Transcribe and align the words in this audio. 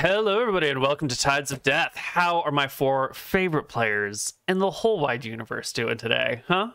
Hello, 0.00 0.40
everybody, 0.40 0.70
and 0.70 0.80
welcome 0.80 1.08
to 1.08 1.18
Tides 1.18 1.52
of 1.52 1.62
Death. 1.62 1.94
How 1.94 2.40
are 2.40 2.50
my 2.50 2.68
four 2.68 3.12
favorite 3.12 3.68
players 3.68 4.32
in 4.48 4.58
the 4.58 4.70
whole 4.70 4.98
wide 4.98 5.26
universe 5.26 5.74
doing 5.74 5.98
today, 5.98 6.42
huh? 6.48 6.70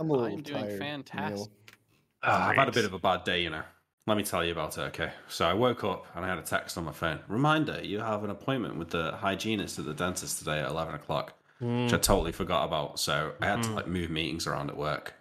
I'm 0.00 0.10
a 0.10 0.12
little 0.12 0.26
I'm 0.26 0.42
doing 0.42 0.64
tired. 0.64 0.78
fantastic. 0.80 1.36
Neil. 1.36 1.50
Ah, 2.24 2.48
I've 2.48 2.56
had 2.56 2.68
a 2.68 2.72
bit 2.72 2.84
of 2.84 2.94
a 2.94 2.98
bad 2.98 3.22
day, 3.22 3.44
you 3.44 3.50
know. 3.50 3.62
Let 4.08 4.16
me 4.16 4.24
tell 4.24 4.44
you 4.44 4.50
about 4.50 4.76
it, 4.76 4.80
okay? 4.80 5.12
So 5.28 5.46
I 5.46 5.54
woke 5.54 5.84
up 5.84 6.08
and 6.16 6.24
I 6.24 6.28
had 6.28 6.38
a 6.38 6.42
text 6.42 6.76
on 6.78 6.84
my 6.84 6.90
phone. 6.90 7.20
Reminder, 7.28 7.80
you 7.80 8.00
have 8.00 8.24
an 8.24 8.30
appointment 8.30 8.74
with 8.74 8.90
the 8.90 9.12
hygienist 9.12 9.78
at 9.78 9.84
the 9.84 9.94
dentist 9.94 10.40
today 10.40 10.58
at 10.58 10.68
11 10.68 10.96
o'clock, 10.96 11.34
which 11.60 11.92
I 11.92 11.98
totally 11.98 12.32
forgot 12.32 12.64
about. 12.64 12.98
So 12.98 13.34
I 13.40 13.46
had 13.46 13.62
to 13.62 13.70
like 13.70 13.86
move 13.86 14.10
meetings 14.10 14.48
around 14.48 14.68
at 14.68 14.76
work. 14.76 15.14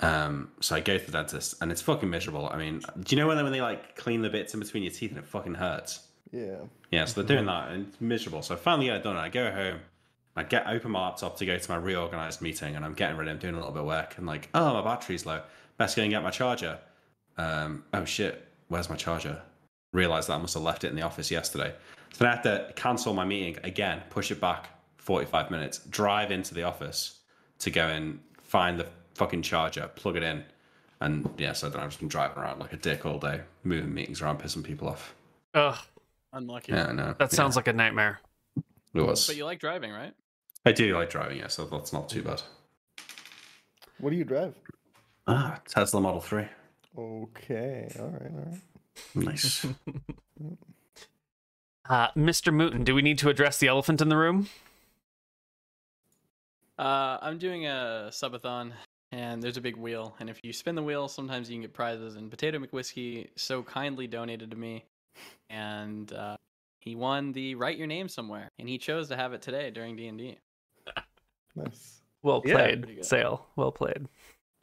Um, 0.00 0.50
so 0.60 0.76
I 0.76 0.80
go 0.80 0.98
to 0.98 1.06
the 1.06 1.12
dentist 1.12 1.56
and 1.60 1.72
it's 1.72 1.82
fucking 1.82 2.10
miserable. 2.10 2.48
I 2.48 2.58
mean, 2.58 2.82
do 3.00 3.16
you 3.16 3.20
know 3.20 3.28
when 3.28 3.36
they, 3.36 3.42
when 3.42 3.52
they 3.52 3.62
like 3.62 3.96
clean 3.96 4.22
the 4.22 4.28
bits 4.28 4.52
in 4.54 4.60
between 4.60 4.82
your 4.82 4.92
teeth 4.92 5.10
and 5.10 5.18
it 5.18 5.26
fucking 5.26 5.54
hurts? 5.54 6.06
Yeah. 6.32 6.56
Yeah, 6.90 7.04
so 7.06 7.22
they're 7.22 7.36
doing 7.36 7.46
that 7.46 7.70
and 7.70 7.86
it's 7.86 8.00
miserable. 8.00 8.42
So 8.42 8.54
I 8.54 8.58
finally 8.58 8.86
get 8.86 8.96
it 8.96 9.02
done. 9.02 9.16
I 9.16 9.28
go 9.28 9.50
home. 9.50 9.80
I 10.36 10.42
get 10.42 10.66
open 10.66 10.90
my 10.90 11.06
laptop 11.06 11.38
to 11.38 11.46
go 11.46 11.56
to 11.56 11.70
my 11.70 11.78
reorganized 11.78 12.42
meeting, 12.42 12.76
and 12.76 12.84
I'm 12.84 12.92
getting 12.92 13.16
ready. 13.16 13.30
I'm 13.30 13.38
doing 13.38 13.54
a 13.54 13.56
little 13.56 13.72
bit 13.72 13.80
of 13.80 13.86
work, 13.86 14.18
and 14.18 14.26
like, 14.26 14.50
oh, 14.52 14.74
my 14.74 14.82
battery's 14.82 15.24
low. 15.24 15.40
Best 15.78 15.96
go 15.96 16.02
and 16.02 16.10
get 16.10 16.22
my 16.22 16.30
charger. 16.30 16.78
Um, 17.38 17.84
oh 17.94 18.04
shit, 18.04 18.46
where's 18.68 18.90
my 18.90 18.96
charger? 18.96 19.40
Realized 19.92 20.28
that 20.28 20.34
I 20.34 20.38
must 20.38 20.52
have 20.52 20.62
left 20.62 20.84
it 20.84 20.88
in 20.88 20.96
the 20.96 21.02
office 21.02 21.30
yesterday. 21.30 21.74
So 22.12 22.24
then 22.24 22.28
I 22.28 22.34
have 22.34 22.42
to 22.44 22.72
cancel 22.76 23.14
my 23.14 23.24
meeting 23.24 23.58
again, 23.64 24.02
push 24.10 24.30
it 24.30 24.40
back 24.40 24.68
45 24.98 25.50
minutes, 25.50 25.78
drive 25.78 26.30
into 26.30 26.54
the 26.54 26.64
office 26.64 27.20
to 27.60 27.70
go 27.70 27.86
and 27.86 28.20
find 28.42 28.78
the 28.78 28.86
fucking 29.16 29.42
charger, 29.42 29.90
plug 29.94 30.16
it 30.16 30.22
in, 30.22 30.44
and 31.00 31.28
yeah, 31.38 31.52
so 31.52 31.68
then 31.68 31.80
I've 31.80 31.88
just 31.88 32.00
been 32.00 32.08
driving 32.08 32.38
around 32.38 32.60
like 32.60 32.72
a 32.72 32.76
dick 32.76 33.04
all 33.06 33.18
day, 33.18 33.40
moving 33.64 33.92
meetings 33.92 34.20
around, 34.22 34.38
pissing 34.40 34.62
people 34.64 34.88
off. 34.88 35.14
Ugh, 35.54 35.76
Unlucky. 36.32 36.72
Yeah, 36.72 36.92
no, 36.92 37.14
that 37.18 37.32
sounds 37.32 37.56
like 37.56 37.68
a 37.68 37.72
nightmare. 37.72 38.20
it 38.94 39.00
was. 39.00 39.26
But 39.26 39.36
you 39.36 39.44
like 39.44 39.58
driving, 39.60 39.90
right? 39.92 40.12
I 40.64 40.72
do 40.72 40.94
like 40.96 41.10
driving, 41.10 41.38
yeah, 41.38 41.48
so 41.48 41.64
that's 41.64 41.92
not 41.92 42.08
too 42.08 42.22
bad. 42.22 42.42
What 43.98 44.10
do 44.10 44.16
you 44.16 44.24
drive? 44.24 44.54
Ah, 45.26 45.60
Tesla 45.66 46.00
Model 46.00 46.20
3. 46.20 46.44
Okay. 46.98 47.90
All 47.98 48.06
right. 48.06 48.30
All 48.32 48.44
right. 48.52 48.60
Nice. 49.14 49.66
Uh, 51.88 52.08
Mr. 52.16 52.52
Mooten, 52.52 52.84
do 52.84 52.96
we 52.96 53.00
need 53.02 53.16
to 53.16 53.28
address 53.28 53.58
the 53.58 53.68
elephant 53.68 54.00
in 54.00 54.08
the 54.08 54.16
room? 54.16 54.48
Uh, 56.76 57.18
I'm 57.22 57.38
doing 57.38 57.66
a 57.66 58.08
subathon, 58.10 58.72
and 59.16 59.42
there's 59.42 59.56
a 59.56 59.62
big 59.62 59.76
wheel. 59.76 60.14
And 60.20 60.28
if 60.28 60.44
you 60.44 60.52
spin 60.52 60.74
the 60.74 60.82
wheel, 60.82 61.08
sometimes 61.08 61.48
you 61.48 61.54
can 61.54 61.62
get 61.62 61.72
prizes. 61.72 62.16
And 62.16 62.30
Potato 62.30 62.58
McWhiskey 62.58 63.28
so 63.34 63.62
kindly 63.62 64.06
donated 64.06 64.50
to 64.50 64.56
me, 64.58 64.84
and 65.48 66.12
uh, 66.12 66.36
he 66.80 66.94
won 66.94 67.32
the 67.32 67.54
Write 67.54 67.78
Your 67.78 67.86
Name 67.86 68.08
Somewhere, 68.08 68.50
and 68.58 68.68
he 68.68 68.76
chose 68.76 69.08
to 69.08 69.16
have 69.16 69.32
it 69.32 69.40
today 69.40 69.70
during 69.70 69.96
D 69.96 70.06
and 70.06 70.18
D. 70.18 70.38
Nice. 71.58 72.02
Well 72.22 72.42
played, 72.42 72.86
good. 72.86 73.04
Sail. 73.06 73.46
Well 73.56 73.72
played. 73.72 74.08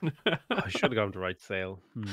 I 0.03 0.37
should 0.69 0.83
have 0.83 0.93
got 0.93 1.05
him 1.05 1.11
to 1.13 1.19
write 1.19 1.41
sail. 1.41 1.79
Hmm. 1.95 2.03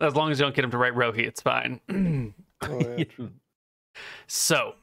As 0.00 0.16
long 0.16 0.32
as 0.32 0.40
you 0.40 0.44
don't 0.44 0.52
get 0.52 0.64
him 0.64 0.72
to 0.72 0.78
write 0.78 0.96
Rho-ei, 0.96 1.22
it's 1.22 1.40
fine. 1.40 1.80
Oh, 2.62 2.78
yeah. 2.96 3.04
true. 3.04 3.30
so, 4.26 4.74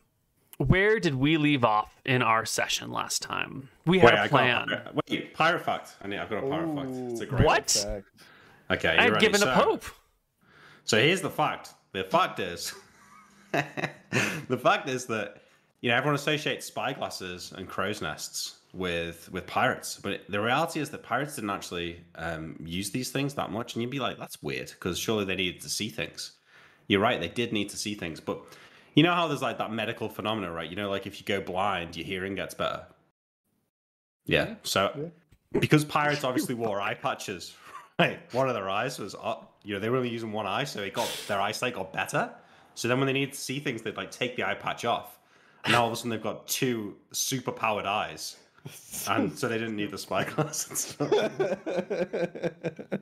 where 0.68 1.00
did 1.00 1.16
we 1.16 1.38
leave 1.38 1.64
off 1.64 2.02
in 2.06 2.22
our 2.22 2.46
session 2.46 2.92
last 2.92 3.22
time? 3.22 3.70
We 3.86 4.00
had 4.00 4.14
Wait, 4.14 4.20
a 4.20 4.22
I 4.24 4.28
plan. 4.28 4.68
got 4.68 4.96
wait, 5.10 5.34
pirate 5.34 5.64
fact. 5.64 5.96
I 6.02 6.08
need, 6.08 6.18
I've 6.20 6.30
got 6.30 6.44
a 6.44 6.50
pirate 6.50 6.76
fact. 6.76 6.90
It's 7.12 7.22
a 7.22 7.26
great 7.26 7.46
What? 7.46 7.72
fact. 7.72 8.06
Okay, 8.72 8.90
I 8.98 9.04
had 9.04 9.14
ready? 9.14 9.26
given 9.26 9.42
so, 9.42 9.52
a 9.52 9.56
pope. 9.56 9.84
So 10.86 10.98
here's 11.00 11.22
the 11.22 11.30
fact. 11.30 11.74
The 11.94 12.04
fact 12.04 12.40
is, 12.40 12.74
the 13.52 14.58
fact 14.58 14.88
is 14.88 15.06
that 15.08 15.44
you 15.82 15.90
know 15.90 15.98
everyone 15.98 16.16
associates 16.16 16.66
spyglasses 16.66 17.52
and 17.58 17.68
crow's 17.68 18.02
nests 18.02 18.60
with 18.74 19.30
with 19.32 19.46
pirates, 19.48 20.00
but 20.02 20.22
the 20.30 20.40
reality 20.40 20.80
is 20.80 20.90
that 20.92 21.04
pirates 21.04 21.36
didn't 21.36 21.50
actually 21.50 22.02
um, 22.16 22.56
use 22.64 22.92
these 22.92 23.10
things 23.12 23.34
that 23.34 23.52
much, 23.52 23.74
and 23.76 23.82
you'd 23.82 23.92
be 23.92 24.00
like, 24.00 24.18
that's 24.18 24.42
weird 24.42 24.70
because 24.70 24.98
surely 24.98 25.26
they 25.26 25.36
needed 25.36 25.62
to 25.62 25.70
see 25.70 25.90
things. 25.90 26.34
You're 26.88 27.02
right, 27.02 27.20
they 27.20 27.28
did 27.30 27.52
need 27.52 27.70
to 27.70 27.78
see 27.78 27.94
things, 27.96 28.20
but 28.20 28.42
you 28.94 29.04
know 29.04 29.14
how 29.14 29.28
there's 29.28 29.42
like 29.42 29.58
that 29.58 29.72
medical 29.72 30.10
phenomena, 30.10 30.52
right? 30.52 30.70
You 30.70 30.76
know, 30.76 30.90
like 30.90 31.08
if 31.08 31.20
you 31.20 31.26
go 31.26 31.42
blind, 31.42 31.96
your 31.96 32.06
hearing 32.06 32.36
gets 32.36 32.54
better. 32.54 32.86
Yeah. 34.26 34.56
So 34.64 35.12
because 35.60 35.86
pirates 35.86 36.24
obviously 36.24 36.56
wore 36.56 36.82
eye 36.82 36.94
patches, 36.94 37.56
right? 38.00 38.20
One 38.34 38.48
of 38.48 38.56
their 38.56 38.70
eyes 38.70 39.00
was 39.00 39.16
up. 39.16 39.60
You 39.64 39.76
know, 39.76 39.80
they 39.80 39.90
were 39.90 39.98
only 39.98 40.10
using 40.10 40.32
one 40.32 40.48
eye, 40.48 40.64
so 40.64 40.82
it 40.82 40.94
got 40.94 41.10
their 41.28 41.40
eyesight 41.40 41.76
got 41.76 41.94
better. 41.94 42.32
So 42.76 42.88
then 42.88 42.98
when 42.98 43.08
they 43.08 43.14
needed 43.14 43.34
to 43.34 43.40
see 43.40 43.60
things, 43.60 43.82
they'd 43.82 43.98
like 43.98 44.12
take 44.12 44.36
the 44.36 44.44
eye 44.44 44.56
patch 44.56 44.86
off. 44.86 45.20
And 45.64 45.74
now 45.74 45.82
all 45.82 45.88
of 45.88 45.94
a 45.94 45.96
sudden 45.96 46.10
they've 46.10 46.22
got 46.22 46.48
two 46.48 46.96
super 47.12 47.52
powered 47.52 47.86
eyes. 47.86 48.38
And 49.08 49.38
so 49.38 49.48
they 49.48 49.58
didn't 49.58 49.76
need 49.76 49.92
the 49.92 49.98
spyglasses. 49.98 50.96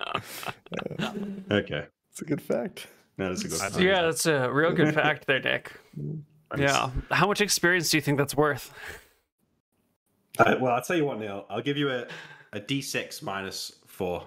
okay. 1.50 1.86
It's 2.10 2.22
a 2.22 2.24
good 2.24 2.42
fact. 2.42 2.86
That 3.20 3.32
is 3.32 3.44
a 3.44 3.48
good 3.48 3.58
fact. 3.58 3.78
Yeah, 3.78 4.00
that's 4.02 4.24
a 4.24 4.50
real 4.50 4.72
good 4.72 4.94
fact 4.94 5.26
there, 5.26 5.40
Dick. 5.40 5.72
Thanks. 6.50 6.62
Yeah. 6.72 6.90
How 7.10 7.26
much 7.26 7.42
experience 7.42 7.90
do 7.90 7.98
you 7.98 8.00
think 8.00 8.16
that's 8.16 8.34
worth? 8.34 8.72
Uh, 10.38 10.56
well, 10.58 10.72
I'll 10.74 10.80
tell 10.80 10.96
you 10.96 11.04
what, 11.04 11.20
Neil. 11.20 11.44
I'll 11.50 11.60
give 11.60 11.76
you 11.76 11.90
a, 11.90 12.06
a 12.54 12.60
D6 12.60 13.22
minus 13.22 13.72
four 13.86 14.24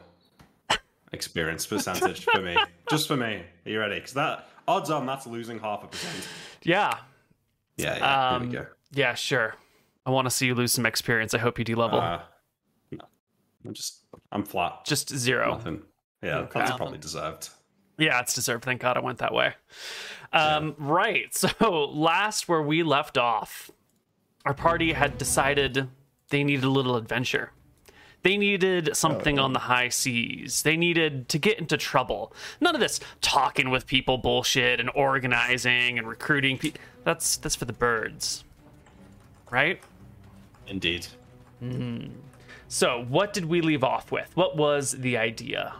experience 1.12 1.66
percentage 1.66 2.24
for 2.24 2.40
me. 2.40 2.56
Just 2.90 3.08
for 3.08 3.18
me. 3.18 3.42
Are 3.66 3.70
you 3.70 3.80
ready? 3.80 3.96
Because 3.96 4.14
that 4.14 4.48
odds 4.68 4.92
on 4.92 5.08
that's 5.08 5.26
losing 5.26 5.58
half 5.60 5.84
a 5.84 5.88
percent. 5.88 6.28
Yeah. 6.62 6.96
Yeah, 7.78 7.98
yeah. 7.98 8.30
Um, 8.30 8.42
here 8.44 8.50
we 8.50 8.56
go. 8.58 8.66
Yeah, 8.92 9.14
sure. 9.16 9.56
I 10.06 10.12
want 10.12 10.28
to 10.28 10.32
see 10.32 10.46
you 10.46 10.54
lose 10.54 10.72
some 10.72 10.86
experience. 10.86 11.34
I 11.34 11.40
hope 11.40 11.58
you 11.58 11.66
de-level. 11.66 12.00
Uh, 12.00 12.22
no. 12.92 13.00
I'm 13.66 13.74
just, 13.74 14.02
I'm 14.32 14.44
flat. 14.44 14.86
Just 14.86 15.10
zero. 15.16 15.50
Nothing. 15.54 15.82
Yeah, 16.22 16.38
Okay. 16.42 16.60
that's 16.60 16.78
probably 16.78 17.00
deserved. 17.00 17.50
Yeah, 17.98 18.20
it's 18.20 18.34
deserved. 18.34 18.66
Thank 18.66 18.82
God 18.82 18.98
I 18.98 19.02
went 19.02 19.20
that 19.20 19.34
way. 19.34 19.54
Um, 20.32 20.76
Right. 20.78 21.34
So 21.60 21.86
last 21.86 22.48
where 22.50 22.62
we 22.62 22.84
left 22.84 23.18
off, 23.18 23.70
our 24.46 24.54
party 24.54 24.94
had 24.94 25.18
decided 25.18 25.90
they 26.30 26.44
needed 26.44 26.64
a 26.64 26.70
little 26.70 26.96
adventure. 26.96 27.52
They 28.24 28.38
needed 28.38 28.96
something 28.96 29.38
on 29.38 29.52
the 29.52 29.60
high 29.60 29.90
seas. 29.90 30.62
They 30.62 30.78
needed 30.78 31.28
to 31.30 31.38
get 31.38 31.60
into 31.60 31.76
trouble. 31.76 32.34
None 32.62 32.74
of 32.74 32.80
this 32.80 33.02
talking 33.20 33.70
with 33.70 33.86
people 33.86 34.18
bullshit 34.18 34.80
and 34.80 34.90
organizing 34.96 35.98
and 36.00 36.08
recruiting 36.08 36.58
people. 36.58 36.80
That's 37.04 37.36
that's 37.36 37.56
for 37.56 37.66
the 37.66 37.74
birds. 37.74 38.46
Right? 39.52 39.82
Indeed. 40.68 41.08
So, 42.70 43.06
what 43.08 43.34
did 43.34 43.46
we 43.46 43.62
leave 43.62 43.84
off 43.84 44.12
with? 44.12 44.36
What 44.36 44.56
was 44.58 44.94
the 44.94 45.18
idea? 45.18 45.76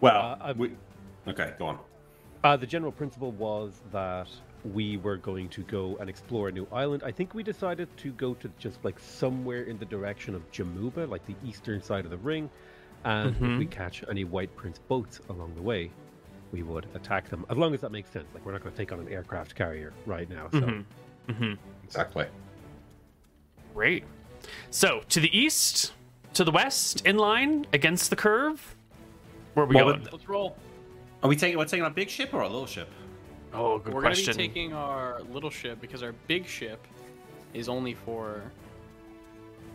Well, 0.00 0.38
Uh, 0.40 0.54
we, 0.56 0.72
okay, 1.28 1.54
go 1.58 1.66
on. 1.66 1.78
Uh, 2.42 2.56
the 2.56 2.66
general 2.66 2.92
principle 2.92 3.32
was 3.32 3.82
that 3.92 4.28
we 4.64 4.96
were 4.98 5.16
going 5.16 5.48
to 5.50 5.62
go 5.62 5.96
and 6.00 6.08
explore 6.08 6.48
a 6.48 6.52
new 6.52 6.66
island. 6.72 7.02
I 7.04 7.10
think 7.10 7.34
we 7.34 7.42
decided 7.42 7.88
to 7.98 8.12
go 8.12 8.34
to 8.34 8.50
just 8.58 8.82
like 8.84 8.98
somewhere 8.98 9.62
in 9.64 9.78
the 9.78 9.84
direction 9.84 10.34
of 10.34 10.50
Jamuba, 10.52 11.08
like 11.08 11.24
the 11.26 11.34
eastern 11.44 11.82
side 11.82 12.04
of 12.04 12.10
the 12.10 12.18
ring. 12.18 12.48
And 13.04 13.34
if 13.34 13.58
we 13.58 13.66
catch 13.66 14.04
any 14.10 14.24
White 14.24 14.54
Prince 14.56 14.78
boats 14.78 15.20
along 15.30 15.54
the 15.54 15.62
way, 15.62 15.90
we 16.52 16.62
would 16.62 16.86
attack 16.94 17.28
them. 17.30 17.46
As 17.48 17.56
long 17.56 17.72
as 17.74 17.80
that 17.80 17.92
makes 17.92 18.10
sense. 18.10 18.26
Like 18.34 18.44
we're 18.44 18.52
not 18.52 18.62
going 18.62 18.72
to 18.72 18.78
take 18.78 18.92
on 18.92 19.00
an 19.00 19.08
aircraft 19.08 19.54
carrier 19.54 19.92
right 20.06 20.28
now. 20.28 20.48
So 20.52 20.82
Mhm. 21.28 21.58
Exactly. 21.84 22.26
Great. 23.74 24.04
So, 24.70 25.02
to 25.10 25.20
the 25.20 25.36
east, 25.38 25.92
to 26.34 26.44
the 26.44 26.50
west, 26.50 27.06
in 27.06 27.16
line, 27.18 27.66
against 27.72 28.10
the 28.10 28.16
curve? 28.16 28.74
Where 29.54 29.64
are 29.64 29.68
we 29.68 29.74
Well, 29.76 29.84
going? 29.86 30.02
but- 30.02 30.12
Let's 30.12 30.28
roll. 30.28 30.56
Are 31.22 31.28
we 31.28 31.36
taking, 31.36 31.58
we're 31.58 31.64
taking 31.66 31.84
a 31.84 31.90
big 31.90 32.08
ship 32.08 32.32
or 32.32 32.40
a 32.42 32.48
little 32.48 32.66
ship? 32.66 32.88
Oh, 33.52 33.78
good 33.78 33.92
We're 33.92 34.00
question. 34.00 34.26
gonna 34.32 34.38
be 34.38 34.48
taking 34.48 34.72
our 34.72 35.20
little 35.30 35.50
ship 35.50 35.80
because 35.80 36.02
our 36.02 36.12
big 36.28 36.46
ship 36.46 36.86
is 37.52 37.68
only 37.68 37.94
for 37.94 38.42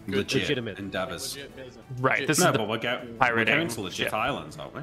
Good- 0.07 0.17
Legit 0.17 0.41
legitimate. 0.43 0.79
endeavors. 0.79 1.35
legit. 1.35 1.51
Right, 1.99 2.13
Legit- 2.21 2.27
this 2.27 2.39
No, 2.39 2.45
is 2.47 2.51
the 2.53 2.57
but 2.59 2.67
we're, 2.69 2.77
go- 2.77 3.01
we're 3.19 3.45
going 3.45 3.67
to 3.67 3.81
legit 3.81 4.05
ship. 4.07 4.13
islands, 4.13 4.57
aren't 4.57 4.75
we? 4.75 4.81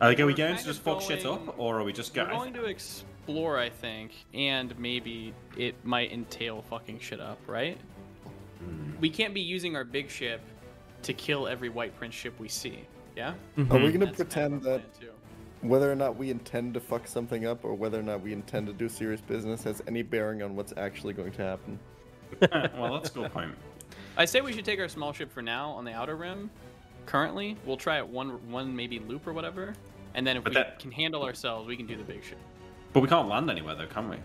Are, 0.00 0.08
we- 0.10 0.22
are 0.22 0.26
we 0.26 0.34
going 0.34 0.56
to 0.56 0.64
just 0.64 0.78
of 0.80 0.84
fuck 0.84 1.00
shit 1.02 1.24
up, 1.26 1.58
or 1.58 1.80
are 1.80 1.84
we 1.84 1.92
just 1.92 2.14
We're 2.16 2.24
going? 2.26 2.36
going 2.38 2.54
to 2.54 2.64
explore, 2.66 3.58
I 3.58 3.68
think, 3.70 4.12
and 4.34 4.78
maybe 4.78 5.34
it 5.56 5.74
might 5.84 6.12
entail 6.12 6.62
fucking 6.70 7.00
shit 7.00 7.20
up, 7.20 7.38
right? 7.46 7.78
Hmm. 8.58 9.00
We 9.00 9.10
can't 9.10 9.34
be 9.34 9.40
using 9.40 9.74
our 9.76 9.84
big 9.84 10.08
ship 10.08 10.40
to 11.02 11.12
kill 11.14 11.48
every 11.48 11.68
White 11.68 11.96
Prince 11.98 12.14
ship 12.14 12.38
we 12.38 12.48
see. 12.48 12.80
Yeah. 13.16 13.28
Are 13.30 13.34
we 13.56 13.64
Mhm. 13.64 13.68
gonna 13.68 13.78
That's 13.78 13.90
kind 13.90 14.02
of 14.10 14.16
pretend 14.16 14.62
that 14.62 14.82
whether 15.60 15.90
or 15.90 15.94
not 15.94 16.16
we 16.16 16.30
intend 16.30 16.74
to 16.74 16.80
fuck 16.80 17.06
something 17.06 17.46
up 17.46 17.64
or 17.64 17.74
whether 17.74 17.98
or 17.98 18.02
not 18.02 18.20
we 18.20 18.32
intend 18.32 18.66
to 18.66 18.72
do 18.72 18.88
serious 18.88 19.20
business 19.20 19.62
has 19.64 19.82
any 19.86 20.02
bearing 20.02 20.42
on 20.42 20.56
what's 20.56 20.72
actually 20.76 21.12
going 21.12 21.32
to 21.32 21.42
happen? 21.42 21.78
well, 22.78 22.94
that's 22.94 23.10
a 23.10 23.12
good 23.14 23.32
point. 23.32 23.54
I 24.16 24.24
say 24.24 24.40
we 24.40 24.52
should 24.52 24.64
take 24.64 24.80
our 24.80 24.88
small 24.88 25.12
ship 25.12 25.30
for 25.30 25.42
now 25.42 25.70
on 25.70 25.84
the 25.84 25.92
outer 25.92 26.16
rim. 26.16 26.50
Currently, 27.06 27.56
we'll 27.66 27.76
try 27.76 27.98
it 27.98 28.06
one 28.06 28.30
one 28.50 28.74
maybe 28.74 28.98
loop 29.00 29.26
or 29.26 29.32
whatever, 29.32 29.74
And 30.14 30.26
then 30.26 30.36
if 30.36 30.44
But 30.44 30.50
we 30.50 30.54
that- 30.54 30.78
can 30.78 30.90
handle 30.92 31.22
ourselves, 31.24 31.66
we 31.66 31.76
can 31.76 31.86
do 31.86 31.96
the 31.96 32.04
big 32.04 32.22
ship. 32.22 32.38
But 32.92 33.00
we 33.00 33.08
can't 33.08 33.28
land 33.28 33.50
anywhere 33.50 33.74
though, 33.74 33.86
can 33.86 34.08
we? 34.10 34.16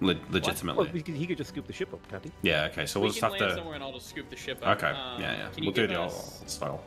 Le- 0.00 0.16
legitimately. 0.30 0.84
Well, 0.84 0.92
he 0.92 1.00
could, 1.02 1.14
he 1.14 1.26
could 1.26 1.36
just 1.38 1.50
scoop 1.50 1.66
the 1.66 1.72
ship 1.72 1.92
up, 1.92 2.06
can't 2.08 2.24
he? 2.24 2.30
Yeah. 2.42 2.64
Okay. 2.70 2.86
So 2.86 2.98
we 3.00 3.04
we'll 3.04 3.10
just 3.12 3.20
can 3.22 3.30
have 3.32 3.40
land 3.40 3.50
to. 3.52 3.56
somewhere 3.56 3.74
and 3.76 3.84
I'll 3.84 3.92
just 3.92 4.08
scoop 4.08 4.28
the 4.30 4.36
ship 4.36 4.58
up. 4.64 4.76
Okay. 4.78 4.88
Um, 4.90 5.20
yeah. 5.20 5.36
Yeah. 5.36 5.48
We'll 5.60 5.70
do 5.72 5.82
give 5.82 5.90
the 5.90 5.96
old 5.98 6.10
us- 6.10 6.38
old 6.40 6.50
style. 6.50 6.84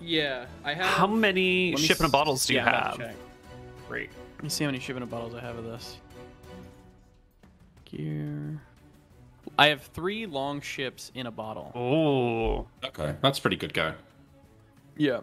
Yeah, 0.00 0.46
I 0.64 0.74
have. 0.74 0.86
How 0.86 1.06
many 1.06 1.72
Let 1.72 1.80
me 1.80 1.86
shipping 1.86 2.06
s- 2.06 2.12
bottles 2.12 2.46
do 2.46 2.52
you 2.54 2.58
yeah, 2.60 2.64
I'm 2.66 2.74
about 2.74 2.86
have? 3.00 3.08
check. 3.08 3.16
Great. 3.88 4.10
Let 4.36 4.42
me 4.44 4.48
see 4.48 4.64
how 4.64 4.68
many 4.68 4.80
shipping 4.80 5.04
bottles 5.06 5.34
I 5.34 5.40
have 5.40 5.56
of 5.56 5.64
this. 5.64 5.96
Gear. 7.86 8.60
I 9.58 9.68
have 9.68 9.82
three 9.82 10.26
long 10.26 10.60
ships 10.60 11.10
in 11.14 11.26
a 11.26 11.30
bottle. 11.30 11.72
Oh, 11.74 12.66
Okay. 12.86 13.14
That's 13.22 13.38
pretty 13.38 13.56
good 13.56 13.72
going. 13.72 13.94
Yeah. 14.96 15.20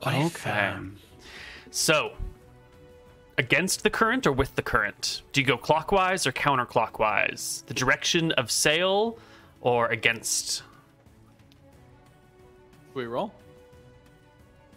What 0.00 0.14
Okay. 0.14 0.74
so 1.70 2.12
against 3.38 3.82
the 3.82 3.90
current 3.90 4.26
or 4.26 4.32
with 4.32 4.54
the 4.56 4.62
current? 4.62 5.22
Do 5.32 5.40
you 5.40 5.46
go 5.46 5.56
clockwise 5.56 6.26
or 6.26 6.32
counterclockwise? 6.32 7.64
The 7.66 7.74
direction 7.74 8.32
of 8.32 8.50
sail 8.50 9.18
or 9.60 9.88
against? 9.88 10.62
We 13.00 13.06
roll? 13.06 13.32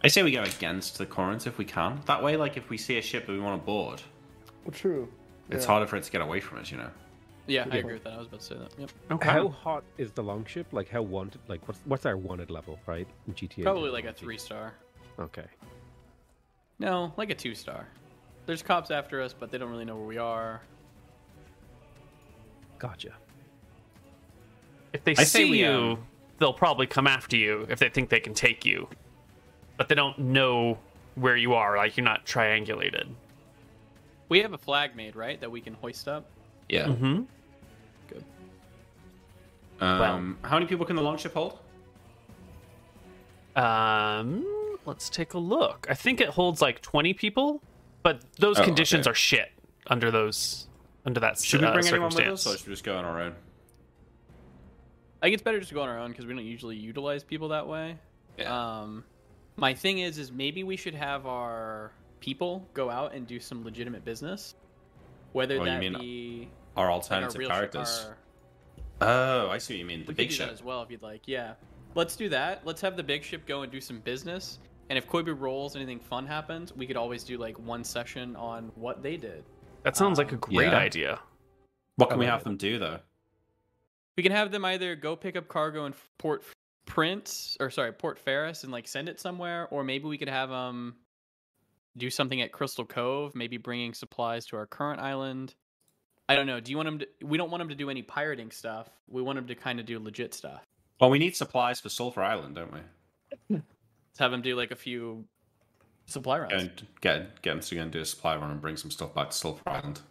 I 0.04 0.08
say 0.08 0.24
we 0.24 0.32
go 0.32 0.44
against 0.44 0.98
the 0.98 1.06
current 1.06 1.48
if 1.48 1.58
we 1.58 1.66
can. 1.66 2.00
That 2.06 2.22
way, 2.22 2.38
like 2.38 2.58
if 2.58 2.70
we 2.70 2.78
see 2.78 2.98
a 2.98 3.02
ship 3.02 3.26
that 3.26 3.32
we 3.32 3.40
want 3.40 3.62
to 3.62 3.66
board, 3.66 4.02
Well, 4.64 4.72
true. 4.74 5.12
it's 5.50 5.64
Yeah. 5.66 5.72
harder 5.72 5.88
for 5.88 5.96
it 5.96 6.04
to 6.04 6.12
get 6.12 6.22
away 6.22 6.40
from 6.40 6.60
us. 6.60 6.72
You 6.72 6.78
know. 6.78 6.90
Yeah, 7.48 7.68
I 7.72 7.78
agree 7.78 7.94
with 7.94 8.04
that. 8.06 8.14
I 8.14 8.18
was 8.18 8.28
about 8.28 8.40
to 8.40 8.46
say 8.46 8.56
that. 8.56 8.72
Yep. 8.80 8.92
Okay. 9.12 9.30
How 9.30 9.48
hot 9.50 9.84
is 9.98 10.12
the 10.12 10.24
longship? 10.24 10.68
Like 10.72 10.90
how 10.90 11.02
wanted? 11.02 11.42
Like 11.48 11.68
what's 11.68 11.80
what's 11.86 12.06
our 12.06 12.18
wanted 12.18 12.50
level, 12.52 12.80
right? 12.88 13.08
In 13.28 13.34
GTA. 13.34 13.64
Probably 13.64 13.90
like 13.92 14.06
a 14.06 14.14
three 14.14 14.38
star. 14.38 14.74
Okay. 15.20 15.46
No, 16.80 17.14
like 17.18 17.30
a 17.30 17.36
two 17.36 17.56
star. 17.56 17.88
There's 18.46 18.62
cops 18.62 18.92
after 18.92 19.22
us, 19.22 19.34
but 19.34 19.50
they 19.50 19.58
don't 19.58 19.72
really 19.72 19.86
know 19.86 19.96
where 19.96 20.06
we 20.08 20.18
are. 20.18 20.62
Gotcha. 22.78 23.14
If 24.94 25.04
they 25.04 25.12
I 25.12 25.24
say 25.24 25.46
see 25.46 25.52
we, 25.52 25.60
you, 25.64 25.70
um, 25.72 26.08
they'll 26.40 26.54
probably 26.54 26.88
come 26.88 27.08
after 27.08 27.36
you 27.38 27.66
if 27.70 27.80
they 27.80 27.90
think 27.90 28.10
they 28.10 28.20
can 28.20 28.34
take 28.34 28.66
you. 28.66 28.88
But 29.78 29.90
they 29.90 29.96
don't 29.96 30.18
know 30.20 30.78
where 31.16 31.36
you 31.38 31.54
are, 31.54 31.78
like 31.78 31.98
you're 31.98 32.04
not 32.04 32.26
triangulated. 32.26 33.08
We 34.30 34.42
have 34.42 34.54
a 34.54 34.58
flag 34.58 34.96
made, 34.96 35.16
right, 35.16 35.40
that 35.42 35.52
we 35.52 35.62
can 35.62 35.74
hoist 35.76 36.08
up. 36.08 36.26
Yeah. 36.68 36.88
Mm-hmm. 36.88 37.24
Good. 38.08 38.24
Um, 39.82 40.38
how 40.44 40.56
many 40.56 40.66
people 40.66 40.86
can 40.86 40.96
the 40.96 41.02
longship 41.02 41.34
hold? 41.34 41.60
Um, 43.56 44.46
let's 44.86 45.10
take 45.10 45.34
a 45.34 45.38
look. 45.38 45.88
I 45.90 45.94
think 45.94 46.20
it 46.20 46.30
holds 46.30 46.62
like 46.62 46.82
20 46.82 47.14
people, 47.14 47.62
but 48.04 48.22
those 48.40 48.60
Oh, 48.60 48.64
conditions 48.64 49.06
okay. 49.08 49.12
are 49.12 49.16
shit 49.16 49.52
under 49.88 50.12
those 50.12 50.68
under 51.06 51.20
that 51.20 51.38
Should 51.40 51.62
we 51.62 51.68
uh, 51.68 51.74
bring 51.74 51.86
anyone 51.86 52.08
with 52.08 52.14
circumstance. 52.16 52.48
us, 52.48 52.56
or 52.56 52.58
should 52.58 52.68
we 52.68 52.74
just 52.74 52.84
go 52.84 52.98
on 52.98 53.06
our 53.06 53.22
own? 53.22 53.36
I 55.22 55.26
think 55.28 55.34
it's 55.34 55.44
better 55.44 55.60
just 55.60 55.70
to 55.70 55.76
go 55.76 55.82
on 55.82 55.90
our 55.90 55.98
own 56.00 56.12
because 56.12 56.26
we 56.26 56.34
don't 56.34 56.46
usually 56.46 56.76
utilize 56.76 57.24
people 57.24 57.48
that 57.50 57.68
way. 57.68 57.98
Um, 58.46 59.04
my 59.56 59.74
thing 59.74 60.00
is, 60.00 60.18
is 60.18 60.32
maybe 60.32 60.64
we 60.64 60.76
should 60.76 60.94
have 60.96 61.26
our 61.26 61.92
people 62.20 62.68
go 62.74 62.90
out 62.90 63.14
and 63.14 63.26
do 63.26 63.40
some 63.40 63.64
legitimate 63.64 64.04
business, 64.04 64.56
whether 65.32 65.56
Oh, 65.56 65.60
you 65.60 65.66
that 65.66 65.80
mean 65.80 65.94
be 66.00 66.50
Our 66.76 66.86
like 66.86 66.90
our 66.90 66.92
alternative 66.92 67.40
real 67.40 67.50
characters. 67.50 68.08
Our, 68.08 68.18
Oh, 69.02 69.50
I 69.50 69.58
see 69.58 69.74
what 69.74 69.80
you 69.80 69.86
mean. 69.86 70.00
The 70.00 70.04
we 70.04 70.08
could 70.08 70.18
big 70.18 70.30
do 70.30 70.36
ship. 70.36 70.48
that 70.48 70.54
as 70.54 70.64
well 70.64 70.82
if 70.82 70.90
you'd 70.90 71.02
like. 71.02 71.22
Yeah, 71.26 71.56
let's 71.96 72.16
do 72.16 72.30
that. 72.30 72.66
Let's 72.66 72.80
have 72.82 72.96
the 72.96 73.04
big 73.04 73.24
ship 73.24 73.46
go 73.46 73.62
and 73.64 73.72
do 73.72 73.82
some 73.82 74.00
business. 74.00 74.60
And 74.90 74.98
if 74.98 75.08
Koibu 75.08 75.38
rolls, 75.40 75.76
anything 75.76 76.00
fun 76.00 76.26
happens, 76.28 76.74
we 76.74 76.86
could 76.88 76.96
always 76.96 77.24
do 77.24 77.38
like 77.38 77.58
one 77.60 77.84
session 77.84 78.36
on 78.36 78.72
what 78.76 79.02
they 79.04 79.18
did. 79.18 79.44
That 79.84 79.98
sounds 79.98 80.18
like 80.18 80.32
a 80.32 80.38
great 80.38 80.68
Yeah. 80.70 80.78
idea. 80.78 81.20
What 81.98 82.10
can 82.10 82.20
we 82.20 82.26
I 82.26 82.30
like 82.30 82.38
have 82.38 82.44
them 82.44 82.58
do 82.58 82.78
though? 82.80 83.00
We 84.18 84.24
can 84.24 84.32
have 84.32 84.52
them 84.52 84.66
either 84.66 84.96
go 84.96 85.16
pick 85.16 85.36
up 85.36 85.48
cargo 85.48 85.86
in 85.86 85.94
Port 86.18 86.44
Prince, 86.86 87.58
or 87.60 87.70
sorry, 87.70 87.92
Port 87.92 88.18
Ferris, 88.18 88.64
and 88.64 88.72
like 88.72 88.88
send 88.88 89.10
it 89.10 89.20
somewhere, 89.20 89.68
or 89.72 89.84
maybe 89.84 90.06
we 90.06 90.18
could 90.18 90.30
have 90.30 90.50
them 90.50 90.96
do 91.98 92.10
something 92.10 92.42
at 92.42 92.52
Crystal 92.52 92.86
Cove, 92.86 93.36
maybe 93.36 93.58
bringing 93.58 93.94
supplies 93.94 94.46
to 94.48 94.58
our 94.58 94.66
current 94.66 95.02
island. 95.02 95.56
I 96.28 96.36
don't 96.36 96.48
know. 96.48 96.60
Do 96.60 96.72
you 96.72 96.78
want 96.78 96.88
them 96.88 97.00
to? 97.00 97.08
We 97.24 97.38
don't 97.38 97.52
want 97.52 97.62
them 97.62 97.70
to 97.70 97.76
do 97.76 97.90
any 97.90 98.02
pirating 98.02 98.52
stuff. 98.52 98.90
We 99.08 99.22
want 99.22 99.38
them 99.38 99.48
to 99.48 99.56
kind 99.56 99.80
of 99.80 99.86
do 99.86 100.00
legit 100.00 100.34
stuff. 100.34 100.64
Well, 101.00 101.10
we 101.10 101.20
need 101.20 101.36
supplies 101.36 101.80
for 101.80 101.90
Sulphur 101.90 102.24
Island, 102.24 102.56
don't 102.56 102.74
we? 102.74 102.80
Let's 103.50 104.20
have 104.20 104.32
them 104.32 104.42
do 104.42 104.56
like 104.56 104.72
a 104.72 104.76
few 104.76 105.26
supply 106.06 106.40
runs. 106.40 106.54
And 106.54 106.88
get 107.02 107.42
get 107.42 107.52
them 107.52 107.60
to 107.60 107.76
go 107.76 107.82
and 107.82 107.92
do 107.92 108.00
a 108.00 108.06
supply 108.06 108.38
run 108.38 108.50
and 108.50 108.62
bring 108.62 108.78
some 108.78 108.92
stuff 108.92 109.14
back 109.14 109.32
to 109.32 109.36
Sulphur 109.36 109.70
Island. 109.70 110.02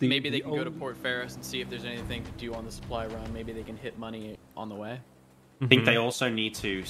The- 0.00 0.08
maybe 0.08 0.30
they 0.30 0.38
the 0.38 0.42
can 0.42 0.56
go 0.56 0.64
to 0.64 0.70
Port 0.70 0.96
Ferris 0.96 1.36
and 1.36 1.44
see 1.44 1.60
if 1.60 1.70
there's 1.70 1.84
anything 1.84 2.24
to 2.24 2.30
do 2.32 2.54
on 2.54 2.64
the 2.64 2.72
supply 2.72 3.06
run. 3.06 3.32
Maybe 3.32 3.52
they 3.52 3.62
can 3.62 3.76
hit 3.76 3.98
money 3.98 4.36
on 4.56 4.68
the 4.68 4.74
way. 4.74 5.00
I 5.62 5.66
think 5.66 5.84
they 5.84 5.96
also 5.96 6.28
need 6.28 6.54
to. 6.56 6.82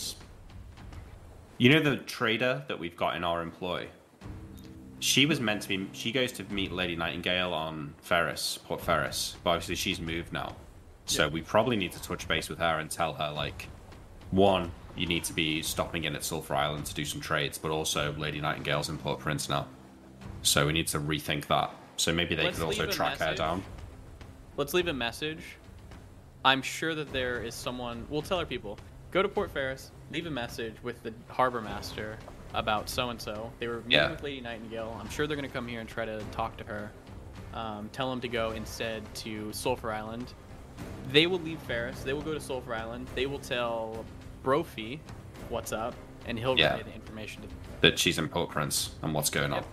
You 1.59 1.71
know 1.71 1.81
the 1.81 1.97
trader 1.99 2.65
that 2.69 2.79
we've 2.79 2.97
got 2.97 3.17
in 3.17 3.25
our 3.25 3.43
employ. 3.43 3.89
She 5.01 5.27
was 5.27 5.41
meant 5.41 5.63
to 5.63 5.69
be. 5.69 5.89
She 5.93 6.13
goes 6.13 6.33
to 6.33 6.45
meet 6.45 6.73
Lady 6.73 6.97
Nightingale 6.97 7.53
on 7.53 7.95
Ferris, 8.01 8.59
Port 8.65 8.81
Ferris, 8.81 9.37
but 9.43 9.51
obviously 9.51 9.75
she's 9.75 10.01
moved 10.01 10.33
now. 10.33 10.57
So 11.07 11.29
we 11.29 11.43
probably 11.43 11.77
need 11.77 11.93
to 11.93 12.03
touch 12.03 12.29
base 12.29 12.49
with 12.49 12.59
her 12.61 12.79
and 12.79 12.89
tell 12.89 13.13
her 13.15 13.33
like, 13.33 13.69
one, 14.31 14.71
you 14.97 15.07
need 15.07 15.25
to 15.25 15.33
be 15.33 15.61
stopping 15.63 16.05
in 16.05 16.15
at 16.15 16.23
Sulphur 16.23 16.55
Island 16.55 16.87
to 16.87 16.95
do 16.95 17.05
some 17.05 17.21
trades, 17.21 17.59
but 17.59 17.73
also 17.73 18.13
Lady 18.13 18.41
Nightingale's 18.41 18.89
in 18.89 18.97
Port 18.97 19.19
Prince 19.19 19.49
now. 19.49 19.67
So 20.43 20.67
we 20.67 20.73
need 20.73 20.87
to 20.89 21.01
rethink 21.01 21.47
that. 21.47 21.75
So 22.01 22.15
maybe 22.15 22.35
they 22.35 22.45
Let's 22.45 22.57
could 22.59 22.65
also 22.65 22.81
leave 22.83 22.89
a 22.91 22.93
track 22.93 23.19
her 23.19 23.35
down. 23.35 23.63
Let's 24.57 24.73
leave 24.73 24.89
a 24.89 24.93
message. 24.93 25.43
I'm 26.47 26.63
sure 26.63 26.95
that 26.95 27.13
there 27.13 27.43
is 27.43 27.55
someone. 27.55 28.07
We'll 28.09 28.23
tell 28.23 28.39
our 28.39 28.47
people. 28.47 28.79
Go 29.11 29.21
to 29.23 29.29
Port 29.29 29.51
Ferris. 29.51 29.91
Leave 30.11 30.25
a 30.27 30.31
message 30.31 30.75
with 30.83 31.03
the 31.03 31.13
harbor 31.29 31.61
master 31.61 32.17
about 32.55 32.89
so 32.89 33.11
and 33.11 33.21
so. 33.21 33.53
They 33.59 33.69
were 33.69 33.77
meeting 33.83 33.91
Yeah. 33.93 34.11
with 34.13 34.23
Lady 34.23 34.41
Nightingale. 34.41 34.97
I'm 34.99 35.11
sure 35.11 35.27
they're 35.27 35.37
going 35.37 35.49
to 35.49 35.53
come 35.53 35.69
here 35.69 35.81
and 35.81 35.89
try 35.89 36.07
to 36.07 36.23
talk 36.33 36.57
to 36.57 36.65
her. 36.65 36.91
Um, 37.53 37.91
tell 37.93 38.09
them 38.09 38.21
to 38.23 38.29
go 38.29 38.53
instead 38.53 39.03
to 39.17 39.53
Sulphur 39.53 39.93
Island. 39.93 40.33
They 41.13 41.27
will 41.27 41.41
leave 41.41 41.59
Ferris. 41.61 42.01
They 42.03 42.15
will 42.15 42.23
go 42.23 42.33
to 42.33 42.41
Sulphur 42.41 42.75
Island. 42.75 43.09
They 43.15 43.27
will 43.27 43.39
tell 43.41 44.07
Brophy 44.43 45.01
what's 45.51 45.73
up, 45.73 45.95
and 46.25 46.39
he'll 46.39 46.59
Yeah. 46.59 46.73
relay 46.73 46.85
the 46.85 46.95
information 46.95 47.43
to 47.43 47.49
them. 47.49 47.57
That 47.83 47.99
she's 47.99 48.17
in 48.19 48.29
Port 48.31 48.49
Prince 48.49 48.95
and 49.03 49.13
what's 49.13 49.29
going 49.29 49.53
on. 49.53 49.65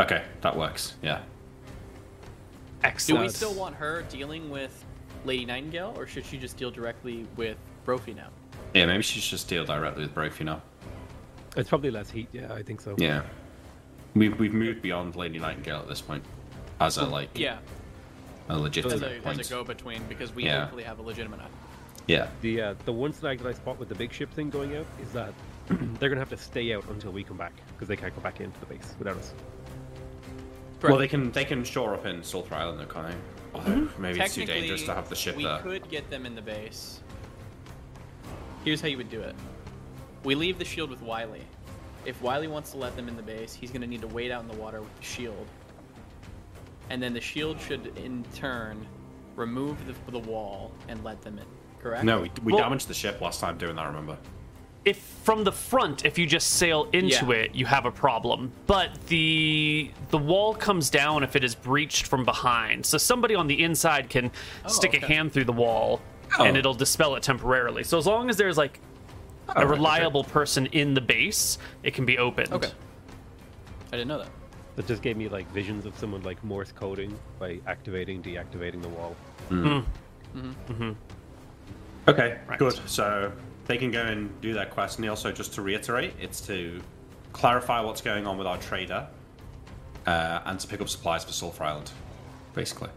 Okay, 0.00 0.24
that 0.40 0.56
works. 0.56 0.94
Yeah. 1.02 1.20
Do 3.06 3.16
we 3.16 3.28
still 3.28 3.54
want 3.54 3.74
her 3.76 4.02
dealing 4.10 4.50
with 4.50 4.84
Lady 5.24 5.44
Nightingale, 5.44 5.94
or 5.96 6.06
should 6.06 6.24
she 6.24 6.38
just 6.38 6.56
deal 6.56 6.70
directly 6.70 7.26
with 7.36 7.56
Brophy 7.84 8.14
now? 8.14 8.28
Yeah, 8.74 8.86
maybe 8.86 9.02
she 9.02 9.20
should 9.20 9.30
just 9.30 9.48
deal 9.48 9.64
directly 9.64 10.02
with 10.04 10.14
Brophy 10.14 10.44
now. 10.44 10.62
It's 11.56 11.68
probably 11.68 11.90
less 11.90 12.10
heat. 12.10 12.28
Yeah, 12.32 12.52
I 12.52 12.62
think 12.62 12.80
so. 12.80 12.94
Yeah. 12.98 13.22
We've, 14.14 14.38
we've 14.38 14.52
moved 14.54 14.82
beyond 14.82 15.16
Lady 15.16 15.38
Nightingale 15.38 15.78
at 15.80 15.88
this 15.88 16.00
point. 16.00 16.24
As 16.80 16.98
a, 16.98 17.06
like, 17.06 17.30
Yeah, 17.34 17.58
a 18.48 18.52
as 18.52 18.60
legitimate 18.60 19.02
a, 19.02 19.20
point. 19.20 19.40
as 19.40 19.50
a 19.50 19.54
go-between, 19.54 20.02
because 20.08 20.34
we 20.34 20.44
Yeah. 20.44 20.60
hopefully 20.62 20.82
have 20.84 20.98
a 20.98 21.02
legitimate. 21.02 21.40
Yeah. 22.06 22.28
The 22.40 22.60
uh, 22.60 22.74
the 22.84 22.92
one 22.92 23.12
snag 23.12 23.38
that 23.38 23.48
I 23.48 23.52
spot 23.52 23.78
with 23.78 23.88
the 23.88 23.94
big 23.94 24.12
ship 24.12 24.32
thing 24.32 24.48
going 24.50 24.76
out 24.76 24.86
is 25.02 25.10
that 25.12 25.32
they're 25.98 26.08
gonna 26.08 26.20
have 26.20 26.28
to 26.30 26.36
stay 26.36 26.72
out 26.72 26.84
until 26.88 27.10
we 27.10 27.24
come 27.24 27.36
back 27.36 27.52
because 27.72 27.88
they 27.88 27.96
can't 27.96 28.14
go 28.14 28.20
back 28.20 28.40
into 28.40 28.58
the 28.60 28.66
base 28.66 28.94
without 28.98 29.16
us. 29.16 29.32
Well, 30.82 30.98
they 30.98 31.08
can 31.08 31.32
they 31.32 31.44
can 31.44 31.64
shore 31.64 31.94
up 31.94 32.06
in 32.06 32.22
Sulphur 32.22 32.54
Island, 32.54 32.80
though, 32.80 32.86
can't 32.86 33.08
they? 33.08 33.16
Although 33.54 33.70
mhm. 33.70 33.98
maybe 33.98 34.20
it's 34.20 34.34
too 34.34 34.44
dangerous 34.44 34.84
to 34.84 34.94
have 34.94 35.08
the 35.08 35.16
ship 35.16 35.36
we 35.36 35.44
there. 35.44 35.62
We 35.64 35.78
could 35.78 35.88
get 35.90 36.10
them 36.10 36.26
in 36.26 36.34
the 36.34 36.42
base. 36.42 37.00
Here's 38.64 38.80
how 38.80 38.88
you 38.88 38.96
would 38.96 39.10
do 39.10 39.20
it: 39.20 39.34
we 40.24 40.34
leave 40.34 40.58
the 40.58 40.64
shield 40.64 40.90
with 40.90 41.02
Wiley. 41.02 41.42
If 42.04 42.20
Wiley 42.22 42.46
wants 42.46 42.70
to 42.72 42.76
let 42.76 42.94
them 42.94 43.08
in 43.08 43.16
the 43.16 43.22
base, 43.22 43.52
he's 43.54 43.70
going 43.70 43.80
to 43.80 43.86
need 43.86 44.02
to 44.02 44.06
wait 44.06 44.30
out 44.30 44.42
in 44.42 44.48
the 44.48 44.54
water 44.54 44.80
with 44.80 44.96
the 44.96 45.02
shield, 45.02 45.46
and 46.90 47.02
then 47.02 47.12
the 47.12 47.20
shield 47.20 47.60
should, 47.60 47.96
in 47.98 48.24
turn, 48.34 48.86
remove 49.34 49.76
the, 49.86 50.12
the 50.12 50.18
wall 50.18 50.72
and 50.88 51.02
let 51.02 51.20
them 51.22 51.38
in. 51.38 51.44
Correct? 51.82 52.04
No, 52.04 52.22
we, 52.22 52.30
we 52.44 52.52
Well- 52.52 52.62
damaged 52.62 52.88
the 52.88 52.94
ship 52.94 53.20
last 53.20 53.40
time 53.40 53.58
doing 53.58 53.76
that, 53.76 53.86
remember? 53.86 54.16
If 54.86 54.98
from 55.24 55.42
the 55.44 55.50
front, 55.52 56.04
if 56.04 56.16
you 56.16 56.24
just 56.26 56.52
sail 56.52 56.88
into 56.92 57.26
Yeah. 57.26 57.40
it, 57.42 57.54
you 57.54 57.66
have 57.66 57.84
a 57.84 57.90
problem. 57.90 58.52
But 58.66 58.94
the 59.08 59.90
the 60.10 60.18
wall 60.18 60.54
comes 60.54 60.88
down 60.88 61.22
if 61.24 61.34
it 61.36 61.42
is 61.44 61.54
breached 61.56 62.06
from 62.06 62.24
behind. 62.24 62.86
So 62.86 62.96
somebody 62.96 63.34
on 63.34 63.48
the 63.48 63.62
inside 63.64 64.08
can 64.08 64.30
stick 64.68 64.94
a 64.94 65.04
hand 65.04 65.32
through 65.32 65.44
the 65.44 65.52
wall 65.52 66.00
Oh. 66.38 66.44
and 66.44 66.56
it'll 66.56 66.74
dispel 66.74 67.16
it 67.16 67.22
temporarily. 67.22 67.82
So 67.84 67.98
as 67.98 68.06
long 68.06 68.30
as 68.30 68.36
there's 68.36 68.56
like 68.56 68.78
a 69.48 69.52
right, 69.54 69.64
okay. 69.64 69.70
reliable 69.70 70.24
person 70.24 70.66
in 70.66 70.94
the 70.94 71.00
base, 71.00 71.58
it 71.82 71.92
can 71.94 72.04
be 72.06 72.18
opened. 72.18 72.52
Okay. 72.52 72.70
I 73.92 73.96
didn't 73.96 74.08
know 74.08 74.18
that. 74.18 74.28
That 74.76 74.86
just 74.86 75.02
gave 75.02 75.16
me 75.16 75.28
like 75.28 75.50
visions 75.52 75.86
of 75.86 75.96
someone 75.98 76.22
like 76.22 76.42
Morse 76.44 76.70
coding 76.72 77.16
by 77.38 77.58
activating, 77.66 78.22
deactivating 78.22 78.82
the 78.82 78.88
wall. 78.88 79.16
mm. 79.50 79.84
mm-hmm. 80.36 80.50
Mm-hmm. 80.72 80.92
Okay, 82.08 82.38
Right. 82.46 82.58
good. 82.58 82.78
So 82.86 83.32
they 83.66 83.78
can 83.78 83.90
go 83.90 84.02
and 84.02 84.40
do 84.40 84.52
their 84.52 84.66
quest. 84.66 84.98
And 84.98 85.08
also, 85.08 85.32
just 85.32 85.54
to 85.54 85.62
reiterate, 85.62 86.14
it's 86.20 86.40
to 86.42 86.80
clarify 87.32 87.80
what's 87.80 88.00
going 88.00 88.26
on 88.26 88.38
with 88.38 88.46
our 88.46 88.58
trader 88.58 89.06
uh, 90.06 90.40
and 90.44 90.58
to 90.60 90.66
pick 90.66 90.80
up 90.80 90.88
supplies 90.88 91.24
for 91.24 91.32
Sulphur 91.32 91.64
Island, 91.64 91.90
basically. 92.54 92.90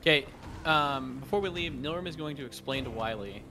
Okay, 0.00 0.24
um, 0.64 1.18
before 1.18 1.40
we 1.40 1.50
leave, 1.50 1.72
Nilrim 1.72 2.08
is 2.08 2.16
going 2.16 2.34
to 2.38 2.46
explain 2.46 2.84
to 2.84 2.90
Wiley 2.90 3.42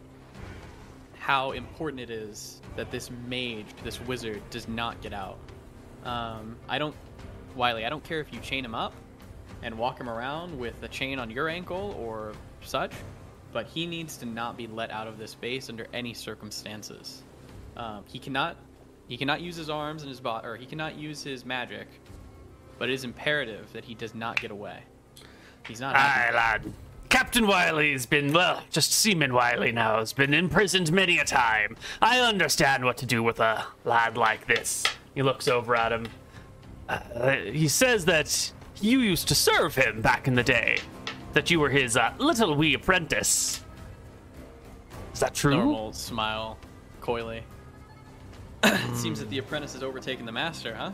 how 1.20 1.52
important 1.52 2.02
it 2.02 2.10
is 2.10 2.60
that 2.76 2.90
this 2.90 3.12
mage, 3.28 3.68
this 3.84 4.02
wizard, 4.02 4.42
does 4.50 4.68
not 4.68 5.00
get 5.02 5.14
out. 5.14 5.38
Um, 6.04 6.56
I 6.68 6.80
don't, 6.80 6.96
Wiley, 7.56 7.86
I 7.86 7.90
don't 7.90 8.04
care 8.04 8.20
if 8.20 8.34
you 8.34 8.40
chain 8.40 8.66
him 8.66 8.74
up 8.74 8.94
and 9.62 9.78
walk 9.78 10.00
him 10.00 10.10
around 10.10 10.58
with 10.58 10.82
a 10.82 10.88
chain 10.88 11.20
on 11.20 11.30
your 11.30 11.50
ankle 11.50 11.96
or 12.00 12.34
such, 12.62 12.94
but 13.52 13.68
he 13.68 13.86
needs 13.86 14.18
to 14.18 14.26
not 14.26 14.58
be 14.58 14.68
let 14.68 14.92
out 14.92 15.08
of 15.08 15.18
this 15.18 15.36
base 15.36 15.70
under 15.70 15.88
any 15.94 16.14
circumstances. 16.14 17.24
Um, 17.78 18.04
he 18.08 18.20
cannot, 18.20 18.58
he 19.08 19.18
cannot 19.18 19.42
use 19.42 19.56
his 19.56 19.70
arms 19.70 20.04
and 20.04 20.10
his 20.10 20.20
body, 20.20 20.48
or 20.48 20.56
he 20.56 20.66
cannot 20.66 20.98
use 20.98 21.24
his 21.24 21.46
magic, 21.46 21.88
but 22.78 22.90
it 22.90 22.94
is 22.94 23.04
imperative 23.04 23.72
that 23.74 23.84
he 23.86 23.96
does 23.96 24.14
not 24.14 24.40
get 24.40 24.52
away. 24.52 24.80
He's 25.68 25.82
not. 25.82 25.96
Aye, 25.96 26.32
lad. 26.34 26.74
Captain 27.10 27.48
Wiley's 27.48 28.06
been, 28.06 28.34
well, 28.34 28.62
just 28.70 28.92
Seaman 28.92 29.34
Wiley 29.34 29.72
now, 29.72 29.98
has 29.98 30.14
been 30.14 30.34
imprisoned 30.34 30.92
many 30.92 31.18
a 31.18 31.26
time. 31.26 31.76
I 32.02 32.20
understand 32.20 32.86
what 32.86 32.98
to 32.98 33.08
do 33.08 33.24
with 33.24 33.40
a 33.40 33.66
lad 33.84 34.16
like 34.16 34.46
this. 34.46 34.84
He 35.16 35.24
looks 35.24 35.48
over 35.48 35.76
at 35.76 35.92
him. 35.92 36.08
Uh, 36.88 37.32
he 37.32 37.68
says 37.68 38.06
that 38.06 38.52
you 38.80 39.00
used 39.00 39.28
to 39.28 39.36
serve 39.36 39.76
him 39.76 40.02
back 40.02 40.28
in 40.28 40.36
the 40.36 40.44
day, 40.44 40.78
that 41.40 41.50
you 41.50 41.58
were 41.58 41.70
his 41.70 41.96
uh, 41.96 42.14
little 42.18 42.54
wee 42.54 42.74
apprentice. 42.74 43.64
Is 45.14 45.22
that 45.22 45.34
true? 45.34 45.56
normal 45.56 45.94
smile, 45.94 46.58
coyly. 47.00 47.44
it 48.66 48.96
seems 48.98 49.22
that 49.22 49.30
the 49.30 49.38
apprentice 49.38 49.72
has 49.72 49.82
overtaken 49.82 50.26
the 50.26 50.34
master, 50.34 50.76
huh? 50.76 50.92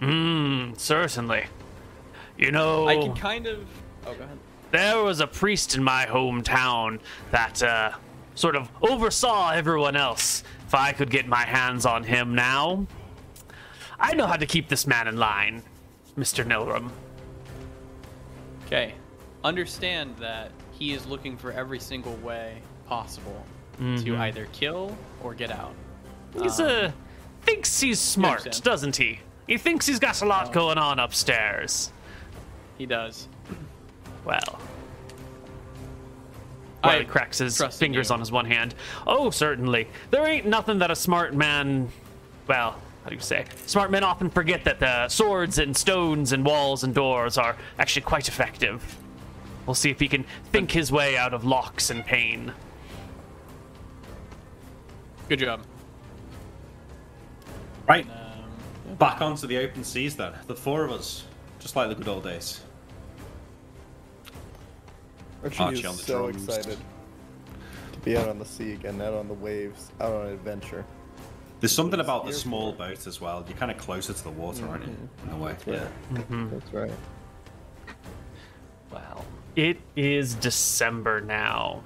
Mmm, 0.00 0.76
certainly. 0.76 1.46
You 2.36 2.50
know, 2.50 2.88
I 2.88 2.96
can 2.96 3.14
kind 3.14 3.46
of. 3.46 3.68
Oh, 4.04 4.14
go 4.14 4.24
ahead. 4.24 4.36
there 4.72 5.00
was 5.00 5.20
a 5.20 5.28
priest 5.28 5.76
in 5.76 5.84
my 5.84 6.06
hometown 6.06 6.98
that 7.30 7.62
uh, 7.62 7.92
sort 8.34 8.56
of 8.56 8.68
oversaw 8.82 9.50
everyone 9.50 9.94
else. 9.94 10.42
If 10.66 10.74
I 10.74 10.90
could 10.90 11.08
get 11.08 11.28
my 11.28 11.44
hands 11.44 11.86
on 11.86 12.02
him 12.02 12.34
now, 12.34 12.84
I 14.00 14.14
know 14.14 14.26
how 14.26 14.34
to 14.34 14.46
keep 14.46 14.68
this 14.68 14.88
man 14.88 15.06
in 15.06 15.18
line, 15.18 15.62
Mr. 16.18 16.44
Nilrim. 16.44 16.90
Okay. 18.66 18.94
Understand 19.44 20.16
that 20.18 20.50
he 20.72 20.92
is 20.92 21.06
looking 21.06 21.36
for 21.36 21.52
every 21.52 21.78
single 21.78 22.16
way 22.16 22.62
possible 22.86 23.44
to 23.78 24.16
either 24.16 24.46
kill 24.52 24.96
or 25.22 25.34
get 25.34 25.50
out. 25.50 25.74
He's 26.40 26.58
uh, 26.60 26.90
thinks 27.42 27.80
he's 27.80 28.00
smart, 28.00 28.60
doesn't 28.62 28.96
he? 28.96 29.20
He 29.46 29.58
thinks 29.58 29.86
he's 29.86 29.98
got 29.98 30.22
a 30.22 30.24
lot 30.24 30.52
going 30.52 30.78
on 30.78 30.98
upstairs. 30.98 31.92
He 32.78 32.86
does. 32.86 33.28
Well, 34.24 34.58
I 36.82 36.86
Wiley 36.88 37.04
cracks 37.04 37.38
his 37.38 37.60
fingers 37.76 38.08
you. 38.08 38.14
on 38.14 38.20
his 38.20 38.32
one 38.32 38.46
hand. 38.46 38.74
Oh, 39.06 39.30
certainly. 39.30 39.88
There 40.10 40.24
ain't 40.26 40.46
nothing 40.46 40.78
that 40.78 40.90
a 40.90 40.96
smart 40.96 41.34
man. 41.34 41.90
Well, 42.46 42.80
how 43.02 43.10
do 43.10 43.14
you 43.14 43.20
say? 43.20 43.44
Smart 43.66 43.90
men 43.90 44.04
often 44.04 44.30
forget 44.30 44.64
that 44.64 44.80
the 44.80 45.08
swords 45.08 45.58
and 45.58 45.76
stones 45.76 46.32
and 46.32 46.44
walls 46.44 46.84
and 46.84 46.94
doors 46.94 47.36
are 47.36 47.56
actually 47.78 48.02
quite 48.02 48.28
effective. 48.28 48.96
We'll 49.66 49.74
see 49.74 49.90
if 49.90 49.98
he 50.00 50.08
can 50.08 50.24
think 50.52 50.70
his 50.70 50.92
way 50.92 51.16
out 51.16 51.32
of 51.34 51.44
locks 51.44 51.90
and 51.90 52.04
pain. 52.04 52.52
Good 55.28 55.38
job. 55.38 55.62
Right, 57.88 58.06
Um, 58.08 58.94
back 58.96 59.20
onto 59.20 59.46
the 59.46 59.58
open 59.58 59.84
seas 59.84 60.16
then. 60.16 60.32
The 60.46 60.54
four 60.54 60.84
of 60.84 60.92
us, 60.92 61.24
just 61.58 61.76
like 61.76 61.88
the 61.88 61.94
good 61.94 62.08
old 62.08 62.24
days. 62.24 62.60
Archie, 65.42 65.62
Archie 65.62 65.78
is 65.80 65.84
on 65.86 65.96
the 65.96 66.02
so 66.02 66.30
drums. 66.30 66.48
excited 66.48 66.78
to 67.92 67.98
be 68.00 68.16
out 68.16 68.28
on 68.28 68.38
the 68.38 68.44
sea 68.46 68.72
again, 68.72 69.00
out 69.02 69.12
on 69.14 69.28
the 69.28 69.34
waves, 69.34 69.90
out 70.00 70.12
on 70.14 70.26
an 70.28 70.32
adventure. 70.32 70.84
There's 71.60 71.72
something 71.72 72.00
about 72.00 72.26
the 72.26 72.32
small 72.32 72.72
boat 72.72 73.06
as 73.06 73.20
well. 73.20 73.44
You're 73.48 73.56
kind 73.56 73.70
of 73.70 73.78
closer 73.78 74.12
to 74.12 74.24
the 74.24 74.30
water, 74.30 74.66
aren't 74.66 74.86
you? 74.86 74.96
In 75.26 75.30
a 75.32 75.36
way. 75.36 75.56
Yeah, 75.66 75.86
that's 76.28 76.72
right. 76.72 76.90
It 79.56 79.78
is 79.94 80.34
December 80.34 81.20
now, 81.20 81.84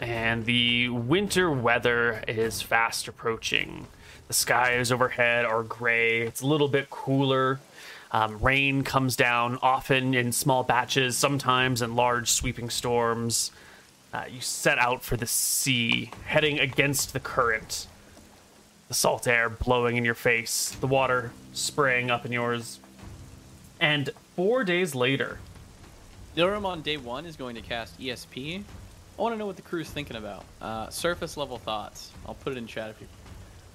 and 0.00 0.44
the 0.44 0.88
winter 0.88 1.48
weather 1.52 2.24
is 2.26 2.62
fast 2.62 3.06
approaching. 3.06 3.86
The 4.26 4.34
skies 4.34 4.90
overhead 4.90 5.44
are 5.44 5.62
gray, 5.62 6.22
it's 6.22 6.40
a 6.40 6.46
little 6.48 6.66
bit 6.66 6.90
cooler. 6.90 7.60
Um, 8.10 8.40
rain 8.40 8.82
comes 8.82 9.14
down 9.14 9.60
often 9.62 10.14
in 10.14 10.32
small 10.32 10.64
batches, 10.64 11.16
sometimes 11.16 11.80
in 11.80 11.94
large 11.94 12.28
sweeping 12.28 12.70
storms. 12.70 13.52
Uh, 14.12 14.24
you 14.28 14.40
set 14.40 14.80
out 14.80 15.04
for 15.04 15.16
the 15.16 15.28
sea, 15.28 16.10
heading 16.24 16.58
against 16.58 17.12
the 17.12 17.20
current. 17.20 17.86
The 18.88 18.94
salt 18.94 19.28
air 19.28 19.48
blowing 19.48 19.96
in 19.96 20.04
your 20.04 20.14
face, 20.14 20.70
the 20.70 20.88
water 20.88 21.30
spraying 21.52 22.10
up 22.10 22.26
in 22.26 22.32
yours. 22.32 22.80
And 23.78 24.10
four 24.34 24.64
days 24.64 24.96
later, 24.96 25.38
Nilrim 26.36 26.66
on 26.66 26.82
day 26.82 26.98
one 26.98 27.24
is 27.24 27.34
going 27.34 27.54
to 27.54 27.62
cast 27.62 27.98
ESP. 27.98 28.62
I 29.18 29.22
want 29.22 29.34
to 29.34 29.38
know 29.38 29.46
what 29.46 29.56
the 29.56 29.62
crew's 29.62 29.88
thinking 29.88 30.16
about. 30.16 30.44
Uh, 30.60 30.90
surface 30.90 31.36
level 31.36 31.56
thoughts. 31.56 32.10
I'll 32.26 32.34
put 32.34 32.52
it 32.52 32.58
in 32.58 32.66
chat 32.66 32.90
if 32.90 33.00
you. 33.00 33.06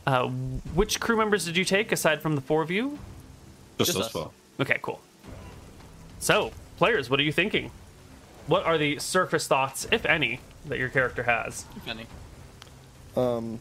Uh, 0.05 0.27
which 0.75 0.99
crew 0.99 1.17
members 1.17 1.45
did 1.45 1.57
you 1.57 1.65
take 1.65 1.91
aside 1.91 2.21
from 2.21 2.35
the 2.35 2.41
four 2.41 2.61
of 2.61 2.69
you? 2.69 2.99
Just, 3.79 3.89
Just 3.89 3.99
us 3.99 4.05
us. 4.07 4.11
four. 4.11 4.31
Okay, 4.59 4.77
cool. 4.83 4.99
So, 6.19 6.51
players, 6.77 7.09
what 7.09 7.19
are 7.19 7.23
you 7.23 7.31
thinking? 7.31 7.71
What 8.45 8.63
are 8.65 8.77
the 8.77 8.99
surface 8.99 9.47
thoughts, 9.47 9.87
if 9.91 10.05
any, 10.05 10.39
that 10.67 10.77
your 10.77 10.89
character 10.89 11.23
has? 11.23 11.65
If 11.75 11.87
any. 11.87 12.05
Um, 13.17 13.59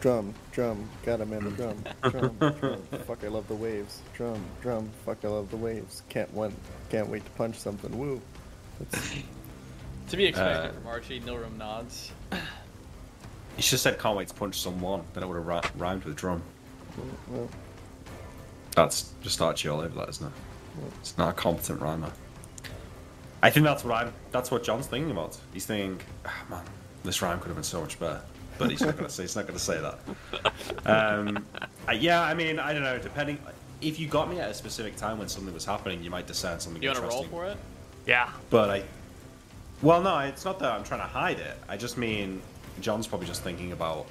drum, 0.00 0.34
drum, 0.52 0.88
got 1.04 1.20
him 1.20 1.32
in 1.32 1.44
the 1.44 1.50
drum, 1.50 1.84
drum, 2.02 2.36
drum. 2.60 2.82
Fuck, 3.06 3.24
I 3.24 3.28
love 3.28 3.48
the 3.48 3.54
waves. 3.54 4.00
Drum, 4.14 4.40
drum, 4.60 4.88
fuck, 5.04 5.18
I 5.24 5.28
love 5.28 5.50
the 5.50 5.56
waves. 5.56 6.02
Can't 6.08 6.32
wait, 6.34 6.52
can't 6.90 7.08
wait 7.08 7.24
to 7.24 7.30
punch 7.32 7.56
something. 7.58 7.96
Woo. 7.98 8.20
That's, 8.78 9.14
To 10.08 10.16
be 10.16 10.26
expected 10.26 10.70
Uh, 10.70 10.72
from 10.74 10.86
Archie, 10.88 11.20
Nilrim 11.20 11.56
nods. 11.56 12.12
You 13.56 13.62
should 13.62 13.72
have 13.72 13.80
said 13.80 13.98
can't 13.98 14.16
wait 14.16 14.28
to 14.28 14.34
punch 14.34 14.58
someone. 14.60 15.02
Then 15.12 15.22
it 15.22 15.26
would 15.26 15.36
have 15.36 15.46
ri- 15.46 15.70
rhymed 15.78 16.04
with 16.04 16.16
drum. 16.16 16.42
well, 17.28 17.48
That's 18.74 19.12
just 19.20 19.42
Archie 19.42 19.68
all 19.68 19.80
over 19.80 19.94
that, 20.00 20.08
isn't 20.08 20.26
it? 20.26 20.32
It's 21.00 21.18
not 21.18 21.28
a 21.28 21.32
competent 21.34 21.78
rhymer. 21.82 22.10
I 23.42 23.50
think 23.50 23.64
that's 23.66 23.84
what 23.84 23.92
I'm. 23.94 24.12
That's 24.30 24.50
what 24.50 24.64
John's 24.64 24.86
thinking 24.86 25.10
about. 25.10 25.36
He's 25.52 25.66
thinking, 25.66 26.00
"Ah, 26.24 26.34
man, 26.48 26.62
this 27.04 27.20
rhyme 27.20 27.38
could 27.40 27.48
have 27.48 27.56
been 27.56 27.62
so 27.62 27.82
much 27.82 28.00
better. 28.00 28.22
But 28.62 28.70
he's 28.70 28.80
not 28.80 28.96
going 28.96 29.06
to 29.08 29.12
say. 29.12 29.22
He's 29.24 29.36
not 29.36 29.46
going 29.46 29.58
to 29.58 29.64
say 29.64 29.80
that. 29.80 29.98
Um, 30.86 31.44
uh, 31.88 31.92
yeah, 31.92 32.22
I 32.22 32.34
mean, 32.34 32.58
I 32.58 32.72
don't 32.72 32.82
know. 32.82 32.98
Depending, 32.98 33.38
if 33.80 33.98
you 33.98 34.06
got 34.06 34.30
me 34.30 34.40
at 34.40 34.50
a 34.50 34.54
specific 34.54 34.96
time 34.96 35.18
when 35.18 35.28
something 35.28 35.52
was 35.52 35.64
happening, 35.64 36.02
you 36.02 36.10
might 36.10 36.26
discern 36.26 36.60
something 36.60 36.82
You 36.82 36.88
want 36.90 36.96
to 36.98 37.02
roll 37.02 37.22
interesting. 37.24 37.30
for 37.38 37.46
it? 37.46 37.56
Yeah. 38.06 38.30
But 38.50 38.70
I, 38.70 38.82
well, 39.82 40.00
no, 40.00 40.18
it's 40.20 40.44
not 40.44 40.58
that 40.60 40.72
I'm 40.72 40.84
trying 40.84 41.00
to 41.00 41.06
hide 41.06 41.38
it. 41.40 41.56
I 41.68 41.76
just 41.76 41.98
mean 41.98 42.40
John's 42.80 43.06
probably 43.06 43.26
just 43.26 43.42
thinking 43.42 43.72
about, 43.72 44.06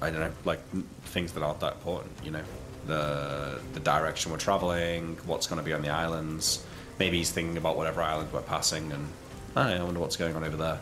I 0.00 0.10
don't 0.10 0.20
know, 0.20 0.32
like 0.44 0.60
things 1.04 1.32
that 1.32 1.42
aren't 1.42 1.60
that 1.60 1.74
important. 1.74 2.12
You 2.24 2.30
know, 2.30 2.42
the 2.86 3.60
the 3.74 3.80
direction 3.80 4.32
we're 4.32 4.38
traveling, 4.38 5.18
what's 5.26 5.46
going 5.46 5.58
to 5.58 5.64
be 5.64 5.72
on 5.72 5.82
the 5.82 5.90
islands. 5.90 6.64
Maybe 6.98 7.18
he's 7.18 7.30
thinking 7.30 7.56
about 7.56 7.76
whatever 7.76 8.02
island 8.02 8.32
we're 8.32 8.40
passing, 8.42 8.90
and 8.90 9.06
I 9.54 9.68
don't 9.68 9.76
know, 9.76 9.82
I 9.82 9.84
wonder 9.84 10.00
what's 10.00 10.16
going 10.16 10.34
on 10.34 10.42
over 10.44 10.56
there. 10.56 10.78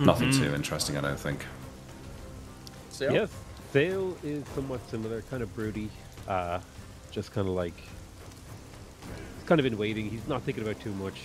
Nothing 0.00 0.28
mm-hmm. 0.30 0.44
too 0.44 0.54
interesting, 0.54 0.96
I 0.96 1.00
don't 1.00 1.18
think. 1.18 1.44
Sail? 2.90 3.12
Yes, 3.12 3.30
Vale 3.72 4.16
is 4.22 4.46
somewhat 4.54 4.88
similar, 4.90 5.22
kind 5.22 5.42
of 5.42 5.54
broody, 5.54 5.90
uh, 6.26 6.60
just 7.10 7.32
kind 7.32 7.48
of 7.48 7.54
like, 7.54 7.74
he's 7.76 9.44
kind 9.46 9.58
of 9.58 9.66
in 9.66 9.76
waiting. 9.76 10.08
He's 10.08 10.26
not 10.28 10.42
thinking 10.42 10.62
about 10.62 10.80
too 10.80 10.92
much. 10.94 11.20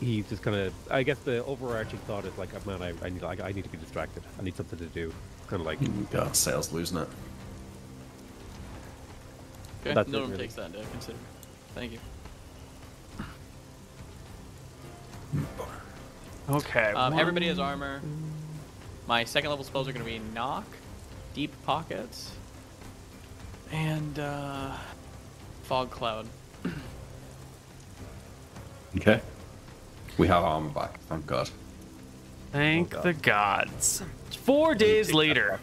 He's 0.00 0.28
just 0.28 0.42
kind 0.42 0.56
of, 0.56 0.74
I 0.90 1.02
guess 1.02 1.18
the 1.18 1.44
overarching 1.44 1.98
thought 2.00 2.24
is 2.24 2.36
like, 2.38 2.66
man, 2.66 2.82
I, 2.82 2.92
I 3.04 3.08
need, 3.08 3.24
I, 3.24 3.36
I 3.48 3.52
need 3.52 3.64
to 3.64 3.70
be 3.70 3.78
distracted. 3.78 4.22
I 4.38 4.42
need 4.42 4.56
something 4.56 4.78
to 4.78 4.86
do. 4.86 5.12
Kind 5.48 5.60
of 5.60 5.66
like, 5.66 5.80
mm, 5.80 6.10
God, 6.10 6.36
Sail's 6.36 6.72
losing 6.72 6.98
it. 6.98 7.08
Okay. 9.80 9.94
That's 9.94 10.08
it, 10.08 10.12
Nilrim 10.12 10.30
really. 10.30 10.38
takes 10.38 10.54
that 10.54 10.66
into 10.66 10.78
consideration. 10.78 11.24
Thank 11.74 11.92
you. 11.92 11.98
Hmm, 15.32 15.44
Okay. 16.48 16.92
Um, 16.92 17.18
everybody 17.18 17.48
has 17.48 17.58
armor. 17.58 18.00
My 19.08 19.24
second 19.24 19.50
level 19.50 19.64
spells 19.64 19.88
are 19.88 19.92
going 19.92 20.04
to 20.04 20.10
be 20.10 20.20
knock, 20.34 20.64
deep 21.34 21.52
pockets, 21.64 22.32
and 23.72 24.18
uh, 24.18 24.72
fog 25.64 25.90
cloud. 25.90 26.26
Okay. 28.96 29.20
We 30.16 30.26
have 30.28 30.42
armor 30.42 30.70
back, 30.70 30.98
thank 31.00 31.26
God. 31.26 31.50
Thank 32.50 32.94
Oh, 32.94 32.96
God. 32.96 33.04
the 33.04 33.12
gods. 33.12 34.02
Four 34.42 34.74
days 34.74 35.12
later, 35.12 35.60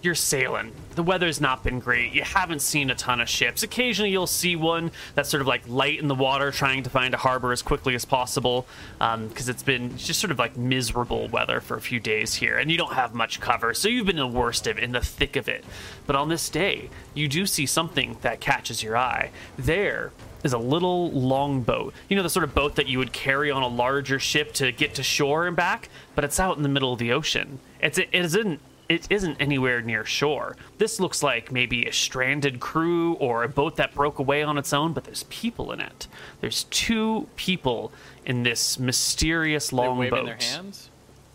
you're 0.00 0.14
sailing. 0.14 0.70
The 0.94 1.02
weather's 1.02 1.40
not 1.40 1.64
been 1.64 1.78
great. 1.78 2.12
You 2.12 2.22
haven't 2.22 2.60
seen 2.60 2.90
a 2.90 2.94
ton 2.94 3.20
of 3.20 3.28
ships. 3.28 3.62
Occasionally, 3.62 4.10
you'll 4.10 4.26
see 4.26 4.56
one 4.56 4.90
that's 5.14 5.30
sort 5.30 5.40
of 5.40 5.46
like 5.46 5.66
light 5.66 5.98
in 5.98 6.08
the 6.08 6.14
water, 6.14 6.50
trying 6.50 6.82
to 6.82 6.90
find 6.90 7.14
a 7.14 7.16
harbor 7.16 7.52
as 7.52 7.62
quickly 7.62 7.94
as 7.94 8.04
possible, 8.04 8.66
um, 9.00 9.28
because 9.28 9.48
it's 9.48 9.62
been 9.62 9.96
just 9.96 10.20
sort 10.20 10.30
of 10.30 10.38
like 10.38 10.56
miserable 10.56 11.28
weather 11.28 11.60
for 11.60 11.76
a 11.76 11.80
few 11.80 11.98
days 11.98 12.34
here, 12.34 12.58
and 12.58 12.70
you 12.70 12.76
don't 12.76 12.92
have 12.92 13.14
much 13.14 13.40
cover, 13.40 13.72
so 13.72 13.88
you've 13.88 14.06
been 14.06 14.16
the 14.16 14.26
worst 14.26 14.66
of 14.66 14.78
in 14.78 14.92
the 14.92 15.00
thick 15.00 15.36
of 15.36 15.48
it. 15.48 15.64
But 16.06 16.16
on 16.16 16.28
this 16.28 16.48
day, 16.48 16.90
you 17.14 17.28
do 17.28 17.46
see 17.46 17.64
something 17.64 18.16
that 18.20 18.40
catches 18.40 18.82
your 18.82 18.96
eye. 18.96 19.30
There 19.56 20.12
is 20.44 20.52
a 20.52 20.58
little 20.58 21.10
longboat. 21.12 21.94
You 22.08 22.16
know, 22.16 22.22
the 22.22 22.30
sort 22.30 22.44
of 22.44 22.54
boat 22.54 22.76
that 22.76 22.88
you 22.88 22.98
would 22.98 23.12
carry 23.12 23.50
on 23.50 23.62
a 23.62 23.68
larger 23.68 24.18
ship 24.18 24.52
to 24.54 24.72
get 24.72 24.94
to 24.96 25.02
shore 25.02 25.46
and 25.46 25.56
back, 25.56 25.88
but 26.14 26.24
it's 26.24 26.40
out 26.40 26.56
in 26.56 26.62
the 26.62 26.68
middle 26.68 26.92
of 26.92 26.98
the 26.98 27.12
ocean. 27.12 27.60
It's 27.80 27.98
it 27.98 28.08
isn't 28.12 28.60
it 28.92 29.06
isn't 29.10 29.36
anywhere 29.40 29.80
near 29.80 30.04
shore. 30.04 30.56
This 30.78 31.00
looks 31.00 31.22
like 31.22 31.50
maybe 31.50 31.86
a 31.86 31.92
stranded 31.92 32.60
crew 32.60 33.14
or 33.14 33.42
a 33.44 33.48
boat 33.48 33.76
that 33.76 33.94
broke 33.94 34.18
away 34.18 34.42
on 34.42 34.58
its 34.58 34.72
own, 34.72 34.92
but 34.92 35.04
there's 35.04 35.24
people 35.24 35.72
in 35.72 35.80
it. 35.80 36.06
There's 36.40 36.64
two 36.64 37.28
people 37.36 37.92
in 38.24 38.42
this 38.42 38.78
mysterious 38.78 39.72
long 39.72 39.98
They're 40.00 40.10
longboat. 40.10 40.24
waving 40.24 40.26
their 40.26 40.48
hands. 40.56 40.90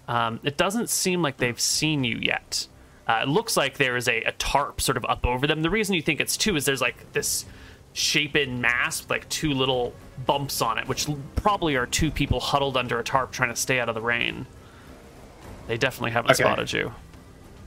Um, 0.08 0.40
it 0.44 0.56
doesn't 0.58 0.90
seem 0.90 1.22
like 1.22 1.38
they've 1.38 1.60
seen 1.60 2.04
you 2.04 2.18
yet. 2.18 2.68
Uh, 3.08 3.22
it 3.24 3.28
looks 3.28 3.58
like 3.58 3.78
there 3.78 3.98
is 3.98 4.08
a, 4.08 4.22
a 4.24 4.32
tarp 4.34 4.80
sort 4.82 4.98
of 4.98 5.06
up 5.06 5.26
over 5.26 5.48
them. 5.48 5.62
The 5.62 5.70
reason 5.70 5.96
you 5.96 6.02
think 6.02 6.20
it's 6.22 6.38
two 6.38 6.56
is 6.56 6.66
there's 6.66 6.82
like 6.82 7.12
this 7.14 7.46
shapen 7.94 8.62
mass 8.62 9.02
with 9.02 9.10
like 9.10 9.28
two 9.30 9.52
little 9.54 9.94
bumps 10.26 10.62
on 10.62 10.78
it, 10.78 10.88
which 10.88 11.08
probably 11.36 11.76
are 11.76 11.86
two 11.86 12.12
people 12.12 12.40
huddled 12.40 12.78
under 12.78 13.00
a 13.00 13.04
tarp 13.04 13.32
trying 13.32 13.50
to 13.50 13.56
stay 13.56 13.80
out 13.80 13.90
of 13.90 13.96
the 13.96 14.02
rain. 14.02 14.46
They 15.68 15.78
definitely 15.78 16.12
haven't 16.12 16.32
Okay. 16.32 16.44
spotted 16.44 16.72
you. 16.72 16.94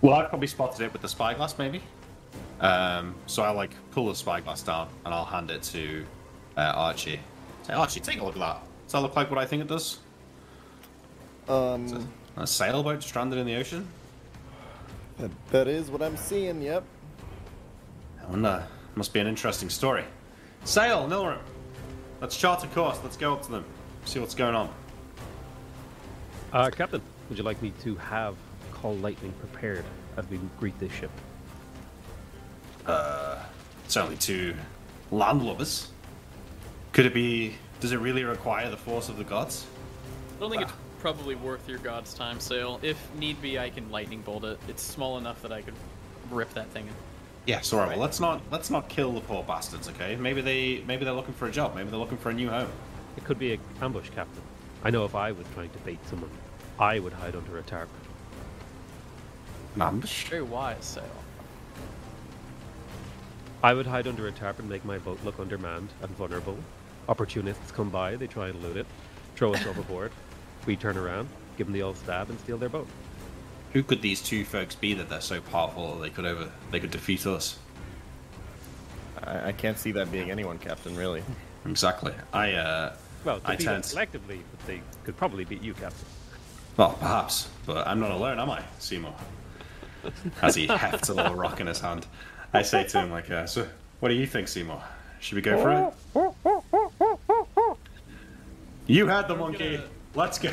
Well, 0.03 0.15
I've 0.15 0.29
probably 0.29 0.47
spotted 0.47 0.83
it 0.85 0.93
with 0.93 1.03
the 1.03 1.09
spyglass, 1.09 1.59
maybe. 1.59 1.83
Um, 2.61 3.15
so 3.27 3.43
I 3.43 3.51
like 3.51 3.71
pull 3.91 4.09
the 4.09 4.15
spyglass 4.15 4.63
down 4.63 4.89
and 5.05 5.15
I'll 5.15 5.25
hand 5.25 5.51
it 5.51 5.63
to 5.65 6.05
uh, 6.57 6.73
Archie. 6.75 7.21
Say, 7.63 7.73
Archie, 7.75 8.01
take 8.01 8.21
a 8.21 8.25
look 8.25 8.35
at 8.35 8.41
that. 8.41 8.63
Does 8.87 8.93
that 8.93 9.01
look 9.01 9.17
like 9.17 9.31
what 9.31 9.39
I 9.39 9.47
think 9.47 9.63
it 9.63 9.69
does? 9.69 9.99
Um, 11.49 12.09
A 12.37 12.47
sailboat 12.47 13.03
stranded 13.03 13.39
in 13.39 13.47
the 13.47 13.57
ocean? 13.57 13.87
that, 15.19 15.31
that 15.51 15.69
is 15.69 15.91
what 15.91 16.03
I'm 16.03 16.17
seeing. 16.17 16.63
Yep. 16.63 16.85
I 18.23 18.31
wonder. 18.31 18.67
Must 18.95 19.13
be 19.13 19.21
an 19.21 19.27
interesting 19.27 19.69
story. 19.71 20.05
Sail, 20.65 21.07
Nilrim. 21.09 21.39
Let's 22.21 22.37
chart 22.37 22.65
a 22.65 22.67
course. 22.69 22.99
Let's 23.03 23.17
go 23.17 23.33
up 23.35 23.43
to 23.43 23.51
them. 23.51 23.65
See 24.05 24.19
what's 24.19 24.35
going 24.35 24.55
on. 24.55 24.73
Uh, 26.53 26.71
Captain, 26.71 27.01
would 27.29 27.39
you 27.39 27.45
like 27.45 27.61
me 27.63 27.73
to 27.83 27.95
have 27.97 28.35
Call 28.81 28.97
Lightning 28.97 29.33
prepared 29.41 29.85
as 30.17 30.27
we 30.29 30.41
greet 30.59 30.79
this 30.79 30.93
ship? 30.93 31.11
Uh, 32.87 33.39
it's 33.85 33.97
only 33.97 34.17
two 34.17 34.55
landlubbers. 35.13 35.89
Could 36.93 37.07
it 37.07 37.15
be? 37.15 37.57
Does 37.81 37.93
it 37.93 37.99
really 37.99 38.25
require 38.25 38.71
the 38.71 38.77
force 38.77 39.09
of 39.09 39.19
the 39.19 39.25
gods? 39.25 39.67
I 40.37 40.41
don't 40.41 40.51
think 40.51 40.63
ah. 40.63 40.65
it's 40.67 40.75
probably 40.99 41.35
worth 41.35 41.69
your 41.69 41.79
god's 41.79 42.15
time 42.15 42.41
sail. 42.41 42.81
If 42.83 42.99
need 43.17 43.41
be, 43.43 43.59
I 43.59 43.69
can 43.71 43.91
lightning 43.91 44.23
bolt 44.23 44.45
it. 44.45 44.59
It's 44.67 44.83
small 44.83 45.19
enough 45.19 45.43
that 45.43 45.53
I 45.53 45.61
could 45.61 45.75
rip 46.31 46.53
that 46.55 46.69
thing. 46.69 46.87
In. 46.87 46.95
Yes. 47.47 47.73
All 47.73 47.81
right. 47.81 47.91
Well, 47.91 47.99
let's 47.99 48.19
not 48.19 48.41
let's 48.51 48.71
not 48.71 48.89
kill 48.89 49.13
the 49.13 49.21
poor 49.21 49.43
bastards. 49.43 49.89
Okay. 49.91 50.17
Maybe 50.17 50.41
they 50.41 50.83
maybe 50.87 51.05
they're 51.05 51.13
looking 51.13 51.35
for 51.35 51.49
a 51.49 51.53
job. 51.53 51.75
Maybe 51.75 51.91
they're 51.91 51.99
looking 51.99 52.19
for 52.19 52.31
a 52.31 52.35
new 52.35 52.49
home. 52.49 52.71
It 53.19 53.25
could 53.25 53.39
be 53.39 53.53
an 53.55 53.61
ambush, 53.83 54.09
Captain. 54.11 54.43
I 54.83 54.91
know 54.91 55.05
if 55.05 55.15
I 55.15 55.33
was 55.33 55.47
trying 55.53 55.69
to 55.71 55.79
bait 55.81 55.99
someone, 56.09 56.31
I 56.79 56.99
would 56.99 57.13
hide 57.13 57.37
under 57.37 57.59
a 57.59 57.63
tarp. 57.63 57.91
An 59.75 59.83
ambush. 59.83 60.29
Very 60.29 60.43
wise 60.43 60.85
sail. 60.85 61.05
I 63.63 63.75
would 63.75 63.87
hide 63.87 64.07
under 64.07 64.27
a 64.27 64.33
tarp 64.33 64.59
and 64.59 64.69
make 64.69 64.85
my 64.85 64.99
boat 64.99 65.19
look 65.25 65.39
undermanned 65.39 65.91
and 66.03 66.11
vulnerable. 66.17 66.57
Opportunists 67.09 67.71
come 67.73 67.91
by, 67.91 68.17
they 68.17 68.27
try 68.27 68.49
and 68.49 68.63
loot 68.63 68.77
it, 68.77 68.87
throw 69.37 69.53
us 69.53 69.67
overboard. 69.67 70.13
We 70.67 70.77
turn 70.77 70.97
around, 70.97 71.29
give 71.59 71.67
them 71.67 71.75
the 71.75 71.83
old 71.83 71.97
stab, 71.99 72.31
and 72.31 72.39
steal 72.41 72.59
their 72.59 72.69
boat. 72.69 72.87
Who 73.73 73.83
could 73.83 74.03
these 74.03 74.21
two 74.23 74.45
folks 74.45 74.75
be 74.75 74.95
that 74.95 75.09
they're 75.09 75.21
so 75.21 75.41
powerful 75.41 75.95
that 75.95 76.03
they 76.03 76.11
could 76.11 76.27
over 76.27 76.51
they 76.71 76.81
could 76.81 76.91
defeat 76.91 77.27
us? 77.27 77.59
I, 79.23 79.49
I 79.49 79.53
can't 79.53 79.79
see 79.79 79.93
that 79.93 80.11
being 80.11 80.31
anyone, 80.31 80.59
Captain. 80.59 80.97
Really. 80.97 81.23
Exactly. 81.67 82.15
I 82.33 82.53
uh. 82.55 82.97
Well, 83.25 83.41
I 83.45 83.53
to 83.53 83.59
beat 83.59 83.69
us 83.69 83.73
tend- 83.87 83.93
collectively, 83.93 84.41
but 84.51 84.67
they 84.67 84.81
could 85.05 85.17
probably 85.17 85.45
beat 85.45 85.63
you, 85.63 85.75
Captain. 85.75 86.07
Well, 86.77 86.97
perhaps, 86.99 87.49
but 87.67 87.87
I'm 87.87 88.01
not 88.01 88.11
alone, 88.11 88.41
am 88.41 88.49
I, 88.51 88.63
Seymour? 88.79 89.15
As 90.43 90.55
he 90.55 90.67
hefts 90.67 91.09
a 91.09 91.15
little 91.15 91.35
rock 91.35 91.61
in 91.61 91.67
his 91.67 91.81
hand, 91.81 92.07
I 92.53 92.63
say 92.63 92.85
to 92.85 93.01
him 93.01 93.11
like, 93.11 93.31
uh, 93.31 93.47
"So, 93.47 93.67
what 94.01 94.09
do 94.09 94.15
you 94.15 94.27
think, 94.27 94.49
Seymour? 94.49 94.83
Should 95.21 95.37
we 95.37 95.43
go 95.43 95.61
for 95.61 95.93
it?" 96.15 97.77
You 98.87 99.07
had 99.07 99.29
the 99.29 99.37
monkey. 99.37 99.77
gonna- 99.77 99.89
Let's 100.15 100.39
go. 100.39 100.53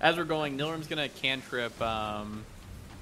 As 0.00 0.16
we're 0.16 0.24
going, 0.24 0.58
Nilrim's 0.58 0.86
gonna 0.88 1.08
cantrip 1.08 1.80
um, 1.80 2.44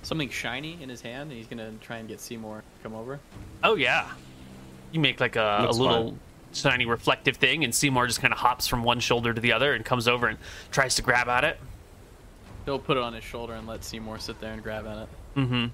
something 0.03 0.29
shiny 0.29 0.79
in 0.83 0.89
his 0.89 1.01
hand, 1.01 1.31
and 1.31 1.39
he's 1.39 1.47
gonna 1.49 1.73
try 1.81 1.97
and 1.97 2.09
get 2.09 2.21
Seymour 2.21 2.59
to 2.59 2.83
come 2.83 2.95
over. 2.95 3.19
Oh 3.65 3.75
yeah, 3.75 4.07
you 4.93 5.01
make 5.01 5.19
like 5.19 5.37
a, 5.37 5.59
a 5.61 5.63
Looks 5.65 5.79
little 5.79 6.17
shiny 6.53 6.85
reflective 6.87 7.37
thing, 7.37 7.65
and 7.65 7.75
Seymour 7.75 8.07
just 8.07 8.21
kind 8.21 8.33
of 8.33 8.39
hops 8.39 8.67
from 8.67 8.83
one 8.85 9.01
shoulder 9.01 9.33
to 9.33 9.41
the 9.41 9.53
other 9.53 9.73
and 9.75 9.85
comes 9.85 10.07
over 10.07 10.27
and 10.29 10.39
tries 10.71 10.95
to 10.97 11.03
grab 11.03 11.29
at 11.29 11.43
it. 11.45 11.59
He'll 12.71 12.79
put 12.79 12.97
it 12.97 13.03
on 13.03 13.13
his 13.15 13.25
shoulder 13.25 13.55
and 13.55 13.67
let 13.67 13.83
Seymour 13.83 14.21
sit 14.21 14.41
there 14.41 14.53
and 14.53 14.63
grab 14.63 14.87
at 14.87 14.99
it. 14.99 15.09
Mm-hmm. 15.37 15.67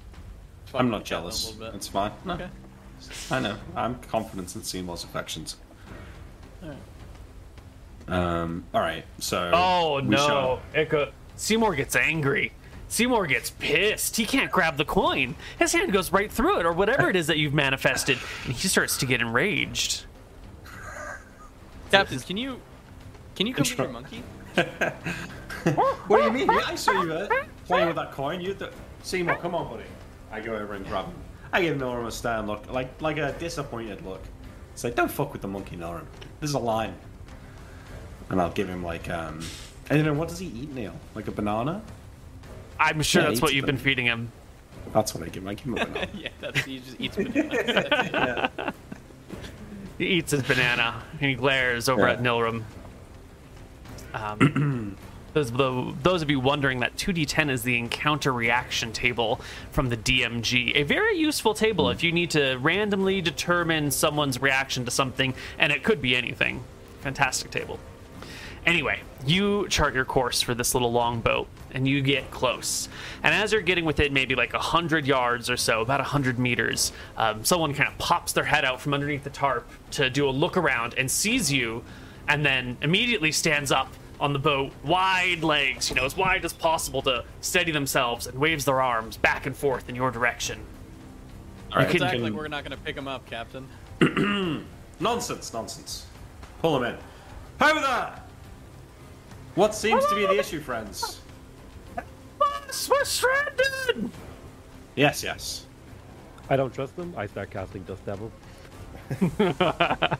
Fuck 0.65 0.81
I'm 0.81 0.89
not 0.89 1.05
the 1.05 1.11
cat 1.11 1.19
a 1.19 1.21
jealous. 1.21 1.55
It's 1.75 1.89
fine. 1.89 2.11
No, 2.25 2.33
Okay. 2.33 2.49
I 3.31 3.39
know. 3.41 3.55
I'm 3.77 3.97
confident 3.97 4.57
in 4.57 4.63
Seymour's 4.63 5.05
affections. 5.05 5.57
Alright. 6.63 6.79
Um. 8.09 8.65
All 8.73 8.81
right. 8.81 9.05
So. 9.19 9.51
Oh 9.53 10.01
we 10.03 10.17
shall- 10.17 10.29
no, 10.29 10.61
Echo. 10.75 11.13
Seymour 11.37 11.75
gets 11.75 11.95
angry. 11.97 12.53
Seymour 12.89 13.27
gets 13.27 13.51
pissed. 13.51 14.17
He 14.17 14.25
can't 14.25 14.51
grab 14.51 14.79
the 14.79 14.87
coin. 14.87 15.35
His 15.59 15.75
hand 15.75 15.93
goes 15.93 16.11
right 16.13 16.33
through 16.33 16.61
it, 16.61 16.65
or 16.65 16.73
whatever 16.73 17.11
it 17.11 17.17
is 17.17 17.27
that 17.27 17.37
you've 17.37 17.53
manifested, 17.53 18.17
and 18.47 18.55
he 18.55 18.69
starts 18.69 18.97
to 18.97 19.07
get 19.07 19.21
enraged. 19.21 20.07
Captain, 21.91 22.19
can 22.21 22.39
you 22.39 22.59
can 23.35 23.47
you 23.47 23.53
come 23.53 23.65
with 23.69 23.77
your 23.79 23.89
monkey? 23.89 24.23
What 26.07 26.19
do 26.19 26.25
you 26.25 26.31
mean? 26.33 26.51
I 26.51 26.75
saw 26.77 27.03
you 27.03 27.13
uh, 27.13 27.29
playing 27.65 27.89
with 27.89 27.97
that 27.97 28.13
coin. 28.13 28.41
You, 28.41 28.55
th- 28.55 28.71
Seymour, 29.03 29.37
come 29.37 29.55
on, 29.55 29.69
buddy. 29.69 29.85
I 30.31 30.41
go 30.41 30.55
over 30.55 30.75
and 30.75 30.87
grab 30.87 31.07
him. 31.07 31.15
I 31.53 31.63
give 31.63 31.77
Norum 31.79 32.07
a 32.07 32.11
stern 32.13 32.47
look, 32.47 32.71
like 32.71 33.01
like 33.01 33.19
a 33.19 33.33
disappointed 33.39 34.05
look. 34.05 34.23
It's 34.73 34.85
like, 34.85 34.95
don't 34.95 35.11
fuck 35.11 35.33
with 35.33 35.43
the 35.43 35.49
monkey, 35.49 35.77
Norum. 35.77 36.05
This 36.41 36.51
is 36.51 36.55
a 36.55 36.59
line. 36.61 36.95
And 38.29 38.41
I'll 38.41 38.51
give 38.51 38.69
him 38.69 38.83
like, 38.85 39.09
um, 39.09 39.41
don't 39.89 40.05
know, 40.05 40.13
what 40.13 40.29
does 40.29 40.39
he 40.39 40.47
eat, 40.47 40.75
Neil? 40.75 40.95
Like 41.15 41.29
a 41.29 41.31
banana? 41.33 41.83
I'm 42.79 43.01
sure 43.03 43.23
Yeah, 43.23 43.29
that's 43.29 43.41
what 43.43 43.55
you've 43.55 43.67
been 43.67 43.79
feeding 43.79 44.05
him. 44.07 44.31
That's 44.93 45.15
what 45.15 45.25
I 45.25 45.29
give 45.29 45.43
him. 45.45 45.49
I 45.49 45.55
give 45.55 45.65
him 45.67 45.79
a 45.79 45.87
banana. 45.87 46.09
yeah, 46.15 46.29
that's 46.41 46.65
he 46.65 46.79
just 46.81 47.01
eats 47.01 47.17
bananas. 47.17 48.51
He 49.99 50.07
eats 50.09 50.31
his 50.31 50.43
banana 50.43 51.03
and 51.13 51.31
he 51.31 51.35
glares 51.35 51.89
over 51.89 52.03
Yeah. 52.07 52.13
at 52.13 52.23
Nilrim. 52.23 52.65
Um, 54.13 54.97
those, 55.37 55.53
the, 55.53 55.95
those 56.03 56.23
of 56.23 56.31
you 56.31 56.41
wondering 56.41 56.81
that 56.81 56.97
2d10 56.97 57.51
is 57.51 57.63
the 57.63 57.77
encounter 57.77 58.33
reaction 58.33 58.91
table 58.91 59.39
from 59.71 59.91
the 59.91 59.97
DMG. 59.97 60.75
A 60.75 60.83
very 60.83 61.19
useful 61.19 61.53
table 61.53 61.91
if 61.91 62.03
you 62.03 62.11
need 62.11 62.31
to 62.31 62.57
randomly 62.57 63.21
determine 63.21 63.91
someone's 63.91 64.41
reaction 64.41 64.87
to 64.87 64.91
something, 64.91 65.35
and 65.59 65.73
it 65.73 65.83
could 65.83 66.01
be 66.01 66.17
anything. 66.17 66.65
Fantastic 67.01 67.51
table. 67.51 67.79
Anyway, 68.65 69.03
you 69.27 69.69
chart 69.69 69.93
your 69.95 70.07
course 70.07 70.41
for 70.41 70.55
this 70.55 70.73
little 70.73 70.91
longboat, 70.91 71.47
and 71.73 71.87
you 71.87 72.01
get 72.01 72.31
close. 72.31 72.89
And 73.23 73.35
as 73.35 73.53
you're 73.53 73.61
getting 73.61 73.85
within 73.85 74.15
maybe 74.15 74.35
like 74.35 74.55
100 74.55 75.07
yards 75.07 75.51
or 75.51 75.59
so, 75.59 75.83
about 75.83 76.01
100 76.01 76.39
meters, 76.39 76.93
um, 77.19 77.45
someone 77.45 77.75
kind 77.75 77.91
of 77.91 77.99
pops 77.99 78.33
their 78.33 78.45
head 78.45 78.65
out 78.65 78.81
from 78.81 78.95
underneath 78.95 79.25
the 79.25 79.31
tarp 79.31 79.69
to 79.91 80.09
do 80.09 80.27
a 80.27 80.31
look 80.31 80.57
around 80.57 80.95
and 80.95 81.11
sees 81.11 81.53
you, 81.53 81.85
and 82.27 82.45
then 82.45 82.79
immediately 82.81 83.31
stands 83.31 83.71
up 83.71 83.93
on 84.21 84.33
the 84.33 84.39
boat, 84.39 84.73
wide 84.85 85.43
legs, 85.45 85.91
you 85.91 85.97
know, 85.97 86.05
as 86.05 86.17
wide 86.17 86.45
as 86.45 86.53
possible 86.53 87.03
to 87.03 87.25
steady 87.41 87.73
themselves, 87.73 88.27
and 88.27 88.39
waves 88.39 88.65
their 88.65 88.81
arms 88.81 89.17
back 89.17 89.47
and 89.47 89.57
forth 89.57 89.89
in 89.89 89.95
your 89.95 90.11
direction. 90.11 90.59
All 91.73 91.79
right. 91.79 91.91
can- 91.91 92.01
Let's 92.01 92.15
act 92.15 92.23
like 92.23 92.33
we're 92.33 92.49
not 92.49 92.63
gonna 92.65 92.77
pick 92.79 92.97
him 92.97 93.09
up, 93.09 93.27
Captain. 93.27 93.67
Nonsense, 95.01 95.53
nonsense. 95.53 96.07
Pull 96.63 96.77
him 96.83 96.85
in. 96.85 96.97
Over 97.61 97.81
there! 97.81 98.23
What 99.55 99.75
seems 99.75 100.05
to 100.07 100.15
be 100.15 100.27
the 100.27 100.39
issue, 100.39 100.61
friends? 100.61 101.21
Boss, 102.39 102.89
we're 102.91 103.05
stranded! 103.05 104.11
Yes, 104.95 105.23
yes. 105.23 105.67
I 106.49 106.57
don't 106.57 106.73
trust 106.73 106.97
them. 106.97 107.13
I 107.17 107.27
start 107.27 107.51
casting 107.51 107.83
Dust 107.85 108.05
Devil. 108.07 108.31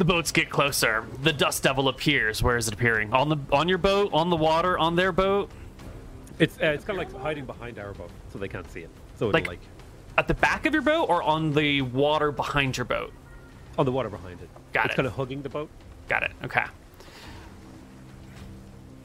The 0.00 0.06
boats 0.06 0.32
get 0.32 0.48
closer. 0.48 1.04
The 1.24 1.32
dust 1.34 1.62
devil 1.62 1.88
appears. 1.88 2.42
Where 2.42 2.56
is 2.56 2.66
it 2.68 2.72
appearing? 2.72 3.12
On 3.12 3.28
the 3.28 3.36
on 3.52 3.68
your 3.68 3.76
boat? 3.76 4.08
On 4.14 4.30
the 4.30 4.36
water? 4.36 4.78
On 4.78 4.96
their 4.96 5.12
boat? 5.12 5.50
It's 6.38 6.56
uh, 6.56 6.68
it's 6.68 6.86
kind 6.86 6.98
of 6.98 7.06
like 7.12 7.22
hiding 7.22 7.44
behind 7.44 7.78
our 7.78 7.92
boat, 7.92 8.08
so 8.32 8.38
they 8.38 8.48
can't 8.48 8.68
see 8.72 8.80
it. 8.80 8.88
So 9.18 9.28
Like- 9.28 9.46
like, 9.46 9.60
At 10.16 10.26
the 10.26 10.32
back 10.32 10.64
of 10.64 10.72
your 10.72 10.80
boat 10.80 11.10
or 11.10 11.22
on 11.22 11.52
the 11.52 11.82
water 11.82 12.32
behind 12.32 12.78
your 12.78 12.86
boat? 12.86 13.12
on 13.78 13.84
the 13.84 13.92
water 13.92 14.08
behind 14.08 14.40
it. 14.40 14.48
Got 14.72 14.86
it's 14.86 14.86
it. 14.86 14.86
It's 14.92 14.96
kind 14.96 15.06
of 15.06 15.12
hugging 15.12 15.42
the 15.42 15.50
boat. 15.50 15.68
Got 16.08 16.22
it. 16.22 16.30
Okay. 16.44 16.64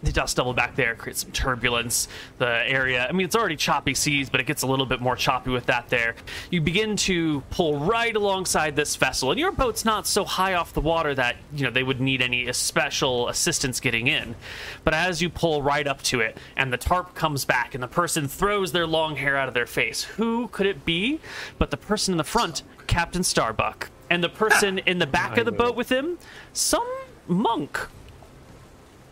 The 0.06 0.12
dust 0.12 0.38
devil 0.38 0.54
back 0.54 0.76
there 0.76 0.94
creates 0.94 1.22
some 1.24 1.32
turbulence. 1.32 2.08
The 2.38 2.64
area, 2.70 3.08
I 3.10 3.12
mean, 3.12 3.26
it's 3.26 3.36
already 3.36 3.56
choppy 3.56 3.96
seas, 3.96 4.30
but 4.30 4.40
it 4.40 4.46
gets 4.46 4.62
a 4.62 4.68
little 4.68 4.86
bit 4.86 5.02
more 5.02 5.16
choppy 5.16 5.50
with 5.50 5.66
that 5.66 5.90
there. 5.90 6.16
You 6.52 6.62
begin 6.62 6.96
to 6.98 7.42
pull 7.50 7.80
right 7.80 8.16
alongside 8.16 8.76
this 8.76 8.96
vessel, 8.96 9.32
and 9.32 9.40
your 9.40 9.52
boat's 9.52 9.84
not 9.84 10.06
so 10.06 10.24
high 10.24 10.54
off 10.54 10.74
the 10.74 10.82
water 10.82 11.16
that, 11.16 11.38
you 11.56 11.64
know, 11.64 11.72
they 11.72 11.82
would 11.82 12.00
need 12.00 12.22
any 12.22 12.54
special 12.54 13.28
assistance 13.30 13.80
getting 13.80 14.06
in. 14.06 14.36
But 14.84 14.94
as 14.94 15.24
you 15.24 15.30
pull 15.30 15.64
right 15.64 15.88
up 15.88 16.04
to 16.04 16.20
it, 16.20 16.38
and 16.56 16.72
the 16.72 16.78
tarp 16.78 17.16
comes 17.16 17.44
back, 17.44 17.74
and 17.74 17.82
the 17.82 17.88
person 17.88 18.28
throws 18.28 18.72
their 18.72 18.86
long 18.86 19.16
hair 19.16 19.36
out 19.36 19.48
of 19.48 19.56
their 19.56 19.66
face, 19.66 20.04
who 20.04 20.50
could 20.50 20.68
it 20.68 20.86
be 20.86 21.20
but 21.58 21.72
the 21.72 21.78
person 21.78 22.14
in 22.14 22.18
the 22.20 22.24
front, 22.24 22.62
Captain 22.86 23.24
Starbuck? 23.24 23.90
And 24.12 24.24
the 24.24 24.30
person 24.30 24.78
in 24.78 25.00
the 25.00 25.08
back 25.08 25.38
of 25.40 25.46
the 25.46 25.52
boat 25.52 25.76
with 25.76 25.90
him, 25.90 26.20
some 26.54 26.88
monk 27.28 27.90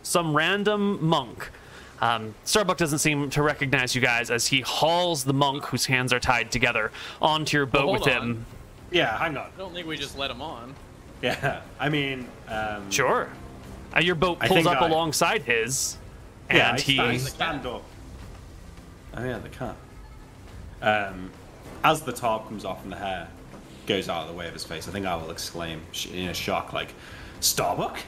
some 0.03 0.35
random 0.35 1.03
monk. 1.05 1.49
Um, 2.01 2.35
Starbuck 2.43 2.77
doesn't 2.77 2.99
seem 2.99 3.29
to 3.31 3.41
recognize 3.41 3.95
you 3.95 4.01
guys 4.01 4.29
as 4.29 4.45
he 4.47 4.61
hauls 4.61 5.23
the 5.23 5.33
monk 5.33 5.65
whose 5.65 5.85
hands 5.85 6.11
are 6.11 6.19
tied 6.19 6.51
together 6.51 6.91
onto 7.21 7.55
your 7.57 7.65
boat 7.65 7.85
Well, 7.85 7.93
with 7.93 8.01
hold 8.03 8.13
him. 8.23 8.45
Yeah, 8.91 9.17
hang 9.17 9.37
on. 9.37 9.47
I 9.55 9.57
don't 9.57 9.73
think 9.73 9.87
we 9.87 9.95
just 9.97 10.17
let 10.17 10.29
him 10.31 10.41
on. 10.41 10.75
Yeah, 11.21 11.61
I 11.79 11.87
mean, 11.87 12.27
um, 12.49 12.91
Sure. 12.91 13.29
Uh, 13.95 14.01
your 14.01 14.15
boat 14.15 14.39
pulls 14.41 14.65
up 14.65 14.81
I- 14.81 14.87
alongside 14.87 15.43
his, 15.43 15.95
and 16.49 16.57
yeah, 16.57 16.73
I 16.73 16.79
he. 16.81 16.95
stand, 16.95 17.21
stand 17.21 17.65
up. 17.65 17.83
Oh 19.15 19.23
yeah, 19.23 19.37
the 19.37 19.47
can't. 19.47 19.77
Um, 20.81 21.31
as 21.85 22.01
the 22.01 22.11
tarp 22.11 22.49
comes 22.49 22.65
off 22.65 22.83
and 22.83 22.91
the 22.91 22.97
hair 22.97 23.29
goes 23.87 24.09
out 24.09 24.23
of 24.23 24.27
the 24.27 24.33
way 24.33 24.47
of 24.47 24.53
his 24.53 24.65
face, 24.65 24.89
I 24.89 24.91
think 24.91 25.05
I 25.05 25.15
will 25.15 25.31
exclaim 25.31 25.81
in 26.11 26.27
a 26.27 26.33
shock, 26.33 26.73
like, 26.73 26.93
"Starbuck! 27.39 27.99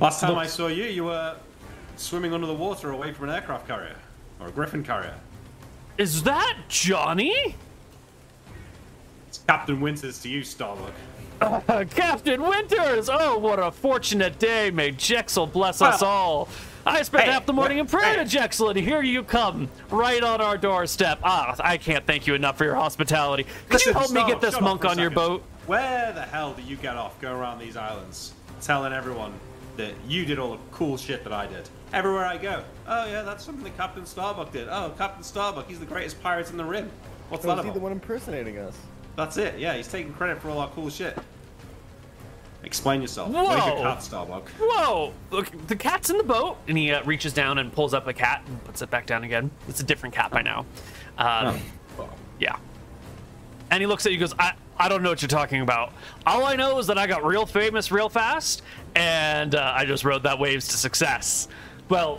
Last 0.00 0.20
time 0.20 0.36
I 0.36 0.46
saw 0.46 0.68
you, 0.68 0.84
you 0.84 1.04
were 1.04 1.36
swimming 1.96 2.32
under 2.32 2.46
the 2.46 2.54
water 2.54 2.90
away 2.90 3.12
from 3.12 3.28
an 3.28 3.34
aircraft 3.34 3.66
carrier 3.66 3.96
or 4.40 4.48
a 4.48 4.50
griffin 4.50 4.82
carrier. 4.82 5.14
Is 5.98 6.22
that 6.24 6.56
Johnny? 6.68 7.54
It's 9.28 9.38
Captain 9.38 9.80
Winters 9.80 10.20
to 10.20 10.28
you, 10.28 10.42
Starbuck." 10.44 10.92
Uh, 11.40 11.84
Captain 11.90 12.42
Winters! 12.42 13.08
Oh, 13.12 13.38
what 13.38 13.58
a 13.58 13.70
fortunate 13.70 14.38
day. 14.38 14.70
May 14.70 14.92
Jexel 14.92 15.50
bless 15.50 15.82
us 15.82 16.00
Well, 16.00 16.10
all. 16.10 16.48
I 16.86 17.02
spent 17.02 17.24
hey, 17.24 17.32
half 17.32 17.46
the 17.46 17.52
morning 17.52 17.78
in 17.78 17.86
prayer 17.86 18.16
hey. 18.16 18.24
to 18.24 18.38
Jexel, 18.38 18.70
and 18.70 18.78
here 18.78 19.02
you 19.02 19.24
come, 19.24 19.68
right 19.90 20.22
on 20.22 20.40
our 20.40 20.56
doorstep. 20.56 21.18
Ah, 21.24 21.56
I 21.58 21.78
can't 21.78 22.06
thank 22.06 22.28
you 22.28 22.34
enough 22.34 22.56
for 22.56 22.64
your 22.64 22.76
hospitality. 22.76 23.42
Could 23.68 23.84
you 23.84 23.92
Listen, 23.92 23.94
help 23.94 24.10
me 24.12 24.24
get 24.32 24.40
this 24.40 24.60
monk 24.60 24.84
on 24.84 24.98
your 24.98 25.10
boat? 25.10 25.42
Where 25.66 26.12
the 26.12 26.22
hell 26.22 26.52
do 26.52 26.62
you 26.62 26.76
get 26.76 26.96
off 26.96 27.20
Go 27.20 27.34
around 27.34 27.58
these 27.58 27.76
islands 27.76 28.34
telling 28.60 28.92
everyone 28.92 29.32
that 29.76 29.92
you 30.08 30.24
did 30.24 30.38
all 30.38 30.52
the 30.52 30.58
cool 30.72 30.96
shit 30.96 31.24
that 31.24 31.32
I 31.32 31.46
did? 31.46 31.68
Everywhere 31.92 32.24
I 32.24 32.36
go, 32.36 32.64
oh 32.88 33.06
yeah, 33.06 33.22
that's 33.22 33.44
something 33.44 33.64
that 33.64 33.76
Captain 33.76 34.04
Starbuck 34.06 34.52
did. 34.52 34.68
Oh, 34.68 34.92
Captain 34.98 35.22
Starbuck, 35.22 35.68
he's 35.68 35.78
the 35.80 35.86
greatest 35.86 36.20
pirate 36.22 36.50
in 36.50 36.56
the 36.56 36.64
rim. 36.64 36.90
What's 37.28 37.44
Oh, 37.44 37.48
that 37.48 37.58
is 37.58 37.64
he 37.64 37.68
about? 37.70 37.74
the 37.74 37.80
one 37.80 37.92
impersonating 37.92 38.58
us? 38.58 38.76
That's 39.16 39.36
it. 39.36 39.58
Yeah, 39.58 39.74
he's 39.74 39.88
taking 39.88 40.12
credit 40.12 40.40
for 40.40 40.50
all 40.50 40.58
our 40.58 40.68
cool 40.70 40.90
shit. 40.90 41.16
Explain 42.64 43.00
yourself. 43.00 43.30
Whoa. 43.30 43.48
Where's 43.48 43.64
your 43.66 43.76
cat, 43.78 44.02
Starbuck? 44.02 44.48
Whoa! 44.58 45.12
Look, 45.30 45.66
the 45.68 45.76
cat's 45.76 46.10
in 46.10 46.18
the 46.18 46.24
boat, 46.24 46.56
and 46.66 46.76
he 46.76 46.90
uh, 46.90 47.04
reaches 47.04 47.32
down 47.32 47.58
and 47.58 47.72
pulls 47.72 47.94
up 47.94 48.08
a 48.08 48.12
cat 48.12 48.42
and 48.48 48.62
puts 48.64 48.82
it 48.82 48.90
back 48.90 49.06
down 49.06 49.22
again. 49.24 49.50
It's 49.68 49.80
a 49.80 49.84
different 49.84 50.14
cat 50.14 50.30
by 50.32 50.42
now. 50.42 50.66
Um, 51.18 51.60
Yeah. 52.40 52.56
And 53.70 53.80
he 53.80 53.86
looks 53.86 54.04
at 54.06 54.12
you 54.12 54.18
and 54.18 54.28
goes, 54.30 54.34
I, 54.38 54.52
I 54.78 54.88
don't 54.88 55.02
know 55.02 55.08
what 55.10 55.22
you're 55.22 55.28
talking 55.28 55.60
about. 55.60 55.92
All 56.26 56.44
I 56.44 56.54
know 56.56 56.78
is 56.78 56.86
that 56.88 56.98
I 56.98 57.06
got 57.06 57.24
real 57.24 57.46
famous 57.46 57.90
real 57.90 58.08
fast, 58.08 58.62
and 58.96 59.54
uh, 59.54 59.74
I 59.76 59.84
just 59.84 60.04
rode 60.04 60.22
that 60.24 60.38
waves 60.38 60.68
to 60.68 60.76
success. 60.78 61.48
Well, 61.88 62.18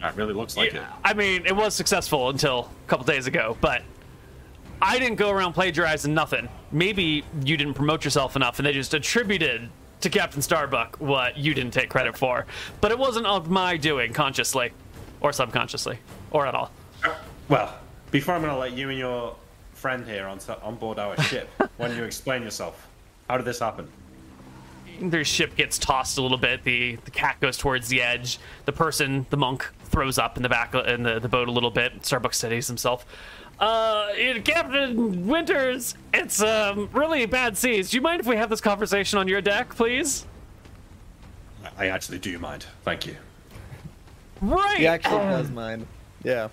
That 0.00 0.14
really 0.16 0.34
looks 0.34 0.56
like 0.56 0.74
it. 0.74 0.82
I 1.02 1.14
mean, 1.14 1.46
it 1.46 1.56
was 1.56 1.74
successful 1.74 2.28
until 2.28 2.70
a 2.86 2.88
couple 2.88 3.06
days 3.06 3.26
ago, 3.26 3.56
but 3.60 3.82
I 4.80 4.98
didn't 4.98 5.16
go 5.16 5.30
around 5.30 5.54
plagiarizing 5.54 6.12
nothing. 6.12 6.48
Maybe 6.70 7.24
you 7.42 7.56
didn't 7.56 7.74
promote 7.74 8.04
yourself 8.04 8.36
enough, 8.36 8.58
and 8.58 8.66
they 8.66 8.72
just 8.72 8.92
attributed 8.92 9.70
to 10.02 10.10
Captain 10.10 10.42
Starbuck 10.42 10.96
what 10.98 11.38
you 11.38 11.54
didn't 11.54 11.72
take 11.72 11.88
credit 11.88 12.18
for. 12.18 12.46
But 12.80 12.90
it 12.90 12.98
wasn't 12.98 13.26
of 13.26 13.48
my 13.48 13.76
doing, 13.76 14.12
consciously, 14.12 14.72
or 15.20 15.32
subconsciously, 15.32 15.98
or 16.32 16.46
at 16.46 16.54
all. 16.54 16.70
Well, 17.48 17.74
before 18.10 18.34
I'm 18.34 18.42
going 18.42 18.52
to 18.52 18.58
let 18.58 18.72
you 18.72 18.90
and 18.90 18.98
your 18.98 19.36
friend 19.72 20.06
here 20.06 20.26
on, 20.26 20.38
on 20.62 20.74
board 20.76 20.98
our 20.98 21.16
ship, 21.22 21.48
why 21.76 21.88
don't 21.88 21.96
you 21.96 22.04
explain 22.04 22.42
yourself? 22.42 22.88
How 23.30 23.38
did 23.38 23.46
this 23.46 23.60
happen? 23.60 23.88
Their 25.10 25.24
ship 25.24 25.56
gets 25.56 25.78
tossed 25.78 26.18
a 26.18 26.22
little 26.22 26.38
bit. 26.38 26.64
The 26.64 26.96
the 27.04 27.10
cat 27.10 27.40
goes 27.40 27.56
towards 27.56 27.88
the 27.88 28.02
edge. 28.02 28.38
The 28.64 28.72
person, 28.72 29.26
the 29.30 29.36
monk, 29.36 29.70
throws 29.84 30.18
up 30.18 30.36
in 30.36 30.42
the 30.42 30.48
back 30.48 30.74
in 30.74 31.02
the, 31.02 31.18
the 31.18 31.28
boat 31.28 31.48
a 31.48 31.52
little 31.52 31.70
bit. 31.70 32.04
Starbuck 32.04 32.34
steadies 32.34 32.66
himself. 32.68 33.04
Uh, 33.58 34.08
Captain 34.44 35.26
Winters, 35.26 35.94
it's 36.12 36.42
um 36.42 36.88
really 36.92 37.26
bad 37.26 37.56
seas. 37.56 37.90
Do 37.90 37.96
you 37.96 38.00
mind 38.00 38.20
if 38.20 38.26
we 38.26 38.36
have 38.36 38.50
this 38.50 38.60
conversation 38.60 39.18
on 39.18 39.28
your 39.28 39.40
deck, 39.40 39.74
please? 39.76 40.26
I 41.76 41.88
actually 41.88 42.18
do 42.18 42.38
mind. 42.38 42.66
Thank 42.84 43.06
you. 43.06 43.16
Right. 44.40 44.78
He 44.78 44.86
actually 44.86 45.18
does 45.18 45.50
mine. 45.50 45.86
Yeah. 46.24 46.48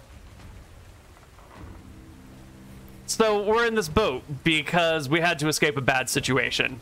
So 3.07 3.43
we're 3.43 3.65
in 3.65 3.73
this 3.73 3.89
boat 3.89 4.21
because 4.43 5.09
we 5.09 5.19
had 5.19 5.39
to 5.39 5.47
escape 5.47 5.77
a 5.77 5.81
bad 5.81 6.09
situation. 6.09 6.79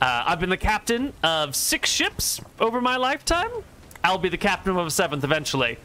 Uh, 0.00 0.24
I've 0.26 0.40
been 0.40 0.50
the 0.50 0.56
captain 0.56 1.12
of 1.22 1.56
six 1.56 1.90
ships 1.90 2.40
over 2.60 2.80
my 2.80 2.96
lifetime. 2.96 3.50
I'll 4.04 4.18
be 4.18 4.28
the 4.28 4.36
captain 4.36 4.76
of 4.76 4.86
a 4.86 4.90
seventh 4.90 5.24
eventually. 5.24 5.78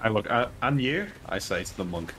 I 0.00 0.08
look, 0.08 0.30
uh, 0.30 0.48
and 0.62 0.80
you? 0.80 1.06
I 1.28 1.38
say 1.38 1.64
to 1.64 1.76
the 1.76 1.84
monk. 1.84 2.12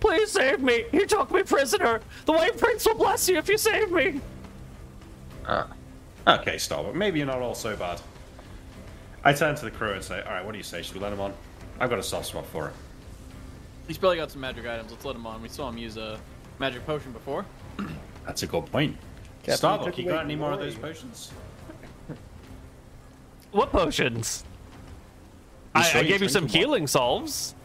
Please 0.00 0.30
save 0.30 0.60
me. 0.60 0.84
You 0.92 1.06
took 1.06 1.30
me 1.30 1.42
prisoner. 1.42 2.00
The 2.24 2.32
White 2.32 2.56
Prince 2.56 2.86
will 2.86 2.94
bless 2.94 3.28
you 3.28 3.36
if 3.36 3.48
you 3.48 3.58
save 3.58 3.92
me. 3.92 4.20
Okay, 6.26 6.58
Starbuck, 6.58 6.94
maybe 6.94 7.18
you're 7.18 7.26
not 7.26 7.40
all 7.40 7.54
so 7.54 7.76
bad. 7.76 8.00
I 9.22 9.32
turn 9.34 9.54
to 9.56 9.64
the 9.64 9.70
crew 9.70 9.92
and 9.92 10.02
say, 10.02 10.22
alright, 10.22 10.44
what 10.44 10.52
do 10.52 10.58
you 10.58 10.64
say? 10.64 10.80
Should 10.80 10.94
we 10.94 11.00
let 11.00 11.12
him 11.12 11.20
on? 11.20 11.34
I've 11.78 11.90
got 11.90 11.98
a 11.98 12.02
soft 12.02 12.26
spot 12.26 12.46
for 12.46 12.68
him. 12.68 12.74
He's 13.90 13.98
probably 13.98 14.18
got 14.18 14.30
some 14.30 14.40
magic 14.40 14.64
items. 14.68 14.92
Let's 14.92 15.04
let 15.04 15.16
him 15.16 15.26
on. 15.26 15.42
We 15.42 15.48
saw 15.48 15.68
him 15.68 15.76
use 15.76 15.96
a 15.96 16.16
magic 16.60 16.86
potion 16.86 17.10
before. 17.10 17.44
That's 18.24 18.44
a 18.44 18.46
good 18.46 18.66
point. 18.66 18.96
Captain, 19.42 19.56
Starbuck, 19.56 19.98
you 19.98 20.04
got 20.04 20.24
any 20.24 20.36
more 20.36 20.52
of 20.52 20.60
those 20.60 20.76
potions? 20.76 21.32
What 23.50 23.72
potions? 23.72 24.44
You 25.74 25.80
I, 25.80 25.82
saw 25.82 25.98
I 25.98 26.02
you 26.02 26.08
gave 26.08 26.22
you 26.22 26.28
some 26.28 26.44
one. 26.44 26.52
healing 26.52 26.86
salves. 26.86 27.56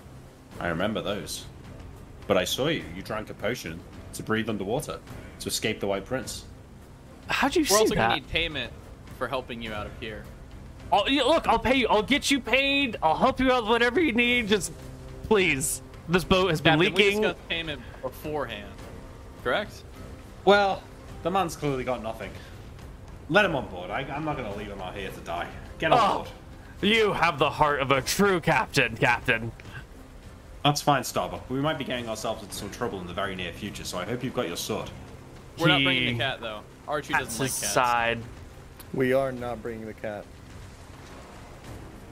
I 0.59 0.69
remember 0.69 0.99
those. 0.99 1.45
But 2.25 2.37
I 2.37 2.43
saw 2.43 2.69
you. 2.69 2.83
You 2.95 3.03
drank 3.03 3.29
a 3.29 3.35
potion 3.35 3.79
to 4.13 4.23
breathe 4.23 4.49
underwater 4.49 4.99
to 5.41 5.47
escape 5.47 5.79
the 5.79 5.85
White 5.85 6.05
Prince. 6.05 6.45
How'd 7.27 7.55
you 7.55 7.61
We're 7.61 7.65
see 7.67 7.75
also 7.75 7.93
gonna 7.93 8.15
need 8.15 8.27
payment 8.29 8.73
for 9.19 9.27
helping 9.27 9.61
you 9.61 9.73
out 9.73 9.85
of 9.85 9.91
here. 9.99 10.23
I'll, 10.91 11.07
yeah, 11.07 11.21
look, 11.21 11.47
I'll 11.47 11.59
pay 11.59 11.75
you. 11.75 11.87
I'll 11.87 12.01
get 12.01 12.31
you 12.31 12.39
paid. 12.39 12.97
I'll 13.03 13.15
help 13.15 13.39
you 13.39 13.51
out 13.51 13.61
with 13.61 13.69
whatever 13.69 14.01
you 14.01 14.13
need. 14.13 14.47
Just 14.47 14.71
please. 15.27 15.83
This 16.07 16.23
boat 16.23 16.49
has 16.51 16.61
been 16.61 16.79
Captain, 16.79 16.93
we 16.93 17.03
leaking. 17.03 17.21
discussed 17.21 17.49
payment 17.49 17.81
beforehand. 18.01 18.71
Correct? 19.43 19.83
Well, 20.43 20.83
the 21.23 21.31
man's 21.31 21.55
clearly 21.55 21.83
got 21.83 22.03
nothing. 22.03 22.31
Let 23.29 23.45
him 23.45 23.55
on 23.55 23.67
board. 23.67 23.89
I, 23.89 24.01
I'm 24.01 24.23
not 24.23 24.37
going 24.37 24.51
to 24.51 24.57
leave 24.57 24.67
him 24.67 24.81
out 24.81 24.95
here 24.95 25.09
to 25.09 25.19
die. 25.21 25.47
Get 25.79 25.91
on 25.91 25.99
Oh. 26.01 26.15
board. 26.17 26.27
You 26.81 27.13
have 27.13 27.39
the 27.39 27.49
heart 27.49 27.79
of 27.79 27.89
a 27.91 28.01
true 28.01 28.39
captain, 28.39 28.95
Captain. 28.97 29.51
That's 30.63 30.81
fine, 30.81 31.03
Starbuck. 31.03 31.49
We 31.49 31.59
might 31.61 31.77
be 31.77 31.83
getting 31.85 32.07
ourselves 32.09 32.43
into 32.43 32.53
some 32.53 32.69
trouble 32.69 32.99
in 32.99 33.07
the 33.07 33.13
very 33.13 33.35
near 33.35 33.53
future, 33.53 33.83
so 33.83 33.97
I 33.97 34.05
hope 34.05 34.23
you've 34.23 34.33
got 34.33 34.47
your 34.47 34.57
sword. 34.57 34.89
We're 35.57 35.67
not 35.69 35.83
bringing 35.83 36.17
the 36.17 36.23
cat 36.23 36.41
though. 36.41 36.61
Archie 36.87 37.13
Pats 37.13 37.25
doesn't 37.25 37.39
like 37.41 37.51
his 37.51 37.59
cats. 37.61 37.73
side. 37.73 38.19
We 38.93 39.13
are 39.13 39.31
not 39.31 39.61
bringing 39.61 39.85
the 39.85 39.93
cat. 39.93 40.25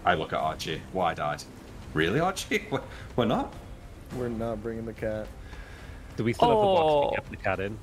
I 0.05 0.13
look 0.15 0.33
at 0.33 0.39
Archie, 0.39 0.81
wide-eyed. 0.93 1.43
Really, 1.93 2.19
Archie? 2.19 2.65
We're- 2.71 2.83
We're 3.15 3.25
not? 3.25 3.53
We're 4.17 4.29
not 4.29 4.61
bringing 4.61 4.85
the 4.85 4.93
cat. 4.93 5.27
Do 6.17 6.23
we 6.23 6.33
still 6.33 6.49
have 6.49 6.57
the 6.57 6.63
box 6.63 6.79
to 6.79 6.85
oh. 6.85 7.09
we 7.09 7.15
kept 7.15 7.29
the 7.31 7.37
cat 7.37 7.59
in? 7.59 7.77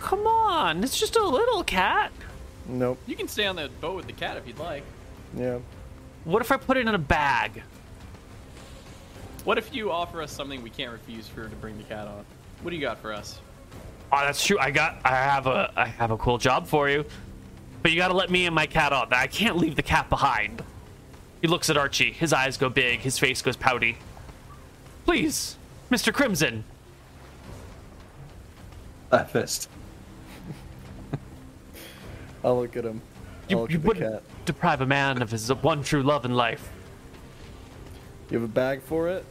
Come 0.00 0.26
on, 0.26 0.82
it's 0.82 0.98
just 0.98 1.16
a 1.16 1.24
little 1.24 1.62
cat. 1.62 2.12
Nope. 2.68 2.98
You 3.06 3.16
can 3.16 3.28
stay 3.28 3.46
on 3.46 3.56
the 3.56 3.70
boat 3.80 3.96
with 3.96 4.06
the 4.06 4.12
cat 4.12 4.36
if 4.36 4.46
you'd 4.46 4.58
like. 4.58 4.82
Yeah. 5.36 5.58
What 6.24 6.42
if 6.42 6.50
I 6.50 6.56
put 6.56 6.76
it 6.76 6.86
in 6.86 6.94
a 6.94 6.98
bag? 6.98 7.62
What 9.44 9.58
if 9.58 9.72
you 9.72 9.92
offer 9.92 10.20
us 10.20 10.32
something 10.32 10.62
we 10.62 10.70
can't 10.70 10.90
refuse 10.90 11.28
for 11.28 11.48
to 11.48 11.56
bring 11.56 11.76
the 11.76 11.84
cat 11.84 12.08
on? 12.08 12.24
What 12.62 12.70
do 12.70 12.76
you 12.76 12.82
got 12.82 12.98
for 12.98 13.12
us? 13.12 13.38
Oh, 14.10 14.20
that's 14.20 14.44
true. 14.44 14.58
I 14.58 14.70
got. 14.70 14.98
I 15.04 15.10
have 15.10 15.46
a. 15.46 15.72
I 15.76 15.86
have 15.86 16.10
a 16.10 16.16
cool 16.16 16.38
job 16.38 16.66
for 16.66 16.88
you, 16.88 17.04
but 17.82 17.92
you 17.92 17.96
got 17.96 18.08
to 18.08 18.14
let 18.14 18.30
me 18.30 18.46
and 18.46 18.54
my 18.54 18.66
cat 18.66 18.92
on. 18.92 19.12
I 19.12 19.26
can't 19.28 19.56
leave 19.56 19.76
the 19.76 19.82
cat 19.82 20.08
behind. 20.08 20.64
He 21.40 21.48
looks 21.48 21.70
at 21.70 21.76
Archie. 21.76 22.12
His 22.12 22.32
eyes 22.32 22.56
go 22.56 22.68
big. 22.68 23.00
His 23.00 23.18
face 23.18 23.42
goes 23.42 23.56
pouty. 23.56 23.98
Please, 25.06 25.56
Mr. 25.88 26.12
Crimson. 26.12 26.64
That 29.10 29.30
fist. 29.30 29.70
I'll 32.44 32.60
look 32.60 32.76
at 32.76 32.84
him. 32.84 33.00
I'll 33.48 33.70
You, 33.70 33.76
you 33.76 33.80
wouldn't 33.80 34.24
deprive 34.44 34.80
a 34.80 34.86
man 34.86 35.22
of 35.22 35.30
his 35.30 35.48
one 35.54 35.84
true 35.84 36.02
love 36.02 36.24
in 36.24 36.34
life. 36.34 36.72
You 38.30 38.40
have 38.40 38.50
a 38.50 38.52
bag 38.52 38.82
for 38.82 39.08
it? 39.08 39.24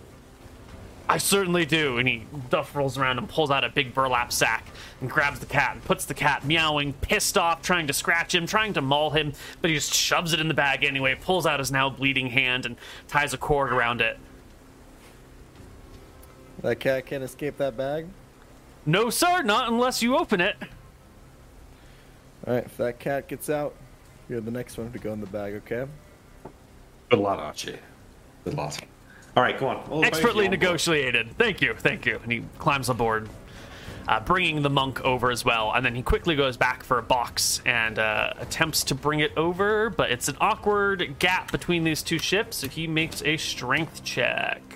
I 1.10 1.18
certainly 1.18 1.66
do. 1.66 1.98
And 1.98 2.08
he 2.08 2.24
Duff 2.50 2.74
rolls 2.74 2.98
around 2.98 3.18
and 3.18 3.28
pulls 3.28 3.52
out 3.52 3.66
a 3.66 3.70
big 3.70 3.94
burlap 3.94 4.32
sack 4.32 4.66
and 5.02 5.10
grabs 5.10 5.42
the 5.42 5.46
cat 5.46 5.74
and 5.74 5.84
puts 5.84 6.06
the 6.06 6.14
cat 6.14 6.46
meowing, 6.46 6.94
pissed 6.94 7.38
off, 7.38 7.62
trying 7.62 7.88
to 7.88 7.94
scratch 7.94 8.34
him, 8.34 8.48
trying 8.48 8.72
to 8.76 8.82
maul 8.82 9.10
him, 9.10 9.34
but 9.60 9.70
he 9.70 9.76
just 9.76 9.94
shoves 9.94 10.32
it 10.32 10.40
in 10.40 10.48
the 10.48 10.54
bag 10.54 10.86
anyway, 10.86 11.18
pulls 11.20 11.46
out 11.46 11.60
his 11.60 11.70
now 11.70 11.90
bleeding 11.90 12.28
hand 12.28 12.66
and 12.66 12.78
ties 13.10 13.34
a 13.34 13.38
cord 13.38 13.74
around 13.74 14.00
it. 14.00 14.18
That 16.66 16.80
cat 16.80 17.06
can't 17.06 17.24
escape 17.24 17.58
that 17.58 17.78
bag? 17.78 18.08
No, 18.88 19.12
sir, 19.12 19.44
not 19.44 19.68
unless 19.68 20.02
you 20.02 20.18
open 20.18 20.42
it. 20.42 20.56
Alright, 22.48 22.66
if 22.66 22.76
that 22.78 22.98
cat 22.98 23.28
gets 23.28 23.52
out, 23.52 23.76
you're 24.28 24.42
the 24.42 24.50
next 24.50 24.80
one 24.80 24.92
to 24.92 24.98
go 24.98 25.14
in 25.14 25.22
the 25.22 25.28
bag, 25.28 25.54
okay? 25.54 25.86
Good 27.12 27.20
luck, 27.20 27.38
Archie. 27.38 27.78
Good 28.46 28.56
luck. 28.56 28.74
All 29.38 29.44
right, 29.44 29.56
come 29.56 29.68
on. 29.68 29.78
All 29.92 30.04
Expertly 30.04 30.46
boys 30.46 30.46
on 30.46 30.50
board. 30.50 30.52
negotiated. 30.60 31.38
Thank 31.38 31.62
you, 31.62 31.76
thank 31.76 32.04
you. 32.08 32.20
And 32.24 32.32
he 32.32 32.44
climbs 32.58 32.90
aboard, 32.90 33.30
uh, 34.08 34.22
bringing 34.22 34.64
the 34.64 34.70
monk 34.72 35.02
over 35.06 35.30
as 35.30 35.46
well. 35.46 35.72
And 35.76 35.86
then 35.86 35.94
he 35.94 36.02
quickly 36.02 36.36
goes 36.36 36.58
back 36.58 36.84
for 36.84 36.98
a 36.98 37.04
box 37.04 37.62
and 37.68 38.00
uh, 38.00 38.34
attempts 38.40 38.84
to 38.86 38.96
bring 38.96 39.20
it 39.20 39.38
over, 39.38 39.92
but 39.92 40.10
it's 40.10 40.30
an 40.30 40.38
awkward 40.42 41.20
gap 41.20 41.52
between 41.52 41.84
these 41.84 42.02
two 42.02 42.18
ships. 42.18 42.58
So 42.58 42.68
he 42.68 42.88
makes 42.88 43.22
a 43.22 43.38
strength 43.38 44.04
check. 44.04 44.75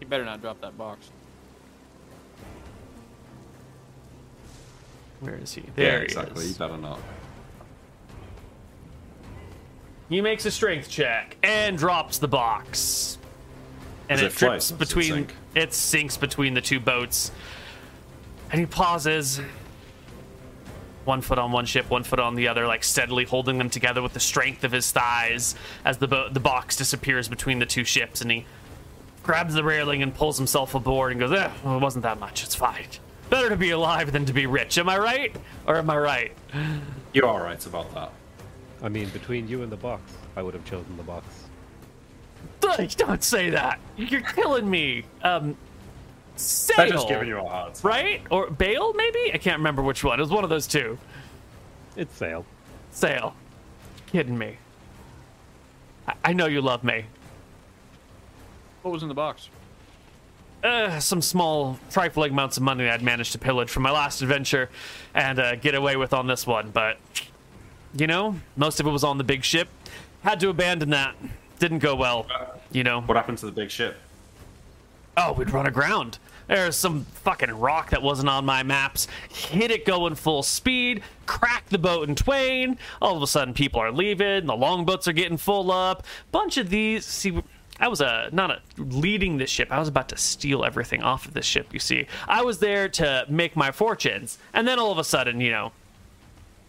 You 0.00 0.06
better 0.06 0.24
not 0.24 0.40
drop 0.40 0.60
that 0.60 0.76
box. 0.76 1.10
Where 5.20 5.36
is 5.36 5.52
he? 5.52 5.62
Yeah, 5.62 5.66
There 5.76 6.02
exactly. 6.02 6.44
he 6.44 6.50
You 6.50 6.54
better 6.56 6.76
not. 6.78 6.98
He 10.08 10.20
makes 10.20 10.44
a 10.46 10.50
strength 10.50 10.88
check 10.88 11.36
and 11.42 11.78
drops 11.78 12.18
the 12.18 12.26
box. 12.28 13.18
And 14.08 14.18
Does 14.18 14.22
it, 14.22 14.26
it 14.26 14.32
float? 14.32 14.50
drips 14.52 14.70
it 14.72 14.78
between 14.78 15.12
sink? 15.12 15.34
it 15.54 15.72
sinks 15.74 16.16
between 16.16 16.54
the 16.54 16.60
two 16.60 16.80
boats. 16.80 17.30
And 18.50 18.58
he 18.58 18.66
pauses. 18.66 19.40
One 21.04 21.22
foot 21.22 21.38
on 21.38 21.50
one 21.50 21.66
ship, 21.66 21.88
one 21.88 22.02
foot 22.04 22.20
on 22.20 22.34
the 22.34 22.48
other, 22.48 22.66
like 22.66 22.84
steadily 22.84 23.24
holding 23.24 23.58
them 23.58 23.70
together 23.70 24.02
with 24.02 24.12
the 24.12 24.20
strength 24.20 24.64
of 24.64 24.72
his 24.72 24.90
thighs 24.92 25.54
as 25.84 25.98
the 25.98 26.06
bo- 26.06 26.28
the 26.28 26.40
box 26.40 26.76
disappears 26.76 27.28
between 27.28 27.58
the 27.58 27.66
two 27.66 27.84
ships 27.84 28.20
and 28.20 28.30
he 28.30 28.44
grabs 29.22 29.54
the 29.54 29.64
railing 29.64 30.02
and 30.02 30.14
pulls 30.14 30.36
himself 30.38 30.74
aboard 30.74 31.12
and 31.12 31.20
goes, 31.20 31.32
eh, 31.32 31.50
well, 31.64 31.76
it 31.76 31.80
wasn't 31.82 32.02
that 32.02 32.20
much. 32.20 32.42
It's 32.42 32.54
fine. 32.54 32.86
Better 33.30 33.48
to 33.48 33.56
be 33.56 33.70
alive 33.70 34.12
than 34.12 34.24
to 34.26 34.32
be 34.32 34.46
rich. 34.46 34.76
Am 34.76 34.88
I 34.88 34.98
right? 34.98 35.34
Or 35.66 35.76
am 35.76 35.88
I 35.88 35.98
right? 35.98 36.32
You're 37.12 37.26
all 37.26 37.40
right 37.40 37.64
about 37.64 37.94
that. 37.94 38.12
I 38.82 38.88
mean, 38.88 39.08
between 39.10 39.46
you 39.48 39.62
and 39.62 39.70
the 39.70 39.76
box, 39.76 40.02
I 40.36 40.42
would 40.42 40.54
have 40.54 40.64
chosen 40.64 40.96
the 40.96 41.02
box. 41.02 41.26
Don't 42.96 43.22
say 43.22 43.50
that. 43.50 43.78
You're 43.96 44.20
killing 44.20 44.68
me. 44.68 45.04
Um, 45.22 45.56
sail, 46.40 46.76
They're 46.76 46.88
just 46.88 47.08
giving 47.08 47.28
you 47.28 47.38
a 47.38 47.44
hard 47.48 47.74
time. 47.74 47.90
right? 47.90 48.22
Or 48.30 48.50
bail, 48.50 48.92
maybe? 48.94 49.32
I 49.32 49.38
can't 49.38 49.58
remember 49.58 49.82
which 49.82 50.02
one. 50.04 50.18
It 50.18 50.22
was 50.22 50.30
one 50.30 50.44
of 50.44 50.50
those 50.50 50.66
two. 50.66 50.98
It's 51.96 52.14
sail. 52.16 52.44
Sail. 52.90 53.34
Kidding 54.06 54.36
me. 54.38 54.56
I, 56.08 56.14
I 56.24 56.32
know 56.32 56.46
you 56.46 56.60
love 56.60 56.82
me. 56.84 57.04
What 58.82 58.92
was 58.92 59.02
in 59.02 59.08
the 59.08 59.14
box? 59.14 59.48
Uh, 60.62 60.98
some 61.00 61.22
small, 61.22 61.78
trifling 61.90 62.32
amounts 62.32 62.56
of 62.56 62.62
money 62.62 62.88
I'd 62.88 63.02
managed 63.02 63.32
to 63.32 63.38
pillage 63.38 63.70
from 63.70 63.82
my 63.82 63.90
last 63.90 64.20
adventure 64.20 64.68
and 65.14 65.38
uh, 65.38 65.56
get 65.56 65.74
away 65.74 65.96
with 65.96 66.12
on 66.12 66.26
this 66.26 66.46
one, 66.46 66.70
but 66.70 66.98
you 67.96 68.06
know, 68.06 68.36
most 68.56 68.78
of 68.78 68.86
it 68.86 68.90
was 68.90 69.02
on 69.02 69.18
the 69.18 69.24
big 69.24 69.42
ship. 69.42 69.68
Had 70.22 70.38
to 70.40 70.48
abandon 70.50 70.90
that. 70.90 71.14
Didn't 71.58 71.78
go 71.78 71.94
well. 71.96 72.26
You 72.70 72.84
know. 72.84 73.00
What 73.00 73.16
happened 73.16 73.38
to 73.38 73.46
the 73.46 73.52
big 73.52 73.70
ship? 73.70 73.96
Oh, 75.16 75.32
we'd 75.32 75.50
run 75.50 75.66
aground. 75.66 76.18
There's 76.50 76.74
some 76.74 77.04
fucking 77.04 77.52
rock 77.52 77.90
that 77.90 78.02
wasn't 78.02 78.28
on 78.28 78.44
my 78.44 78.64
maps. 78.64 79.06
Hit 79.28 79.70
it 79.70 79.86
going 79.86 80.16
full 80.16 80.42
speed, 80.42 81.00
crack 81.24 81.68
the 81.68 81.78
boat 81.78 82.08
in 82.08 82.16
twain. 82.16 82.76
All 83.00 83.16
of 83.16 83.22
a 83.22 83.28
sudden, 83.28 83.54
people 83.54 83.80
are 83.80 83.92
leaving. 83.92 84.46
The 84.46 84.56
longboats 84.56 85.06
are 85.06 85.12
getting 85.12 85.36
full 85.36 85.70
up. 85.70 86.04
Bunch 86.32 86.56
of 86.56 86.68
these. 86.68 87.06
See, 87.06 87.40
I 87.78 87.86
was 87.86 88.00
uh, 88.00 88.30
not 88.32 88.50
a, 88.50 88.60
leading 88.76 89.38
this 89.38 89.48
ship. 89.48 89.70
I 89.70 89.78
was 89.78 89.86
about 89.86 90.08
to 90.08 90.16
steal 90.16 90.64
everything 90.64 91.04
off 91.04 91.24
of 91.24 91.34
this 91.34 91.46
ship. 91.46 91.72
You 91.72 91.78
see, 91.78 92.08
I 92.26 92.42
was 92.42 92.58
there 92.58 92.88
to 92.88 93.26
make 93.28 93.54
my 93.54 93.70
fortunes, 93.70 94.38
and 94.52 94.66
then 94.66 94.80
all 94.80 94.90
of 94.90 94.98
a 94.98 95.04
sudden, 95.04 95.40
you 95.40 95.52
know, 95.52 95.70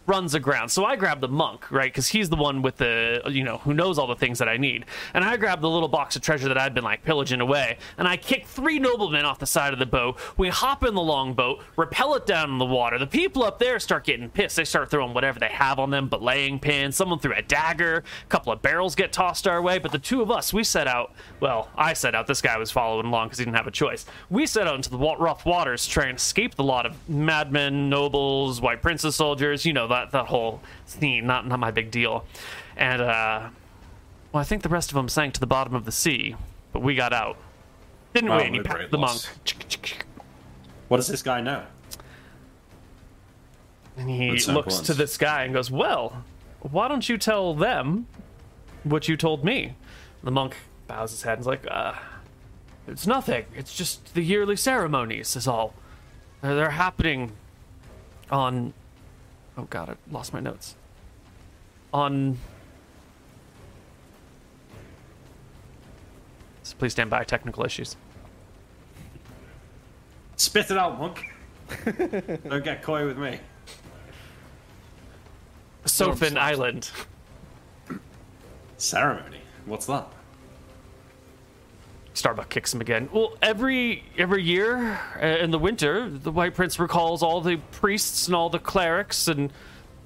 runs 0.06 0.34
aground. 0.34 0.70
So 0.70 0.84
I 0.84 0.96
grab 0.96 1.20
the 1.20 1.28
monk, 1.28 1.70
right? 1.70 1.92
Because 1.92 2.08
he's 2.08 2.28
the 2.28 2.36
one 2.36 2.62
with 2.62 2.76
the, 2.76 3.22
you 3.28 3.44
know, 3.44 3.58
who 3.58 3.74
knows 3.74 3.98
all 3.98 4.06
the 4.06 4.16
things 4.16 4.38
that 4.38 4.48
I 4.48 4.56
need. 4.56 4.84
And 5.14 5.24
I 5.24 5.36
grab 5.36 5.60
the 5.60 5.70
little 5.70 5.88
box 5.88 6.16
of 6.16 6.22
treasure 6.22 6.48
that 6.48 6.58
I'd 6.58 6.74
been 6.74 6.84
like 6.84 7.04
pillaging 7.04 7.40
away, 7.40 7.78
and 7.98 8.08
I 8.08 8.16
kick 8.16 8.46
three 8.46 8.78
noblemen 8.78 9.24
off 9.24 9.38
the 9.38 9.46
side 9.46 9.72
of 9.72 9.78
the 9.78 9.86
boat. 9.86 10.18
We 10.36 10.48
hop 10.48 10.84
in 10.84 10.94
the 10.94 11.02
longboat, 11.02 11.62
repel 11.76 12.14
it 12.14 12.26
down 12.26 12.50
in 12.50 12.58
the 12.58 12.64
water. 12.64 12.98
The 12.98 13.06
people 13.06 13.42
up 13.44 13.58
there 13.58 13.78
start 13.78 14.04
getting 14.04 14.28
pissed. 14.30 14.56
They 14.56 14.64
start 14.64 14.90
throwing 14.90 15.14
whatever 15.14 15.38
they 15.38 15.48
have 15.48 15.78
on 15.78 15.90
them, 15.90 16.08
belaying 16.08 16.58
pins. 16.58 16.96
Someone 16.96 17.18
threw 17.18 17.34
a 17.34 17.42
dagger. 17.42 18.04
A 18.24 18.28
couple 18.28 18.52
of 18.52 18.62
barrels 18.62 18.94
get 18.94 19.12
tossed 19.12 19.46
our 19.46 19.62
way. 19.62 19.78
But 19.78 19.92
the 19.92 19.98
two 19.98 20.22
of 20.22 20.30
us, 20.30 20.52
we 20.52 20.64
set 20.64 20.86
out. 20.86 21.12
Well, 21.40 21.68
I 21.76 21.92
set 21.92 22.14
out. 22.14 22.26
This 22.26 22.42
guy 22.42 22.56
was 22.58 22.70
following 22.70 23.06
along 23.06 23.28
because 23.28 23.38
he 23.38 23.44
didn't 23.44 23.56
have 23.56 23.66
a 23.66 23.72
choice. 23.72 24.04
We 24.30 24.46
set 24.46 24.66
out 24.66 24.76
into 24.76 24.90
the 24.90 24.98
rough 24.98 25.44
waters 25.46 25.84
to 25.84 25.90
try 25.90 26.06
and 26.06 26.18
escape 26.18 26.54
the 26.54 26.64
lot 26.64 26.86
of 26.86 26.96
madmen, 27.08 27.88
nobles, 27.88 28.60
white 28.60 28.82
princes, 28.82 29.16
soldiers. 29.16 29.64
You 29.64 29.72
know 29.72 29.88
that 29.92 30.10
that 30.12 30.26
whole 30.26 30.60
scene. 30.86 31.26
Not 31.26 31.46
not 31.46 31.58
my 31.60 31.70
big 31.70 31.90
deal. 31.90 32.26
And 32.76 33.00
uh, 33.02 33.48
well, 34.32 34.40
I 34.40 34.44
think 34.44 34.62
the 34.62 34.68
rest 34.68 34.90
of 34.90 34.94
them 34.96 35.08
sank 35.08 35.34
to 35.34 35.40
the 35.40 35.46
bottom 35.46 35.74
of 35.74 35.84
the 35.84 35.92
sea, 35.92 36.36
but 36.72 36.80
we 36.80 36.94
got 36.94 37.12
out. 37.12 37.36
Didn't 38.14 38.30
Oh, 38.30 38.36
we? 38.38 38.42
And 38.44 38.54
he 38.54 38.60
what 38.60 38.66
a 38.66 38.68
packed 38.68 38.78
great 38.78 38.90
the 38.90 38.98
monk. 38.98 39.20
What 40.88 40.96
does 40.98 41.08
this 41.08 41.22
guy 41.22 41.40
know? 41.40 41.64
And 43.96 44.08
he 44.10 44.30
That's 44.30 44.48
looks 44.48 44.74
semblance. 44.74 44.86
to 44.86 44.94
this 44.94 45.16
guy 45.16 45.44
and 45.44 45.52
goes, 45.54 45.70
Well, 45.70 46.24
why 46.60 46.88
don't 46.88 47.08
you 47.08 47.18
tell 47.18 47.54
them 47.54 48.06
what 48.84 49.08
you 49.08 49.16
told 49.16 49.44
me? 49.44 49.74
The 50.22 50.30
monk 50.30 50.56
bows 50.86 51.10
his 51.10 51.22
head 51.22 51.34
and 51.34 51.40
is 51.40 51.46
like, 51.46 51.66
uh, 51.70 51.94
It's 52.86 53.06
nothing. 53.06 53.44
It's 53.54 53.74
just 53.74 54.14
the 54.14 54.22
yearly 54.22 54.56
ceremonies, 54.56 55.36
is 55.36 55.46
all. 55.46 55.74
They're, 56.40 56.54
they're 56.54 56.70
happening 56.70 57.32
on. 58.30 58.72
Oh, 59.56 59.66
God, 59.68 59.90
I 59.90 59.94
lost 60.10 60.32
my 60.32 60.40
notes. 60.40 60.76
On. 61.92 62.38
So 66.62 66.76
please 66.78 66.92
stand 66.92 67.10
by, 67.10 67.24
technical 67.24 67.64
issues. 67.64 67.96
Spit 70.36 70.70
it 70.70 70.78
out, 70.78 70.98
monk. 70.98 71.22
Don't 72.48 72.64
get 72.64 72.82
coy 72.82 73.06
with 73.06 73.18
me. 73.18 73.38
Sophin 75.84 76.36
Island. 76.36 76.90
Ceremony. 78.76 79.40
What's 79.66 79.86
that? 79.86 80.08
Starbuck 82.14 82.48
kicks 82.48 82.74
him 82.74 82.80
again. 82.80 83.08
Well, 83.12 83.36
every 83.40 84.04
every 84.18 84.42
year 84.42 85.00
uh, 85.20 85.26
in 85.26 85.50
the 85.50 85.58
winter, 85.58 86.08
the 86.08 86.30
White 86.30 86.54
Prince 86.54 86.78
recalls 86.78 87.22
all 87.22 87.40
the 87.40 87.56
priests 87.72 88.26
and 88.26 88.34
all 88.34 88.50
the 88.50 88.58
clerics 88.58 89.28
and 89.28 89.52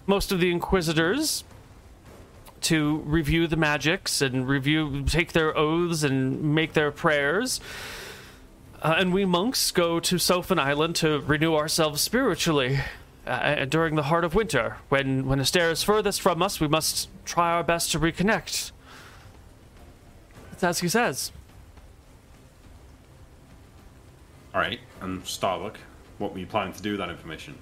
most 0.07 0.31
of 0.31 0.41
the 0.41 0.51
inquisitors 0.51 1.45
to 2.63 2.99
review 2.99 3.47
the 3.47 3.57
magics 3.57 4.23
and 4.23 4.49
review, 4.49 5.05
take 5.07 5.33
their 5.33 5.57
oaths 5.57 6.03
and 6.03 6.55
make 6.55 6.73
their 6.73 6.91
prayers. 6.91 7.61
Uh, 8.83 8.97
and 8.99 9.13
we 9.13 9.25
monks 9.25 9.71
go 9.71 10.01
to 10.01 10.17
Sophin 10.17 10.59
Island 10.59 10.97
to 10.97 11.21
renew 11.21 11.55
ourselves 11.55 12.01
spiritually. 12.01 12.81
Uh, 13.27 13.65
during 13.65 13.97
the 13.97 14.05
heart 14.05 14.23
of 14.23 14.37
winter, 14.37 14.77
when 14.89 15.27
when 15.27 15.41
Aster 15.41 15.71
is 15.71 15.83
furthest 15.83 16.21
from 16.21 16.41
us, 16.41 16.61
we 16.61 16.69
must 16.69 17.09
try 17.25 17.51
our 17.51 17.65
best 17.65 17.91
to 17.91 17.99
reconnect. 17.99 18.71
That's 20.51 20.63
as 20.63 20.79
he 20.79 20.89
says. 20.89 21.33
All 24.57 24.63
right, 24.63 24.81
and 25.03 25.23
Starbuck, 25.27 25.77
what 26.17 26.33
were 26.33 26.39
you 26.39 26.47
planning 26.47 26.73
to 26.73 26.81
do 26.81 26.93
with 26.93 27.01
that 27.01 27.11
information? 27.11 27.59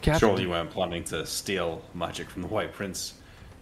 Captain, 0.00 0.20
Surely 0.20 0.42
you 0.44 0.50
weren't 0.50 0.70
planning 0.70 1.02
to 1.06 1.26
steal 1.26 1.82
magic 1.92 2.30
from 2.30 2.42
the 2.42 2.46
White 2.46 2.72
Prince 2.72 3.14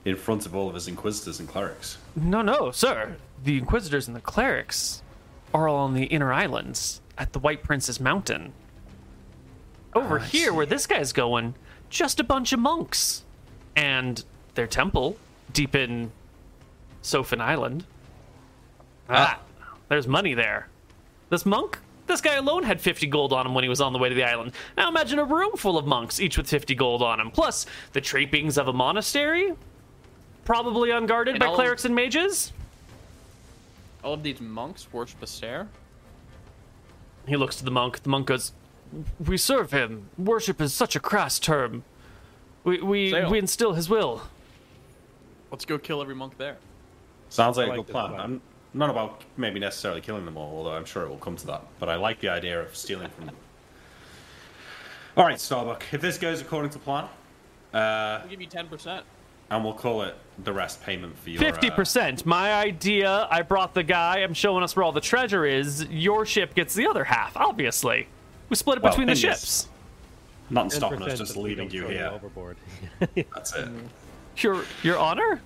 in 0.04 0.16
front 0.16 0.44
of 0.44 0.54
all 0.54 0.68
of 0.68 0.74
his 0.74 0.86
inquisitors 0.86 1.40
and 1.40 1.48
clerics. 1.48 1.96
No, 2.14 2.42
no, 2.42 2.72
sir. 2.72 3.16
The 3.42 3.56
Inquisitors 3.56 4.06
and 4.06 4.14
the 4.14 4.20
clerics 4.20 5.02
are 5.54 5.66
all 5.66 5.78
on 5.78 5.94
the 5.94 6.04
inner 6.04 6.30
islands 6.30 7.00
at 7.16 7.32
the 7.32 7.38
White 7.38 7.62
Prince's 7.62 7.98
Mountain. 7.98 8.52
Over 9.94 10.20
I 10.20 10.24
here, 10.26 10.52
where 10.52 10.66
this 10.66 10.86
guy's 10.86 11.14
going, 11.14 11.54
just 11.88 12.20
a 12.20 12.24
bunch 12.24 12.52
of 12.52 12.60
monks. 12.60 13.24
And 13.74 14.22
their 14.56 14.66
temple, 14.66 15.16
deep 15.54 15.74
in 15.74 16.12
Sophin 17.02 17.40
Island. 17.40 17.86
Ah, 19.08 19.40
there's 19.88 20.06
money 20.06 20.34
there. 20.34 20.68
This 21.30 21.46
monk, 21.46 21.78
this 22.06 22.20
guy 22.20 22.34
alone 22.34 22.64
had 22.64 22.80
50 22.80 23.06
gold 23.06 23.32
on 23.32 23.46
him 23.46 23.54
when 23.54 23.64
he 23.64 23.68
was 23.70 23.80
on 23.80 23.92
the 23.92 23.98
way 23.98 24.08
to 24.08 24.14
the 24.14 24.24
island. 24.24 24.52
Now 24.76 24.88
imagine 24.88 25.18
a 25.18 25.24
room 25.24 25.52
full 25.56 25.78
of 25.78 25.86
monks, 25.86 26.20
each 26.20 26.36
with 26.36 26.48
50 26.48 26.74
gold 26.74 27.02
on 27.02 27.18
him, 27.20 27.30
plus 27.30 27.66
the 27.92 28.00
trappings 28.00 28.58
of 28.58 28.68
a 28.68 28.72
monastery, 28.72 29.54
probably 30.44 30.90
unguarded 30.90 31.34
And 31.36 31.40
by 31.40 31.46
all 31.46 31.52
of- 31.54 31.56
clerics 31.56 31.84
and 31.84 31.94
mages. 31.94 32.52
All 34.02 34.14
of 34.14 34.22
these 34.22 34.40
monks 34.40 34.92
worship 34.92 35.20
Astaire. 35.20 35.68
He 37.26 37.36
looks 37.36 37.56
to 37.56 37.64
the 37.64 37.70
monk. 37.70 38.02
The 38.02 38.08
monk 38.08 38.26
goes, 38.26 38.52
"We 39.24 39.36
serve 39.36 39.72
him. 39.72 40.08
Worship 40.18 40.60
is 40.60 40.72
such 40.72 40.96
a 40.96 41.00
crass 41.00 41.38
term. 41.38 41.84
We 42.64 42.80
we 42.80 43.10
Sail. 43.10 43.30
we 43.30 43.38
instill 43.38 43.74
his 43.74 43.88
will." 43.90 44.22
Let's 45.50 45.66
go 45.66 45.78
kill 45.78 46.00
every 46.00 46.14
monk 46.14 46.38
there. 46.38 46.56
Sounds 47.28 47.56
like, 47.58 47.64
I 47.64 47.66
a 47.66 47.70
like 47.70 47.78
good 47.80 47.86
this 47.88 47.92
plan. 47.92 48.40
Plan. 48.72 48.82
I'm 48.82 48.86
not 48.88 48.90
about 48.90 49.22
maybe 49.36 49.60
necessarily 49.60 50.00
killing 50.00 50.24
them 50.24 50.36
all, 50.36 50.56
although 50.58 50.72
I'm 50.72 50.84
sure 50.84 51.04
it 51.04 51.08
will 51.08 51.16
come 51.18 51.36
to 51.36 51.46
that. 51.46 51.62
But 51.78 51.88
I 51.88 51.96
like 51.96 52.20
the 52.20 52.28
idea 52.28 52.60
of 52.60 52.76
stealing 52.76 53.08
from 53.10 53.26
them. 53.26 53.36
All 55.16 55.24
right, 55.24 55.40
Starbuck. 55.40 55.84
If 55.92 56.00
this 56.00 56.18
goes 56.18 56.40
according 56.40 56.70
to 56.72 56.78
plan, 56.78 57.04
uh, 57.74 57.76
I'll 58.22 58.28
give 58.28 58.40
you 58.40 58.46
ten 58.46 58.68
percent. 58.68 59.04
and 59.50 59.64
we'll 59.64 59.74
call 59.74 60.02
it 60.02 60.14
the 60.44 60.52
rest 60.52 60.82
payment 60.82 61.18
for 61.18 61.30
your 61.30 61.42
uh, 61.42 61.46
Fifty 61.46 61.70
percent. 61.70 62.24
My 62.24 62.54
idea. 62.54 63.26
I 63.30 63.42
brought 63.42 63.74
the 63.74 63.82
guy. 63.82 64.18
I'm 64.20 64.34
showing 64.34 64.62
us 64.62 64.76
where 64.76 64.84
all 64.84 64.92
the 64.92 65.00
treasure 65.00 65.44
is. 65.44 65.84
Your 65.86 66.24
ship 66.24 66.54
gets 66.54 66.74
the 66.74 66.86
other 66.86 67.04
half. 67.04 67.36
Obviously, 67.36 68.06
we 68.48 68.56
split 68.56 68.78
it 68.78 68.82
Well, 68.84 68.92
between 68.92 69.08
the 69.08 69.16
ships. 69.16 69.68
Not 70.48 70.72
stopping 70.72 70.98
10% 71.00 71.06
us 71.08 71.18
just 71.18 71.34
that 71.34 71.40
we 71.40 71.50
leaving 71.50 71.70
you 71.70 71.86
here. 71.86 72.10
overboard. 72.12 72.56
That's 73.14 73.54
it. 73.54 73.68
Your 74.38 74.64
your 74.82 74.96
honor. 74.98 75.40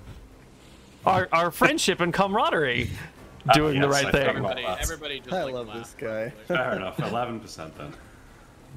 Our 1.06 1.28
our 1.32 1.50
friendship 1.50 2.00
and 2.00 2.12
camaraderie. 2.12 2.90
Uh, 3.48 3.52
doing 3.52 3.80
the 3.80 3.86
yes, 3.88 4.02
right 4.04 4.12
thing. 4.12 4.26
Everybody, 4.26 4.64
everybody 4.64 5.20
just 5.20 5.32
I 5.34 5.44
like 5.44 5.54
love 5.54 5.66
this 5.74 5.94
guy. 5.98 6.30
Fair 6.46 6.76
enough. 6.76 6.98
Eleven 7.00 7.40
percent 7.40 7.76
then 7.76 7.92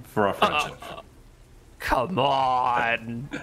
for 0.04 0.28
our 0.28 0.34
friendship. 0.34 0.78
Come 1.80 2.20
on. 2.20 3.30
Come, 3.32 3.42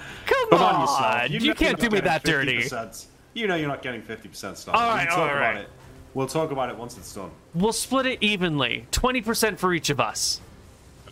Come 0.51 0.61
on. 0.61 0.75
on, 0.75 0.81
yourself. 0.83 1.31
You, 1.31 1.39
you're 1.47 1.55
can't 1.55 1.79
do 1.79 1.89
me 1.89 2.01
that 2.01 2.25
dirty. 2.25 2.59
50%. 2.59 3.07
You 3.33 3.47
know 3.47 3.57
you're 3.57 3.69
not 3.69 3.83
getting 3.83 4.03
fifty 4.03 4.29
percent 4.29 4.59
stuff. 4.59 4.75
All 4.75 4.89
right, 4.91 5.07
we'll 5.09 5.17
talk 5.17 5.31
about 5.37 5.57
it. 5.57 5.69
We'll 6.15 6.27
talk 6.29 6.51
about 6.53 6.69
it 6.71 6.77
once 6.77 6.97
it's 6.99 7.13
done. 7.15 7.31
We'll 7.55 7.73
split 7.73 8.07
it 8.07 8.19
evenly. 8.23 8.87
Twenty 8.91 9.21
percent 9.23 9.59
for 9.59 9.73
each 9.73 9.91
of 9.91 9.99
us. 10.01 10.41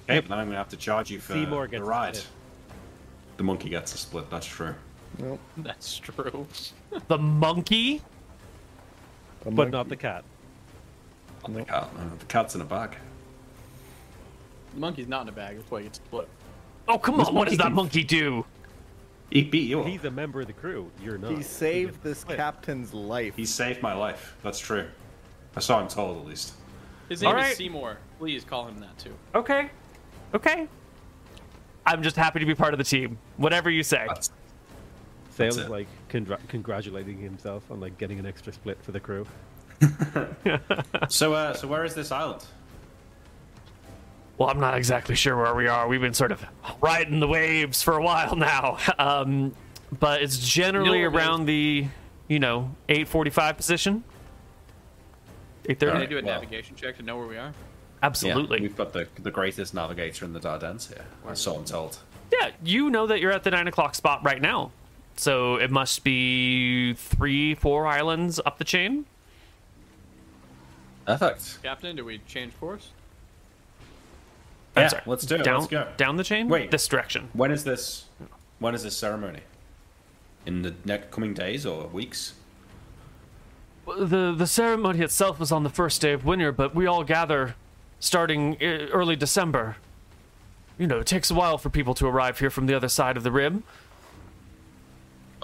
Okay, 0.09 0.21
then 0.21 0.33
I'm 0.39 0.47
gonna 0.47 0.59
have 0.59 0.69
to 0.69 0.77
charge 0.77 1.11
you 1.11 1.19
for 1.21 1.33
Seymour 1.33 1.69
the 1.69 1.83
ride. 1.83 2.17
split. 2.17 2.29
The 3.39 3.43
monkey 3.45 3.71
gets 3.71 3.95
a 3.95 3.99
split. 3.99 4.31
That's 4.31 4.47
true. 4.47 4.75
Nope. 5.19 5.41
That's 5.57 5.99
true. 5.99 6.47
The 7.09 7.19
monkey. 7.19 8.03
A 9.43 9.45
But 9.47 9.55
monkey. 9.55 9.71
not 9.73 9.89
the 9.89 9.97
cat. 9.97 10.25
Not 11.43 11.55
the 11.55 11.65
cat. 11.65 11.89
no, 11.97 12.01
uh, 12.03 12.09
the 12.19 12.25
cat's 12.27 12.55
in 12.55 12.61
a 12.61 12.65
bag. 12.65 12.97
The 14.75 14.81
monkey's 14.81 15.09
not 15.09 15.23
in 15.23 15.29
a 15.29 15.33
bag. 15.33 15.57
That's 15.57 15.71
why 15.71 15.81
he 15.81 15.85
gets 15.85 15.99
split. 15.99 16.29
Oh 16.89 16.99
come 16.99 17.19
This 17.19 17.29
on! 17.29 17.35
What 17.35 17.49
does 17.49 17.59
that 17.59 17.73
monkey 17.73 18.05
do? 18.05 18.45
He 19.31 19.43
beat 19.43 19.69
you. 19.69 19.83
He's 19.85 20.05
a 20.05 20.11
member 20.11 20.41
of 20.43 20.47
the 20.47 20.53
crew. 20.53 20.91
You're 21.03 21.19
not. 21.19 21.33
He 21.33 21.43
saved 21.43 21.93
gets 21.95 22.05
this 22.05 22.19
split. 22.21 22.37
captain's 22.37 22.93
life. 22.93 23.35
He 23.37 23.47
saved 23.47 23.83
my 23.83 23.95
life. 23.95 24.37
That's 24.43 24.59
true. 24.59 24.87
That's 25.55 25.67
how 25.69 25.77
I'm 25.77 25.89
told, 25.89 26.19
at 26.19 26.27
least. 26.27 26.55
His 27.09 27.23
name 27.23 27.29
All 27.31 27.35
right. 27.37 27.51
is 27.53 27.57
Seymour. 27.59 27.99
Please 28.19 28.45
call 28.45 28.67
him 28.67 28.79
that 28.81 28.97
too. 28.99 29.15
Okay. 29.35 29.71
Okay. 30.35 30.69
I'm 31.87 32.03
just 32.03 32.17
happy 32.17 32.41
to 32.41 32.47
be 32.47 32.55
part 32.55 32.75
of 32.75 32.79
the 32.79 32.85
team. 32.85 33.19
Whatever 33.37 33.71
you 33.71 33.83
say. 33.83 34.05
That's, 34.09 34.31
Sail's 35.35 35.57
it. 35.59 35.71
like 35.71 35.87
congra- 36.09 36.47
congratulating 36.49 37.19
himself 37.19 37.71
on 37.71 37.81
like 37.81 37.97
getting 37.99 38.19
an 38.19 38.27
extra 38.27 38.53
split 38.53 38.79
for 38.83 38.93
the 38.93 39.01
crew. 39.01 39.27
so, 41.09 41.33
uh, 41.35 41.55
so 41.55 41.67
where 41.67 41.85
is 41.85 41.95
this 41.95 42.13
island? 42.13 42.45
Well, 44.39 44.49
I'm 44.49 44.61
not 44.61 44.77
exactly 44.77 45.15
sure 45.15 45.37
where 45.37 45.55
we 45.55 45.69
are. 45.69 45.87
We've 45.89 46.01
been 46.01 46.15
sort 46.15 46.33
of 46.33 46.45
riding 46.81 47.21
the 47.21 47.29
waves 47.29 47.83
for 47.83 47.97
a 47.97 48.03
while 48.03 48.37
now. 48.37 48.79
Um, 48.99 49.55
but 49.99 50.23
it's 50.23 50.39
generally 50.39 51.01
You 51.01 51.11
know 51.11 51.17
around 51.17 51.45
the, 51.47 51.87
you 52.29 52.39
know, 52.39 52.75
8:45 52.89 53.57
position. 53.57 54.05
8:30. 55.65 55.79
Can 55.79 55.89
I 55.89 55.93
Alright, 55.93 56.09
do 56.11 56.19
a 56.19 56.23
well. 56.23 56.35
navigation 56.35 56.77
check 56.77 56.97
to 56.97 57.03
know 57.03 57.19
where 57.19 57.27
we 57.27 57.37
are? 57.37 57.53
Absolutely. 58.03 58.59
Yeah, 58.59 58.63
we've 58.63 58.77
got 58.77 58.93
the 58.93 59.07
the 59.23 59.31
greatest 59.31 59.75
navigator 59.75 60.25
in 60.25 60.33
the 60.33 60.41
Dardannes 60.41 60.89
here. 60.89 61.05
So 61.35 61.55
I'm 61.57 61.65
told. 61.65 61.99
Yeah, 62.33 62.51
you 62.65 62.91
know 62.91 63.07
that 63.07 63.21
you're 63.21 63.33
at 63.33 63.45
the 63.45 63.51
nine 63.51 63.69
o'clock 63.69 63.95
spot 63.95 64.25
right 64.25 64.41
now. 64.41 64.73
So 65.17 65.57
it 65.57 65.71
must 65.71 66.05
be 66.05 66.95
three, 66.95 67.55
four 67.55 67.87
islands 67.87 68.41
up 68.45 68.59
the 68.59 68.65
chain. 68.65 69.05
Perfect. 71.07 71.63
Captain, 71.63 71.97
do 71.97 72.05
we 72.05 72.19
change 72.27 72.59
course? 72.59 72.91
I'm 74.77 74.83
Yeah, 74.85 74.89
sorry, 74.89 75.03
let's 75.07 75.27
do 75.27 75.35
it. 75.37 75.45
Down, 75.45 75.61
Let's 75.61 75.71
go. 75.71 75.89
down 75.97 76.17
the 76.17 76.25
chain. 76.25 76.49
Wait. 76.49 76.71
this 76.71 76.87
direction. 76.89 77.29
When 77.35 77.51
is 77.51 77.65
this? 77.65 78.07
When 78.59 78.75
is 78.75 78.83
this 78.85 78.97
ceremony? 78.97 79.41
In 80.47 80.63
the 80.63 80.75
next 80.85 81.11
coming 81.11 81.35
days 81.35 81.67
or 81.67 81.87
weeks? 81.89 82.35
The 83.87 84.33
the 84.33 84.47
ceremony 84.47 85.01
itself 85.01 85.39
was 85.41 85.51
on 85.53 85.63
the 85.65 85.71
first 85.71 86.01
day 86.01 86.13
of 86.13 86.25
winter, 86.25 86.53
but 86.53 86.75
we 86.75 86.87
all 86.87 87.05
gather 87.05 87.55
starting 88.01 88.57
uh, 88.63 88.87
early 88.93 89.17
December. 89.17 89.77
You 90.79 90.87
know, 90.87 91.01
it 91.01 91.07
takes 91.07 91.31
a 91.31 91.35
while 91.35 91.59
for 91.59 91.69
people 91.69 91.93
to 91.95 92.07
arrive 92.07 92.39
here 92.39 92.51
from 92.51 92.67
the 92.67 92.75
other 92.75 92.89
side 92.89 93.17
of 93.17 93.25
the 93.25 93.31
rim. 93.33 93.65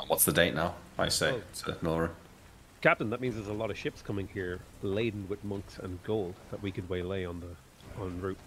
What's 0.07 0.25
the 0.25 0.33
date 0.33 0.55
now? 0.55 0.75
I 0.99 1.09
say 1.09 1.33
Oh. 1.33 1.73
to 1.73 1.77
Nora. 1.83 2.11
Captain, 2.81 3.11
that 3.11 3.21
means 3.21 3.35
there's 3.35 3.49
a 3.49 3.53
lot 3.53 3.71
of 3.71 3.77
ships 3.79 4.03
coming 4.03 4.29
here 4.33 4.61
laden 4.83 5.27
with 5.29 5.43
monks 5.45 5.79
and 5.79 6.03
gold 6.05 6.35
that 6.51 6.63
we 6.63 6.71
could 6.71 6.89
waylay 6.89 7.25
on 7.25 7.41
the 7.41 8.01
on 8.01 8.21
route. 8.21 8.39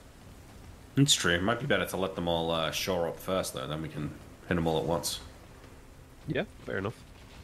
It's 0.96 1.14
true. 1.14 1.34
It 1.34 1.44
might 1.44 1.60
be 1.60 1.66
better 1.66 1.86
to 1.86 1.98
let 1.98 2.16
them 2.16 2.28
all 2.28 2.52
uh, 2.52 2.72
shore 2.72 3.08
up 3.08 3.20
first, 3.20 3.54
though. 3.54 3.68
Then 3.68 3.82
we 3.82 3.90
can 3.90 4.10
hit 4.48 4.56
them 4.56 4.68
all 4.68 4.78
at 4.80 4.86
once. 4.86 5.20
Yeah, 6.28 6.44
fair 6.66 6.78
enough. 6.78 6.96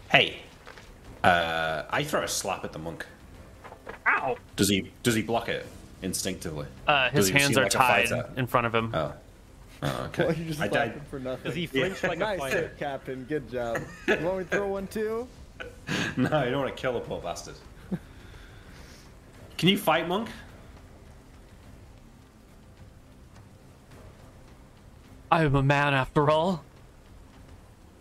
Hey, 0.09 0.37
uh, 1.23 1.83
I 1.89 2.03
throw 2.03 2.23
a 2.23 2.27
slap 2.27 2.63
at 2.63 2.71
the 2.73 2.79
monk. 2.79 3.05
Ow! 4.05 4.37
Does 4.55 4.69
he? 4.69 4.91
Does 5.03 5.15
he 5.15 5.21
block 5.21 5.49
it 5.49 5.65
instinctively? 6.01 6.67
Uh, 6.87 7.09
his 7.09 7.27
he 7.27 7.33
hands 7.33 7.57
are 7.57 7.63
like 7.63 7.71
tied 7.71 8.09
in 8.37 8.47
front 8.47 8.67
of 8.67 8.75
him. 8.75 8.91
Oh. 8.93 9.13
Oh, 9.83 10.03
okay. 10.07 10.25
Well, 10.25 10.35
you 10.35 10.45
just 10.45 10.59
I 10.59 10.67
slapped 10.67 10.73
died. 10.73 10.91
him 10.93 11.01
for 11.09 11.19
nothing. 11.19 11.43
Does 11.45 11.55
he 11.55 11.67
flinch 11.67 12.03
like 12.03 12.17
a 12.17 12.19
nice 12.19 12.39
fighter? 12.39 12.61
hit, 12.61 12.77
Captain. 12.79 13.23
Good 13.25 13.49
job. 13.49 13.79
You 14.07 14.17
want 14.17 14.37
me 14.39 14.43
to 14.45 14.49
throw 14.49 14.67
one 14.67 14.87
too? 14.87 15.27
No, 16.17 16.43
you 16.43 16.51
don't 16.51 16.61
want 16.63 16.75
to 16.75 16.81
kill 16.81 16.97
a 16.97 16.99
poor 16.99 17.19
bastard. 17.21 17.55
Can 19.57 19.69
you 19.69 19.77
fight, 19.77 20.07
monk? 20.07 20.29
I 25.31 25.43
am 25.43 25.55
a 25.55 25.63
man 25.63 25.93
after 25.93 26.29
all. 26.29 26.63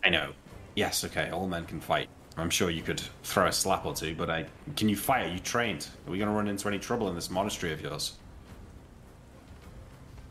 I 0.05 0.11
know. 0.11 0.33
Yes, 0.75 1.05
okay. 1.05 1.31
All 1.31 1.47
men 1.49 1.65
can 1.67 1.81
fight. 1.81 2.09
I'm 2.37 2.51
sure 2.51 2.71
you 2.71 2.83
could 2.83 3.01
throw 3.23 3.47
a 3.47 3.53
slap 3.53 3.87
or 3.87 3.95
two, 3.95 4.15
but 4.15 4.29
I 4.31 4.47
can 4.77 4.89
you 4.89 4.97
fight? 4.97 5.27
Are 5.31 5.33
you 5.33 5.39
trained? 5.41 5.89
Are 6.07 6.11
we 6.11 6.19
going 6.19 6.29
to 6.29 6.35
run 6.35 6.49
into 6.49 6.69
any 6.69 6.79
trouble 6.79 7.09
in 7.09 7.15
this 7.15 7.31
monastery 7.31 7.73
of 7.73 7.81
yours? 7.81 8.13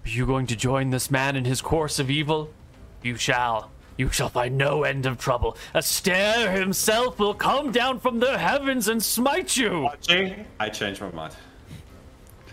Are 0.05 0.09
you 0.09 0.25
going 0.25 0.45
to 0.47 0.55
join 0.55 0.91
this 0.91 1.09
man 1.09 1.35
in 1.35 1.45
his 1.45 1.61
course 1.61 1.97
of 1.97 2.11
evil? 2.11 2.51
You 3.01 3.15
shall. 3.15 3.71
You 3.97 4.09
shall 4.09 4.29
find 4.29 4.57
no 4.57 4.83
end 4.83 5.05
of 5.05 5.17
trouble. 5.17 5.57
Astaire 5.73 6.55
himself 6.55 7.17
will 7.17 7.33
come 7.33 7.71
down 7.71 7.99
from 7.99 8.19
the 8.19 8.37
heavens 8.37 8.87
and 8.87 9.01
smite 9.01 9.57
you. 9.57 9.89
I 10.59 10.69
change 10.69 11.01
my 11.01 11.09
mind. 11.11 11.35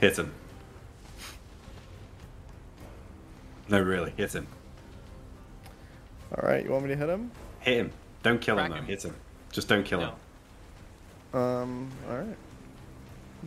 Hit 0.01 0.19
him. 0.19 0.33
No, 3.69 3.81
really, 3.81 4.13
hit 4.17 4.33
him. 4.33 4.47
All 6.35 6.49
right, 6.49 6.65
you 6.65 6.71
want 6.71 6.85
me 6.85 6.91
to 6.91 6.97
hit 6.97 7.09
him? 7.09 7.31
Hit 7.61 7.77
him. 7.77 7.93
Don't 8.23 8.41
kill 8.41 8.59
him, 8.59 8.71
though. 8.71 8.77
him. 8.77 8.85
Hit 8.87 9.03
him. 9.05 9.15
Just 9.51 9.69
don't 9.69 9.85
kill 9.85 10.01
him. 10.01 11.39
Um, 11.39 11.91
all 12.09 12.17
right. 12.17 12.37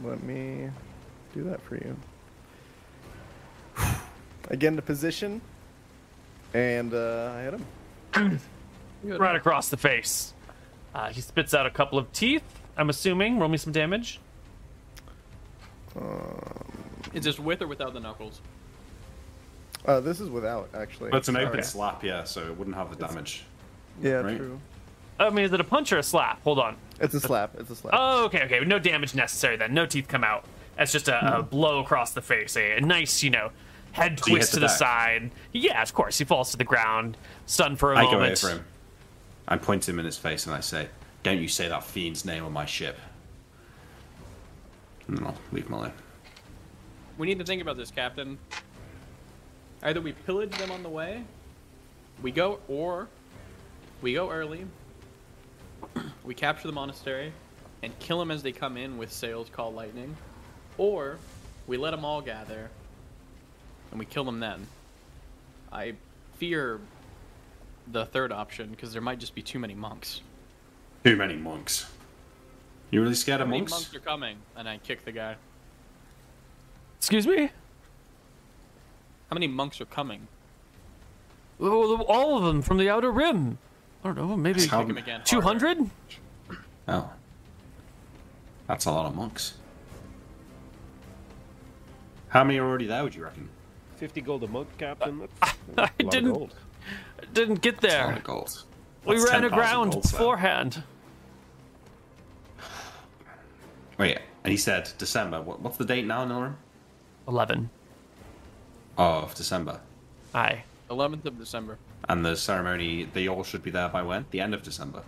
Let 0.03 0.21
me 0.23 0.69
do 1.33 1.43
that 1.45 1.61
for 1.61 1.75
you. 1.75 1.95
I 4.49 4.55
get 4.55 4.67
into 4.69 4.81
position, 4.81 5.41
and 6.53 6.93
uh, 6.93 7.33
I 7.35 7.41
hit 7.43 7.53
him. 8.15 8.39
Right 9.03 9.35
across 9.35 9.69
the 9.69 9.77
face. 9.77 10.33
Uh, 10.93 11.09
he 11.09 11.21
spits 11.21 11.53
out 11.53 11.65
a 11.65 11.69
couple 11.69 11.97
of 11.99 12.11
teeth. 12.13 12.43
I'm 12.77 12.89
assuming. 12.89 13.39
Roll 13.39 13.49
me 13.49 13.57
some 13.57 13.73
damage. 13.73 14.19
Um, 15.95 16.39
Is 17.13 17.23
this 17.23 17.39
with 17.39 17.61
or 17.61 17.67
without 17.67 17.93
the 17.93 17.99
knuckles? 17.99 18.41
Uh, 19.85 19.99
this 19.99 20.19
is 20.19 20.29
without 20.29 20.69
actually. 20.73 21.11
But 21.11 21.17
it's 21.17 21.27
an 21.29 21.37
open 21.37 21.59
Okay. 21.59 21.61
slap, 21.61 22.03
yeah, 22.03 22.23
so 22.23 22.41
it 22.47 22.57
wouldn't 22.57 22.75
have 22.75 22.89
the 22.95 23.07
damage. 23.07 23.43
Yeah, 24.01 24.13
right? 24.15 24.37
true. 24.37 24.59
I 25.19 25.29
mean, 25.29 25.45
is 25.45 25.53
it 25.53 25.61
a 25.61 25.63
punch 25.65 25.93
or 25.93 25.97
a 25.99 26.03
slap? 26.03 26.41
Hold 26.43 26.59
on. 26.59 26.75
It's 26.99 27.13
a 27.13 27.19
slap. 27.21 27.51
It's 27.57 27.69
a 27.69 27.75
slap. 27.75 27.93
Oh, 27.97 28.25
okay, 28.25 28.43
okay. 28.43 28.59
No 28.65 28.79
damage 28.79 29.15
necessary 29.15 29.55
then. 29.55 29.73
No 29.73 29.85
teeth 29.85 30.07
come 30.07 30.23
out. 30.23 30.43
That's 30.77 30.91
just 30.91 31.07
a, 31.07 31.37
a 31.37 31.43
blow 31.43 31.79
across 31.79 32.11
the 32.11 32.21
face. 32.21 32.57
A, 32.57 32.77
a 32.77 32.81
nice, 32.81 33.23
you 33.23 33.29
know, 33.29 33.51
head 33.95 34.19
So 34.19 34.25
he 34.25 34.31
twist 34.33 34.49
to 34.53 34.55
the 34.57 34.61
the 34.61 34.67
back. 34.67 34.77
side. 34.77 35.31
Yeah, 35.53 35.81
of 35.81 35.93
course. 35.93 36.17
He 36.17 36.25
falls 36.25 36.51
to 36.51 36.57
the 36.57 36.63
ground, 36.63 37.17
stunned 37.45 37.79
for 37.79 37.93
a 37.93 37.97
I 37.99 38.03
go 38.03 38.11
moment. 38.13 38.43
over 38.43 38.53
him. 38.55 38.65
I 39.47 39.57
point 39.57 39.87
him 39.87 39.99
in 39.99 40.05
his 40.05 40.17
face 40.17 40.45
and 40.45 40.55
I 40.55 40.59
say, 40.59 40.89
"Don't 41.23 41.39
you 41.39 41.47
say 41.47 41.67
that 41.69 41.83
fiend's 41.83 42.25
name 42.25 42.43
on 42.43 42.51
my 42.53 42.65
ship." 42.65 42.97
And 45.07 45.17
then 45.17 45.25
I'll 45.27 45.37
leave 45.51 45.67
him 45.67 45.73
alone. 45.73 45.93
We 47.17 47.27
need 47.27 47.39
to 47.39 47.45
think 47.45 47.61
about 47.61 47.77
this, 47.77 47.91
Captain. 47.91 48.37
Either 49.83 50.01
we 50.01 50.11
pillage 50.13 50.51
them 50.57 50.71
on 50.71 50.81
the 50.83 50.89
way, 50.89 51.23
we 52.21 52.31
go, 52.31 52.59
or 52.67 53.07
we 54.01 54.13
go 54.13 54.29
early, 54.31 54.65
we 56.23 56.33
capture 56.33 56.67
the 56.67 56.73
monastery, 56.73 57.31
and 57.83 57.97
kill 57.99 58.17
them 58.19 58.31
as 58.31 58.41
they 58.41 58.51
come 58.51 58.77
in 58.77 58.97
with 58.97 59.11
sails 59.13 59.47
called 59.49 59.75
lightning, 59.75 60.15
or 60.77 61.17
we 61.67 61.77
let 61.77 61.91
them 61.91 62.03
all 62.03 62.19
gather, 62.21 62.69
and 63.95 63.99
we 64.01 64.05
kill 64.05 64.25
them 64.25 64.41
then. 64.41 64.67
I 65.71 65.93
fear 66.37 66.81
the 67.93 68.05
third 68.05 68.33
option 68.33 68.69
because 68.71 68.91
there 68.91 69.01
might 69.01 69.19
just 69.19 69.33
be 69.33 69.41
too 69.41 69.57
many 69.57 69.73
monks. 69.73 70.19
Too 71.05 71.15
many 71.15 71.35
monks. 71.37 71.89
You 72.91 73.01
really 73.01 73.15
scared 73.15 73.39
How 73.39 73.43
of 73.43 73.49
many 73.49 73.61
monks? 73.61 73.71
monks 73.71 73.95
are 73.95 73.99
coming? 74.01 74.35
And 74.57 74.67
I 74.67 74.79
kick 74.79 75.05
the 75.05 75.13
guy. 75.13 75.37
Excuse 76.97 77.25
me? 77.25 77.45
How 79.29 79.33
many 79.33 79.47
monks 79.47 79.79
are 79.79 79.85
coming? 79.85 80.27
Oh, 81.61 82.01
All 82.01 82.37
of 82.37 82.43
them 82.43 82.61
from 82.61 82.77
the 82.77 82.89
outer 82.89 83.11
rim. 83.13 83.57
I 84.03 84.09
don't 84.09 84.17
know, 84.17 84.35
maybe 84.35 84.67
How- 84.67 84.81
Kick 84.81 84.89
him 84.89 84.97
again. 84.97 85.21
harder. 85.25 85.57
200? 85.59 85.89
Oh, 86.89 87.09
that's 88.67 88.83
a 88.85 88.91
lot 88.91 89.05
of 89.05 89.15
monks. 89.15 89.53
How 92.27 92.43
many 92.43 92.59
are 92.59 92.65
already 92.67 92.87
there? 92.87 93.01
Would 93.01 93.15
you 93.15 93.23
reckon? 93.23 93.47
50 93.97 94.21
gold 94.21 94.43
a 94.43 94.47
month, 94.47 94.67
Captain. 94.77 95.19
That's, 95.19 95.31
I 95.41 95.53
that's 95.75 95.91
a 95.99 96.03
lot 96.03 96.11
didn't- 96.11 96.33
gold. 96.33 96.55
Didn't 97.33 97.61
get 97.61 97.79
That's 97.81 97.93
a 97.93 97.97
lot 97.97 98.07
there. 98.07 98.15
of 98.17 98.23
gold. 98.23 98.63
We 99.05 99.23
ran 99.23 99.43
aground 99.43 99.91
gold, 99.93 100.05
so- 100.05 100.17
beforehand. 100.17 100.83
Wait, 103.97 104.19
and 104.43 104.51
he 104.51 104.57
said 104.57 104.91
December. 104.97 105.41
What, 105.41 105.61
what's 105.61 105.77
the 105.77 105.85
date 105.85 106.05
now, 106.05 106.25
Nora? 106.25 106.55
11. 107.27 107.69
Of 108.97 109.33
December. 109.35 109.79
Aye. 110.33 110.63
11th 110.89 111.25
of 111.25 111.39
December, 111.39 111.77
And 112.09 112.23
the 112.23 112.35
ceremony, 112.35 113.05
they 113.13 113.27
all 113.27 113.43
should 113.43 113.63
be 113.63 113.71
there 113.71 113.89
by 113.89 114.03
when? 114.03 114.25
The 114.31 114.39
end 114.41 114.53
of 114.53 114.61
December. 114.61 115.01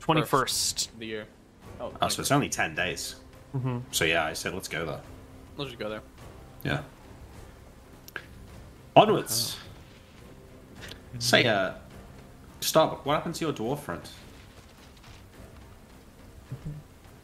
21st. 0.00 0.88
the 0.98 1.06
year. 1.06 1.26
Oh, 1.80 1.92
Oh, 2.02 2.08
so 2.08 2.20
it's 2.20 2.30
only 2.30 2.48
10 2.50 2.74
days. 2.74 3.16
Mm-hmm. 3.56 3.78
So 3.92 4.04
yeah, 4.04 4.24
I 4.26 4.34
said 4.34 4.52
let's 4.54 4.68
go 4.68 4.84
there. 4.84 5.00
let's 5.56 5.70
just 5.70 5.80
go 5.80 5.88
there. 5.88 6.02
Yeah. 6.64 6.82
Onwards. 8.96 9.58
Say, 11.18 11.44
uh, 11.44 11.74
stop. 12.60 13.04
What 13.04 13.14
happened 13.14 13.34
to 13.36 13.44
your 13.44 13.52
dwarf 13.52 13.80
friend? 13.80 14.02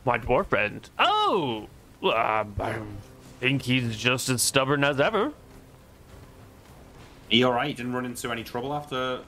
My 0.04 0.18
dwarf 0.18 0.46
friend. 0.46 0.88
Oh! 0.98 1.66
Uh, 2.02 2.44
I 2.60 2.78
think 3.40 3.62
he's 3.62 3.96
just 3.96 4.28
as 4.28 4.42
stubborn 4.42 4.84
as 4.84 5.00
ever. 5.00 5.32
He 7.28 7.44
all 7.44 7.52
right? 7.52 7.74
Didn't 7.74 7.94
run 7.94 8.04
into 8.04 8.30
any 8.30 8.44
trouble 8.44 8.74
after 8.74 9.20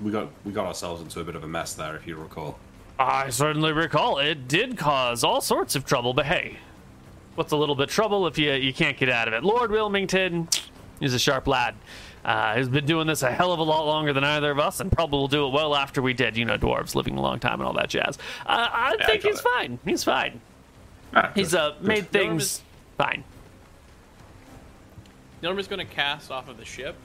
we 0.00 0.10
got 0.10 0.30
we 0.44 0.52
got 0.52 0.66
ourselves 0.66 1.02
into 1.02 1.20
a 1.20 1.24
bit 1.24 1.36
of 1.36 1.44
a 1.44 1.48
mess 1.48 1.74
there, 1.74 1.94
if 1.96 2.06
you 2.06 2.16
recall. 2.16 2.58
I 2.98 3.30
certainly 3.30 3.72
recall 3.72 4.18
it 4.18 4.48
did 4.48 4.76
cause 4.76 5.24
all 5.24 5.40
sorts 5.40 5.74
of 5.74 5.84
trouble, 5.84 6.14
but 6.14 6.26
hey, 6.26 6.56
what's 7.34 7.52
a 7.52 7.56
little 7.56 7.74
bit 7.74 7.88
trouble 7.88 8.26
if 8.26 8.38
you 8.38 8.52
you 8.52 8.72
can't 8.72 8.96
get 8.96 9.08
out 9.08 9.28
of 9.28 9.34
it? 9.34 9.44
Lord 9.44 9.70
Wilmington, 9.70 10.48
he's 11.02 11.14
a 11.14 11.18
sharp 11.18 11.46
lad. 11.46 11.74
Uh, 12.24 12.54
he's 12.56 12.68
been 12.68 12.86
doing 12.86 13.06
this 13.06 13.22
a 13.22 13.30
hell 13.32 13.52
of 13.52 13.58
a 13.58 13.62
lot 13.62 13.84
longer 13.84 14.12
than 14.12 14.22
either 14.24 14.50
of 14.50 14.58
us, 14.60 14.80
and 14.80 14.90
probably 14.92 15.18
will 15.18 15.28
do 15.28 15.46
it 15.46 15.50
well 15.52 15.74
after 15.74 16.00
we 16.00 16.14
did. 16.14 16.36
You 16.36 16.44
know, 16.44 16.56
dwarves 16.56 16.94
living 16.94 17.16
a 17.16 17.20
long 17.20 17.38
time 17.40 17.54
and 17.60 17.64
all 17.64 17.72
that 17.74 17.88
jazz. 17.90 18.16
Uh, 18.46 18.68
I 18.72 18.96
Yeah, 18.98 19.06
think 19.06 19.22
got 19.22 19.30
he's 19.30 19.38
it. 19.40 19.42
fine. 19.56 19.78
He's 19.84 20.04
fine. 20.04 20.40
Ah, 21.14 21.30
He's 21.34 21.54
uh 21.54 21.74
made 21.80 21.82
You 21.82 21.88
know 21.94 21.96
what 22.02 22.10
things 22.12 22.42
is- 22.42 22.62
fine. 22.96 23.24
Nilrim's 25.42 25.66
going 25.68 25.84
to 25.86 25.92
cast 25.92 26.30
off 26.30 26.48
of 26.48 26.56
the 26.56 26.64
ship 26.64 26.96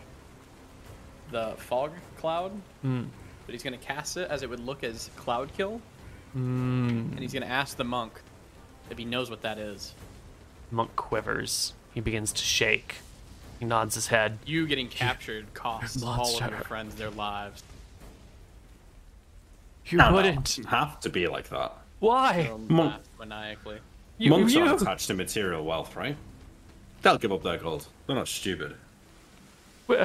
the 1.32 1.54
fog 1.58 1.92
cloud, 2.18 2.52
Hmm. 2.84 3.04
but 3.46 3.54
he's 3.54 3.62
going 3.64 3.78
to 3.78 3.84
cast 3.86 4.16
it 4.16 4.30
as 4.30 4.44
it 4.44 4.50
would 4.50 4.62
look 4.62 4.82
as 4.84 5.10
cloud 5.18 5.50
kill, 5.58 5.82
Hmm. 6.34 6.90
and 7.12 7.20
he's 7.20 7.34
going 7.34 7.44
to 7.44 7.50
ask 7.52 7.76
the 7.76 7.84
monk 7.84 8.22
if 8.90 8.98
he 8.98 9.04
knows 9.04 9.30
what 9.30 9.42
that 9.42 9.58
is. 9.58 9.94
Monk 10.72 10.96
quivers. 10.96 11.74
He 11.94 12.00
begins 12.00 12.32
to 12.34 12.44
shake. 12.44 12.98
He 13.60 13.66
nods 13.66 13.96
his 13.96 14.08
head. 14.08 14.38
You 14.46 14.68
getting 14.68 14.88
captured 14.88 15.54
costs 15.54 16.02
all 16.04 16.42
of 16.42 16.50
your 16.52 16.60
friends 16.62 16.96
their 16.96 17.10
lives. 17.10 17.64
You 19.88 19.98
No, 19.98 20.10
no, 20.10 20.16
wouldn't. 20.16 20.38
it 20.38 20.44
doesn't 20.44 20.66
have 20.66 21.00
to 21.02 21.10
be 21.10 21.28
like 21.28 21.50
that. 21.50 21.72
Why? 22.00 22.44
They'll 22.44 22.58
Monk- 22.58 22.92
laugh 22.94 23.02
maniacally. 23.20 23.80
You, 24.18 24.32
Monks 24.32 24.54
you- 24.54 24.62
aren't 24.64 24.82
attached 24.82 25.08
to 25.08 25.14
material 25.14 25.64
wealth, 25.64 25.96
right? 25.96 26.16
They'll 27.02 27.18
give 27.18 27.32
up 27.32 27.44
their 27.44 27.58
gold. 27.58 27.88
They're 28.06 28.16
not 28.16 28.28
stupid. 28.28 28.76
Wh- 29.90 30.04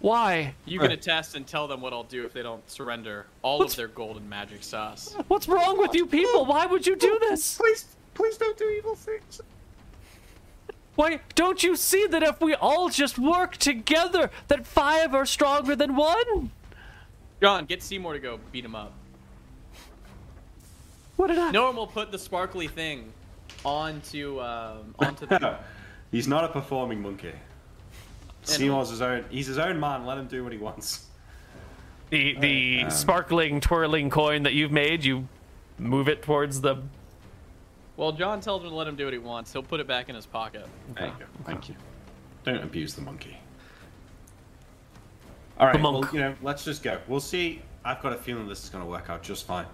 Why? 0.00 0.54
You 0.66 0.78
can 0.80 0.90
attest 0.92 1.34
and 1.34 1.46
tell 1.46 1.66
them 1.66 1.80
what 1.80 1.92
I'll 1.92 2.02
do 2.04 2.24
if 2.24 2.32
they 2.32 2.42
don't 2.42 2.68
surrender 2.70 3.26
all 3.42 3.58
What's- 3.60 3.72
of 3.72 3.76
their 3.78 3.88
gold 3.88 4.16
and 4.18 4.28
magic 4.28 4.62
sauce. 4.62 5.16
What's 5.28 5.48
wrong 5.48 5.78
with 5.78 5.94
you 5.94 6.06
people? 6.06 6.44
Why 6.44 6.66
would 6.66 6.86
you 6.86 6.94
do 6.94 7.18
this? 7.20 7.56
Please, 7.56 7.86
please 8.14 8.36
don't 8.36 8.56
do 8.58 8.68
evil 8.68 8.94
things. 8.94 9.40
Why 10.98 11.20
don't 11.36 11.62
you 11.62 11.76
see 11.76 12.08
that 12.08 12.24
if 12.24 12.40
we 12.40 12.56
all 12.56 12.88
just 12.88 13.20
work 13.20 13.56
together, 13.56 14.32
that 14.48 14.66
five 14.66 15.14
are 15.14 15.24
stronger 15.26 15.76
than 15.76 15.94
one? 15.94 16.50
John, 17.40 17.66
get 17.66 17.84
Seymour 17.84 18.14
to 18.14 18.18
go 18.18 18.40
beat 18.50 18.64
him 18.64 18.74
up. 18.74 18.92
What 21.14 21.28
did 21.28 21.38
I? 21.38 21.52
Norm 21.52 21.76
will 21.76 21.86
put 21.86 22.10
the 22.10 22.18
sparkly 22.18 22.66
thing 22.66 23.12
onto 23.64 24.40
um, 24.40 24.92
onto 24.98 25.26
the. 25.26 25.58
He's 26.10 26.26
not 26.26 26.42
a 26.42 26.48
performing 26.48 27.00
monkey. 27.00 27.32
Seymour's 28.42 28.90
his 28.90 29.00
own. 29.00 29.24
He's 29.30 29.46
his 29.46 29.58
own 29.58 29.78
man. 29.78 30.04
Let 30.04 30.18
him 30.18 30.26
do 30.26 30.42
what 30.42 30.50
he 30.50 30.58
wants. 30.58 31.06
The 32.10 32.36
the 32.40 32.82
Um, 32.82 32.90
sparkling 32.90 33.60
twirling 33.60 34.10
coin 34.10 34.42
that 34.42 34.54
you've 34.54 34.72
made, 34.72 35.04
you 35.04 35.28
move 35.78 36.08
it 36.08 36.22
towards 36.22 36.60
the. 36.60 36.82
Well, 37.98 38.12
John 38.12 38.40
tells 38.40 38.62
him 38.62 38.70
to 38.70 38.76
let 38.76 38.86
him 38.86 38.94
do 38.94 39.04
what 39.06 39.12
he 39.12 39.18
wants. 39.18 39.52
He'll 39.52 39.60
put 39.60 39.80
it 39.80 39.88
back 39.88 40.08
in 40.08 40.14
his 40.14 40.24
pocket. 40.24 40.68
There 40.94 41.06
you. 41.08 41.26
Thank 41.44 41.68
you. 41.68 41.74
Don't 42.44 42.62
abuse 42.62 42.94
the 42.94 43.02
monkey. 43.02 43.36
All 45.58 45.66
right. 45.66 45.82
Well, 45.82 46.08
you 46.12 46.20
know, 46.20 46.32
let's 46.40 46.64
just 46.64 46.84
go. 46.84 47.00
We'll 47.08 47.18
see. 47.18 47.60
I've 47.84 48.00
got 48.00 48.12
a 48.12 48.16
feeling 48.16 48.46
this 48.46 48.62
is 48.62 48.70
going 48.70 48.84
to 48.84 48.88
work 48.88 49.10
out 49.10 49.24
just 49.24 49.48
fine. 49.48 49.66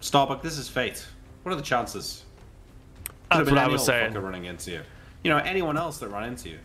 Starbuck, 0.00 0.42
this 0.42 0.58
is 0.58 0.68
fate. 0.68 1.06
What 1.44 1.52
are 1.52 1.56
the 1.56 1.62
chances? 1.62 2.24
Could 3.30 3.38
have 3.38 3.46
That's 3.46 3.48
been 3.48 3.54
what 3.54 3.60
I 3.62 3.64
any 3.64 3.72
was 3.72 3.80
old 3.80 3.86
saying. 3.86 4.12
running 4.12 4.44
into 4.44 4.72
you. 4.72 4.82
You 5.24 5.30
know, 5.30 5.38
anyone 5.38 5.78
else 5.78 5.96
that 6.00 6.08
ran 6.08 6.24
into 6.24 6.50
you, 6.50 6.58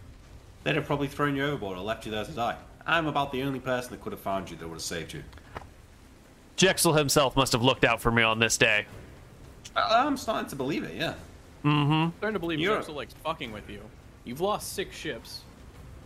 they'd 0.66 0.76
have 0.76 0.86
probably 0.86 1.08
thrown 1.08 1.38
you 1.38 1.46
overboard 1.46 1.78
or 1.78 1.82
left 1.84 2.06
you 2.06 2.12
there 2.12 2.26
to 2.26 2.32
die. 2.32 2.58
I'm 2.86 3.08
about 3.08 3.32
the 3.32 3.44
only 3.44 3.62
person 3.62 3.92
that 3.92 4.02
could 4.02 4.12
have 4.12 4.20
found 4.20 4.52
you 4.52 4.58
that 4.58 4.68
would 4.68 4.76
have 4.76 4.82
saved 4.82 5.14
you. 5.14 5.24
Jexel 6.58 6.98
himself 6.98 7.38
must 7.38 7.54
have 7.54 7.62
looked 7.62 7.86
out 7.86 8.02
for 8.02 8.12
me 8.12 8.24
on 8.24 8.40
this 8.40 8.58
day. 8.58 8.88
I- 9.78 10.06
I'm 10.06 10.18
starting 10.18 10.50
to 10.50 10.56
believe 10.56 10.84
it. 10.84 10.96
Yeah. 10.96 11.14
starting 11.62 12.34
to 12.34 12.40
believe 12.40 12.60
You're- 12.60 12.78
Jexel 12.82 12.96
likes 12.96 13.14
fucking 13.24 13.52
with 13.52 13.70
you. 13.70 13.82
You've 14.26 14.42
lost 14.42 14.74
six 14.74 14.96
ships. 14.96 15.42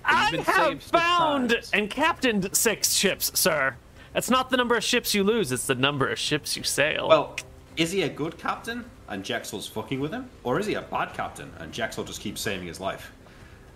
I 0.05 0.31
been 0.31 0.41
have 0.43 0.55
saved 0.55 0.83
found 0.83 1.49
times. 1.51 1.69
and 1.73 1.89
captained 1.89 2.55
six 2.55 2.93
ships, 2.93 3.31
sir. 3.39 3.75
That's 4.13 4.29
not 4.29 4.49
the 4.49 4.57
number 4.57 4.75
of 4.75 4.83
ships 4.83 5.13
you 5.13 5.23
lose; 5.23 5.51
it's 5.51 5.67
the 5.67 5.75
number 5.75 6.07
of 6.07 6.17
ships 6.19 6.57
you 6.57 6.63
sail. 6.63 7.07
Well, 7.07 7.35
is 7.77 7.91
he 7.91 8.01
a 8.01 8.09
good 8.09 8.37
captain 8.37 8.83
and 9.09 9.23
Jexel's 9.23 9.67
fucking 9.67 9.99
with 9.99 10.11
him, 10.11 10.29
or 10.43 10.59
is 10.59 10.65
he 10.65 10.73
a 10.73 10.81
bad 10.81 11.13
captain 11.13 11.51
and 11.59 11.71
Jexel 11.71 12.05
just 12.05 12.19
keeps 12.21 12.41
saving 12.41 12.67
his 12.67 12.79
life? 12.79 13.11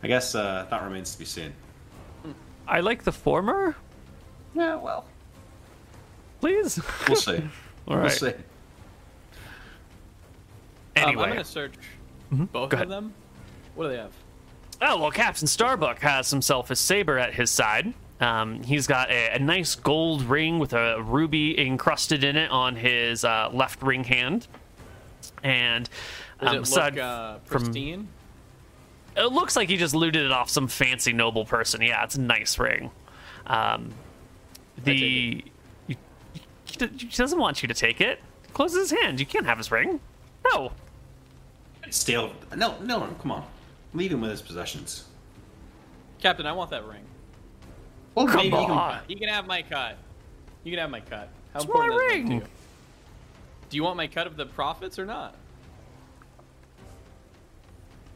I 0.04 0.08
guess 0.08 0.34
uh, 0.36 0.66
that 0.70 0.84
remains 0.84 1.12
to 1.14 1.20
be 1.20 1.26
seen. 1.26 1.54
I 2.68 2.80
like 2.82 3.04
the 3.04 3.12
former. 3.12 3.76
Yeah, 4.56 4.76
well, 4.76 5.06
Please. 6.42 6.80
we'll 7.08 7.16
see. 7.18 7.38
All 7.88 7.98
We'll 7.98 7.98
right. 8.00 8.38
See. 10.98 11.02
Um, 11.04 11.08
Anyway, 11.10 11.24
I'm 11.24 11.30
gonna 11.30 11.44
search 11.46 11.74
both 12.32 12.52
Go 12.52 12.64
of 12.64 12.74
ahead. 12.74 12.90
them. 12.90 13.14
What 13.76 13.86
do 13.86 13.90
they 13.92 13.98
have? 13.98 14.12
Oh, 14.82 15.00
well, 15.00 15.12
Captain 15.12 15.48
Starbuck 15.48 16.00
has 16.00 16.30
himself 16.30 16.70
a 16.70 16.76
saber 16.76 17.18
at 17.18 17.34
his 17.34 17.50
side. 17.50 17.94
Um, 18.22 18.64
he's 18.64 18.88
got 18.88 19.10
a, 19.10 19.36
a 19.36 19.40
nice 19.40 19.76
gold 19.76 20.22
ring 20.24 20.60
with 20.60 20.74
a 20.74 21.02
ruby 21.02 21.60
encrusted 21.60 22.24
in 22.24 22.36
it 22.38 22.50
on 22.52 22.76
his 22.76 23.24
uh, 23.26 23.50
left 23.54 23.82
ring 23.82 24.04
hand. 24.04 24.48
And 25.44 25.90
Does 26.40 26.50
um, 26.50 26.56
it 26.56 26.62
aside 26.62 26.96
look 26.96 27.04
uh, 27.04 27.38
from- 27.46 27.62
pristine? 27.64 28.08
it 29.18 29.32
looks 29.32 29.56
like 29.56 29.70
he 29.70 29.78
just 29.78 29.96
looted 29.96 30.26
it 30.26 30.32
off 30.32 30.50
some 30.50 30.68
fancy 30.68 31.14
noble 31.14 31.46
person. 31.46 31.82
Yeah, 31.82 32.04
it's 32.04 32.16
a 32.16 32.22
nice 32.22 32.58
ring. 32.60 32.92
Um, 33.48 33.94
the 34.84 35.44
He 35.88 35.98
he 36.66 36.78
doesn't 37.16 37.40
want 37.40 37.62
you 37.62 37.68
to 37.68 37.74
take 37.74 38.02
it. 38.02 38.20
Closes 38.54 38.90
his 38.90 39.00
hand. 39.02 39.20
You 39.22 39.26
can't 39.26 39.46
have 39.46 39.58
his 39.58 39.72
ring. 39.72 40.00
No. 40.54 40.72
Steal. 41.90 42.32
No, 42.56 42.78
no, 42.82 43.02
come 43.22 43.32
on. 43.32 43.46
Leave 43.94 44.12
him 44.12 44.22
with 44.22 44.32
his 44.32 44.42
possessions. 44.42 45.06
Captain, 46.20 46.46
I 46.46 46.52
want 46.54 46.70
that 46.72 46.86
ring. 46.86 47.04
Well, 48.16 48.26
Come 48.28 48.38
maybe 48.38 48.48
you 48.50 48.66
can- 48.66 48.72
on. 48.72 49.00
You 49.08 49.16
can 49.18 49.30
have 49.30 49.46
my 49.48 49.62
cut. 49.62 49.98
You 50.64 50.72
can 50.72 50.80
have 50.80 50.90
my 50.90 51.02
cut. 51.02 51.30
How 51.54 51.60
It's 51.60 51.66
important 51.66 51.94
my 51.96 52.02
is 52.04 52.10
that 52.12 52.16
ring. 52.16 52.32
you? 52.32 52.42
Do 53.70 53.78
you 53.78 53.84
want 53.84 53.98
my 53.98 54.08
cut 54.08 54.28
of 54.28 54.38
the 54.38 54.46
profits 54.46 54.98
or 55.00 55.06
not? 55.06 55.36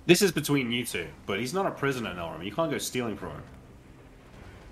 This 0.06 0.22
is 0.22 0.32
between 0.32 0.72
you 0.72 0.86
two, 0.86 1.08
but 1.26 1.40
he's 1.40 1.54
not 1.54 1.66
a 1.66 1.72
prisoner, 1.72 2.14
Norum. 2.16 2.44
You 2.44 2.52
can't 2.52 2.72
go 2.72 2.78
stealing 2.80 3.16
from 3.16 3.32
him. 3.32 3.44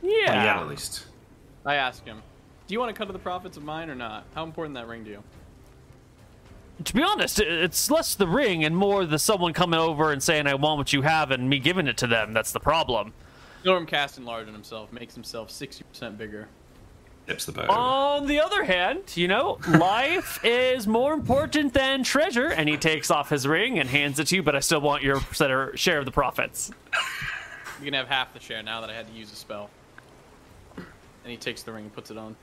Yeah. 0.02 0.34
Not 0.34 0.44
yet, 0.46 0.58
at 0.58 0.68
least. 0.68 1.06
I 1.66 1.76
ask 1.76 2.04
him. 2.06 2.22
Do 2.68 2.74
you 2.74 2.80
want 2.80 2.92
a 2.92 2.94
cut 2.94 3.08
of 3.08 3.14
the 3.14 3.20
profits 3.20 3.56
of 3.58 3.64
mine 3.64 3.90
or 3.90 3.96
not? 3.96 4.26
How 4.34 4.44
important 4.44 4.76
that 4.76 4.88
ring 4.88 5.04
to 5.06 5.12
you? 5.12 5.24
To 6.84 6.94
be 6.94 7.02
honest, 7.02 7.40
it's 7.40 7.90
less 7.90 8.16
the 8.16 8.28
ring 8.28 8.64
and 8.64 8.76
more 8.76 9.06
the 9.06 9.18
someone 9.20 9.54
coming 9.54 9.80
over 9.80 10.12
and 10.12 10.22
saying 10.22 10.48
I 10.48 10.56
want 10.56 10.78
what 10.78 10.94
you 10.94 11.02
have 11.02 11.32
and 11.32 11.50
me 11.50 11.60
giving 11.60 11.88
it 11.88 11.98
to 11.98 12.08
them. 12.08 12.34
That's 12.34 12.52
the 12.52 12.60
problem. 12.60 13.14
Norm 13.66 13.86
casts 13.86 14.18
enlarge 14.18 14.48
on 14.48 14.54
himself, 14.54 14.94
makes 14.94 15.16
himself 15.16 15.50
60% 15.50 16.18
bigger. 16.18 16.48
Tips 17.26 17.46
the 17.46 17.52
boat. 17.52 17.70
On 17.70 18.26
the 18.26 18.40
other 18.40 18.64
hand, 18.64 19.02
you 19.16 19.28
know, 19.28 19.60
life 19.68 20.40
is 20.46 20.88
more 20.88 21.14
important 21.14 21.74
than 21.74 22.04
treasure, 22.04 22.48
and 22.48 22.70
he 22.70 22.78
takes 22.78 23.12
off 23.12 23.30
his 23.30 23.46
ring 23.46 23.80
and 23.80 23.90
hands 23.90 24.20
it 24.20 24.28
to 24.28 24.36
you. 24.38 24.44
But 24.44 24.56
I 24.56 24.62
still 24.62 24.80
want 24.80 25.04
your 25.04 25.20
share 25.76 26.00
of 26.00 26.06
the 26.06 26.12
profits. 26.12 26.72
You 27.80 27.86
can 27.86 27.94
have 27.94 28.08
half 28.08 28.34
the 28.34 28.40
share 28.40 28.64
now 28.64 28.80
that 28.82 28.90
I 28.90 28.94
had 28.94 29.08
to 29.08 29.14
use 29.14 29.32
a 29.34 29.36
spell. 29.36 29.70
And 30.78 30.86
he 31.26 31.36
takes 31.36 31.64
the 31.64 31.74
ring 31.74 31.84
and 31.86 31.94
puts 31.94 32.12
it 32.12 32.18
on. 32.18 32.38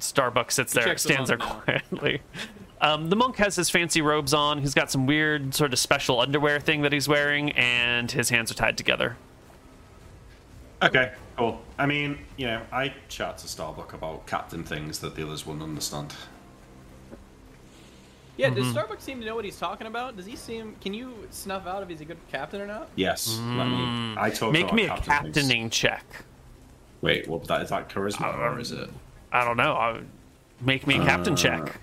Starbucks 0.00 0.52
sits 0.52 0.72
there, 0.72 0.96
stands 0.96 1.28
there 1.28 1.36
monk 1.36 1.50
now. 1.68 1.78
quietly. 1.78 2.22
Um, 2.80 3.08
the 3.08 3.16
monk 3.16 3.36
has 3.36 3.56
his 3.56 3.70
fancy 3.70 4.02
robes 4.02 4.34
on. 4.34 4.58
He's 4.58 4.74
got 4.74 4.90
some 4.90 5.06
weird 5.06 5.54
sort 5.54 5.72
of 5.72 5.78
special 5.78 6.20
underwear 6.20 6.60
thing 6.60 6.82
that 6.82 6.92
he's 6.92 7.08
wearing, 7.08 7.52
and 7.52 8.10
his 8.10 8.28
hands 8.28 8.50
are 8.50 8.54
tied 8.54 8.76
together. 8.76 9.16
Okay, 10.82 11.12
cool. 11.36 11.62
I 11.78 11.86
mean, 11.86 12.18
you 12.36 12.46
know, 12.46 12.60
I 12.70 12.92
chat 13.08 13.38
to 13.38 13.48
Starbuck 13.48 13.94
about 13.94 14.26
captain 14.26 14.64
things 14.64 14.98
that 14.98 15.14
the 15.14 15.24
others 15.24 15.46
wouldn't 15.46 15.62
understand. 15.62 16.12
Yeah, 18.36 18.48
Mm-hmm. 18.48 18.56
does 18.56 18.70
Starbuck 18.72 19.00
seem 19.00 19.20
to 19.20 19.26
know 19.26 19.36
what 19.36 19.44
he's 19.44 19.58
talking 19.58 19.86
about? 19.86 20.16
Does 20.16 20.26
he 20.26 20.34
seem? 20.36 20.74
Can 20.80 20.92
you 20.92 21.14
snuff 21.30 21.66
out 21.68 21.82
if 21.84 21.88
he's 21.88 22.00
a 22.00 22.04
good 22.04 22.18
captain 22.30 22.60
or 22.60 22.66
not? 22.66 22.88
Yes, 22.96 23.38
let 23.56 23.68
me. 23.68 24.14
I 24.18 24.28
talk 24.30 24.50
Mm. 24.50 24.52
Make 24.52 24.64
about 24.64 24.74
me 24.74 24.84
a 24.84 24.88
captain 24.88 25.04
things. 25.22 25.36
captaining 25.36 25.70
check. 25.70 26.04
Wait, 27.00 27.28
what? 27.28 27.44
That 27.44 27.62
is 27.62 27.70
that 27.70 27.88
charisma 27.88 28.34
Uh, 28.34 28.38
or 28.38 28.58
is 28.58 28.72
it? 28.72 28.90
I 29.32 29.44
don't 29.44 29.56
know. 29.56 29.74
I, 29.74 30.00
make 30.60 30.86
me 30.86 30.96
a 30.96 31.04
captain 31.04 31.36
check. 31.36 31.76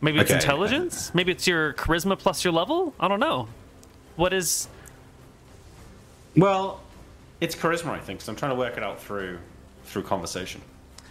Maybe 0.00 0.20
it's 0.20 0.30
okay. 0.30 0.38
intelligence. 0.40 1.12
Maybe 1.14 1.32
it's 1.32 1.46
your 1.46 1.72
charisma 1.74 2.18
plus 2.18 2.44
your 2.44 2.52
level. 2.52 2.94
I 3.00 3.08
don't 3.08 3.20
know. 3.20 3.48
What 4.16 4.32
is? 4.32 4.68
Well, 6.36 6.80
it's 7.40 7.54
charisma, 7.56 7.90
I 7.90 7.98
think. 7.98 8.20
So 8.20 8.30
I'm 8.32 8.36
trying 8.36 8.52
to 8.52 8.56
work 8.56 8.76
it 8.76 8.82
out 8.82 9.00
through 9.00 9.38
through 9.84 10.02
conversation. 10.02 10.60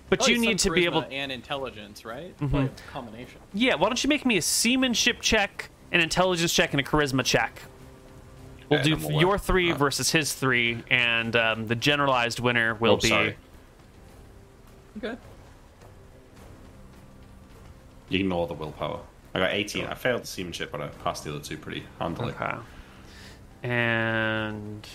But 0.09 0.21
Oh, 0.23 0.27
you 0.27 0.39
need 0.39 0.59
to 0.59 0.71
be 0.71 0.85
able. 0.85 1.01
Mm-hmm. 1.01 1.11
and 1.13 1.31
intelligence, 1.31 2.05
right? 2.05 2.37
Probably 2.37 2.65
a 2.65 2.69
combination. 2.93 3.39
Yeah. 3.53 3.75
Why 3.75 3.89
don't 3.89 4.01
you 4.01 4.07
make 4.07 4.25
me 4.25 4.37
a 4.37 4.41
seamanship 4.41 5.19
check, 5.21 5.69
an 5.91 5.99
intelligence 5.99 6.53
check, 6.53 6.71
and 6.73 6.79
a 6.79 6.83
charisma 6.83 7.25
check? 7.25 7.61
We'll 8.69 8.79
Okay, 8.79 8.89
do 8.91 8.97
we'll 9.07 9.19
your 9.19 9.29
work 9.31 9.41
three 9.41 9.71
that. 9.71 9.77
versus 9.77 10.11
his 10.11 10.33
three, 10.33 10.81
and 10.89 11.35
um, 11.35 11.67
the 11.67 11.75
generalized 11.75 12.39
winner 12.39 12.75
will 12.75 12.93
Oh, 12.93 12.97
be. 12.97 13.07
sorry. 13.09 13.37
Okay. 14.97 15.15
Ignore 18.09 18.47
the 18.47 18.53
willpower. 18.53 19.01
I 19.33 19.39
got 19.39 19.53
18. 19.53 19.85
I 19.85 19.93
failed 19.93 20.23
the 20.23 20.27
seamanship, 20.27 20.71
but 20.71 20.81
I 20.81 20.87
passed 20.87 21.23
the 21.23 21.31
other 21.31 21.39
two 21.39 21.57
pretty 21.57 21.83
handily. 21.99 22.33
Okay. 22.33 22.55
And 23.63 24.87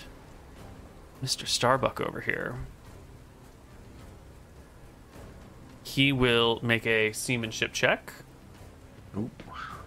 Mr. 1.23 1.47
Starbuck 1.47 2.01
over 2.01 2.21
here. 2.21 2.57
He 5.85 6.13
will 6.13 6.59
make 6.63 6.87
a 6.87 7.13
seamanship 7.13 7.73
check. 7.73 8.13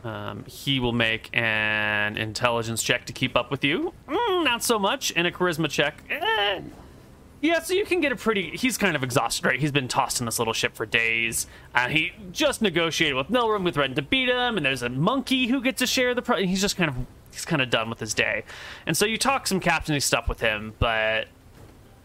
Um, 0.04 0.46
he 0.46 0.80
will 0.80 0.92
make 0.92 1.30
an 1.34 2.16
intelligence 2.16 2.84
check 2.84 3.06
to 3.08 3.14
keep 3.14 3.36
up 3.36 3.50
with 3.50 3.64
you. 3.64 3.94
Mm, 4.08 4.44
not 4.44 4.64
so 4.64 4.78
much. 4.78 5.12
And 5.16 5.26
a 5.26 5.32
charisma 5.32 5.70
check. 5.70 6.04
Eh. 6.10 6.62
Yeah, 7.42 7.60
so 7.60 7.74
you 7.74 7.86
can 7.86 8.02
get 8.02 8.12
a 8.12 8.16
pretty. 8.16 8.56
He's 8.58 8.78
kind 8.78 8.96
of 8.96 9.04
exhausted, 9.04 9.46
right? 9.46 9.60
He's 9.60 9.72
been 9.72 9.88
tossed 9.88 10.20
in 10.20 10.26
this 10.26 10.40
little 10.40 10.54
ship 10.54 10.76
for 10.76 10.86
days. 10.86 11.48
Uh, 11.74 11.90
he 11.90 12.14
just 12.32 12.62
negotiated 12.62 13.16
with 13.16 13.28
Nilrim, 13.28 13.64
with 13.64 13.76
threatened 13.76 13.98
to 13.98 14.02
beat 14.02 14.30
him, 14.30 14.58
and 14.58 14.66
there's 14.66 14.82
a 14.82 14.90
monkey 14.90 15.48
who 15.48 15.62
gets 15.62 15.80
to 15.80 15.88
share 15.88 16.16
the. 16.16 16.22
Pro- 16.22 16.38
he's 16.38 16.62
just 16.62 16.78
kind 16.78 16.90
of. 16.90 16.98
He's 17.32 17.46
kind 17.46 17.62
of 17.62 17.70
done 17.70 17.90
with 17.90 18.00
his 18.00 18.14
day. 18.14 18.46
And 18.88 18.96
so 18.96 19.06
you 19.06 19.18
talk 19.18 19.46
some 19.46 19.60
captainy 19.60 20.02
stuff 20.02 20.30
with 20.30 20.40
him, 20.40 20.74
but 20.80 21.28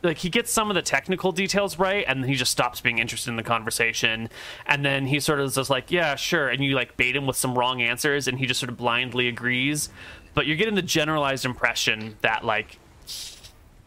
like 0.03 0.19
he 0.19 0.29
gets 0.29 0.51
some 0.51 0.71
of 0.71 0.75
the 0.75 0.83
technical 0.83 1.31
details 1.31 1.79
right 1.79 2.05
and 2.09 2.23
then 2.23 2.29
he 2.29 2.35
just 2.35 2.51
stops 2.51 2.81
being 2.81 2.99
interested 2.99 3.31
in 3.31 3.37
the 3.37 3.43
conversation 3.43 4.29
and 4.67 4.85
then 4.85 5.07
he 5.07 5.21
sort 5.21 5.41
of 5.41 5.53
just 5.53 5.69
like 5.69 5.91
yeah 5.91 6.17
sure 6.17 6.49
and 6.49 6.65
you 6.65 6.75
like 6.75 6.97
bait 6.97 7.15
him 7.15 7.27
with 7.27 7.37
some 7.37 7.57
wrong 7.57 7.83
answers 7.83 8.27
and 8.27 8.39
he 8.39 8.47
just 8.47 8.59
sort 8.59 8.71
of 8.71 8.77
blindly 8.77 9.29
agrees 9.29 9.91
but 10.35 10.47
you're 10.47 10.57
getting 10.57 10.75
the 10.75 10.83
generalized 10.83 11.45
impression 11.45 12.17
that 12.23 12.45
like 12.45 12.79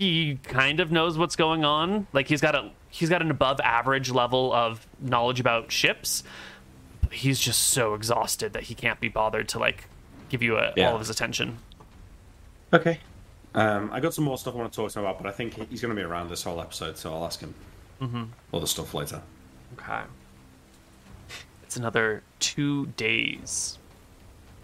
he 0.04 0.36
kind 0.44 0.80
of 0.80 0.92
knows 0.92 1.18
what's 1.18 1.36
going 1.36 1.64
on 1.66 2.08
like 2.14 2.28
he's 2.28 2.42
got 2.42 2.56
a 2.56 2.70
he's 2.90 3.10
got 3.10 3.22
an 3.22 3.32
above 3.32 3.60
average 3.62 4.12
level 4.12 4.52
of 4.54 4.86
knowledge 5.00 5.40
about 5.40 5.72
ships 5.72 6.24
but 7.02 7.12
he's 7.14 7.40
just 7.40 7.60
so 7.70 7.94
exhausted 7.94 8.54
that 8.54 8.64
he 8.64 8.76
can't 8.76 9.00
be 9.00 9.08
bothered 9.10 9.48
to 9.50 9.60
like 9.60 9.86
give 10.30 10.42
you 10.42 10.58
a, 10.58 10.74
Yeah. 10.76 10.88
all 10.90 10.96
of 10.96 11.00
his 11.00 11.10
attention 11.10 11.58
Okay. 12.72 13.00
Um, 13.56 13.92
I 13.94 14.00
got 14.00 14.16
some 14.16 14.24
more 14.26 14.38
stuff 14.38 14.56
I 14.56 14.58
want 14.58 14.74
to 14.74 14.76
talk 14.76 14.92
to 14.92 14.98
him 15.00 15.06
about, 15.06 15.22
but 15.22 15.30
I 15.30 15.32
think 15.32 15.54
he's 15.70 15.80
going 15.80 15.96
to 15.96 15.96
be 15.96 16.02
around 16.02 16.32
this 16.32 16.42
whole 16.42 16.60
episode, 16.60 16.98
so 16.98 17.14
I'll 17.14 17.24
ask 17.24 17.40
him 17.40 17.54
other 18.52 18.66
stuff 18.66 18.96
later. 18.96 19.22
Okay. 19.78 20.02
It's 21.62 21.78
another 21.78 22.24
two 22.40 22.88
days 22.98 23.78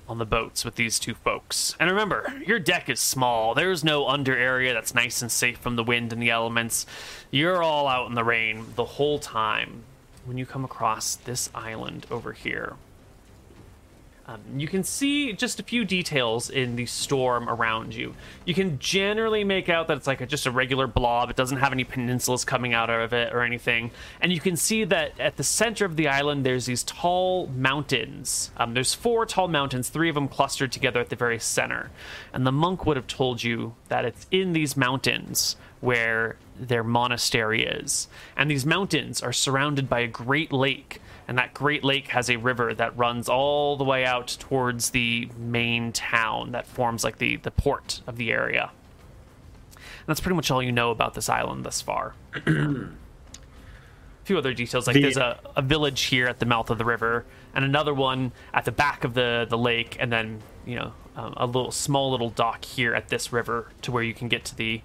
on 0.10 0.18
the 0.18 0.26
boats 0.26 0.66
with 0.66 0.76
these 0.76 0.98
two 1.00 1.14
folks. 1.14 1.76
And 1.80 1.90
remember, 1.90 2.34
your 2.46 2.60
deck 2.60 2.90
is 2.90 3.00
small. 3.00 3.54
There's 3.54 3.84
no 3.84 4.08
under 4.08 4.36
area 4.36 4.74
that's 4.74 4.96
nice 4.96 5.22
and 5.22 5.32
safe 5.32 5.60
from 5.60 5.76
the 5.76 5.84
wind 5.84 6.12
and 6.12 6.22
the 6.22 6.32
elements. 6.32 6.86
You're 7.32 7.62
all 7.62 7.88
out 7.88 8.08
in 8.08 8.16
the 8.16 8.24
rain 8.24 8.66
the 8.76 8.86
whole 8.86 9.20
time 9.20 9.84
when 10.26 10.38
you 10.38 10.46
come 10.46 10.66
across 10.66 11.16
this 11.16 11.50
island 11.54 12.08
over 12.10 12.34
here. 12.34 12.74
Um, 14.30 14.60
you 14.60 14.68
can 14.68 14.84
see 14.84 15.34
just 15.34 15.60
a 15.60 15.64
few 15.64 15.84
details 15.86 16.52
in 16.52 16.76
the 16.76 16.86
storm 16.86 17.50
around 17.50 17.96
you. 17.96 18.14
You 18.46 18.54
can 18.54 18.78
generally 18.78 19.44
make 19.44 19.70
out 19.70 19.88
that 19.88 19.98
it's 19.98 20.06
like 20.06 20.22
a, 20.22 20.28
just 20.28 20.46
a 20.46 20.52
regular 20.52 20.86
blob. 20.86 21.32
It 21.32 21.36
doesn't 21.36 21.58
have 21.58 21.72
any 21.72 21.84
peninsulas 21.84 22.46
coming 22.46 22.72
out 22.72 22.92
of 22.92 23.12
it 23.12 23.34
or 23.34 23.42
anything. 23.42 23.90
And 24.22 24.32
you 24.32 24.40
can 24.40 24.56
see 24.56 24.84
that 24.84 25.20
at 25.20 25.38
the 25.38 25.44
center 25.44 25.84
of 25.84 25.96
the 25.96 26.08
island, 26.08 26.46
there's 26.46 26.68
these 26.68 26.84
tall 26.84 27.48
mountains. 27.48 28.52
Um, 28.58 28.76
there's 28.76 28.94
four 28.94 29.26
tall 29.26 29.48
mountains, 29.48 29.90
three 29.90 30.10
of 30.10 30.16
them 30.16 30.28
clustered 30.28 30.72
together 30.72 31.00
at 31.00 31.10
the 31.10 31.16
very 31.16 31.40
center. 31.40 31.90
And 32.32 32.46
the 32.46 32.52
monk 32.52 32.86
would 32.86 32.98
have 32.98 33.08
told 33.08 33.44
you 33.44 33.74
that 33.88 34.06
it's 34.06 34.28
in 34.30 34.54
these 34.54 34.78
mountains 34.78 35.56
where 35.82 36.36
their 36.60 36.84
monastery 36.84 37.66
is. 37.66 38.08
And 38.38 38.52
these 38.52 38.66
mountains 38.66 39.24
are 39.24 39.34
surrounded 39.34 39.90
by 39.90 40.02
a 40.02 40.08
great 40.08 40.54
lake 40.54 41.02
and 41.30 41.38
that 41.38 41.54
great 41.54 41.84
lake 41.84 42.08
has 42.08 42.28
a 42.28 42.38
river 42.38 42.74
that 42.74 42.98
runs 42.98 43.30
all 43.30 43.78
the 43.78 43.84
way 43.84 44.04
out 44.04 44.36
towards 44.40 44.90
the 44.90 45.30
main 45.38 45.92
town 45.92 46.54
that 46.54 46.66
forms 46.66 47.04
like 47.04 47.20
the, 47.20 47.36
the 47.36 47.52
port 47.52 48.02
of 48.08 48.18
the 48.18 48.32
area. 48.32 48.72
And 49.76 50.08
that's 50.08 50.20
pretty 50.20 50.36
much 50.36 50.50
all 50.50 50.64
you 50.64 50.72
know 50.72 50.90
about 50.90 51.14
this 51.14 51.30
island 51.30 51.64
thus 51.66 51.82
far. 51.82 52.16
a 52.36 52.88
few 54.24 54.40
other 54.40 54.56
details 54.56 54.88
like 54.88 54.96
The- 54.96 55.02
there's 55.04 55.18
a, 55.18 55.40
a 55.56 55.62
village 55.62 56.02
here 56.06 56.26
at 56.26 56.40
the 56.40 56.48
mouth 56.48 56.72
of 56.72 56.80
the 56.80 56.86
river 56.86 57.26
and 57.54 57.64
another 57.64 57.94
one 57.94 58.32
at 58.52 58.66
the 58.66 58.72
back 58.72 59.04
of 59.04 59.14
the, 59.14 59.46
the 59.48 59.58
lake 59.58 59.98
and 60.00 60.12
then 60.12 60.42
you 60.66 60.78
know 60.78 60.94
um, 61.16 61.36
a 61.38 61.46
little 61.46 61.70
small 61.72 62.10
little 62.10 62.32
dock 62.32 62.66
here 62.66 62.96
at 62.96 63.10
this 63.10 63.32
river 63.32 63.68
to 63.84 63.92
where 63.92 64.02
you 64.02 64.16
can 64.16 64.30
get 64.30 64.46
to 64.46 64.56
the 64.56 64.82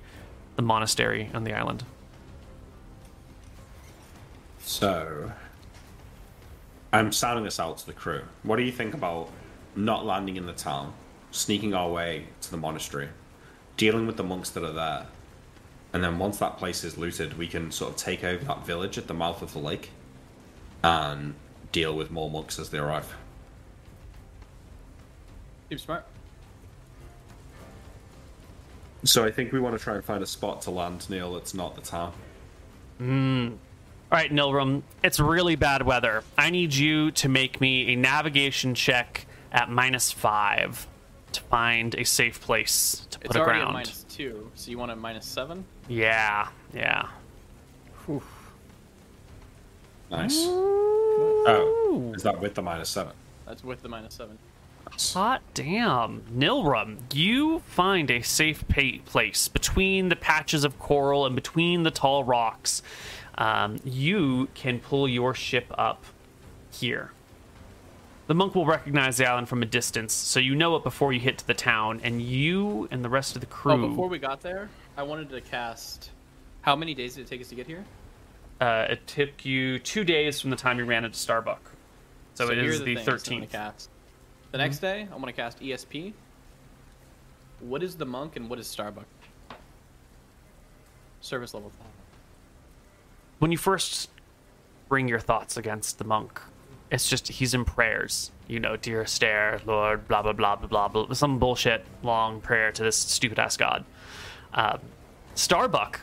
the 0.56 0.62
monastery 0.62 1.30
on 1.32 1.44
the 1.44 1.54
island 1.54 1.84
So, 4.66 5.32
I'm 6.94 7.10
sounding 7.10 7.42
this 7.42 7.58
out 7.58 7.78
to 7.78 7.86
the 7.86 7.92
crew. 7.92 8.22
What 8.44 8.54
do 8.54 8.62
you 8.62 8.70
think 8.70 8.94
about 8.94 9.28
not 9.74 10.06
landing 10.06 10.36
in 10.36 10.46
the 10.46 10.52
town, 10.52 10.94
sneaking 11.32 11.74
our 11.74 11.90
way 11.90 12.26
to 12.42 12.50
the 12.52 12.56
monastery, 12.56 13.08
dealing 13.76 14.06
with 14.06 14.16
the 14.16 14.22
monks 14.22 14.50
that 14.50 14.62
are 14.62 14.72
there, 14.72 15.06
and 15.92 16.04
then 16.04 16.20
once 16.20 16.38
that 16.38 16.56
place 16.56 16.84
is 16.84 16.96
looted, 16.96 17.36
we 17.36 17.48
can 17.48 17.72
sort 17.72 17.90
of 17.90 17.96
take 17.96 18.22
over 18.22 18.44
that 18.44 18.64
village 18.64 18.96
at 18.96 19.08
the 19.08 19.14
mouth 19.14 19.42
of 19.42 19.52
the 19.52 19.58
lake 19.58 19.90
and 20.84 21.34
deal 21.72 21.96
with 21.96 22.12
more 22.12 22.30
monks 22.30 22.60
as 22.60 22.70
they 22.70 22.78
arrive. 22.78 23.12
Seems 25.70 25.82
smart. 25.82 26.06
So 29.02 29.24
I 29.24 29.32
think 29.32 29.50
we 29.50 29.58
want 29.58 29.76
to 29.76 29.82
try 29.82 29.96
and 29.96 30.04
find 30.04 30.22
a 30.22 30.26
spot 30.26 30.62
to 30.62 30.70
land, 30.70 31.10
Neil, 31.10 31.34
that's 31.34 31.54
not 31.54 31.74
the 31.74 31.80
town. 31.80 32.12
Hmm. 32.98 33.54
All 34.12 34.18
right, 34.18 34.30
Nilrim, 34.30 34.82
it's 35.02 35.18
really 35.18 35.56
bad 35.56 35.82
weather. 35.82 36.22
I 36.38 36.50
need 36.50 36.74
you 36.74 37.10
to 37.12 37.28
make 37.28 37.60
me 37.60 37.92
a 37.92 37.96
navigation 37.96 38.74
check 38.74 39.26
at 39.50 39.70
minus 39.70 40.12
five 40.12 40.86
to 41.32 41.40
find 41.42 41.94
a 41.96 42.04
safe 42.04 42.40
place 42.40 43.06
to 43.10 43.18
put 43.18 43.26
It's 43.30 43.36
already 43.36 43.58
aground. 43.60 43.70
at 43.70 43.74
minus 43.74 44.04
two, 44.08 44.50
so 44.54 44.70
you 44.70 44.78
want 44.78 44.92
a 44.92 44.96
minus 44.96 45.26
seven? 45.26 45.64
Yeah, 45.88 46.48
yeah. 46.72 47.08
Nice. 50.10 50.34
Oh, 50.36 52.12
is 52.14 52.22
that 52.22 52.38
with 52.40 52.54
the 52.54 52.62
minus 52.62 52.88
seven? 52.90 53.14
That's 53.46 53.64
with 53.64 53.82
the 53.82 53.88
minus 53.88 54.14
seven. 54.14 54.38
Hot 55.14 55.42
damn. 55.54 56.20
Nilrim, 56.32 56.98
you 57.12 57.60
find 57.60 58.10
a 58.10 58.20
safe 58.22 58.66
pa- 58.68 59.00
place 59.06 59.48
between 59.48 60.08
the 60.08 60.14
patches 60.16 60.62
of 60.62 60.78
coral 60.78 61.26
and 61.26 61.34
between 61.34 61.82
the 61.82 61.90
tall 61.90 62.22
rocks. 62.22 62.82
Um, 63.36 63.78
you 63.84 64.48
can 64.54 64.78
pull 64.80 65.08
your 65.08 65.34
ship 65.34 65.66
up 65.76 66.04
here. 66.70 67.12
The 68.26 68.34
monk 68.34 68.54
will 68.54 68.64
recognize 68.66 69.18
the 69.18 69.26
island 69.26 69.48
from 69.48 69.62
a 69.62 69.66
distance, 69.66 70.14
so 70.14 70.40
you 70.40 70.54
know 70.54 70.76
it 70.76 70.82
before 70.82 71.12
you 71.12 71.20
hit 71.20 71.38
to 71.38 71.46
the 71.46 71.54
town, 71.54 72.00
and 72.02 72.22
you 72.22 72.88
and 72.90 73.04
the 73.04 73.08
rest 73.08 73.34
of 73.34 73.40
the 73.40 73.46
crew. 73.46 73.84
Oh, 73.84 73.88
before 73.88 74.08
we 74.08 74.18
got 74.18 74.40
there, 74.40 74.70
I 74.96 75.02
wanted 75.02 75.28
to 75.30 75.40
cast. 75.40 76.10
How 76.62 76.74
many 76.74 76.94
days 76.94 77.16
did 77.16 77.22
it 77.22 77.26
take 77.28 77.42
us 77.42 77.48
to 77.48 77.54
get 77.54 77.66
here? 77.66 77.84
uh, 78.60 78.86
it 78.90 79.06
took 79.06 79.44
you 79.44 79.78
two 79.78 80.04
days 80.04 80.40
from 80.40 80.50
the 80.50 80.56
time 80.56 80.78
you 80.78 80.84
ran 80.84 81.04
into 81.04 81.18
Starbuck. 81.18 81.70
So, 82.34 82.50
it 82.50 82.58
here 82.58 82.70
is 82.70 82.82
the 82.82 82.94
gonna 82.94 83.06
13th. 83.06 83.50
Cast. 83.50 83.90
The 84.52 84.58
next 84.58 84.78
day, 84.78 85.06
I'm 85.12 85.20
gonna 85.20 85.32
cast 85.32 85.60
ESP. 85.60 86.12
What 87.60 87.82
is 87.82 87.96
the 87.96 88.06
monk 88.06 88.36
and 88.36 88.48
what 88.48 88.58
is 88.58 88.66
Starbuck? 88.66 89.06
Service 91.20 91.54
level 91.54 91.70
five. 91.78 91.83
When 93.38 93.52
you 93.52 93.58
first 93.58 94.10
bring 94.88 95.08
your 95.08 95.20
thoughts 95.20 95.56
against 95.56 95.98
the 95.98 96.04
monk, 96.04 96.40
it's 96.90 97.08
just 97.08 97.28
he's 97.28 97.54
in 97.54 97.64
prayers. 97.64 98.30
You 98.46 98.60
know, 98.60 98.76
dear 98.76 99.06
stare, 99.06 99.60
Lord, 99.66 100.06
blah 100.06 100.22
blah 100.22 100.32
blah 100.32 100.56
blah 100.56 100.68
blah 100.68 100.88
blah, 100.88 101.14
some 101.14 101.38
bullshit 101.38 101.84
long 102.02 102.40
prayer 102.40 102.70
to 102.72 102.82
this 102.82 102.96
stupid 102.96 103.38
ass 103.38 103.56
god. 103.56 103.84
Um, 104.52 104.80
Starbuck 105.34 106.00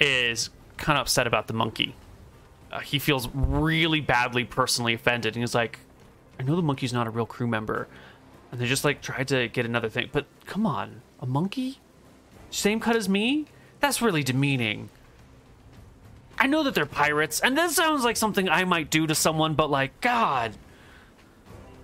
is 0.00 0.50
kind 0.76 0.98
of 0.98 1.02
upset 1.02 1.26
about 1.26 1.46
the 1.46 1.52
monkey. 1.52 1.94
Uh, 2.72 2.80
he 2.80 2.98
feels 2.98 3.28
really 3.32 4.00
badly 4.00 4.44
personally 4.44 4.94
offended, 4.94 5.36
and 5.36 5.42
he's 5.42 5.54
like, 5.54 5.78
"I 6.40 6.42
know 6.42 6.56
the 6.56 6.62
monkey's 6.62 6.92
not 6.92 7.06
a 7.06 7.10
real 7.10 7.26
crew 7.26 7.46
member, 7.46 7.86
and 8.50 8.60
they 8.60 8.66
just 8.66 8.84
like 8.84 9.02
tried 9.02 9.28
to 9.28 9.48
get 9.48 9.64
another 9.66 9.88
thing, 9.88 10.08
but 10.12 10.26
come 10.46 10.66
on, 10.66 11.02
a 11.20 11.26
monkey, 11.26 11.78
same 12.50 12.80
cut 12.80 12.96
as 12.96 13.08
me? 13.08 13.46
That's 13.80 14.02
really 14.02 14.22
demeaning." 14.22 14.88
I 16.38 16.46
know 16.46 16.62
that 16.64 16.74
they're 16.74 16.86
pirates, 16.86 17.40
and 17.40 17.56
this 17.56 17.76
sounds 17.76 18.04
like 18.04 18.16
something 18.16 18.48
I 18.48 18.64
might 18.64 18.90
do 18.90 19.06
to 19.06 19.14
someone, 19.14 19.54
but 19.54 19.70
like, 19.70 20.00
God, 20.00 20.52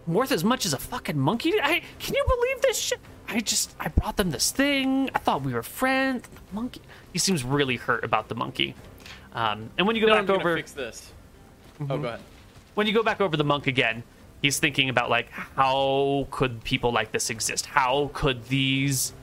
worth 0.07 0.33
as 0.33 0.45
much 0.45 0.67
as 0.67 0.73
a 0.73 0.79
fucking 0.79 1.19
monkey? 1.19 1.55
I 1.61 1.83
can 1.99 2.15
you 2.15 2.25
believe 2.27 2.63
this 2.63 2.79
shit? 2.79 3.01
I 3.29 3.41
just 3.41 3.75
I 3.81 3.89
brought 3.89 4.17
them 4.17 4.31
this 4.31 4.51
thing. 4.51 5.11
I 5.15 5.19
thought 5.19 5.43
we 5.43 5.55
were 5.55 5.63
friends. 5.63 6.29
The 6.29 6.55
monkey. 6.55 6.83
He 7.13 7.19
seems 7.19 7.45
really 7.45 7.77
hurt 7.77 8.05
about 8.05 8.29
the 8.29 8.35
monkey. 8.35 8.75
Um, 9.33 9.71
and 9.79 9.87
when 9.87 9.97
you 9.97 10.03
go 10.03 10.09
No, 10.09 10.17
I'm 10.17 10.27
back 10.27 10.41
over, 10.41 10.57
fix 10.57 10.73
this. 10.73 11.11
Mm-hmm. 11.81 11.93
Oh, 11.93 11.99
go 11.99 12.09
ahead. 12.09 12.21
when 12.75 12.87
you 12.87 12.93
go 12.93 13.03
back 13.03 13.21
over 13.21 13.37
the 13.37 13.45
monk 13.45 13.67
again, 13.67 14.03
he's 14.43 14.59
thinking 14.59 14.91
about 14.91 15.09
like 15.09 15.31
how 15.31 16.27
could 16.31 16.63
people 16.65 16.93
like 16.93 17.13
this 17.13 17.31
exist? 17.31 17.67
How 17.67 18.11
could 18.13 18.45
these 18.49 19.15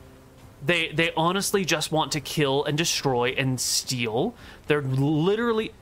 they 0.65 0.89
they 0.89 1.11
honestly 1.15 1.63
just 1.63 1.91
want 1.91 2.11
to 2.13 2.19
kill 2.19 2.65
and 2.65 2.77
destroy 2.77 3.29
and 3.29 3.59
steal. 3.59 4.33
They're 4.69 4.83
literally 4.83 5.73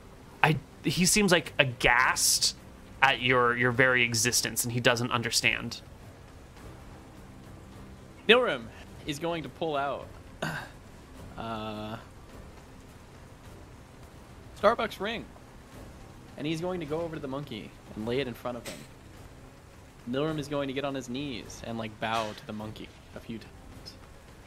I 0.42 0.56
he 0.82 1.04
seems 1.04 1.30
like 1.30 1.52
aghast 1.58 2.56
at 3.02 3.20
your 3.20 3.54
your 3.54 3.70
very 3.70 4.02
existence 4.02 4.64
and 4.64 4.72
he 4.72 4.80
doesn't 4.80 5.12
understand. 5.12 5.82
Nilrim 8.26 8.64
is 9.06 9.18
going 9.18 9.42
to 9.42 9.50
pull 9.50 9.76
out 9.76 10.06
uh, 11.36 11.98
Starbucks 14.58 15.00
ring, 15.00 15.26
and 16.38 16.46
he's 16.46 16.62
going 16.62 16.80
to 16.80 16.86
go 16.86 17.02
over 17.02 17.14
to 17.14 17.20
the 17.20 17.28
monkey 17.28 17.70
and 17.94 18.08
lay 18.08 18.20
it 18.20 18.26
in 18.26 18.32
front 18.32 18.56
of 18.56 18.66
him. 18.66 18.78
Nilrim 20.10 20.38
is 20.38 20.48
going 20.48 20.68
to 20.68 20.72
get 20.72 20.86
on 20.86 20.94
his 20.94 21.10
knees 21.10 21.60
and 21.66 21.76
like 21.76 21.98
bow 22.00 22.32
to 22.32 22.46
the 22.46 22.54
monkey 22.54 22.88
a 23.14 23.20
few 23.20 23.36
times. 23.36 23.52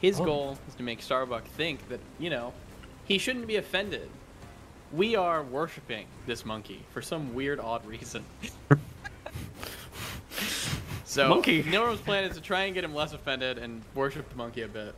His 0.00 0.18
goal 0.18 0.58
is 0.66 0.74
to 0.74 0.82
make 0.82 1.00
Starbuck 1.00 1.44
think 1.44 1.88
that 1.88 2.00
you 2.18 2.28
know 2.28 2.52
he 3.04 3.18
shouldn't 3.18 3.46
be 3.46 3.54
offended. 3.54 4.10
We 4.92 5.16
are 5.16 5.42
worshiping 5.42 6.06
this 6.26 6.44
monkey 6.44 6.82
for 6.92 7.00
some 7.00 7.34
weird, 7.34 7.58
odd 7.60 7.84
reason. 7.86 8.24
so 11.04 11.28
Monkey. 11.28 11.62
Nilrim's 11.62 12.00
plan 12.00 12.24
is 12.24 12.36
to 12.36 12.42
try 12.42 12.64
and 12.64 12.74
get 12.74 12.84
him 12.84 12.94
less 12.94 13.12
offended 13.12 13.58
and 13.58 13.82
worship 13.94 14.28
the 14.28 14.36
monkey 14.36 14.62
a 14.62 14.68
bit. 14.68 14.94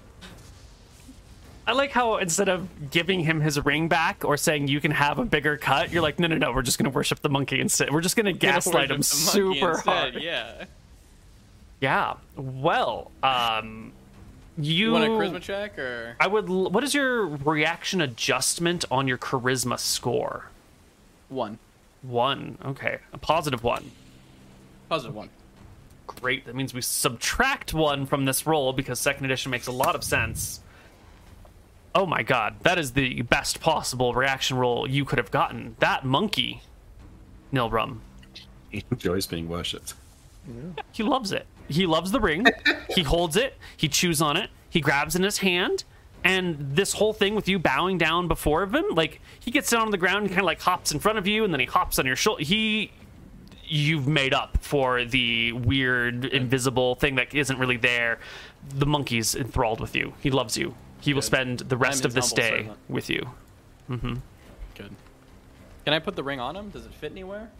I 1.66 1.72
like 1.72 1.92
how 1.92 2.16
instead 2.18 2.49
of 2.49 2.90
giving 2.90 3.20
him 3.20 3.40
his 3.40 3.64
ring 3.64 3.88
back 3.88 4.24
or 4.24 4.36
saying 4.36 4.68
you 4.68 4.80
can 4.80 4.90
have 4.90 5.18
a 5.18 5.24
bigger 5.24 5.57
cut, 5.57 5.90
you're 5.90 6.03
like, 6.03 6.18
no, 6.18 6.26
no, 6.26 6.36
no, 6.36 6.53
we're 6.53 6.62
just 6.62 6.78
gonna 6.78 6.90
worship 6.90 7.20
the 7.20 7.30
monkey 7.30 7.61
instead. 7.61 7.90
We're 7.90 8.03
just 8.03 8.16
gonna 8.16 8.32
gaslight 8.34 8.90
him 8.90 8.99
Worship 8.99 9.32
the 9.32 9.40
monkey 9.42 9.61
super 9.61 9.70
instead, 9.70 10.12
hard. 10.12 10.22
Yeah. 10.22 10.64
Yeah. 11.80 12.14
Well, 12.36 13.11
um, 13.22 13.92
you, 14.59 14.72
You 14.86 14.92
want 14.92 15.05
a 15.05 15.09
charisma 15.09 15.40
check 15.40 15.78
or 15.78 16.16
I 16.20 16.26
would. 16.26 16.48
What 16.48 16.84
is 16.84 16.94
your 16.94 17.26
reaction 17.26 18.00
adjustment 18.00 18.84
on 18.90 19.09
your 19.09 19.18
charisma 19.18 19.78
score? 19.78 20.50
one? 21.28 21.59
One. 22.02 22.59
Okay, 22.64 22.98
a 23.12 23.18
positive 23.18 23.64
one. 23.64 23.90
Positive 24.88 25.14
one. 25.14 25.30
Great. 26.07 26.44
That 26.44 26.55
means 26.55 26.74
we 26.74 26.82
subtract 26.82 27.72
one 27.72 28.05
from 28.07 28.26
this 28.26 28.46
roll 28.46 28.72
because 28.74 29.00
second 29.00 29.24
edition 29.24 29.50
makes 29.50 29.66
a 29.66 29.72
lot 29.72 29.94
of 29.94 30.05
sense. 30.05 30.61
Oh 31.94 32.05
my 32.07 32.22
god, 32.22 32.57
that 32.62 32.78
is 32.78 32.92
the 32.92 33.22
best 33.22 33.61
possible 33.61 34.14
reaction 34.14 34.57
roll 34.59 34.88
you 34.88 35.05
could 35.05 35.18
have 35.18 35.30
gotten. 35.30 35.76
That 35.78 36.05
monkey, 36.05 36.61
Nilrim, 37.52 37.98
He 38.70 38.84
enjoys 38.90 39.26
being 39.26 39.48
worshipped. 39.48 39.94
he 40.92 41.02
loves 41.02 41.32
it. 41.32 41.46
He 41.68 41.86
loves 41.86 42.10
the 42.12 42.20
ring. 42.20 42.46
he 42.90 43.02
holds 43.14 43.36
it. 43.36 43.54
He 43.76 43.88
chews 43.88 44.20
on 44.20 44.36
it. 44.36 44.50
He 44.70 44.80
grabs 44.80 45.16
in 45.16 45.22
his 45.22 45.38
hand. 45.38 45.84
And 46.24 46.56
this 46.74 46.94
whole 46.94 47.12
thing 47.12 47.34
with 47.34 47.48
you 47.48 47.58
bowing 47.58 47.98
down 47.98 48.28
before 48.28 48.62
him, 48.64 48.84
like 48.92 49.20
he 49.40 49.50
gets 49.50 49.70
down 49.70 49.82
on 49.82 49.90
the 49.90 49.98
ground 49.98 50.20
and 50.20 50.28
kind 50.28 50.40
of 50.40 50.46
like 50.46 50.60
hops 50.60 50.90
in 50.90 50.98
front 50.98 51.18
of 51.18 51.26
you, 51.26 51.44
and 51.44 51.52
then 51.52 51.60
he 51.60 51.66
hops 51.66 51.98
on 51.98 52.06
your 52.06 52.16
shoulder. 52.16 52.42
He, 52.42 52.90
you've 53.66 54.08
made 54.08 54.32
up 54.32 54.56
for 54.62 55.04
the 55.04 55.52
weird 55.52 56.24
invisible 56.24 56.94
thing 56.94 57.16
that 57.16 57.34
isn't 57.34 57.58
really 57.58 57.76
there. 57.76 58.20
The 58.70 58.86
monkey's 58.86 59.34
enthralled 59.34 59.80
with 59.80 59.94
you. 59.94 60.14
He 60.20 60.30
loves 60.30 60.56
you. 60.56 60.74
He 61.00 61.12
will 61.12 61.20
spend 61.22 61.58
the 61.58 61.76
rest 61.76 62.06
of 62.06 62.14
this 62.14 62.30
humble 62.30 62.36
day 62.36 62.58
servant. 62.62 62.78
with 62.88 63.10
you. 63.10 63.28
Mm-hmm. 63.90 64.14
Good. 64.76 64.94
Can 65.84 65.92
I 65.92 65.98
put 65.98 66.16
the 66.16 66.22
ring 66.24 66.40
on 66.40 66.56
him? 66.56 66.70
Does 66.70 66.86
it 66.86 66.94
fit 66.94 67.12
anywhere? 67.12 67.50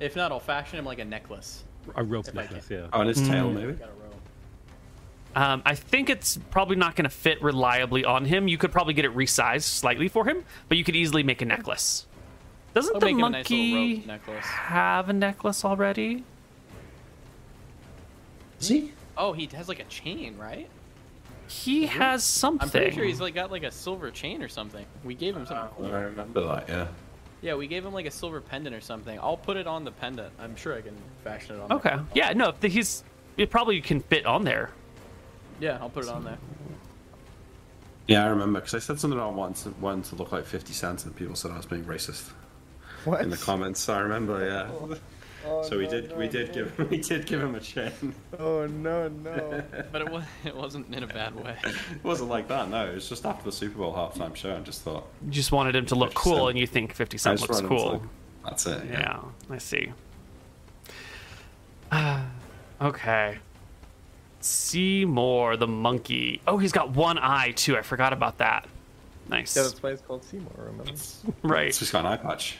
If 0.00 0.16
not, 0.16 0.32
I'll 0.32 0.40
fashion 0.40 0.80
him 0.80 0.84
like 0.84 0.98
a 0.98 1.04
necklace. 1.04 1.62
A 1.96 2.02
rope 2.02 2.28
If 2.28 2.34
necklace, 2.34 2.70
yeah. 2.70 2.88
On 2.92 3.06
and 3.06 3.16
his 3.16 3.28
tail, 3.28 3.50
maybe? 3.50 3.72
Got 3.72 3.88
a 3.88 3.92
rope. 3.92 4.14
Um, 5.36 5.62
I 5.66 5.74
think 5.74 6.10
it's 6.10 6.38
probably 6.50 6.76
not 6.76 6.94
going 6.94 7.04
to 7.04 7.10
fit 7.10 7.42
reliably 7.42 8.04
on 8.04 8.24
him. 8.24 8.46
You 8.46 8.56
could 8.58 8.70
probably 8.72 8.94
get 8.94 9.04
it 9.04 9.14
resized 9.14 9.62
slightly 9.62 10.08
for 10.08 10.24
him, 10.24 10.44
but 10.68 10.78
you 10.78 10.84
could 10.84 10.96
easily 10.96 11.22
make 11.22 11.42
a 11.42 11.44
necklace. 11.44 12.06
Doesn't 12.72 12.94
I'll 12.94 13.00
the 13.00 13.06
make 13.06 13.16
him 13.16 13.24
a 13.24 13.30
nice 13.30 13.50
monkey 13.50 14.04
necklace. 14.06 14.44
have 14.44 15.08
a 15.08 15.12
necklace 15.12 15.64
already? 15.64 16.24
See? 18.58 18.92
Oh, 19.16 19.32
he 19.32 19.46
has 19.54 19.68
like 19.68 19.80
a 19.80 19.84
chain, 19.84 20.36
right? 20.38 20.68
He 21.46 21.86
has 21.86 22.24
something. 22.24 22.64
I'm 22.66 22.70
pretty 22.70 22.96
sure 22.96 23.04
he's 23.04 23.20
like 23.20 23.34
got 23.34 23.50
like 23.50 23.62
a 23.64 23.70
silver 23.70 24.10
chain 24.10 24.42
or 24.42 24.48
something. 24.48 24.84
We 25.04 25.14
gave 25.14 25.36
him 25.36 25.46
something 25.46 25.68
cool. 25.76 25.86
I 25.86 26.00
remember 26.00 26.40
that, 26.46 26.68
yeah. 26.68 26.86
Yeah, 27.44 27.56
we 27.56 27.66
gave 27.66 27.84
him 27.84 27.92
like 27.92 28.06
a 28.06 28.10
silver 28.10 28.40
pendant 28.40 28.74
or 28.74 28.80
something. 28.80 29.18
I'll 29.20 29.36
put 29.36 29.58
it 29.58 29.66
on 29.66 29.84
the 29.84 29.90
pendant. 29.90 30.32
I'm 30.40 30.56
sure 30.56 30.74
I 30.74 30.80
can 30.80 30.96
fashion 31.22 31.56
it 31.56 31.60
on. 31.60 31.68
there. 31.68 31.76
Okay. 31.76 31.96
Yeah. 32.14 32.32
No. 32.32 32.54
He's. 32.62 33.04
It 33.36 33.50
probably 33.50 33.82
can 33.82 34.00
fit 34.00 34.24
on 34.24 34.44
there. 34.44 34.70
Yeah, 35.60 35.76
I'll 35.78 35.90
put 35.90 36.04
it 36.04 36.10
on 36.10 36.24
there. 36.24 36.38
Yeah, 38.08 38.24
I 38.24 38.28
remember 38.28 38.60
because 38.60 38.74
I 38.74 38.78
said 38.78 38.98
something 38.98 39.18
about 39.18 39.34
once 39.34 39.64
one 39.78 40.02
to 40.04 40.14
look 40.14 40.32
like 40.32 40.46
50 40.46 40.72
cents, 40.72 41.04
and 41.04 41.14
people 41.14 41.34
said 41.36 41.50
I 41.50 41.56
was 41.58 41.66
being 41.66 41.84
racist 41.84 42.30
What? 43.04 43.20
in 43.20 43.28
the 43.28 43.36
comments. 43.36 43.88
I 43.90 44.00
remember, 44.00 44.44
yeah. 44.46 44.96
Oh, 45.46 45.62
so 45.62 45.76
we 45.78 45.84
no, 45.84 45.90
did, 45.90 46.10
no, 46.10 46.16
we 46.16 46.28
did 46.28 46.48
no. 46.48 46.54
give, 46.54 46.78
we 46.90 46.96
did 46.98 47.26
give 47.26 47.40
him 47.42 47.54
a 47.54 47.60
chain. 47.60 47.92
Oh 48.38 48.66
no 48.66 49.08
no. 49.08 49.62
But 49.92 50.00
it 50.02 50.10
was 50.10 50.24
it 50.44 50.56
wasn't 50.56 50.94
in 50.94 51.02
a 51.02 51.06
bad 51.06 51.34
way. 51.34 51.56
It 51.64 52.02
wasn't 52.04 52.30
like 52.30 52.48
that, 52.48 52.68
no. 52.70 52.86
It 52.88 52.94
was 52.94 53.08
just 53.08 53.24
after 53.26 53.44
the 53.44 53.52
Super 53.52 53.78
Bowl 53.78 53.92
halftime 53.94 54.34
show. 54.34 54.56
I 54.56 54.60
just 54.60 54.82
thought, 54.82 55.06
You 55.24 55.30
just 55.30 55.52
wanted 55.52 55.76
him 55.76 55.86
to 55.86 55.94
look 55.94 56.14
cool, 56.14 56.36
Cent. 56.36 56.50
and 56.50 56.58
you 56.58 56.66
think 56.66 56.94
Fifty 56.94 57.16
I 57.16 57.18
Cent 57.18 57.38
just 57.40 57.50
looks 57.50 57.62
wanted 57.62 57.72
him 57.74 57.78
to 57.78 57.82
cool. 57.84 57.92
look- 57.94 58.08
That's 58.44 58.66
it. 58.66 58.84
Yeah. 58.90 59.00
Yeah, 59.00 59.54
I 59.54 59.58
see. 59.58 59.92
okay. 62.80 63.38
Seymour 64.40 65.56
the 65.56 65.66
monkey. 65.66 66.40
Oh, 66.46 66.58
he's 66.58 66.72
got 66.72 66.90
one 66.90 67.18
eye 67.18 67.52
too. 67.52 67.76
I 67.76 67.82
forgot 67.82 68.12
about 68.12 68.38
that. 68.38 68.66
Nice. 69.28 69.56
Yeah, 69.56 69.62
that's 69.62 69.82
why 69.82 69.90
it's 69.90 70.02
called 70.02 70.22
Seymour. 70.24 70.52
Remember? 70.58 70.92
right. 71.42 71.68
It's 71.68 71.78
just 71.78 71.92
got 71.92 72.00
an 72.04 72.12
eye 72.12 72.16
patch. 72.18 72.56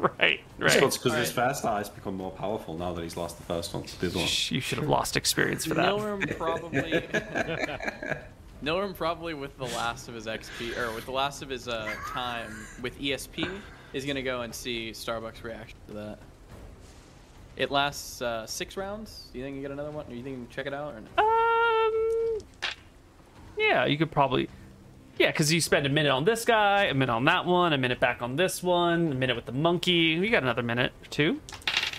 right, 0.18 0.40
right. 0.58 0.80
because 0.80 1.14
his 1.14 1.30
first 1.30 1.64
eye's 1.64 1.88
become 1.88 2.16
more 2.16 2.30
powerful 2.30 2.76
now 2.76 2.92
that 2.92 3.02
he's 3.02 3.16
lost 3.16 3.36
the 3.36 3.44
first 3.44 3.74
one. 3.74 3.84
The 4.00 4.08
one. 4.08 4.22
You 4.22 4.60
should 4.60 4.78
have 4.78 4.88
lost 4.88 5.16
experience 5.16 5.64
for 5.64 5.74
that. 5.74 5.92
Nilrim 5.92 6.36
probably. 6.36 6.92
Nilrim 8.64 8.94
probably 8.94 9.34
with 9.34 9.56
the 9.58 9.64
last 9.64 10.08
of 10.08 10.14
his 10.14 10.26
XP 10.26 10.76
or 10.76 10.94
with 10.94 11.06
the 11.06 11.12
last 11.12 11.42
of 11.42 11.48
his 11.48 11.68
uh, 11.68 11.92
time 12.06 12.66
with 12.82 12.98
ESP 12.98 13.48
is 13.92 14.04
gonna 14.04 14.22
go 14.22 14.42
and 14.42 14.54
see 14.54 14.90
Starbucks' 14.92 15.42
reaction 15.42 15.78
to 15.88 15.94
that. 15.94 16.18
It 17.56 17.70
lasts 17.70 18.22
uh, 18.22 18.46
six 18.46 18.76
rounds. 18.76 19.28
Do 19.32 19.38
you 19.38 19.44
think 19.44 19.56
you 19.56 19.62
get 19.62 19.70
another 19.70 19.90
one? 19.90 20.06
Do 20.08 20.14
you 20.14 20.22
think 20.22 20.38
you 20.38 20.44
can 20.44 20.54
check 20.54 20.66
it 20.66 20.74
out 20.74 20.94
or 20.94 21.00
no? 21.00 21.08
Um, 21.22 22.38
yeah, 23.58 23.84
you 23.84 23.98
could 23.98 24.10
probably. 24.10 24.48
Yeah, 25.20 25.26
because 25.26 25.52
you 25.52 25.60
spend 25.60 25.84
a 25.84 25.90
minute 25.90 26.08
on 26.10 26.24
this 26.24 26.46
guy, 26.46 26.84
a 26.84 26.94
minute 26.94 27.12
on 27.12 27.26
that 27.26 27.44
one, 27.44 27.74
a 27.74 27.78
minute 27.78 28.00
back 28.00 28.22
on 28.22 28.36
this 28.36 28.62
one, 28.62 29.12
a 29.12 29.14
minute 29.14 29.36
with 29.36 29.44
the 29.44 29.52
monkey. 29.52 29.92
You 29.92 30.30
got 30.30 30.42
another 30.42 30.62
minute 30.62 30.92
or 31.02 31.06
two. 31.10 31.38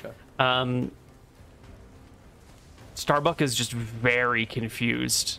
Okay. 0.04 0.12
Um, 0.40 0.92
Starbuck 2.96 3.40
is 3.44 3.54
just 3.54 3.74
very 3.74 4.48
confused. 4.48 5.38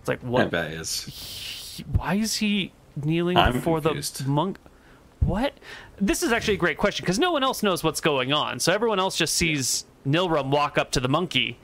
It's 0.00 0.08
like, 0.08 0.18
what? 0.20 0.50
bet 0.50 0.72
he 0.72 1.84
why 1.94 2.14
is 2.14 2.34
he 2.36 2.72
kneeling 3.04 3.36
I'm 3.36 3.52
before 3.52 3.80
confused. 3.80 4.24
the 4.24 4.28
monk? 4.28 4.58
What? 5.20 5.52
This 6.00 6.24
is 6.24 6.32
actually 6.32 6.54
a 6.54 6.58
great 6.58 6.76
question 6.76 7.04
because 7.04 7.20
no 7.20 7.30
one 7.30 7.44
else 7.44 7.62
knows 7.62 7.84
what's 7.84 8.00
going 8.00 8.32
on. 8.32 8.58
So 8.58 8.72
everyone 8.72 8.98
else 8.98 9.16
just 9.16 9.36
sees 9.36 9.84
Nilrim 10.04 10.50
walk 10.50 10.76
up 10.76 10.90
to 10.90 11.00
the 11.00 11.08
monkey, 11.08 11.56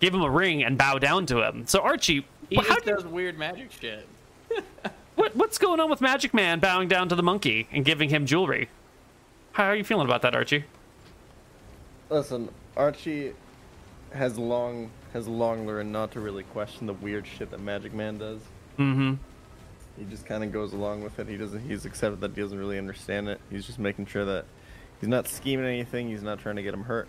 give 0.00 0.12
him 0.12 0.22
a 0.22 0.30
ring, 0.30 0.64
and 0.64 0.76
bow 0.76 0.98
down 0.98 1.26
to 1.26 1.46
him. 1.46 1.64
So 1.68 1.78
Archie, 1.80 2.26
He 2.50 2.56
wh- 2.56 2.66
how 2.66 2.74
just 2.74 2.84
do 2.86 2.90
you- 2.90 2.96
does 2.96 3.06
weird 3.06 3.38
magic 3.38 3.70
shit. 3.70 4.08
What, 5.14 5.34
what's 5.36 5.58
going 5.58 5.80
on 5.80 5.90
with 5.90 6.00
Magic 6.00 6.32
Man 6.34 6.60
bowing 6.60 6.88
down 6.88 7.08
to 7.08 7.14
the 7.14 7.22
monkey 7.22 7.68
and 7.72 7.84
giving 7.84 8.10
him 8.10 8.26
jewelry? 8.26 8.68
How 9.52 9.64
are 9.64 9.76
you 9.76 9.84
feeling 9.84 10.06
about 10.06 10.22
that, 10.22 10.34
Archie? 10.34 10.64
Listen, 12.10 12.48
Archie 12.76 13.34
has 14.12 14.38
long 14.38 14.90
has 15.12 15.26
long 15.26 15.66
learned 15.66 15.92
not 15.92 16.12
to 16.12 16.20
really 16.20 16.42
question 16.44 16.86
the 16.86 16.92
weird 16.92 17.26
shit 17.26 17.50
that 17.50 17.60
Magic 17.60 17.92
Man 17.92 18.18
does. 18.18 18.40
Mm-hmm. 18.78 19.14
He 19.98 20.04
just 20.04 20.26
kind 20.26 20.44
of 20.44 20.52
goes 20.52 20.72
along 20.72 21.02
with 21.02 21.18
it. 21.18 21.26
He 21.26 21.36
doesn't. 21.36 21.68
He's 21.68 21.84
accepted 21.84 22.20
that 22.20 22.34
he 22.34 22.40
doesn't 22.40 22.58
really 22.58 22.78
understand 22.78 23.28
it. 23.28 23.40
He's 23.50 23.66
just 23.66 23.78
making 23.78 24.06
sure 24.06 24.24
that 24.24 24.44
he's 25.00 25.08
not 25.08 25.26
scheming 25.26 25.66
anything. 25.66 26.08
He's 26.08 26.22
not 26.22 26.38
trying 26.38 26.56
to 26.56 26.62
get 26.62 26.72
him 26.72 26.84
hurt. 26.84 27.08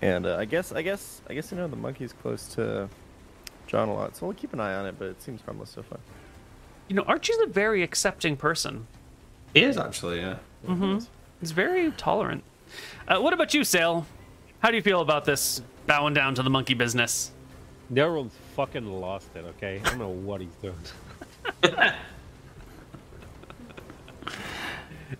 And 0.00 0.26
uh, 0.26 0.36
I 0.36 0.46
guess, 0.46 0.72
I 0.72 0.80
guess, 0.80 1.20
I 1.28 1.34
guess 1.34 1.50
you 1.50 1.58
know 1.58 1.68
the 1.68 1.76
monkey's 1.76 2.14
close 2.14 2.46
to 2.54 2.88
John 3.70 3.88
a 3.88 3.94
lot, 3.94 4.16
so 4.16 4.26
we'll 4.26 4.34
keep 4.34 4.52
an 4.52 4.58
eye 4.58 4.74
on 4.74 4.84
it. 4.86 4.96
But 4.98 5.08
it 5.08 5.22
seems 5.22 5.40
harmless 5.42 5.70
so 5.70 5.82
far. 5.82 6.00
You 6.88 6.96
know, 6.96 7.02
Archie's 7.02 7.38
a 7.38 7.46
very 7.46 7.84
accepting 7.84 8.36
person. 8.36 8.88
He 9.54 9.62
is 9.62 9.76
actually, 9.76 10.20
yeah. 10.20 10.38
Mm-hmm. 10.66 11.04
He's 11.40 11.52
very 11.52 11.92
tolerant. 11.92 12.42
Uh, 13.06 13.20
what 13.20 13.32
about 13.32 13.54
you, 13.54 13.62
Sail? 13.62 14.06
How 14.58 14.70
do 14.70 14.76
you 14.76 14.82
feel 14.82 15.00
about 15.00 15.24
this 15.24 15.62
bowing 15.86 16.14
down 16.14 16.34
to 16.34 16.42
the 16.42 16.50
monkey 16.50 16.74
business? 16.74 17.30
Nilrim's 17.92 18.34
fucking 18.56 18.86
lost 18.86 19.28
it, 19.36 19.44
okay? 19.56 19.80
I 19.84 19.88
don't 19.88 19.98
know 19.98 20.08
what 20.08 20.40
he's 20.40 20.54
doing. 20.60 20.74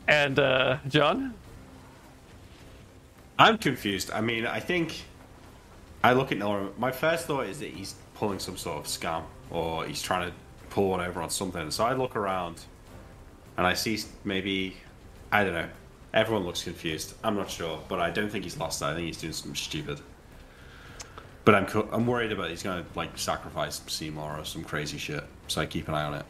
And 0.07 0.39
uh, 0.39 0.79
John? 0.89 1.35
I'm 3.39 3.59
confused. 3.59 4.11
I 4.11 4.21
mean, 4.21 4.47
I 4.47 4.61
think 4.61 5.03
I 6.03 6.13
look 6.13 6.33
at 6.33 6.39
Nora. 6.39 6.69
My 6.79 6.91
first 6.91 7.27
thought 7.27 7.47
is 7.47 7.61
that 7.61 7.71
he's 7.71 7.95
pulling 8.21 8.39
some 8.39 8.59
sort 8.59 8.77
of 8.77 8.85
scam, 8.85 9.23
or 9.51 9.87
he's 9.87 10.03
trying 10.03 10.31
to 10.31 10.37
pull 10.69 10.91
one 10.91 11.01
over 11.01 11.23
on 11.23 11.31
something. 11.31 11.71
So 11.71 11.85
I 11.85 11.95
look 11.95 12.17
around, 12.17 12.61
and 13.57 13.67
I 13.67 13.73
see 13.73 13.99
maybe 14.25 14.77
I 15.33 15.43
don't 15.43 15.55
know. 15.55 15.69
Everyone 16.13 16.45
looks 16.45 16.63
confused. 16.63 17.15
I'm 17.25 17.35
not 17.35 17.51
sure, 17.51 17.81
but 17.89 17.99
I 17.99 18.11
don't 18.11 18.29
think 18.31 18.45
he's 18.45 18.59
lost 18.59 18.83
it. 18.83 18.85
I 18.85 18.95
think 18.95 19.07
he's 19.07 19.17
doing 19.17 19.33
something 19.33 19.55
stupid. 19.55 20.01
But 21.47 21.55
I'm 21.55 21.65
co- 21.65 21.89
I'm 21.91 22.07
worried 22.07 22.31
about 22.31 22.51
he's 22.51 22.63
gonna 22.63 22.85
like 22.95 23.17
sacrifice 23.17 23.81
Seymour 23.87 24.39
or 24.39 24.45
some 24.45 24.65
crazy 24.65 24.99
shit. 24.99 25.25
So 25.49 25.63
I 25.63 25.67
keep 25.67 25.89
an 25.89 25.95
eye 25.95 26.05
on 26.05 26.15
it. 26.15 26.27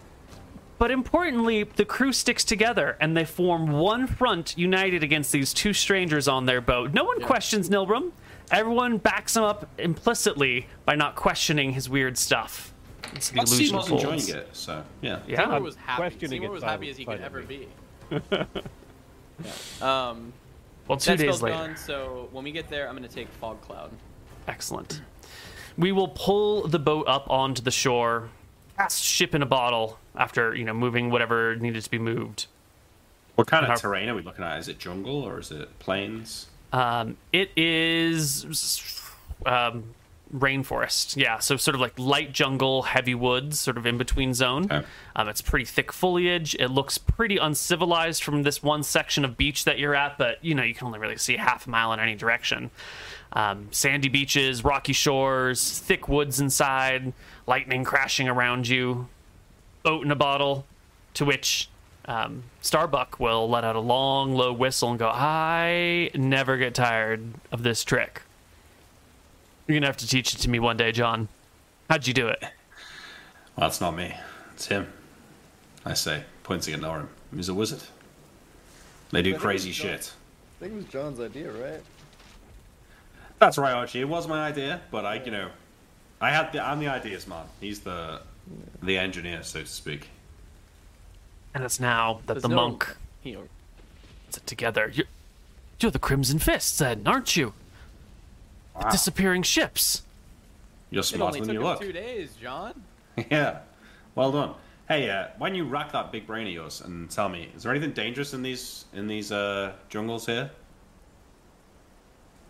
But 0.79 0.93
importantly, 0.93 1.65
the 1.65 1.85
crew 1.85 2.13
sticks 2.13 2.45
together 2.45 2.97
and 3.01 3.17
they 3.17 3.25
form 3.25 3.73
one 3.73 4.07
front 4.07 4.57
united 4.57 5.03
against 5.03 5.33
these 5.33 5.53
two 5.53 5.73
strangers 5.73 6.29
on 6.29 6.47
their 6.47 6.61
boat. 6.61 6.95
No 6.95 7.05
one 7.05 7.21
questions 7.21 7.69
Nilrim. 7.69 8.13
Everyone 8.51 8.99
backs 8.99 9.37
him 9.37 9.45
up 9.45 9.69
implicitly 9.79 10.67
by 10.85 10.95
not 10.97 11.15
questioning 11.15 11.73
his 11.73 11.89
weird 11.89 12.19
stuff. 12.19 12.73
It's 13.15 13.31
the 13.31 13.37
But 13.37 13.49
illusion 13.49 13.67
Seymour's 13.67 13.89
folds. 13.89 14.05
enjoying 14.05 14.43
it, 14.43 14.49
so 14.53 14.85
yeah. 15.03 15.21
Yeah. 15.27 15.45
Seymour 15.45 15.61
was 15.61 15.77
happy. 15.77 15.97
questioning 16.01 16.31
Seymour 16.43 16.49
it 16.49 16.53
was 16.53 16.63
happy 16.63 16.91
as 16.91 16.97
he 16.97 17.05
could 17.05 17.21
ever 17.21 17.43
be. 17.43 17.69
yeah. 18.11 18.45
Um, 19.81 20.33
Well, 20.89 20.99
two 20.99 21.17
days 21.17 21.41
later. 21.43 21.57
gone, 21.57 21.77
so 21.77 22.29
when 22.33 22.45
we 22.45 22.53
get 22.53 22.69
there, 22.69 22.89
I'm 22.89 22.95
gonna 22.97 23.09
take 23.09 23.29
fog 23.41 23.61
cloud. 23.63 23.91
Excellent. 24.49 25.03
We 25.79 25.93
will 25.93 26.09
pull 26.09 26.67
the 26.67 26.79
boat 26.79 27.07
up 27.07 27.31
onto 27.31 27.63
the 27.63 27.71
shore, 27.71 28.29
cast 28.77 29.03
ship 29.03 29.35
in 29.35 29.43
a 29.43 29.47
bottle 29.47 29.99
after, 30.17 30.55
you 30.55 30.65
know, 30.65 30.75
moving 30.75 31.11
whatever 31.11 31.55
needed 31.57 31.83
to 31.85 31.91
be 31.91 31.99
moved. 31.99 32.47
What 33.37 33.47
kind 33.47 33.65
of 33.65 33.81
terrain 33.81 34.09
are 34.09 34.15
we 34.15 34.23
looking 34.23 34.45
at? 34.45 34.59
Is 34.59 34.69
it 34.69 34.79
jungle 34.79 35.23
or 35.23 35.39
is 35.39 35.51
it 35.51 35.79
plains? 35.79 36.49
Um, 36.73 37.17
it 37.33 37.51
is 37.57 38.47
um, 39.47 39.95
rainforest. 40.35 41.17
Yeah, 41.17 41.39
so 41.39 41.57
sort 41.57 41.75
of 41.75 41.81
like 41.81 41.99
light 41.99 42.33
jungle, 42.33 42.83
heavy 42.83 43.15
woods, 43.15 43.59
sort 43.59 43.77
of 43.77 43.87
in 43.87 43.99
between 43.99 44.35
zone. 44.35 44.65
Okay. 44.65 44.87
Um, 45.17 45.29
it's 45.29 45.43
pretty 45.43 45.65
thick 45.65 45.93
foliage. 45.93 46.55
It 46.55 46.69
looks 46.69 46.99
pretty 46.99 47.37
uncivilized 47.39 48.23
from 48.23 48.43
this 48.43 48.63
one 48.63 48.83
section 48.83 49.25
of 49.25 49.37
beach 49.37 49.65
that 49.65 49.79
you're 49.79 49.95
at, 49.95 50.19
but 50.19 50.43
you 50.45 50.55
know 50.55 50.63
you 50.63 50.75
can 50.75 50.87
only 50.87 50.99
really 50.99 51.17
see 51.17 51.37
half 51.37 51.67
a 51.67 51.71
mile 51.71 51.93
in 51.93 52.01
any 52.01 52.15
direction. 52.15 52.71
Um, 53.33 53.69
sandy 53.71 54.09
beaches, 54.09 54.65
rocky 54.65 54.93
shores, 54.93 55.79
thick 55.79 56.09
woods 56.09 56.41
inside, 56.41 57.13
lightning 57.47 57.85
crashing 57.85 58.29
around 58.29 58.69
you, 58.69 59.09
boat 59.83 60.05
in 60.05 60.11
a 60.11 60.17
bottle, 60.17 60.67
to 61.15 61.25
which 61.25 61.70
um, 62.11 62.43
Starbuck 62.61 63.21
will 63.21 63.49
let 63.49 63.63
out 63.63 63.77
a 63.77 63.81
long, 63.81 64.35
low 64.35 64.53
whistle 64.53 64.91
and 64.91 64.99
go, 64.99 65.09
I 65.09 66.11
never 66.15 66.57
get 66.57 66.75
tired 66.75 67.23
of 67.53 67.63
this 67.63 67.85
trick. 67.85 68.23
You're 69.67 69.75
going 69.75 69.83
to 69.83 69.87
have 69.87 69.97
to 69.99 70.09
teach 70.09 70.35
it 70.35 70.39
to 70.39 70.51
me 70.51 70.59
one 70.59 70.77
day, 70.77 70.91
John. 70.91 71.29
How'd 71.89 72.09
you 72.09 72.15
do 72.15 72.27
it? 72.27 72.41
Well, 72.43 73.69
that's 73.69 73.81
not 73.81 73.95
me. 73.95 74.13
It's 74.55 74.67
him. 74.67 74.93
I 75.85 75.95
say, 75.95 76.25
pointing 76.43 76.75
at 76.75 76.81
Norum. 76.81 77.07
He's 77.35 77.49
a 77.49 77.55
wizard. 77.55 77.83
They 79.13 79.23
do 79.23 79.31
think 79.31 79.43
crazy 79.43 79.71
it's 79.71 79.79
John. 79.79 79.87
shit. 79.87 80.13
I 80.59 80.65
think 80.65 80.73
it 80.73 80.77
was 80.77 80.85
John's 80.87 81.21
idea, 81.21 81.53
right? 81.53 81.81
That's 83.39 83.57
right, 83.57 83.73
Archie. 83.73 84.01
It 84.01 84.09
was 84.09 84.27
my 84.27 84.49
idea, 84.49 84.81
but 84.91 85.05
I, 85.05 85.23
you 85.23 85.31
know, 85.31 85.49
I 86.21 86.31
had 86.31 86.53
the. 86.53 86.63
I'm 86.63 86.81
the 86.81 86.89
ideas 86.89 87.27
man. 87.29 87.47
He's 87.61 87.81
the, 87.81 88.21
the 88.83 88.99
engineer, 88.99 89.43
so 89.43 89.61
to 89.61 89.67
speak. 89.67 90.09
And 91.55 91.65
it's 91.65 91.81
now 91.81 92.21
that 92.27 92.35
There's 92.35 92.43
the 92.43 92.49
no- 92.49 92.57
monk 92.57 92.97
He, 93.21 93.37
puts 94.27 94.39
it 94.39 94.47
together. 94.47 94.91
You're, 94.95 95.07
you're 95.81 95.91
the 95.91 95.99
Crimson 95.99 96.39
Fist, 96.39 96.79
then, 96.79 97.03
aren't 97.07 97.37
you? 97.37 97.53
Wow. 98.75 98.91
Disappearing 98.91 99.43
ships. 99.43 100.03
You're 100.91 101.01
it 101.01 101.05
smarter 101.05 101.39
only 101.39 101.41
than 101.41 101.49
took 101.49 101.55
you 101.55 101.61
him 101.61 101.67
look. 101.67 101.81
two 101.81 101.93
days, 101.93 102.35
John. 102.41 102.83
yeah. 103.31 103.61
Well 104.15 104.33
done. 104.33 104.55
Hey, 104.89 105.09
uh, 105.09 105.29
when 105.39 105.55
you 105.55 105.65
rack 105.65 105.93
that 105.93 106.11
big 106.11 106.27
brain 106.27 106.47
of 106.49 106.53
yours 106.53 106.81
and 106.81 107.09
tell 107.11 107.29
me, 107.29 107.49
is 107.57 107.63
there 107.63 107.71
anything 107.71 107.93
dangerous 107.93 108.35
in 108.35 108.43
these 108.43 108.87
in 108.93 109.07
these 109.07 109.31
uh, 109.31 109.73
jungles 109.89 110.27
here? 110.27 110.51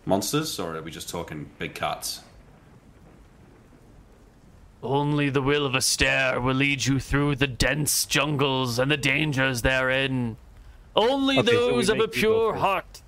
Monsters, 0.05 0.59
or 0.59 0.75
are 0.75 0.81
we 0.81 0.89
just 0.89 1.09
talking 1.09 1.47
big 1.59 1.75
cats? 1.75 2.21
Only 4.83 5.29
the 5.29 5.41
will 5.41 5.65
of 5.65 5.73
Astaire 5.73 6.41
will 6.41 6.55
lead 6.55 6.85
you 6.85 6.99
through 6.99 7.35
the 7.35 7.47
dense 7.47 8.05
jungles 8.05 8.79
and 8.79 8.89
the 8.89 8.97
dangers 8.97 9.61
therein. 9.61 10.37
Only 10.95 11.39
Okay, 11.39 11.51
so 11.51 11.71
those 11.71 11.89
of 11.89 11.97
a 11.97 12.07
make 12.07 12.15
you 12.15 12.21
go 12.23 12.27
pure 12.29 12.55
heart. 12.55 13.01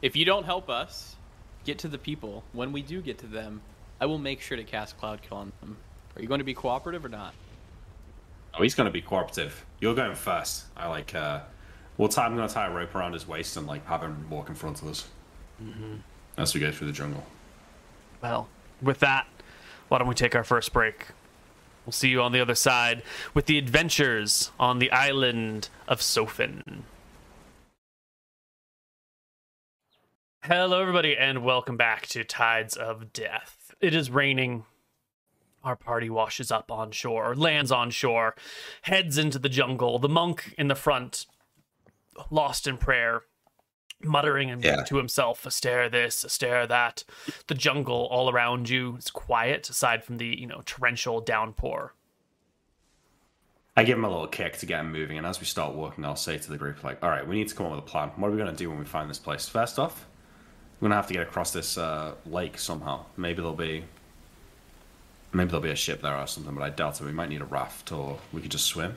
If 0.00 0.16
you 0.16 0.24
don't 0.24 0.44
help 0.44 0.70
us 0.70 1.16
get 1.64 1.78
to 1.80 1.88
the 1.88 1.98
people, 1.98 2.44
when 2.52 2.72
we 2.72 2.82
do 2.82 3.02
get 3.02 3.18
to 3.18 3.26
them, 3.26 3.60
I 4.00 4.06
will 4.06 4.18
make 4.18 4.40
sure 4.40 4.56
to 4.56 4.64
cast 4.64 4.96
Cloud 4.98 5.20
Kill 5.22 5.38
on 5.38 5.52
them. 5.60 5.76
Are 6.16 6.22
you 6.22 6.28
going 6.28 6.38
to 6.38 6.44
be 6.44 6.54
cooperative 6.54 7.04
or 7.04 7.08
not? 7.08 7.34
Oh, 8.54 8.62
he's 8.62 8.74
going 8.74 8.86
to 8.86 8.92
be 8.92 9.02
cooperative. 9.02 9.64
You're 9.80 9.94
going 9.94 10.14
first. 10.14 10.64
I 10.76 10.88
like. 10.88 11.14
uh 11.14 11.40
We'll 11.98 12.08
tie. 12.08 12.26
I'm 12.26 12.36
going 12.36 12.46
to 12.46 12.54
tie 12.54 12.68
a 12.68 12.70
rope 12.70 12.94
around 12.94 13.12
his 13.12 13.26
waist 13.26 13.56
and 13.56 13.66
like 13.66 13.84
have 13.86 14.02
him 14.02 14.30
walk 14.30 14.48
in 14.48 14.54
front 14.54 14.80
of 14.80 14.88
us 14.88 15.08
as 16.36 16.54
we 16.54 16.60
go 16.60 16.70
through 16.70 16.86
the 16.86 16.92
jungle. 16.92 17.24
Well, 18.22 18.48
with 18.80 19.00
that, 19.00 19.26
why 19.88 19.98
don't 19.98 20.08
we 20.08 20.14
take 20.14 20.34
our 20.34 20.44
first 20.44 20.72
break? 20.72 21.08
We'll 21.84 21.92
see 21.92 22.08
you 22.08 22.20
on 22.20 22.32
the 22.32 22.40
other 22.40 22.54
side 22.54 23.02
with 23.32 23.46
the 23.46 23.56
adventures 23.56 24.50
on 24.60 24.78
the 24.78 24.90
island 24.92 25.70
of 25.86 26.00
Sofin. 26.00 26.82
Hello, 30.42 30.80
everybody, 30.80 31.16
and 31.16 31.42
welcome 31.42 31.76
back 31.76 32.06
to 32.08 32.24
Tides 32.24 32.76
of 32.76 33.12
Death. 33.12 33.74
It 33.80 33.94
is 33.94 34.10
raining. 34.10 34.64
Our 35.64 35.76
party 35.76 36.10
washes 36.10 36.52
up 36.52 36.70
on 36.70 36.90
shore, 36.90 37.34
lands 37.34 37.72
on 37.72 37.90
shore, 37.90 38.34
heads 38.82 39.18
into 39.18 39.38
the 39.38 39.48
jungle. 39.48 39.98
The 39.98 40.08
monk 40.08 40.54
in 40.58 40.68
the 40.68 40.74
front 40.74 41.26
lost 42.30 42.66
in 42.66 42.76
prayer, 42.76 43.22
muttering 44.02 44.50
and 44.50 44.62
Yeah. 44.62 44.84
to 44.84 44.96
himself, 44.96 45.44
Astaire 45.44 45.90
this, 45.90 46.24
Astaire 46.24 46.66
that. 46.68 47.04
The 47.48 47.54
jungle 47.54 48.06
all 48.10 48.30
around 48.30 48.68
you 48.68 48.96
is 48.96 49.10
quiet, 49.10 49.68
aside 49.68 50.04
from 50.04 50.18
the, 50.18 50.26
you 50.26 50.46
know, 50.46 50.62
torrential 50.64 51.20
downpour. 51.20 51.94
I 53.76 53.84
give 53.84 53.96
him 53.96 54.04
a 54.04 54.08
little 54.08 54.26
kick 54.26 54.56
to 54.58 54.66
get 54.66 54.80
him 54.80 54.90
moving, 54.92 55.18
and 55.18 55.26
as 55.26 55.38
we 55.38 55.46
start 55.46 55.74
walking, 55.74 56.04
I'll 56.04 56.16
say 56.16 56.36
to 56.36 56.50
the 56.50 56.58
group, 56.58 56.82
like, 56.82 57.02
all 57.02 57.10
right, 57.10 57.26
we 57.26 57.36
need 57.36 57.48
to 57.48 57.54
come 57.54 57.66
up 57.66 57.72
with 57.72 57.80
a 57.80 57.86
plan. 57.86 58.10
What 58.16 58.28
are 58.28 58.30
we 58.32 58.36
going 58.36 58.50
to 58.50 58.56
do 58.56 58.68
when 58.68 58.78
we 58.78 58.84
find 58.84 59.08
this 59.08 59.20
place? 59.20 59.48
First 59.48 59.78
off, 59.78 60.04
we're 60.80 60.86
going 60.88 60.90
to 60.90 60.96
have 60.96 61.06
to 61.08 61.14
get 61.14 61.22
across 61.22 61.52
this 61.52 61.78
uh, 61.78 62.14
lake 62.26 62.58
somehow. 62.58 63.04
Maybe 63.16 63.36
there'll 63.36 63.52
be. 63.54 63.84
Maybe 65.32 65.48
there'll 65.50 65.62
be 65.62 65.70
a 65.70 65.76
ship 65.76 66.00
there 66.02 66.16
or 66.16 66.26
something, 66.26 66.54
but 66.54 66.62
I 66.62 66.70
doubt 66.70 67.00
it. 67.00 67.04
We 67.04 67.12
might 67.12 67.28
need 67.28 67.42
a 67.42 67.44
raft, 67.44 67.92
or 67.92 68.18
we 68.32 68.40
could 68.40 68.50
just 68.50 68.64
swim. 68.66 68.96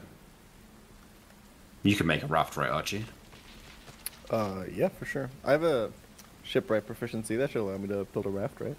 You 1.84 1.95
can 1.95 2.08
make 2.08 2.24
a 2.24 2.28
raft, 2.28 2.56
right, 2.58 2.70
Archie? 2.70 3.06
Uh, 4.32 4.63
yeah, 4.73 4.88
for 4.88 5.05
sure. 5.05 5.29
I 5.45 5.51
have 5.51 5.63
a 5.63 5.91
shipwright 6.43 6.88
proficiency. 6.88 7.36
That 7.36 7.51
should 7.51 7.61
allow 7.61 7.77
me 7.77 7.88
to 7.89 8.05
build 8.05 8.25
a 8.25 8.29
raft, 8.29 8.59
right? 8.61 8.77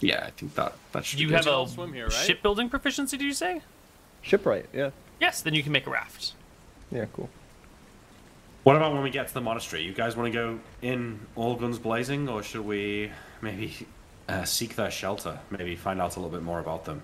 Yeah, 0.00 0.24
I 0.26 0.30
think 0.30 0.54
that 0.54 0.74
that 0.92 1.04
should. 1.04 1.20
You 1.20 1.28
be 1.28 1.34
have 1.34 1.44
good. 1.44 1.52
all 1.52 1.64
a 1.66 1.68
swim 1.68 1.92
here, 1.92 2.04
right? 2.06 2.12
shipbuilding 2.12 2.68
proficiency, 2.70 3.16
Do 3.16 3.24
you 3.24 3.32
say? 3.34 3.60
Shipwright, 4.22 4.66
yeah. 4.72 4.90
Yes, 5.20 5.42
then 5.42 5.54
you 5.54 5.62
can 5.62 5.70
make 5.72 5.86
a 5.86 5.90
raft. 5.90 6.32
Yeah, 6.90 7.04
cool. 7.12 7.28
What 8.64 8.76
about 8.76 8.94
when 8.94 9.02
we 9.02 9.10
get 9.10 9.28
to 9.28 9.34
the 9.34 9.42
monastery? 9.42 9.82
You 9.82 9.92
guys 9.92 10.16
want 10.16 10.32
to 10.32 10.36
go 10.36 10.58
in 10.80 11.20
all 11.36 11.54
guns 11.54 11.78
blazing, 11.78 12.28
or 12.28 12.42
should 12.42 12.64
we 12.64 13.12
maybe 13.42 13.74
uh, 14.28 14.44
seek 14.44 14.74
their 14.74 14.90
shelter? 14.90 15.38
Maybe 15.50 15.76
find 15.76 16.00
out 16.00 16.16
a 16.16 16.20
little 16.20 16.30
bit 16.34 16.42
more 16.42 16.60
about 16.60 16.86
them. 16.86 17.02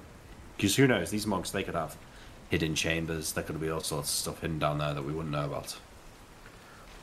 Because 0.56 0.74
who 0.76 0.86
knows? 0.86 1.10
These 1.10 1.26
monks, 1.26 1.50
they 1.50 1.62
could 1.62 1.74
have 1.74 1.96
hidden 2.48 2.74
chambers. 2.74 3.32
There 3.32 3.44
could 3.44 3.60
be 3.60 3.68
all 3.68 3.80
sorts 3.80 4.08
of 4.10 4.14
stuff 4.14 4.40
hidden 4.40 4.58
down 4.58 4.78
there 4.78 4.94
that 4.94 5.04
we 5.04 5.12
wouldn't 5.12 5.32
know 5.32 5.44
about. 5.44 5.76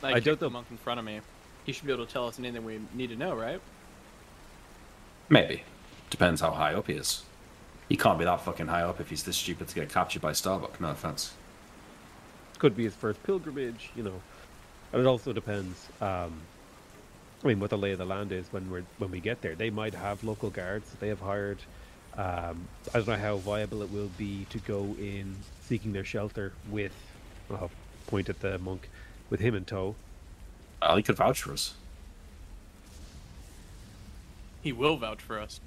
I, 0.03 0.13
I 0.13 0.19
don't 0.19 0.39
the 0.39 0.45
know- 0.47 0.51
monk 0.51 0.67
in 0.71 0.77
front 0.77 0.99
of 0.99 1.05
me. 1.05 1.21
He 1.65 1.73
should 1.73 1.85
be 1.85 1.91
able 1.91 2.05
to 2.05 2.11
tell 2.11 2.27
us 2.27 2.39
anything 2.39 2.63
we 2.63 2.79
need 2.93 3.09
to 3.09 3.15
know, 3.17 3.35
right? 3.35 3.59
Maybe. 5.29 5.63
Depends 6.09 6.39
how 6.39 6.51
high 6.51 6.73
up 6.73 6.87
he 6.87 6.93
is. 6.93 7.23
He 7.89 7.97
can't 7.97 8.17
be 8.17 8.25
that 8.25 8.41
fucking 8.41 8.67
high 8.67 8.83
up 8.83 8.99
if 9.01 9.09
he's 9.09 9.23
this 9.23 9.35
stupid 9.35 9.67
to 9.67 9.75
get 9.75 9.89
captured 9.91 10.21
by 10.21 10.31
Starbuck. 10.31 10.79
No 10.79 10.91
offense. 10.91 11.33
Could 12.59 12.75
be 12.75 12.83
his 12.85 12.93
first 12.95 13.21
pilgrimage, 13.23 13.89
you 13.95 14.03
know. 14.03 14.21
And 14.93 15.01
it 15.01 15.05
also 15.05 15.33
depends. 15.33 15.87
Um, 16.01 16.33
I 17.43 17.47
mean, 17.47 17.59
what 17.59 17.69
the 17.69 17.77
lay 17.77 17.91
of 17.91 17.97
the 17.97 18.05
land 18.05 18.31
is 18.31 18.45
when 18.51 18.69
we're 18.71 18.83
when 18.97 19.11
we 19.11 19.19
get 19.19 19.41
there. 19.41 19.55
They 19.55 19.69
might 19.69 19.93
have 19.93 20.23
local 20.23 20.49
guards 20.49 20.89
that 20.91 20.99
they 20.99 21.09
have 21.09 21.19
hired. 21.19 21.59
Um, 22.17 22.67
I 22.93 22.97
don't 22.99 23.07
know 23.07 23.15
how 23.15 23.37
viable 23.37 23.81
it 23.83 23.91
will 23.91 24.09
be 24.17 24.45
to 24.49 24.57
go 24.59 24.83
in 24.99 25.35
seeking 25.61 25.91
their 25.93 26.05
shelter 26.05 26.53
with. 26.69 26.93
I'll 27.51 27.69
point 28.07 28.29
at 28.29 28.39
the 28.39 28.57
monk, 28.59 28.89
with 29.29 29.39
him 29.39 29.55
in 29.55 29.65
tow. 29.65 29.95
Well, 30.81 30.95
he 30.97 31.03
could 31.03 31.15
vouch 31.15 31.41
for 31.41 31.53
us. 31.53 31.73
He 34.61 34.71
will 34.71 34.97
vouch 34.97 35.21
for 35.21 35.39
us. 35.39 35.59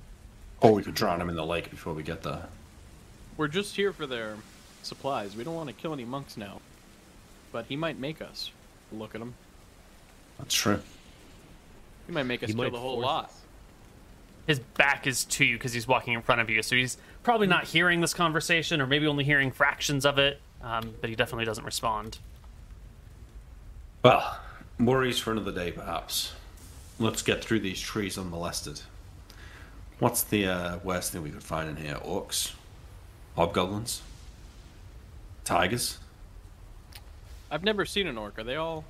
Or 0.60 0.72
we 0.72 0.82
could 0.82 0.94
drown 0.94 1.20
him 1.20 1.28
in 1.30 1.36
the 1.36 1.44
lake 1.46 1.70
before 1.70 1.94
we 1.94 2.02
get 2.02 2.22
there. 2.22 2.46
We're 3.36 3.48
just 3.48 3.74
here 3.76 3.92
for 3.92 4.06
their 4.06 4.36
supplies. 4.82 5.34
We 5.36 5.44
don't 5.44 5.54
want 5.54 5.68
to 5.68 5.74
kill 5.74 5.92
any 5.92 6.04
monks 6.04 6.36
now. 6.36 6.60
But 7.52 7.66
he 7.66 7.76
might 7.76 7.98
make 7.98 8.20
us. 8.20 8.50
Look 8.92 9.14
at 9.14 9.20
him. 9.20 9.34
That's 10.38 10.54
true. 10.54 10.80
He 12.06 12.12
might 12.12 12.24
make 12.26 12.42
us 12.42 12.48
He 12.50 12.54
kill 12.54 12.70
the 12.70 12.78
whole 12.78 12.96
force 12.96 13.04
lot. 13.06 13.24
us. 13.26 13.36
His 14.46 14.58
back 14.58 15.06
is 15.06 15.24
to 15.26 15.44
you 15.44 15.56
because 15.56 15.72
he's 15.72 15.86
walking 15.86 16.12
in 16.14 16.22
front 16.22 16.40
of 16.40 16.50
you, 16.50 16.62
so 16.62 16.74
he's 16.74 16.96
probably 17.22 17.46
not 17.46 17.64
hearing 17.64 18.00
this 18.00 18.14
conversation, 18.14 18.80
or 18.80 18.86
maybe 18.86 19.06
only 19.06 19.24
hearing 19.24 19.50
fractions 19.50 20.04
of 20.04 20.18
it. 20.18 20.40
Um, 20.62 20.94
but 21.00 21.08
he 21.08 21.16
definitely 21.16 21.44
doesn't 21.44 21.64
respond. 21.64 22.18
Well, 24.02 24.38
worries 24.78 25.18
for 25.18 25.32
another 25.32 25.52
day, 25.52 25.72
perhaps. 25.72 26.32
Let's 26.98 27.22
get 27.22 27.44
through 27.44 27.60
these 27.60 27.80
trees 27.80 28.16
unmolested. 28.16 28.80
What's 29.98 30.22
the 30.22 30.46
uh, 30.46 30.78
worst 30.82 31.12
thing 31.12 31.22
we 31.22 31.30
could 31.30 31.42
find 31.42 31.68
in 31.68 31.76
here? 31.76 31.96
Orcs? 31.96 32.52
Hobgoblins? 33.36 34.00
Tigers? 35.44 35.98
I've 37.50 37.64
never 37.64 37.84
seen 37.84 38.06
an 38.06 38.16
orc. 38.16 38.38
Are 38.38 38.44
they 38.44 38.56
all? 38.56 38.84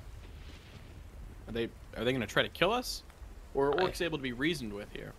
Are 1.47 1.51
they? 1.51 1.69
Are 1.97 2.05
they 2.05 2.11
going 2.11 2.21
to 2.21 2.27
try 2.27 2.43
to 2.43 2.49
kill 2.49 2.71
us? 2.71 3.03
Or 3.53 3.69
are 3.69 3.81
I- 3.81 3.83
orcs 3.83 4.01
able 4.01 4.17
to 4.17 4.21
be 4.21 4.33
reasoned 4.33 4.71
with 4.71 4.87
here? 4.93 5.11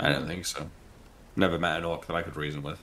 I 0.00 0.08
don't 0.08 0.26
think 0.26 0.46
so. 0.46 0.70
Never 1.36 1.58
met 1.58 1.78
an 1.78 1.84
orc 1.84 2.06
that 2.06 2.16
I 2.16 2.22
could 2.22 2.36
reason 2.36 2.62
with. 2.62 2.78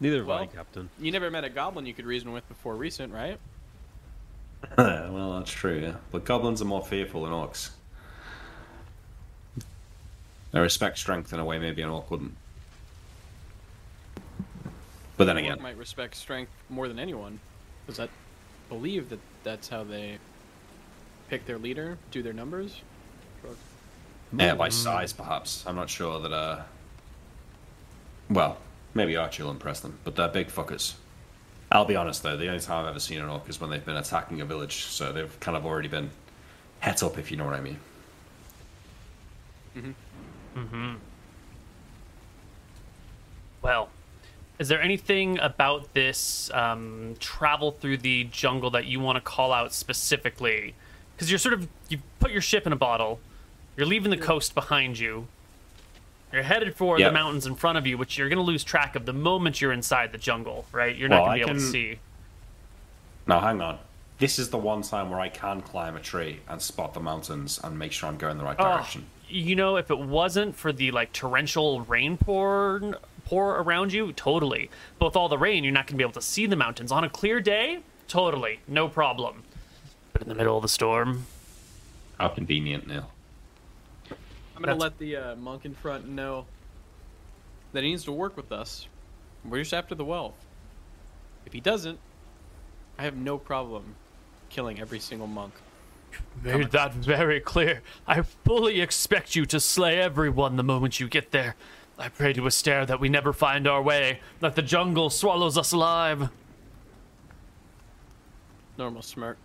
Neither 0.00 0.18
have 0.18 0.30
I, 0.30 0.46
Captain. 0.46 0.88
You 0.98 1.12
never 1.12 1.30
met 1.30 1.44
a 1.44 1.50
goblin 1.50 1.84
you 1.84 1.92
could 1.92 2.06
reason 2.06 2.32
with 2.32 2.48
before 2.48 2.74
recent, 2.74 3.12
right? 3.12 3.38
well, 4.78 5.38
that's 5.38 5.50
true, 5.50 5.78
yeah. 5.78 5.94
But 6.10 6.24
goblins 6.24 6.60
are 6.62 6.66
more 6.66 6.84
fearful 6.84 7.24
than 7.24 7.32
orcs. 7.32 7.70
They 10.52 10.60
respect 10.60 10.98
strength 10.98 11.32
in 11.32 11.38
a 11.38 11.44
way 11.44 11.58
maybe 11.58 11.82
an 11.82 11.88
orc 11.88 12.10
wouldn't. 12.10 12.34
But 15.16 15.24
then 15.26 15.36
An 15.38 15.44
orc 15.44 15.52
again, 15.54 15.62
might 15.62 15.76
respect 15.76 16.16
strength 16.16 16.50
more 16.68 16.88
than 16.88 16.98
anyone, 16.98 17.38
because 17.86 18.00
I 18.00 18.08
believe 18.68 19.10
that 19.10 19.20
that's 19.44 19.68
how 19.68 19.84
they 19.84 20.18
pick 21.28 21.46
their 21.46 21.58
leader, 21.58 21.98
do 22.10 22.22
their 22.22 22.32
numbers. 22.32 22.80
yeah, 24.36 24.54
by 24.54 24.68
size 24.68 25.12
perhaps. 25.12 25.64
I'm 25.66 25.76
not 25.76 25.88
sure 25.90 26.20
that, 26.20 26.32
uh. 26.32 26.62
Well, 28.28 28.58
maybe 28.94 29.16
Archie 29.16 29.42
will 29.42 29.50
impress 29.50 29.80
them, 29.80 29.98
but 30.04 30.16
they're 30.16 30.28
big 30.28 30.48
fuckers. 30.48 30.94
I'll 31.72 31.84
be 31.84 31.96
honest 31.96 32.22
though, 32.22 32.36
the 32.36 32.48
only 32.48 32.60
time 32.60 32.84
I've 32.84 32.90
ever 32.90 33.00
seen 33.00 33.20
an 33.20 33.28
orc 33.28 33.48
is 33.48 33.60
when 33.60 33.70
they've 33.70 33.84
been 33.84 33.96
attacking 33.96 34.40
a 34.40 34.44
village, 34.44 34.84
so 34.84 35.12
they've 35.12 35.40
kind 35.40 35.56
of 35.56 35.64
already 35.64 35.88
been 35.88 36.10
het 36.80 37.02
up, 37.02 37.16
if 37.18 37.30
you 37.30 37.36
know 37.36 37.44
what 37.44 37.54
I 37.54 37.60
mean. 37.60 37.78
Mhm. 39.76 39.94
Mhm. 40.56 40.96
Well, 43.62 43.88
is 44.58 44.68
there 44.68 44.80
anything 44.82 45.38
about 45.38 45.94
this 45.94 46.50
um, 46.52 47.14
travel 47.20 47.70
through 47.72 47.98
the 47.98 48.24
jungle 48.24 48.70
that 48.70 48.86
you 48.86 48.98
want 48.98 49.16
to 49.16 49.20
call 49.20 49.52
out 49.52 49.72
specifically? 49.72 50.74
Because 51.14 51.30
you're 51.30 51.38
sort 51.38 51.54
of 51.54 51.68
you 51.88 51.98
put 52.18 52.32
your 52.32 52.40
ship 52.42 52.66
in 52.66 52.72
a 52.72 52.76
bottle, 52.76 53.20
you're 53.76 53.86
leaving 53.86 54.10
the 54.10 54.16
coast 54.16 54.54
behind 54.54 54.98
you, 54.98 55.28
you're 56.32 56.42
headed 56.42 56.74
for 56.76 56.98
Yep. 56.98 57.08
the 57.08 57.12
mountains 57.12 57.46
in 57.46 57.54
front 57.54 57.78
of 57.78 57.86
you, 57.86 57.96
which 57.98 58.16
you're 58.18 58.28
going 58.28 58.36
to 58.38 58.42
lose 58.42 58.62
track 58.64 58.94
of 58.96 59.06
the 59.06 59.12
moment 59.12 59.60
you're 59.60 59.72
inside 59.72 60.12
the 60.12 60.18
jungle, 60.18 60.64
right? 60.72 60.94
You're 60.96 61.08
not 61.08 61.24
going 61.26 61.38
to 61.40 61.44
be 61.46 61.50
able 61.50 61.60
to 61.60 61.66
see. 61.66 61.98
Now, 63.26 63.40
hang 63.40 63.60
on. 63.60 63.78
This 64.18 64.38
is 64.38 64.50
the 64.50 64.58
one 64.58 64.82
time 64.82 65.10
where 65.10 65.20
I 65.20 65.28
can 65.28 65.62
climb 65.62 65.96
a 65.96 66.00
tree 66.00 66.40
and 66.48 66.60
spot 66.60 66.92
the 66.94 67.00
mountains 67.00 67.58
and 67.62 67.78
make 67.78 67.92
sure 67.92 68.08
I'm 68.08 68.18
going 68.18 68.36
the 68.38 68.44
right 68.44 68.56
Oh, 68.58 68.64
direction. 68.64 69.06
you 69.28 69.56
know, 69.56 69.76
if 69.76 69.90
it 69.90 69.98
wasn't 69.98 70.56
for 70.56 70.72
the 70.72 70.90
like 70.90 71.12
torrential 71.12 71.80
rain 71.82 72.16
pour 72.18 72.98
pour 73.24 73.56
around 73.60 73.92
you, 73.92 74.12
totally. 74.12 74.68
But 74.98 75.06
with 75.06 75.16
all 75.16 75.28
the 75.28 75.38
rain, 75.38 75.62
you're 75.64 75.72
not 75.72 75.86
going 75.86 75.94
to 75.94 75.98
be 75.98 76.02
able 76.04 76.12
to 76.14 76.22
see 76.22 76.46
the 76.46 76.56
mountains 76.56 76.90
on 76.92 77.04
a 77.04 77.08
clear 77.08 77.40
day. 77.40 77.78
Totally, 78.08 78.58
no 78.66 78.88
problem. 78.88 79.44
But 80.12 80.22
in 80.22 80.28
the 80.28 80.34
middle 80.34 80.56
of 80.56 80.62
the 80.62 80.68
storm, 80.68 81.26
How 82.18 82.28
convenient, 82.28 82.86
Neil. 82.88 83.10
I'm 84.60 84.66
gonna 84.66 84.78
That's- 84.78 84.82
let 84.92 84.98
the 84.98 85.16
uh, 85.16 85.36
monk 85.36 85.64
in 85.64 85.72
front 85.74 86.06
know 86.06 86.44
that 87.72 87.82
he 87.82 87.88
needs 87.90 88.04
to 88.04 88.12
work 88.12 88.36
with 88.36 88.52
us. 88.52 88.86
We're 89.42 89.60
just 89.60 89.72
after 89.72 89.94
the 89.94 90.04
wealth. 90.04 90.34
If 91.46 91.54
he 91.54 91.60
doesn't, 91.60 91.98
I 92.98 93.04
have 93.04 93.16
no 93.16 93.38
problem 93.38 93.94
killing 94.50 94.78
every 94.78 95.00
single 95.00 95.26
monk. 95.26 95.54
made 96.42 96.72
that 96.72 96.92
very 96.92 97.40
clear. 97.40 97.80
I 98.06 98.20
fully 98.20 98.82
expect 98.82 99.34
you 99.34 99.46
to 99.46 99.58
slay 99.60 99.98
everyone 99.98 100.56
the 100.56 100.62
moment 100.62 101.00
you 101.00 101.08
get 101.08 101.30
there. 101.30 101.56
I 101.98 102.10
pray 102.10 102.34
to 102.34 102.42
Astaire 102.42 102.86
that 102.86 103.00
we 103.00 103.08
never 103.08 103.32
find 103.32 103.66
our 103.66 103.80
way, 103.80 104.20
that 104.40 104.56
the 104.56 104.62
jungle 104.62 105.08
swallows 105.08 105.56
us 105.56 105.72
alive. 105.72 106.28
Normal 108.76 109.00
smirk. 109.00 109.38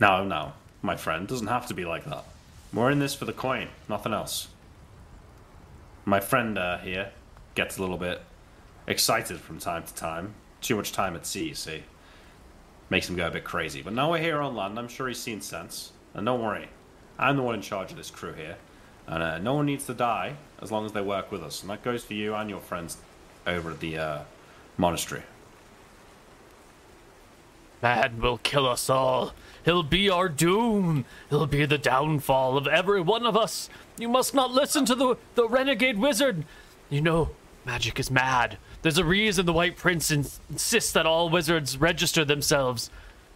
No, 0.00 0.24
no, 0.24 0.54
my 0.82 0.96
friend. 0.96 1.28
Doesn't 1.28 1.46
have 1.46 1.68
to 1.68 1.74
be 1.74 1.84
like 1.84 2.04
that. 2.06 2.24
We're 2.72 2.90
in 2.90 2.98
this 2.98 3.14
for 3.14 3.24
the 3.24 3.32
coin, 3.32 3.68
nothing 3.88 4.12
else. 4.12 4.48
My 6.04 6.20
friend 6.20 6.58
uh, 6.58 6.78
here 6.78 7.12
gets 7.54 7.78
a 7.78 7.80
little 7.80 7.96
bit 7.96 8.22
excited 8.86 9.38
from 9.40 9.58
time 9.58 9.84
to 9.84 9.94
time. 9.94 10.34
Too 10.60 10.76
much 10.76 10.92
time 10.92 11.16
at 11.16 11.24
sea, 11.24 11.48
you 11.48 11.54
see. 11.54 11.84
Makes 12.90 13.08
him 13.08 13.16
go 13.16 13.26
a 13.26 13.30
bit 13.30 13.44
crazy. 13.44 13.82
But 13.82 13.94
now 13.94 14.10
we're 14.10 14.18
here 14.18 14.40
on 14.40 14.54
land, 14.54 14.78
I'm 14.78 14.88
sure 14.88 15.08
he's 15.08 15.18
seen 15.18 15.40
sense. 15.40 15.92
And 16.14 16.26
don't 16.26 16.42
worry, 16.42 16.68
I'm 17.18 17.36
the 17.36 17.42
one 17.42 17.54
in 17.54 17.62
charge 17.62 17.90
of 17.90 17.96
this 17.96 18.10
crew 18.10 18.32
here. 18.32 18.56
And 19.06 19.22
uh, 19.22 19.38
no 19.38 19.54
one 19.54 19.66
needs 19.66 19.86
to 19.86 19.94
die 19.94 20.36
as 20.60 20.70
long 20.70 20.84
as 20.84 20.92
they 20.92 21.00
work 21.00 21.32
with 21.32 21.42
us. 21.42 21.62
And 21.62 21.70
that 21.70 21.82
goes 21.82 22.04
for 22.04 22.14
you 22.14 22.34
and 22.34 22.50
your 22.50 22.60
friends 22.60 22.98
over 23.46 23.70
at 23.70 23.80
the 23.80 23.98
uh, 23.98 24.18
monastery. 24.76 25.22
Man 27.82 28.20
will 28.20 28.38
kill 28.38 28.66
us 28.68 28.90
all. 28.90 29.32
He'll 29.64 29.82
be 29.82 30.08
our 30.08 30.28
doom. 30.28 31.04
He'll 31.30 31.46
be 31.46 31.66
the 31.66 31.78
downfall 31.78 32.56
of 32.56 32.66
every 32.66 33.00
one 33.00 33.26
of 33.26 33.36
us. 33.36 33.68
You 33.98 34.08
must 34.08 34.34
not 34.34 34.52
listen 34.52 34.84
to 34.86 34.94
the, 34.94 35.16
the 35.34 35.48
renegade 35.48 35.98
wizard. 35.98 36.44
You 36.90 37.00
know, 37.00 37.30
magic 37.64 37.98
is 37.98 38.10
mad. 38.10 38.58
There's 38.82 38.98
a 38.98 39.04
reason 39.04 39.46
the 39.46 39.52
White 39.52 39.76
Prince 39.76 40.10
ins- 40.10 40.40
insists 40.48 40.92
that 40.92 41.06
all 41.06 41.28
wizards 41.28 41.78
register 41.78 42.24
themselves. 42.24 42.90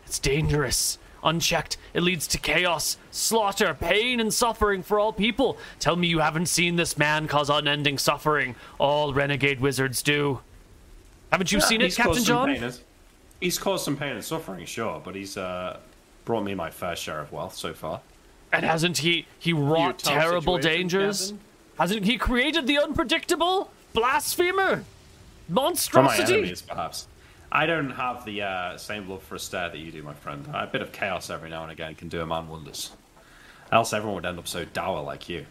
It's 0.07 0.19
dangerous. 0.19 0.99
Unchecked, 1.25 1.77
it 1.95 2.03
leads 2.03 2.27
to 2.29 2.39
chaos, 2.39 2.97
slaughter, 3.13 3.75
pain, 3.75 4.19
and 4.19 4.35
suffering 4.35 4.83
for 4.83 4.99
all 4.99 5.13
people. 5.13 5.57
Tell 5.79 5.95
me 5.95 6.09
you 6.09 6.19
haven't 6.19 6.47
seen 6.47 6.75
this 6.75 6.99
man 6.99 7.29
cause 7.29 7.49
unending 7.49 7.99
suffering. 7.99 8.57
All 8.79 9.15
renegade 9.15 9.61
wizards 9.61 10.03
do. 10.03 10.41
Haven't 11.31 11.53
you 11.53 11.61
seen 11.61 11.81
it, 11.81 11.95
Captain 11.95 12.25
John? 12.25 12.55
pain 12.55 12.73
He's 13.41 13.59
caused 13.59 13.85
some 13.85 13.97
pain 13.97 14.15
and 14.15 14.25
suffering, 14.25 14.65
sure, 14.67 15.01
but 15.05 15.15
he's 15.15 15.37
uh, 15.37 15.79
brought 16.25 16.45
me 16.45 16.55
my 16.55 16.71
fair 16.71 16.97
share 16.97 17.21
of 17.21 17.33
wealth 17.33 17.55
so 17.55 17.73
far. 17.73 18.01
And 18.53 18.65
hasn't 18.65 18.99
he 18.99 19.27
he 19.39 19.53
wrought 19.53 19.99
terrible 19.99 20.59
dangers? 20.59 21.31
Captain? 21.31 21.41
Hasn't 21.79 22.05
he 22.05 22.19
created 22.19 22.67
the 22.67 22.79
unpredictable? 22.79 23.71
Blasphemer? 23.93 24.85
monstrosity? 25.49 26.23
For 26.25 26.33
my 26.33 26.39
enemies, 26.39 26.63
perhaps. 26.63 27.09
I 27.51 27.67
don't 27.67 27.91
have 27.91 28.25
the 28.25 28.43
uh, 28.43 28.77
same 28.79 29.09
love 29.09 29.23
for 29.23 29.37
Astaire 29.37 29.71
that 29.71 29.79
you 29.79 29.93
do, 29.93 30.03
my 30.03 30.15
friend. 30.15 30.47
A 30.55 30.67
bit 30.67 30.81
of 30.81 30.91
chaos 30.93 31.29
every 31.29 31.51
now 31.51 31.63
and 31.63 31.73
again 31.73 31.95
can 31.95 32.09
do 32.09 32.23
a 32.23 32.27
man 32.27 32.49
wonders. 32.49 32.93
Else 33.71 33.93
everyone 33.93 34.17
would 34.17 34.27
end 34.27 34.39
up 34.39 34.49
so 34.49 34.65
dour 34.65 35.03
like 35.03 35.29
you. 35.29 35.47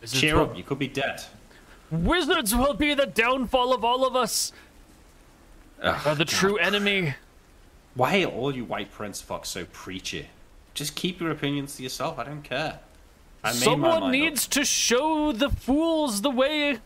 Wizards 0.00 0.20
Cheer 0.20 0.38
up, 0.38 0.56
you 0.56 0.62
could 0.62 0.78
be 0.78 0.88
dead. 0.88 1.22
Wizards 1.90 2.54
will 2.54 2.74
be 2.74 2.94
the 2.94 3.06
downfall 3.06 3.72
of 3.72 3.84
all 3.84 4.06
of 4.06 4.14
us. 4.14 4.52
Are 5.82 6.14
the 6.14 6.26
true 6.26 6.58
enemy. 6.58 7.14
Why 7.94 8.22
are 8.22 8.26
all 8.26 8.54
you 8.54 8.64
white 8.64 8.90
prince 8.90 9.22
fucks 9.22 9.46
so 9.46 9.64
preachy? 9.66 10.28
Just 10.74 10.94
keep 10.94 11.20
your 11.20 11.30
opinions 11.30 11.76
to 11.76 11.82
yourself. 11.82 12.18
I 12.18 12.24
don't 12.24 12.42
care. 12.42 12.78
I 13.42 13.52
Someone 13.52 13.90
mind 13.90 14.04
up. 14.04 14.10
needs 14.10 14.46
to 14.48 14.64
show 14.64 15.32
the 15.32 15.48
fools 15.50 16.22
the 16.22 16.30
way, 16.30 16.78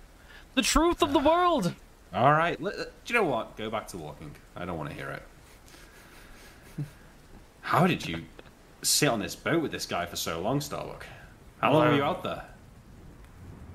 the 0.55 0.62
truth 0.62 1.02
of 1.02 1.12
the 1.12 1.18
world. 1.30 1.74
All 2.14 2.32
right. 2.32 2.59
Do 2.62 2.70
you 3.07 3.14
know 3.14 3.24
what? 3.24 3.57
Go 3.57 3.68
back 3.70 3.88
to 3.88 3.98
walking. 3.98 4.30
I 4.57 4.64
don't 4.64 4.78
want 4.78 4.88
to 4.90 4.96
hear 4.96 5.11
it. 5.11 5.22
How 7.61 7.86
did 7.86 8.07
you 8.07 8.22
sit 8.82 9.09
on 9.09 9.18
this 9.20 9.34
boat 9.34 9.62
with 9.62 9.72
this 9.72 9.86
guy 9.86 10.07
for 10.07 10.16
so 10.16 10.40
long, 10.40 10.61
Starbuck? 10.61 11.05
How 11.61 11.72
long 11.72 11.88
were 11.88 11.96
you 11.96 12.05
out 12.05 12.22
there? 12.22 12.44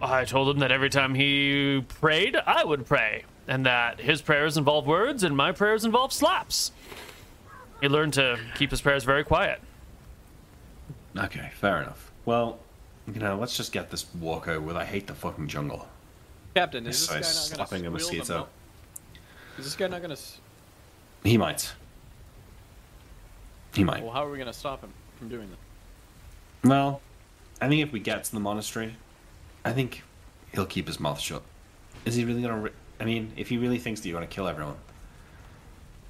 I 0.01 0.23
told 0.23 0.49
him 0.49 0.59
that 0.59 0.71
every 0.71 0.89
time 0.89 1.13
he 1.15 1.83
prayed, 1.99 2.35
I 2.37 2.63
would 2.63 2.85
pray, 2.85 3.25
and 3.47 3.65
that 3.65 3.99
his 3.99 4.21
prayers 4.21 4.55
involve 4.57 4.87
words 4.87 5.23
and 5.23 5.35
my 5.35 5.51
prayers 5.51 5.83
involve 5.83 6.13
slaps. 6.13 6.71
He 7.81 7.87
learned 7.87 8.13
to 8.13 8.39
keep 8.55 8.71
his 8.71 8.81
prayers 8.81 9.03
very 9.03 9.23
quiet. 9.23 9.61
Okay, 11.17 11.51
fair 11.55 11.81
enough. 11.81 12.11
Well, 12.25 12.59
you 13.07 13.19
know, 13.19 13.37
let's 13.37 13.57
just 13.57 13.71
get 13.71 13.89
this 13.89 14.05
walk 14.15 14.47
over 14.47 14.59
with. 14.59 14.75
I 14.75 14.85
hate 14.85 15.07
the 15.07 15.13
fucking 15.15 15.47
jungle. 15.47 15.87
Captain, 16.55 16.85
is 16.85 16.99
So 16.99 17.13
this 17.15 17.49
guy 17.49 17.57
not 17.57 17.67
slapping 17.69 17.85
a 17.85 17.89
gonna 17.89 17.99
squeal 17.99 18.19
mosquito. 18.19 18.47
Is 19.57 19.65
this 19.65 19.75
guy 19.75 19.87
not 19.87 20.01
gonna? 20.01 20.17
He 21.23 21.37
might. 21.37 21.73
He 23.73 23.83
might. 23.83 24.03
Well, 24.03 24.11
how 24.11 24.25
are 24.25 24.31
we 24.31 24.37
gonna 24.37 24.53
stop 24.53 24.81
him 24.81 24.91
from 25.17 25.29
doing 25.29 25.49
that? 25.49 26.67
Well, 26.69 27.01
I 27.61 27.67
think 27.67 27.81
if 27.81 27.91
we 27.91 27.99
get 27.99 28.23
to 28.25 28.31
the 28.31 28.39
monastery, 28.39 28.95
I 29.63 29.71
think 29.71 30.03
he'll 30.53 30.65
keep 30.65 30.87
his 30.87 30.99
mouth 30.99 31.19
shut. 31.19 31.43
Is 32.05 32.15
he 32.15 32.25
really 32.25 32.41
gonna? 32.41 32.57
Re- 32.57 32.71
I 32.99 33.05
mean, 33.05 33.31
if 33.37 33.49
he 33.49 33.57
really 33.57 33.79
thinks 33.79 34.01
that 34.01 34.09
you're 34.09 34.15
gonna 34.17 34.27
kill 34.27 34.47
everyone, 34.47 34.75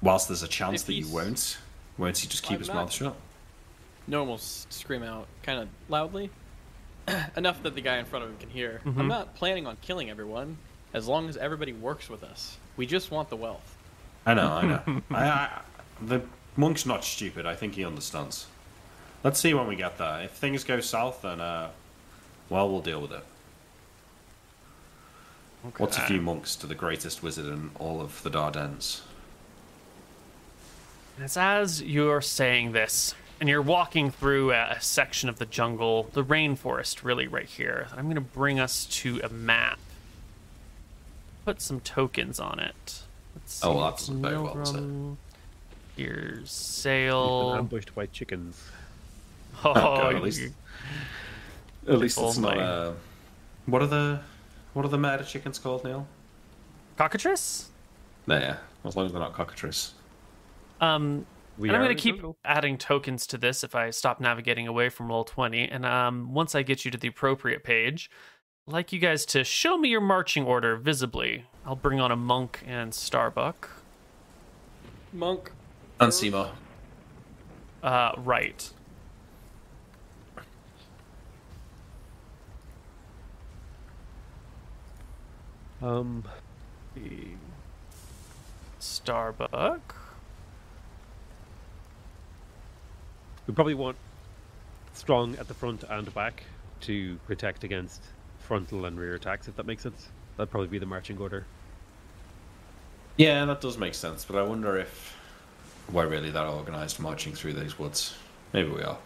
whilst 0.02 0.28
there's 0.28 0.42
a 0.42 0.48
chance 0.48 0.82
If 0.82 0.86
that 0.86 0.94
you 0.94 1.08
won't, 1.08 1.58
won't 1.98 2.18
he 2.18 2.28
just 2.28 2.42
keep 2.42 2.54
I'm 2.54 2.58
his 2.60 2.68
mouth 2.68 2.92
shut? 2.92 3.16
No 4.06 4.20
one 4.20 4.28
will 4.30 4.38
scream 4.38 5.02
out 5.02 5.26
kind 5.42 5.60
of 5.60 5.68
loudly, 5.88 6.30
enough 7.36 7.62
that 7.62 7.74
the 7.74 7.80
guy 7.80 7.98
in 7.98 8.04
front 8.04 8.24
of 8.24 8.30
him 8.30 8.38
can 8.38 8.50
hear. 8.50 8.80
Mm-hmm. 8.84 9.00
I'm 9.00 9.08
not 9.08 9.34
planning 9.36 9.66
on 9.66 9.76
killing 9.82 10.10
everyone, 10.10 10.56
as 10.92 11.06
long 11.06 11.28
as 11.28 11.36
everybody 11.36 11.72
works 11.72 12.08
with 12.08 12.24
us. 12.24 12.56
We 12.76 12.86
just 12.86 13.10
want 13.10 13.28
the 13.30 13.36
wealth. 13.36 13.76
I 14.26 14.34
know, 14.34 14.48
I 14.48 14.66
know. 14.66 15.02
I, 15.10 15.24
I, 15.24 15.60
the 16.02 16.22
monk's 16.56 16.86
not 16.86 17.04
stupid. 17.04 17.46
I 17.46 17.54
think 17.54 17.74
he 17.74 17.84
understands. 17.84 18.46
Let's 19.22 19.38
see 19.38 19.52
when 19.54 19.66
we 19.66 19.76
get 19.76 19.98
there. 19.98 20.22
If 20.22 20.32
things 20.32 20.64
go 20.64 20.80
south, 20.80 21.22
then 21.22 21.40
uh, 21.40 21.70
well, 22.48 22.70
we'll 22.70 22.80
deal 22.80 23.00
with 23.00 23.12
it. 23.12 23.24
What's 25.76 25.98
a 25.98 26.02
few 26.02 26.22
monks 26.22 26.56
to 26.56 26.66
the 26.66 26.74
greatest 26.74 27.22
wizard 27.22 27.44
in 27.44 27.70
all 27.78 28.00
of 28.00 28.22
the 28.22 28.30
Dardanelles? 28.30 29.02
And 31.20 31.26
it's 31.26 31.36
as 31.36 31.82
you're 31.82 32.22
saying 32.22 32.72
this, 32.72 33.14
and 33.40 33.46
you're 33.46 33.60
walking 33.60 34.10
through 34.10 34.52
a, 34.52 34.70
a 34.70 34.80
section 34.80 35.28
of 35.28 35.38
the 35.38 35.44
jungle, 35.44 36.08
the 36.14 36.24
rainforest, 36.24 37.04
really, 37.04 37.26
right 37.26 37.44
here. 37.44 37.88
I'm 37.94 38.04
going 38.04 38.14
to 38.14 38.22
bring 38.22 38.58
us 38.58 38.86
to 38.86 39.20
a 39.22 39.28
map. 39.28 39.78
Put 41.44 41.60
some 41.60 41.80
tokens 41.80 42.40
on 42.40 42.58
it. 42.58 43.02
Let's 43.34 43.62
Oh, 43.62 43.68
see, 43.72 43.76
well, 43.76 43.84
that 43.84 43.92
it's 43.92 44.06
doesn't 44.06 44.22
bode 44.22 44.42
well, 44.44 44.54
does 44.54 44.74
it? 44.74 44.80
Milgram. 45.98 46.48
Sail. 46.48 47.54
ambushed 47.58 47.94
by 47.94 48.06
chickens. 48.06 48.58
Oh, 49.62 49.74
God, 49.74 50.14
at 50.14 50.22
least- 50.22 50.40
At 51.86 51.98
least 51.98 52.16
Oh 52.18 52.28
it's 52.28 52.38
not. 52.38 52.56
Uh, 52.56 52.92
what 53.66 53.82
are 53.82 53.86
the 53.88 54.20
what 54.72 54.86
are 54.86 54.88
the 54.88 54.96
murder 54.96 55.24
chickens 55.24 55.58
called, 55.58 55.84
Neil? 55.84 56.06
cockatrice? 56.96 57.68
No, 58.26 58.38
yeah, 58.38 58.56
as 58.86 58.96
long 58.96 59.04
as 59.04 59.12
they're 59.12 59.20
not 59.20 59.34
cockatrice. 59.34 59.92
Um, 60.80 61.26
We 61.58 61.68
and 61.68 61.76
I'm 61.76 61.84
going 61.84 61.94
to 61.94 62.02
keep 62.02 62.16
jungle. 62.16 62.36
adding 62.44 62.78
tokens 62.78 63.26
to 63.28 63.38
this 63.38 63.62
if 63.62 63.74
I 63.74 63.90
stop 63.90 64.20
navigating 64.20 64.66
away 64.66 64.88
from 64.88 65.08
Roll20. 65.08 65.68
And 65.70 65.84
um, 65.84 66.32
once 66.32 66.54
I 66.54 66.62
get 66.62 66.84
you 66.84 66.90
to 66.90 66.98
the 66.98 67.08
appropriate 67.08 67.64
page, 67.64 68.10
I'd 68.66 68.72
like 68.72 68.92
you 68.92 68.98
guys 68.98 69.26
to 69.26 69.44
show 69.44 69.76
me 69.76 69.88
your 69.90 70.00
marching 70.00 70.44
order 70.44 70.76
visibly. 70.76 71.44
I'll 71.66 71.76
bring 71.76 72.00
on 72.00 72.10
a 72.10 72.16
monk 72.16 72.62
and 72.66 72.94
Starbuck. 72.94 73.68
Monk. 75.12 75.52
And 75.98 76.14
Seymour. 76.14 76.52
Uh, 77.82 78.12
right. 78.18 78.70
Um, 85.82 86.24
Starbuck. 88.78 89.94
We 93.50 93.54
probably 93.54 93.74
want 93.74 93.96
strong 94.92 95.34
at 95.36 95.48
the 95.48 95.54
front 95.54 95.82
and 95.90 96.14
back 96.14 96.44
to 96.82 97.18
protect 97.26 97.64
against 97.64 98.00
frontal 98.38 98.84
and 98.84 98.96
rear 98.96 99.16
attacks, 99.16 99.48
if 99.48 99.56
that 99.56 99.66
makes 99.66 99.82
sense. 99.82 100.06
That'd 100.36 100.52
probably 100.52 100.68
be 100.68 100.78
the 100.78 100.86
marching 100.86 101.18
order. 101.18 101.44
Yeah, 103.16 103.44
that 103.46 103.60
does 103.60 103.76
make 103.76 103.94
sense, 103.94 104.24
but 104.24 104.36
I 104.36 104.42
wonder 104.42 104.78
if 104.78 105.16
we're 105.92 106.06
really 106.06 106.30
that 106.30 106.46
organized 106.46 107.00
marching 107.00 107.32
through 107.32 107.54
these 107.54 107.76
woods. 107.76 108.14
Maybe 108.52 108.68
we 108.70 108.82
are. 108.82 108.98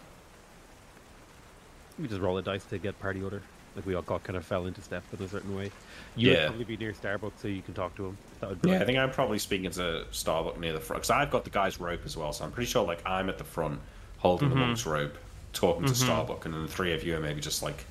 We 1.97 2.07
just 2.07 2.21
roll 2.21 2.37
a 2.37 2.43
dice 2.43 2.65
to 2.65 2.77
get 2.77 2.99
party 2.99 3.23
order. 3.23 3.41
Like 3.75 3.87
we 3.87 3.95
all 3.95 4.03
got 4.03 4.23
kind 4.23 4.37
of 4.37 4.45
fell 4.45 4.67
into 4.67 4.81
step 4.81 5.03
in 5.17 5.25
a 5.25 5.27
certain 5.27 5.55
way. 5.55 5.71
You 6.15 6.29
Yeah. 6.31 6.37
would 6.37 6.45
probably 6.49 6.65
be 6.65 6.77
near 6.77 6.93
Starbucks 6.93 7.39
so 7.41 7.47
you 7.47 7.63
can 7.63 7.73
talk 7.73 7.95
to 7.95 8.05
him. 8.05 8.17
That 8.41 8.49
would 8.51 8.61
be 8.61 8.69
Yeah, 8.69 8.79
I 8.81 8.85
think 8.85 8.99
I'm 8.99 9.09
probably 9.11 9.39
speaking 9.39 9.71
to 9.71 10.05
Starbuck 10.11 10.59
near 10.59 10.71
the 10.71 10.79
front 10.79 11.01
because 11.01 11.09
I've 11.09 11.31
got 11.31 11.45
the 11.45 11.49
guy's 11.49 11.79
rope 11.79 12.01
as 12.05 12.15
well, 12.15 12.31
so 12.31 12.45
I'm 12.45 12.51
pretty 12.51 12.69
sure 12.69 12.85
like 12.85 13.01
I'm 13.07 13.27
at 13.27 13.39
the 13.39 13.43
front 13.43 13.81
holding 14.25 14.49
the 14.49 14.55
monk's 14.55 14.85
rope, 14.87 15.15
talking 15.53 15.85
to 15.85 15.93
Starbuck, 15.93 16.45
and 16.45 16.53
then 16.53 16.63
the 16.63 16.67
three 16.67 16.93
of 16.93 17.03
you 17.03 17.15
are 17.15 17.19
maybe 17.19 17.39
just 17.39 17.61
like 17.61 17.85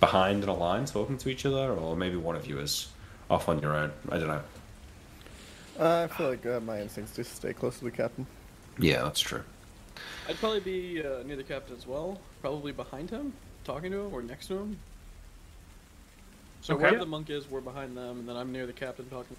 behind 0.00 0.42
in 0.42 0.48
a 0.48 0.54
line 0.54 0.86
talking 0.86 1.18
to 1.18 1.28
each 1.28 1.44
other, 1.44 1.72
or 1.72 1.94
maybe 1.94 2.16
one 2.16 2.34
of 2.36 2.46
you 2.46 2.58
is 2.58 2.88
off 3.28 3.48
on 3.50 3.60
your 3.60 3.74
own. 3.74 3.92
I 4.10 4.18
don't 4.18 4.28
know. 4.28 4.42
Uh, 5.78 6.08
I 6.10 6.14
feel 6.14 6.30
like 6.30 6.44
uh, 6.46 6.60
my 6.60 6.80
instincts 6.80 7.14
to 7.16 7.24
stay 7.24 7.52
close 7.52 7.78
to 7.78 7.84
the 7.84 7.90
captain. 7.90 8.26
Yeah, 8.78 9.02
that's 9.02 9.20
true. 9.20 9.42
I'd 10.28 10.36
probably 10.36 10.60
be 10.60 11.02
uh, 11.04 11.22
near 11.24 11.36
the 11.36 11.42
captain 11.42 11.76
as 11.76 11.86
well. 11.86 12.18
Probably 12.40 12.72
behind 12.72 13.10
him, 13.10 13.34
talking 13.64 13.92
to 13.92 14.06
him, 14.06 14.14
or 14.14 14.22
next 14.22 14.46
to 14.46 14.54
him. 14.54 14.78
So 16.62 16.74
Okay. 16.74 16.84
wherever 16.84 16.98
the 16.98 17.06
monk 17.06 17.28
is, 17.28 17.48
we're 17.50 17.60
behind 17.60 17.94
them, 17.96 18.20
and 18.20 18.28
then 18.28 18.36
I'm 18.36 18.52
near 18.52 18.66
the 18.66 18.72
captain 18.72 19.04
talking. 19.10 19.36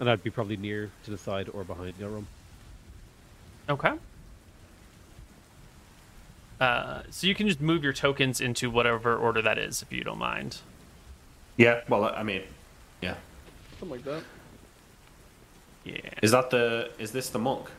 And 0.00 0.08
I'd 0.08 0.24
be 0.24 0.30
probably 0.30 0.56
near 0.56 0.90
to 1.04 1.10
the 1.10 1.18
side 1.18 1.50
or 1.52 1.62
behind 1.62 1.94
Nilrim. 1.98 2.24
Okay. 3.68 3.92
Uh, 6.60 7.02
so 7.10 7.26
you 7.26 7.34
can 7.34 7.48
just 7.48 7.60
move 7.60 7.82
your 7.82 7.94
tokens 7.94 8.40
into 8.40 8.70
whatever 8.70 9.16
order 9.16 9.40
that 9.40 9.56
is, 9.56 9.80
if 9.80 9.90
you 9.90 10.04
don't 10.04 10.18
mind. 10.18 10.58
Yeah, 11.56 11.80
well, 11.88 12.04
I 12.04 12.22
mean, 12.22 12.42
yeah. 13.00 13.14
Something 13.78 13.96
like 13.96 14.04
that. 14.04 14.22
Yeah. 15.84 16.10
Is 16.22 16.32
that 16.32 16.50
the? 16.50 16.90
Is 16.98 17.12
this 17.12 17.30
the 17.30 17.38
monk? 17.38 17.70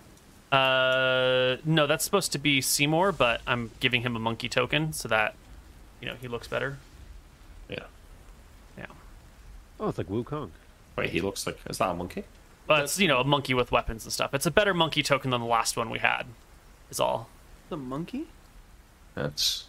Uh, 0.51 1.57
no, 1.63 1.88
that's 1.88 2.03
supposed 2.03 2.32
to 2.34 2.39
be 2.39 2.59
Seymour, 2.59 3.11
but 3.11 3.41
I'm 3.47 3.71
giving 3.79 4.01
him 4.01 4.15
a 4.15 4.19
monkey 4.19 4.49
token 4.49 4.91
so 4.91 5.07
that, 5.07 5.36
you 6.01 6.07
know, 6.07 6.15
he 6.19 6.27
looks 6.27 6.47
better. 6.47 6.77
Yeah. 7.69 7.86
Yeah. 8.77 8.88
Oh, 9.79 9.89
it's 9.89 9.97
like 9.97 10.09
Wukong. 10.09 10.49
Wait, 10.97 11.11
he 11.11 11.21
looks 11.21 11.45
like. 11.45 11.59
Is 11.69 11.77
that 11.77 11.91
a 11.91 11.93
monkey? 11.93 12.25
But 12.67 12.84
it's, 12.84 12.99
you 12.99 13.07
know, 13.07 13.19
a 13.19 13.23
monkey 13.23 13.53
with 13.53 13.71
weapons 13.71 14.03
and 14.03 14.11
stuff. 14.11 14.34
It's 14.34 14.45
a 14.45 14.51
better 14.51 14.73
monkey 14.73 15.03
token 15.03 15.32
than 15.32 15.41
the 15.41 15.47
last 15.47 15.77
one 15.77 15.89
we 15.89 15.99
had, 15.99 16.25
is 16.89 16.99
all. 16.99 17.29
The 17.69 17.77
monkey? 17.77 18.25
That's 19.16 19.66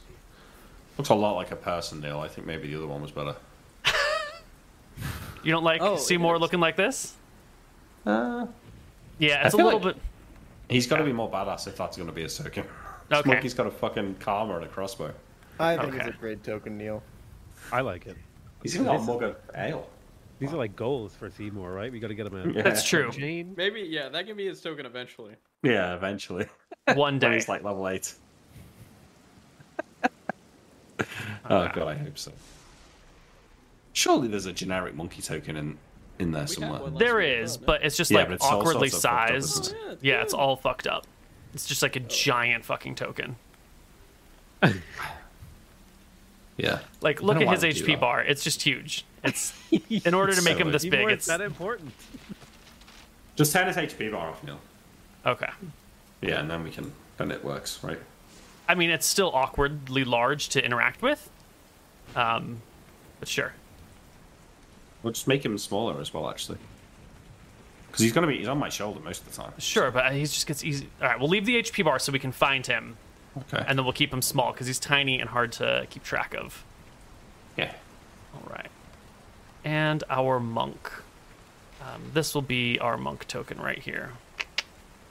looks 0.99 1.09
a 1.11 1.14
lot 1.14 1.34
like 1.36 1.51
a 1.51 1.57
person, 1.57 2.01
Neil. 2.01 2.20
I 2.20 2.28
think 2.28 2.47
maybe 2.47 2.68
the 2.68 2.76
other 2.76 2.86
one 2.86 3.03
was 3.03 3.11
better. 3.11 3.34
You 5.45 5.51
don't 5.51 5.64
like 5.64 5.80
Oh, 5.82 5.97
Seymour 5.97 6.38
looking 6.38 6.61
like 6.61 6.76
this? 6.76 7.14
Uh, 8.07 8.47
Yeah, 9.18 9.45
it's 9.45 9.55
a 9.55 9.57
little 9.57 9.80
like- 9.80 9.97
bit. 9.97 10.03
He's 10.68 10.86
got 10.86 10.99
to 10.99 11.05
be 11.05 11.12
more 11.12 11.28
badass 11.30 11.66
if 11.66 11.76
that's 11.76 11.97
going 11.97 12.09
to 12.09 12.14
be 12.14 12.22
a 12.22 12.28
token. 12.28 12.64
Okay. 13.11 13.28
Monkey's 13.28 13.53
got 13.53 13.66
a 13.66 13.70
fucking 13.70 14.14
karma 14.20 14.55
and 14.57 14.64
a 14.64 14.68
crossbow. 14.68 15.12
I 15.59 15.76
think 15.76 15.95
Okay. 15.95 16.07
it's 16.07 16.16
a 16.16 16.18
great 16.18 16.43
token, 16.45 16.78
Neil. 16.78 17.03
I 17.72 17.80
like 17.82 18.07
it. 18.07 18.16
He's 18.62 18.74
even 18.76 18.86
got 18.86 19.01
a 19.01 19.03
mug 19.03 19.22
of 19.24 19.36
ale. 19.57 19.88
These 20.38 20.53
are 20.53 20.57
like 20.57 20.74
goals 20.76 21.14
for 21.14 21.28
Seymour, 21.30 21.72
right? 21.72 21.90
We 21.93 21.99
got 22.01 22.09
to 22.09 22.14
get 22.14 22.26
him 22.28 22.57
a 22.57 22.62
That's 22.62 22.84
true. 22.88 23.11
Jane. 23.11 23.55
Maybe 23.57 23.80
yeah, 23.80 24.09
that 24.09 24.26
can 24.26 24.36
be 24.36 24.47
his 24.47 24.61
token 24.61 24.86
eventually. 24.86 25.34
Yeah, 25.62 25.95
eventually. 25.95 26.47
One 26.86 26.97
When 26.97 27.18
day. 27.18 27.34
he's 27.34 27.49
like 27.49 27.62
level 27.64 27.86
8. 27.88 28.14
Oh 31.50 31.68
god, 31.74 31.88
I 31.88 31.94
hope 31.94 32.18
so. 32.18 32.32
Surely 33.92 34.28
there's 34.28 34.46
a 34.46 34.53
generic 34.53 34.94
monkey 34.94 35.22
token 35.22 35.57
in 35.57 35.78
in 36.18 36.30
there 36.32 36.42
We 36.42 36.46
somewhere. 36.48 36.80
one 36.80 36.94
last 36.94 36.98
There 37.00 37.16
week, 37.18 37.38
is, 37.38 37.57
oh, 37.57 37.61
no? 37.61 37.66
but 37.66 37.82
it's 37.84 37.96
just 37.96 38.11
Yeah, 38.11 38.18
like 38.18 38.28
but 38.28 38.34
it's 38.34 38.44
all 38.44 38.61
awkwardly 38.61 38.88
sorts 38.88 39.05
of 39.05 39.11
fucked 39.11 39.30
up, 39.30 39.36
isn't 39.36 39.64
sized. 39.64 39.72
it? 39.72 39.78
Oh, 39.80 39.86
yeah, 39.86 39.92
it's 39.92 40.03
yeah, 40.03 40.22
it's 40.22 40.32
good. 40.34 40.40
all 40.40 40.57
fucked 40.57 40.86
up. 40.86 41.07
It's 41.55 41.66
just 41.66 41.82
like 41.82 41.96
a 41.96 42.00
oh. 42.00 42.07
giant 42.09 42.64
fucking 42.64 42.94
token. 42.94 43.36
Yeah. 46.57 46.80
Like, 47.00 47.22
look 47.22 47.38
don't 47.38 47.48
at 47.48 47.53
his 47.55 47.62
wanna 47.62 47.72
do 47.74 47.82
HP 47.82 47.86
that. 47.92 48.00
bar. 48.00 48.22
It's 48.22 48.44
just 48.44 48.62
huge. 48.62 49.05
It's 49.24 49.53
in 50.05 50.14
order 50.14 50.34
to 50.34 50.42
make 50.42 50.59
so 50.59 50.64
him 50.64 50.72
this 50.72 50.82
big. 50.82 50.90
big. 50.92 50.98
Seymour, 51.00 51.11
It's 51.11 51.20
it's 51.20 51.26
that 51.26 51.40
important. 51.40 51.92
Just 53.36 53.53
turn 53.53 53.66
his 53.66 53.76
HP 53.76 54.12
bar 54.12 54.28
off, 54.30 54.44
Neil. 54.44 54.61
okay. 55.26 55.48
Yeah, 56.20 56.40
and 56.40 56.50
then 56.50 56.62
we 56.62 56.70
can 56.70 56.92
then 57.16 57.30
it 57.30 57.42
works, 57.42 57.82
right? 57.82 57.98
I 58.72 58.74
mean, 58.74 58.88
it's 58.88 59.04
still 59.06 59.30
awkwardly 59.34 60.02
large 60.02 60.48
to 60.50 60.64
interact 60.64 61.02
with. 61.02 61.28
Um, 62.16 62.62
but 63.20 63.28
sure. 63.28 63.52
We'll 65.02 65.12
just 65.12 65.28
make 65.28 65.44
him 65.44 65.58
smaller 65.58 66.00
as 66.00 66.14
well, 66.14 66.30
actually. 66.30 66.56
Because 67.86 68.00
he's 68.02 68.12
gonna 68.14 68.26
be 68.28 68.38
he's 68.38 68.48
on 68.48 68.56
my 68.56 68.70
shoulder 68.70 68.98
most 69.00 69.20
of 69.26 69.30
the 69.30 69.42
time. 69.42 69.52
Sure, 69.58 69.90
but 69.90 70.14
he 70.14 70.22
just 70.22 70.46
gets 70.46 70.64
easy. 70.64 70.88
All 71.02 71.08
right, 71.08 71.20
we'll 71.20 71.28
leave 71.28 71.44
the 71.44 71.56
HP 71.56 71.84
bar 71.84 71.98
so 71.98 72.12
we 72.12 72.18
can 72.18 72.32
find 72.32 72.66
him, 72.66 72.96
Okay. 73.36 73.62
and 73.68 73.78
then 73.78 73.84
we'll 73.84 73.92
keep 73.92 74.10
him 74.10 74.22
small 74.22 74.52
because 74.52 74.66
he's 74.66 74.78
tiny 74.78 75.20
and 75.20 75.28
hard 75.28 75.52
to 75.52 75.86
keep 75.90 76.02
track 76.02 76.34
of. 76.34 76.64
yeah. 77.58 77.74
All 78.34 78.50
right. 78.50 78.70
And 79.66 80.02
our 80.08 80.40
monk. 80.40 80.90
Um, 81.82 82.00
this 82.14 82.34
will 82.34 82.40
be 82.40 82.78
our 82.78 82.96
monk 82.96 83.28
token 83.28 83.60
right 83.60 83.78
here. 83.80 84.12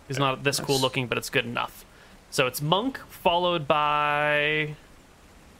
He's 0.07 0.17
not 0.17 0.43
this 0.43 0.59
cool 0.59 0.79
looking, 0.79 1.05
but 1.05 1.19
it's 1.19 1.29
good 1.29 1.45
enough. 1.45 1.85
So 2.31 2.47
it's 2.47 2.61
monk 2.61 2.97
followed 3.09 3.67
by. 3.67 4.75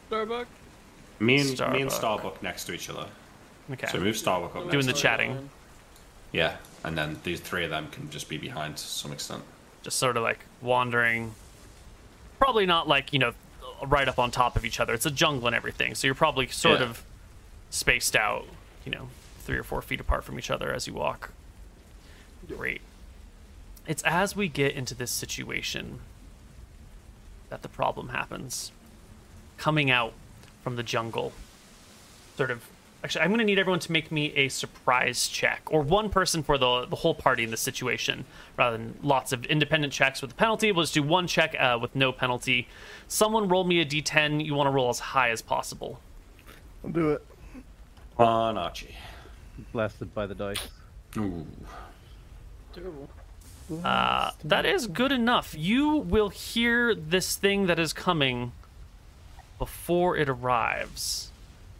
Starbuck. 0.07 0.47
Me 1.19 1.38
and 1.39 1.49
me 1.74 1.82
and 1.82 1.91
Starbuck. 1.91 1.91
Starbuck 1.91 2.43
next 2.43 2.65
to 2.65 2.74
each 2.74 2.89
other. 2.89 3.05
Okay. 3.72 3.88
So 3.88 3.99
move 3.99 4.17
Starbuck 4.17 4.55
up 4.55 4.72
Doing 4.72 4.86
the 4.86 4.93
to 4.93 4.97
him. 4.97 5.01
chatting. 5.01 5.49
Yeah, 6.32 6.55
and 6.84 6.97
then 6.97 7.19
these 7.24 7.39
three 7.41 7.63
of 7.65 7.69
them 7.69 7.89
can 7.91 8.09
just 8.09 8.30
be 8.30 8.38
behind 8.38 8.78
to 8.78 8.84
some 8.84 9.11
extent. 9.11 9.43
Just 9.84 9.97
sort 9.97 10.17
of 10.17 10.24
like 10.24 10.39
wandering. 10.61 11.36
Probably 12.39 12.65
not 12.65 12.88
like, 12.88 13.11
you 13.13 13.19
know, 13.19 13.34
right 13.86 14.07
up 14.07 14.17
on 14.17 14.32
top 14.32 14.55
of 14.55 14.63
each 14.65 14.80
other. 14.80 14.93
It's 14.93 15.05
a 15.05 15.11
jungle 15.11 15.47
and 15.47 15.55
everything. 15.55 15.93
So 15.95 16.07
you're 16.07 16.15
probably 16.15 16.47
sort 16.47 16.80
Yeah. 16.80 16.86
of 16.88 17.03
spaced 17.69 18.15
out, 18.15 18.45
you 18.86 18.91
know, 18.91 19.09
three 19.39 19.57
or 19.57 19.63
four 19.63 19.82
feet 19.82 19.99
apart 19.99 20.24
from 20.24 20.39
each 20.39 20.49
other 20.49 20.74
as 20.74 20.88
you 20.88 20.93
walk. 20.93 21.32
Great. 22.47 22.82
It's 23.88 24.03
as 24.03 24.36
we 24.36 24.47
get 24.47 24.74
into 24.74 24.95
this 24.95 25.11
situation 25.11 25.99
that 27.51 27.61
the 27.61 27.69
problem 27.69 28.09
happens. 28.09 28.71
Coming 29.57 29.91
out 29.91 30.13
from 30.63 30.75
the 30.77 30.83
jungle. 30.83 31.33
Sort 32.35 32.49
of. 32.49 32.67
Actually, 33.03 33.21
I'm 33.21 33.29
going 33.29 33.39
to 33.39 33.45
need 33.45 33.59
everyone 33.59 33.79
to 33.79 33.91
make 33.91 34.11
me 34.11 34.31
a 34.35 34.47
surprise 34.47 35.27
check, 35.27 35.61
or 35.71 35.81
one 35.81 36.09
person 36.09 36.43
for 36.43 36.57
the 36.57 36.85
the 36.85 36.95
whole 36.95 37.13
party 37.13 37.43
in 37.43 37.51
this 37.51 37.61
situation, 37.61 38.25
rather 38.57 38.77
than 38.77 38.97
lots 39.03 39.31
of 39.31 39.43
independent 39.45 39.91
checks 39.91 40.21
with 40.21 40.31
a 40.31 40.35
penalty. 40.35 40.71
We'll 40.71 40.83
just 40.83 40.93
do 40.93 41.03
one 41.03 41.27
check 41.27 41.55
uh, 41.59 41.77
with 41.81 41.95
no 41.95 42.11
penalty. 42.11 42.67
Someone 43.07 43.47
roll 43.47 43.63
me 43.63 43.81
a 43.81 43.85
d10. 43.85 44.43
You 44.45 44.55
want 44.55 44.67
to 44.67 44.71
roll 44.71 44.89
as 44.89 44.99
high 44.99 45.29
as 45.29 45.41
possible. 45.41 45.99
I'll 46.83 46.91
do 46.91 47.11
it. 47.11 47.25
Come 48.17 48.27
on, 48.27 48.57
Archie. 48.57 48.95
Blasted 49.73 50.13
by 50.13 50.25
the 50.27 50.35
dice. 50.35 50.67
Ooh. 51.17 51.45
Terrible. 52.73 53.09
Uh, 53.72 54.32
that 54.43 54.65
is 54.65 54.88
good 54.88 55.13
enough. 55.13 55.55
You 55.57 55.95
will 55.95 56.28
hear 56.30 56.93
this 56.93 57.38
thing 57.38 57.67
that 57.67 57.80
is 57.80 57.93
coming 57.93 58.51
before 59.57 60.17
it 60.17 60.28
arrives, 60.28 61.32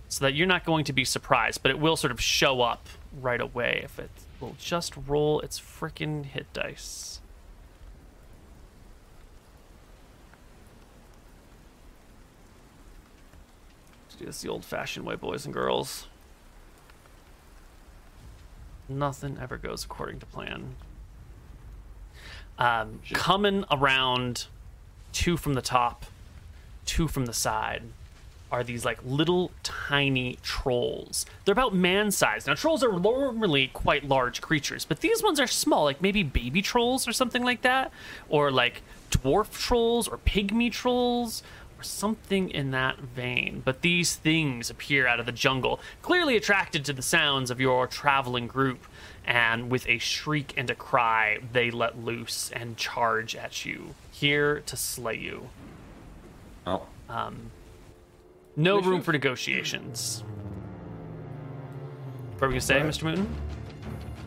so 0.08 0.24
that 0.24 0.34
you're 0.34 0.48
not 0.48 0.64
going 0.64 0.86
to 0.86 0.94
be 0.94 1.04
surprised, 1.04 1.62
but 1.62 1.70
it 1.70 1.80
will 1.80 1.98
sort 1.98 2.12
of 2.12 2.22
show 2.22 2.62
up 2.62 2.88
right 3.20 3.42
away 3.42 3.82
if 3.84 4.00
it 4.00 4.12
will 4.40 4.56
just 4.58 4.94
roll 4.96 5.42
its 5.42 5.60
freaking 5.60 6.24
hit 6.24 6.52
dice. 6.54 7.20
Let's 14.06 14.16
do 14.16 14.26
this 14.26 14.42
the 14.42 14.50
old-fashioned 14.50 15.06
way, 15.06 15.16
boys 15.16 15.44
and 15.46 15.54
girls. 15.54 16.08
Nothing 18.88 19.38
ever 19.42 19.58
goes 19.58 19.84
according 19.84 20.20
to 20.20 20.26
plan 20.26 20.76
um, 22.62 23.00
coming 23.12 23.66
around 23.72 24.46
two 25.14 25.36
from 25.36 25.56
the 25.56 25.64
top, 25.64 26.06
two 26.86 27.08
from 27.08 27.26
the 27.26 27.34
side 27.34 27.82
are 28.52 28.64
these 28.64 28.86
like 28.86 29.00
little 29.04 29.50
tiny 29.64 30.38
trolls. 30.44 31.26
They're 31.44 31.54
about 31.54 31.74
man 31.74 32.12
sized. 32.12 32.46
Now, 32.46 32.54
trolls 32.54 32.84
are 32.84 33.00
normally 33.00 33.68
quite 33.68 34.04
large 34.04 34.42
creatures, 34.42 34.86
but 34.86 35.00
these 35.00 35.24
ones 35.24 35.40
are 35.40 35.48
small, 35.48 35.86
like 35.86 36.02
maybe 36.02 36.22
baby 36.22 36.62
trolls 36.62 37.08
or 37.08 37.14
something 37.14 37.44
like 37.44 37.64
that, 37.64 37.92
or 38.30 38.52
like 38.52 38.84
dwarf 39.10 39.58
trolls 39.60 40.08
or 40.08 40.18
pygmy 40.20 40.72
trolls. 40.72 41.42
Or 41.80 41.84
something 41.84 42.52
in 42.52 42.70
that 42.70 43.00
vein. 43.00 43.64
But 43.66 43.82
these 43.82 44.16
things 44.16 44.70
appear 44.70 45.08
out 45.08 45.20
of 45.20 45.26
the 45.26 45.32
jungle, 45.32 45.80
clearly 46.04 46.38
attracted 46.38 46.86
to 46.86 46.94
the 46.94 47.02
sounds 47.02 47.50
of 47.50 47.60
your 47.60 47.88
traveling 47.88 48.46
group, 48.46 48.86
and 49.26 49.70
with 49.70 49.88
a 49.88 49.98
shriek 50.00 50.54
and 50.58 50.70
a 50.70 50.76
cry, 50.76 51.40
they 51.54 51.72
let 51.72 51.98
loose 52.04 52.50
and 52.54 52.78
charge 52.78 53.36
at 53.36 53.66
you, 53.66 53.96
here 54.12 54.62
to 54.66 54.76
slay 54.76 55.16
you. 55.18 55.50
Oh. 56.66 56.84
No 58.56 58.76
room 58.76 58.84
Initiative? 58.84 59.06
for 59.06 59.12
negotiations. 59.14 60.24
What 62.34 62.44
are 62.46 62.48
we 62.50 62.54
gonna 62.56 62.62
say, 62.62 62.80
Mr. 62.82 63.04
Moon? 63.04 63.34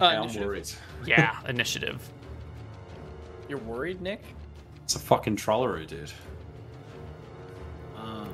Uh, 0.00 0.04
I'm 0.06 0.22
initiative. 0.22 0.46
worried. 0.46 0.70
Yeah, 1.06 1.38
initiative. 1.48 2.08
You're 3.48 3.58
worried, 3.58 4.00
Nick? 4.00 4.22
It's 4.84 4.96
a 4.96 4.98
fucking 4.98 5.36
trolleroo, 5.36 5.86
dude. 5.86 6.12
Uh, 7.96 8.26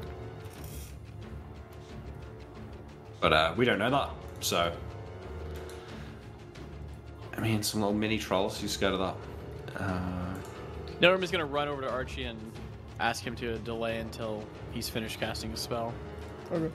But 3.21 3.33
uh, 3.33 3.55
we 3.57 3.65
don't 3.67 3.79
know 3.79 3.91
that, 3.91 4.11
so. 4.41 4.73
I 7.37 7.41
mean, 7.41 7.63
some 7.63 7.81
little 7.81 7.95
mini 7.95 8.19
trolls. 8.19 8.63
You 8.63 8.69
scared 8.69 8.95
of 8.95 8.99
that? 8.99 9.83
Uh, 9.83 10.35
Nilrim 11.01 11.23
is 11.23 11.31
gonna 11.31 11.47
run 11.47 11.69
over 11.69 11.81
to 11.81 11.91
Archie 11.91 12.25
and 12.25 12.39
ask 12.99 13.25
him 13.25 13.35
to 13.37 13.59
delay 13.59 13.99
until 13.99 14.45
he's 14.73 14.89
finished 14.89 15.19
casting 15.19 15.51
his 15.51 15.61
spell. 15.61 15.93
Okay. 16.53 16.71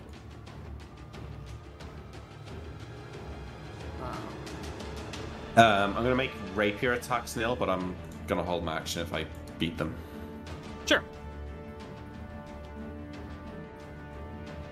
um, 5.57 5.95
I'm 5.95 6.03
gonna 6.03 6.15
make 6.15 6.31
rapier 6.55 6.93
attacks, 6.93 7.35
Neil, 7.35 7.55
but 7.55 7.69
I'm 7.69 7.95
gonna 8.27 8.43
hold 8.43 8.63
my 8.63 8.75
action 8.75 9.01
if 9.01 9.13
I 9.13 9.25
beat 9.59 9.77
them. 9.77 9.95
Sure. 10.85 11.03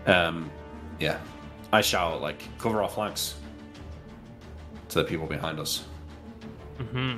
Um, 0.05 0.49
yeah. 0.99 1.19
I 1.71 1.81
shall 1.81 2.19
like 2.19 2.41
cover 2.57 2.81
our 2.83 2.89
flanks 2.89 3.35
to 4.93 4.99
the 4.99 5.05
people 5.05 5.25
behind 5.25 5.59
us. 5.59 5.85
Mm-hmm. 6.77 7.17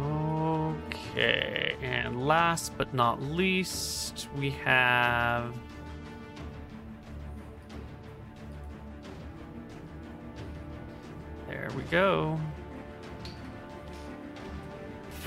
Okay, 0.00 1.76
and 1.82 2.26
last 2.26 2.76
but 2.78 2.92
not 2.94 3.20
least, 3.20 4.28
we 4.38 4.50
have. 4.50 5.54
There 11.46 11.68
we 11.76 11.82
go. 11.84 12.40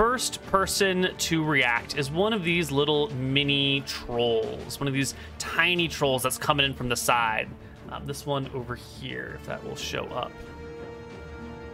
First 0.02 0.44
person 0.48 1.14
to 1.16 1.46
react 1.46 1.96
is 1.96 2.10
one 2.10 2.34
of 2.34 2.44
these 2.44 2.72
little 2.72 3.14
mini 3.14 3.82
trolls, 3.82 4.80
one 4.80 4.88
of 4.88 4.96
these 4.96 5.14
tiny 5.38 5.88
trolls 5.88 6.24
that's 6.24 6.40
coming 6.40 6.66
in 6.66 6.74
from 6.74 6.90
the 6.90 6.96
side. 6.96 7.48
Um, 7.92 8.08
this 8.08 8.26
one 8.26 8.50
over 8.56 8.74
here, 8.74 9.38
if 9.40 9.46
that 9.46 9.64
will 9.64 9.76
show 9.76 10.06
up. 10.06 10.32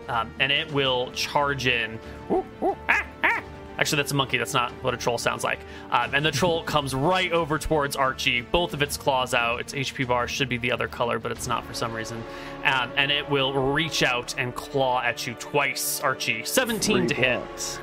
Um, 0.10 0.34
and 0.42 0.52
it 0.52 0.70
will 0.74 1.10
charge 1.14 1.68
in. 1.68 1.98
Ooh, 2.30 2.44
ooh, 2.62 2.76
ah, 2.90 3.08
ah. 3.24 3.42
Actually, 3.80 3.96
that's 3.96 4.12
a 4.12 4.16
monkey. 4.16 4.38
That's 4.38 4.54
not 4.54 4.74
what 4.84 4.94
a 4.94 4.98
troll 4.98 5.18
sounds 5.18 5.46
like. 5.46 5.60
Um, 5.92 6.14
and 6.14 6.26
the 6.26 6.32
troll 6.32 6.64
comes 6.66 6.94
right 6.94 7.32
over 7.32 7.58
towards 7.58 7.96
Archie, 7.96 8.42
both 8.42 8.74
of 8.74 8.82
its 8.82 8.98
claws 8.98 9.34
out. 9.34 9.62
Its 9.62 9.74
HP 9.74 10.06
bar 10.06 10.28
should 10.28 10.50
be 10.50 10.58
the 10.58 10.74
other 10.74 10.90
color, 10.90 11.18
but 11.18 11.32
it's 11.32 11.48
not 11.48 11.66
for 11.66 11.74
some 11.74 11.94
reason. 11.94 12.22
Um, 12.66 12.92
and 12.98 13.10
it 13.10 13.30
will 13.30 13.54
reach 13.54 14.04
out 14.04 14.36
and 14.38 14.54
claw 14.54 15.02
at 15.02 15.26
you 15.26 15.34
twice, 15.36 16.02
Archie. 16.02 16.44
17 16.44 17.08
to 17.08 17.16
hit. 17.16 17.40
blocks. 17.40 17.80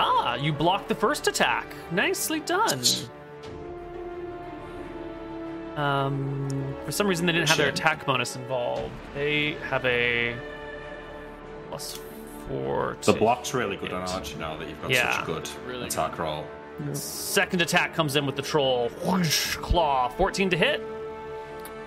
Ah, 0.00 0.36
you 0.36 0.52
blocked 0.52 0.88
the 0.88 0.94
first 0.94 1.26
attack. 1.26 1.66
Nicely 1.90 2.38
done. 2.40 2.80
Um, 5.76 6.74
for 6.84 6.92
some 6.92 7.06
reason, 7.06 7.26
they 7.26 7.32
didn't 7.32 7.48
have 7.48 7.58
their 7.58 7.68
attack 7.68 8.06
bonus 8.06 8.36
involved. 8.36 8.92
They 9.14 9.52
have 9.68 9.84
a 9.84 10.36
plus 11.68 11.98
four. 12.48 12.96
The 13.02 13.12
block's 13.12 13.54
really 13.54 13.76
good 13.76 13.92
on 13.92 14.02
hit. 14.02 14.14
Archie 14.14 14.36
now 14.38 14.56
that 14.56 14.68
you've 14.68 14.80
got 14.82 14.90
Yeah. 14.90 15.12
such 15.12 15.22
a 15.22 15.26
good 15.26 15.48
Really 15.66 15.86
attack 15.86 16.18
roll. 16.18 16.46
Second 16.92 17.60
attack 17.60 17.92
comes 17.94 18.14
in 18.14 18.24
with 18.24 18.36
the 18.36 18.42
troll. 18.42 18.88
Whoosh, 19.04 19.56
claw. 19.56 20.08
14 20.10 20.48
to 20.50 20.56
hit. 20.56 20.80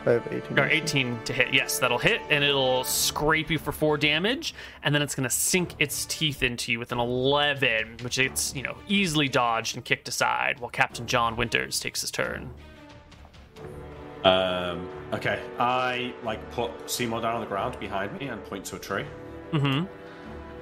I 0.05 0.11
have 0.13 0.27
18. 0.31 0.57
Or 0.59 0.67
18 0.67 1.23
to 1.25 1.33
hit. 1.33 1.53
Yes, 1.53 1.77
that'll 1.77 1.99
hit, 1.99 2.21
and 2.31 2.43
it'll 2.43 2.83
scrape 2.83 3.51
you 3.51 3.59
for 3.59 3.71
four 3.71 3.97
damage, 3.97 4.55
and 4.83 4.95
then 4.95 5.01
it's 5.03 5.13
going 5.13 5.29
to 5.29 5.35
sink 5.35 5.75
its 5.77 6.05
teeth 6.05 6.41
into 6.41 6.71
you 6.71 6.79
with 6.79 6.91
an 6.91 6.99
11, 6.99 7.97
which 8.01 8.17
it's, 8.17 8.55
you 8.55 8.63
know, 8.63 8.75
easily 8.87 9.27
dodged 9.29 9.75
and 9.75 9.85
kicked 9.85 10.07
aside 10.07 10.59
while 10.59 10.71
Captain 10.71 11.05
John 11.05 11.35
Winters 11.35 11.79
takes 11.79 12.01
his 12.01 12.09
turn. 12.09 12.49
Um, 14.23 14.87
okay, 15.13 15.39
I 15.59 16.13
like 16.23 16.49
put 16.51 16.71
Seymour 16.89 17.21
down 17.21 17.35
on 17.35 17.41
the 17.41 17.47
ground 17.47 17.79
behind 17.79 18.17
me 18.19 18.27
and 18.27 18.43
point 18.43 18.65
to 18.65 18.75
a 18.75 18.79
tree, 18.79 19.05
Mm-hmm. 19.51 19.85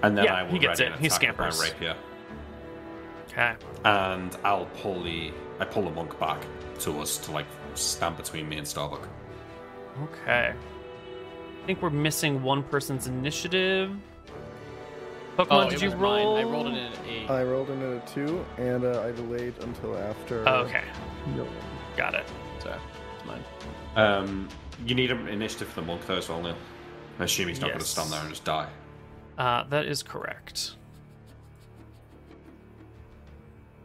and 0.03 0.17
then 0.17 0.23
Yeah, 0.25 0.33
I 0.35 0.43
will 0.43 0.51
he 0.51 0.59
gets 0.59 0.79
ready 0.79 0.91
it. 0.91 0.95
an 0.95 0.99
He 1.01 1.07
attack 1.07 1.37
with 1.37 1.57
my 1.59 1.63
rapier, 1.65 1.95
Okay. 3.29 3.55
and 3.83 4.35
I'll 4.45 4.65
pull 4.81 5.03
the 5.03 5.31
I 5.59 5.65
pull 5.65 5.83
the 5.83 5.91
monk 5.91 6.17
back 6.19 6.41
to 6.79 6.99
us 7.01 7.17
to 7.19 7.31
like 7.31 7.45
stand 7.73 8.15
between 8.15 8.47
me 8.47 8.57
and 8.57 8.67
Starbuck. 8.67 9.07
Okay. 10.03 10.53
I 10.53 11.65
think 11.65 11.81
we're 11.81 11.89
missing 11.89 12.41
one 12.41 12.63
person's 12.63 13.07
initiative. 13.07 13.91
Pokemon, 15.37 15.47
Oh, 15.51 15.59
it 15.61 15.69
did 15.71 15.81
you 15.81 15.89
was 15.89 15.95
roll? 15.97 16.35
Mine. 16.35 16.45
I 16.45 16.49
rolled 16.49 16.67
it 16.67 16.69
in 16.69 16.75
an 16.75 16.93
eight. 17.07 17.29
I 17.29 17.43
rolled 17.43 17.69
in 17.69 17.81
at 17.81 18.09
a 18.09 18.13
2, 18.13 18.45
and 18.57 18.83
uh, 18.83 19.03
I 19.03 19.11
delayed 19.11 19.53
until 19.61 19.97
after. 19.97 20.47
Oh, 20.47 20.55
okay, 20.63 20.83
No. 21.35 21.47
got 21.95 22.13
it. 22.13 22.25
Sorry, 22.59 22.75
it's 23.17 23.25
mine. 23.25 23.43
Um, 23.95 24.49
you 24.85 24.95
need 24.95 25.11
an 25.11 25.27
initiative 25.27 25.67
for 25.69 25.81
the 25.81 25.87
monk 25.87 26.05
though 26.05 26.17
as 26.17 26.27
well, 26.29 26.41
Neil. 26.41 26.55
I 27.19 27.23
assume 27.25 27.47
he's 27.49 27.59
not 27.61 27.67
going 27.67 27.79
to 27.79 27.83
Yes. 27.85 27.89
stand 27.89 28.09
there 28.11 28.19
and 28.21 28.29
just 28.29 28.43
die. 28.45 28.67
Uh, 29.37 29.63
that 29.69 29.85
is 29.85 30.03
correct. 30.03 30.75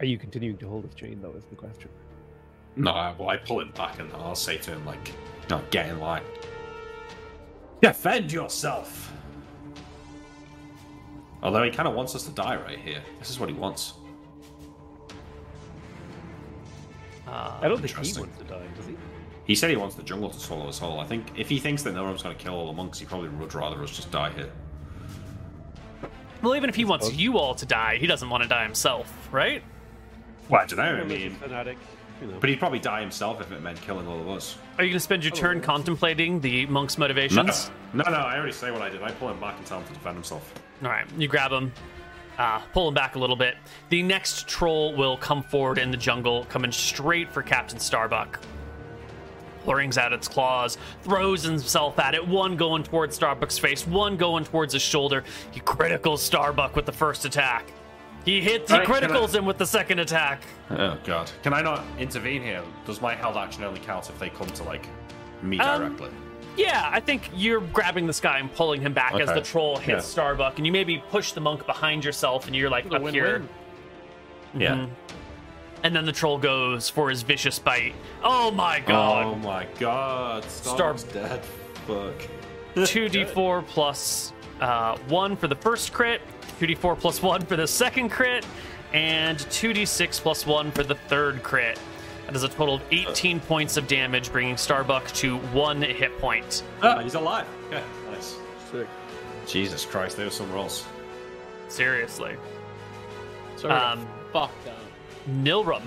Are 0.01 0.07
you 0.07 0.19
continuing 0.19 0.57
to 0.59 0.69
hold 0.69 0.85
his 0.85 0.95
chain, 0.95 1.21
though, 1.23 1.33
is 1.33 1.45
the 1.45 1.57
question. 1.57 1.89
No, 2.77 2.91
I- 2.91 3.15
well, 3.17 3.29
I 3.29 3.37
pull 3.37 3.61
him 3.61 3.71
back 3.77 4.01
and 4.01 4.13
I'll 4.15 4.35
say 4.35 4.57
to 4.59 4.73
him 4.73 4.85
like, 4.85 5.13
"No, 5.51 5.63
get 5.71 5.89
in 5.89 6.01
line. 6.01 6.23
Defend 7.81 8.33
yourself." 8.33 9.13
Although 11.43 11.63
he 11.63 11.71
kind 11.71 11.87
of 11.87 11.95
wants 11.95 12.15
us 12.15 12.25
to 12.25 12.31
die 12.33 12.57
right 12.57 12.79
here. 12.79 13.03
This 13.19 13.29
is 13.29 13.39
what 13.39 13.51
he 13.51 13.55
wants. 13.55 13.95
Uh, 17.29 17.59
I 17.61 17.69
don't 17.69 17.81
think 17.81 17.91
he 17.91 18.19
wants 18.21 18.39
to 18.39 18.45
die, 18.45 18.63
does 18.77 18.87
he? 18.87 18.97
He 19.45 19.55
said 19.55 19.69
he 19.69 19.77
wants 19.77 19.95
the 19.95 20.03
jungle 20.03 20.31
to 20.31 20.41
swallow 20.41 20.69
us 20.69 20.79
whole. 20.79 21.01
I 21.01 21.05
think 21.05 21.33
if 21.37 21.49
he 21.49 21.59
thinks 21.59 21.83
that 21.83 21.95
Nilrim's 21.95 22.23
going 22.23 22.35
to 22.35 22.43
kill 22.43 22.55
all 22.55 22.67
the 22.67 22.73
monks, 22.73 22.99
he 22.99 23.05
probably 23.05 23.29
would 23.29 23.55
rather 23.55 23.83
us 23.83 23.95
just 23.95 24.11
die 24.11 24.31
here. 24.31 24.51
well, 26.43 26.57
even 26.57 26.71
if 26.71 26.77
he 26.77 26.85
wants 26.87 27.13
you 27.13 27.37
all 27.37 27.55
to 27.55 27.67
die, 27.67 27.99
he 27.99 28.07
doesn't 28.07 28.31
want 28.31 28.43
to 28.43 28.49
die 28.49 28.65
himself, 28.65 29.29
right? 29.31 29.63
Well, 30.49 30.63
I 30.63 30.67
don't 30.67 30.79
know. 30.79 30.85
I 30.85 31.05
mean, 31.05 31.33
fanatic, 31.33 31.79
you 32.21 32.27
know. 32.29 32.37
but 32.41 32.49
he'd 32.49 32.59
probably 32.59 32.79
die 32.79 33.01
himself 33.01 33.41
if 33.41 33.51
it 33.53 33.63
meant 33.63 33.81
killing 33.81 34.07
all 34.07 34.21
of 34.21 34.29
us. 34.29 34.57
Are 34.79 34.85
you 34.85 34.91
going 34.91 34.97
to 34.97 35.01
spend 35.01 35.25
your 35.25 35.33
turn 35.33 35.61
contemplating 35.61 36.41
the 36.41 36.67
monk's 36.67 36.99
motivations? 36.99 37.71
No, 37.93 38.05
no, 38.05 38.17
I 38.17 38.37
already 38.37 38.53
say 38.53 38.71
what 38.71 38.83
I 38.83 38.91
did. 38.91 39.03
I 39.03 39.11
pull 39.13 39.29
him 39.31 39.41
back 39.41 39.57
and 39.59 39.67
tell 39.67 39.79
him 39.81 39.87
to 39.87 39.93
defend 39.93 40.17
himself. 40.17 40.53
All 40.83 40.89
right, 40.91 41.07
you 41.17 41.29
grab 41.29 41.53
him, 41.53 41.73
uh, 42.39 42.59
pull 42.73 42.89
him 42.89 42.95
back 42.95 43.15
a 43.15 43.19
little 43.19 43.37
bit. 43.37 43.57
The 43.91 44.03
next 44.03 44.49
troll 44.49 44.95
will 44.95 45.17
come 45.17 45.43
forward 45.43 45.79
in 45.79 45.91
the 45.91 45.97
jungle, 45.97 46.45
coming 46.47 46.73
straight 46.73 47.31
for 47.33 47.43
Captain 47.43 47.79
Starbuck. 47.79 48.41
Rings 49.67 49.97
out 49.97 50.13
its 50.13 50.29
claws, 50.29 50.77
throws 51.03 51.43
himself 51.43 51.99
at 51.99 52.15
it, 52.15 52.27
one 52.29 52.55
going 52.55 52.83
towards 52.83 53.17
Starbuck's 53.17 53.59
face, 53.59 53.87
one 53.87 54.19
going 54.19 54.45
towards 54.45 54.75
his 54.75 54.83
shoulder. 54.83 55.25
He 55.53 55.61
criticals 55.61 56.19
Starbuck 56.19 56.77
with 56.77 56.85
the 56.85 56.93
first 56.93 57.25
attack. 57.25 57.73
He 58.25 58.41
hits, 58.41 58.71
he 58.71 58.75
Alright, 58.79 58.89
can 58.89 59.05
I- 59.05 59.09
criticals 59.09 59.35
him 59.35 59.45
with 59.45 59.59
the 59.59 59.67
second 59.67 59.99
attack. 59.99 60.43
Oh 60.71 60.97
god. 61.05 61.31
Can 61.43 61.53
I 61.53 61.61
not 61.63 61.85
intervene 61.99 62.43
here? 62.43 62.63
Does 62.87 63.01
my 63.03 63.15
held 63.15 63.37
action 63.37 63.63
only 63.65 63.81
count 63.81 64.09
if 64.09 64.19
they 64.19 64.31
come 64.31 64.47
to 64.49 64.63
like 64.65 64.87
me 65.43 65.59
Um, 65.61 65.81
directly? 65.83 66.11
Yeah, 66.57 66.89
I 66.93 67.01
think 67.01 67.29
you're 67.35 67.61
grabbing 67.61 68.07
this 68.07 68.21
guy 68.21 68.39
and 68.39 68.53
pulling 68.55 68.81
him 68.81 68.93
back 68.95 69.15
as 69.15 69.29
the 69.33 69.41
troll 69.41 69.77
hits 69.77 69.89
Yeah. 69.89 69.99
Starbuck, 70.01 70.57
and 70.57 70.65
you 70.65 70.71
maybe 70.73 71.03
push 71.11 71.33
the 71.33 71.41
monk 71.41 71.67
behind 71.67 72.05
yourself, 72.05 72.47
and 72.47 72.55
you're 72.57 72.71
like 72.71 72.87
up 72.87 73.03
here. 73.09 73.41
win-win. 73.41 73.49
Yeah. 74.63 74.87
And 75.83 75.95
then 75.95 76.07
the 76.07 76.13
troll 76.13 76.39
goes 76.39 76.89
for 76.89 77.11
his 77.11 77.23
vicious 77.23 77.59
bite. 77.59 77.93
Oh 78.23 78.51
my 78.53 78.81
god. 78.81 79.25
Oh 79.27 79.35
my 79.35 79.67
god. 79.79 80.45
Star- 80.45 80.95
dead. 81.13 81.45
Fuck. 81.87 82.15
2d4 82.77 83.67
plus 83.67 84.33
uh, 84.61 84.97
1 85.09 85.37
for 85.37 85.49
the 85.49 85.55
first 85.57 85.93
crit, 85.93 86.21
2d4 86.61 86.99
plus 86.99 87.23
1 87.23 87.43
for 87.47 87.57
the 87.57 87.67
second 87.67 88.11
crit, 88.11 88.47
and 88.93 89.39
2d6 89.39 90.21
plus 90.21 90.47
1 90.47 90.71
for 90.73 90.83
the 90.85 90.95
third 90.95 91.43
crit. 91.43 91.79
That 92.27 92.37
is 92.37 92.43
a 92.43 92.49
total 92.49 92.77
of 92.77 92.83
18 92.91 93.41
points 93.41 93.77
of 93.77 93.87
damage, 93.87 94.33
bringing 94.33 94.57
Starbuck 94.57 95.07
to 95.15 95.39
1 95.39 95.83
hit 95.83 96.17
point. 96.19 96.63
Ah, 96.83 97.01
he's 97.01 97.15
alive. 97.15 97.47
Okay, 97.69 97.83
nice. 98.11 98.37
Sick. 98.71 98.87
Jesus 99.47 99.85
Christ, 99.85 100.17
there 100.17 100.27
were 100.27 100.31
some 100.31 100.51
rolls. 100.53 100.87
Seriously. 101.69 102.37
Sorry, 103.57 103.75
Um, 103.75 104.07
fucked 104.33 104.69
up. 104.69 104.75
Nilrim 105.29 105.83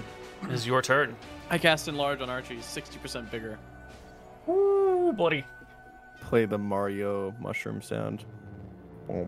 is 0.52 0.68
your 0.68 0.82
turn. 0.82 1.16
I 1.50 1.58
cast 1.58 1.88
enlarge 1.88 2.22
on 2.22 2.30
Archie, 2.30 2.62
sixty 2.62 2.98
percent 3.00 3.32
bigger. 3.32 3.58
Ooh, 4.50 5.14
bloody. 5.16 5.44
Play 6.22 6.46
the 6.46 6.58
Mario 6.58 7.34
mushroom 7.40 7.82
sound. 7.82 8.26
Oh, 9.10 9.28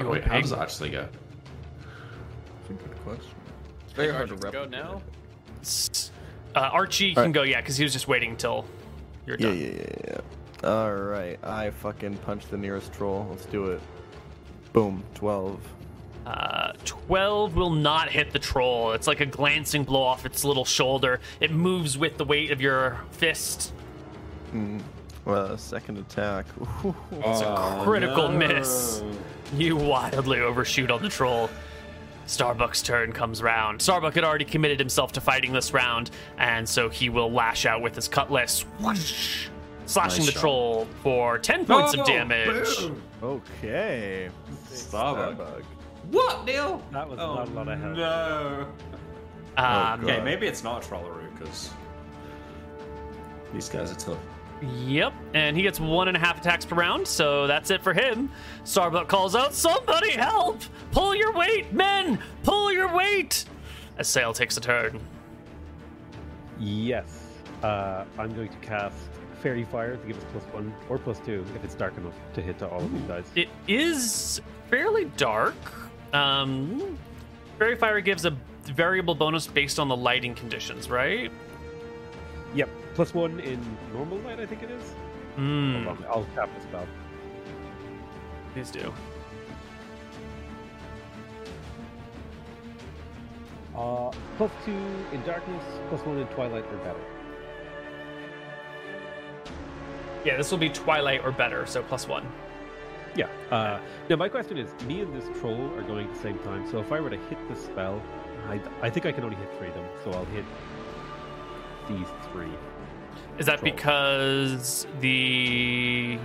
You 0.00 0.08
wait, 0.08 0.24
how 0.24 0.40
does 0.40 0.52
it 0.52 0.58
actually 0.58 0.90
go? 0.90 1.06
That's 1.78 2.70
a 2.70 2.72
good 2.72 2.96
question. 3.04 3.30
It's 3.84 3.92
Very 3.92 4.08
very 4.08 4.16
hard 4.26 4.28
to 4.30 4.34
Archie, 4.46 4.52
go 4.52 4.62
replicate. 4.62 4.70
now. 4.70 5.02
Uh, 6.56 6.60
Archie 6.72 7.10
can 7.14 7.18
Alright. 7.18 7.32
go, 7.34 7.42
yeah, 7.42 7.60
because 7.60 7.76
he 7.76 7.84
was 7.84 7.92
just 7.92 8.08
waiting 8.08 8.30
until 8.30 8.64
you're 9.26 9.36
done. 9.36 9.56
yeah, 9.58 9.66
yeah, 9.66 9.86
yeah. 10.64 10.68
Alright, 10.68 11.38
I 11.44 11.70
fucking 11.70 12.16
punch 12.18 12.46
the 12.46 12.56
nearest 12.56 12.92
troll. 12.92 13.26
Let's 13.30 13.44
do 13.46 13.66
it. 13.66 13.80
Boom, 14.72 15.04
12. 15.14 15.60
Uh, 16.26 16.72
12 16.86 17.54
will 17.54 17.70
not 17.70 18.08
hit 18.08 18.32
the 18.32 18.38
troll. 18.38 18.92
It's 18.92 19.06
like 19.06 19.20
a 19.20 19.26
glancing 19.26 19.84
blow 19.84 20.02
off 20.02 20.24
its 20.24 20.42
little 20.44 20.64
shoulder. 20.64 21.20
It 21.40 21.50
moves 21.50 21.98
with 21.98 22.16
the 22.16 22.24
weight 22.24 22.50
of 22.50 22.60
your 22.62 23.00
fist. 23.10 23.72
Uh, 25.26 25.56
second 25.56 25.98
attack. 25.98 26.46
It's 27.12 27.40
a 27.40 27.80
critical 27.82 28.28
miss. 28.28 29.02
You 29.56 29.76
wildly 29.76 30.40
overshoot 30.40 30.90
on 30.90 31.02
the 31.02 31.08
troll. 31.08 31.48
Starbuck's 32.26 32.82
turn 32.82 33.12
comes 33.12 33.42
round. 33.42 33.80
Starbuck 33.80 34.14
had 34.14 34.24
already 34.24 34.44
committed 34.44 34.78
himself 34.78 35.12
to 35.12 35.20
fighting 35.20 35.52
this 35.52 35.72
round, 35.72 36.10
and 36.38 36.68
so 36.68 36.88
he 36.88 37.08
will 37.08 37.30
lash 37.30 37.66
out 37.66 37.82
with 37.82 37.94
his 37.94 38.08
cutlass, 38.08 38.62
whoosh, 38.80 39.48
slashing 39.86 40.20
Nice 40.20 40.26
the 40.26 40.32
shot. 40.32 40.40
troll 40.40 40.88
for 41.02 41.38
10 41.38 41.66
points 41.66 41.94
of 41.94 42.00
Oh, 42.00 42.04
damage. 42.04 42.76
boom. 42.78 43.02
Okay. 43.22 44.30
Starbuck. 44.70 45.38
Starbug. 45.38 45.62
What, 46.10 46.44
Neil? 46.44 46.82
That 46.92 47.08
was 47.08 47.18
oh, 47.18 47.34
not 47.34 47.48
a 47.48 47.50
lot 47.50 47.68
of 47.68 47.80
help. 47.80 47.96
No. 47.96 48.66
Um, 49.56 49.64
God. 49.64 50.04
Okay, 50.04 50.20
maybe 50.22 50.46
it's 50.46 50.64
not 50.64 50.84
a 50.84 50.88
Trollaroo 50.88 51.32
because 51.38 51.70
these 53.52 53.68
guys 53.68 53.92
are 53.92 53.96
tough. 53.96 54.18
Yep, 54.62 55.12
and 55.34 55.56
he 55.56 55.62
gets 55.62 55.78
one 55.80 56.08
and 56.08 56.16
a 56.16 56.20
half 56.20 56.40
attacks 56.40 56.64
per 56.64 56.76
round, 56.76 57.06
so 57.06 57.46
that's 57.46 57.70
it 57.70 57.82
for 57.82 57.92
him. 57.92 58.30
Starbuck 58.64 59.08
calls 59.08 59.34
out, 59.34 59.54
Somebody 59.54 60.12
help! 60.12 60.60
Pull 60.92 61.14
your 61.14 61.32
weight, 61.32 61.72
men! 61.72 62.18
Pull 62.44 62.72
your 62.72 62.94
weight! 62.94 63.44
As 63.98 64.08
Sail 64.08 64.32
takes 64.32 64.56
a 64.56 64.60
turn. 64.60 65.00
Yes. 66.58 67.28
Uh, 67.62 68.04
I'm 68.18 68.34
going 68.34 68.48
to 68.48 68.56
cast 68.58 68.96
Fairy 69.42 69.64
Fire 69.64 69.96
to 69.96 70.06
give 70.06 70.16
us 70.16 70.24
plus 70.32 70.44
one 70.54 70.74
or 70.88 70.98
plus 70.98 71.18
two 71.20 71.44
if 71.54 71.64
it's 71.64 71.74
dark 71.74 71.96
enough 71.98 72.14
to 72.34 72.40
hit 72.42 72.58
to 72.58 72.68
all 72.68 72.80
of 72.80 72.92
these 72.92 73.02
guys. 73.02 73.24
It 73.34 73.48
is 73.68 74.40
fairly 74.70 75.06
dark. 75.16 75.54
Um, 76.12 76.98
Fairy 77.58 77.76
Fire 77.76 78.00
gives 78.00 78.24
a 78.24 78.36
variable 78.64 79.14
bonus 79.14 79.46
based 79.46 79.78
on 79.78 79.88
the 79.88 79.96
lighting 79.96 80.34
conditions, 80.34 80.88
right? 80.88 81.30
Plus 82.94 83.12
one 83.12 83.40
in 83.40 83.60
normal 83.92 84.18
light, 84.18 84.38
I 84.38 84.46
think 84.46 84.62
it 84.62 84.70
is. 84.70 84.94
Mm. 85.36 85.84
Hold 85.84 85.98
on, 85.98 86.04
I'll 86.08 86.26
tap 86.34 86.48
this 86.54 86.62
spell. 86.62 86.86
Please 88.52 88.70
do. 88.70 88.92
Uh, 93.76 94.12
plus 94.36 94.52
two 94.64 94.70
in 95.12 95.20
darkness, 95.26 95.64
plus 95.88 96.00
one 96.02 96.18
in 96.18 96.26
twilight 96.28 96.64
or 96.70 96.76
better. 96.78 97.00
Yeah, 100.24 100.36
this 100.36 100.52
will 100.52 100.58
be 100.58 100.70
twilight 100.70 101.24
or 101.24 101.32
better, 101.32 101.66
so 101.66 101.82
plus 101.82 102.06
one. 102.06 102.24
Yeah. 103.16 103.26
Uh, 103.50 103.80
now 104.08 104.16
my 104.16 104.28
question 104.28 104.56
is, 104.56 104.70
me 104.86 105.00
and 105.00 105.12
this 105.12 105.24
troll 105.40 105.74
are 105.74 105.82
going 105.82 106.06
at 106.06 106.14
the 106.14 106.20
same 106.20 106.38
time, 106.40 106.70
so 106.70 106.78
if 106.78 106.92
I 106.92 107.00
were 107.00 107.10
to 107.10 107.16
hit 107.16 107.38
the 107.48 107.56
spell, 107.56 108.00
I, 108.48 108.60
I 108.80 108.90
think 108.90 109.06
I 109.06 109.12
can 109.12 109.24
only 109.24 109.36
hit 109.36 109.48
three 109.58 109.68
of 109.68 109.74
them, 109.74 109.86
so 110.04 110.12
I'll 110.12 110.24
hit 110.26 110.44
these 111.88 112.06
three. 112.32 112.52
Is 113.38 113.46
that 113.46 113.58
Troll. 113.60 113.72
because 113.72 114.86
the 115.00 116.18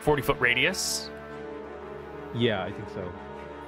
40 0.00 0.22
foot 0.22 0.38
radius? 0.40 1.10
Yeah, 2.34 2.62
I 2.64 2.70
think 2.72 2.88
so. 2.90 3.10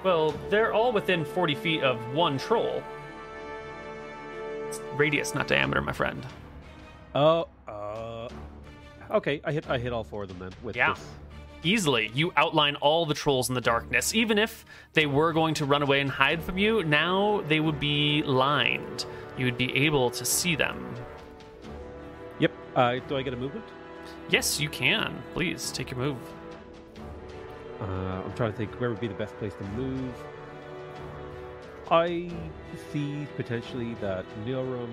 Well, 0.03 0.35
they're 0.51 0.73
all 0.73 0.93
within 0.93 1.25
40 1.25 1.55
feet 1.55 1.83
of 1.83 1.99
one 2.15 2.39
troll. 2.39 2.83
It's 4.69 4.81
radius, 4.97 5.35
not 5.35 5.49
diameter, 5.49 5.81
my 5.81 5.93
friend. 5.93 6.25
Oh. 7.15 7.49
Uh, 7.67 8.29
okay, 9.11 9.41
I 9.45 9.53
hit 9.53 9.69
I 9.71 9.79
hit 9.79 9.93
all 9.93 10.05
four 10.05 10.23
of 10.25 10.29
them 10.29 10.39
then 10.39 10.53
with 10.63 10.77
Yeah. 10.77 10.93
this. 10.95 11.05
Easily, 11.63 12.11
you 12.15 12.31
outline 12.37 12.77
all 12.77 13.07
the 13.07 13.15
trolls 13.15 13.49
in 13.49 13.55
the 13.55 13.61
darkness. 13.63 14.15
Even 14.15 14.37
if 14.39 14.67
they 14.93 15.07
were 15.07 15.33
going 15.33 15.55
to 15.55 15.65
run 15.65 15.83
away 15.83 16.01
and 16.03 16.11
hide 16.11 16.43
from 16.43 16.59
you, 16.59 16.83
now 16.85 17.41
they 17.49 17.59
would 17.61 17.81
be 17.81 18.23
lined. 18.25 19.07
You 19.39 19.47
would 19.47 19.57
be 19.57 19.75
able 19.75 20.11
to 20.11 20.25
see 20.27 20.57
them. 20.57 20.95
Uh, 22.75 22.99
do 23.09 23.17
I 23.17 23.23
get 23.23 23.33
a 23.35 23.37
movement? 23.37 23.65
Yes, 24.29 24.61
you 24.61 24.69
can. 24.69 25.23
Please 25.33 25.71
take 25.73 25.91
your 25.91 25.99
move. 26.01 26.17
Uh, 27.81 27.85
I'm 27.85 28.33
trying 28.35 28.53
to 28.53 28.57
think 28.59 28.73
where 28.81 28.91
would 28.91 29.01
be 29.01 29.09
the 29.09 29.15
best 29.15 29.37
place 29.39 29.55
to 29.55 29.65
move. 29.77 30.13
I 31.91 32.31
see 32.93 33.27
potentially 33.37 33.95
that 34.01 34.25
Nilrim. 34.47 34.89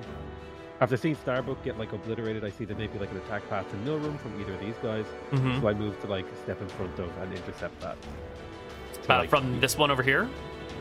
After 0.81 0.97
seeing 0.97 1.15
Starbuck 1.15 1.63
get 1.63 1.77
like 1.77 1.93
obliterated, 1.93 2.43
I 2.43 2.49
see 2.49 2.65
that 2.65 2.77
maybe 2.77 2.97
like 2.99 3.11
an 3.11 3.17
attack 3.17 3.47
path 3.49 3.69
to 3.69 3.77
Nilrim 3.77 4.19
from 4.19 4.39
either 4.41 4.53
of 4.55 4.59
these 4.59 4.75
guys. 4.81 5.05
Mhm. 5.31 5.61
So 5.61 5.67
I 5.67 5.73
move 5.73 5.99
to 6.01 6.07
like 6.07 6.25
step 6.43 6.59
in 6.61 6.67
front 6.69 6.97
of 6.99 7.09
and 7.19 7.31
intercept 7.33 7.79
that. 7.81 7.95
To, 9.03 9.13
Uh, 9.13 9.17
like, 9.19 9.29
from 9.29 9.59
this 9.59 9.77
one 9.77 9.91
over 9.91 10.03
here? 10.03 10.27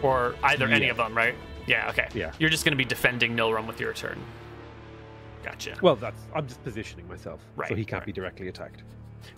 Or 0.03 0.35
either 0.43 0.67
any 0.67 0.89
of 0.89 0.97
them, 0.97 1.15
right? 1.15 1.35
Yeah, 1.67 1.91
okay. 1.91 2.09
Yeah. 2.15 2.33
You're 2.39 2.51
just 2.51 2.65
going 2.65 2.73
to 2.73 2.77
be 2.79 2.85
defending 2.87 3.37
Nilrim 3.37 3.67
with 3.67 3.79
your 3.79 3.93
turn. 3.93 4.19
Gotcha. 5.43 5.77
Well, 5.83 5.97
that's 5.97 6.21
I'm 6.35 6.47
just 6.47 6.63
positioning 6.65 7.09
myself, 7.09 7.41
Right, 7.57 7.69
so 7.69 7.75
he 7.75 7.85
can't 7.85 8.01
right. 8.01 8.07
be 8.07 8.13
directly 8.13 8.49
attacked. 8.49 8.83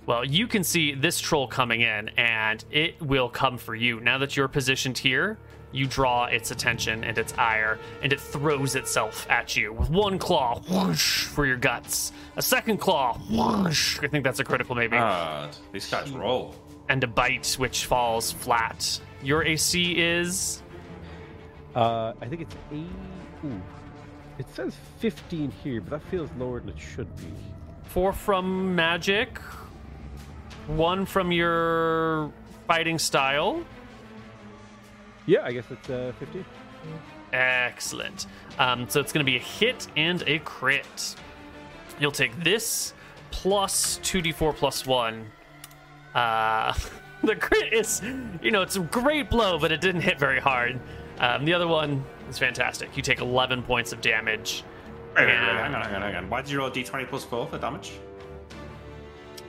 Well, 0.06 0.24
you 0.24 0.46
can 0.46 0.62
see 0.64 0.94
this 0.94 1.20
troll 1.20 1.46
coming 1.48 1.80
in, 1.82 2.08
and 2.10 2.64
it 2.70 3.00
will 3.02 3.28
come 3.28 3.58
for 3.58 3.74
you. 3.74 4.00
Now 4.00 4.18
that 4.18 4.36
you're 4.36 4.48
positioned 4.48 4.98
here, 4.98 5.38
you 5.72 5.86
draw 5.86 6.26
its 6.26 6.50
attention 6.50 7.02
and 7.02 7.16
its 7.18 7.32
ire, 7.38 7.78
and 8.02 8.12
it 8.12 8.20
throws 8.20 8.74
itself 8.74 9.26
at 9.30 9.56
you 9.56 9.72
with 9.72 9.90
one 9.90 10.18
claw 10.18 10.60
whoosh, 10.68 11.24
for 11.24 11.46
your 11.46 11.56
guts, 11.56 12.12
a 12.36 12.42
second 12.42 12.76
claw 12.78 13.18
whoosh, 13.30 13.98
I 14.02 14.08
think 14.08 14.22
that's 14.24 14.38
a 14.40 14.44
critical 14.44 14.74
maybe, 14.74 14.96
God, 14.96 15.56
these 15.72 15.88
guys 15.90 16.10
roll. 16.10 16.54
and 16.88 17.02
a 17.02 17.06
bite 17.06 17.54
which 17.58 17.86
falls 17.86 18.30
flat. 18.32 19.00
Your 19.22 19.42
AC 19.44 19.92
is 19.98 20.62
Uh, 21.74 22.12
I 22.20 22.26
think 22.26 22.42
it's 22.42 22.54
a. 22.70 22.74
Ooh, 23.46 23.62
it 24.42 24.54
says 24.56 24.74
15 24.98 25.52
here, 25.62 25.80
but 25.80 25.90
that 25.90 26.10
feels 26.10 26.28
lower 26.36 26.58
than 26.58 26.70
it 26.70 26.78
should 26.80 27.14
be. 27.16 27.32
four 27.84 28.12
from 28.12 28.74
magic, 28.74 29.38
one 30.66 31.06
from 31.06 31.30
your 31.30 32.32
fighting 32.66 32.98
style. 32.98 33.62
Yeah, 35.26 35.44
I 35.44 35.52
guess 35.52 35.70
it's 35.70 35.88
uh, 35.88 36.12
15. 36.18 36.44
Excellent. 37.32 38.26
Um, 38.58 38.88
so 38.88 39.00
it's 39.00 39.12
going 39.12 39.24
to 39.24 39.30
be 39.30 39.36
a 39.36 39.40
hit 39.40 39.86
and 39.96 40.24
a 40.26 40.40
crit. 40.40 41.14
You'll 42.00 42.10
take 42.10 42.34
this 42.42 42.94
plus 43.30 44.00
2d4 44.02 44.56
plus 44.56 44.86
1. 44.86 45.30
Uh, 46.14 46.74
the 47.22 47.36
crit 47.36 47.72
is, 47.72 48.02
you 48.42 48.50
know, 48.50 48.62
it's 48.62 48.76
a 48.76 48.80
great 48.80 49.30
blow, 49.30 49.58
but 49.58 49.70
it 49.70 49.80
didn't 49.80 50.00
hit 50.00 50.18
very 50.18 50.40
hard. 50.40 50.80
Um, 51.18 51.44
the 51.44 51.54
other 51.54 51.68
one 51.68 52.04
is 52.28 52.38
fantastic. 52.38 52.96
You 52.96 53.02
take 53.02 53.20
11 53.20 53.62
points 53.62 53.92
of 53.92 54.00
damage. 54.00 54.64
Wait, 55.16 55.26
wait, 55.26 55.26
wait, 55.26 55.34
And 55.36 55.44
hang 55.58 55.74
on, 55.74 55.82
hang 55.82 55.94
on, 55.96 56.02
hang 56.02 56.14
on. 56.16 56.30
Why 56.30 56.42
did 56.42 56.50
you 56.50 56.58
roll 56.58 56.68
a 56.68 56.70
d20 56.70 57.06
plus 57.08 57.24
4 57.24 57.46
for 57.46 57.58
damage? 57.58 57.92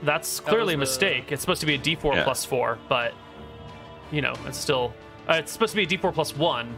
That's 0.04 0.40
clearly 0.40 0.74
a 0.74 0.78
was 0.78 0.90
the- 0.98 1.06
mistake. 1.06 1.32
It's 1.32 1.42
supposed 1.42 1.62
to 1.62 1.66
be 1.68 1.76
a 1.76 1.78
d4 1.80 2.16
Yeah. 2.16 2.24
plus 2.24 2.44
4, 2.44 2.78
but, 2.90 3.14
you 4.12 4.22
know, 4.22 4.34
it's 4.46 4.58
still. 4.58 4.94
Uh, 5.30 5.36
it's 5.36 5.52
supposed 5.52 5.72
to 5.72 5.78
be 5.78 5.84
a 5.84 5.98
d4 5.98 6.12
plus 6.14 6.36
1. 6.36 6.76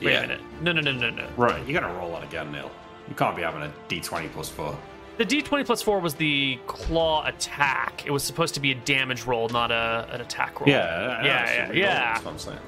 Wait 0.00 0.10
Yeah. 0.12 0.18
a 0.18 0.20
minute. 0.22 0.40
No, 0.62 0.72
no, 0.72 0.80
no, 0.80 0.92
no, 0.92 1.10
no. 1.10 1.26
Right, 1.36 1.64
you 1.66 1.74
gotta 1.78 1.92
roll 1.94 2.12
that 2.12 2.24
again, 2.24 2.50
Neil. 2.50 2.70
You 3.08 3.14
can't 3.14 3.36
be 3.36 3.42
having 3.42 3.62
a 3.62 3.70
d20 3.88 4.28
plus 4.32 4.48
4. 4.48 4.76
The 5.18 5.24
d20 5.26 5.62
plus 5.64 5.82
4 5.82 6.00
was 6.00 6.14
the 6.14 6.58
claw 6.66 7.24
attack. 7.26 8.02
It 8.06 8.10
was 8.10 8.24
supposed 8.24 8.54
to 8.54 8.60
be 8.60 8.72
a 8.72 8.74
damage 8.74 9.24
roll, 9.26 9.48
not 9.50 9.70
a, 9.70 10.08
an 10.10 10.20
attack 10.22 10.58
roll. 10.60 10.68
Yeah, 10.68 11.18
I 11.20 11.24
yeah, 11.24 11.54
yeah, 11.66 11.72
yeah. 11.72 11.94
That's 12.14 12.24
what 12.24 12.32
I'm 12.32 12.38
saying. 12.38 12.58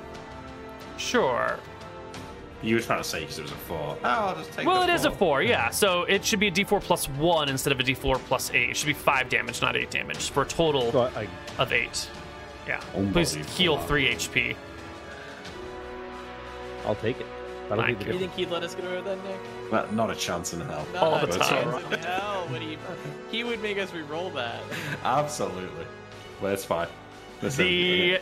Sure. 0.96 1.58
You 2.62 2.76
were 2.76 2.80
trying 2.80 3.02
to 3.02 3.08
say 3.08 3.20
because 3.20 3.38
it 3.38 3.42
was 3.42 3.52
a 3.52 3.56
4. 3.56 3.76
Oh, 3.78 3.98
I'll 4.02 4.34
just 4.34 4.52
take 4.52 4.66
Well, 4.66 4.84
the 4.86 4.92
it 4.92 4.94
is 4.94 5.04
a 5.04 5.10
4, 5.10 5.42
yeah. 5.42 5.70
So 5.70 6.02
it 6.04 6.24
should 6.24 6.40
be 6.40 6.48
a 6.48 6.50
d4 6.50 6.80
plus 6.80 7.06
1 7.08 7.48
instead 7.48 7.72
of 7.72 7.80
a 7.80 7.82
d4 7.82 8.18
plus 8.20 8.50
8. 8.52 8.70
It 8.70 8.76
should 8.76 8.86
be 8.86 8.92
5 8.94 9.28
damage, 9.28 9.60
not 9.60 9.76
8 9.76 9.90
damage, 9.90 10.30
for 10.30 10.42
a 10.42 10.46
total 10.46 10.90
So 10.90 11.00
I, 11.02 11.22
I 11.58 11.62
of 11.62 11.72
8. 11.72 12.08
Yeah. 12.66 12.78
Please 13.12 13.36
Unbelievable. 13.36 13.50
heal 13.52 13.78
3 13.78 14.08
HP. 14.14 14.56
I'll 16.86 16.94
take 16.96 17.20
it. 17.20 17.26
That'll 17.68 17.84
Thank 17.84 17.98
be 17.98 18.04
Do 18.04 18.10
the 18.12 18.14
you 18.14 18.20
think 18.20 18.32
he'd 18.34 18.50
let 18.50 18.62
us 18.62 18.74
get 18.74 18.84
away 18.84 18.96
with 18.96 19.04
that, 19.06 19.24
Nick? 19.24 19.40
Well, 19.72 19.86
not 19.92 20.10
a 20.10 20.14
chance 20.14 20.52
in 20.54 20.60
hell. 20.60 20.86
Not 20.94 21.02
All 21.02 21.18
the 21.26 21.34
a 21.34 21.38
time. 21.38 21.48
chance 21.80 21.94
in 21.94 21.98
hell 22.00 22.46
would 22.50 22.62
he. 22.62 22.78
He 23.30 23.42
would 23.44 23.60
make 23.60 23.78
us 23.78 23.92
re-roll 23.92 24.30
that. 24.30 24.60
Absolutely. 25.04 25.84
Well, 26.40 26.52
it's 26.52 26.64
fine. 26.64 26.86
Listen, 27.42 27.64
The 27.66 28.20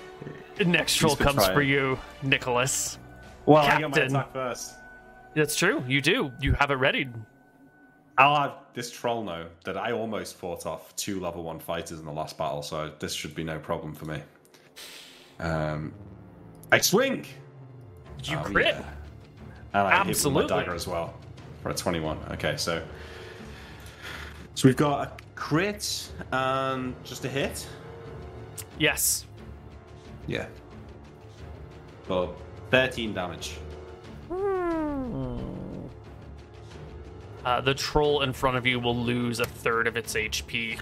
next 0.60 1.02
roll 1.02 1.16
been 1.16 1.26
comes 1.26 1.46
for 1.48 1.62
you, 1.62 1.98
Nicholas. 2.22 2.98
well, 3.46 3.62
I 3.62 3.78
get 3.78 3.90
my 3.90 3.96
Captain. 3.96 4.16
attack 4.16 4.32
first. 4.32 4.74
That's 5.34 5.56
true. 5.56 5.82
You 5.88 6.00
do. 6.00 6.30
You 6.40 6.52
have 6.52 6.70
it 6.70 6.74
ready. 6.76 7.08
I'll 8.16 8.36
have 8.36 8.52
this 8.74 8.92
troll 8.92 9.24
know 9.24 9.46
that 9.64 9.76
I 9.76 9.90
almost 9.90 10.36
fought 10.36 10.66
off 10.66 10.94
two 10.94 11.18
level 11.18 11.42
one 11.42 11.58
fighters 11.58 11.98
in 11.98 12.04
the 12.04 12.12
last 12.12 12.38
battle, 12.38 12.62
so 12.62 12.92
this 13.00 13.12
should 13.12 13.34
be 13.34 13.42
no 13.42 13.58
problem 13.58 13.92
for 13.94 14.04
me. 14.04 14.20
Um, 15.40 15.92
I 16.70 16.78
swing. 16.78 17.26
You 18.22 18.38
Oh, 18.38 18.42
crit. 18.44 18.66
yeah. 18.76 18.82
And 19.74 19.88
I 19.88 19.90
hit 19.96 19.98
with 20.06 20.08
Absolutely. 20.16 20.42
my 20.54 20.60
dagger 20.60 20.74
as 20.74 20.86
well 20.86 21.14
for 21.62 21.70
a 21.70 21.74
twenty-one. 21.74 22.18
Okay, 22.30 22.56
so 22.56 22.80
so 24.54 24.68
we've 24.68 24.76
got 24.76 25.08
a 25.08 25.12
crit 25.34 26.12
and 26.30 26.94
just 27.02 27.24
a 27.24 27.28
hit. 27.28 27.66
Yes. 28.78 29.26
Yeah. 30.26 30.46
For 32.04 32.34
thirteen 32.70 33.14
damage. 33.14 33.56
Uh, 37.44 37.60
the 37.60 37.74
troll 37.74 38.22
in 38.22 38.32
front 38.32 38.56
of 38.56 38.66
you 38.66 38.80
will 38.80 38.96
lose 38.96 39.38
a 39.40 39.44
third 39.44 39.86
of 39.86 39.96
its 39.96 40.14
HP. 40.14 40.80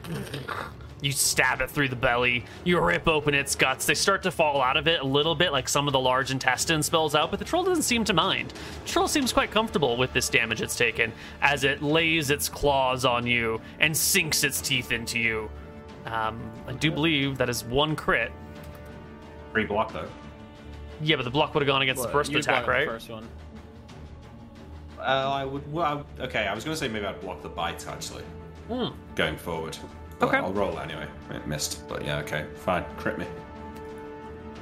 You 1.01 1.11
stab 1.11 1.61
it 1.61 1.69
through 1.69 1.89
the 1.89 1.97
belly. 1.97 2.45
You 2.63 2.79
rip 2.79 3.09
open 3.09 3.35
its 3.35 3.57
guts. 3.57 3.87
They 3.87 3.95
start 3.95 4.23
to 4.23 4.31
fall 4.31 4.63
out 4.63 4.77
of 4.77 4.87
it 4.87 5.01
a 5.01 5.05
little 5.05 5.35
bit, 5.35 5.51
like 5.51 5.69
some 5.69 5.89
of 5.89 5.93
the 5.93 5.99
large 5.99 6.31
intestine 6.31 6.81
spills 6.81 7.17
out, 7.17 7.33
but 7.33 7.41
the 7.41 7.45
troll 7.45 7.65
doesn't 7.65 7.83
seem 7.83 8.05
to 8.05 8.13
mind. 8.13 8.55
The 8.85 8.89
troll 8.89 9.09
seems 9.09 9.33
quite 9.33 9.51
comfortable 9.51 9.97
with 9.97 10.13
this 10.13 10.29
damage 10.29 10.63
it's 10.63 10.77
taken 10.77 11.13
as 11.41 11.65
it 11.65 11.83
lays 11.83 12.31
its 12.31 12.49
claws 12.49 13.05
on 13.05 13.27
you 13.27 13.61
and 13.81 13.97
sinks 13.97 14.45
its 14.45 14.61
teeth 14.61 14.93
into 14.93 15.19
you. 15.19 15.51
Um, 16.07 16.41
I 16.69 16.73
do 16.75 16.93
believe 16.93 17.37
that 17.39 17.49
is 17.49 17.65
one 17.65 17.97
crit. 17.97 18.31
Free 19.53 19.65
block 19.65 19.93
though. 19.93 20.09
Yeah, 21.03 21.17
but 21.17 21.25
the 21.25 21.31
block 21.31 21.55
would 21.55 21.63
have 21.63 21.67
gone 21.67 21.83
against 21.83 22.03
the 22.03 22.09
first 22.09 22.31
You'd 22.31 22.41
attack, 22.41 22.67
right? 22.67 22.87
The 22.87 22.93
first 22.93 23.11
one. 23.11 23.29
Uh, 24.99 25.03
I 25.03 25.45
would. 25.45 25.71
Well, 25.73 26.07
I 26.19 26.23
okay, 26.25 26.47
I 26.47 26.55
was 26.55 26.65
going 26.65 26.75
to 26.75 26.79
say 26.79 26.89
maybe 26.89 27.05
I'd 27.07 27.21
block 27.21 27.43
the 27.43 27.49
bite 27.49 27.87
actually, 27.89 28.23
Hmm. 28.69 28.89
going 29.15 29.37
forward. 29.37 29.77
But 30.19 30.29
Okay. 30.29 30.39
I'll 30.39 30.53
roll 30.53 30.79
anyway. 30.79 31.07
It 31.31 31.47
missed, 31.47 31.89
but 31.89 32.05
yeah, 32.05 32.19
okay, 32.21 32.47
fine. 32.55 32.85
Crit 32.97 33.19
me. 33.19 33.27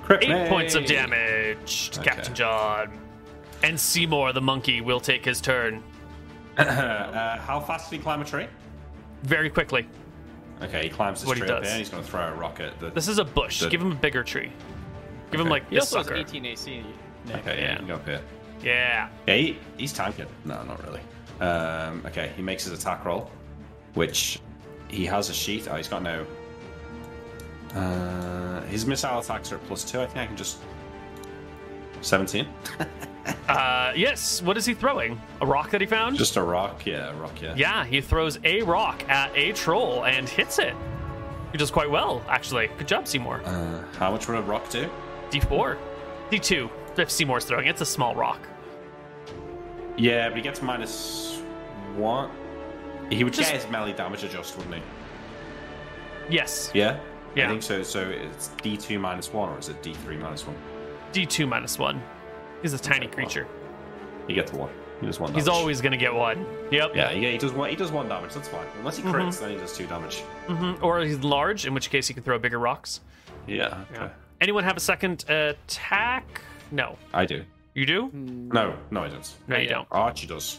Crit 0.02 0.24
Eight 0.24 0.30
me. 0.44 0.48
points 0.48 0.74
of 0.74 0.86
damage 0.86 1.90
to 1.90 2.00
Okay. 2.00 2.10
Captain 2.10 2.34
John. 2.34 2.98
And 3.62 3.78
Seymour, 3.78 4.32
the 4.32 4.40
monkey, 4.40 4.80
will 4.80 5.00
take 5.00 5.22
his 5.24 5.38
turn 5.42 5.82
uh, 6.56 7.36
how 7.38 7.60
fast 7.60 7.90
did 7.90 7.98
he 7.98 8.02
climb 8.02 8.22
a 8.22 8.24
tree? 8.24 8.46
very 9.22 9.50
quickly. 9.50 9.86
Okay, 10.62 10.84
he 10.84 10.88
climbs 10.88 11.20
this 11.20 11.28
What 11.28 11.36
he 11.36 11.42
tree 11.42 11.50
up 11.50 11.60
does. 11.62 11.68
here. 11.70 11.78
He's 11.78 11.90
going 11.90 12.02
to 12.02 12.08
throw 12.10 12.22
a 12.22 12.32
rocket. 12.34 12.78
The, 12.80 12.88
This 12.90 13.06
is 13.08 13.18
a 13.18 13.24
bush. 13.24 13.60
The- 13.60 13.68
Give 13.68 13.82
him 13.82 13.92
a 13.92 13.94
bigger 13.94 14.22
tree. 14.24 14.50
Give 15.30 15.40
him 15.40 15.46
Okay. 15.46 15.50
like 15.50 15.68
He 15.68 15.76
this 15.76 15.92
also 15.92 16.02
sucker. 16.02 16.16
has 16.16 16.28
18 16.30 16.46
AC. 16.46 16.84
Nick. 17.26 17.36
okay, 17.36 17.60
yeah, 17.62 17.72
yeah. 17.74 17.80
you 17.80 17.86
go 17.86 17.94
up 17.94 18.06
here. 18.06 18.20
Yeah. 18.62 19.08
Yeah, 19.26 19.34
he, 19.36 19.58
he's 19.76 19.92
tanking. 19.92 20.26
No, 20.44 20.62
not 20.64 20.82
really. 20.86 21.00
Um, 21.40 22.02
okay, 22.06 22.32
he 22.36 22.42
makes 22.42 22.64
his 22.64 22.78
attack 22.78 23.04
roll, 23.04 23.30
which 23.94 24.40
he 24.88 25.06
has 25.06 25.30
a 25.30 25.34
sheet. 25.34 25.68
Oh, 25.70 25.76
he's 25.76 25.88
got 25.88 26.02
no. 26.02 26.26
Uh, 27.74 28.62
his 28.62 28.84
missile 28.86 29.20
attacks 29.20 29.52
are 29.52 29.56
at 29.56 29.64
plus 29.66 29.84
two. 29.84 30.00
I 30.00 30.06
think 30.06 30.18
I 30.18 30.26
can 30.26 30.36
just 30.36 30.58
17. 32.02 32.46
Uh, 33.48 33.92
yes. 33.94 34.40
What 34.42 34.56
is 34.56 34.64
he 34.64 34.74
throwing? 34.74 35.20
A 35.40 35.46
rock 35.46 35.70
that 35.70 35.80
he 35.80 35.86
found? 35.86 36.16
Just 36.16 36.36
a 36.36 36.42
rock, 36.42 36.86
yeah, 36.86 37.10
a 37.10 37.14
rock, 37.14 37.40
yeah. 37.42 37.54
Yeah, 37.54 37.84
he 37.84 38.00
throws 38.00 38.38
a 38.44 38.62
rock 38.62 39.06
at 39.08 39.30
a 39.36 39.52
troll 39.52 40.04
and 40.04 40.28
hits 40.28 40.58
it. 40.58 40.74
He 41.52 41.58
does 41.58 41.70
quite 41.70 41.90
well, 41.90 42.24
actually. 42.28 42.68
Good 42.78 42.88
job, 42.88 43.06
Seymour. 43.06 43.42
Uh, 43.44 43.82
how 43.98 44.10
much 44.10 44.26
would 44.26 44.38
a 44.38 44.42
rock 44.42 44.68
do? 44.70 44.88
D4. 45.30 45.76
D2. 46.30 46.70
If 46.98 47.10
Seymour's 47.10 47.44
throwing, 47.44 47.66
it's 47.66 47.80
a 47.80 47.86
small 47.86 48.14
rock. 48.14 48.40
Yeah, 49.96 50.28
but 50.28 50.36
he 50.36 50.42
gets 50.42 50.62
minus 50.62 51.40
one. 51.96 52.30
He 53.10 53.24
would 53.24 53.32
Just- 53.32 53.50
get 53.52 53.60
his 53.62 53.70
melee 53.70 53.92
damage 53.92 54.22
adjust, 54.24 54.56
wouldn't 54.56 54.76
he? 54.76 54.82
Yes. 56.30 56.70
Yeah? 56.74 56.98
Yeah. 57.34 57.46
I 57.46 57.48
think 57.48 57.62
so. 57.62 57.82
So 57.82 58.08
it's 58.08 58.50
D2 58.62 59.00
minus 59.00 59.32
one, 59.32 59.48
or 59.50 59.58
is 59.58 59.68
it 59.68 59.82
D3 59.82 60.18
minus 60.20 60.46
one? 60.46 60.56
D2 61.12 61.48
minus 61.48 61.78
one. 61.78 62.02
He's 62.62 62.72
a 62.72 62.78
tiny 62.78 63.06
well. 63.06 63.14
creature. 63.14 63.46
He 64.28 64.34
gets 64.34 64.52
one. 64.52 64.70
He 65.00 65.06
does 65.06 65.18
one 65.18 65.32
He's 65.32 65.48
always 65.48 65.80
going 65.80 65.92
to 65.92 65.98
get 65.98 66.14
one. 66.14 66.46
Yep. 66.70 66.92
Yeah, 66.94 67.10
yeah, 67.12 67.30
he 67.30 67.38
does 67.38 67.52
one. 67.52 67.70
He 67.70 67.76
does 67.76 67.90
one 67.90 68.08
damage. 68.08 68.34
That's 68.34 68.48
fine. 68.48 68.66
Unless 68.78 68.98
he 68.98 69.02
crits, 69.02 69.12
Mm-hmm. 69.12 69.40
then 69.44 69.50
he 69.52 69.56
does 69.56 69.76
two 69.76 69.86
damage. 69.86 70.20
hmm 70.46 70.74
Or 70.82 71.00
he's 71.00 71.18
large, 71.20 71.66
in 71.66 71.72
which 71.74 71.88
case 71.90 72.06
he 72.06 72.14
can 72.14 72.22
throw 72.22 72.38
bigger 72.38 72.58
rocks. 72.58 73.00
Yeah. 73.46 73.84
Okay. 73.94 74.10
Anyone 74.40 74.64
have 74.64 74.76
a 74.76 74.80
second 74.80 75.24
attack? 75.28 76.40
No. 76.70 76.96
I 77.12 77.26
do. 77.26 77.44
You 77.74 77.86
do? 77.86 78.10
No, 78.12 78.76
no, 78.90 79.02
I 79.02 79.08
don't. 79.08 79.34
No, 79.46 79.56
you 79.56 79.62
yet. 79.62 79.70
don't. 79.70 79.88
Archie 79.90 80.26
does. 80.26 80.58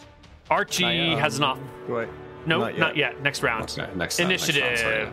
Archie 0.49 0.83
Not 0.83 0.89
yet. 0.95 1.19
has 1.19 1.39
not. 1.39 1.57
Do 1.87 1.99
I? 1.99 2.07
No, 2.45 2.59
not 2.59 2.77
not 2.77 2.95
yet. 2.95 3.13
yet. 3.13 3.21
Next 3.23 3.43
round. 3.43 3.63
Okay, 3.77 3.89
next 3.95 4.17
time, 4.17 4.29
next 4.29 4.49
Initiative. 4.49 4.63
round, 4.63 4.77
sorry, 4.77 5.03
yeah. 5.03 5.11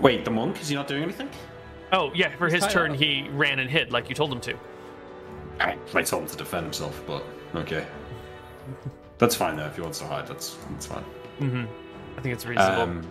Wait, 0.00 0.24
the 0.24 0.30
monk 0.30 0.60
is 0.60 0.68
he 0.68 0.74
not 0.74 0.86
doing 0.86 1.02
anything? 1.02 1.28
Oh, 1.92 2.12
yeah. 2.14 2.36
For 2.36 2.48
his 2.48 2.66
turn, 2.66 2.92
up. 2.92 2.98
he 2.98 3.28
ran 3.30 3.58
and 3.58 3.70
hid 3.70 3.92
like 3.92 4.08
you 4.08 4.14
told 4.14 4.32
him 4.32 4.40
to. 4.42 4.54
I, 5.60 5.76
I 5.94 6.02
told 6.02 6.22
him 6.24 6.28
to 6.28 6.36
defend 6.36 6.64
himself, 6.64 7.02
but 7.06 7.24
okay. 7.54 7.86
That's 9.18 9.34
fine 9.34 9.56
though. 9.56 9.66
If 9.66 9.74
he 9.76 9.82
wants 9.82 9.98
to 9.98 10.06
hide, 10.06 10.26
that's 10.26 10.56
that's 10.70 10.86
fine. 10.86 11.04
Mm-hmm. 11.40 11.64
I 12.16 12.20
think 12.20 12.34
it's 12.34 12.46
reasonable. 12.46 12.82
Um, 12.82 13.06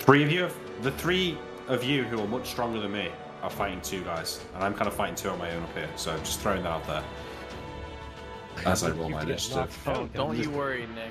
three 0.00 0.24
of 0.24 0.32
you, 0.32 0.42
have, 0.42 0.56
the 0.82 0.90
three 0.92 1.38
of 1.68 1.84
you 1.84 2.04
who 2.04 2.20
are 2.20 2.26
much 2.28 2.48
stronger 2.48 2.80
than 2.80 2.92
me, 2.92 3.10
are 3.42 3.50
fighting 3.50 3.80
two 3.80 4.02
guys, 4.02 4.40
and 4.54 4.62
I'm 4.62 4.74
kind 4.74 4.86
of 4.86 4.94
fighting 4.94 5.14
two 5.14 5.30
on 5.30 5.38
my 5.38 5.50
own 5.52 5.62
up 5.62 5.74
here. 5.74 5.88
So 5.96 6.16
just 6.18 6.40
throwing 6.40 6.62
that 6.64 6.68
out 6.70 6.86
there 6.86 7.02
as 8.66 8.82
I 8.84 8.90
roll 8.90 9.08
my 9.08 9.22
initiative. 9.22 9.76
Oh, 9.86 10.06
don't 10.12 10.36
you 10.36 10.50
worry, 10.60 10.86
Nick. 10.94 11.10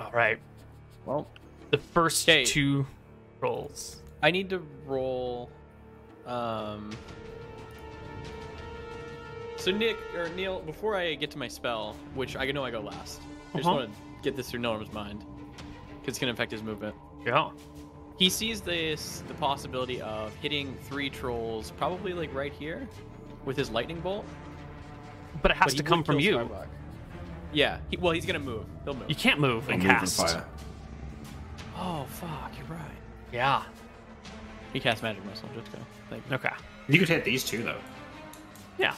All 0.00 0.10
right. 0.12 0.38
Well, 1.06 1.26
The 1.70 1.78
first 1.78 2.28
Okay. 2.28 2.44
two 2.44 2.86
rolls. 3.40 4.02
I 4.22 4.30
need 4.30 4.50
to 4.50 4.58
roll. 4.86 5.50
Um. 6.26 6.90
So 9.56 9.70
Nick 9.72 9.96
or 10.14 10.28
Neil, 10.30 10.60
before 10.60 10.94
I 10.96 11.14
get 11.14 11.30
to 11.32 11.38
my 11.38 11.48
spell, 11.48 11.96
which 12.14 12.36
I 12.36 12.50
know 12.52 12.64
I 12.64 12.70
go 12.70 12.80
last, 12.80 13.20
I 13.54 13.58
just 13.58 13.68
Uh-huh. 13.68 13.76
want 13.78 13.90
to 13.92 13.96
get 14.28 14.36
this 14.36 14.50
through 14.50 14.60
Norm's 14.60 14.92
mind 14.92 15.24
because 16.00 16.12
it's 16.12 16.18
gonna 16.18 16.32
affect 16.32 16.52
his 16.52 16.62
movement. 16.62 16.94
Yeah. 17.24 17.50
He 18.18 18.28
sees 18.28 18.60
this 18.60 19.22
the 19.28 19.34
possibility 19.34 20.00
of 20.02 20.34
hitting 20.36 20.76
three 20.82 21.08
trolls, 21.08 21.70
probably 21.72 22.12
like 22.12 22.32
right 22.34 22.52
here, 22.52 22.86
with 23.44 23.56
his 23.56 23.70
lightning 23.70 24.00
bolt. 24.00 24.26
But 25.40 25.52
it 25.52 25.56
has 25.56 25.72
but 25.72 25.76
to 25.78 25.82
come 25.82 26.04
from 26.04 26.18
you. 26.20 26.32
Starbuck. 26.32 26.68
Yeah. 27.52 27.78
He, 27.90 27.96
well, 27.96 28.12
he's 28.12 28.26
gonna 28.26 28.38
move. 28.38 28.66
He'll 28.84 28.94
move. 28.94 29.08
You 29.08 29.14
can't 29.14 29.40
move 29.40 29.68
and 29.70 29.78
Move 29.82 29.90
and 29.90 30.00
cast. 30.00 30.16
fire. 30.18 30.46
Oh 31.76 32.04
fuck! 32.10 32.52
You're 32.58 32.66
right. 32.76 32.82
Yeah. 33.32 33.62
He 34.72 34.80
cast 34.80 35.02
magic 35.02 35.24
missile. 35.24 35.48
Just 35.54 35.72
go. 35.72 35.78
Thank 36.10 36.24
you. 36.28 36.34
Okay. 36.36 36.50
You 36.88 36.98
could 36.98 37.08
hit 37.08 37.24
these 37.24 37.44
two 37.44 37.62
though. 37.62 37.78
Yeah. 38.78 38.94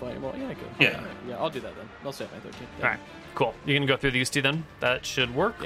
Well, 0.00 0.12
yeah, 0.38 0.48
I 0.48 0.54
could. 0.54 0.66
Yeah. 0.78 1.02
Yeah, 1.28 1.36
I'll 1.38 1.50
do 1.50 1.60
that 1.60 1.74
then. 1.76 1.88
I'll 2.04 2.12
save 2.12 2.30
my 2.32 2.38
13. 2.40 2.68
All 2.82 2.84
right. 2.84 2.98
Cool. 3.36 3.54
You 3.66 3.74
can 3.74 3.86
go 3.86 3.98
through 3.98 4.12
these 4.12 4.30
two 4.30 4.40
then. 4.40 4.64
That 4.80 5.04
should 5.04 5.32
work. 5.34 5.56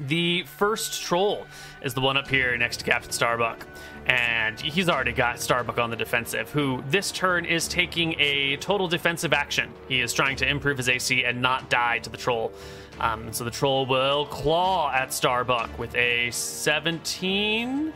The 0.00 0.42
first 0.42 1.00
troll 1.00 1.46
is 1.82 1.94
the 1.94 2.00
one 2.00 2.16
up 2.16 2.26
here 2.26 2.56
next 2.56 2.78
to 2.78 2.84
Captain 2.84 3.12
Starbuck. 3.12 3.64
And 4.06 4.60
he's 4.60 4.88
already 4.88 5.12
got 5.12 5.38
Starbuck 5.38 5.78
on 5.78 5.90
the 5.90 5.96
defensive, 5.96 6.50
who 6.50 6.82
this 6.88 7.12
turn 7.12 7.44
is 7.44 7.68
taking 7.68 8.18
a 8.18 8.56
total 8.56 8.88
defensive 8.88 9.32
action. 9.32 9.70
He 9.86 10.00
is 10.00 10.12
trying 10.12 10.34
to 10.38 10.48
improve 10.48 10.78
his 10.78 10.88
AC 10.88 11.24
and 11.24 11.40
not 11.40 11.70
die 11.70 12.00
to 12.00 12.10
the 12.10 12.16
troll. 12.16 12.52
Um, 12.98 13.32
so 13.32 13.44
the 13.44 13.50
troll 13.50 13.86
will 13.86 14.26
claw 14.26 14.90
at 14.92 15.12
Starbuck 15.12 15.78
with 15.78 15.94
a 15.94 16.28
17, 16.32 17.92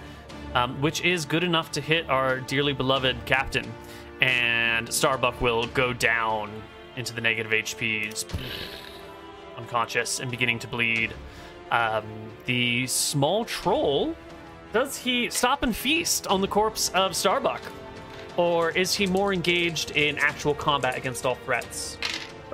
um, 0.55 0.81
which 0.81 1.01
is 1.01 1.25
good 1.25 1.43
enough 1.43 1.73
to 1.73 1.81
hit 1.81 2.09
our 2.09 2.39
dearly 2.39 2.75
beloved 2.75 3.17
captain. 3.27 3.67
And 4.21 4.93
Starbuck 4.93 5.41
will 5.41 5.67
go 5.67 5.93
down 5.93 6.63
into 6.97 7.13
the 7.15 7.21
negative 7.21 7.53
HP, 7.53 8.11
just 8.11 8.33
unconscious 9.57 10.21
and 10.21 10.31
beginning 10.31 10.59
to 10.61 10.69
bleed. 10.69 11.13
Um, 11.71 12.05
the 12.47 12.87
small 12.87 13.45
troll, 13.45 14.15
does 14.73 14.97
he 14.97 15.31
stop 15.31 15.63
and 15.63 15.75
feast 15.75 16.27
on 16.27 16.41
the 16.41 16.49
corpse 16.49 16.91
of 16.95 17.15
Starbuck? 17.15 17.61
Or 18.37 18.71
is 18.71 18.95
he 18.95 19.07
more 19.07 19.33
engaged 19.33 19.93
in 19.93 20.19
actual 20.19 20.55
combat 20.55 20.97
against 20.97 21.25
all 21.25 21.37
threats? 21.37 21.99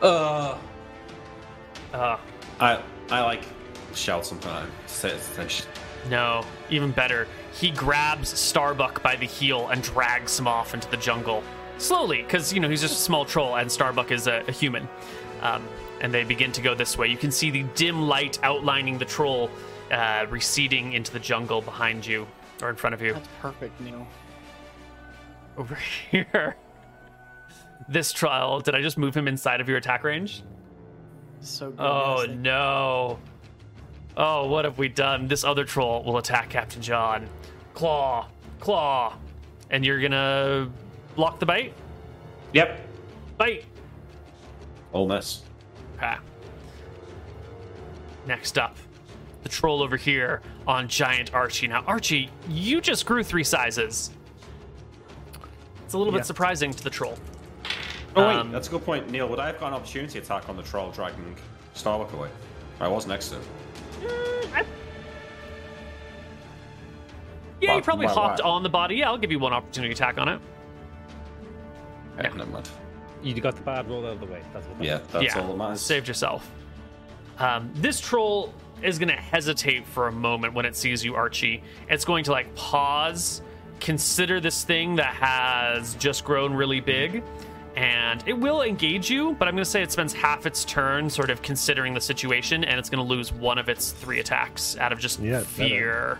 Uh, 0.00 0.58
Uh, 1.92 2.16
I 2.58 2.80
I 3.10 3.20
like 3.20 3.42
shout 3.94 4.24
something. 4.24 4.50
I 4.50 4.66
say 4.86 5.10
it's 5.10 5.66
no, 6.08 6.44
even 6.70 6.90
better. 6.90 7.28
He 7.52 7.70
grabs 7.70 8.28
Starbuck 8.28 9.02
by 9.02 9.16
the 9.16 9.26
heel 9.26 9.68
and 9.68 9.82
drags 9.82 10.38
him 10.38 10.48
off 10.48 10.74
into 10.74 10.90
the 10.90 10.96
jungle. 10.96 11.42
Slowly, 11.82 12.22
because, 12.22 12.52
you 12.52 12.60
know, 12.60 12.68
he's 12.68 12.80
just 12.80 12.94
a 12.94 13.02
small 13.02 13.24
troll 13.24 13.56
and 13.56 13.70
Starbuck 13.70 14.12
is 14.12 14.28
a, 14.28 14.44
a 14.46 14.52
human. 14.52 14.88
Um, 15.42 15.66
and 16.00 16.14
they 16.14 16.22
begin 16.22 16.52
to 16.52 16.60
go 16.62 16.74
this 16.76 16.96
way. 16.96 17.08
You 17.08 17.16
can 17.16 17.32
see 17.32 17.50
the 17.50 17.64
dim 17.74 18.02
light 18.02 18.38
outlining 18.44 18.98
the 18.98 19.04
troll 19.04 19.50
uh, 19.90 20.26
receding 20.30 20.92
into 20.92 21.12
the 21.12 21.18
jungle 21.18 21.60
behind 21.60 22.06
you 22.06 22.26
or 22.62 22.70
in 22.70 22.76
front 22.76 22.94
of 22.94 23.02
you. 23.02 23.14
That's 23.14 23.28
perfect, 23.40 23.80
Neil. 23.80 24.06
over 25.58 25.74
here. 26.10 26.56
This 27.88 28.12
trial, 28.12 28.60
did 28.60 28.76
I 28.76 28.80
just 28.80 28.96
move 28.96 29.16
him 29.16 29.26
inside 29.26 29.60
of 29.60 29.68
your 29.68 29.78
attack 29.78 30.04
range? 30.04 30.44
So 31.40 31.70
good. 31.70 31.80
Oh 31.80 32.24
yes, 32.28 32.36
no. 32.36 33.18
Oh, 34.16 34.46
what 34.46 34.64
have 34.64 34.78
we 34.78 34.88
done? 34.88 35.26
This 35.26 35.42
other 35.42 35.64
troll 35.64 36.04
will 36.04 36.18
attack 36.18 36.48
Captain 36.50 36.80
John. 36.80 37.28
Claw, 37.74 38.28
claw. 38.60 39.16
And 39.70 39.84
you're 39.84 40.00
gonna 40.00 40.70
block 41.14 41.38
the 41.38 41.46
bait? 41.46 41.72
Yep. 42.52 42.80
Bait. 43.38 43.64
All 44.92 45.06
miss. 45.06 45.42
Okay. 45.96 46.16
Next 48.26 48.58
up, 48.58 48.76
the 49.42 49.48
troll 49.48 49.82
over 49.82 49.96
here 49.96 50.42
on 50.66 50.86
Giant 50.88 51.34
Archie. 51.34 51.66
Now, 51.68 51.82
Archie, 51.86 52.30
you 52.48 52.80
just 52.80 53.04
grew 53.06 53.24
three 53.24 53.44
sizes. 53.44 54.10
It's 55.84 55.94
a 55.94 55.98
little 55.98 56.12
Yeah. 56.12 56.20
bit 56.20 56.26
surprising 56.26 56.72
to 56.72 56.84
the 56.84 56.90
troll. 56.90 57.16
Oh 58.14 58.26
wait, 58.28 58.36
Um, 58.36 58.52
that's 58.52 58.68
a 58.68 58.70
good 58.70 58.84
point, 58.84 59.10
Neil. 59.10 59.26
Would 59.28 59.38
I 59.40 59.46
have 59.46 59.58
got 59.58 59.68
an 59.68 59.74
opportunity 59.74 60.18
attack 60.18 60.48
on 60.48 60.56
the 60.56 60.62
troll 60.62 60.90
dragging 60.90 61.34
Starbuck 61.74 62.12
away? 62.12 62.28
I 62.80 62.88
was 62.88 63.06
next 63.06 63.30
to 63.30 63.36
him. 63.36 63.42
Yeah, 67.60 67.76
you 67.76 67.82
probably 67.82 68.06
why- 68.06 68.12
hopped 68.12 68.40
why? 68.42 68.50
on 68.50 68.62
the 68.62 68.68
body. 68.68 68.96
Yeah, 68.96 69.08
I'll 69.10 69.18
give 69.18 69.30
you 69.30 69.38
one 69.38 69.52
opportunity 69.52 69.92
attack 69.92 70.18
on 70.18 70.28
it. 70.28 70.40
Yeah, 72.16 72.28
never 72.34 72.50
mind. 72.50 72.68
You 73.22 73.34
got 73.40 73.54
the 73.56 73.62
bad 73.62 73.88
roll 73.88 74.04
out 74.04 74.14
of 74.14 74.20
the 74.20 74.26
way. 74.26 74.42
That's 74.52 74.66
what. 74.66 74.78
That 74.78 74.84
Yeah, 74.84 75.00
that's 75.12 75.24
yeah, 75.24 75.40
all 75.40 75.48
that 75.48 75.56
matters. 75.56 75.80
saved 75.80 76.08
yourself. 76.08 76.50
Um, 77.38 77.70
this 77.74 78.00
troll 78.00 78.52
is 78.82 78.98
going 78.98 79.08
to 79.08 79.14
hesitate 79.14 79.86
for 79.86 80.08
a 80.08 80.12
moment 80.12 80.54
when 80.54 80.64
it 80.66 80.74
sees 80.76 81.04
you, 81.04 81.14
Archie. 81.14 81.62
It's 81.88 82.04
going 82.04 82.24
to 82.24 82.32
like 82.32 82.52
pause, 82.56 83.42
consider 83.80 84.40
this 84.40 84.64
thing 84.64 84.96
that 84.96 85.14
has 85.14 85.94
just 85.94 86.24
grown 86.24 86.52
really 86.52 86.80
big, 86.80 87.22
and 87.76 88.22
it 88.26 88.32
will 88.34 88.62
engage 88.62 89.08
you. 89.08 89.34
But 89.38 89.46
I'm 89.48 89.54
going 89.54 89.64
to 89.64 89.70
say 89.70 89.82
it 89.82 89.92
spends 89.92 90.12
half 90.12 90.44
its 90.46 90.64
turn 90.64 91.08
sort 91.08 91.30
of 91.30 91.42
considering 91.42 91.94
the 91.94 92.00
situation, 92.00 92.64
and 92.64 92.78
it's 92.78 92.90
going 92.90 93.04
to 93.04 93.08
lose 93.08 93.32
one 93.32 93.56
of 93.58 93.68
its 93.68 93.92
three 93.92 94.18
attacks 94.18 94.76
out 94.78 94.92
of 94.92 94.98
just 94.98 95.20
Yeah, 95.20 95.38
it's 95.40 95.52
better. 95.56 95.68
fear. 95.68 96.18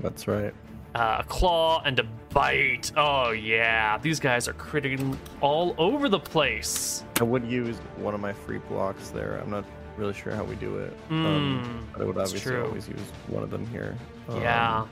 That's 0.00 0.28
right. 0.28 0.52
Uh, 0.94 1.16
a 1.20 1.24
claw 1.24 1.82
and 1.84 1.98
a 1.98 2.04
bite. 2.30 2.92
Oh 2.96 3.30
yeah, 3.32 3.98
these 3.98 4.20
guys 4.20 4.46
are 4.46 4.52
critting 4.54 5.16
all 5.40 5.74
over 5.76 6.08
the 6.08 6.20
place. 6.20 7.04
I 7.20 7.24
would 7.24 7.44
use 7.44 7.78
one 7.96 8.14
of 8.14 8.20
my 8.20 8.32
free 8.32 8.58
blocks 8.58 9.08
there. 9.10 9.38
I'm 9.40 9.50
not 9.50 9.64
really 9.96 10.14
sure 10.14 10.32
how 10.34 10.44
we 10.44 10.54
do 10.56 10.78
it. 10.78 10.96
Mm, 11.10 11.24
um, 11.26 11.86
but 11.92 12.02
I 12.02 12.04
would 12.04 12.16
obviously 12.18 12.52
true. 12.52 12.64
always 12.64 12.88
use 12.88 13.00
one 13.28 13.42
of 13.42 13.50
them 13.50 13.66
here. 13.66 13.96
Um, 14.28 14.40
Yeah. 14.40 14.86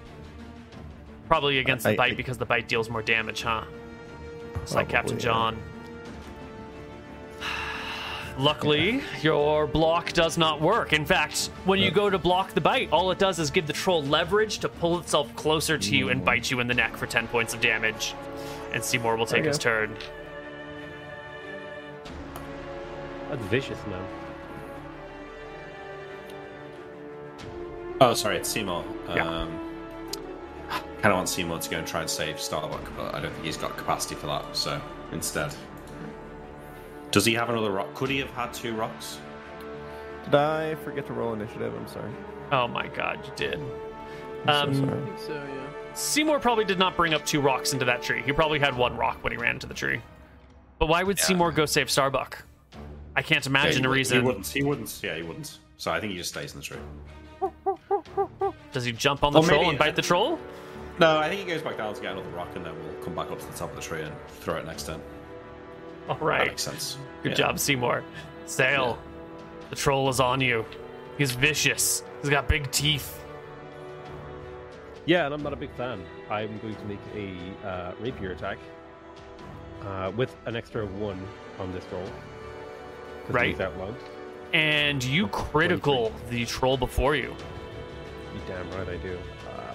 Probably 1.29 1.59
against 1.59 1.87
I- 1.87 1.93
the 1.93 1.97
bite 1.97 2.13
I- 2.13 2.17
because 2.17 2.37
the 2.39 2.47
bite 2.47 2.69
deals 2.69 2.91
more 2.91 3.03
damage, 3.03 3.43
huh? 3.43 3.63
It's 4.57 4.75
like 4.75 4.89
Captain 4.89 5.19
John. 5.19 5.55
yeah. 5.57 5.72
John. 8.33 8.45
Luckily, 8.45 9.03
your 9.23 9.67
block 9.67 10.13
does 10.13 10.39
not 10.39 10.61
work. 10.61 10.93
In 10.93 11.05
fact, 11.05 11.51
when 11.65 11.79
you 11.79 11.91
go 11.91 12.11
to 12.11 12.19
block 12.19 12.53
the 12.53 12.61
bite, 12.61 12.91
all 12.93 13.11
it 13.11 13.19
does 13.19 13.39
is 13.39 13.51
give 13.51 13.67
the 13.67 13.73
troll 13.73 14.03
leverage 14.03 14.59
to 14.59 14.69
pull 14.69 14.99
itself 14.99 15.35
closer 15.37 15.79
to 15.79 15.97
you 15.97 16.09
and 16.09 16.25
bite 16.25 16.51
you 16.51 16.61
in 16.61 16.67
the 16.67 16.75
neck 16.75 16.97
for 16.97 17.07
10 17.07 17.29
points 17.29 17.55
of 17.55 17.61
damage. 17.61 18.15
And 18.73 18.83
Seymour 18.83 19.17
will 19.17 19.27
take 19.27 19.45
his 19.45 19.59
turn. 19.59 19.97
That's 23.29 23.43
vicious, 23.45 23.79
man. 23.87 24.05
Oh, 28.01 28.15
sorry, 28.15 28.37
it's 28.37 28.49
Seymour. 28.49 28.85
Yeah. 29.11 29.27
Um, 29.27 29.59
kind 31.03 31.13
of 31.13 31.19
want 31.19 31.29
Seymour 31.29 31.59
to 31.59 31.71
go 31.71 31.79
and 31.79 31.87
try 31.87 32.01
and 32.01 32.11
save 32.11 32.41
Starbuck, 32.41 32.93
but 32.97 33.15
I 33.15 33.21
don't 33.21 33.33
think 33.33 33.45
he's 33.45 33.57
got 33.57 33.77
capacity 33.77 34.15
for 34.15 34.29
that. 34.29 34.57
So 34.57 34.81
instead, 35.11 35.55
does 37.13 37.25
he 37.25 37.35
have 37.35 37.49
another 37.51 37.71
rock? 37.71 37.95
Could 37.95 38.11
he 38.11 38.19
have 38.19 38.31
had 38.31 38.53
two 38.53 38.75
rocks? 38.75 39.21
Did 40.25 40.35
I 40.35 40.75
forget 40.77 41.07
to 41.07 41.13
roll 41.13 41.33
initiative? 41.35 41.73
I'm 41.77 41.87
sorry. 41.89 42.11
Oh 42.51 42.67
my 42.69 42.89
god, 42.89 43.25
you 43.25 43.33
did. 43.37 43.61
I'm 44.47 44.69
Um, 44.71 44.75
so 44.75 44.81
sorry. 44.81 45.01
I 45.01 45.05
think 45.05 45.19
so, 45.19 45.33
yeah. 45.35 45.95
Seymour 45.95 46.41
probably 46.41 46.65
did 46.65 46.79
not 46.79 46.97
bring 46.97 47.15
up 47.15 47.25
two 47.25 47.41
rocks 47.41 47.73
into 47.73 47.85
that 47.85 48.03
tree. 48.03 48.23
He 48.25 48.33
probably 48.33 48.59
had 48.59 48.77
one 48.77 48.97
rock 48.97 49.23
when 49.23 49.33
he 49.33 49.39
ran 49.39 49.53
into 49.55 49.67
the 49.67 49.75
tree. 49.75 50.01
But 50.79 50.87
why 50.87 51.03
would 51.03 51.19
Yeah. 51.19 51.25
Seymour 51.25 51.53
go 51.53 51.67
save 51.67 51.91
Starbuck? 51.91 52.43
I 53.15 53.23
can't 53.23 53.47
imagine 53.47 53.83
Yeah, 53.83 53.89
a 53.89 53.93
reason. 53.93 54.21
He 54.21 54.25
wouldn't. 54.27 54.47
He 54.47 54.63
wouldn't. 54.63 55.01
Yeah, 55.03 55.17
he 55.17 55.23
wouldn't. 55.23 55.59
So 55.77 55.91
I 55.91 56.01
think 56.01 56.13
he 56.13 56.19
just 56.19 56.31
stays 56.31 56.55
in 56.55 56.61
the 56.61 56.65
tree. 56.65 56.79
Does 58.73 58.85
he 58.85 58.93
jump 58.93 59.23
on 59.23 59.33
the 59.33 59.41
Or 59.41 59.45
troll 59.45 59.59
maybe- 59.61 59.71
and 59.71 59.79
bite 59.79 59.97
the 59.97 60.03
troll? 60.03 60.39
No, 60.99 61.19
I 61.19 61.29
think 61.29 61.41
he 61.41 61.47
goes 61.47 61.63
back 61.63 61.77
down 61.77 61.93
to 61.95 62.01
get 62.01 62.13
another 62.13 62.29
rock, 62.31 62.49
and 62.55 62.65
then 62.65 62.75
we'll 62.83 63.03
come 63.05 63.15
back 63.15 63.31
up 63.31 63.39
to 63.41 63.47
the 63.47 63.53
top 63.53 63.71
of 63.71 63.77
the 63.77 63.83
tree 63.83 64.03
and 64.03 64.15
throw 64.41 64.57
it 64.57 64.67
next 64.67 64.87
turn. 64.87 65.01
All 66.09 66.17
That 66.19 66.47
makes 66.49 66.63
sense. 66.63 66.99
Good 67.23 67.31
Yeah. 67.31 67.37
job, 67.37 67.59
Seymour. 67.59 68.03
Sail. 68.47 68.99
The 69.71 69.77
troll 69.77 70.09
is 70.09 70.21
on 70.21 70.41
you. 70.41 70.65
He's 71.19 71.33
vicious. 71.33 72.03
He's 72.21 72.31
got 72.31 72.49
big 72.49 72.71
teeth. 72.71 73.19
Yeah, 75.07 75.25
and 75.27 75.35
I'm 75.35 75.43
not 75.43 75.53
a 75.53 75.57
big 75.57 75.71
fan. 75.77 76.05
I'm 76.31 76.59
going 76.59 76.77
to 76.77 76.85
make 76.85 77.01
a 77.15 77.67
uh, 77.67 77.93
rapier 78.01 78.33
attack 78.33 78.59
uh, 79.83 80.13
with 80.17 80.35
an 80.47 80.55
extra 80.57 80.87
one 80.87 81.21
on 81.59 81.73
this 81.73 81.85
roll. 81.93 82.05
Right. 83.29 83.51
He's 83.51 83.61
outlaw. 83.61 83.93
And 84.53 85.03
you 85.03 85.29
critical 85.29 86.13
the 86.31 86.45
troll 86.45 86.77
before 86.77 87.17
you. 87.17 87.35
You 88.35 88.41
damn 88.47 88.71
right 88.73 88.89
I 88.89 88.97
do. 88.97 89.19
Uh, 89.49 89.75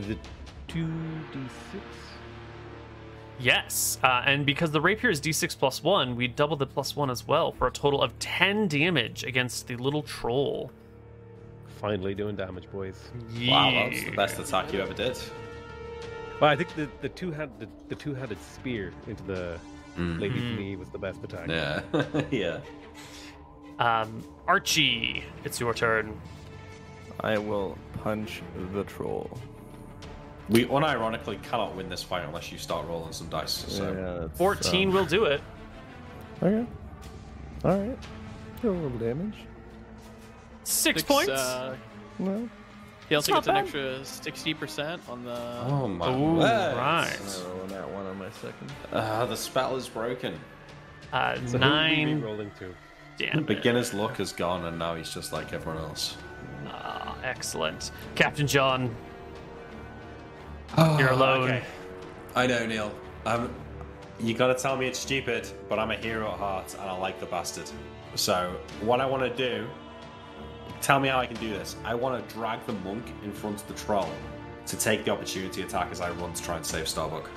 is 0.00 0.10
it 0.10 0.18
2d6? 0.68 1.48
Yes. 3.40 3.98
Uh, 4.02 4.22
and 4.24 4.46
because 4.46 4.70
the 4.70 4.80
rapier 4.80 5.10
is 5.10 5.20
d6 5.20 5.58
plus 5.58 5.82
1, 5.82 6.14
we 6.16 6.28
double 6.28 6.56
the 6.56 6.66
plus 6.66 6.94
1 6.94 7.10
as 7.10 7.26
well 7.26 7.52
for 7.52 7.66
a 7.66 7.70
total 7.72 8.00
of 8.02 8.16
10 8.18 8.68
damage 8.68 9.24
against 9.24 9.66
the 9.66 9.76
little 9.76 10.02
troll. 10.02 10.70
Finally 11.80 12.14
doing 12.14 12.36
damage, 12.36 12.70
boys. 12.70 13.10
Wow, 13.48 13.70
that's 13.90 14.04
the 14.04 14.12
best 14.12 14.38
attack 14.38 14.72
you 14.72 14.80
ever 14.80 14.94
did. 14.94 15.18
Well, 16.40 16.50
I 16.50 16.56
think 16.56 16.74
the, 16.76 16.88
the 17.00 17.08
two 17.08 17.30
hand 17.32 17.50
the, 17.58 17.68
the 17.88 17.94
two 17.96 18.14
handed 18.14 18.40
spear 18.40 18.92
into 19.08 19.22
the 19.24 19.58
lady's 19.96 20.40
Mhm. 20.42 20.58
knee 20.58 20.76
was 20.76 20.88
the 20.90 20.98
best 20.98 21.22
attack. 21.24 21.48
Yeah, 21.48 21.82
yeah. 22.30 22.60
Um, 23.78 24.24
Archie, 24.46 25.24
it's 25.44 25.58
your 25.58 25.74
turn. 25.74 26.20
I 27.20 27.38
will 27.38 27.76
punch 28.02 28.42
the 28.72 28.84
troll. 28.84 29.30
We 30.48 30.64
unironically 30.66 31.42
cannot 31.42 31.74
win 31.76 31.88
this 31.88 32.02
fight 32.02 32.24
unless 32.24 32.50
you 32.52 32.58
start 32.58 32.86
rolling 32.86 33.12
some 33.12 33.28
dice. 33.28 33.50
So 33.68 33.92
yeah, 33.92 34.28
14 34.36 34.88
um, 34.88 34.94
will 34.94 35.04
do 35.06 35.24
it. 35.24 35.40
Okay. 36.42 36.66
All 37.64 37.78
right. 37.78 37.98
Do 38.60 38.70
a 38.70 38.72
little 38.72 38.98
damage. 38.98 39.36
Six, 40.64 41.00
Six, 41.00 41.02
points. 41.02 41.30
Uh, 41.30 41.76
No. 42.18 42.48
he 43.08 43.14
also 43.14 43.32
not 43.32 43.44
gets 43.44 43.48
an 43.48 43.56
extra 43.56 44.04
sixty 44.04 44.54
percent 44.54 45.02
on 45.08 45.24
the. 45.24 45.36
Oh 45.66 45.88
my 45.88 46.12
Ooh, 46.14 46.34
word. 46.34 46.76
right. 46.76 46.76
I 47.18 47.48
roll 47.48 47.66
that 47.66 47.88
one 47.90 48.06
on 48.06 48.18
my 48.18 48.30
second. 48.30 48.72
Uh, 48.92 49.26
the 49.26 49.36
spell 49.36 49.76
is 49.76 49.88
broken. 49.88 50.38
Uh, 51.12 51.34
So 51.34 51.40
who 51.40 51.46
are 51.46 51.50
we 51.52 51.58
nine 51.58 52.20
rolling 52.20 52.50
to? 52.58 52.74
damage. 53.18 53.46
Beginner's 53.46 53.92
luck 53.92 54.18
is 54.20 54.32
gone, 54.32 54.64
and 54.66 54.78
now 54.78 54.94
he's 54.94 55.12
just 55.12 55.32
like 55.32 55.52
everyone 55.52 55.82
else. 55.82 56.16
Ah, 56.66 57.16
excellent. 57.24 57.90
Captain 58.14 58.46
John, 58.46 58.94
Oh, 60.76 60.98
you're 60.98 61.10
alone. 61.10 61.42
okay. 61.50 61.62
I 62.34 62.46
know, 62.46 62.66
Neil. 62.66 62.92
Um, 63.26 63.54
you 64.18 64.34
gotta 64.34 64.54
tell 64.54 64.76
me 64.76 64.86
it's 64.86 64.98
stupid, 64.98 65.48
but 65.68 65.78
I'm 65.78 65.90
a 65.90 65.96
hero 65.96 66.30
at 66.30 66.38
heart, 66.38 66.74
and 66.74 66.82
I 66.82 66.96
like 66.96 67.20
the 67.20 67.26
bastard. 67.26 67.70
So, 68.14 68.56
what 68.80 69.00
I 69.00 69.06
want 69.06 69.22
to 69.22 69.36
do, 69.36 69.66
tell 70.80 71.00
me 71.00 71.08
how 71.08 71.18
I 71.18 71.26
can 71.26 71.36
do 71.36 71.50
this. 71.50 71.76
I 71.84 71.94
want 71.94 72.26
to 72.26 72.34
drag 72.34 72.64
the 72.66 72.72
monk 72.74 73.04
in 73.24 73.32
front 73.32 73.60
of 73.60 73.68
the 73.68 73.74
troll 73.74 74.08
to 74.66 74.76
take 74.76 75.04
the 75.04 75.10
opportunity 75.10 75.62
attack 75.62 75.88
as 75.90 76.00
I 76.00 76.10
run 76.12 76.32
to 76.32 76.42
try 76.42 76.56
and 76.56 76.64
save 76.64 76.88
Starbuck. 76.88 77.28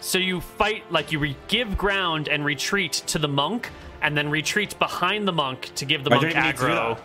So 0.00 0.18
you 0.18 0.40
fight 0.40 0.90
like 0.90 1.12
you 1.12 1.18
re- 1.18 1.36
give 1.48 1.76
ground 1.76 2.28
and 2.28 2.44
retreat 2.44 2.92
to 3.06 3.18
the 3.18 3.28
monk, 3.28 3.70
and 4.02 4.16
then 4.16 4.28
retreat 4.28 4.78
behind 4.78 5.26
the 5.26 5.32
monk 5.32 5.70
to 5.76 5.84
give 5.84 6.04
the 6.04 6.10
I 6.10 6.14
monk 6.14 6.32
don't 6.32 6.44
need 6.44 6.56
to 6.56 6.60
do 6.60 6.68
aggro. 6.68 6.98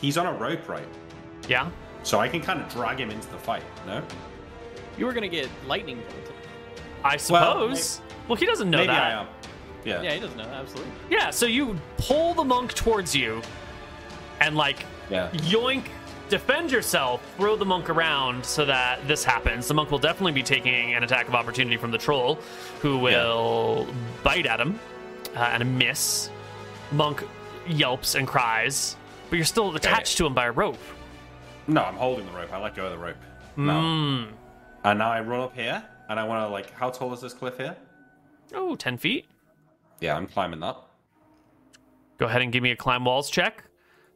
He's 0.00 0.16
on 0.16 0.26
a 0.26 0.32
rope, 0.32 0.68
right? 0.68 0.88
Yeah. 1.48 1.70
So 2.02 2.18
I 2.18 2.28
can 2.28 2.40
kind 2.40 2.60
of 2.60 2.68
drag 2.72 2.98
him 2.98 3.10
into 3.10 3.28
the 3.30 3.36
fight. 3.38 3.62
No? 3.86 4.02
You 5.00 5.06
were 5.06 5.14
gonna 5.14 5.28
get 5.28 5.48
lightning 5.66 5.96
bolted. 5.96 6.34
I 7.02 7.16
suppose. 7.16 8.02
Well, 8.28 8.36
he 8.36 8.44
doesn't 8.44 8.68
know 8.68 8.76
Maybe 8.78 8.88
that. 8.88 9.02
I 9.02 9.20
am. 9.22 9.26
Yeah. 9.82 10.02
Yeah, 10.02 10.12
he 10.12 10.20
doesn't 10.20 10.36
know. 10.36 10.44
Absolutely. 10.44 10.92
Yeah, 11.08 11.30
so 11.30 11.46
you 11.46 11.80
pull 11.96 12.34
the 12.34 12.44
monk 12.44 12.74
towards 12.74 13.16
you 13.16 13.40
and 14.42 14.56
like 14.58 14.84
Yeah. 15.08 15.30
yoink, 15.30 15.86
defend 16.28 16.70
yourself, 16.70 17.22
throw 17.38 17.56
the 17.56 17.64
monk 17.64 17.88
around 17.88 18.44
so 18.44 18.66
that 18.66 19.08
this 19.08 19.24
happens. 19.24 19.66
The 19.68 19.72
monk 19.74 19.90
will 19.90 19.98
definitely 19.98 20.32
be 20.32 20.42
taking 20.42 20.92
an 20.92 21.02
attack 21.02 21.28
of 21.28 21.34
opportunity 21.34 21.78
from 21.78 21.90
the 21.92 21.98
troll, 21.98 22.38
who 22.82 22.98
will 22.98 23.86
bite 24.22 24.44
at 24.44 24.60
him 24.60 24.78
uh, 25.34 25.40
and 25.40 25.78
miss. 25.78 26.28
Monk 26.92 27.26
yelps 27.66 28.16
and 28.16 28.28
cries, 28.28 28.96
but 29.30 29.36
you're 29.36 29.46
still 29.46 29.74
attached 29.74 30.18
to 30.18 30.26
him 30.26 30.34
by 30.34 30.44
a 30.44 30.52
rope. 30.52 30.78
No, 31.66 31.84
I'm 31.84 31.96
holding 31.96 32.26
the 32.26 32.32
rope. 32.32 32.52
I 32.52 32.58
let 32.60 32.74
go 32.74 32.84
of 32.84 32.92
the 32.92 32.98
rope. 32.98 33.16
No. 33.56 33.72
Mm. 33.72 34.26
And 34.84 34.98
now 34.98 35.10
I 35.10 35.20
run 35.20 35.40
up 35.40 35.54
here, 35.54 35.82
and 36.08 36.18
I 36.18 36.24
want 36.24 36.46
to 36.46 36.50
like, 36.50 36.72
how 36.72 36.90
tall 36.90 37.12
is 37.12 37.20
this 37.20 37.34
cliff 37.34 37.56
here? 37.56 37.76
Oh, 38.54 38.74
10 38.74 38.96
feet. 38.96 39.26
Yeah, 40.00 40.16
I'm 40.16 40.26
climbing 40.26 40.60
that. 40.60 40.76
Go 42.18 42.26
ahead 42.26 42.42
and 42.42 42.52
give 42.52 42.62
me 42.62 42.70
a 42.70 42.76
climb 42.76 43.04
walls 43.04 43.30
check. 43.30 43.64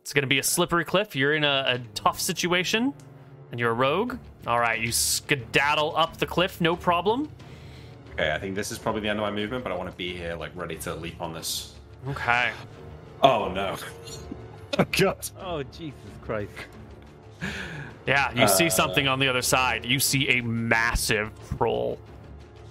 It's 0.01 0.13
going 0.13 0.23
to 0.23 0.29
be 0.29 0.39
a 0.39 0.43
slippery 0.43 0.85
cliff. 0.85 1.15
You're 1.15 1.35
in 1.35 1.45
a, 1.45 1.65
a 1.67 1.79
tough 1.95 2.21
situation, 2.21 2.93
and 3.51 3.61
you're 3.61 3.71
a 3.71 3.75
rogue. 3.75 4.19
All 4.47 4.59
right, 4.59 4.81
you 4.81 4.93
skedaddle 4.93 5.97
up 5.97 6.17
the 6.17 6.27
cliff, 6.27 6.61
no 6.61 6.77
problem. 6.77 7.31
Okay, 8.13 8.33
I 8.33 8.39
think 8.39 8.55
this 8.55 8.71
is 8.71 8.79
probably 8.79 9.03
the 9.03 9.09
end 9.09 9.19
of 9.19 9.23
my 9.23 9.31
movement, 9.31 9.65
but 9.65 9.73
I 9.73 9.77
want 9.77 9.91
to 9.91 9.97
be 9.97 10.15
here, 10.17 10.35
like, 10.35 10.53
ready 10.55 10.77
to 10.77 10.95
leap 10.95 11.21
on 11.21 11.33
this. 11.33 11.75
Okay. 12.09 12.51
Oh 13.23 13.51
no! 13.51 13.77
oh 14.79 14.85
god! 14.93 15.31
Oh, 15.41 15.63
Jesus 15.63 15.95
Christ. 16.23 16.51
Yeah, 18.07 18.33
you 18.35 18.49
see 18.49 18.69
something 18.69 19.09
on 19.09 19.19
the 19.19 19.29
other 19.29 19.41
side. 19.43 19.85
You 19.87 19.99
see 19.99 20.29
a 20.39 20.43
massive 20.43 21.31
troll 21.57 21.99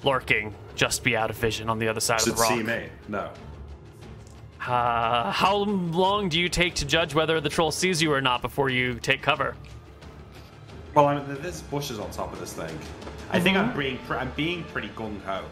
lurking 0.03 0.53
just 0.75 1.03
be 1.03 1.15
out 1.15 1.29
of 1.29 1.35
vision 1.37 1.69
on 1.69 1.79
the 1.79 1.87
other 1.87 1.99
side 1.99 2.19
of 2.19 2.25
the 2.25 2.33
rock. 2.41 2.51
You 2.51 2.57
see 2.57 2.63
me. 2.63 2.85
No. 3.07 3.29
Uh, 4.65 5.31
how 5.31 5.57
long 5.57 6.29
do 6.29 6.39
you 6.39 6.47
take 6.47 6.73
to 6.75 6.85
judge 6.85 7.13
whether 7.13 7.41
the 7.41 7.49
troll 7.49 7.71
sees 7.71 8.01
you 8.01 8.13
or 8.13 8.21
not 8.21 8.41
before 8.41 8.69
you 8.69 8.95
take 8.99 9.21
cover? 9.21 9.55
Well, 10.95 11.07
I 11.07 11.15
mean, 11.15 11.37
there's 11.41 11.61
bushes 11.63 11.99
on 11.99 12.09
top 12.11 12.31
of 12.31 12.39
this 12.39 12.53
thing. 12.53 12.77
I 13.31 13.39
think 13.39 13.57
Mm-hmm. 13.57 13.69
I'm 13.71 13.77
being, 13.77 13.97
pre- 14.07 14.17
I'm 14.17 14.31
being 14.35 14.63
pretty 14.65 14.89
gung 14.89 15.19
ho. 15.23 15.43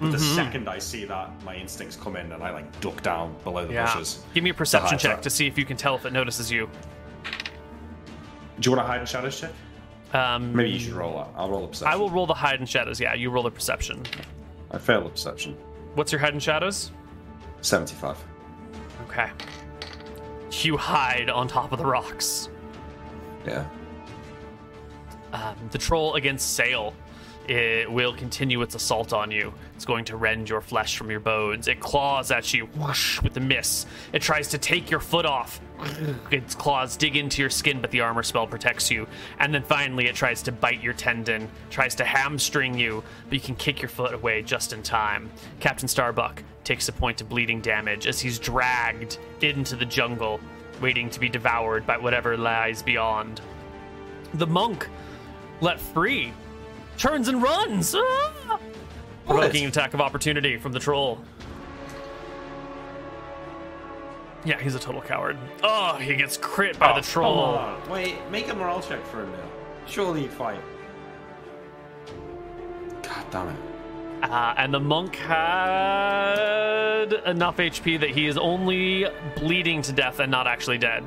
But 0.00 0.12
the 0.12 0.18
second 0.18 0.68
I 0.68 0.78
see 0.78 1.04
that, 1.06 1.30
my 1.44 1.56
instincts 1.56 1.96
come 1.96 2.14
in, 2.16 2.30
and 2.30 2.40
I 2.42 2.50
like 2.52 2.80
duck 2.80 3.02
down 3.02 3.34
below 3.42 3.66
the 3.66 3.72
Yeah. 3.74 3.92
bushes. 3.92 4.22
Give 4.32 4.44
me 4.44 4.50
a 4.50 4.54
perception 4.54 4.96
check 4.98 5.22
to 5.22 5.30
see 5.30 5.46
if 5.48 5.58
you 5.58 5.64
can 5.64 5.76
tell 5.76 5.96
if 5.96 6.04
it 6.06 6.12
notices 6.12 6.52
you. 6.52 6.68
Do 8.60 8.70
you 8.70 8.76
want 8.76 8.86
to 8.86 8.90
hide 8.90 9.00
in 9.00 9.06
shadows 9.06 9.40
check? 9.40 9.52
Um, 10.12 10.54
Maybe 10.54 10.70
you 10.70 10.78
should 10.78 10.94
roll 10.94 11.18
up. 11.18 11.34
I'll 11.36 11.50
roll 11.50 11.64
a 11.64 11.68
perception. 11.68 11.92
I 11.92 11.96
will 11.96 12.10
roll 12.10 12.26
the 12.26 12.34
hide 12.34 12.58
and 12.60 12.68
shadows. 12.68 12.98
Yeah, 13.00 13.14
you 13.14 13.30
roll 13.30 13.42
the 13.42 13.50
perception. 13.50 14.02
I 14.70 14.78
failed 14.78 15.04
the 15.04 15.10
perception. 15.10 15.56
What's 15.94 16.12
your 16.12 16.20
hide 16.20 16.32
and 16.32 16.42
shadows? 16.42 16.90
Seventy-five. 17.60 18.16
Okay. 19.06 19.30
You 20.62 20.76
hide 20.76 21.28
on 21.30 21.46
top 21.46 21.72
of 21.72 21.78
the 21.78 21.84
rocks. 21.86 22.48
Yeah. 23.46 23.68
Um, 25.32 25.56
the 25.70 25.78
troll 25.78 26.14
against 26.14 26.54
Sail 26.54 26.94
it 27.48 27.90
will 27.90 28.12
continue 28.12 28.60
its 28.60 28.74
assault 28.74 29.14
on 29.14 29.30
you. 29.30 29.54
It's 29.74 29.86
going 29.86 30.04
to 30.06 30.16
rend 30.16 30.50
your 30.50 30.60
flesh 30.60 30.98
from 30.98 31.10
your 31.10 31.20
bones. 31.20 31.66
It 31.66 31.80
claws 31.80 32.30
at 32.30 32.52
you 32.52 32.66
whoosh, 32.66 33.22
with 33.22 33.32
the 33.32 33.40
miss. 33.40 33.86
It 34.12 34.20
tries 34.20 34.48
to 34.48 34.58
take 34.58 34.90
your 34.90 35.00
foot 35.00 35.24
off. 35.24 35.60
Its 36.30 36.54
claws 36.54 36.96
dig 36.96 37.16
into 37.16 37.40
your 37.40 37.48
skin, 37.50 37.80
but 37.80 37.90
the 37.90 38.00
armor 38.00 38.22
spell 38.22 38.46
protects 38.46 38.90
you. 38.90 39.06
And 39.38 39.54
then 39.54 39.62
finally, 39.62 40.08
it 40.08 40.14
tries 40.14 40.42
to 40.42 40.52
bite 40.52 40.82
your 40.82 40.92
tendon, 40.92 41.48
tries 41.70 41.94
to 41.96 42.04
hamstring 42.04 42.78
you, 42.78 43.02
but 43.28 43.34
you 43.34 43.40
can 43.40 43.54
kick 43.54 43.80
your 43.80 43.88
foot 43.88 44.12
away 44.12 44.42
just 44.42 44.74
in 44.74 44.82
time. 44.82 45.30
Captain 45.58 45.88
Starbuck 45.88 46.42
takes 46.64 46.88
a 46.88 46.92
point 46.92 47.22
of 47.22 47.30
bleeding 47.30 47.62
damage 47.62 48.06
as 48.06 48.20
he's 48.20 48.38
dragged 48.38 49.18
into 49.40 49.74
the 49.74 49.86
jungle, 49.86 50.38
waiting 50.82 51.08
to 51.08 51.18
be 51.18 51.30
devoured 51.30 51.86
by 51.86 51.96
whatever 51.96 52.36
lies 52.36 52.82
beyond. 52.82 53.40
The 54.34 54.46
monk, 54.46 54.86
let 55.62 55.80
free, 55.80 56.34
turns 56.98 57.28
and 57.28 57.42
runs. 57.42 57.94
Ah! 57.96 58.58
Provoking 59.26 59.64
an 59.64 59.68
attack 59.70 59.94
of 59.94 60.00
opportunity 60.00 60.56
from 60.58 60.72
the 60.72 60.78
troll. 60.80 61.20
Yeah, 64.44 64.60
he's 64.60 64.74
a 64.74 64.78
total 64.78 65.00
coward. 65.02 65.36
Oh, 65.62 65.94
he 65.96 66.14
gets 66.14 66.36
crit 66.36 66.78
by 66.78 66.92
Oh, 66.92 66.96
the 66.96 67.02
troll. 67.02 67.60
Wait, 67.90 68.16
make 68.30 68.48
a 68.48 68.54
morale 68.54 68.80
check 68.80 69.04
for 69.06 69.22
him 69.22 69.32
now. 69.32 69.48
Surely 69.86 70.22
you'd 70.22 70.32
fight. 70.32 70.60
God 73.02 73.24
damn 73.30 73.48
it. 73.48 73.56
Uh, 74.22 74.54
and 74.56 74.72
the 74.74 74.80
monk 74.80 75.14
had 75.16 77.12
enough 77.26 77.56
HP 77.58 78.00
that 78.00 78.10
he 78.10 78.26
is 78.26 78.36
only 78.36 79.06
bleeding 79.36 79.80
to 79.82 79.92
death 79.92 80.18
and 80.20 80.30
not 80.30 80.46
actually 80.46 80.78
dead. 80.78 81.04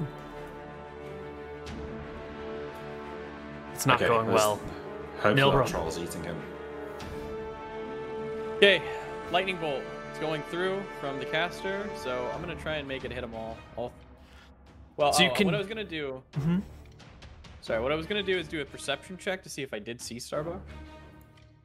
It's 3.74 3.86
not 3.86 3.96
Okay, 4.02 4.08
going 4.08 4.28
let's 4.30 4.44
well. 4.44 4.62
Hope 5.22 5.38
Nilbro. 5.38 5.64
that 5.66 5.68
troll's 5.68 5.98
eating 5.98 6.24
him. 6.24 6.36
Okay, 8.58 8.82
lightning 9.32 9.58
bolt. 9.58 9.82
It's 10.10 10.20
going 10.20 10.42
through 10.44 10.82
from 11.00 11.20
the 11.20 11.26
caster, 11.26 11.90
so 11.96 12.30
I'm 12.34 12.42
gonna 12.42 12.56
try 12.56 12.76
and 12.76 12.88
make 12.88 13.06
it 13.06 13.12
hit 13.12 13.22
them 13.22 13.34
all. 13.34 13.58
All. 13.76 13.92
Well, 14.98 15.14
So 15.14 15.24
you 15.24 15.30
oh, 15.32 15.34
can- 15.34 15.46
what 15.46 15.56
I 15.56 15.60
was 15.60 15.68
gonna 15.68 15.84
do. 15.84 16.22
Sorry, 17.62 17.82
what 17.82 17.92
I 17.92 17.96
was 17.96 18.06
gonna 18.08 18.24
do 18.24 18.38
is 18.38 18.48
do 18.48 18.62
a 18.62 18.66
perception 18.66 19.18
check 19.18 19.44
to 19.44 19.50
see 19.50 19.62
if 19.62 19.74
I 19.74 19.80
did 19.80 20.02
see 20.02 20.20
Starbuck. 20.20 20.62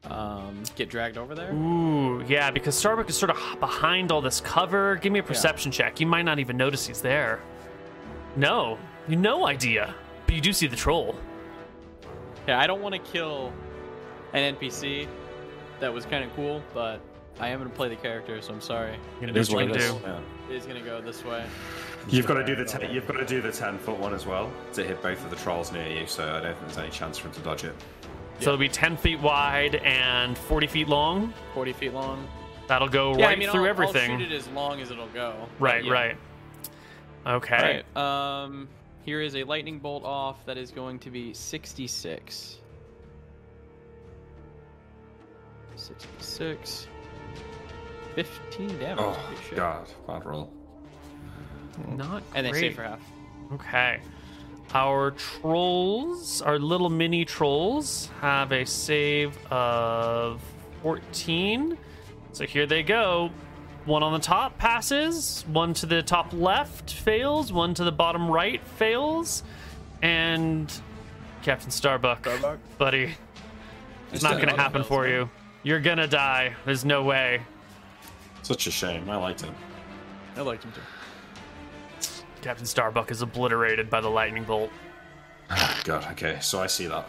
Um, 0.05 0.63
get 0.75 0.89
dragged 0.89 1.17
over 1.17 1.35
there. 1.35 1.51
Ooh, 1.53 2.23
yeah, 2.27 2.51
because 2.51 2.75
Starbuck 2.77 3.09
is 3.09 3.17
sort 3.17 3.31
of 3.31 3.59
behind 3.59 4.11
all 4.11 4.21
this 4.21 4.39
cover. 4.39 4.95
Give 4.95 5.11
me 5.11 5.19
a 5.19 5.23
perception 5.23 5.71
check. 5.71 5.99
You 5.99 6.05
might 6.07 6.21
not 6.23 6.39
even 6.39 6.55
notice 6.55 6.87
he's 6.87 7.01
there. 7.01 7.39
No, 8.35 8.77
you 9.07 9.15
no 9.17 9.47
idea. 9.47 9.93
But 10.25 10.35
you 10.35 10.41
do 10.41 10.53
see 10.53 10.67
the 10.67 10.75
troll. 10.75 11.15
Yeah, 12.47 12.59
I 12.59 12.67
don't 12.67 12.81
want 12.81 12.93
to 12.95 12.99
kill 12.99 13.53
an 14.33 14.55
NPC. 14.55 15.07
That 15.79 15.93
was 15.93 16.05
kind 16.05 16.23
of 16.23 16.33
cool, 16.35 16.63
but 16.73 16.99
I 17.39 17.49
am 17.49 17.59
gonna 17.59 17.69
play 17.69 17.89
the 17.89 17.95
character, 17.95 18.41
so 18.41 18.53
I'm 18.53 18.61
sorry. 18.61 18.91
You're 18.91 19.19
gonna 19.21 19.33
do 19.33 19.33
Here's 19.35 19.49
what 19.51 19.65
you 19.65 19.69
what 19.71 19.79
can 19.79 19.89
it 19.97 20.01
do. 20.01 20.07
Yeah. 20.07 20.19
It 20.49 20.55
is 20.55 20.65
gonna 20.65 20.81
go 20.81 21.01
this 21.01 21.23
way. 21.23 21.45
You've 22.09 22.25
got 22.25 22.35
to 22.35 22.45
do 22.45 22.55
the 22.55 22.63
ten, 22.65 22.89
you've 22.91 23.05
got 23.05 23.17
to 23.17 23.25
do 23.25 23.41
the 23.41 23.51
ten 23.51 23.77
foot 23.77 23.99
one 23.99 24.13
as 24.13 24.25
well 24.25 24.49
to 24.73 24.83
hit 24.83 25.01
both 25.03 25.23
of 25.23 25.29
the 25.29 25.35
trolls 25.35 25.71
near 25.73 25.87
you. 25.87 26.07
So 26.07 26.23
I 26.23 26.39
don't 26.39 26.55
think 26.55 26.59
there's 26.61 26.77
any 26.77 26.89
chance 26.89 27.17
for 27.17 27.27
him 27.27 27.33
to 27.33 27.39
dodge 27.41 27.65
it. 27.65 27.75
So 28.39 28.51
it'll 28.51 28.57
be 28.59 28.69
10 28.69 28.97
feet 28.97 29.19
wide 29.19 29.75
and 29.77 30.37
40 30.37 30.67
feet 30.67 30.87
long. 30.87 31.33
40 31.55 31.73
feet 31.73 31.93
long. 31.93 32.27
That'll 32.67 32.87
go 32.87 33.17
Yeah, 33.17 33.25
right 33.25 33.35
I 33.35 33.39
mean, 33.39 33.49
through 33.49 33.63
I'll, 33.63 33.69
everything. 33.69 34.11
I'll 34.11 34.19
shoot 34.19 34.31
it 34.31 34.35
as 34.35 34.47
long 34.49 34.79
as 34.79 34.91
it'll 34.91 35.07
go. 35.07 35.33
right, 35.59 35.83
yeah. 35.83 35.91
right. 35.91 36.17
Okay. 37.25 37.83
Alright, 37.95 37.97
um, 37.97 38.67
here 39.07 39.21
is 39.21 39.37
a 39.37 39.43
lightning 39.45 39.79
bolt 39.79 40.03
off 40.03 40.45
that 40.45 40.57
is 40.57 40.69
going 40.69 40.99
to 40.99 41.09
be 41.09 41.33
66. 41.33 42.57
66. 45.75 46.87
15 48.15 48.67
damage. 48.79 48.97
Oh 48.99 49.33
god, 49.55 49.87
bad 50.05 50.25
roll. 50.25 50.51
Not 51.87 52.21
And 52.35 52.45
then 52.45 52.51
great. 52.51 52.59
save 52.59 52.75
for 52.75 52.83
half. 52.83 52.99
Okay. 53.53 54.01
Our 54.73 55.11
trolls, 55.11 56.41
our 56.41 56.59
little 56.59 56.89
mini 56.89 57.23
trolls, 57.23 58.09
have 58.19 58.51
a 58.51 58.65
save 58.65 59.37
of 59.49 60.41
14. 60.83 61.77
So 62.33 62.45
here 62.45 62.65
they 62.65 62.83
go. 62.83 63.29
One 63.87 64.03
on 64.03 64.11
the 64.11 64.19
top 64.19 64.57
passes, 64.57 65.45
one 65.47 65.73
to 65.75 65.85
the 65.85 66.03
top 66.03 66.33
left 66.33 66.91
fails, 66.91 67.53
one 67.53 67.73
to 67.75 67.85
the 67.85 67.91
bottom 67.91 68.29
right 68.29 68.61
fails, 68.75 69.43
and 70.01 70.69
Captain 71.41 71.71
Starbuck, 71.71 72.19
Starbuck? 72.19 72.59
buddy, 72.77 73.15
it's 74.11 74.21
not 74.21 74.33
going 74.33 74.49
to 74.49 74.57
happen 74.57 74.83
for 74.83 75.07
you. 75.07 75.29
You're 75.63 75.79
going 75.79 75.99
to 75.99 76.07
die. 76.07 76.53
There's 76.65 76.83
no 76.83 77.01
way. 77.03 77.41
Such 78.43 78.67
a 78.67 78.71
shame. 78.71 79.09
I 79.09 79.15
liked 79.15 79.39
him. 79.39 79.55
I 80.35 80.41
liked 80.41 80.65
him 80.65 80.73
too. 80.73 82.11
Captain 82.41 82.65
Starbuck 82.65 83.09
is 83.09 83.21
obliterated 83.21 83.89
by 83.89 84.01
the 84.01 84.09
lightning 84.09 84.43
bolt. 84.43 84.69
God. 85.85 86.05
Okay, 86.11 86.39
so 86.41 86.59
I 86.59 86.67
see 86.67 86.87
that. 86.87 87.07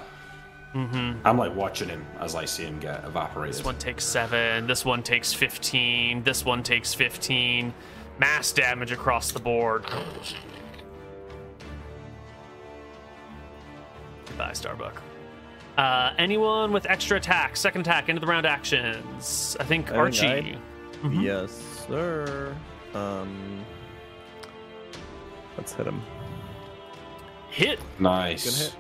Mm-hmm. 0.75 1.27
I'm 1.27 1.39
like 1.39 1.55
watching 1.55 1.89
him 1.89 2.05
as 2.21 2.35
I 2.35 2.45
see 2.45 2.65
him 2.65 2.79
get 2.79 3.05
evaporated. 3.05 3.55
This 3.57 3.65
one 3.65 3.79
takes 3.79 4.05
seven. 4.05 4.67
This 4.67 4.85
one 4.85 5.03
takes 5.03 5.33
15. 5.33 6.23
This 6.23 6.45
one 6.45 6.63
takes 6.63 6.93
15. 6.95 7.73
Mass 8.19 8.53
damage 8.53 8.93
across 8.93 9.33
the 9.33 9.39
board. 9.39 9.85
Goodbye, 14.27 14.53
Starbuck. 14.53 15.01
Uh, 15.77 16.13
anyone 16.19 16.73
with 16.73 16.87
extra 16.87 17.17
attack, 17.17 17.57
second 17.57 17.83
attack, 17.83 18.09
end 18.09 18.19
of 18.19 18.21
the 18.21 18.27
round 18.27 18.47
actions. 18.47 19.57
I 19.61 19.65
think 19.65 19.87
I 19.93 20.11
think 20.11 20.23
Archie. 20.23 20.59
Mhm. 21.03 21.23
Yes, 21.23 21.53
sir. 21.87 22.55
Um, 22.95 23.65
let's 25.57 25.73
hit 25.73 25.87
him. 25.87 26.03
Hit. 27.51 27.79
nice. 27.99 28.75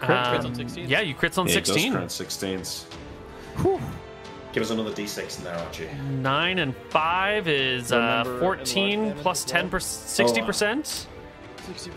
Gonna. 0.00 0.28
Crit. 0.40 0.44
Um, 0.44 0.54
crits 0.54 0.60
on 0.60 0.66
16s? 0.84 0.88
Yeah, 0.88 1.00
you 1.00 1.14
crits 1.14 1.38
on 1.38 1.46
Yeah, 1.46 1.54
he 1.54 1.60
does 1.60 1.68
16. 1.68 1.92
crit 1.92 2.08
16s. 2.08 2.84
Give 4.52 4.62
us 4.62 4.70
another 4.70 4.90
d6 4.90 5.38
in 5.38 5.44
there, 5.44 5.54
Archie. 5.58 5.88
Nine 6.22 6.58
and 6.60 6.74
five 6.88 7.46
is 7.46 7.92
uh, 7.92 8.24
14 8.40 9.00
damage 9.00 9.16
plus 9.22 9.44
as 9.44 9.52
well? 9.52 9.62
10 9.70 9.80
60 9.80 10.42
percent. 10.42 11.06
60%. 11.68 11.90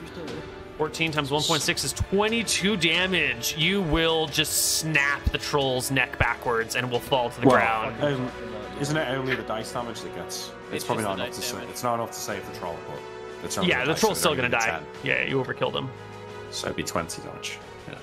14 0.77 1.11
times 1.11 1.29
1.6 1.29 1.83
is 1.85 1.93
22 1.93 2.77
damage. 2.77 3.55
You 3.57 3.81
will 3.81 4.27
just 4.27 4.77
snap 4.77 5.23
the 5.25 5.37
troll's 5.37 5.91
neck 5.91 6.17
backwards 6.17 6.75
and 6.77 6.89
will 6.89 7.01
fall 7.01 7.29
to 7.29 7.41
the 7.41 7.47
ground. 7.47 8.01
Um, 8.01 8.31
isn't 8.79 8.95
it 8.95 9.07
only 9.09 9.35
the 9.35 9.43
dice 9.43 9.71
damage 9.73 9.99
that 10.01 10.15
gets? 10.15 10.51
It's, 10.67 10.75
It's 10.75 10.85
probably 10.85 11.03
not 11.03 11.15
enough 11.15 11.31
to 11.31 11.35
dice 11.35 11.45
save. 11.45 11.55
damage. 11.59 11.69
It's 11.71 11.83
not 11.83 11.95
enough 11.95 12.11
to 12.11 12.17
save 12.19 12.49
the 12.51 12.57
troll, 12.59 12.77
but 12.87 12.99
it's 13.45 13.57
only 13.57 13.69
Yeah, 13.69 13.81
the 13.85 13.91
dice, 13.91 13.99
troll's 13.99 14.19
still 14.19 14.35
gonna 14.35 14.47
die. 14.49 14.69
10. 14.69 14.83
Yeah, 15.03 15.23
you 15.23 15.35
overkilled 15.43 15.75
him. 15.75 15.89
So 16.51 16.67
it'd 16.67 16.77
be 16.77 16.83
20 16.83 17.21
dodge. 17.21 17.57
Yeah. 17.87 17.95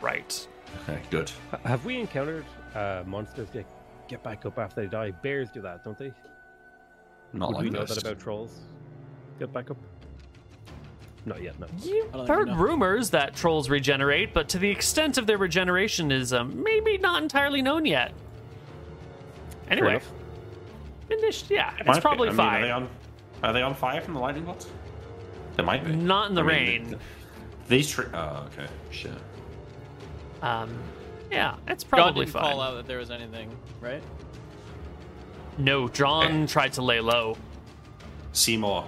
Right. 0.00 0.48
Okay, 0.82 1.00
good. 1.10 1.30
Ha- 1.50 1.58
Have 1.64 1.84
we 1.84 1.98
encountered 1.98 2.44
uh, 2.74 3.02
monsters 3.06 3.48
that 3.50 3.66
get 4.08 4.22
back 4.22 4.44
up 4.46 4.58
after 4.58 4.80
they 4.82 4.86
die? 4.86 5.10
Bears 5.10 5.50
do 5.50 5.60
that, 5.62 5.84
don't 5.84 5.98
they? 5.98 6.12
Not 7.32 7.48
Would 7.48 7.54
like 7.56 7.64
we 7.64 7.70
know 7.70 7.80
this. 7.84 7.94
that 7.96 8.04
about 8.06 8.18
trolls? 8.20 8.60
Get 9.38 9.52
back 9.52 9.70
up? 9.70 9.76
Not 11.26 11.42
yet, 11.42 11.58
no. 11.60 11.66
You've 11.82 12.26
heard 12.28 12.48
know. 12.48 12.56
rumors 12.56 13.10
that 13.10 13.34
trolls 13.34 13.68
regenerate, 13.68 14.32
but 14.32 14.48
to 14.50 14.58
the 14.58 14.70
extent 14.70 15.18
of 15.18 15.26
their 15.26 15.36
regeneration 15.36 16.10
is 16.10 16.32
um, 16.32 16.62
maybe 16.62 16.96
not 16.96 17.22
entirely 17.22 17.60
known 17.60 17.84
yet. 17.84 18.12
Anyway, 19.70 19.90
enough. 19.90 20.10
init- 21.10 21.50
yeah, 21.50 21.72
Might 21.84 21.88
it's 21.88 21.98
be. 21.98 22.02
probably 22.02 22.28
I 22.28 22.30
mean, 22.30 22.36
fine. 22.38 22.62
Are 22.62 22.66
they, 22.66 22.70
on, 22.70 22.88
are 23.42 23.52
they 23.52 23.62
on 23.62 23.74
fire 23.74 24.00
from 24.00 24.14
the 24.14 24.20
lightning 24.20 24.44
bolt? 24.44 24.70
They 25.58 25.64
might 25.64 25.84
be. 25.84 25.92
Not 25.94 26.28
in 26.28 26.34
the 26.36 26.42
I 26.42 26.46
mean, 26.46 26.56
rain. 26.56 26.86
th- 26.86 26.98
These 27.68 27.90
tre- 27.90 28.06
Oh, 28.14 28.46
okay. 28.52 28.68
Shit. 28.90 29.10
Um, 30.40 30.70
yeah, 31.32 31.56
it's 31.66 31.82
God 31.82 31.90
probably 31.90 32.24
didn't 32.26 32.34
fine. 32.34 32.42
call 32.44 32.60
out 32.62 32.74
that 32.76 32.86
there 32.86 32.98
was 32.98 33.10
anything, 33.10 33.50
right? 33.80 34.02
No, 35.58 35.88
John 35.88 36.46
tried 36.46 36.72
to 36.74 36.82
lay 36.82 37.00
low. 37.00 37.36
Seymour. 38.32 38.86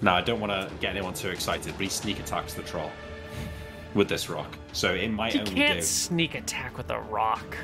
No, 0.00 0.12
I 0.14 0.22
don't 0.22 0.40
want 0.40 0.50
to 0.50 0.74
get 0.80 0.92
anyone 0.96 1.12
too 1.12 1.28
excited, 1.28 1.74
but 1.74 1.82
he 1.82 1.88
sneak 1.90 2.18
attacks 2.20 2.54
the 2.54 2.62
troll 2.62 2.90
with 3.92 4.08
this 4.08 4.30
rock. 4.30 4.56
So 4.72 4.94
it 4.94 5.08
might 5.08 5.34
You 5.34 5.40
only 5.40 5.52
can't 5.54 5.80
do. 5.80 5.84
sneak 5.84 6.36
attack 6.36 6.78
with 6.78 6.88
a 6.90 7.00
rock. 7.00 7.54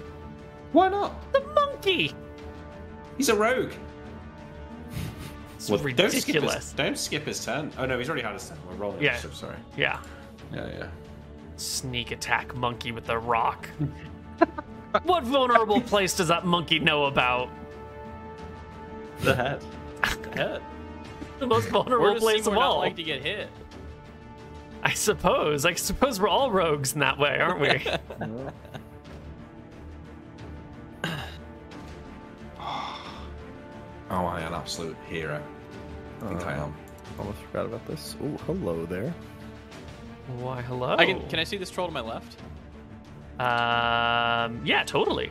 Why 0.73 0.89
not? 0.91 1.33
The 1.33 1.41
monkey. 1.55 2.13
He's 3.17 3.31
a 3.31 3.35
rogue. 3.35 3.73
It's 5.69 5.83
Well, 5.83 5.95
don't 5.95 6.13
skip, 6.13 6.43
his, 6.45 6.73
don't 6.75 6.97
skip 6.97 7.25
his 7.27 7.45
turn. 7.45 7.73
Oh 7.77 7.87
no, 7.87 7.99
he's 7.99 8.09
already 8.09 8.23
had 8.23 8.35
his 8.35 8.49
turn. 8.49 8.59
We're 8.69 8.77
rolling. 8.77 9.03
Yeah. 9.03 9.17
So 9.17 9.31
sorry. 9.31 9.57
Yeah, 9.77 10.01
Yeah, 10.53 10.69
yeah. 10.69 10.87
sneak 11.57 12.13
attack 12.13 12.55
monkey 12.55 12.93
with 12.93 13.09
a 13.09 13.19
rock. 13.19 13.69
what 15.03 15.25
vulnerable 15.25 15.81
place 15.81 16.15
does 16.15 16.29
that 16.29 16.47
monkey 16.47 16.79
know 16.79 17.07
about? 17.07 17.49
The 19.21 19.35
head. 19.35 19.65
Yeah. 20.37 20.59
The 21.41 21.47
most 21.47 21.65
Where 21.65 21.83
vulnerable 21.83 22.15
does 22.15 22.23
place 22.23 22.45
Seymour 22.45 22.55
of 22.55 22.61
not 22.61 22.71
all. 22.71 22.79
like 22.81 22.97
to 22.97 23.03
get 23.03 23.23
hit? 23.25 23.49
I 24.83 24.93
suppose. 24.93 25.65
I 25.65 25.73
suppose 25.75 26.21
we're 26.21 26.29
all 26.29 26.51
rogues 26.53 26.93
in 26.93 27.01
that 27.01 27.19
way, 27.19 27.41
aren't 27.41 27.61
we? 27.61 27.87
Oh, 34.09 34.25
I 34.25 34.41
am 34.41 34.53
an 34.53 34.55
absolute 34.55 34.97
hero. 35.09 35.43
I 36.27 36.29
think 36.31 36.47
I 36.47 36.55
am. 36.55 36.75
Almost 37.19 37.39
forgot 37.39 37.67
about 37.67 37.87
this. 37.87 38.17
Oh, 38.23 38.37
hello 38.47 38.85
there. 38.85 39.15
Why, 40.39 40.61
hello. 40.61 40.97
I 40.99 41.07
can, 41.07 41.27
can 41.29 41.39
I 41.39 41.45
see 41.45 41.57
this 41.57 41.71
troll 41.71 41.87
to 41.87 41.93
my 41.93 42.01
left? 42.01 42.41
Um, 43.39 44.61
yeah, 44.65 44.83
totally. 44.85 45.31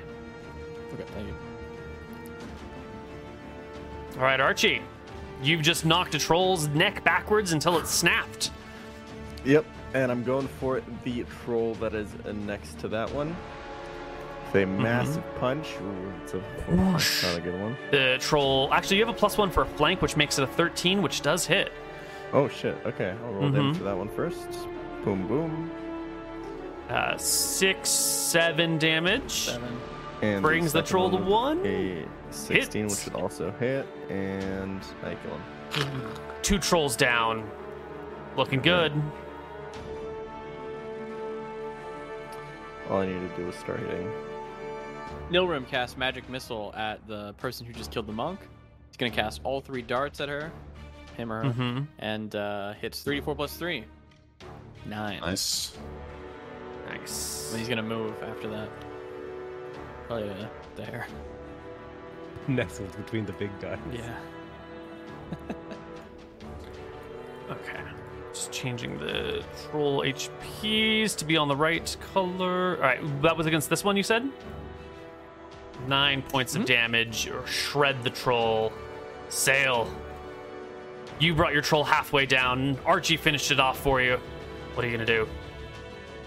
Okay, 0.93 1.03
thank 1.13 1.27
you. 1.27 1.35
All 4.15 4.23
right, 4.23 4.39
Archie. 4.39 4.81
You've 5.43 5.61
just 5.61 5.85
knocked 5.85 6.15
a 6.15 6.19
troll's 6.19 6.69
neck 6.69 7.03
backwards 7.03 7.51
until 7.51 7.77
it 7.77 7.87
snapped. 7.87 8.51
Yep, 9.43 9.65
and 9.93 10.09
I'm 10.11 10.23
going 10.23 10.47
for 10.47 10.81
the 11.03 11.25
troll 11.43 11.75
that 11.75 11.93
is 11.93 12.09
uh, 12.25 12.31
next 12.31 12.79
to 12.79 12.87
that 12.87 13.13
one. 13.13 13.35
It's 14.55 14.63
a 14.63 14.65
massive 14.65 15.23
punch. 15.35 15.67
Ooh, 15.81 16.13
it's 16.23 16.33
a, 16.33 16.41
that's 16.69 17.23
not 17.23 17.37
a 17.37 17.41
good 17.41 17.59
one. 17.59 17.77
The 17.91 18.17
troll. 18.21 18.73
Actually, 18.73 18.97
you 18.97 19.05
have 19.05 19.13
a 19.13 19.17
plus 19.17 19.37
one 19.37 19.51
for 19.51 19.63
a 19.63 19.65
flank, 19.65 20.01
which 20.01 20.15
makes 20.15 20.39
it 20.39 20.43
a 20.43 20.47
13, 20.47 21.01
which 21.01 21.21
does 21.21 21.45
hit. 21.45 21.71
Oh 22.31 22.47
shit. 22.47 22.77
Okay, 22.85 23.15
I'll 23.25 23.33
roll 23.33 23.51
damage 23.51 23.77
for 23.77 23.83
that 23.83 23.97
one 23.97 24.09
first. 24.09 24.47
Boom, 25.03 25.27
boom. 25.27 25.71
Uh, 26.89 27.17
six, 27.17 27.89
seven 27.89 28.77
damage. 28.77 29.31
Seven. 29.31 29.77
And 30.21 30.41
Brings 30.41 30.71
the 30.71 30.79
second 30.79 30.89
troll 30.89 31.09
to 31.11 31.17
one. 31.17 31.65
A 31.65 32.05
16, 32.31 32.83
Hits. 32.83 32.95
which 32.95 33.03
should 33.03 33.21
also 33.21 33.51
hit, 33.59 33.85
and 34.09 34.81
I 35.03 35.15
kill 35.15 35.83
him. 35.83 36.11
Two 36.41 36.59
trolls 36.59 36.95
down. 36.95 37.49
Looking 38.37 38.61
good. 38.61 38.93
All 42.89 42.99
I 43.01 43.07
need 43.07 43.19
to 43.29 43.35
do 43.35 43.49
is 43.49 43.55
start 43.55 43.79
hitting. 43.79 44.11
Nilrim 45.29 45.67
casts 45.67 45.97
magic 45.97 46.29
missile 46.29 46.73
at 46.75 47.05
the 47.07 47.33
person 47.33 47.65
who 47.65 47.73
just 47.73 47.91
killed 47.91 48.07
the 48.07 48.13
monk. 48.13 48.39
He's 48.89 48.97
gonna 48.97 49.11
cast 49.11 49.41
all 49.43 49.59
three 49.61 49.81
darts 49.81 50.19
at 50.21 50.29
her, 50.29 50.51
him 51.17 51.31
or 51.31 51.43
her, 51.43 51.49
Mm-hmm. 51.51 51.83
and 51.99 52.35
uh, 52.35 52.73
hits 52.73 53.03
3d4 53.03 53.35
plus 53.35 53.55
three. 53.57 53.83
Nine. 54.85 55.19
Nice. 55.21 55.75
Nice. 56.87 57.49
And 57.51 57.59
he's 57.59 57.67
gonna 57.69 57.81
move 57.83 58.13
after 58.23 58.47
that. 58.49 58.69
Probably 60.07 60.29
uh, 60.29 60.47
there. 60.75 61.07
Nestled 62.47 62.95
between 62.95 63.25
the 63.25 63.33
big 63.33 63.49
guys. 63.59 63.79
Yeah. 63.91 64.15
Okay. 67.49 67.79
Just 68.33 68.51
changing 68.51 68.97
the 68.97 69.43
troll 69.69 70.01
HPs 70.01 71.15
to 71.17 71.25
be 71.25 71.37
on 71.37 71.47
the 71.47 71.55
right 71.55 71.95
color. 72.13 72.75
All 72.77 72.81
right, 72.81 73.21
that 73.21 73.37
was 73.37 73.45
against 73.45 73.69
this 73.69 73.83
one, 73.83 73.95
you 73.95 74.01
said? 74.03 74.27
Nine 75.87 76.21
points 76.21 76.55
of 76.55 76.65
damage, 76.65 77.27
or 77.27 77.45
shred 77.45 78.03
the 78.03 78.09
troll. 78.09 78.71
Sail. 79.29 79.87
You 81.19 81.33
brought 81.33 81.53
your 81.53 81.61
troll 81.61 81.83
halfway 81.83 82.25
down. 82.25 82.77
Archie 82.85 83.17
finished 83.17 83.51
it 83.51 83.59
off 83.59 83.79
for 83.79 84.01
you. 84.01 84.19
What 84.73 84.85
are 84.85 84.89
you 84.89 84.93
gonna 84.97 85.05
do? 85.05 85.27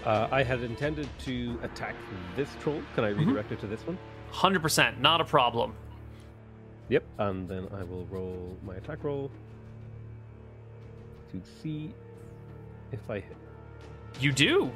Uh, 0.05 0.27
I 0.31 0.43
had 0.43 0.61
intended 0.63 1.07
to 1.25 1.59
attack 1.63 1.95
this 2.35 2.49
troll. 2.61 2.81
Can 2.95 3.03
I 3.03 3.09
redirect 3.09 3.51
it 3.51 3.59
to 3.61 3.67
this 3.67 3.81
one? 3.85 3.97
100%, 4.31 4.99
not 4.99 5.19
a 5.21 5.25
problem. 5.25 5.73
Yep. 6.87 7.03
And 7.19 7.47
then 7.47 7.67
I 7.73 7.83
will 7.83 8.05
roll 8.09 8.57
my 8.65 8.75
attack 8.75 9.03
roll 9.03 9.29
to 11.31 11.41
see 11.61 11.93
if 12.91 12.99
I 13.09 13.15
hit. 13.15 13.35
You 14.19 14.31
do. 14.31 14.71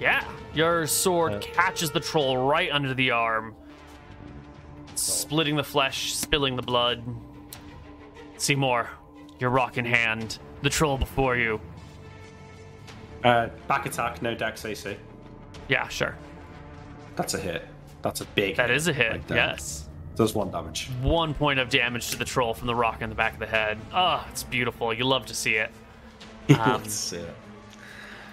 Yeah. 0.00 0.24
Your 0.54 0.86
sword 0.86 1.34
Uh, 1.34 1.38
catches 1.40 1.90
the 1.90 2.00
troll 2.00 2.36
right 2.48 2.70
under 2.72 2.94
the 2.94 3.10
arm, 3.12 3.54
splitting 4.94 5.56
the 5.56 5.64
flesh, 5.64 6.14
spilling 6.14 6.56
the 6.56 6.62
blood. 6.62 7.02
Seymour, 8.36 8.88
your 9.38 9.50
rock 9.50 9.78
in 9.78 9.84
hand, 9.84 10.38
the 10.62 10.70
troll 10.70 10.96
before 10.96 11.36
you. 11.36 11.60
Uh, 13.24 13.48
back 13.68 13.86
attack, 13.86 14.20
no 14.22 14.34
dex 14.34 14.64
AC. 14.64 14.96
Yeah, 15.68 15.86
sure. 15.88 16.16
That's 17.16 17.34
a 17.34 17.38
hit. 17.38 17.66
That's 18.02 18.20
a 18.20 18.24
big. 18.24 18.48
hit 18.48 18.56
That 18.56 18.70
is 18.70 18.88
a 18.88 18.92
hit. 18.92 19.12
Like 19.12 19.30
yes. 19.30 19.88
Does 20.16 20.34
one 20.34 20.50
damage. 20.50 20.90
One 21.00 21.32
point 21.32 21.58
of 21.58 21.70
damage 21.70 22.10
to 22.10 22.18
the 22.18 22.24
troll 22.24 22.52
from 22.52 22.66
the 22.66 22.74
rock 22.74 23.00
in 23.00 23.08
the 23.08 23.14
back 23.14 23.34
of 23.34 23.38
the 23.38 23.46
head. 23.46 23.78
Ah, 23.92 24.26
it's 24.30 24.42
beautiful. 24.42 24.92
You 24.92 25.04
love 25.04 25.26
to 25.26 25.34
see 25.34 25.54
it. 25.54 25.70
Um, 26.50 26.82
That's 26.82 27.12
it. 27.12 27.34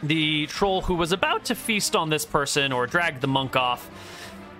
The 0.01 0.47
troll 0.47 0.81
who 0.81 0.95
was 0.95 1.11
about 1.11 1.45
to 1.45 1.55
feast 1.55 1.95
on 1.95 2.09
this 2.09 2.25
person 2.25 2.71
or 2.71 2.87
drag 2.87 3.21
the 3.21 3.27
monk 3.27 3.55
off 3.55 3.89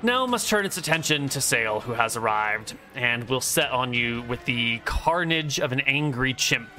now 0.02 0.26
must 0.26 0.48
turn 0.50 0.66
its 0.66 0.78
attention 0.78 1.30
to 1.30 1.42
Sail, 1.42 1.80
who 1.80 1.94
has 1.94 2.16
arrived, 2.16 2.78
and 2.96 3.28
will 3.30 3.42
set 3.42 3.72
on 3.72 3.94
you 3.94 4.22
with 4.24 4.44
the 4.46 4.80
carnage 4.80 5.60
of 5.60 5.72
an 5.72 5.82
angry 5.82 6.34
chimp. 6.34 6.70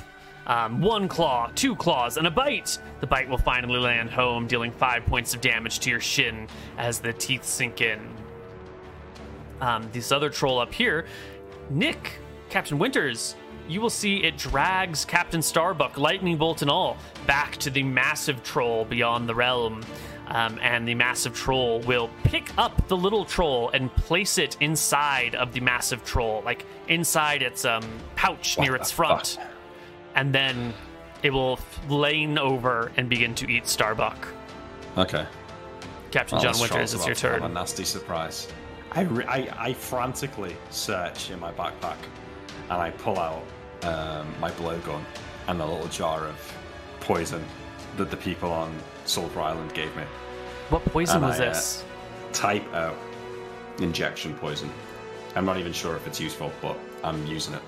Um, 0.47 0.81
one 0.81 1.07
claw, 1.07 1.51
two 1.55 1.77
claws, 1.77 2.17
and 2.17 2.27
a 2.27 2.31
bite. 2.31 2.79
The 3.01 3.07
bite 3.07 3.29
will 3.29 3.39
finally 3.39 3.79
land 3.79 4.11
home, 4.11 4.47
dealing 4.47 4.73
five 4.73 5.05
points 5.07 5.35
of 5.35 5.41
damage 5.41 5.81
to 5.81 5.91
your 5.91 6.01
shin 6.01 6.49
as 6.79 6.99
the 6.99 7.13
teeth 7.13 7.45
sink 7.45 7.81
in. 7.81 8.01
Um, 9.61 9.89
this 9.93 10.11
other 10.11 10.31
troll 10.31 10.59
up 10.59 10.73
here, 10.73 11.07
Nick, 11.69 12.19
Captain 12.49 12.79
Winters, 12.79 13.37
you 13.69 13.81
will 13.81 13.91
see 13.91 14.17
it 14.25 14.37
drags 14.37 15.05
Captain 15.05 15.43
Starbuck, 15.43 15.97
lightning 15.97 16.37
bolt 16.37 16.63
and 16.63 16.71
all, 16.71 16.97
back 17.27 17.57
to 17.59 17.71
the 17.71 17.83
massive 17.83 18.43
troll 18.43 18.85
beyond 18.85 19.29
the 19.29 19.35
realm. 19.35 19.85
Um, 20.31 20.61
and 20.63 20.87
the 20.87 20.95
massive 20.95 21.35
troll 21.35 21.81
will 21.81 22.09
pick 22.23 22.57
up 22.57 22.87
the 22.87 22.97
little 22.97 23.25
troll 23.25 23.71
and 23.71 23.93
place 23.97 24.39
it 24.39 24.57
inside 24.61 25.35
of 25.35 25.53
the 25.53 25.61
massive 25.61 26.05
troll, 26.05 26.41
like 26.45 26.65
inside 26.87 27.43
its 27.43 27.65
um, 27.65 27.83
pouch 28.15 28.57
near 28.59 28.77
its 28.77 28.93
front. 28.93 29.27
fuck? 29.27 29.47
And 30.15 30.33
then 30.33 30.73
it 31.25 31.31
will 31.33 31.59
lane 31.89 32.39
over 32.39 32.93
and 32.97 33.09
begin 33.09 33.35
to 33.37 33.51
eat 33.51 33.67
Starbuck. 33.67 34.29
Okay. 34.97 35.27
Captain 36.13 36.39
Well, 36.39 36.53
John 36.53 36.61
Winters, 36.61 36.95
it's 36.95 37.05
your 37.07 37.13
about 37.13 37.17
to 37.19 37.29
have 37.29 37.41
turn. 37.41 37.51
A 37.51 37.55
nasty 37.55 37.85
surprise. 37.85 38.49
I, 38.93 39.03
re- 39.03 39.25
I, 39.25 39.49
I 39.59 39.73
frantically 39.75 40.57
search 40.71 41.31
in 41.31 41.39
my 41.41 41.53
backpack 41.53 41.99
and 42.71 42.81
I 42.81 42.91
pull 42.91 43.19
out 43.19 43.43
um, 43.83 44.33
my 44.41 44.51
blowgun 44.53 45.03
and 45.49 45.61
a 45.61 45.67
little 45.67 45.89
jar 45.89 46.27
of 46.27 46.55
poison 47.01 47.45
that 47.97 48.11
the 48.11 48.17
people 48.17 48.53
on 48.53 48.77
Sulphur 49.05 49.41
Island 49.41 49.73
gave 49.75 49.95
me. 49.97 50.03
What 50.71 50.85
poison 50.87 51.17
And 51.17 51.27
was 51.27 51.41
I, 51.41 51.47
uh, 51.47 51.49
this? 51.51 51.85
Type 52.33 52.65
O. 52.75 52.95
Injection 53.81 54.35
poison. 54.35 54.71
I'm 55.37 55.45
not 55.45 55.57
even 55.59 55.73
sure 55.73 55.97
if 55.97 56.07
it's 56.07 56.21
useful, 56.21 56.53
but 56.61 56.79
I'm 57.03 57.25
using 57.27 57.55
it. 57.55 57.63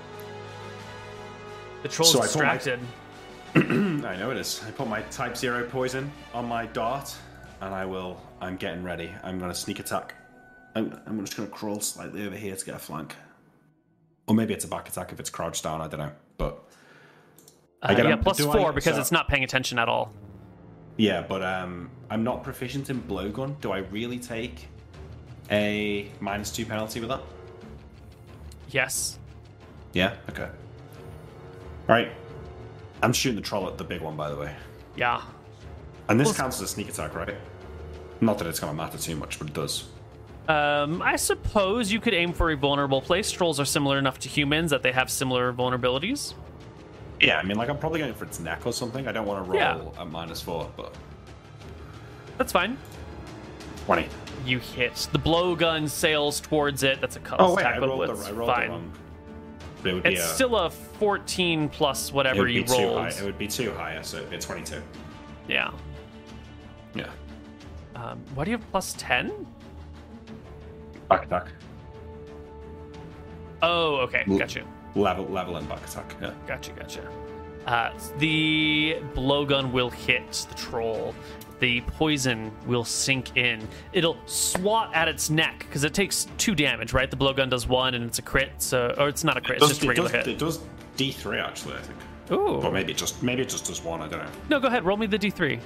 The 1.81 1.89
troll's 1.89 2.11
so 2.13 2.19
I 2.19 2.21
my- 2.21 2.25
distracted. 2.57 2.79
I 3.55 4.15
know 4.17 4.31
it 4.31 4.37
is. 4.37 4.63
I 4.67 4.71
put 4.71 4.87
my 4.87 5.01
Type 5.03 5.37
Zero 5.37 5.67
poison 5.69 6.11
on 6.33 6.47
my 6.47 6.65
dart, 6.67 7.13
and 7.61 7.73
I 7.73 7.85
will. 7.85 8.19
I'm 8.41 8.57
getting 8.57 8.83
ready. 8.83 9.11
I'm 9.23 9.37
going 9.37 9.51
to 9.51 9.57
sneak 9.57 9.79
attack. 9.79 10.15
I'm, 10.75 10.99
I'm 11.05 11.19
just 11.23 11.37
going 11.37 11.47
to 11.47 11.53
crawl 11.53 11.79
slightly 11.79 12.25
over 12.25 12.35
here 12.35 12.55
to 12.55 12.65
get 12.65 12.73
a 12.75 12.79
flank, 12.79 13.15
or 14.27 14.33
maybe 14.33 14.53
it's 14.53 14.65
a 14.65 14.67
back 14.67 14.89
attack 14.89 15.11
if 15.11 15.19
it's 15.19 15.29
crouched 15.29 15.63
down. 15.63 15.81
I 15.81 15.87
don't 15.87 15.99
know, 15.99 16.11
but 16.37 16.63
Uh, 17.83 17.93
get 17.93 18.05
yeah, 18.05 18.15
plus 18.15 18.37
do 18.37 18.49
I- 18.49 18.53
four 18.53 18.73
because 18.73 18.95
so- 18.95 19.01
it's 19.01 19.11
not 19.11 19.27
paying 19.27 19.43
attention 19.43 19.77
at 19.77 19.87
all. 19.87 20.11
Yeah. 20.97 21.21
But 21.21 21.43
um, 21.43 21.89
I'm 22.09 22.23
not 22.23 22.43
proficient 22.43 22.89
in 22.89 23.01
blowgun. 23.01 23.59
Do 23.61 23.71
I 23.71 23.79
really 23.79 24.19
take 24.19 24.67
a 25.51 26.09
minus 26.19 26.51
two 26.51 26.65
penalty 26.65 26.99
with 26.99 27.09
that? 27.09 27.21
Yes. 28.69 29.19
Yeah. 29.93 30.15
Okay. 30.29 30.43
All 30.45 31.95
right. 31.95 32.11
I'm 33.01 33.13
shooting 33.13 33.35
the 33.35 33.41
troll 33.41 33.67
at 33.67 33.77
the 33.77 33.83
big 33.83 34.01
one, 34.01 34.15
by 34.15 34.29
the 34.29 34.37
way. 34.37 34.55
Yeah. 34.95 35.21
And 36.07 36.19
this 36.19 36.27
Well, 36.27 36.35
counts 36.35 36.57
as 36.57 36.63
a 36.63 36.67
sneak 36.67 36.89
attack, 36.89 37.15
right? 37.15 37.35
Not 38.21 38.37
that 38.37 38.47
it's 38.47 38.59
going 38.59 38.71
to 38.71 38.77
matter 38.77 38.97
too 38.97 39.15
much, 39.15 39.37
but 39.39 39.49
it 39.49 39.53
does. 39.53 39.89
Um, 40.47 41.01
I 41.01 41.15
suppose 41.15 41.91
you 41.91 41.99
could 41.99 42.13
aim 42.13 42.33
for 42.33 42.51
a 42.51 42.57
vulnerable 42.57 43.01
place. 43.01 43.31
Trolls 43.31 43.59
are 43.59 43.65
similar 43.65 43.97
enough 43.97 44.19
to 44.19 44.29
humans 44.29 44.71
that 44.71 44.83
they 44.83 44.91
have 44.91 45.09
similar 45.09 45.53
vulnerabilities. 45.53 46.33
Yeah, 47.21 47.37
I 47.37 47.43
mean, 47.43 47.57
like 47.57 47.69
I'm 47.69 47.77
probably 47.77 47.99
going 47.99 48.13
for 48.13 48.25
its 48.25 48.39
neck 48.39 48.65
or 48.65 48.73
something. 48.73 49.07
I 49.07 49.11
don't 49.11 49.25
want 49.25 49.45
to 49.45 49.51
roll 49.51 49.59
Yeah. 49.95 50.01
at 50.01 50.09
minus 50.09 50.41
four, 50.41 50.69
but 50.75 50.93
That's 52.37 52.51
fine. 52.51 52.77
twenty. 53.85 54.07
You 54.45 54.59
hit. 54.59 55.07
The 55.13 55.19
blowgun 55.19 55.89
sails 55.89 56.41
towards 56.41 56.83
it. 56.83 56.99
That's 56.99 57.15
a 57.15 57.19
cut 57.19 57.39
Oh 57.39 57.53
wait, 57.55 57.61
attack, 57.61 57.75
I 57.77 57.79
but 57.79 57.89
rolled, 57.89 58.09
the, 58.09 58.13
it's 58.13 58.25
I 58.27 58.31
rolled 58.31 58.51
fine. 58.51 58.67
the 58.67 58.73
wrong. 58.73 58.91
But 59.81 59.89
it 59.89 59.93
would 59.95 60.03
be 60.03 60.13
It's 60.13 60.23
a, 60.23 60.27
still 60.33 60.55
a 60.57 60.69
14 60.69 61.69
plus 61.69 62.09
it 62.09 62.13
whatever 62.15 62.39
would 62.39 62.47
be 62.47 62.53
you 62.53 62.63
too 62.63 62.73
rolled. 62.73 62.97
high. 62.99 63.09
It 63.09 63.23
would 63.23 63.37
be 63.37 63.47
too 63.47 63.71
high, 63.73 64.01
so 64.01 64.17
it'd 64.17 64.29
be 64.29 64.35
a 64.37 64.39
twenty-two. 64.39 64.81
Yeah. 65.47 65.71
Yeah. 66.95 67.09
Um, 67.95 68.19
why 68.33 68.43
do 68.45 68.51
you 68.51 68.57
have 68.57 68.71
plus 68.71 68.95
10? 68.97 69.45
Back 71.09 71.25
attack. 71.25 71.47
Oh, 73.61 73.95
okay. 73.97 74.23
L- 74.27 74.37
Got 74.37 74.55
you. 74.55 74.63
Level, 74.95 75.25
level, 75.25 75.55
and 75.57 75.67
back 75.67 75.83
attack. 75.85 76.15
Yeah. 76.21 76.33
Gotcha, 76.47 76.71
gotcha. 76.73 77.07
Uh, 77.65 77.91
the 78.17 78.97
blowgun 79.15 79.71
will 79.71 79.89
hit 79.89 80.31
the 80.49 80.55
troll. 80.55 81.15
The 81.59 81.81
poison 81.81 82.51
will 82.67 82.83
sink 82.83 83.37
in. 83.37 83.65
It'll 83.93 84.17
swat 84.25 84.93
at 84.93 85.07
its 85.07 85.29
neck 85.29 85.59
because 85.59 85.83
it 85.85 85.93
takes 85.93 86.27
two 86.37 86.55
damage, 86.55 86.91
right? 86.93 87.09
The 87.09 87.15
blowgun 87.17 87.49
does 87.49 87.67
one, 87.67 87.93
and 87.93 88.03
it's 88.05 88.19
a 88.19 88.21
crit. 88.21 88.51
So, 88.57 88.93
or 88.97 89.07
it's 89.07 89.23
not 89.23 89.37
a 89.37 89.41
crit; 89.41 89.57
it's 89.59 89.67
Does- 89.69 89.77
just 89.77 89.81
a 89.81 89.85
it, 89.85 89.89
regular 89.89 90.09
does, 90.09 90.25
hit. 90.25 90.35
it 90.35 90.39
does 90.39 90.59
D3 90.97 91.41
actually, 91.41 91.75
I 91.75 91.79
think. 91.81 91.99
Ooh. 92.31 92.61
Or 92.61 92.71
maybe 92.71 92.91
it 92.91 92.97
just 92.97 93.21
maybe 93.23 93.41
it 93.41 93.49
just 93.49 93.65
does 93.65 93.81
one. 93.83 94.01
I 94.01 94.07
don't 94.07 94.19
know. 94.23 94.29
No, 94.49 94.59
go 94.59 94.67
ahead. 94.67 94.83
Roll 94.85 94.97
me 94.97 95.05
the 95.07 95.19
d3. 95.19 95.59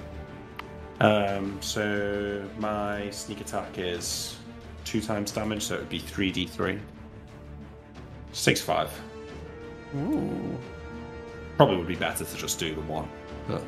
Um, 1.00 1.58
so 1.62 2.44
my 2.58 3.10
sneak 3.12 3.42
attack 3.42 3.78
is 3.78 4.38
two 4.84 5.02
times 5.02 5.32
damage, 5.32 5.64
so 5.64 5.76
it 5.76 5.80
would 5.80 5.90
be 5.90 6.00
three 6.00 6.32
D3. 6.32 6.80
Six 8.32 8.62
five. 8.62 8.90
Ooh. 9.96 10.58
Probably 11.56 11.78
would 11.78 11.88
be 11.88 11.96
better 11.96 12.24
to 12.24 12.38
just 12.38 12.60
do 12.60 12.76
the 12.76 12.82
one. 12.82 13.10
But 13.48 13.64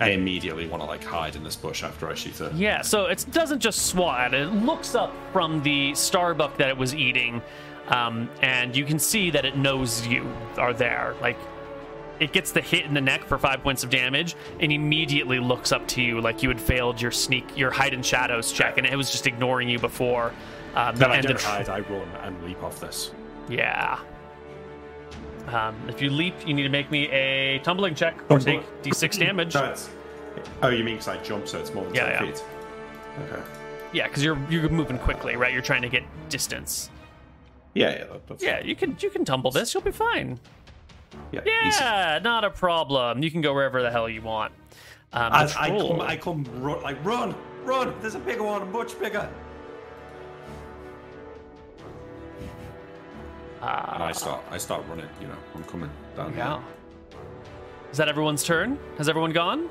I 0.00 0.10
immediately 0.10 0.66
want 0.66 0.82
to 0.82 0.86
like 0.86 1.04
hide 1.04 1.36
in 1.36 1.44
this 1.44 1.56
bush 1.56 1.84
after 1.84 2.10
I 2.10 2.14
shoot 2.14 2.40
it. 2.40 2.52
Yeah, 2.54 2.82
so 2.82 3.06
it 3.06 3.24
doesn't 3.30 3.60
just 3.60 3.86
swat 3.86 4.20
at 4.20 4.34
it. 4.34 4.48
It 4.48 4.50
looks 4.50 4.94
up 4.94 5.14
from 5.32 5.62
the 5.62 5.94
starbuck 5.94 6.56
that 6.58 6.68
it 6.68 6.76
was 6.76 6.94
eating, 6.94 7.40
um, 7.88 8.28
and 8.42 8.76
you 8.76 8.84
can 8.84 8.98
see 8.98 9.30
that 9.30 9.44
it 9.44 9.56
knows 9.56 10.06
you 10.06 10.28
are 10.58 10.74
there. 10.74 11.14
Like, 11.20 11.38
it 12.18 12.32
gets 12.32 12.50
the 12.50 12.60
hit 12.60 12.84
in 12.84 12.94
the 12.94 13.00
neck 13.00 13.24
for 13.24 13.38
five 13.38 13.62
points 13.62 13.84
of 13.84 13.90
damage, 13.90 14.34
and 14.58 14.72
immediately 14.72 15.38
looks 15.38 15.70
up 15.70 15.86
to 15.88 16.02
you 16.02 16.20
like 16.20 16.42
you 16.42 16.48
had 16.48 16.60
failed 16.60 17.00
your 17.00 17.12
sneak, 17.12 17.56
your 17.56 17.70
hide 17.70 17.94
in 17.94 18.02
shadows 18.02 18.52
check, 18.52 18.78
and 18.78 18.86
it 18.86 18.96
was 18.96 19.10
just 19.10 19.26
ignoring 19.28 19.68
you 19.68 19.78
before. 19.78 20.32
Um, 20.74 20.96
Then 20.96 21.10
I 21.10 21.20
don't 21.20 21.40
hide, 21.40 21.68
I 21.68 21.80
run 21.80 22.08
and 22.22 22.42
leap 22.44 22.62
off 22.62 22.80
this. 22.80 23.12
Yeah. 23.48 23.98
Um, 25.48 25.76
if 25.88 26.00
you 26.00 26.10
leap, 26.10 26.34
you 26.46 26.54
need 26.54 26.62
to 26.62 26.68
make 26.68 26.90
me 26.90 27.08
a 27.10 27.58
tumbling 27.60 27.94
check 27.94 28.18
or 28.30 28.38
take 28.38 28.62
d6 28.82 29.18
damage. 29.26 29.54
No, 29.54 29.74
oh, 30.62 30.68
you 30.68 30.82
mean 30.82 30.94
because 30.96 31.08
I 31.08 31.18
jump, 31.18 31.46
so 31.46 31.58
it's 31.60 31.72
more 31.74 31.84
than 31.84 31.94
Yeah, 31.94 32.18
10 32.18 32.26
yeah. 32.26 32.32
feet? 32.32 32.44
Okay. 33.30 33.42
Yeah, 33.92 34.08
because 34.08 34.24
you're 34.24 34.38
you're 34.50 34.68
moving 34.70 34.98
quickly, 34.98 35.36
right? 35.36 35.52
You're 35.52 35.62
trying 35.62 35.82
to 35.82 35.88
get 35.88 36.02
distance. 36.28 36.90
Yeah, 37.74 37.90
yeah, 37.90 38.04
that's 38.26 38.42
Yeah, 38.42 38.60
you 38.60 38.74
can 38.74 38.96
you 38.98 39.10
can 39.10 39.24
tumble 39.24 39.50
this. 39.52 39.72
You'll 39.74 39.82
be 39.84 39.92
fine. 39.92 40.40
yeah. 41.30 41.40
easy. 41.64 41.78
Yeah, 41.80 42.18
not 42.22 42.42
a 42.44 42.50
problem. 42.50 43.22
You 43.22 43.30
can 43.30 43.40
go 43.40 43.54
wherever 43.54 43.82
the 43.82 43.90
hell 43.90 44.08
you 44.08 44.22
want. 44.22 44.52
Um, 45.12 45.32
As 45.32 45.54
I 45.54 45.68
come, 45.68 46.00
I 46.00 46.16
come, 46.16 46.44
run, 46.60 46.82
like 46.82 47.04
run, 47.04 47.36
run. 47.64 47.94
There's 48.00 48.16
a 48.16 48.18
bigger 48.18 48.42
one, 48.42 48.72
much 48.72 48.98
bigger. 48.98 49.28
And 53.94 54.02
I 54.02 54.12
start, 54.12 54.42
I 54.50 54.58
start 54.58 54.84
running. 54.88 55.08
You 55.20 55.26
know, 55.28 55.36
I'm 55.54 55.64
coming 55.64 55.90
down. 56.16 56.34
Yeah. 56.36 56.60
Is 57.90 57.98
that 57.98 58.08
everyone's 58.08 58.42
turn? 58.44 58.78
Has 58.98 59.08
everyone 59.08 59.32
gone? 59.32 59.68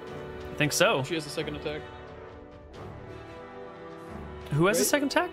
I 0.52 0.56
think 0.56 0.72
so. 0.74 1.04
She 1.04 1.16
has 1.16 1.26
a 1.26 1.30
second 1.30 1.56
attack. 1.56 1.82
Who 4.52 4.68
has 4.68 4.78
a 4.78 4.82
Right. 4.82 4.88
second 4.88 5.08
attack? 5.08 5.32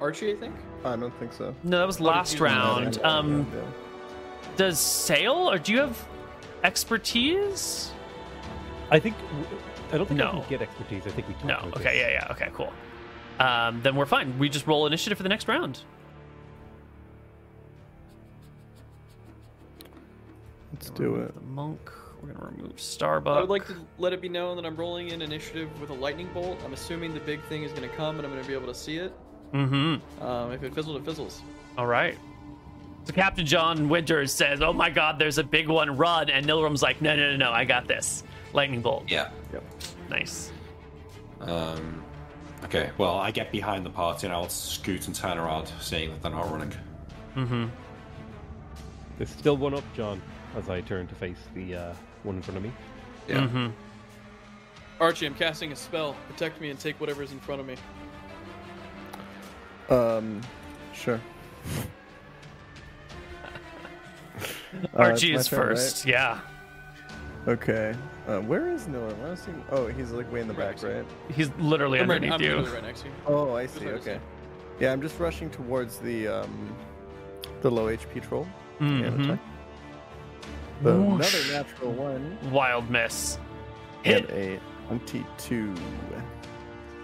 Archie, 0.00 0.32
I 0.32 0.36
think. 0.36 0.54
I 0.84 0.96
don't 0.96 1.16
think 1.18 1.32
so. 1.32 1.54
No, 1.62 1.78
that 1.78 1.86
was 1.86 2.00
last 2.00 2.34
you- 2.38 2.44
round. 2.44 2.96
Yeah, 2.96 3.02
Um, 3.18 3.46
yeah, 3.52 3.58
yeah. 3.60 3.66
does 4.56 4.78
Sail 4.78 5.50
or 5.50 5.58
do 5.58 5.72
you 5.72 5.80
have 5.80 5.96
expertise? 6.64 7.92
I 8.90 8.98
think 8.98 9.16
I 9.92 9.98
don't 9.98 10.06
think 10.06 10.20
I 10.20 10.24
No. 10.24 10.30
can 10.40 10.48
get 10.48 10.62
expertise. 10.62 11.06
I 11.06 11.10
think 11.10 11.28
we 11.28 11.34
talked 11.34 11.44
No. 11.46 11.56
Okay. 11.76 11.82
this. 11.84 11.94
Yeah. 11.96 12.08
Yeah. 12.10 12.28
Okay. 12.30 12.48
Cool. 12.54 12.72
Um, 13.38 13.80
then 13.82 13.94
we're 13.94 14.06
fine. 14.06 14.38
We 14.38 14.48
just 14.48 14.66
roll 14.66 14.86
initiative 14.86 15.18
for 15.18 15.22
the 15.22 15.28
next 15.28 15.48
round. 15.48 15.80
Let's 20.82 20.90
do 20.98 21.14
it. 21.14 21.32
The 21.32 21.40
monk. 21.42 21.92
We're 22.20 22.32
gonna 22.32 22.50
remove 22.56 22.74
Starbucks. 22.74 23.36
I 23.36 23.40
would 23.40 23.48
like 23.48 23.68
to 23.68 23.76
let 23.98 24.12
it 24.12 24.20
be 24.20 24.28
known 24.28 24.56
that 24.56 24.66
I'm 24.66 24.74
rolling 24.74 25.10
in 25.10 25.22
initiative 25.22 25.68
with 25.80 25.90
a 25.90 25.94
lightning 25.94 26.28
bolt. 26.34 26.58
I'm 26.64 26.72
assuming 26.72 27.14
the 27.14 27.20
big 27.20 27.40
thing 27.44 27.62
is 27.62 27.70
going 27.70 27.88
to 27.88 27.96
come 27.96 28.16
and 28.16 28.26
I'm 28.26 28.32
going 28.32 28.42
to 28.42 28.48
be 28.48 28.54
able 28.54 28.66
to 28.66 28.74
see 28.74 28.96
it. 28.96 29.12
Mm-hmm. 29.52 30.24
Um, 30.24 30.50
if 30.50 30.64
it 30.64 30.74
fizzles, 30.74 30.96
it 30.96 31.04
fizzles. 31.04 31.40
All 31.78 31.86
right. 31.86 32.18
So 33.04 33.12
Captain 33.12 33.46
John 33.46 33.88
Winters 33.88 34.32
says, 34.32 34.60
"Oh 34.60 34.72
my 34.72 34.90
God, 34.90 35.20
there's 35.20 35.38
a 35.38 35.44
big 35.44 35.68
one! 35.68 35.96
Run!" 35.96 36.28
And 36.30 36.44
Nilrim's 36.44 36.82
like, 36.82 37.00
"No, 37.00 37.14
no, 37.14 37.30
no, 37.30 37.36
no! 37.36 37.52
I 37.52 37.64
got 37.64 37.86
this! 37.86 38.24
Lightning 38.52 38.82
bolt! 38.82 39.04
Yeah. 39.06 39.30
Yep. 39.52 39.64
Nice." 40.10 40.50
Um. 41.40 42.02
Okay. 42.64 42.90
Well, 42.98 43.18
I 43.18 43.30
get 43.30 43.52
behind 43.52 43.86
the 43.86 43.90
party 43.90 44.26
and 44.26 44.34
I'll 44.34 44.48
scoot 44.48 45.06
and 45.06 45.14
turn 45.14 45.38
around, 45.38 45.70
seeing 45.80 46.10
that 46.10 46.22
they're 46.22 46.32
not 46.32 46.50
running. 46.50 46.72
Mm-hmm. 47.36 47.66
There's 49.18 49.30
still 49.30 49.56
one 49.56 49.74
up, 49.74 49.84
John, 49.94 50.20
as 50.56 50.68
I 50.68 50.80
turn 50.82 51.06
to 51.08 51.14
face 51.14 51.38
the 51.54 51.74
uh, 51.76 51.94
one 52.22 52.36
in 52.36 52.42
front 52.42 52.58
of 52.58 52.62
me. 52.64 52.72
Yeah. 53.28 53.40
Mm-hmm. 53.40 53.68
Archie, 55.00 55.26
I'm 55.26 55.34
casting 55.34 55.72
a 55.72 55.76
spell. 55.76 56.16
Protect 56.28 56.60
me 56.60 56.70
and 56.70 56.78
take 56.78 57.00
whatever's 57.00 57.32
in 57.32 57.40
front 57.40 57.60
of 57.60 57.66
me. 57.66 57.76
Um, 59.88 60.40
sure. 60.94 61.20
Uh, 64.94 64.98
Archie 65.02 65.34
it's 65.34 65.46
is 65.46 65.52
my 65.52 65.58
turn, 65.58 65.68
right? 65.68 65.76
first. 65.78 66.06
Yeah, 66.06 66.40
Okay. 67.48 67.94
Uh, 68.28 68.38
where 68.40 68.70
is 68.70 68.86
Noah? 68.86 69.14
I 69.30 69.34
see. 69.34 69.50
Oh, 69.70 69.88
he's 69.88 70.12
like 70.12 70.32
way 70.32 70.40
in 70.40 70.48
the 70.48 70.54
back, 70.54 70.80
right? 70.82 71.04
he's 71.34 71.50
literally 71.58 71.98
I'm, 71.98 72.08
right, 72.08 72.16
underneath 72.16 72.32
I'm 72.34 72.40
you. 72.40 72.48
literally 72.56 72.72
right 72.72 72.82
next 72.84 73.00
to 73.02 73.08
you. 73.08 73.14
Oh, 73.26 73.54
I 73.54 73.66
see. 73.66 73.84
where 73.84 73.94
it 73.94 74.00
is. 74.00 74.06
Okay. 74.06 74.20
Yeah, 74.78 74.92
I'm 74.92 75.02
just 75.02 75.18
rushing 75.18 75.50
towards 75.50 75.98
the 75.98 76.28
um, 76.28 76.74
the 77.62 77.70
low 77.70 77.86
HP 77.86 78.22
troll. 78.26 78.46
and 78.80 79.38
Attack. 80.82 80.94
The, 80.94 81.00
Whoosh. 81.00 81.34
another 81.34 81.64
natural 81.64 81.92
one 81.92 82.38
Wild 82.50 82.90
miss. 82.90 83.38
and 84.04 84.26
Hit 84.26 84.30
a 84.30 84.60
twenty-two. 84.88 85.74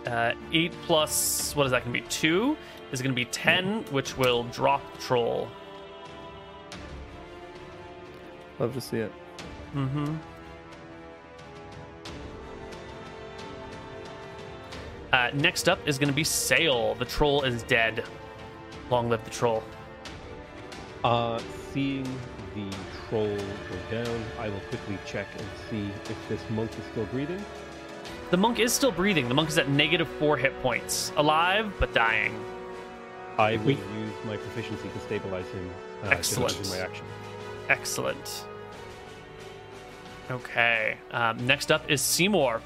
uh, 0.06 0.32
eight 0.52 0.72
plus 0.86 1.54
what 1.56 1.66
is 1.66 1.72
that 1.72 1.84
going 1.84 1.94
to 1.94 2.00
be? 2.02 2.06
Two 2.08 2.56
is 2.92 3.00
going 3.02 3.12
to 3.12 3.16
be 3.16 3.26
ten, 3.26 3.84
which 3.90 4.16
will 4.18 4.44
drop 4.44 4.82
troll. 4.98 5.48
Love 8.58 8.74
to 8.74 8.80
see 8.80 8.98
it. 8.98 9.12
Mm-hmm. 9.74 10.16
Uh, 15.12 15.30
next 15.34 15.68
up 15.68 15.78
is 15.86 15.98
going 15.98 16.08
to 16.08 16.14
be 16.14 16.24
Sail. 16.24 16.94
The 16.96 17.04
troll 17.04 17.42
is 17.42 17.62
dead. 17.62 18.04
Long 18.90 19.08
live 19.08 19.24
the 19.24 19.30
troll. 19.30 19.62
Uh, 21.04 21.40
seeing 21.72 22.04
the 22.54 22.68
troll 23.08 23.36
go 23.36 24.04
down, 24.04 24.24
I 24.38 24.48
will 24.48 24.60
quickly 24.68 24.98
check 25.06 25.26
and 25.36 25.46
see 25.70 25.90
if 26.10 26.28
this 26.28 26.40
monk 26.50 26.70
is 26.70 26.84
still 26.92 27.04
breathing. 27.06 27.44
The 28.30 28.36
monk 28.36 28.58
is 28.58 28.72
still 28.72 28.92
breathing. 28.92 29.28
The 29.28 29.34
monk 29.34 29.48
is 29.48 29.58
at 29.58 29.68
negative 29.68 30.08
four 30.18 30.36
hit 30.36 30.58
points. 30.62 31.12
Alive, 31.16 31.72
but 31.78 31.92
dying. 31.94 32.44
I 33.38 33.56
will 33.58 33.70
use 33.70 34.14
my 34.24 34.36
proficiency 34.36 34.88
to 34.88 35.00
stabilize 35.00 35.46
him. 35.46 35.70
Uh, 36.04 36.08
Excellent. 36.08 36.68
my 36.70 36.78
action. 36.78 37.04
Excellent. 37.68 38.44
Okay. 40.30 40.98
Um, 41.10 41.46
next 41.46 41.72
up 41.72 41.88
is 41.90 42.02
Seymour. 42.02 42.60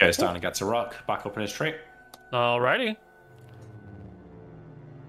Goes 0.00 0.16
down 0.16 0.34
and 0.34 0.40
gets 0.40 0.60
a 0.60 0.64
rock 0.64 1.06
back 1.06 1.26
up 1.26 1.36
in 1.36 1.42
his 1.42 1.52
tree. 1.52 1.74
Alrighty. 2.32 2.96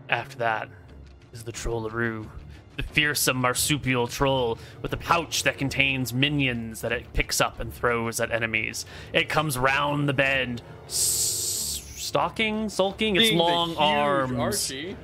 After 0.09 0.37
that 0.39 0.67
is 1.31 1.43
the 1.43 1.51
Trollaroo, 1.53 2.27
the 2.75 2.83
fearsome 2.83 3.37
marsupial 3.37 4.07
troll 4.07 4.57
with 4.81 4.91
a 4.93 4.97
pouch 4.97 5.43
that 5.43 5.57
contains 5.57 6.13
minions 6.13 6.81
that 6.81 6.91
it 6.91 7.11
picks 7.13 7.39
up 7.39 7.59
and 7.59 7.73
throws 7.73 8.19
at 8.19 8.31
enemies. 8.31 8.85
It 9.13 9.29
comes 9.29 9.57
round 9.57 10.09
the 10.09 10.13
bend, 10.13 10.61
s- 10.87 11.83
stalking, 11.95 12.69
sulking, 12.69 13.15
its 13.15 13.29
Being 13.29 13.37
long 13.39 13.75
arms. 13.77 14.39
Archie. 14.39 14.95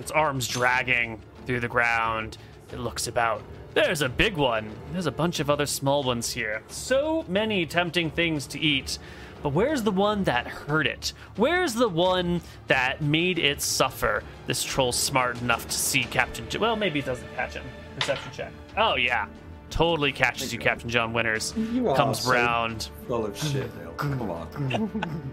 its 0.00 0.10
arms 0.10 0.46
dragging 0.48 1.20
through 1.46 1.60
the 1.60 1.68
ground. 1.68 2.36
It 2.72 2.78
looks 2.78 3.06
about. 3.06 3.42
There's 3.74 4.02
a 4.02 4.08
big 4.08 4.36
one. 4.36 4.70
There's 4.92 5.06
a 5.06 5.12
bunch 5.12 5.40
of 5.40 5.48
other 5.48 5.66
small 5.66 6.02
ones 6.02 6.32
here. 6.32 6.62
So 6.68 7.24
many 7.28 7.64
tempting 7.64 8.10
things 8.10 8.46
to 8.48 8.60
eat. 8.60 8.98
But 9.42 9.50
where's 9.50 9.82
the 9.82 9.90
one 9.92 10.24
that 10.24 10.46
hurt 10.46 10.86
it? 10.86 11.12
Where's 11.36 11.74
the 11.74 11.88
one 11.88 12.40
that 12.66 13.00
made 13.02 13.38
it 13.38 13.62
suffer? 13.62 14.22
This 14.46 14.64
troll's 14.64 14.98
smart 14.98 15.40
enough 15.40 15.66
to 15.68 15.72
see 15.78 16.02
Captain. 16.04 16.48
J- 16.48 16.58
well, 16.58 16.74
maybe 16.76 16.98
it 16.98 17.04
doesn't 17.04 17.32
catch 17.36 17.54
him. 17.54 17.64
Perception 17.98 18.32
check. 18.32 18.52
Oh 18.76 18.96
yeah, 18.96 19.26
totally 19.70 20.12
catches 20.12 20.52
you, 20.52 20.58
Captain 20.58 20.88
John 20.90 21.12
Winters. 21.12 21.54
You 21.56 21.88
are 21.88 21.96
Comes 21.96 22.20
so 22.20 22.32
round. 22.32 22.90
Full 23.06 23.26
of 23.26 23.36
shit. 23.36 23.76
Dale. 23.78 23.92
Come 23.92 24.30
on. 24.30 25.22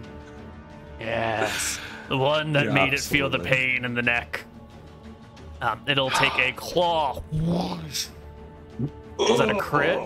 Yes, 0.98 1.78
the 2.08 2.16
one 2.16 2.54
that 2.54 2.64
Yeah, 2.66 2.72
made 2.72 2.94
it 2.94 3.00
feel 3.00 3.28
the 3.28 3.38
pain 3.38 3.84
in 3.84 3.92
the 3.94 4.00
neck. 4.00 4.44
Um, 5.60 5.82
it'll 5.86 6.08
take 6.08 6.32
a 6.38 6.52
claw. 6.52 7.22
Is 7.90 8.08
that 9.38 9.50
a 9.50 9.56
crit? 9.58 9.98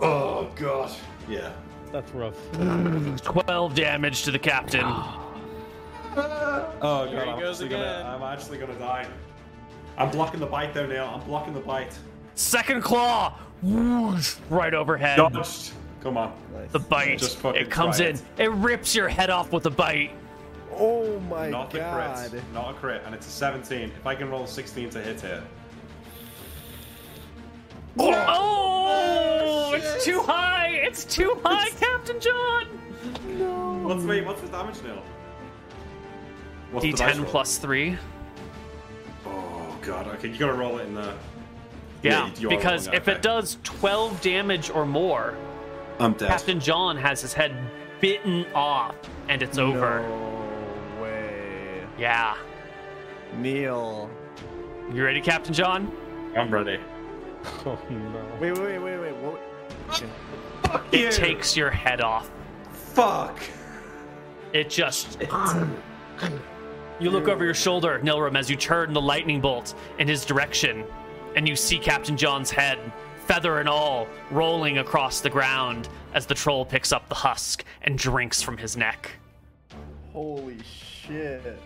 Oh 0.00 0.50
god. 0.54 0.90
Yeah. 1.28 1.50
That's 1.96 2.12
rough. 2.12 2.36
12 3.22 3.74
damage 3.74 4.24
to 4.24 4.30
the 4.30 4.38
captain. 4.38 4.84
Oh 4.84 6.72
god, 6.82 7.14
I'm 7.14 7.42
actually 7.42 7.70
gonna. 7.70 8.14
I'm 8.14 8.22
actually 8.22 8.58
gonna 8.58 8.78
die. 8.78 9.06
I'm 9.96 10.10
blocking 10.10 10.38
the 10.38 10.44
bite 10.44 10.74
though, 10.74 10.84
now. 10.84 11.14
I'm 11.14 11.26
blocking 11.26 11.54
the 11.54 11.60
bite. 11.60 11.98
Second 12.34 12.82
claw, 12.82 13.38
whoosh, 13.62 14.36
right 14.50 14.74
overhead. 14.74 15.16
Dodged. 15.16 15.72
Come 16.02 16.18
on. 16.18 16.34
Nice. 16.52 16.70
The 16.70 16.80
bite, 16.80 17.18
Just 17.18 17.42
it 17.46 17.70
comes 17.70 18.00
in, 18.00 18.16
it. 18.16 18.22
it 18.36 18.50
rips 18.50 18.94
your 18.94 19.08
head 19.08 19.30
off 19.30 19.50
with 19.50 19.64
a 19.64 19.70
bite. 19.70 20.10
Oh 20.74 21.18
my 21.20 21.48
Not 21.48 21.74
a 21.74 21.78
crit. 22.30 22.42
Not 22.52 22.72
a 22.72 22.74
crit. 22.74 23.02
And 23.06 23.14
it's 23.14 23.26
a 23.26 23.30
17. 23.30 23.84
If 23.84 24.06
I 24.06 24.14
can 24.14 24.28
roll 24.28 24.46
16 24.46 24.90
to 24.90 25.00
hit 25.00 25.24
it. 25.24 25.42
Oh, 27.98 28.24
oh, 28.28 29.74
it's 29.74 30.04
too 30.04 30.20
high! 30.20 30.68
It's 30.82 31.04
too 31.04 31.38
high, 31.44 31.70
Captain 31.70 32.20
John! 32.20 32.66
What's 33.84 34.04
wait, 34.04 34.24
what's 34.26 34.42
the 34.42 34.48
damage, 34.48 34.82
Neil? 34.82 35.02
What's 36.72 36.84
D10 36.86 37.24
plus 37.26 37.58
3. 37.58 37.96
Oh 39.24 39.78
god, 39.82 40.08
okay, 40.08 40.28
you 40.28 40.38
gotta 40.38 40.52
roll 40.52 40.78
it 40.78 40.86
in 40.86 40.94
the. 40.94 41.14
Yeah, 42.02 42.30
you 42.38 42.48
are 42.48 42.50
because 42.50 42.86
rolling 42.86 42.98
if 42.98 43.04
that, 43.06 43.16
it 43.16 43.22
does 43.22 43.58
12 43.62 44.20
damage 44.20 44.70
or 44.70 44.84
more, 44.84 45.34
I'm 45.98 46.12
dead. 46.12 46.28
Captain 46.28 46.60
John 46.60 46.96
has 46.96 47.22
his 47.22 47.32
head 47.32 47.56
bitten 48.00 48.44
off 48.54 48.94
and 49.28 49.42
it's 49.42 49.58
over. 49.58 50.00
No 50.00 51.02
way. 51.02 51.82
Yeah. 51.98 52.36
Neil. 53.38 54.10
You 54.92 55.04
ready, 55.04 55.20
Captain 55.20 55.54
John? 55.54 55.90
I'm 56.36 56.52
ready. 56.52 56.78
Oh 57.66 57.78
no. 57.90 58.24
Wait, 58.40 58.52
wait, 58.58 58.78
wait, 58.78 58.98
wait. 58.98 58.98
Wait 59.00 59.16
what? 59.16 59.40
Fuck 60.64 60.94
It 60.94 61.00
you. 61.00 61.10
takes 61.12 61.56
your 61.56 61.70
head 61.70 62.00
off. 62.00 62.30
Fuck. 62.70 63.40
It 64.52 64.70
just. 64.70 65.18
You 66.98 67.10
look 67.10 67.28
over 67.28 67.44
your 67.44 67.52
shoulder, 67.52 68.00
Nilrim, 68.02 68.38
as 68.38 68.48
you 68.48 68.56
turn 68.56 68.94
the 68.94 69.00
lightning 69.02 69.38
bolt 69.38 69.74
in 69.98 70.08
his 70.08 70.24
direction, 70.24 70.82
and 71.36 71.46
you 71.46 71.54
see 71.54 71.78
Captain 71.78 72.16
John's 72.16 72.50
head, 72.50 72.78
feather 73.26 73.58
and 73.60 73.68
all, 73.68 74.08
rolling 74.30 74.78
across 74.78 75.20
the 75.20 75.28
ground 75.28 75.90
as 76.14 76.24
the 76.24 76.34
troll 76.34 76.64
picks 76.64 76.92
up 76.92 77.06
the 77.10 77.14
husk 77.14 77.64
and 77.82 77.98
drinks 77.98 78.40
from 78.40 78.56
his 78.56 78.78
neck. 78.78 79.10
Holy 80.14 80.56
shit. 80.62 81.58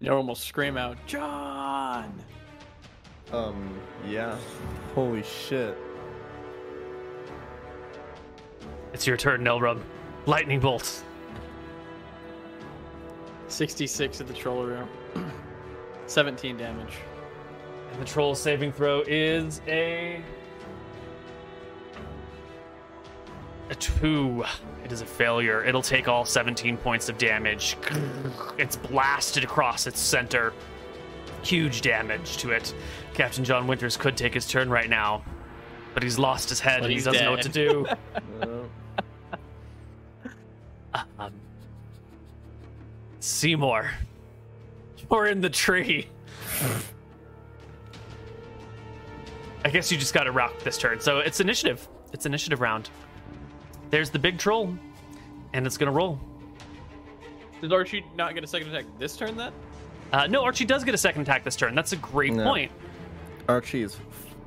You 0.00 0.10
will 0.10 0.34
scream 0.34 0.76
out, 0.76 0.96
John! 1.06 2.12
Um, 3.32 3.78
yeah. 4.06 4.38
Holy 4.94 5.22
shit. 5.22 5.76
It's 8.92 9.06
your 9.06 9.16
turn, 9.16 9.42
Nilrim. 9.42 9.80
Lightning 10.26 10.60
bolts. 10.60 11.04
66 13.48 14.20
at 14.20 14.26
the 14.26 14.32
trollaroo. 14.34 14.86
17 16.06 16.56
damage. 16.56 16.94
And 17.92 18.00
the 18.00 18.04
troll 18.04 18.34
saving 18.34 18.72
throw 18.72 19.02
is 19.06 19.60
a. 19.66 20.22
A 23.68 23.74
two. 23.74 24.44
It 24.84 24.92
is 24.92 25.00
a 25.00 25.06
failure. 25.06 25.64
It'll 25.64 25.82
take 25.82 26.06
all 26.06 26.24
17 26.24 26.76
points 26.76 27.08
of 27.08 27.18
damage. 27.18 27.76
It's 28.58 28.76
blasted 28.76 29.44
across 29.44 29.86
its 29.86 30.00
center. 30.00 30.54
Huge 31.46 31.80
damage 31.80 32.38
to 32.38 32.50
it. 32.50 32.74
Captain 33.14 33.44
John 33.44 33.68
Winters 33.68 33.96
could 33.96 34.16
take 34.16 34.34
his 34.34 34.48
turn 34.48 34.68
right 34.68 34.90
now, 34.90 35.22
but 35.94 36.02
he's 36.02 36.18
lost 36.18 36.48
his 36.48 36.58
head 36.58 36.80
But 36.80 36.90
and 36.90 36.98
he 36.98 37.04
doesn't 37.04 37.22
know 37.22 37.30
what 37.30 37.42
to 37.42 37.48
do. 37.48 37.86
Um, 41.18 41.30
Seymour, 43.20 43.90
you're 45.10 45.26
in 45.26 45.42
the 45.42 45.50
tree. 45.50 46.08
I 49.62 49.68
guess 49.68 49.92
you 49.92 49.98
just 49.98 50.14
got 50.14 50.24
to 50.24 50.32
rock 50.32 50.58
this 50.60 50.78
turn. 50.78 51.00
So 51.00 51.18
it's 51.18 51.40
initiative. 51.40 51.86
It's 52.14 52.24
initiative 52.24 52.62
round. 52.62 52.88
There's 53.90 54.08
the 54.08 54.18
big 54.18 54.38
troll, 54.38 54.74
and 55.52 55.66
it's 55.66 55.76
gonna 55.76 55.90
roll. 55.90 56.18
Did 57.60 57.74
Archie 57.74 58.06
not 58.16 58.32
get 58.32 58.42
a 58.42 58.46
second 58.46 58.68
attack 58.68 58.86
this 58.98 59.18
turn 59.18 59.36
then? 59.36 59.52
Uh, 60.12 60.26
no, 60.26 60.44
Archie 60.44 60.64
does 60.64 60.84
get 60.84 60.94
a 60.94 60.98
second 60.98 61.22
attack 61.22 61.44
this 61.44 61.56
turn. 61.56 61.74
That's 61.74 61.92
a 61.92 61.96
great 61.96 62.32
No. 62.32 62.44
point. 62.44 62.70
Archie 63.48 63.82
is 63.82 63.98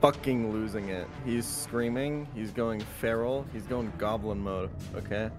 fucking 0.02 0.52
losing 0.52 0.90
it. 0.90 1.08
He's 1.26 1.46
screaming. 1.46 2.28
He's 2.34 2.52
going 2.52 2.80
feral. 2.82 3.46
He's 3.54 3.64
going 3.64 3.92
goblin 3.98 4.40
mode. 4.40 4.70
Okay. 4.96 5.30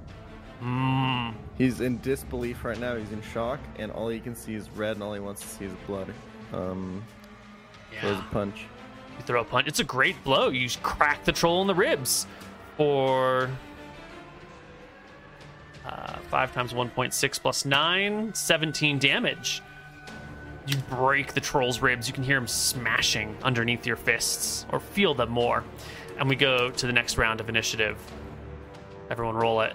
Mm. 0.63 1.35
He's 1.57 1.81
in 1.81 1.99
disbelief 2.01 2.65
right 2.65 2.79
now. 2.79 2.95
He's 2.97 3.13
in 3.13 3.23
shock, 3.23 3.61
and 3.79 3.91
all 3.93 4.09
he 4.09 4.21
can 4.21 4.35
see 4.35 4.55
is 4.55 4.69
red, 4.71 4.93
and 4.97 5.03
all 5.03 5.15
he 5.15 5.21
wants 5.21 5.41
to 5.41 5.49
see 5.49 5.65
is 5.65 5.73
blood. 5.87 6.13
Um, 6.53 7.03
throws 8.01 8.19
a 8.19 8.27
punch. 8.31 8.67
You 9.19 9.25
throw 9.25 9.41
a 9.41 9.45
punch. 9.45 9.67
It's 9.69 9.81
a 9.81 9.85
great 9.85 10.23
blow. 10.23 10.49
You 10.49 10.67
just 10.67 10.83
crack 10.83 11.25
the 11.25 11.33
troll 11.33 11.63
in 11.63 11.67
the 11.67 11.75
ribs 11.75 12.27
for 12.77 13.49
uh, 15.87 16.17
5 16.31 16.53
times 16.55 16.73
1.6 16.75 17.41
plus 17.41 17.65
9, 17.65 18.35
17 18.35 18.99
damage. 18.99 19.63
You 20.67 20.77
break 20.91 21.33
the 21.35 21.41
troll's 21.41 21.81
ribs. 21.81 22.07
You 22.07 22.15
can 22.15 22.23
hear 22.23 22.37
him 22.37 22.47
smashing 22.47 23.37
underneath 23.43 23.87
your 23.87 23.97
fists, 23.97 24.67
or 24.71 24.79
feel 24.81 25.15
them 25.15 25.31
more. 25.31 25.65
And 26.19 26.29
we 26.29 26.37
go 26.37 26.71
to 26.71 26.87
the 26.87 26.93
next 26.93 27.17
round 27.19 27.41
of 27.41 27.49
initiative. 27.49 27.99
Everyone 29.11 29.35
roll 29.35 29.63
it. 29.63 29.75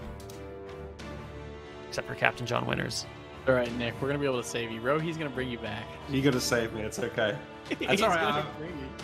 Except 1.89 2.07
for 2.07 2.15
Captain 2.15 2.45
John 2.45 2.65
Winters. 2.67 3.05
All 3.47 3.53
right, 3.53 3.71
Nick, 3.77 3.93
we're 4.01 4.07
gonna 4.07 4.19
be 4.19 4.25
able 4.25 4.41
to 4.41 4.47
save 4.47 4.71
you. 4.71 4.79
Rho-ei's 4.81 5.17
gonna 5.17 5.29
bring 5.29 5.49
you 5.49 5.57
back. 5.59 5.85
You 6.09 6.21
gotta 6.21 6.39
save 6.41 6.73
me, 6.73 6.81
it's 6.81 6.99
okay. 6.99 7.37
That's 7.79 8.01
alright, 8.01 8.19
I'm- 8.19 8.45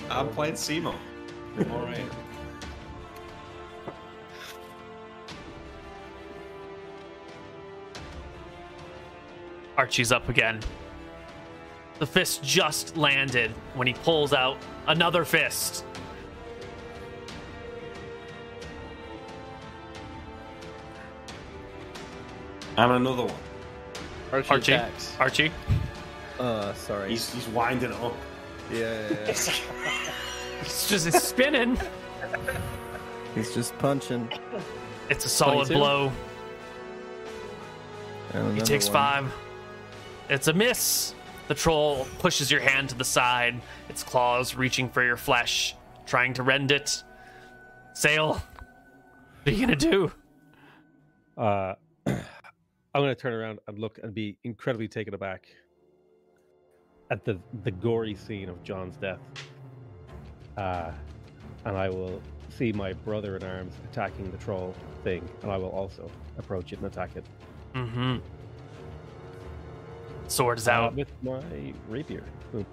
I'm 0.09 0.29
playing 0.29 0.55
Seymour. 0.55 0.95
Alright. 1.71 1.99
Archie's 9.77 10.11
up 10.11 10.29
again. 10.29 10.59
The 12.01 12.07
fist 12.07 12.41
just 12.41 12.97
landed 12.97 13.51
when 13.75 13.85
he 13.85 13.93
pulls 13.93 14.33
out 14.33 14.57
another 14.87 15.23
fist. 15.23 15.85
And 22.75 22.91
another 22.91 23.25
one. 23.25 23.35
Archie, 24.31 24.49
Archie. 24.49 24.73
attacks. 24.73 25.15
Archie. 25.19 25.51
Uh, 26.39 26.73
sorry. 26.73 27.11
He's, 27.11 27.31
he's 27.35 27.47
winding 27.49 27.93
up. 27.93 28.15
Yeah, 28.71 28.79
yeah, 29.11 29.17
yeah. 29.27 29.27
It's 30.61 30.89
just 30.89 31.05
it's 31.05 31.21
spinning. 31.23 31.77
He's 33.35 33.53
just 33.53 33.77
punching. 33.77 34.27
It's 35.11 35.25
a 35.25 35.29
solid 35.29 35.67
22? 35.67 35.73
blow. 35.75 36.11
And 38.33 38.55
He 38.57 38.61
takes 38.63 38.85
one. 38.87 38.93
five. 38.93 39.33
It's 40.29 40.47
a 40.47 40.53
miss. 40.53 41.13
The 41.51 41.55
troll 41.55 42.07
pushes 42.19 42.49
your 42.49 42.61
hand 42.61 42.87
to 42.91 42.95
the 42.95 43.03
side, 43.03 43.59
its 43.89 44.03
claws 44.03 44.55
reaching 44.55 44.87
for 44.87 45.03
your 45.03 45.17
flesh, 45.17 45.75
trying 46.05 46.33
to 46.35 46.43
rend 46.43 46.71
it. 46.71 47.03
Sail. 47.93 48.35
What 48.35 49.47
are 49.47 49.51
you 49.51 49.59
gonna 49.59 49.75
do? 49.75 50.13
Uh, 51.37 51.73
I'm 52.07 52.21
going 52.93 53.13
to 53.13 53.15
turn 53.15 53.33
around 53.33 53.59
and 53.67 53.77
look 53.77 53.99
and 54.01 54.13
be 54.13 54.37
incredibly 54.45 54.87
taken 54.87 55.13
aback 55.13 55.45
at 57.09 57.25
the 57.25 57.37
the 57.63 57.71
gory 57.71 58.15
scene 58.15 58.47
of 58.47 58.63
John's 58.63 58.95
death. 58.95 59.19
Uh, 60.55 60.91
and 61.65 61.75
I 61.75 61.89
will 61.89 62.21
see 62.47 62.71
my 62.71 62.93
brother 62.93 63.35
in 63.35 63.43
arms 63.43 63.73
attacking 63.91 64.31
the 64.31 64.37
troll 64.37 64.73
thing, 65.03 65.27
and 65.43 65.51
I 65.51 65.57
will 65.57 65.71
also 65.71 66.09
approach 66.37 66.71
it 66.71 66.77
and 66.79 66.87
attack 66.87 67.17
it 67.17 67.25
Mm-hmm. 67.75 68.17
Sword 70.31 70.57
is 70.57 70.67
uh, 70.67 70.71
out. 70.71 70.95
with 70.95 71.11
my 71.21 71.41
rapier. 71.89 72.23
Boom. 72.51 72.65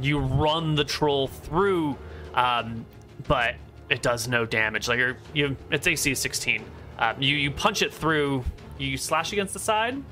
you 0.00 0.18
run 0.18 0.74
the 0.74 0.84
troll 0.84 1.28
through, 1.28 1.96
um, 2.34 2.84
but 3.28 3.54
it 3.90 4.02
does 4.02 4.28
no 4.28 4.44
damage. 4.46 4.88
Like 4.88 4.98
you're, 4.98 5.16
you, 5.34 5.56
it's 5.70 5.86
AC 5.86 6.14
16. 6.14 6.64
Uh, 6.98 7.14
you 7.18 7.36
you 7.36 7.50
punch 7.50 7.82
it 7.82 7.92
through. 7.92 8.44
You 8.78 8.96
slash 8.96 9.32
against 9.32 9.52
the 9.54 9.58
side. 9.60 10.02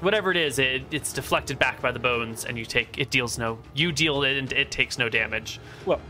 Whatever 0.00 0.30
it 0.30 0.36
is, 0.36 0.58
it, 0.58 0.82
it's 0.90 1.12
deflected 1.12 1.58
back 1.58 1.80
by 1.80 1.90
the 1.92 1.98
bones, 1.98 2.44
and 2.44 2.58
you 2.58 2.64
take 2.64 2.98
it 2.98 3.10
deals 3.10 3.38
no. 3.38 3.58
You 3.74 3.92
deal 3.92 4.22
it, 4.24 4.36
and 4.36 4.52
it 4.52 4.70
takes 4.70 4.98
no 4.98 5.08
damage. 5.08 5.60
Well, 5.86 6.00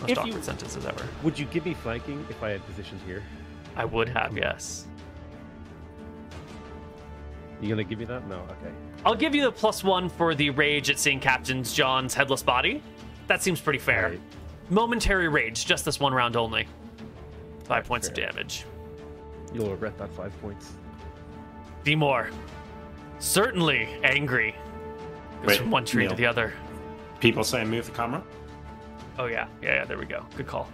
Most 0.00 0.10
If 0.10 0.18
awkward 0.18 0.34
you- 0.34 0.42
sentences 0.42 0.84
ever. 0.86 1.06
would 1.22 1.38
you 1.38 1.44
give 1.46 1.64
me 1.64 1.74
flanking 1.74 2.24
if 2.30 2.42
I 2.42 2.50
had 2.50 2.66
positioned 2.66 3.00
here? 3.06 3.22
I 3.76 3.84
would 3.84 4.08
have 4.08 4.36
yes. 4.36 4.86
You 7.60 7.68
gonna 7.68 7.84
give 7.84 7.98
me 8.00 8.04
that? 8.06 8.26
No. 8.26 8.36
Okay. 8.40 8.72
I'll 9.04 9.14
give 9.14 9.34
you 9.34 9.42
the 9.42 9.52
plus 9.52 9.82
one 9.82 10.08
for 10.08 10.34
the 10.34 10.50
rage 10.50 10.90
at 10.90 10.98
seeing 10.98 11.18
Captain 11.18 11.64
John's 11.64 12.14
headless 12.14 12.42
body. 12.42 12.82
That 13.26 13.42
seems 13.42 13.60
pretty 13.60 13.78
fair. 13.78 14.04
Alright. 14.04 14.20
Momentary 14.70 15.28
rage, 15.28 15.66
just 15.66 15.84
this 15.84 15.98
one 15.98 16.14
round 16.14 16.36
only. 16.36 16.68
Five 17.64 17.68
That's 17.68 17.88
points 17.88 18.08
of 18.08 18.14
damage. 18.14 18.64
You'll 19.52 19.70
regret 19.70 19.98
that 19.98 20.12
five 20.14 20.32
points. 20.40 20.72
Be 21.84 21.96
more. 21.96 22.30
Certainly 23.18 23.88
angry. 24.04 24.54
Goes 25.40 25.48
Wait, 25.48 25.58
from 25.58 25.70
one 25.70 25.84
tree 25.84 26.08
to 26.08 26.14
the 26.14 26.26
other. 26.26 26.52
People 27.20 27.44
saying 27.44 27.68
move 27.68 27.86
the 27.86 27.92
camera. 27.92 28.22
Oh 29.18 29.26
yeah, 29.26 29.46
yeah, 29.60 29.74
yeah. 29.76 29.84
There 29.84 29.98
we 29.98 30.06
go. 30.06 30.24
Good 30.36 30.46
call. 30.46 30.68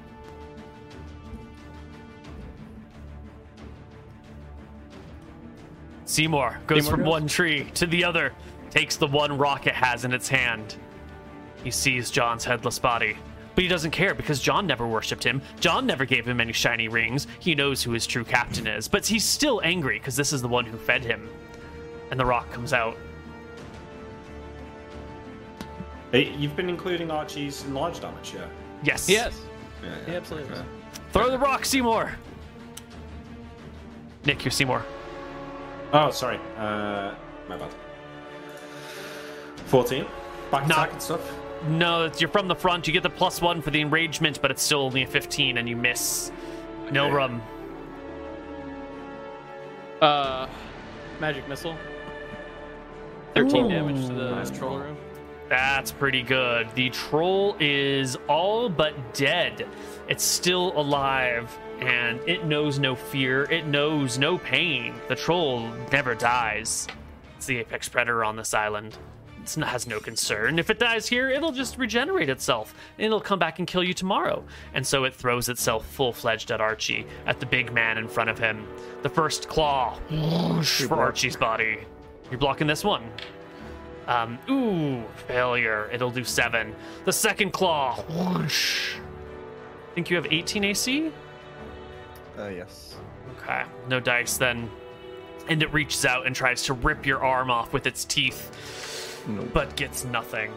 Seymour 6.09 6.59
goes 6.67 6.85
Seymour 6.85 6.91
from 6.91 7.01
goes? 7.05 7.11
one 7.11 7.29
tree 7.29 7.65
to 7.75 7.87
the 7.87 8.03
other, 8.03 8.33
takes 8.71 8.97
the 8.97 9.07
one 9.07 9.37
rock 9.37 9.67
it 9.67 9.75
has 9.75 10.07
in 10.07 10.13
its 10.15 10.27
hand. 10.27 10.77
He 11.63 11.71
sees 11.71 12.11
John's 12.11 12.47
headless 12.47 12.79
body, 12.79 13.19
but 13.55 13.63
he 13.63 13.69
doesn't 13.69 13.91
care 13.91 14.15
because 14.15 14.41
John 14.41 14.67
never 14.67 14.87
worshipped 14.87 15.23
him. 15.23 15.43
John 15.61 15.85
never 15.87 16.07
gave 16.07 16.27
him 16.27 16.41
any 16.41 16.55
shiny 16.55 16.89
rings. 16.89 17.27
He 17.41 17.55
knows 17.55 17.83
who 17.83 17.91
his 17.93 18.07
true 18.07 18.25
captain 18.25 18.67
is, 18.67 18.89
but 18.89 19.05
he's 19.05 19.23
still 19.23 19.61
angry 19.63 19.99
because 19.99 20.17
this 20.17 20.33
is 20.33 20.41
the 20.41 20.49
one 20.49 20.65
who 20.65 20.79
fed 20.79 21.05
him. 21.05 21.29
And 22.11 22.19
the 22.19 22.25
rock 22.25 22.51
comes 22.51 22.73
out. 22.73 22.97
Hey, 26.11 26.33
you've 26.39 26.57
been 26.57 26.71
including 26.71 27.11
Archie's 27.11 27.65
enlarged 27.67 28.01
damage, 28.01 28.33
yeah. 28.35 28.47
Yes. 28.83 29.11
Yes. 29.11 29.39
Yeah, 29.85 29.95
He 30.07 30.17
absolutely 30.17 30.55
is. 30.55 30.63
Throw 31.13 31.31
the 31.31 31.39
rock, 31.39 31.67
Seymour. 31.67 32.13
Nick, 34.25 34.43
you're 34.43 34.51
Seymour. 34.53 34.83
Oh, 35.93 36.11
sorry. 36.11 36.39
Uh, 36.57 37.15
my 37.49 37.57
bad. 37.57 37.71
14. 39.67 40.05
Back 40.51 40.67
Not- 40.67 40.79
attack 40.79 40.93
and 40.93 41.03
stuff. 41.03 41.33
No, 41.67 42.05
it's, 42.05 42.21
you're 42.21 42.31
from 42.31 42.47
the 42.47 42.55
front. 42.55 42.87
You 42.87 42.93
get 42.93 43.03
the 43.03 43.11
plus 43.11 43.41
one 43.43 43.61
for 43.63 43.71
the 43.71 43.81
enragement, 43.81 44.41
but 44.41 44.51
it's 44.51 44.63
still 44.63 44.83
only 44.83 45.03
a 45.03 45.07
15, 45.07 45.59
and 45.59 45.69
you 45.69 45.77
miss. 45.77 46.31
No 46.93 47.07
Okay. 47.07 47.15
rum. 47.15 47.43
Uh, 50.01 50.47
magic 51.21 51.49
missile. 51.49 51.77
13 53.35 53.67
Ooh. 53.67 53.69
damage 53.69 54.07
to 54.07 54.13
the 54.15 54.31
Nice 54.31 54.51
trollaroo. 54.51 54.95
That's 55.49 55.91
pretty 55.91 56.23
good. 56.23 56.69
The 56.75 56.91
troll 56.91 57.57
is 57.59 58.17
all 58.29 58.69
but 58.69 59.15
dead. 59.15 59.67
It's 60.09 60.23
still 60.25 60.79
alive, 60.79 61.57
and 61.81 62.21
it 62.27 62.45
knows 62.45 62.79
no 62.79 62.95
fear. 62.95 63.45
It 63.45 63.67
knows 63.67 64.19
no 64.19 64.39
pain. 64.39 64.95
The 65.09 65.15
troll 65.15 65.69
never 65.93 66.15
dies. 66.15 66.87
It's 67.37 67.47
the 67.47 67.59
apex 67.59 67.89
predator 67.89 68.25
on 68.25 68.37
this 68.37 68.55
island. 68.55 68.99
It 69.57 69.65
has 69.65 69.87
no 69.87 69.99
concern. 69.99 70.59
If 70.59 70.69
it 70.69 70.79
dies 70.79 71.09
here, 71.09 71.31
it'll 71.31 71.53
just 71.53 71.79
regenerate 71.79 72.29
itself, 72.29 72.75
it'll 72.99 73.21
come 73.21 73.39
back 73.39 73.59
and 73.59 73.67
kill 73.67 73.83
you 73.83 73.95
tomorrow. 73.95 74.45
And 74.75 74.87
so 74.87 75.05
it 75.05 75.15
throws 75.15 75.49
itself 75.49 75.87
full 75.87 76.13
fledged 76.13 76.51
at 76.51 76.61
Archie, 76.61 77.07
at 77.27 77.41
the 77.41 77.47
big 77.47 77.73
man 77.73 77.97
in 77.97 78.09
front 78.09 78.29
of 78.29 78.39
him. 78.39 78.67
The 79.03 79.09
first 79.09 79.49
claw 79.49 79.99
whoosh, 80.11 80.83
for 80.83 80.97
Archie's 80.97 81.37
body. 81.37 81.79
You're 82.31 82.39
blocking 82.39 82.67
this 82.67 82.85
one. 82.85 83.11
Um, 84.07 84.39
ooh, 84.51 85.05
failure. 85.27 85.89
It'll 85.93 86.11
do 86.11 86.25
seven. 86.25 86.75
The 87.05 87.13
second 87.13 87.53
claw. 87.53 88.03
Whoosh. 88.03 88.97
Think 89.95 90.11
you 90.11 90.17
have 90.17 90.27
18 90.31 90.65
AC? 90.65 91.13
Uh, 92.39 92.49
yes. 92.49 92.97
Okay, 93.41 93.65
no 93.89 94.01
dice 94.01 94.37
then. 94.37 94.71
And 95.49 95.63
it 95.63 95.73
reaches 95.73 96.05
out 96.05 96.27
and 96.27 96.37
tries 96.37 96.65
to 96.65 96.75
rip 96.75 97.07
your 97.07 97.23
arm 97.25 97.51
off 97.51 97.73
with 97.73 97.87
its 97.87 98.05
teeth, 98.05 99.25
Nope. 99.27 99.49
but 99.53 99.77
gets 99.77 100.05
nothing. 100.05 100.53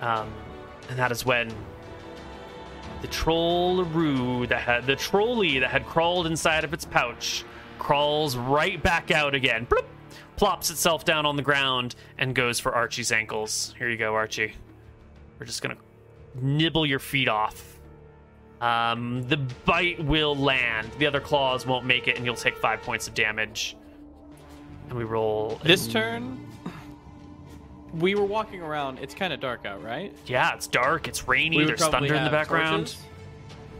Um, 0.00 0.30
and 0.88 0.98
that 0.98 1.10
is 1.10 1.24
when 1.24 1.52
the 3.02 3.08
trollaroo 3.08 4.46
that 4.48 4.60
had 4.60 4.86
the 4.86 4.96
trolley 4.96 5.58
that 5.58 5.70
had 5.70 5.86
crawled 5.86 6.26
inside 6.26 6.64
of 6.64 6.74
its 6.74 6.84
pouch 6.84 7.44
crawls 7.78 8.36
right 8.36 8.82
back 8.82 9.10
out 9.10 9.34
again. 9.34 9.66
Bloop, 9.66 9.86
plops 10.36 10.70
itself 10.70 11.04
down 11.04 11.24
on 11.24 11.36
the 11.36 11.42
ground 11.42 11.94
and 12.18 12.34
goes 12.34 12.60
for 12.60 12.74
Archie's 12.74 13.10
ankles. 13.10 13.74
Here 13.78 13.88
you 13.88 13.96
go, 13.96 14.14
Archie. 14.14 14.52
We're 15.38 15.46
just 15.46 15.62
gonna 15.62 15.78
nibble 16.34 16.84
your 16.84 16.98
feet 16.98 17.28
off. 17.28 17.69
Um, 18.60 19.26
the 19.28 19.38
bite 19.64 20.02
will 20.04 20.36
land. 20.36 20.90
The 20.98 21.06
other 21.06 21.20
claws 21.20 21.66
won't 21.66 21.86
make 21.86 22.08
it, 22.08 22.16
and 22.16 22.26
you'll 22.26 22.34
take 22.34 22.56
five 22.58 22.82
points 22.82 23.08
of 23.08 23.14
damage. 23.14 23.76
And 24.88 24.98
we 24.98 25.04
roll. 25.04 25.60
This 25.62 25.88
turn, 25.88 26.46
we 27.94 28.14
were 28.14 28.24
walking 28.24 28.60
around. 28.60 28.98
It's 28.98 29.14
kind 29.14 29.32
of 29.32 29.40
dark 29.40 29.64
out, 29.64 29.82
right? 29.82 30.14
Yeah, 30.26 30.54
it's 30.54 30.66
dark. 30.66 31.08
It's 31.08 31.26
rainy. 31.26 31.56
We 31.58 31.64
There's 31.64 31.86
thunder 31.86 32.14
in 32.14 32.24
the 32.24 32.30
background. 32.30 32.96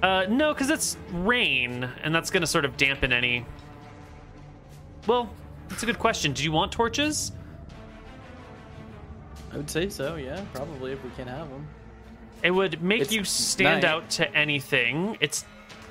Uh, 0.03 0.25
no, 0.31 0.55
because 0.55 0.71
it's 0.71 0.97
rain, 1.13 1.89
and 2.03 2.15
that's 2.15 2.31
going 2.31 2.41
to 2.41 2.47
sort 2.47 2.65
of 2.65 2.77
dampen 2.79 3.13
any. 3.13 3.45
Well, 5.07 5.29
that's 5.69 5.83
a 5.83 5.87
good 5.87 5.99
question. 5.99 6.33
Do 6.33 6.43
you 6.43 6.53
want 6.53 6.73
torches? 6.73 7.33
I 9.53 9.57
would 9.57 9.69
say 9.69 9.91
so. 9.91 10.17
Yeah, 10.17 10.43
probably 10.55 10.93
if 10.93 11.05
we 11.05 11.11
can 11.11 11.27
have 11.29 11.51
them. 11.51 11.67
It 12.43 12.51
would 12.51 12.83
make 12.83 13.03
It's 13.03 13.13
you 13.13 13.25
stand 13.25 13.83
night. 13.83 13.89
out 13.91 14.11
to 14.11 14.35
anything. 14.35 15.17
It's 15.21 15.45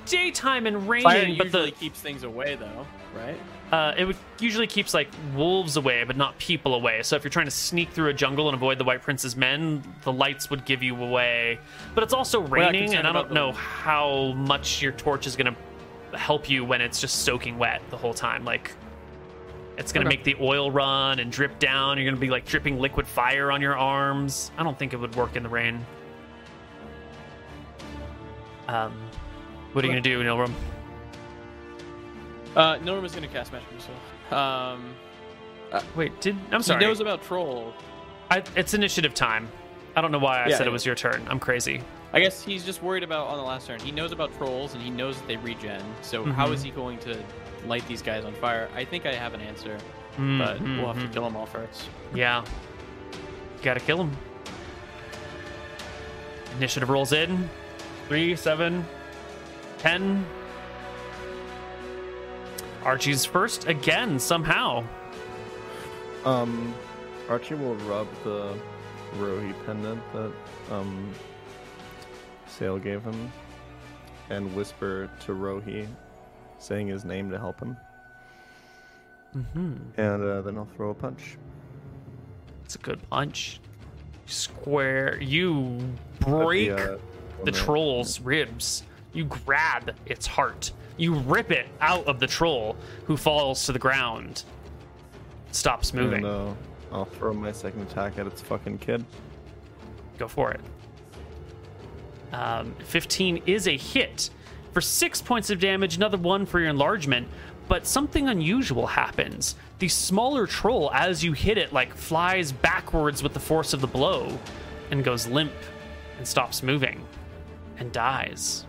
daytime 0.06 0.66
and 0.66 0.78
Fire 0.82 0.88
raining, 0.88 1.38
but 1.38 1.46
usually 1.46 1.70
the 1.70 1.76
keeps 1.76 2.00
things 2.00 2.22
away, 2.24 2.56
though, 2.56 2.86
right? 3.16 3.38
uh, 3.70 3.94
it 3.96 4.04
would 4.04 4.16
usually 4.40 4.66
keeps 4.66 4.92
like 4.94 5.08
wolves 5.36 5.76
away, 5.76 6.02
but 6.02 6.16
not 6.16 6.36
people 6.38 6.74
away. 6.74 7.02
So 7.04 7.14
if 7.14 7.22
you're 7.22 7.30
trying 7.30 7.44
to 7.46 7.50
sneak 7.52 7.90
through 7.90 8.08
a 8.08 8.12
jungle 8.12 8.48
and 8.48 8.54
avoid 8.56 8.78
the 8.78 8.84
White 8.84 9.02
Prince's 9.02 9.36
men, 9.36 9.82
the 10.02 10.12
lights 10.12 10.50
would 10.50 10.64
give 10.64 10.82
you 10.82 10.96
away. 11.00 11.60
But 11.94 12.02
it's 12.02 12.12
also 12.14 12.40
raining, 12.40 12.94
and 12.96 13.06
I 13.06 13.12
don't 13.12 13.30
know 13.32 13.52
the- 13.52 13.58
how 13.58 14.32
much 14.36 14.82
your 14.82 14.92
torch 14.92 15.26
is 15.28 15.36
gonna 15.36 15.54
help 16.14 16.50
you 16.50 16.64
when 16.64 16.80
it's 16.80 17.00
just 17.00 17.22
soaking 17.22 17.56
wet 17.58 17.80
the 17.90 17.96
whole 17.96 18.14
time. 18.14 18.44
Like 18.44 18.72
it's 19.78 19.92
gonna 19.92 20.06
Okay. 20.06 20.16
make 20.16 20.24
the 20.24 20.36
oil 20.40 20.72
run 20.72 21.20
and 21.20 21.30
drip 21.30 21.60
down. 21.60 21.96
You're 21.96 22.10
gonna 22.10 22.20
be 22.20 22.30
like 22.30 22.44
dripping 22.46 22.80
liquid 22.80 23.06
fire 23.06 23.52
on 23.52 23.60
your 23.62 23.76
arms. 23.78 24.50
I 24.58 24.64
don't 24.64 24.76
think 24.76 24.92
it 24.92 24.96
would 24.96 25.14
work 25.14 25.36
in 25.36 25.44
the 25.44 25.48
rain. 25.48 25.86
Um, 28.70 28.92
what 29.72 29.84
are 29.84 29.88
you 29.88 29.92
gonna 29.92 30.00
do, 30.00 30.22
Nilrim? 30.22 30.52
Uh, 32.56 32.76
Nilrim 32.78 33.04
is 33.04 33.12
going 33.12 33.22
to 33.22 33.32
cast 33.32 33.52
magic 33.52 33.68
missile. 33.72 34.36
Um, 34.36 34.92
Wait, 35.94 36.20
did 36.20 36.34
I'm 36.50 36.50
sorry. 36.50 36.60
he 36.60 36.64
sorry? 36.64 36.84
knows 36.84 36.98
about 37.00 37.22
troll. 37.22 37.72
I, 38.28 38.42
it's 38.56 38.74
initiative 38.74 39.14
time. 39.14 39.48
I 39.94 40.00
don't 40.00 40.10
know 40.10 40.18
why 40.18 40.42
I 40.42 40.48
Yeah, 40.48 40.58
said 40.58 40.66
it 40.66 40.70
was 40.70 40.84
your 40.84 40.96
turn. 40.96 41.24
I'm 41.30 41.38
crazy. 41.38 41.80
I 42.12 42.18
guess 42.18 42.42
he's 42.42 42.64
just 42.64 42.82
worried 42.82 43.04
about 43.04 43.28
on 43.28 43.36
the 43.36 43.42
last 43.44 43.68
turn. 43.68 43.78
He 43.78 43.92
knows 43.92 44.10
about 44.10 44.36
trolls 44.36 44.74
and 44.74 44.82
he 44.82 44.90
knows 44.90 45.16
that 45.18 45.28
they 45.28 45.36
regen. 45.36 45.80
So 46.02 46.24
how 46.24 46.48
Mhm. 46.48 46.54
is 46.54 46.62
he 46.64 46.70
going 46.72 46.98
to 46.98 47.16
light 47.68 47.86
these 47.86 48.02
guys 48.02 48.24
on 48.24 48.34
fire? 48.34 48.68
I 48.74 48.84
think 48.84 49.06
I 49.06 49.14
have 49.14 49.32
an 49.32 49.40
answer, 49.40 49.78
Mm, 50.18 50.38
but 50.38 50.60
we'll 50.60 50.92
have 50.92 51.00
to 51.00 51.08
kill 51.12 51.22
them 51.22 51.36
all 51.36 51.46
first. 51.46 51.88
Yeah. 52.14 52.42
You 53.12 53.62
gotta 53.62 53.78
kill 53.80 53.98
him. 54.00 54.16
Initiative 56.56 56.90
rolls 56.90 57.12
in. 57.12 57.48
Three, 58.10 58.34
seven, 58.34 58.84
ten. 59.78 60.26
Archie's 62.82 63.24
first 63.24 63.68
again, 63.68 64.18
somehow. 64.18 64.82
Um, 66.24 66.74
Archie 67.28 67.54
will 67.54 67.76
rub 67.76 68.08
the 68.24 68.58
Rho-ei 69.16 69.52
pendant 69.64 70.02
that 70.12 70.32
um 70.72 71.14
Sail 72.48 72.78
gave 72.80 73.04
him, 73.04 73.30
and 74.28 74.52
whisper 74.56 75.08
to 75.26 75.34
Rho-ei, 75.34 75.86
saying 76.58 76.88
his 76.88 77.04
name 77.04 77.30
to 77.30 77.38
help 77.38 77.60
him, 77.60 77.76
Mm-hmm. 79.36 79.76
and 80.00 80.22
uh, 80.24 80.40
then 80.42 80.58
I'll 80.58 80.68
throw 80.74 80.90
a 80.90 80.94
punch. 80.94 81.38
It's 82.64 82.74
a 82.74 82.78
good 82.78 83.08
punch. 83.08 83.60
Square. 84.26 85.22
You 85.22 85.78
break 86.18 86.70
the, 86.70 86.94
uh, 86.94 86.98
the 87.44 87.52
troll's 87.52 88.20
ribs. 88.20 88.82
You 89.12 89.24
grab 89.24 89.94
its 90.06 90.26
heart. 90.26 90.72
You 90.96 91.14
rip 91.14 91.50
it 91.50 91.66
out 91.80 92.06
of 92.06 92.20
the 92.20 92.26
troll, 92.26 92.76
who 93.06 93.16
falls 93.16 93.64
to 93.66 93.72
the 93.72 93.78
ground. 93.78 94.44
Stops 95.50 95.94
moving. 95.94 96.24
And, 96.24 96.26
uh, 96.26 96.54
I'll 96.92 97.04
throw 97.04 97.32
my 97.32 97.52
second 97.52 97.82
attack 97.82 98.18
at 98.18 98.26
its 98.26 98.42
fucking 98.42 98.78
kid. 98.78 99.04
Go 100.18 100.28
for 100.28 100.52
it. 100.52 100.60
Um, 102.32 102.74
15 102.84 103.42
is 103.46 103.66
a 103.66 103.76
hit. 103.76 104.30
For 104.72 104.80
six 104.80 105.20
points 105.20 105.50
of 105.50 105.58
damage, 105.58 105.96
another 105.96 106.18
one 106.18 106.46
for 106.46 106.60
your 106.60 106.68
enlargement. 106.68 107.26
But 107.66 107.86
something 107.86 108.28
unusual 108.28 108.86
happens. 108.86 109.56
The 109.78 109.88
smaller 109.88 110.46
troll, 110.46 110.90
as 110.92 111.24
you 111.24 111.32
hit 111.32 111.56
it, 111.56 111.72
like 111.72 111.94
flies 111.94 112.52
backwards 112.52 113.22
with 113.22 113.32
the 113.32 113.40
force 113.40 113.72
of 113.72 113.80
the 113.80 113.86
blow 113.86 114.38
and 114.90 115.02
goes 115.04 115.26
limp 115.26 115.52
and 116.18 116.26
stops 116.26 116.62
moving 116.62 117.00
and 117.80 117.90
dies. 117.90 118.66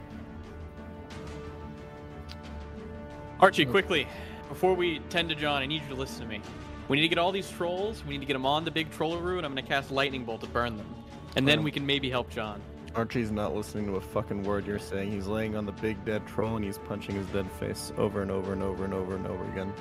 Archie, 3.39 3.65
oh. 3.65 3.71
quickly, 3.71 4.07
before 4.49 4.73
we 4.73 4.99
tend 5.09 5.29
to 5.29 5.35
John, 5.35 5.61
I 5.61 5.65
need 5.65 5.83
you 5.83 5.89
to 5.89 5.95
listen 5.95 6.21
to 6.21 6.27
me. 6.27 6.41
We 6.87 6.97
need 6.97 7.03
to 7.03 7.09
get 7.09 7.17
all 7.17 7.31
these 7.31 7.49
trolls. 7.49 8.03
We 8.05 8.13
need 8.13 8.21
to 8.21 8.25
get 8.25 8.33
them 8.33 8.45
on 8.45 8.65
the 8.65 8.71
big 8.71 8.89
trollaroo, 8.91 9.37
and 9.37 9.45
I'm 9.45 9.53
going 9.53 9.63
to 9.63 9.69
cast 9.69 9.91
lightning 9.91 10.25
bolt 10.25 10.41
to 10.41 10.47
burn 10.47 10.77
them, 10.77 10.87
and 11.35 11.47
then 11.47 11.59
Oh. 11.59 11.63
we 11.63 11.71
can 11.71 11.85
maybe 11.85 12.09
help 12.09 12.29
John. 12.29 12.61
Archie's 12.93 13.31
not 13.31 13.55
listening 13.55 13.85
to 13.87 13.93
a 13.93 14.01
fucking 14.01 14.43
word 14.43 14.65
you're 14.65 14.79
saying. 14.79 15.11
He's 15.11 15.27
laying 15.27 15.55
on 15.55 15.65
the 15.65 15.71
big 15.71 16.03
dead 16.03 16.27
troll 16.27 16.57
and 16.57 16.65
he's 16.65 16.77
punching 16.77 17.15
his 17.15 17.25
dead 17.27 17.49
face 17.53 17.93
over 17.97 18.21
and 18.21 18.29
over 18.29 18.51
and 18.51 18.61
over 18.61 18.83
and 18.83 18.93
over 18.93 19.15
and 19.15 19.25
over 19.25 19.45
again. 19.49 19.73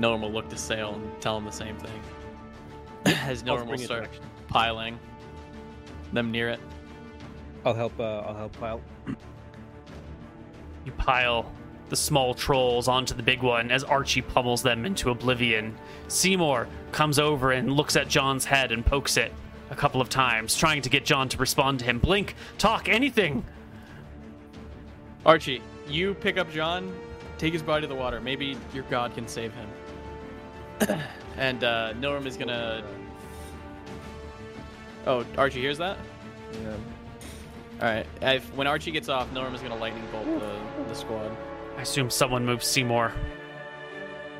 Nolan 0.00 0.20
will 0.20 0.32
look 0.32 0.48
to 0.48 0.56
Sail 0.56 0.94
and 0.94 1.20
tell 1.20 1.38
him 1.38 1.44
the 1.44 1.52
same 1.52 1.76
thing. 1.76 2.00
As 3.22 3.44
I'll 3.46 3.64
will 3.64 3.78
start 3.78 4.08
piling 4.48 4.98
them 6.12 6.32
near 6.32 6.48
it. 6.48 6.60
I'll 7.64 7.74
help. 7.74 7.98
Uh, 7.98 8.20
I'll 8.20 8.34
help 8.34 8.52
Pile. 8.58 8.80
You 10.84 10.92
pile 10.92 11.50
the 11.88 11.96
small 11.96 12.34
trolls 12.34 12.88
onto 12.88 13.14
the 13.14 13.22
big 13.22 13.42
one 13.42 13.70
as 13.70 13.84
Archie 13.84 14.22
pummels 14.22 14.62
them 14.62 14.84
into 14.84 15.10
oblivion. 15.10 15.76
Seymour 16.08 16.68
comes 16.92 17.18
over 17.18 17.52
and 17.52 17.72
looks 17.72 17.96
at 17.96 18.08
John's 18.08 18.44
head 18.44 18.72
and 18.72 18.84
pokes 18.84 19.16
it 19.16 19.32
a 19.70 19.74
couple 19.76 20.00
of 20.00 20.08
times, 20.08 20.56
trying 20.56 20.82
to 20.82 20.88
get 20.90 21.04
John 21.04 21.28
to 21.30 21.38
respond 21.38 21.78
to 21.80 21.84
him. 21.84 21.98
Blink, 21.98 22.34
talk, 22.58 22.88
anything. 22.88 23.44
Archie, 25.24 25.62
you 25.88 26.14
pick 26.14 26.36
up 26.36 26.50
John, 26.50 26.94
take 27.38 27.52
his 27.52 27.62
body 27.62 27.82
to 27.82 27.86
the 27.86 27.94
water. 27.94 28.20
Maybe 28.20 28.56
your 28.74 28.84
god 28.84 29.14
can 29.14 29.26
save 29.26 29.52
him. 29.54 29.68
and 31.36 31.64
uh, 31.64 31.92
Norm 31.94 32.26
is 32.26 32.36
gonna. 32.36 32.84
Oh, 35.06 35.24
Archie 35.36 35.60
hears 35.60 35.78
that. 35.78 35.98
Yeah. 36.62 36.76
All 37.80 37.88
right. 37.88 38.06
If, 38.22 38.54
when 38.54 38.66
Archie 38.66 38.90
gets 38.92 39.08
off, 39.08 39.30
Norm 39.32 39.54
is 39.54 39.60
gonna 39.60 39.76
lightning 39.76 40.04
bolt 40.12 40.24
the, 40.40 40.84
the 40.88 40.94
squad. 40.94 41.36
I 41.76 41.82
assume 41.82 42.08
someone 42.10 42.44
moves 42.46 42.66
Seymour. 42.66 43.12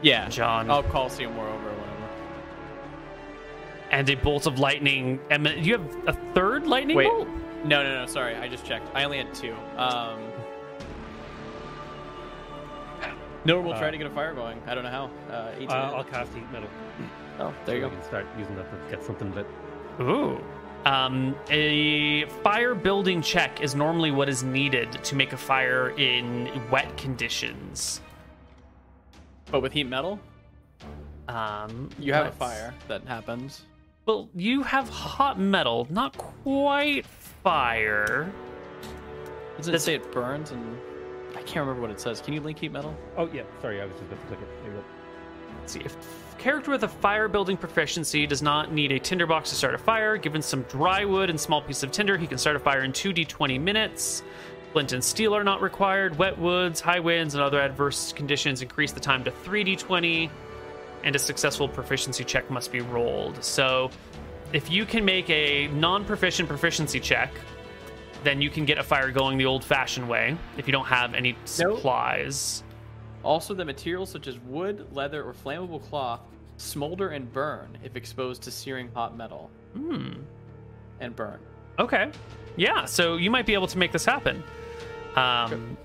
Yeah, 0.02 0.28
John. 0.28 0.70
I'll 0.70 0.82
call 0.82 1.08
Seymour 1.10 1.46
over 1.48 1.68
or 1.68 1.72
whatever. 1.72 1.90
And 3.90 4.08
a 4.10 4.14
bolt 4.16 4.46
of 4.46 4.58
lightning. 4.58 5.18
emin- 5.30 5.64
You 5.64 5.78
have 5.78 5.96
a 6.08 6.12
third 6.34 6.66
lightning 6.66 6.96
Wait. 6.96 7.08
bolt? 7.08 7.28
No, 7.64 7.82
no, 7.82 8.00
no. 8.00 8.06
Sorry, 8.06 8.34
I 8.36 8.48
just 8.48 8.64
checked. 8.66 8.88
I 8.94 9.04
only 9.04 9.18
had 9.18 9.32
two. 9.34 9.54
Um, 9.76 10.20
Norm 13.46 13.64
will 13.64 13.72
try 13.74 13.88
Uh, 13.88 13.90
to 13.90 13.98
get 13.98 14.06
a 14.06 14.10
fire 14.10 14.32
going. 14.34 14.60
I 14.66 14.74
don't 14.74 14.84
know 14.84 14.90
how. 14.90 15.10
Uh, 15.30 15.50
Uh, 15.68 15.72
I'll 15.96 16.04
cast 16.04 16.32
heat 16.34 16.50
metal. 16.50 16.68
Oh, 17.38 17.52
there 17.66 17.74
you 17.76 17.80
go. 17.82 17.88
We 17.88 17.96
can 17.96 18.04
start 18.04 18.26
using 18.38 18.54
that 18.56 18.70
to 18.70 18.90
get 18.96 19.04
something 19.04 19.34
lit. 19.34 19.46
Ooh. 20.00 20.42
Um, 20.84 21.34
a 21.48 22.26
fire 22.42 22.74
building 22.74 23.22
check 23.22 23.62
is 23.62 23.74
normally 23.74 24.10
what 24.10 24.28
is 24.28 24.42
needed 24.42 24.92
to 25.04 25.14
make 25.14 25.32
a 25.32 25.36
fire 25.36 25.90
in 25.98 26.50
wet 26.70 26.94
conditions. 26.98 28.00
But 29.50 29.60
with 29.60 29.72
heat 29.72 29.84
metal, 29.88 30.18
Um, 31.26 31.88
you 31.98 32.12
have 32.12 32.22
a 32.22 32.24
let's- 32.26 32.36
fire 32.36 32.74
that 32.88 33.02
happens. 33.04 33.64
Well, 34.04 34.28
you 34.34 34.62
have 34.62 34.88
hot 34.90 35.38
metal, 35.40 35.86
not 35.88 36.16
quite 36.18 37.06
fire. 37.06 38.30
Doesn't 39.56 39.74
it 39.74 39.78
say 39.80 39.94
it 39.94 40.12
burns 40.12 40.50
and 40.50 40.78
I 41.34 41.40
can't 41.42 41.66
remember 41.66 41.80
what 41.80 41.90
it 41.90 41.98
says. 42.00 42.20
Can 42.20 42.34
you 42.34 42.40
link 42.42 42.58
heat 42.58 42.72
metal? 42.72 42.94
Oh 43.16 43.28
yeah, 43.32 43.42
sorry, 43.62 43.80
I 43.80 43.86
was 43.86 43.94
just 43.94 44.04
about 44.12 44.20
to 44.20 44.26
click 44.26 44.40
it. 44.42 44.48
There 44.64 44.72
you 44.72 44.78
go. 44.78 44.84
Let's 45.60 45.72
see 45.72 45.80
if 45.80 45.96
character 46.44 46.72
with 46.72 46.82
a 46.82 46.88
fire 46.88 47.26
building 47.26 47.56
proficiency 47.56 48.26
does 48.26 48.42
not 48.42 48.70
need 48.70 48.92
a 48.92 48.98
tinderbox 48.98 49.48
to 49.48 49.56
start 49.56 49.74
a 49.74 49.78
fire. 49.78 50.18
Given 50.18 50.42
some 50.42 50.60
dry 50.64 51.02
wood 51.02 51.30
and 51.30 51.40
small 51.40 51.62
piece 51.62 51.82
of 51.82 51.90
tinder, 51.90 52.18
he 52.18 52.26
can 52.26 52.36
start 52.36 52.54
a 52.54 52.58
fire 52.58 52.84
in 52.84 52.92
2d20 52.92 53.58
minutes. 53.58 54.22
Flint 54.74 54.92
and 54.92 55.02
steel 55.02 55.34
are 55.34 55.42
not 55.42 55.62
required. 55.62 56.18
Wet 56.18 56.38
woods, 56.38 56.82
high 56.82 57.00
winds, 57.00 57.34
and 57.34 57.42
other 57.42 57.58
adverse 57.58 58.12
conditions 58.12 58.60
increase 58.60 58.92
the 58.92 59.00
time 59.00 59.24
to 59.24 59.30
3d20, 59.30 60.28
and 61.02 61.16
a 61.16 61.18
successful 61.18 61.66
proficiency 61.66 62.24
check 62.24 62.50
must 62.50 62.70
be 62.70 62.82
rolled. 62.82 63.42
So, 63.42 63.90
if 64.52 64.70
you 64.70 64.84
can 64.84 65.02
make 65.02 65.30
a 65.30 65.68
non-proficient 65.68 66.46
proficiency 66.46 67.00
check, 67.00 67.32
then 68.22 68.42
you 68.42 68.50
can 68.50 68.66
get 68.66 68.76
a 68.76 68.82
fire 68.82 69.10
going 69.10 69.38
the 69.38 69.46
old-fashioned 69.46 70.06
way. 70.06 70.36
If 70.58 70.66
you 70.66 70.72
don't 70.72 70.84
have 70.84 71.14
any 71.14 71.38
supplies. 71.46 72.64
Also, 73.22 73.54
the 73.54 73.64
materials 73.64 74.10
such 74.10 74.26
as 74.26 74.38
wood, 74.40 74.88
leather, 74.92 75.24
or 75.24 75.32
flammable 75.32 75.82
cloth 75.82 76.20
smolder 76.56 77.08
and 77.08 77.32
burn 77.32 77.78
if 77.84 77.96
exposed 77.96 78.42
to 78.42 78.50
searing 78.50 78.90
hot 78.94 79.16
metal. 79.16 79.50
Hmm. 79.74 80.12
And 81.00 81.14
burn. 81.16 81.38
Okay. 81.78 82.10
Yeah, 82.56 82.84
so 82.84 83.16
you 83.16 83.30
might 83.30 83.46
be 83.46 83.54
able 83.54 83.66
to 83.66 83.78
make 83.78 83.90
this 83.92 84.04
happen. 84.04 84.42
Um, 85.16 85.76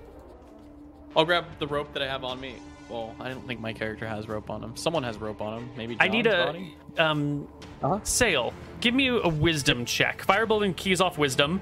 I'll 1.16 1.26
grab 1.26 1.46
the 1.58 1.68
rope 1.68 1.94
that 1.94 2.04
I 2.04 2.08
have 2.08 2.24
on 2.24 2.40
me. 2.40 2.56
Well, 2.90 3.16
I 3.20 3.30
don't 3.30 3.46
think 3.48 3.60
my 3.60 3.74
character 3.74 4.08
has 4.08 4.28
rope 4.28 4.50
on 4.50 4.64
him. 4.64 4.76
Someone 4.76 5.04
has 5.04 5.18
rope 5.18 5.42
on 5.42 5.60
him. 5.60 5.70
Maybe 5.78 5.98
I 6.00 6.08
need 6.08 6.26
a 6.28 6.46
body? 6.46 6.76
um 6.98 7.48
Uh-huh. 7.84 8.00
sail. 8.04 8.54
Give 8.82 8.94
me 8.96 9.08
a 9.10 9.28
wisdom 9.28 9.86
check. 9.86 10.24
Firebuilding 10.26 10.76
keys 10.76 11.00
off 11.02 11.18
wisdom. 11.18 11.62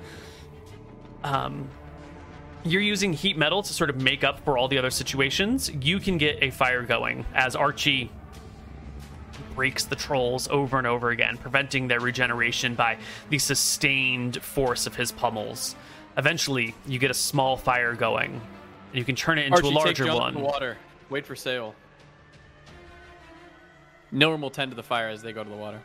Um 1.23 1.69
you're 2.63 2.81
using 2.81 3.13
heat 3.13 3.37
metal 3.37 3.61
to 3.63 3.73
sort 3.73 3.89
of 3.89 4.01
make 4.01 4.23
up 4.23 4.43
for 4.43 4.57
all 4.57 4.67
the 4.67 4.77
other 4.77 4.89
situations. 4.89 5.69
You 5.81 5.99
can 5.99 6.17
get 6.17 6.39
a 6.41 6.49
fire 6.51 6.83
going 6.83 7.25
as 7.33 7.55
Archie 7.55 8.09
breaks 9.57 9.85
the 9.85 9.95
trolls 9.95 10.47
over 10.49 10.77
and 10.77 10.85
over 10.85 11.09
again, 11.09 11.35
preventing 11.35 11.87
their 11.87 11.99
regeneration 11.99 12.75
by 12.75 12.95
the 13.31 13.39
sustained 13.39 14.41
force 14.43 14.85
of 14.85 14.95
his 14.95 15.11
pummels. 15.11 15.75
Eventually, 16.15 16.75
you 16.85 16.99
get 16.99 17.09
a 17.09 17.15
small 17.15 17.57
fire 17.57 17.95
going. 17.95 18.31
And 18.33 18.95
you 18.95 19.03
can 19.03 19.15
turn 19.15 19.39
it 19.39 19.47
into 19.47 19.57
Archie, 19.57 19.69
a 19.69 19.71
larger 19.71 20.03
take 20.03 20.13
John 20.13 20.21
one. 20.21 20.33
to 20.33 20.39
the 20.39 20.45
water. 20.45 20.77
Wait 21.09 21.25
for 21.25 21.35
sail. 21.35 21.73
Norm 24.11 24.41
will 24.41 24.51
tend 24.51 24.71
to 24.71 24.75
the 24.75 24.83
fire 24.83 25.09
as 25.09 25.23
they 25.23 25.33
go 25.33 25.43
to 25.43 25.49
the 25.49 25.55
water. 25.55 25.81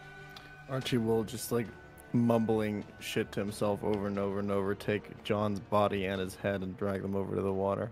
Archie 0.68 0.98
will 0.98 1.24
just 1.24 1.50
like 1.50 1.66
mumbling 2.12 2.84
shit 3.00 3.32
to 3.32 3.40
himself 3.40 3.82
over 3.82 4.06
and 4.06 4.18
over 4.18 4.38
and 4.38 4.50
over, 4.50 4.74
take 4.74 5.24
John's 5.24 5.60
body 5.60 6.04
and 6.04 6.20
his 6.20 6.34
head 6.34 6.60
and 6.60 6.76
drag 6.76 7.00
them 7.00 7.16
over 7.16 7.34
to 7.36 7.42
the 7.42 7.52
water. 7.52 7.90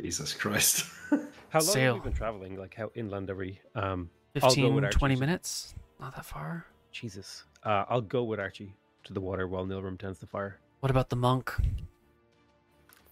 Jesus 0.00 0.32
Christ. 0.32 0.86
How 1.50 1.60
long 1.60 1.68
Sail. 1.68 1.94
have 1.94 2.04
we 2.04 2.10
been 2.10 2.16
traveling? 2.16 2.58
Like 2.58 2.74
how 2.74 2.90
inland 2.94 3.30
are 3.30 3.34
we? 3.36 3.60
Um, 3.74 3.84
I'll 3.84 4.00
go 4.02 4.15
15, 4.40 4.90
20 4.90 5.16
minutes. 5.16 5.74
Not 6.00 6.14
that 6.16 6.24
far. 6.24 6.66
Jesus. 6.92 7.44
Uh, 7.62 7.84
I'll 7.88 8.00
go 8.00 8.24
with 8.24 8.38
Archie 8.40 8.74
to 9.04 9.12
the 9.12 9.20
water 9.20 9.46
while 9.48 9.64
Nilrim 9.66 9.98
tends 9.98 10.18
the 10.18 10.26
fire. 10.26 10.58
What 10.80 10.90
about 10.90 11.08
the 11.10 11.16
monk? 11.16 11.52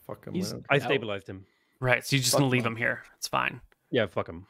Fuck 0.07 0.27
him. 0.27 0.35
He's- 0.35 0.55
I 0.71 0.79
stabilized 0.79 1.29
him. 1.29 1.47
Right, 1.81 2.05
so 2.07 2.17
you're 2.17 2.21
just 2.23 2.33
Fuck 2.33 2.41
gonna 2.41 2.51
leave 2.51 2.65
monk. 2.65 2.73
him 2.75 2.77
here. 2.79 3.03
It's 3.17 3.29
fine. 3.29 3.61
Yeah, 3.91 4.07
fuck 4.07 4.29
him. 4.29 4.47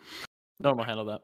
Norm 0.60 0.78
will 0.78 0.84
handle 0.84 1.05
that. 1.06 1.22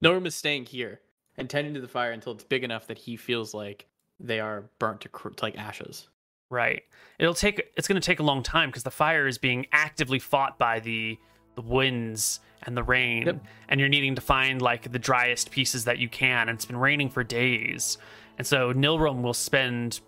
Norm 0.00 0.26
is 0.26 0.34
staying 0.34 0.66
here 0.66 1.00
and 1.36 1.48
tending 1.48 1.74
to 1.74 1.80
the 1.80 1.88
fire 1.88 2.12
until 2.12 2.32
it's 2.32 2.44
big 2.44 2.64
enough 2.64 2.86
that 2.86 2.98
he 2.98 3.16
feels 3.16 3.52
like 3.54 3.86
they 4.18 4.40
are 4.40 4.70
burnt 4.78 5.02
to, 5.02 5.08
cr- 5.08 5.30
to 5.30 5.44
like 5.44 5.56
ashes. 5.58 6.08
Right. 6.48 6.82
It'll 7.18 7.34
take. 7.34 7.70
It's 7.76 7.86
gonna 7.86 8.00
take 8.00 8.18
a 8.18 8.24
long 8.24 8.42
time 8.42 8.70
because 8.70 8.82
the 8.82 8.90
fire 8.90 9.26
is 9.26 9.38
being 9.38 9.66
actively 9.72 10.18
fought 10.18 10.58
by 10.58 10.80
the 10.80 11.18
the 11.54 11.62
winds 11.62 12.40
and 12.62 12.76
the 12.76 12.82
rain, 12.82 13.26
Yep. 13.26 13.44
and 13.68 13.80
you're 13.80 13.88
needing 13.88 14.14
to 14.14 14.20
find 14.20 14.60
like 14.62 14.92
the 14.92 14.98
driest 14.98 15.50
pieces 15.50 15.84
that 15.84 15.98
you 15.98 16.08
can. 16.08 16.48
And 16.48 16.56
it's 16.56 16.64
been 16.66 16.76
raining 16.76 17.10
for 17.10 17.24
days, 17.24 17.98
and 18.38 18.46
so 18.46 18.72
Nilrim 18.72 19.22
will 19.22 19.34
spend 19.34 20.00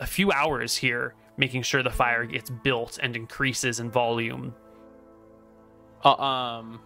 a 0.00 0.06
few 0.06 0.32
hours 0.32 0.76
here 0.76 1.14
making 1.36 1.62
sure 1.62 1.82
the 1.82 1.90
fire 1.90 2.24
gets 2.26 2.50
built 2.50 2.98
and 3.02 3.16
increases 3.16 3.80
in 3.80 3.90
volume. 3.90 4.54
Uh, 6.04 6.14
um, 6.14 6.80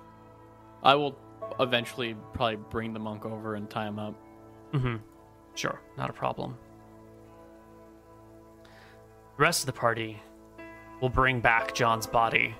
I 0.82 0.94
will 0.94 1.18
eventually 1.58 2.14
probably 2.34 2.56
bring 2.70 2.92
the 2.92 3.00
monk 3.00 3.24
over 3.24 3.54
and 3.54 3.68
tie 3.68 3.86
him 3.86 3.98
up. 3.98 4.14
Mm-hmm. 4.72 4.96
Sure, 5.54 5.80
not 5.96 6.10
a 6.10 6.12
problem. 6.12 6.56
The 9.36 9.42
rest 9.42 9.62
of 9.62 9.66
the 9.66 9.72
party 9.72 10.20
will 11.00 11.08
bring 11.08 11.40
back 11.40 11.74
John's 11.74 12.06
body 12.06 12.54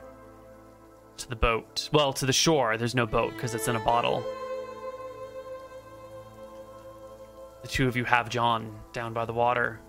to 1.18 1.28
the 1.28 1.36
boat. 1.36 1.88
Well, 1.92 2.12
to 2.14 2.26
the 2.26 2.32
shore. 2.32 2.76
There's 2.76 2.94
no 2.94 3.06
boat 3.06 3.32
because 3.34 3.54
it's 3.54 3.68
in 3.68 3.76
a 3.76 3.80
bottle. 3.80 4.24
The 7.62 7.68
two 7.68 7.88
of 7.88 7.96
you 7.96 8.04
have 8.04 8.28
John 8.28 8.78
down 8.92 9.12
by 9.12 9.24
the 9.24 9.32
water. 9.32 9.80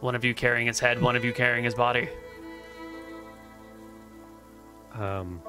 One 0.00 0.14
of 0.14 0.24
you 0.24 0.34
carrying 0.34 0.66
his 0.66 0.80
head, 0.80 1.00
one 1.00 1.16
of 1.16 1.24
you 1.24 1.32
carrying 1.32 1.64
his 1.64 1.74
body. 1.74 2.08
Um, 4.94 5.40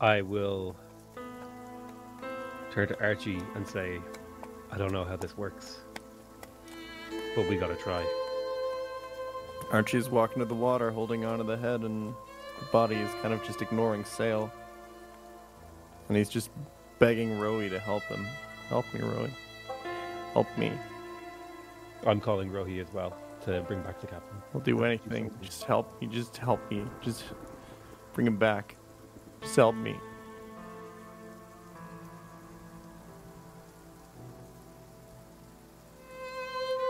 I 0.00 0.22
will 0.22 0.76
turn 2.72 2.88
to 2.88 3.00
Archie 3.00 3.40
and 3.54 3.66
say, 3.66 4.00
I 4.70 4.78
don't 4.78 4.92
know 4.92 5.04
how 5.04 5.16
this 5.16 5.36
works, 5.36 5.78
but 7.36 7.48
we 7.48 7.56
gotta 7.56 7.76
try. 7.76 8.04
Archie's 9.72 10.10
walking 10.10 10.40
to 10.40 10.44
the 10.44 10.54
water, 10.54 10.90
holding 10.90 11.24
onto 11.24 11.44
the 11.44 11.56
head, 11.56 11.80
and 11.80 12.14
the 12.58 12.66
body 12.66 12.96
is 12.96 13.10
kind 13.22 13.32
of 13.32 13.42
just 13.42 13.62
ignoring 13.62 14.04
Sail. 14.04 14.52
And 16.08 16.16
he's 16.16 16.28
just 16.28 16.50
begging 16.98 17.38
Rho-ei 17.38 17.70
to 17.70 17.78
help 17.78 18.02
him. 18.04 18.26
Help 18.68 18.84
me, 18.92 19.00
Rho-ei. 19.00 19.32
Help 20.34 20.46
me. 20.58 20.72
I'm 22.06 22.20
calling 22.20 22.50
Rho-ei 22.52 22.80
as 22.80 22.92
well 22.92 23.16
to 23.46 23.62
bring 23.62 23.80
back 23.80 23.98
the 24.00 24.06
captain. 24.06 24.36
I'll 24.54 24.60
do 24.60 24.84
anything. 24.84 25.30
Just 25.40 25.64
help 25.64 26.00
me. 26.00 26.06
Just 26.06 26.36
help 26.36 26.60
me. 26.70 26.84
Just 27.00 27.24
bring 28.12 28.26
him 28.26 28.36
back. 28.36 28.76
Just 29.40 29.56
help 29.56 29.74
me. 29.74 29.96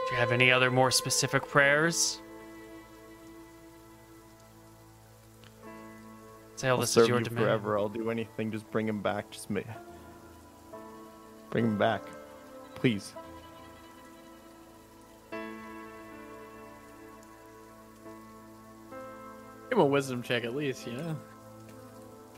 Do 0.08 0.14
you 0.16 0.16
have 0.16 0.32
any 0.32 0.50
other 0.50 0.70
more 0.70 0.90
specific 0.90 1.46
prayers? 1.46 2.20
Sail, 6.62 6.74
I'll 6.74 6.80
this 6.82 6.90
serve 6.90 7.02
is 7.02 7.08
your 7.08 7.18
you 7.18 7.24
demand. 7.24 7.44
forever. 7.44 7.76
I'll 7.76 7.88
do 7.88 8.08
anything. 8.08 8.52
Just 8.52 8.70
bring 8.70 8.86
him 8.86 9.02
back. 9.02 9.28
Just 9.32 9.50
ma- 9.50 9.62
bring 11.50 11.64
him 11.64 11.76
back, 11.76 12.02
please. 12.76 13.14
Give 19.70 19.78
him 19.78 19.80
a 19.80 19.86
wisdom 19.86 20.22
check 20.22 20.44
at 20.44 20.54
least, 20.54 20.86
you 20.86 20.92
know? 20.92 21.16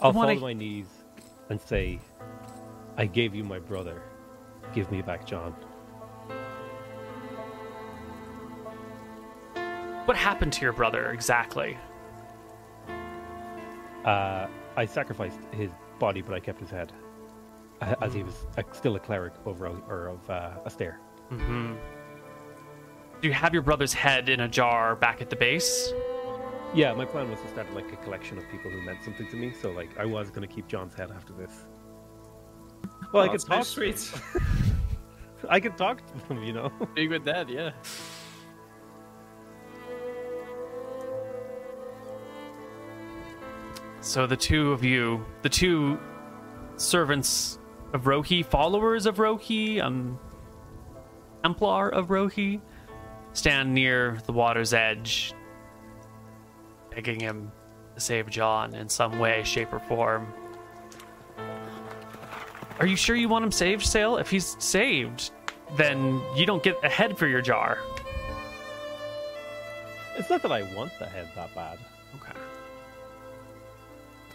I'll 0.00 0.12
wanna- 0.12 0.28
fall 0.32 0.36
to 0.36 0.40
my 0.40 0.52
knees 0.52 0.86
and 1.50 1.60
say, 1.60 2.00
I 2.96 3.06
gave 3.06 3.34
you 3.34 3.44
my 3.44 3.58
brother. 3.58 4.02
Give 4.72 4.90
me 4.90 5.02
back 5.02 5.26
John. 5.26 5.52
What 10.04 10.16
happened 10.16 10.52
to 10.54 10.62
your 10.62 10.72
brother 10.72 11.10
exactly? 11.10 11.76
Uh, 14.04 14.46
I 14.76 14.84
sacrificed 14.86 15.38
his 15.52 15.70
body, 15.98 16.20
but 16.22 16.34
I 16.34 16.40
kept 16.40 16.60
his 16.60 16.70
head, 16.70 16.92
a- 17.80 18.02
as 18.04 18.12
he 18.12 18.22
was 18.22 18.46
a, 18.56 18.64
still 18.72 18.96
a 18.96 19.00
cleric 19.00 19.32
over 19.46 19.66
or 19.88 20.08
of 20.08 20.30
uh, 20.30 20.50
Astaire. 20.66 20.96
Mm-hmm. 21.30 21.74
Do 23.20 23.28
you 23.28 23.34
have 23.34 23.52
your 23.54 23.62
brother's 23.62 23.92
head 23.94 24.28
in 24.28 24.40
a 24.40 24.48
jar 24.48 24.94
back 24.96 25.22
at 25.22 25.30
the 25.30 25.36
base? 25.36 25.92
Yeah, 26.74 26.92
my 26.92 27.04
plan 27.04 27.30
was 27.30 27.40
to 27.40 27.48
start 27.48 27.72
like 27.72 27.90
a 27.92 27.96
collection 27.96 28.36
of 28.36 28.44
people 28.50 28.70
who 28.70 28.82
meant 28.82 29.02
something 29.04 29.28
to 29.28 29.36
me. 29.36 29.52
So 29.62 29.70
like, 29.70 29.96
I 29.96 30.04
was 30.04 30.30
going 30.30 30.46
to 30.46 30.52
keep 30.52 30.66
John's 30.66 30.94
head 30.94 31.10
after 31.12 31.32
this. 31.32 31.52
Well, 33.12 33.22
I 33.22 33.28
could 33.28 33.40
talk. 33.40 33.64
sweet. 33.64 34.12
I 35.48 35.60
could 35.60 35.76
talk 35.76 36.02
to 36.06 36.28
them, 36.28 36.42
you 36.42 36.52
know. 36.52 36.72
Big 36.94 37.10
with 37.10 37.24
that, 37.24 37.48
yeah. 37.48 37.70
So 44.04 44.26
the 44.26 44.36
two 44.36 44.70
of 44.70 44.84
you, 44.84 45.24
the 45.40 45.48
two 45.48 45.98
servants 46.76 47.58
of 47.94 48.06
Rho-ei, 48.06 48.42
followers 48.42 49.06
of 49.06 49.18
Rho-ei, 49.18 49.80
um, 49.80 50.18
Templar 51.42 51.88
of 51.88 52.10
Rho-ei, 52.10 52.60
stand 53.32 53.72
near 53.72 54.18
the 54.26 54.32
water's 54.32 54.74
edge, 54.74 55.32
begging 56.90 57.18
him 57.18 57.50
to 57.94 58.00
save 58.00 58.28
John 58.28 58.74
in 58.74 58.90
some 58.90 59.18
way, 59.18 59.42
shape, 59.42 59.72
or 59.72 59.78
form. 59.78 60.30
Are 62.80 62.86
you 62.86 62.96
sure 62.96 63.16
you 63.16 63.30
want 63.30 63.42
him 63.42 63.52
saved, 63.52 63.86
Sail? 63.86 64.18
If 64.18 64.28
he's 64.28 64.54
saved, 64.62 65.30
then 65.76 66.20
you 66.36 66.44
don't 66.44 66.62
get 66.62 66.76
a 66.84 66.90
head 66.90 67.16
for 67.16 67.26
your 67.26 67.40
jar. 67.40 67.78
It's 70.18 70.28
not 70.28 70.42
that 70.42 70.52
I 70.52 70.62
want 70.74 70.92
the 70.98 71.06
head 71.06 71.30
that 71.36 71.54
bad. 71.54 71.78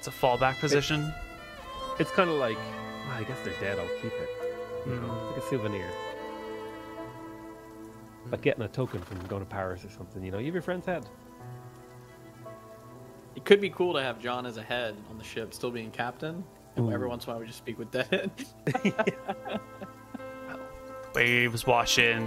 Okay. 0.10 0.15
It's 0.15 0.18
a 0.18 0.26
fallback 0.26 0.60
position. 0.60 1.14
It's 1.99 2.11
kind 2.11 2.30
of 2.30 2.38
like, 2.38 2.57
well, 2.57 3.18
I 3.18 3.23
guess 3.23 3.38
they're 3.44 3.53
dead. 3.60 3.80
I'll 3.80 3.88
keep 4.02 4.11
it. 4.14 4.30
You 4.86 4.95
know, 4.95 5.07
Mm. 5.07 5.19
it's 5.22 5.36
like 5.38 5.45
a 5.45 5.49
souvenir. 5.49 5.90
Like 8.31 8.41
getting 8.41 8.64
a 8.64 8.68
token 8.68 9.02
from 9.02 9.19
going 9.27 9.44
to 9.44 9.49
Paris 9.49 9.84
or 9.84 9.90
something. 9.90 10.23
You 10.23 10.31
know, 10.31 10.38
you 10.38 10.45
have 10.45 10.53
your 10.53 10.61
friend's 10.61 10.86
head. 10.86 11.06
It 13.36 13.44
could 13.45 13.60
be 13.61 13.69
cool 13.69 13.94
to 13.94 14.02
have 14.02 14.19
John 14.22 14.45
as 14.45 14.57
a 14.57 14.61
head 14.61 14.95
on 15.10 15.18
the 15.18 15.23
ship, 15.23 15.53
still 15.53 15.72
being 15.72 15.91
captain. 15.91 16.44
And 16.76 16.91
every 16.94 17.07
once 17.07 17.26
in 17.26 17.30
a 17.30 17.34
while, 17.34 17.41
we 17.41 17.48
just 17.48 17.57
speak 17.57 17.77
with 17.80 17.91
dead 17.91 18.31
waves 21.15 21.65
wash 21.65 21.98
in 21.98 22.22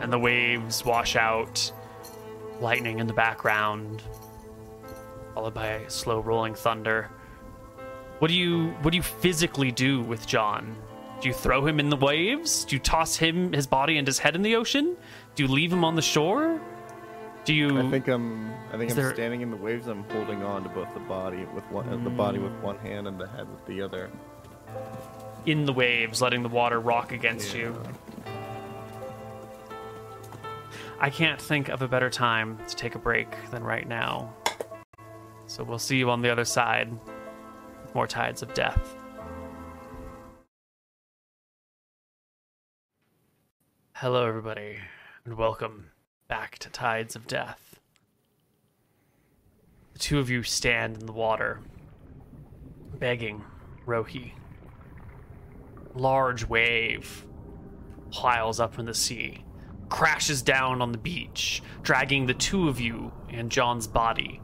and 0.00 0.12
the 0.12 0.18
waves 0.18 0.84
wash 0.84 1.16
out 1.16 1.72
lightning 2.60 2.98
in 2.98 3.06
the 3.06 3.12
background 3.14 4.02
followed 5.34 5.54
by 5.54 5.82
slow 5.88 6.20
rolling 6.20 6.54
thunder 6.54 7.10
what 8.18 8.28
do 8.28 8.34
you 8.34 8.68
what 8.82 8.90
do 8.90 8.96
you 8.96 9.02
physically 9.02 9.70
do 9.70 10.00
with 10.02 10.26
john 10.26 10.76
do 11.20 11.28
you 11.28 11.34
throw 11.34 11.66
him 11.66 11.78
in 11.80 11.88
the 11.88 11.96
waves 11.96 12.64
do 12.64 12.76
you 12.76 12.80
toss 12.80 13.16
him 13.16 13.52
his 13.52 13.66
body 13.66 13.96
and 13.98 14.06
his 14.06 14.18
head 14.18 14.34
in 14.34 14.42
the 14.42 14.56
ocean 14.56 14.96
do 15.34 15.42
you 15.44 15.48
leave 15.48 15.72
him 15.72 15.84
on 15.84 15.94
the 15.96 16.02
shore 16.02 16.60
do 17.46 17.54
you 17.54 17.78
I 17.80 17.90
think 17.90 18.06
I'm. 18.06 18.52
I 18.70 18.76
think 18.76 18.90
I'm 18.90 18.96
there- 18.98 19.14
standing 19.14 19.40
in 19.40 19.50
the 19.50 19.56
waves. 19.56 19.86
I'm 19.86 20.04
holding 20.10 20.42
on 20.42 20.62
to 20.62 20.68
both 20.68 20.92
the 20.92 21.00
body 21.00 21.46
with 21.54 21.64
one, 21.70 21.88
uh, 21.88 21.96
the 22.04 22.10
body 22.10 22.38
with 22.38 22.52
one 22.60 22.76
hand 22.76 23.08
and 23.08 23.18
the 23.18 23.26
head 23.28 23.48
with 23.50 23.64
the 23.66 23.80
other. 23.80 24.10
in 25.46 25.64
the 25.64 25.72
waves 25.72 26.20
letting 26.20 26.42
the 26.42 26.50
water 26.50 26.78
rock 26.78 27.12
against 27.12 27.54
you 27.54 27.74
I 31.00 31.08
can't 31.08 31.40
think 31.40 31.70
of 31.70 31.80
a 31.80 31.88
better 31.88 32.10
time 32.10 32.58
to 32.68 32.76
take 32.76 32.94
a 32.94 32.98
break 32.98 33.28
than 33.50 33.64
right 33.64 33.88
now. 33.88 34.34
So 35.50 35.64
we'll 35.64 35.80
see 35.80 35.96
you 35.96 36.10
on 36.10 36.22
the 36.22 36.30
other 36.30 36.44
side 36.44 36.92
with 37.82 37.92
more 37.92 38.06
Tides 38.06 38.40
of 38.40 38.54
Death. 38.54 38.94
Hello, 43.94 44.28
everybody, 44.28 44.76
and 45.24 45.36
welcome 45.36 45.90
back 46.28 46.60
to 46.60 46.70
Tides 46.70 47.16
of 47.16 47.26
Death. 47.26 47.80
The 49.94 49.98
two 49.98 50.20
of 50.20 50.30
you 50.30 50.44
stand 50.44 50.98
in 50.98 51.06
the 51.06 51.12
water, 51.12 51.58
begging 53.00 53.42
Rho-ei. 53.86 54.34
Large 55.96 56.46
wave 56.46 57.26
piles 58.12 58.60
up 58.60 58.72
from 58.72 58.86
the 58.86 58.94
sea 58.94 59.44
crashes 59.88 60.42
down 60.42 60.80
on 60.80 60.92
the 60.92 60.98
beach, 60.98 61.60
dragging 61.82 62.26
the 62.26 62.34
two 62.34 62.68
of 62.68 62.78
you 62.78 63.10
and 63.28 63.50
John's 63.50 63.88
body 63.88 64.40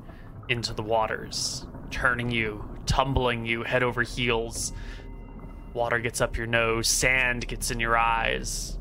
into 0.49 0.73
the 0.73 0.83
waters, 0.83 1.67
turning 1.91 2.31
you, 2.31 2.69
tumbling 2.87 3.47
you 3.47 3.63
head 3.63 3.83
over 3.83 4.03
heels. 4.03 4.73
Water 5.75 5.99
gets 5.99 6.21
up 6.21 6.37
your 6.37 6.47
nose, 6.47 6.89
sand 6.89 7.47
gets 7.47 7.71
in 7.71 7.81
your 7.81 7.97
eyes, 7.97 8.79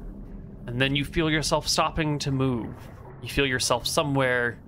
and 0.68 0.80
then 0.80 0.96
you 0.96 1.04
feel 1.04 1.30
yourself 1.30 1.68
stopping 1.68 2.20
to 2.20 2.32
move. 2.32 2.74
You 3.22 3.30
feel 3.30 3.46
yourself 3.46 3.86
somewhere 3.88 4.60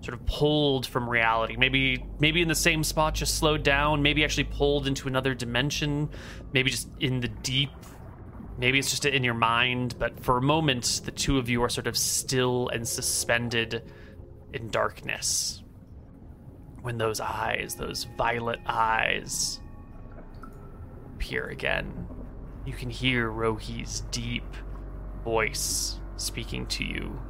sort 0.00 0.14
of 0.14 0.24
pulled 0.26 0.86
from 0.86 1.10
reality. 1.10 1.56
Maybe 1.56 2.06
maybe 2.20 2.40
in 2.40 2.48
the 2.48 2.54
same 2.54 2.84
spot 2.84 3.14
just 3.14 3.36
slowed 3.36 3.64
down, 3.64 4.00
maybe 4.02 4.24
actually 4.24 4.44
pulled 4.44 4.86
into 4.86 5.08
another 5.08 5.34
dimension, 5.34 6.08
maybe 6.52 6.70
just 6.70 6.88
in 7.00 7.20
the 7.20 7.28
deep 7.28 7.70
Maybe 8.58 8.80
it's 8.80 8.90
just 8.90 9.06
in 9.06 9.22
your 9.22 9.34
mind, 9.34 9.94
but 10.00 10.18
for 10.18 10.36
a 10.36 10.42
moment, 10.42 11.02
the 11.04 11.12
two 11.12 11.38
of 11.38 11.48
you 11.48 11.62
are 11.62 11.68
sort 11.68 11.86
of 11.86 11.96
still 11.96 12.68
and 12.70 12.86
suspended 12.86 13.84
in 14.52 14.68
darkness. 14.70 15.62
When 16.88 16.96
those 16.96 17.20
eyes, 17.20 17.74
those 17.74 18.04
violet 18.16 18.60
eyes, 18.66 19.60
appear 21.14 21.48
again, 21.48 22.08
you 22.64 22.72
can 22.72 22.88
hear 22.88 23.28
Rho-ei's 23.28 24.04
deep 24.10 24.56
voice 25.22 26.00
speaking 26.16 26.64
to 26.68 26.84
you. 26.84 27.20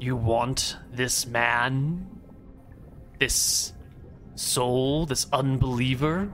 You 0.00 0.16
want 0.16 0.78
this 0.90 1.26
man? 1.26 2.08
This 3.20 3.74
soul? 4.34 5.04
This 5.04 5.26
unbeliever? 5.30 6.32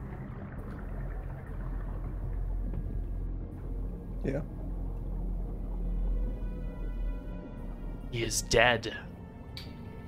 Yeah. 4.25 4.43
He 8.13 8.23
is 8.23 8.43
dead. 8.43 8.97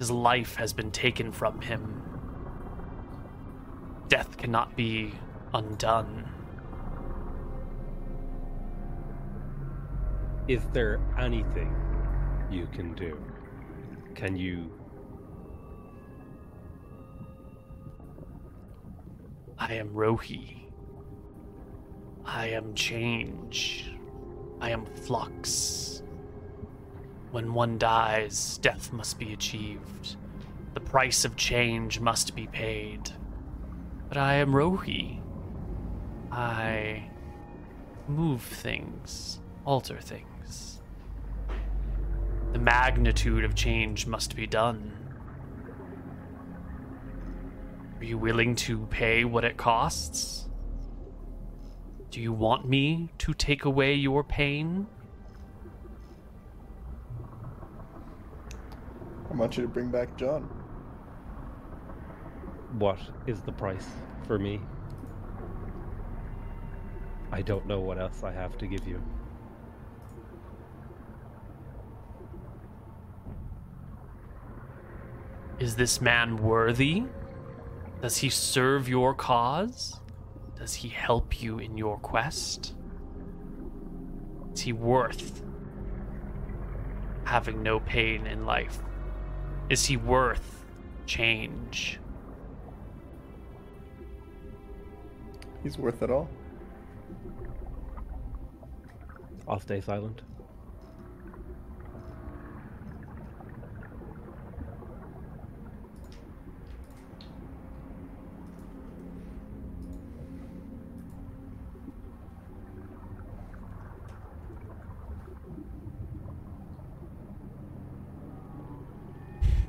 His 0.03 0.11
life 0.11 0.57
has 0.57 0.73
been 0.73 0.91
taken 0.91 1.31
from 1.31 1.61
him. 1.61 2.03
Death 4.09 4.37
cannot 4.37 4.75
be 4.75 5.13
undone. 5.55 6.29
Is 10.49 10.67
there 10.73 10.99
anything 11.17 11.73
you 12.51 12.67
can 12.73 12.95
do? 12.95 13.17
Can 14.17 14.35
you? 14.35 14.73
I 19.57 19.75
am 19.75 19.95
Rho-ei. 19.95 20.67
I 22.25 22.49
am 22.49 22.75
change. 22.75 23.95
I 24.61 24.71
am 24.71 24.85
flux. 24.85 26.02
When 27.33 27.55
one 27.55 27.79
dies, 27.79 28.59
death 28.59 28.93
must 28.93 29.19
be 29.19 29.33
achieved. 29.33 30.17
The 30.75 30.81
price 30.81 31.25
of 31.25 31.35
change 31.35 31.99
must 31.99 32.37
be 32.37 32.47
paid. 32.47 33.11
But 34.09 34.19
I 34.19 34.35
am 34.35 34.55
Rho-ei. 34.55 35.19
I 36.31 37.11
move 38.07 38.43
things, 38.43 39.41
alter 39.65 39.99
things. 39.99 40.83
The 42.53 42.59
magnitude 42.59 43.45
of 43.45 43.55
change 43.55 44.07
must 44.07 44.37
be 44.37 44.47
done. 44.47 44.93
Are 47.99 48.05
you 48.05 48.19
willing 48.19 48.57
to 48.57 48.87
pay 48.91 49.25
what 49.25 49.45
it 49.45 49.57
costs? 49.57 50.51
Do 52.11 52.21
you 52.21 52.35
want 52.35 52.69
me 52.69 53.09
to 53.19 53.33
take 53.33 53.65
away 53.65 53.95
your 53.95 54.23
pain? 54.23 54.87
I 59.33 59.35
want 59.35 59.57
you 59.57 59.63
to 59.63 59.69
bring 59.69 59.89
back 59.89 60.15
John. 60.19 60.43
What 62.79 62.99
is 63.27 63.41
the 63.41 63.53
price 63.53 63.87
for 64.27 64.39
me? 64.39 64.61
I 67.31 67.41
don't 67.41 67.67
know 67.67 67.81
what 67.81 67.99
else 67.99 68.23
I 68.23 68.31
have 68.31 68.59
to 68.59 68.67
give 68.67 68.87
you. 68.87 69.03
Is 75.59 75.77
this 75.77 76.03
man 76.03 76.37
worthy? 76.37 77.05
Does 78.03 78.19
he 78.19 78.29
serve 78.29 78.87
your 78.87 79.15
cause? 79.15 80.01
Does 80.57 80.75
he 80.75 80.89
help 80.91 81.41
you 81.43 81.59
in 81.59 81.79
your 81.79 81.97
quest? 81.99 82.75
Is 84.53 84.61
he 84.61 84.75
worth 84.75 85.43
having 87.25 87.63
no 87.63 87.81
pain 87.81 88.27
in 88.27 88.45
life? 88.45 88.83
Is 89.73 89.87
he 89.87 89.97
worth 89.97 90.67
change? 91.07 91.99
He's 95.63 95.79
worth 95.79 96.03
it 96.03 96.11
all. 96.11 96.29
I'll 99.49 99.61
stay 99.61 99.81
silent. 99.81 100.21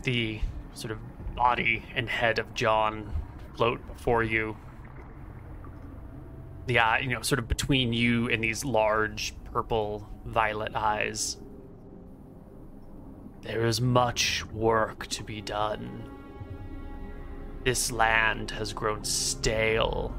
The 0.04 0.40
sort 0.74 0.92
of 0.92 1.00
body 1.36 1.84
and 1.96 2.10
head 2.10 2.40
of 2.40 2.54
John 2.54 3.12
float 3.56 3.86
before 3.88 4.24
you. 4.24 4.58
The 6.68 6.80
eye, 6.80 7.00
you 7.00 7.10
know, 7.10 7.22
sort 7.22 7.40
of 7.40 7.48
between 7.48 7.94
you 7.94 8.30
and 8.30 8.44
these 8.44 8.64
large 8.64 9.34
purple 9.52 10.08
violet 10.26 10.76
eyes. 10.76 11.38
There 13.42 13.66
is 13.66 13.82
much 13.82 14.46
work 14.48 15.08
to 15.08 15.24
be 15.24 15.42
done. 15.42 16.10
This 17.66 17.92
land 17.92 18.52
has 18.52 18.72
grown 18.72 19.04
stale, 19.04 20.16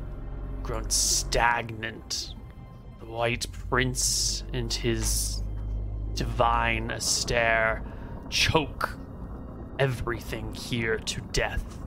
grown 0.63 0.91
stagnant. 0.91 2.35
The 3.01 3.07
White 3.07 3.47
Prince 3.71 4.45
and 4.53 4.73
his 4.73 5.43
divine 6.15 6.89
Astaire 6.89 7.83
choke 8.29 8.99
everything 9.79 10.55
here 10.55 10.99
to 10.99 11.21
death. 11.33 11.79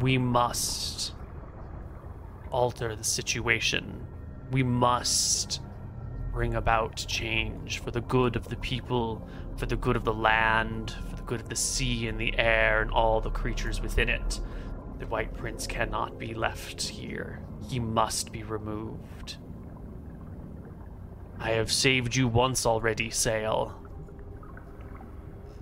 We 0.00 0.18
must 0.18 1.14
alter 2.50 2.94
the 2.94 3.04
situation. 3.04 4.06
We 4.50 4.62
must 4.62 5.60
bring 6.32 6.54
about 6.54 6.96
change 6.96 7.78
for 7.78 7.90
the 7.90 8.02
good 8.02 8.36
of 8.36 8.48
the 8.48 8.56
people, 8.56 9.26
for 9.56 9.66
the 9.66 9.76
good 9.76 9.96
of 9.96 10.04
the 10.04 10.12
land, 10.12 10.94
for 11.08 11.16
the 11.16 11.22
good 11.22 11.40
of 11.40 11.48
the 11.48 11.56
sea 11.56 12.08
and 12.08 12.20
the 12.20 12.38
air 12.38 12.82
and 12.82 12.90
all 12.90 13.20
the 13.20 13.30
creatures 13.30 13.80
within 13.80 14.08
it. 14.08 14.40
The 14.98 15.06
White 15.06 15.34
Prince 15.34 15.66
cannot 15.66 16.18
be 16.18 16.34
left 16.34 16.82
here. 16.82 17.40
He 17.68 17.78
must 17.80 18.32
be 18.32 18.42
removed. 18.42 19.36
I 21.38 21.50
have 21.52 21.72
saved 21.72 22.16
you 22.16 22.28
once 22.28 22.66
already, 22.66 23.10
Sail. 23.10 23.85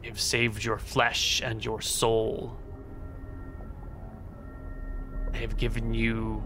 I've 0.05 0.21
saved 0.21 0.65
your 0.65 0.79
flesh 0.79 1.41
and 1.43 1.65
your 1.65 1.81
soul. 1.81 2.59
I 5.33 5.39
have 5.39 5.57
given 5.57 5.95
you 5.95 6.43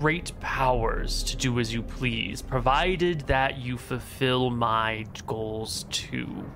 great 0.00 0.32
powers 0.40 1.22
to 1.22 1.36
do 1.36 1.60
as 1.60 1.72
you 1.72 1.82
please, 1.82 2.42
provided 2.42 3.20
that 3.26 3.58
you 3.58 3.76
fulfill 3.76 4.50
my 4.50 5.04
goals 5.26 5.84
too. 5.90 6.50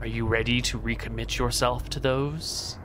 Are 0.00 0.06
you 0.06 0.26
ready 0.26 0.60
to 0.62 0.78
recommit 0.78 1.38
yourself 1.38 1.88
to 1.90 2.00
those? 2.00 2.78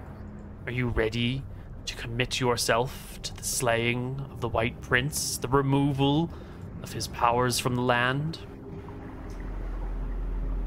Are 0.66 0.72
you 0.72 0.90
ready 0.90 1.44
to 1.86 1.96
commit 1.96 2.40
yourself 2.40 3.20
to 3.24 3.34
the 3.36 3.44
slaying 3.44 4.24
of 4.32 4.42
the 4.42 4.50
White 4.50 4.82
Prince, 4.82 5.38
the 5.38 5.48
removal 5.48 6.30
of 6.84 6.94
his 6.94 7.08
powers 7.08 7.58
from 7.58 7.76
the 7.76 7.82
land? 7.82 8.40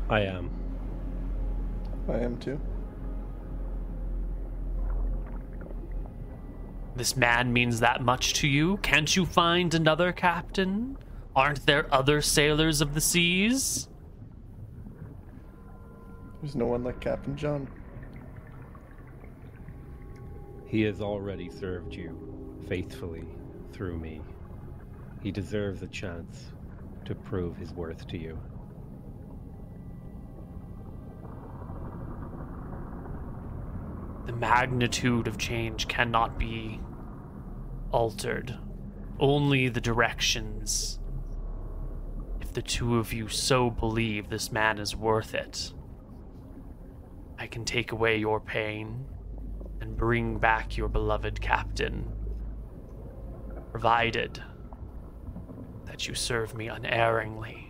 I 0.09 0.21
am. 0.21 0.51
I 2.09 2.19
am 2.19 2.39
too. 2.39 2.61
This 6.97 7.17
man 7.17 7.53
means 7.53 7.81
that 7.81 8.03
much 8.03 8.35
to 8.35 8.49
you? 8.49 8.77
Can't 8.79 9.17
you 9.17 9.27
find 9.27 9.75
another 9.75 10.13
captain? 10.13 10.97
Aren't 11.35 11.67
there 11.67 11.93
other 11.93 12.21
sailors 12.21 12.81
of 12.81 12.95
the 12.95 13.01
seas? 13.01 13.89
There's 16.41 16.55
no 16.55 16.67
one 16.67 16.85
like 16.85 17.01
Captain 17.01 17.37
John. 17.37 17.67
He 20.67 20.83
has 20.83 21.01
already 21.01 21.51
served 21.51 21.95
you 21.95 22.17
faithfully 22.69 23.25
through 23.73 23.99
me. 23.99 24.21
He 25.23 25.33
deserves 25.33 25.83
a 25.83 25.87
chance 25.89 26.53
to 27.07 27.15
prove 27.15 27.57
his 27.57 27.73
worth 27.73 28.07
to 28.09 28.19
you. 28.19 28.39
The 34.27 34.33
magnitude 34.33 35.29
of 35.29 35.37
change 35.39 35.87
cannot 35.87 36.39
be 36.39 36.81
altered. 37.91 38.59
Only 39.21 39.69
the 39.69 39.81
directions. 39.81 40.99
If 42.41 42.53
the 42.53 42.63
two 42.63 42.99
of 42.99 43.13
you 43.13 43.29
so 43.29 43.71
believe 43.71 44.29
this 44.29 44.51
man 44.51 44.79
is 44.79 44.97
worth 44.97 45.35
it, 45.35 45.73
I 47.39 47.47
can 47.47 47.65
take 47.65 47.93
away 47.93 48.17
your 48.17 48.41
pain 48.41 49.07
and 49.81 49.97
bring 49.97 50.39
back 50.39 50.77
your 50.77 50.89
beloved 50.89 51.41
captain, 51.41 52.11
provided 53.71 54.43
that 55.85 56.09
you 56.09 56.15
serve 56.15 56.55
me 56.57 56.69
unerringly. 56.69 57.64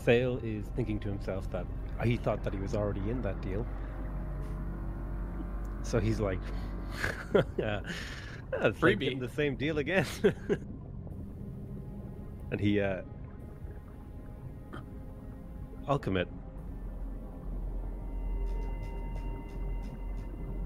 Sail 0.00 0.38
is 0.42 0.64
thinking 0.76 0.98
to 1.00 1.08
himself 1.08 1.50
that 1.50 1.66
he 2.04 2.16
thought 2.16 2.42
that 2.44 2.52
he 2.52 2.60
was 2.60 2.74
already 2.74 3.08
in 3.10 3.20
that 3.22 3.40
deal. 3.42 3.66
So 5.82 5.98
he's 6.00 6.20
like, 6.20 6.38
yeah, 7.58 7.80
it's 8.52 8.82
like 8.82 8.98
Freebie. 8.98 9.18
the 9.20 9.28
same 9.28 9.56
deal 9.56 9.78
again. 9.78 10.06
and 12.50 12.60
he, 12.60 12.80
uh, 12.80 13.02
I'll 15.88 15.98
commit. 15.98 16.28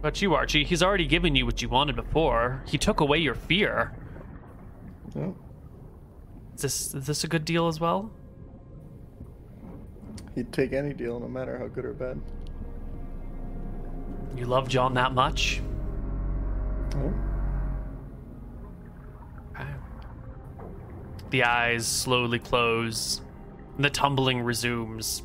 But 0.02 0.20
you, 0.20 0.34
Archie, 0.34 0.64
he's 0.64 0.82
already 0.82 1.06
given 1.06 1.34
you 1.34 1.46
what 1.46 1.62
you 1.62 1.68
wanted 1.70 1.96
before. 1.96 2.62
He 2.66 2.76
took 2.76 3.00
away 3.00 3.18
your 3.18 3.34
fear. 3.34 3.96
Oh, 5.16 5.34
Is 6.54 6.60
this 6.60 6.94
is 6.94 7.06
this 7.06 7.24
a 7.24 7.28
good 7.28 7.46
deal 7.46 7.68
as 7.68 7.80
well? 7.80 8.10
He'd 10.34 10.52
take 10.52 10.72
any 10.72 10.92
deal, 10.92 11.20
no 11.20 11.28
matter 11.28 11.58
how 11.58 11.66
good 11.68 11.84
or 11.84 11.92
bad. 11.92 12.20
You 14.36 14.46
love 14.46 14.68
John 14.68 14.94
that 14.94 15.12
much? 15.14 15.60
Oh, 16.96 17.12
Okay. 19.54 19.68
The 21.30 21.44
eyes 21.44 21.86
slowly 21.86 22.38
close. 22.38 23.20
And 23.76 23.84
the 23.84 23.90
tumbling 23.90 24.40
resumes. 24.40 25.22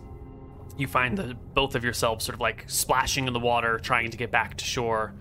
You 0.78 0.88
find 0.88 1.18
the 1.18 1.36
both 1.54 1.76
of 1.76 1.84
yourselves 1.84 2.26
sort 2.26 2.36
of 2.36 2.42
like 2.42 2.64
splashing 2.68 3.28
in 3.28 3.34
the 3.34 3.40
water, 3.40 3.80
trying 3.80 4.12
to 4.12 4.18
get 4.18 4.32
back 4.32 4.56
to 4.58 4.66
shore. 4.66 5.14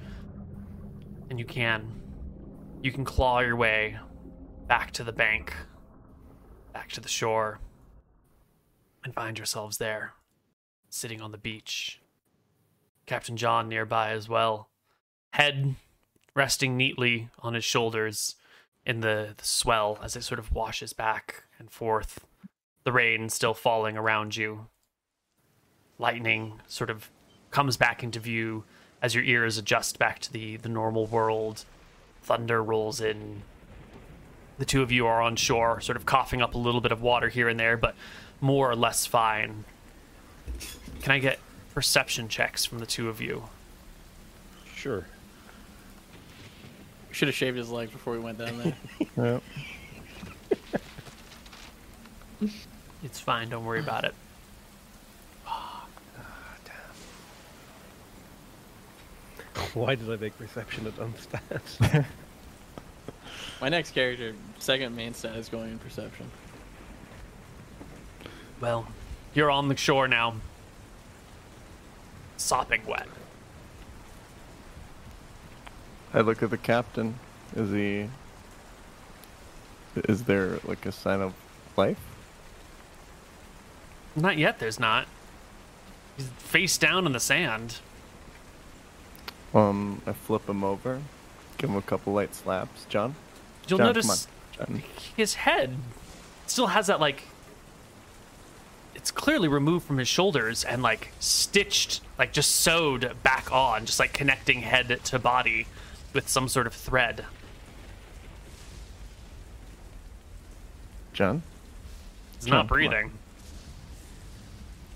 And 1.31 1.39
you 1.39 1.45
can. 1.45 2.01
You 2.83 2.93
can 2.93 3.05
claw 3.05 3.41
your 3.41 3.57
way 3.57 3.99
back 4.67 4.93
to 4.93 5.05
the 5.05 5.13
bank, 5.13 5.53
back 6.73 6.91
to 6.91 7.01
the 7.01 7.09
shore, 7.09 7.59
and 9.09 9.15
find 9.15 9.39
yourselves 9.39 9.79
there, 9.79 10.13
sitting 10.91 11.23
on 11.23 11.33
the 11.33 11.39
beach. 11.39 11.99
Captain 13.07 13.39
John 13.39 13.67
nearby 13.67 14.11
as 14.11 14.29
well. 14.29 14.69
Head 15.31 15.77
resting 16.35 16.77
neatly 16.77 17.31
on 17.39 17.55
his 17.55 17.65
shoulders 17.65 18.37
in 18.85 19.01
the, 19.01 19.33
the 19.35 19.45
swell 19.47 19.99
as 20.03 20.15
it 20.15 20.25
sort 20.25 20.39
of 20.39 20.53
washes 20.53 20.93
back 20.93 21.45
and 21.59 21.71
forth. 21.71 22.27
The 22.85 22.93
rain 22.93 23.31
still 23.31 23.55
falling 23.55 23.97
around 23.97 24.37
you. 24.37 24.67
Lightning 25.99 26.61
sort 26.67 26.91
of 26.91 27.11
comes 27.51 27.79
back 27.79 28.03
into 28.03 28.21
view 28.21 28.65
as 29.01 29.15
your 29.15 29.25
ears 29.25 29.57
adjust 29.57 29.99
back 29.99 30.19
to 30.19 30.31
the, 30.31 30.59
the 30.59 30.69
normal 30.69 31.07
world. 31.07 31.65
thunder 32.21 32.63
rolls 32.63 33.01
in. 33.01 33.41
The 34.59 34.67
two 34.67 34.83
of 34.83 34.93
you 34.93 35.07
are 35.07 35.23
on 35.23 35.37
shore, 35.37 35.81
sort 35.81 35.97
of 35.97 36.05
coughing 36.05 36.43
up 36.43 36.55
a 36.55 36.59
little 36.59 36.83
bit 36.83 36.93
of 36.93 37.01
water 37.01 37.31
here 37.31 37.49
and 37.49 37.59
there, 37.59 37.79
but 37.79 37.95
more 38.41 38.71
or 38.71 38.77
less 38.77 39.07
fine. 39.07 39.65
Can 41.03 41.13
I 41.13 41.19
get 41.19 41.39
perception 41.75 42.29
checks 42.29 42.65
from 42.65 42.79
the 42.79 42.87
two 42.87 43.09
of 43.09 43.21
you? 43.21 43.45
Sure. 44.75 45.07
We 47.09 47.15
should 47.15 47.29
have 47.29 47.35
shaved 47.35 47.57
his 47.57 47.71
leg 47.71 47.91
before 47.91 48.13
we 48.13 48.19
went 48.21 48.39
down 48.39 48.59
there. 48.59 48.77
Yeah. 52.41 52.49
It's 53.03 53.19
fine, 53.19 53.49
don't 53.49 53.65
worry 53.65 53.81
about 53.81 54.05
it. 54.05 54.15
Why 59.75 59.97
did 59.97 60.09
I 60.11 60.17
make 60.17 60.39
perception 60.39 60.87
a 60.87 60.93
dumb 60.93 61.15
stat? 61.19 62.05
My 63.61 63.69
next 63.69 63.91
character, 63.91 64.35
second 64.61 64.95
main 64.95 65.15
stat 65.15 65.35
is 65.37 65.49
going 65.49 65.73
in 65.73 65.79
perception. 65.81 66.31
Well, 68.61 68.87
you're 69.35 69.51
on 69.51 69.69
the 69.69 69.77
shore 69.77 70.09
now. 70.09 70.35
Sopping 72.37 72.85
wet. 72.87 73.07
I 76.15 76.21
look 76.21 76.43
at 76.43 76.51
the 76.51 76.59
captain. 76.59 77.19
Is 77.55 77.71
he? 77.71 78.09
Is 80.09 80.25
there 80.25 80.59
like 80.65 80.87
a 80.87 80.93
sign 80.93 81.21
of 81.21 81.35
life? 81.77 81.99
Not 84.17 84.37
yet, 84.37 84.59
there's 84.59 84.81
not. 84.81 85.07
He's 86.17 86.29
face 86.29 86.79
down 86.79 87.07
in 87.07 87.13
the 87.13 87.21
sand. 87.21 87.79
Um, 89.55 90.03
I 90.07 90.13
flip 90.13 90.49
him 90.49 90.65
over, 90.65 91.01
give 91.57 91.71
him 91.71 91.77
a 91.77 91.83
couple 91.83 92.13
light 92.13 92.35
slaps. 92.35 92.87
John. 92.89 93.15
You'll 93.67 93.79
John, 93.79 93.87
notice 93.89 94.29
his 95.17 95.35
head 95.35 95.77
still 96.47 96.69
has 96.69 96.87
that 96.87 97.01
like 97.01 97.23
it's 98.99 99.13
clearly 99.13 99.47
removed 99.47 99.87
from 99.87 99.99
his 99.99 100.09
shoulders 100.09 100.65
and 100.65 100.83
like 100.83 101.13
stitched 101.21 102.01
like 102.19 102.33
just 102.33 102.51
sewed 102.51 103.13
back 103.23 103.53
on 103.53 103.87
just 103.87 104.01
like 104.01 104.13
connecting 104.13 104.63
head 104.63 104.99
to 105.05 105.19
body 105.21 105.69
with 106.13 106.29
some 106.29 106.49
sort 106.49 106.67
of 106.67 106.75
thread 106.75 107.25
John. 111.13 111.43
he's 112.35 112.47
Come 112.47 112.55
on, 112.55 112.59
not 112.59 112.67
breathing 112.67 113.13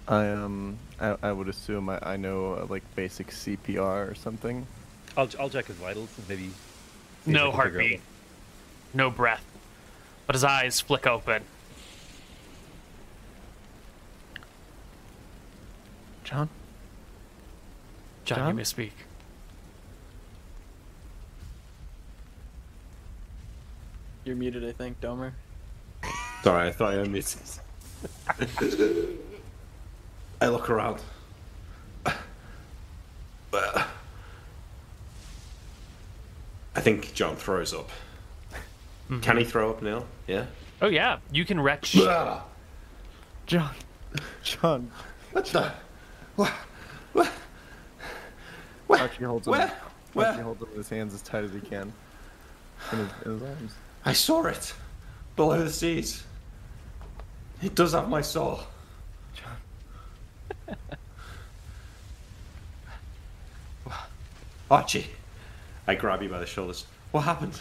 I 0.08 0.28
um, 0.30 0.78
I, 1.00 1.16
I 1.22 1.32
would 1.32 1.48
assume 1.48 1.88
I, 1.88 2.00
I 2.02 2.16
know 2.16 2.54
uh, 2.54 2.66
like 2.68 2.82
basic 2.96 3.28
CPR 3.28 4.10
or 4.10 4.16
something. 4.16 4.66
I'll, 5.16 5.28
I'll 5.38 5.48
check 5.48 5.66
his 5.66 5.76
vitals 5.76 6.10
and 6.18 6.28
maybe. 6.28 6.48
see 6.48 6.48
if 6.48 7.28
I 7.28 7.30
no 7.30 7.52
can 7.52 7.62
figure 7.62 7.80
out 7.80 7.86
heartbeat 7.86 8.00
no 8.94 9.10
breath 9.10 9.44
but 10.26 10.34
his 10.34 10.42
eyes 10.42 10.80
flick 10.80 11.06
open 11.06 11.44
John. 16.32 16.48
john, 18.24 18.38
you 18.38 18.44
John? 18.44 18.56
may 18.56 18.64
speak 18.64 18.94
You're 24.24 24.36
muted, 24.36 24.64
I 24.66 24.72
think, 24.72 25.00
Domer. 25.00 25.32
Sorry, 26.44 26.68
I 26.68 26.72
thought 26.72 26.94
I 26.94 26.96
unmuted. 26.98 27.58
I 30.40 30.46
look 30.48 30.70
around. 30.70 31.02
But 32.04 33.86
I 36.76 36.80
think 36.80 37.12
John 37.14 37.34
throws 37.36 37.74
up. 37.74 37.90
Mm-hmm. 39.10 39.20
Can 39.20 39.36
he 39.38 39.44
throw 39.44 39.70
up, 39.70 39.82
now? 39.82 40.04
Yeah. 40.28 40.46
oh 40.80 40.86
yeah 40.86 41.18
you 41.32 41.44
can 41.44 41.60
retch 41.60 41.92
John. 41.92 43.74
John. 44.42 44.90
What 45.32 45.46
the? 45.46 45.72
What? 46.36 46.52
What? 47.12 47.30
Where? 48.86 49.00
Archie 49.00 49.24
holds 49.24 49.46
him. 49.46 49.52
Where? 49.52 49.72
Archie 50.16 50.42
holds 50.42 50.62
him 50.62 50.68
in 50.72 50.76
his 50.76 50.88
hands 50.88 51.14
as 51.14 51.22
tight 51.22 51.44
as 51.44 51.52
he 51.52 51.60
can. 51.60 51.92
In 52.92 52.98
his, 52.98 53.10
in 53.24 53.32
his 53.32 53.42
arms. 53.42 53.72
I 54.04 54.12
saw 54.12 54.44
it 54.46 54.74
below 55.36 55.62
the 55.62 55.70
seas. 55.70 56.24
It 57.62 57.74
does 57.74 57.92
have 57.92 58.08
my 58.08 58.20
soul. 58.22 58.60
Archie, 64.70 65.06
I 65.86 65.94
grab 65.94 66.22
you 66.22 66.28
by 66.28 66.38
the 66.38 66.46
shoulders. 66.46 66.86
What 67.10 67.20
happened? 67.20 67.60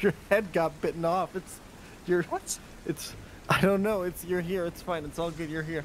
your 0.00 0.14
head 0.30 0.52
got 0.52 0.80
bitten 0.80 1.04
off. 1.04 1.36
It's 1.36 1.60
your 2.06 2.22
what? 2.24 2.58
It's 2.86 3.12
I 3.48 3.60
don't 3.60 3.82
know. 3.82 4.02
It's 4.02 4.24
you're 4.24 4.40
here. 4.40 4.64
It's 4.64 4.80
fine. 4.80 5.04
It's 5.04 5.18
all 5.18 5.30
good. 5.30 5.50
You're 5.50 5.62
here. 5.62 5.84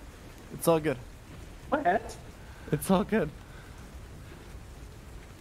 It's 0.56 0.68
all 0.68 0.80
good. 0.80 0.98
What? 1.70 2.16
It's 2.72 2.90
all 2.90 3.04
good. 3.04 3.30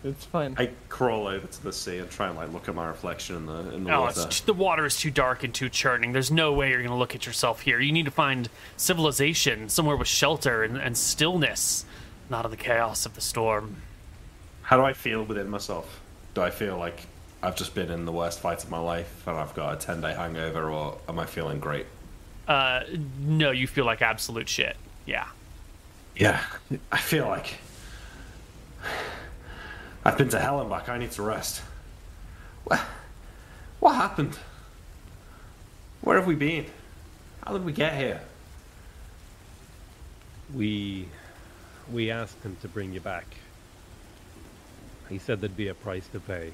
It's 0.02 0.26
fine. 0.26 0.54
I 0.58 0.68
crawl 0.90 1.26
over 1.26 1.46
to 1.46 1.62
the 1.62 1.72
sea 1.72 1.96
and 1.96 2.10
try 2.10 2.28
and 2.28 2.36
like 2.36 2.52
look 2.52 2.68
at 2.68 2.74
my 2.74 2.86
reflection 2.86 3.36
in 3.36 3.46
the 3.46 3.58
in 3.74 3.84
the 3.84 3.90
No, 3.90 4.02
water. 4.02 4.22
it's 4.26 4.40
the 4.40 4.52
water 4.52 4.84
is 4.84 4.98
too 4.98 5.10
dark 5.10 5.44
and 5.44 5.54
too 5.54 5.70
churning. 5.70 6.12
There's 6.12 6.30
no 6.30 6.52
way 6.52 6.70
you're 6.70 6.82
gonna 6.82 6.98
look 6.98 7.14
at 7.14 7.24
yourself 7.24 7.62
here. 7.62 7.80
You 7.80 7.90
need 7.90 8.04
to 8.04 8.10
find 8.10 8.50
civilization, 8.76 9.70
somewhere 9.70 9.96
with 9.96 10.08
shelter 10.08 10.62
and, 10.62 10.76
and 10.76 10.94
stillness, 10.98 11.86
not 12.28 12.44
in 12.44 12.50
the 12.50 12.56
chaos 12.58 13.06
of 13.06 13.14
the 13.14 13.22
storm. 13.22 13.76
How 14.62 14.76
do 14.76 14.82
I 14.82 14.92
feel 14.92 15.22
within 15.24 15.48
myself? 15.48 16.00
Do 16.34 16.42
I 16.42 16.50
feel 16.50 16.76
like 16.76 17.06
I've 17.42 17.56
just 17.56 17.74
been 17.74 17.90
in 17.90 18.04
the 18.04 18.12
worst 18.12 18.40
fight 18.40 18.62
of 18.62 18.70
my 18.70 18.78
life 18.78 19.26
and 19.26 19.38
I've 19.38 19.54
got 19.54 19.72
a 19.72 19.76
ten 19.86 20.02
day 20.02 20.12
hangover, 20.12 20.68
or 20.70 20.98
am 21.08 21.18
I 21.18 21.24
feeling 21.24 21.60
great? 21.60 21.86
Uh, 22.46 22.82
no, 23.20 23.52
you 23.52 23.66
feel 23.66 23.86
like 23.86 24.02
absolute 24.02 24.50
shit. 24.50 24.76
Yeah. 25.06 25.26
Yeah, 26.16 26.40
I 26.92 26.98
feel 26.98 27.26
like 27.26 27.58
I've 30.04 30.16
been 30.16 30.28
to 30.28 30.38
hell 30.38 30.60
and 30.60 30.70
back. 30.70 30.88
I 30.88 30.98
need 30.98 31.10
to 31.12 31.22
rest. 31.22 31.62
What? 32.64 32.80
What 33.80 33.96
happened? 33.96 34.38
Where 36.02 36.16
have 36.16 36.26
we 36.26 36.34
been? 36.36 36.66
How 37.44 37.52
did 37.52 37.64
we 37.64 37.72
get 37.72 37.96
here? 37.96 38.20
We 40.54 41.08
we 41.92 42.10
asked 42.10 42.42
him 42.42 42.56
to 42.62 42.68
bring 42.68 42.92
you 42.92 43.00
back. 43.00 43.26
He 45.08 45.18
said 45.18 45.40
there'd 45.40 45.56
be 45.56 45.68
a 45.68 45.74
price 45.74 46.06
to 46.08 46.20
pay. 46.20 46.52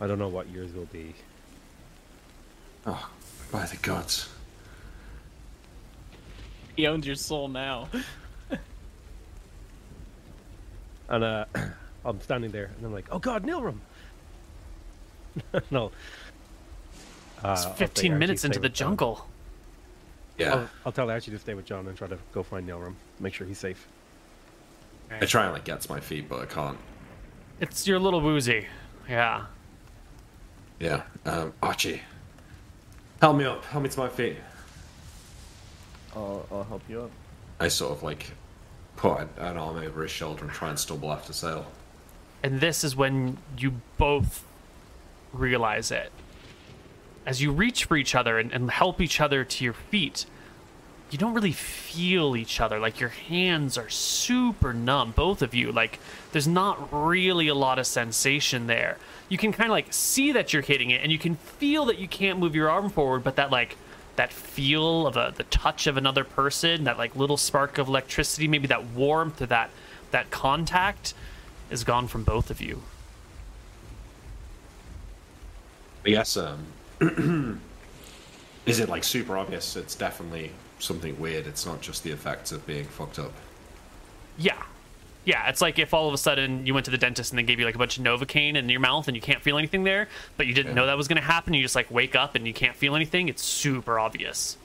I 0.00 0.06
don't 0.06 0.18
know 0.18 0.28
what 0.28 0.48
yours 0.48 0.72
will 0.72 0.86
be. 0.86 1.14
Oh, 2.86 3.10
by 3.50 3.66
the 3.66 3.76
gods! 3.76 4.28
He 6.76 6.86
owns 6.86 7.06
your 7.06 7.16
soul 7.16 7.48
now. 7.48 7.88
And 11.08 11.22
uh, 11.22 11.44
I'm 12.04 12.20
standing 12.20 12.50
there, 12.50 12.70
and 12.76 12.84
I'm 12.84 12.92
like, 12.92 13.06
"Oh 13.12 13.20
God, 13.20 13.44
Nilrim!" 13.44 13.78
no. 15.70 15.92
Uh, 17.44 17.52
It's 17.52 17.78
15 17.78 18.18
minutes 18.18 18.44
into 18.44 18.58
the 18.58 18.64
with 18.64 18.74
John. 18.74 18.90
jungle. 18.96 19.26
Yeah, 20.36 20.54
I'll, 20.54 20.70
I'll 20.86 20.92
tell 20.92 21.08
Archie 21.08 21.30
to 21.30 21.38
stay 21.38 21.54
with 21.54 21.64
John 21.64 21.86
and 21.86 21.96
try 21.96 22.08
to 22.08 22.18
go 22.32 22.42
find 22.42 22.68
Nilrim, 22.68 22.94
make 23.20 23.34
sure 23.34 23.46
he's 23.46 23.58
safe. 23.58 23.86
I 25.08 25.26
try 25.26 25.44
and 25.44 25.52
like 25.52 25.62
get 25.64 25.80
to 25.82 25.92
my 25.92 26.00
feet, 26.00 26.28
but 26.28 26.40
I 26.40 26.46
can't. 26.46 26.78
It's 27.60 27.86
you're 27.86 27.98
a 27.98 28.00
little 28.00 28.20
woozy. 28.20 28.66
Yeah. 29.08 29.44
Yeah, 30.80 31.02
um, 31.24 31.52
Archie, 31.62 32.02
help 33.22 33.36
me 33.36 33.44
up. 33.44 33.64
Help 33.66 33.84
me 33.84 33.90
to 33.90 33.98
my 34.00 34.08
feet. 34.08 34.38
I'll 36.16 36.46
I'll 36.50 36.64
help 36.64 36.82
you 36.88 37.02
up. 37.02 37.10
I 37.60 37.68
sort 37.68 37.92
of 37.92 38.02
like 38.02 38.32
put 38.96 39.20
an- 39.20 39.28
an 39.38 39.56
arm 39.56 39.76
over 39.76 40.02
his 40.02 40.10
shoulder 40.10 40.44
and 40.44 40.52
try 40.52 40.70
and 40.70 40.78
stumble 40.78 41.12
after 41.12 41.32
Sail. 41.32 41.66
And 42.42 42.60
this 42.60 42.82
is 42.82 42.96
when 42.96 43.38
you 43.58 43.74
both 43.98 44.44
realize 45.32 45.90
it. 45.90 46.10
As 47.26 47.42
you 47.42 47.50
reach 47.52 47.84
for 47.84 47.96
each 47.96 48.14
other 48.14 48.38
and, 48.38 48.52
and 48.52 48.70
help 48.70 49.00
each 49.00 49.20
other 49.20 49.44
to 49.44 49.64
your 49.64 49.72
feet, 49.72 50.26
you 51.10 51.18
don't 51.18 51.34
really 51.34 51.52
feel 51.52 52.36
each 52.36 52.60
other. 52.60 52.78
Like 52.78 53.00
your 53.00 53.10
hands 53.10 53.76
are 53.76 53.88
super 53.88 54.72
numb, 54.72 55.12
both 55.12 55.42
of 55.42 55.54
you. 55.54 55.72
Like 55.72 55.98
there's 56.32 56.48
not 56.48 56.88
really 56.92 57.48
a 57.48 57.54
lot 57.54 57.78
of 57.78 57.86
sensation 57.86 58.66
there. 58.66 58.96
You 59.28 59.38
can 59.38 59.52
kind 59.52 59.68
of 59.68 59.72
like 59.72 59.92
see 59.92 60.32
that 60.32 60.52
you're 60.52 60.62
hitting 60.62 60.90
it, 60.90 61.02
and 61.02 61.10
you 61.12 61.18
can 61.18 61.36
feel 61.36 61.84
that 61.86 61.98
you 61.98 62.08
can't 62.08 62.38
move 62.38 62.54
your 62.54 62.70
arm 62.70 62.90
forward, 62.90 63.24
but 63.24 63.36
that 63.36 63.50
like 63.50 63.76
that 64.16 64.32
feel 64.32 65.06
of 65.06 65.16
a, 65.16 65.32
the 65.36 65.44
touch 65.44 65.86
of 65.86 65.96
another 65.96 66.24
person, 66.24 66.84
that 66.84 66.98
like 66.98 67.14
little 67.16 67.36
spark 67.36 67.78
of 67.78 67.88
electricity, 67.88 68.48
maybe 68.48 68.66
that 68.66 68.84
warmth 68.84 69.40
or 69.40 69.46
that 69.46 69.70
that 70.10 70.30
contact 70.30 71.14
is 71.70 71.84
gone 71.84 72.06
from 72.06 72.24
both 72.24 72.50
of 72.50 72.60
you. 72.60 72.82
Yes, 76.04 76.36
um, 76.36 76.66
is 78.66 78.78
it 78.78 78.88
like 78.88 79.04
super 79.04 79.36
obvious? 79.36 79.76
It's 79.76 79.94
definitely 79.94 80.52
something 80.78 81.18
weird. 81.18 81.46
It's 81.46 81.66
not 81.66 81.80
just 81.80 82.04
the 82.04 82.12
effects 82.12 82.52
of 82.52 82.64
being 82.66 82.84
fucked 82.84 83.18
up. 83.18 83.32
Yeah. 84.38 84.62
Yeah, 85.26 85.48
it's 85.48 85.60
like 85.60 85.80
if 85.80 85.92
all 85.92 86.06
of 86.06 86.14
a 86.14 86.18
sudden 86.18 86.64
you 86.66 86.72
went 86.72 86.84
to 86.84 86.92
the 86.92 86.98
dentist 86.98 87.32
and 87.32 87.38
they 87.38 87.42
gave 87.42 87.58
you 87.58 87.66
like 87.66 87.74
a 87.74 87.78
bunch 87.78 87.98
of 87.98 88.04
Novocaine 88.04 88.56
in 88.56 88.68
your 88.68 88.78
mouth 88.78 89.08
and 89.08 89.16
you 89.16 89.20
can't 89.20 89.42
feel 89.42 89.58
anything 89.58 89.82
there, 89.82 90.08
but 90.36 90.46
you 90.46 90.54
didn't 90.54 90.74
know 90.74 90.86
that 90.86 90.96
was 90.96 91.08
going 91.08 91.20
to 91.20 91.22
happen. 91.22 91.52
You 91.52 91.62
just 91.62 91.74
like 91.74 91.90
wake 91.90 92.14
up 92.14 92.36
and 92.36 92.46
you 92.46 92.54
can't 92.54 92.76
feel 92.76 92.94
anything. 92.94 93.28
It's 93.28 93.42
super 93.42 93.98
obvious. 93.98 94.56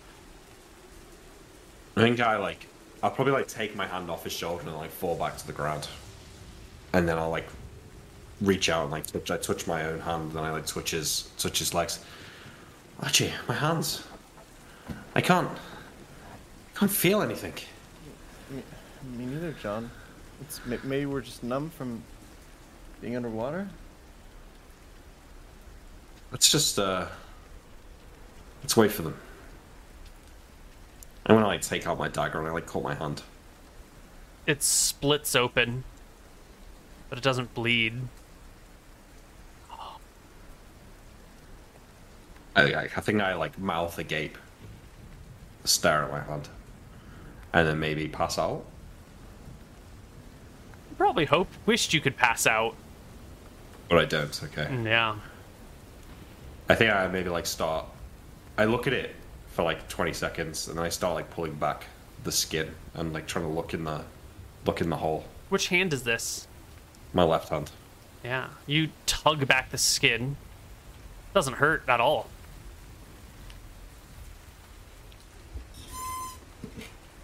I 1.98 2.02
think 2.02 2.20
I 2.20 2.38
like 2.38 2.68
I'll 3.04 3.10
probably 3.10 3.34
like 3.34 3.48
take 3.48 3.76
my 3.76 3.88
hand 3.88 4.12
off 4.12 4.24
his 4.24 4.34
shoulder 4.34 4.64
and 4.68 4.76
like 4.78 4.92
fall 4.92 5.16
back 5.16 5.36
to 5.38 5.48
the 5.48 5.54
ground, 5.54 5.88
and 6.94 7.10
then 7.10 7.18
I'll 7.18 7.32
like 7.32 7.48
reach 8.40 8.70
out 8.70 8.84
and 8.84 8.92
like 8.92 9.08
touch. 9.08 9.32
I 9.32 9.38
touch 9.38 9.66
my 9.66 9.86
own 9.86 10.00
hand, 10.00 10.32
and 10.32 10.40
I 10.40 10.52
like 10.52 10.68
touch 10.68 10.92
his 10.92 11.30
touch 11.40 11.58
his 11.60 11.74
legs. 11.74 12.00
Archie, 13.00 13.34
my 13.48 13.56
hands. 13.56 14.04
I 15.16 15.22
can't. 15.22 15.50
I 15.50 16.80
can't 16.80 16.92
feel 16.92 17.24
anything. 17.24 17.54
Me 18.52 19.26
neither, 19.26 19.54
John. 19.54 19.90
It's 20.42 20.60
maybe 20.66 21.06
we're 21.06 21.22
just 21.22 21.44
numb 21.44 21.70
from 21.70 22.04
being 23.00 23.16
underwater. 23.16 23.68
Let's 26.32 26.52
just 26.52 26.80
uh. 26.80 27.08
Let's 28.62 28.78
wait 28.78 28.92
for 28.92 29.02
them. 29.02 29.18
I'm 31.26 31.36
gonna 31.36 31.48
like 31.48 31.62
take 31.62 31.88
out 31.88 31.98
my 31.98 32.08
dagger 32.08 32.40
and 32.40 32.48
I 32.48 32.52
like 32.52 32.68
cut 32.68 32.84
my 32.84 32.96
hand. 32.96 33.22
It 34.46 34.64
splits 34.64 35.36
open, 35.36 35.84
but 37.10 37.18
it 37.18 37.24
doesn't 37.24 37.54
bleed. 37.54 37.94
I, 42.56 42.74
I, 42.74 42.82
I 42.84 42.88
think 42.88 43.22
I 43.22 43.36
like 43.36 43.58
mouth 43.58 43.98
agape, 43.98 44.38
stare 45.64 46.04
at 46.04 46.12
my 46.12 46.22
hand, 46.22 46.50
and 47.54 47.68
then 47.68 47.80
maybe 47.80 48.08
pass 48.08 48.38
out. 48.38 48.66
Probably 51.02 51.26
hope, 51.26 51.48
wished 51.66 51.96
you 51.96 52.00
could 52.00 52.16
pass 52.16 52.46
out. 52.46 52.76
But 53.90 53.98
I 53.98 54.06
don't. 54.06 54.40
Okay. 54.44 54.66
Mm, 54.70 54.86
yeah. 54.86 55.16
I 56.70 56.76
think 56.76 56.94
I 56.94 57.08
maybe 57.08 57.28
like 57.28 57.48
start. 57.48 57.88
I 58.56 58.66
look 58.66 58.86
at 58.86 58.94
it 58.94 59.16
for 59.48 59.64
like 59.64 59.90
20 59.90 60.14
seconds, 60.14 60.68
and 60.68 60.78
then 60.78 60.86
I 60.86 60.90
start 60.90 61.16
like 61.16 61.32
pulling 61.32 61.56
back 61.56 61.86
the 62.24 62.32
skin 62.32 62.70
and 62.94 63.14
like 63.14 63.26
trying 63.26 63.46
to 63.46 63.52
look 63.52 63.74
in 63.74 63.84
the 63.84 64.04
look 64.64 64.80
in 64.80 64.92
the 64.92 64.98
hole. 64.98 65.26
Which 65.50 65.70
hand 65.70 65.92
is 65.92 66.04
this? 66.04 66.48
My 67.14 67.24
left 67.24 67.50
hand. 67.50 67.72
Yeah. 68.24 68.50
You 68.68 68.90
tug 69.08 69.48
back 69.48 69.72
the 69.72 69.80
skin. 69.80 70.36
Doesn't 71.34 71.56
hurt 71.56 71.82
at 71.88 72.00
all. 72.00 72.28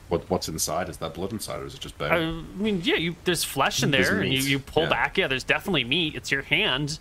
What 0.09 0.29
what's 0.29 0.47
inside? 0.47 0.87
Is 0.89 0.97
that 0.97 1.13
blood 1.13 1.33
inside, 1.33 1.59
or 1.61 1.65
is 1.65 1.73
it 1.73 1.81
just 1.81 1.97
bone? 1.97 2.11
I 2.57 2.61
mean, 2.61 2.81
yeah, 2.83 2.95
you 2.95 3.15
there's 3.25 3.43
flesh 3.43 3.83
in 3.83 3.91
there, 3.91 4.21
and 4.21 4.31
you, 4.31 4.39
you 4.39 4.59
pull 4.59 4.83
yeah. 4.83 4.89
back. 4.89 5.17
Yeah, 5.17 5.27
there's 5.27 5.43
definitely 5.43 5.83
meat. 5.83 6.15
It's 6.15 6.31
your 6.31 6.43
hand, 6.43 6.99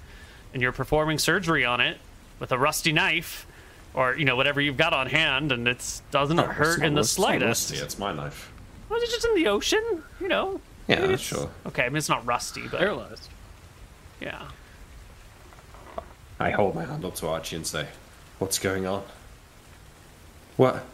and 0.52 0.60
you're 0.60 0.72
performing 0.72 1.18
surgery 1.18 1.64
on 1.64 1.80
it 1.80 1.98
with 2.40 2.50
a 2.50 2.58
rusty 2.58 2.90
knife, 2.90 3.46
or 3.94 4.16
you 4.16 4.24
know 4.24 4.34
whatever 4.34 4.60
you've 4.60 4.76
got 4.76 4.92
on 4.92 5.06
hand, 5.06 5.52
and 5.52 5.68
it 5.68 6.00
doesn't 6.10 6.38
oh, 6.38 6.46
No, 6.46 6.48
hurt 6.52 6.80
not 6.80 6.86
in 6.86 6.94
the 6.94 7.00
rust- 7.00 7.10
it's 7.12 7.18
not 7.18 7.24
slightest. 7.26 7.70
rusty, 7.70 7.84
It's 7.84 7.98
my 7.98 8.12
knife. 8.12 8.52
Was 8.88 9.02
it 9.02 9.10
just 9.10 9.24
in 9.24 9.34
the 9.36 9.46
ocean? 9.48 10.02
You 10.20 10.28
know. 10.28 10.60
Yeah, 10.88 10.96
Maybe 11.00 11.14
it's- 11.14 11.20
sure. 11.20 11.48
Okay, 11.66 11.84
I 11.84 11.88
mean 11.88 11.98
it's 11.98 12.08
not 12.08 12.26
rusty, 12.26 12.62
but 12.68 12.80
Paralyzed. 12.80 13.28
yeah. 14.20 14.48
I 16.38 16.50
hold 16.50 16.74
my 16.74 16.84
hand 16.84 17.04
up 17.04 17.14
to 17.16 17.28
Archie 17.28 17.56
and 17.56 17.66
say, 17.66 17.86
"What's 18.40 18.58
going 18.58 18.86
on?" 18.86 19.02
What? 20.56 20.84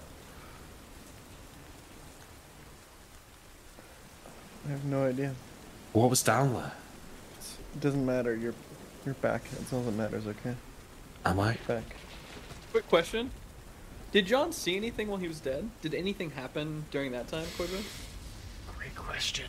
I 4.67 4.71
have 4.71 4.85
no 4.85 5.05
idea. 5.07 5.35
What 5.93 6.11
was 6.11 6.23
down 6.23 6.55
there? 6.55 6.73
It 7.75 7.81
doesn't 7.81 8.05
matter. 8.05 8.35
You're 8.37 8.55
you're 9.05 9.15
back. 9.17 9.43
That's 9.51 9.73
all 9.73 9.83
that 9.83 9.95
matters. 9.95 10.27
Okay, 10.27 10.55
Am 11.25 11.41
I? 11.41 11.57
back. 11.67 11.97
Quick 12.71 12.89
question. 12.89 13.31
Did 14.13 14.27
John 14.27 14.53
see 14.53 14.77
anything 14.77 15.09
while 15.09 15.19
he 15.19 15.27
was 15.29 15.41
dead? 15.41 15.69
Did 15.81 15.95
anything 15.95 16.31
happen 16.31 16.85
during 16.91 17.13
that 17.13 17.29
time, 17.29 17.47
Corbin? 17.57 17.83
Great 18.79 18.95
question. 18.95 19.47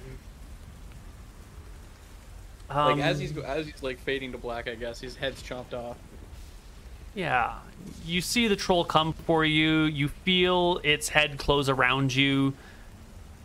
Like 2.70 2.98
as 3.00 3.18
Um, 3.18 3.22
he's 3.22 3.38
as 3.38 3.66
he's 3.68 3.84
like 3.84 4.00
fading 4.00 4.32
to 4.32 4.38
black, 4.38 4.68
I 4.68 4.76
guess 4.76 5.00
his 5.00 5.16
head's 5.16 5.42
chopped 5.42 5.74
off. 5.74 5.98
Yeah. 7.14 7.56
You 8.06 8.22
see 8.22 8.48
the 8.48 8.56
troll 8.56 8.84
come 8.86 9.14
for 9.14 9.46
you. 9.46 9.84
You 9.84 10.08
feel 10.08 10.80
its 10.84 11.10
head 11.10 11.38
close 11.38 11.70
around 11.70 12.16
you. 12.16 12.54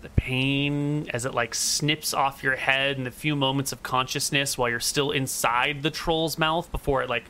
The 0.02 0.08
pain 0.10 1.10
as 1.10 1.24
it 1.24 1.34
like 1.34 1.54
snips 1.54 2.14
off 2.14 2.42
your 2.42 2.56
head 2.56 2.96
and 2.96 3.06
the 3.06 3.10
few 3.10 3.34
moments 3.34 3.72
of 3.72 3.82
consciousness 3.82 4.56
while 4.56 4.68
you're 4.68 4.80
still 4.80 5.10
inside 5.10 5.82
the 5.82 5.90
troll's 5.90 6.38
mouth 6.38 6.70
before 6.70 7.02
it 7.02 7.08
like 7.08 7.24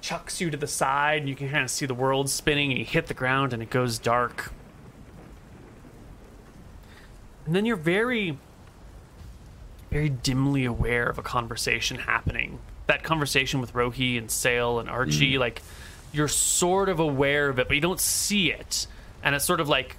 chucks 0.00 0.40
you 0.40 0.50
to 0.50 0.56
the 0.56 0.66
side 0.66 1.20
and 1.20 1.28
you 1.28 1.36
can 1.36 1.50
kind 1.50 1.62
of 1.62 1.70
see 1.70 1.86
the 1.86 1.94
world 1.94 2.28
spinning 2.28 2.70
and 2.70 2.78
you 2.78 2.84
hit 2.84 3.06
the 3.06 3.14
ground 3.14 3.52
and 3.52 3.62
it 3.62 3.70
goes 3.70 3.98
dark. 3.98 4.52
And 7.46 7.54
then 7.54 7.64
you're 7.64 7.76
very 7.76 8.38
very 9.90 10.08
dimly 10.08 10.64
aware 10.64 11.08
of 11.08 11.18
a 11.18 11.22
conversation 11.22 11.98
happening. 11.98 12.58
That 12.86 13.02
conversation 13.02 13.60
with 13.60 13.74
Rho-ei 13.74 14.18
and 14.18 14.30
Sail 14.30 14.78
and 14.78 14.88
Archie, 14.88 15.34
mm. 15.34 15.38
like 15.38 15.62
you're 16.12 16.28
sort 16.28 16.88
of 16.88 17.00
aware 17.00 17.48
of 17.48 17.58
it, 17.58 17.68
but 17.68 17.74
you 17.74 17.80
don't 17.80 18.00
see 18.00 18.52
it. 18.52 18.86
And 19.22 19.34
it's 19.34 19.44
sort 19.44 19.60
of 19.60 19.68
like 19.68 19.96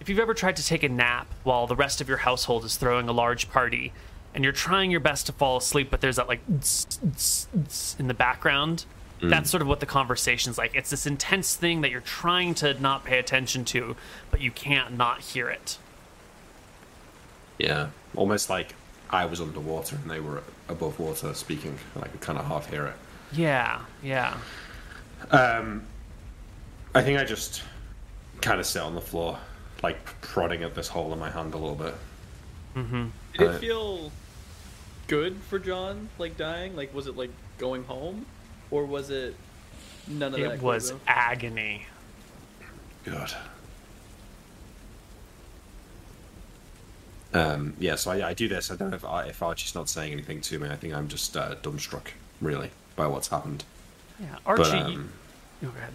if 0.00 0.08
you've 0.08 0.18
ever 0.18 0.34
tried 0.34 0.56
to 0.56 0.64
take 0.64 0.82
a 0.82 0.88
nap 0.88 1.26
while 1.44 1.66
the 1.66 1.76
rest 1.76 2.00
of 2.00 2.08
your 2.08 2.18
household 2.18 2.64
is 2.64 2.76
throwing 2.76 3.08
a 3.08 3.12
large 3.12 3.50
party 3.50 3.92
and 4.34 4.42
you're 4.44 4.52
trying 4.52 4.90
your 4.90 5.00
best 5.00 5.26
to 5.26 5.32
fall 5.32 5.56
asleep, 5.56 5.88
but 5.90 6.00
there's 6.00 6.16
that 6.16 6.28
like 6.28 6.40
in 7.98 8.08
the 8.08 8.14
background. 8.14 8.84
That's 9.22 9.50
sort 9.50 9.60
of 9.60 9.68
what 9.68 9.80
the 9.80 9.86
conversation's 9.86 10.56
like. 10.56 10.74
It's 10.74 10.88
this 10.88 11.06
intense 11.06 11.54
thing 11.54 11.82
that 11.82 11.90
you're 11.90 12.00
trying 12.00 12.54
to 12.54 12.72
not 12.80 13.04
pay 13.04 13.18
attention 13.18 13.66
to, 13.66 13.94
but 14.30 14.40
you 14.40 14.50
can't 14.50 14.96
not 14.96 15.20
hear 15.20 15.50
it. 15.50 15.76
Yeah. 17.58 17.88
Almost 18.16 18.48
like 18.48 18.74
I 19.10 19.26
was 19.26 19.42
underwater 19.42 19.96
and 19.96 20.10
they 20.10 20.20
were 20.20 20.42
above 20.70 20.98
water 20.98 21.34
speaking, 21.34 21.78
and 21.94 22.02
I 22.02 22.08
could 22.08 22.22
kind 22.22 22.38
of 22.38 22.46
half 22.46 22.70
hear 22.70 22.86
it. 22.86 22.94
Yeah, 23.32 23.82
yeah. 24.02 24.38
Um, 25.30 25.82
I 26.94 27.02
think 27.02 27.18
I 27.18 27.24
just 27.24 27.62
kind 28.40 28.58
of 28.58 28.64
sit 28.64 28.80
on 28.80 28.94
the 28.94 29.02
floor, 29.02 29.38
like 29.82 30.20
prodding 30.20 30.62
at 30.62 30.74
this 30.74 30.88
hole 30.88 31.12
in 31.12 31.18
my 31.18 31.30
hand 31.30 31.54
a 31.54 31.58
little 31.58 31.74
bit. 31.76 31.94
Did 32.74 33.48
Uh, 33.48 33.52
it 33.52 33.58
feel 33.60 34.12
good 35.08 35.36
for 35.48 35.58
John, 35.58 36.08
like 36.18 36.36
dying? 36.36 36.76
Like 36.76 36.94
was 36.94 37.06
it 37.06 37.16
like 37.16 37.30
going 37.58 37.84
home, 37.84 38.26
or 38.70 38.84
was 38.84 39.10
it 39.10 39.34
none 40.06 40.34
of 40.34 40.40
that? 40.40 40.52
It 40.54 40.62
was 40.62 40.90
Corbin? 40.90 41.04
agony. 41.08 41.86
Good. 43.04 43.32
Um, 47.32 47.74
yeah, 47.78 47.94
so 47.94 48.10
I, 48.10 48.30
I 48.30 48.34
do 48.34 48.48
this. 48.48 48.70
I 48.70 48.76
don't 48.76 48.90
know 48.90 48.96
if, 48.96 49.04
I, 49.04 49.26
if 49.26 49.42
Archie's 49.42 49.74
not 49.74 49.88
saying 49.88 50.12
anything 50.12 50.40
to 50.42 50.58
me. 50.58 50.68
I 50.68 50.74
think 50.76 50.94
I'm 50.94 51.06
just 51.08 51.36
uh, 51.36 51.54
dumbstruck, 51.62 52.08
really, 52.40 52.70
by 52.96 53.06
what's 53.06 53.28
happened. 53.28 53.62
Yeah, 54.18 54.36
Archie. 54.44 54.62
But 54.62 54.72
you- 54.90 54.96
um, 54.96 55.12
oh, 55.64 55.66
go 55.68 55.78
ahead. 55.78 55.92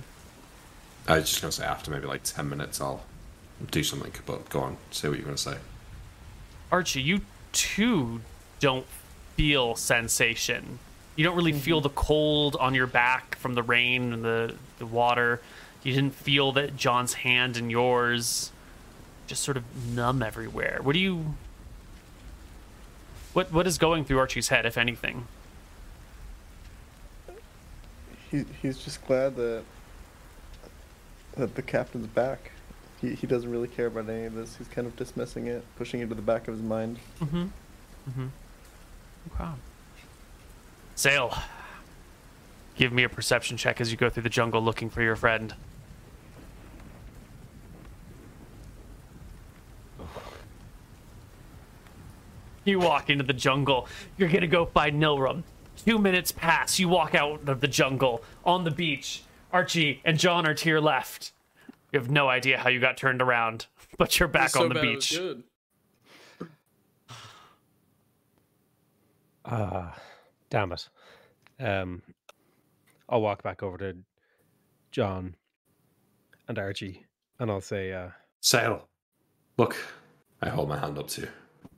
I 1.08 1.18
was 1.18 1.30
just 1.30 1.42
going 1.42 1.52
to 1.52 1.58
say 1.58 1.66
after 1.66 1.92
maybe 1.92 2.08
like 2.08 2.24
10 2.24 2.48
minutes, 2.50 2.80
I'll 2.82 3.04
do 3.72 3.84
something. 3.84 4.12
But 4.26 4.50
go 4.50 4.62
on, 4.62 4.78
say 4.92 5.10
what 5.10 5.18
you're 5.18 5.26
going 5.26 5.38
to 5.38 5.42
say. 5.42 5.58
Archie, 6.72 7.02
you 7.02 7.22
too 7.52 8.22
don't 8.60 8.86
feel 9.36 9.76
sensation. 9.76 10.80
You 11.16 11.24
don't 11.24 11.36
really 11.36 11.54
feel 11.54 11.78
mm-hmm. 11.78 11.84
the 11.84 11.90
cold 11.90 12.56
on 12.58 12.74
your 12.74 12.88
back 12.88 13.36
from 13.38 13.54
the 13.54 13.64
rain 13.64 14.12
and 14.12 14.24
the, 14.24 14.56
the 14.80 14.86
water. 14.86 15.42
You 15.84 15.94
didn't 15.94 16.16
feel 16.16 16.52
that 16.54 16.76
John's 16.76 17.14
hand 17.14 17.58
in 17.58 17.70
yours. 17.70 18.52
Just 19.28 19.44
sort 19.44 19.56
of 19.58 19.64
numb 19.94 20.22
everywhere. 20.22 20.80
What 20.82 20.94
do 20.94 21.00
you. 21.00 21.36
What 23.34 23.52
what 23.52 23.68
is 23.68 23.78
going 23.78 24.06
through 24.06 24.20
Archie's 24.20 24.48
head, 24.48 24.66
if 24.66 24.78
anything? 24.78 25.28
He 28.32 28.46
he's 28.62 28.78
just 28.78 29.06
glad 29.06 29.36
that 29.36 29.64
that 31.36 31.56
the 31.56 31.62
captain's 31.62 32.08
back. 32.08 32.52
He 33.06 33.14
he 33.14 33.28
doesn't 33.28 33.52
really 33.52 33.68
care 33.68 33.86
about 33.86 34.10
any 34.10 34.26
of 34.26 34.34
this. 34.34 34.56
He's 34.56 34.68
kind 34.68 34.88
of 34.88 34.96
dismissing 34.96 35.46
it, 35.46 35.64
pushing 35.76 36.00
it 36.00 36.10
to 36.10 36.16
the 36.16 36.24
back 36.24 36.48
of 36.48 36.56
his 36.56 36.64
mind. 36.64 36.98
Mm-hmm. 37.22 37.44
Mm-hmm. 38.10 38.28
Okay. 39.36 39.52
Sail. 40.96 41.38
Give 42.76 42.92
me 42.92 43.04
a 43.04 43.10
perception 43.10 43.58
check 43.58 43.80
as 43.80 43.92
you 43.92 43.98
go 43.98 44.10
through 44.10 44.24
the 44.24 44.30
jungle 44.30 44.62
looking 44.62 44.90
for 44.90 45.04
your 45.04 45.16
friend. 45.16 45.54
You 52.64 52.80
walk 52.80 53.12
into 53.12 53.24
the 53.24 53.34
jungle. 53.34 53.88
You're 54.18 54.30
gonna 54.30 54.48
go 54.48 54.66
find 54.66 55.00
Nilrim. 55.02 55.44
Two 55.86 56.00
minutes 56.00 56.32
pass. 56.32 56.80
You 56.80 56.90
walk 56.90 57.14
out 57.14 57.48
of 57.48 57.62
the 57.62 57.68
jungle 57.68 58.24
on 58.44 58.64
the 58.64 58.72
beach. 58.72 59.22
Archie 59.54 60.02
and 60.04 60.18
John 60.18 60.48
are 60.48 60.56
to 60.56 60.70
your 60.70 60.82
left. 60.82 61.32
You 61.96 62.02
have 62.02 62.12
no 62.12 62.28
idea 62.28 62.58
how 62.58 62.68
you 62.68 62.82
got 62.82 62.98
turned 62.98 63.22
around, 63.22 63.68
but 63.98 64.20
you're 64.20 64.28
It 64.28 64.34
was 64.34 64.42
back 64.42 64.50
so 64.50 64.64
on 64.64 64.68
the 64.68 64.76
bad 64.76 64.82
beach. 64.82 65.18
good. 65.18 65.44
Ah, 69.46 69.96
damn 70.50 70.74
it. 70.74 70.90
Um, 71.58 72.02
I'll 73.08 73.22
walk 73.22 73.44
back 73.44 73.64
over 73.64 73.78
to 73.78 73.96
John 74.92 75.36
and 76.50 76.60
Archie, 76.60 77.06
and 77.40 77.50
I'll 77.50 77.62
say, 77.62 77.94
uh, 77.94 78.10
Sail. 78.42 78.90
Look. 79.58 79.78
I 80.42 80.50
hold 80.50 80.68
my 80.68 80.78
hand 80.78 80.98
up 81.00 81.08
to 81.10 81.22
you. 81.22 81.30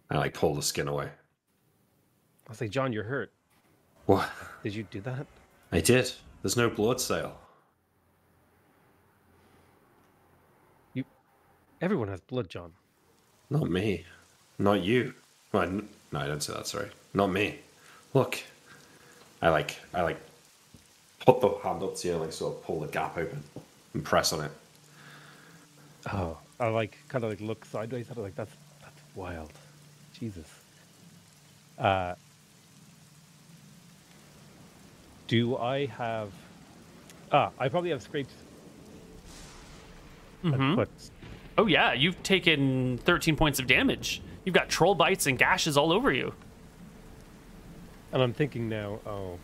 and 0.10 0.18
I 0.18 0.22
like 0.24 0.34
pull 0.34 0.56
the 0.56 0.64
skin 0.64 0.88
away. 0.88 1.10
I'll 2.50 2.56
say, 2.56 2.68
John, 2.70 2.92
you're 2.92 3.04
hurt. 3.04 3.32
What? 4.08 4.28
Did 4.64 4.74
you 4.74 4.82
do 4.84 5.00
that? 5.02 5.28
I 5.72 5.80
did. 5.82 6.12
There's 6.42 6.58
no 6.58 6.70
blood, 6.72 7.00
Sail. 7.00 7.38
Everyone 11.81 12.07
has 12.07 12.22
blood, 12.22 12.49
John. 12.49 12.73
Not 13.49 13.69
me. 13.69 14.06
Not 14.59 14.81
you. 14.83 15.14
Well, 15.51 15.64
n- 15.64 15.89
no, 16.11 16.19
I 16.19 16.27
don't 16.27 16.41
say 16.41 16.53
that. 16.53 16.67
Sorry. 16.67 16.89
Not 17.14 17.27
me. 17.27 17.59
Look. 18.14 18.41
I 19.41 19.49
like. 19.49 19.80
I 19.93 20.01
like. 20.01 20.19
Put 21.25 21.41
the 21.41 21.49
hand 21.64 21.83
up 21.83 21.95
to 21.97 22.07
you 22.07 22.14
and 22.14 22.23
like 22.23 22.31
sort 22.33 22.56
of 22.56 22.64
pull 22.64 22.80
the 22.80 22.88
gap 22.88 23.17
open 23.17 23.43
and 23.93 24.03
press 24.03 24.33
on 24.33 24.45
it. 24.45 24.51
Oh, 26.11 26.38
I 26.59 26.67
like 26.69 26.97
kind 27.09 27.23
of 27.23 27.30
like 27.31 27.41
look 27.41 27.65
sideways 27.65 28.09
at 28.09 28.17
it, 28.17 28.22
like 28.22 28.35
that's 28.35 28.53
that's 28.81 29.01
wild. 29.15 29.51
Jesus. 30.17 30.47
Uh, 31.77 32.15
do 35.27 35.57
I 35.57 35.85
have? 35.88 36.31
Ah, 37.31 37.51
I 37.59 37.67
probably 37.67 37.89
have 37.89 38.01
scraped. 38.01 38.31
Mhm. 40.43 40.75
But 40.77 40.89
Oh 41.58 41.66
yeah, 41.66 41.94
you've 41.94 42.22
taken 42.24 43.00
13 43.00 43.36
points 43.36 43.60
of 43.60 43.68
damage. 43.68 44.22
You've 44.45 44.56
got 44.56 44.69
troll 44.69 44.95
bites 44.95 45.26
and 45.26 45.38
gashes 45.38 45.76
all 45.76 45.92
over 45.92 46.11
you. 46.11 46.34
and 48.14 48.22
I'm 48.22 48.34
thinking 48.34 48.69
now, 48.69 49.00
oh, 49.06 49.38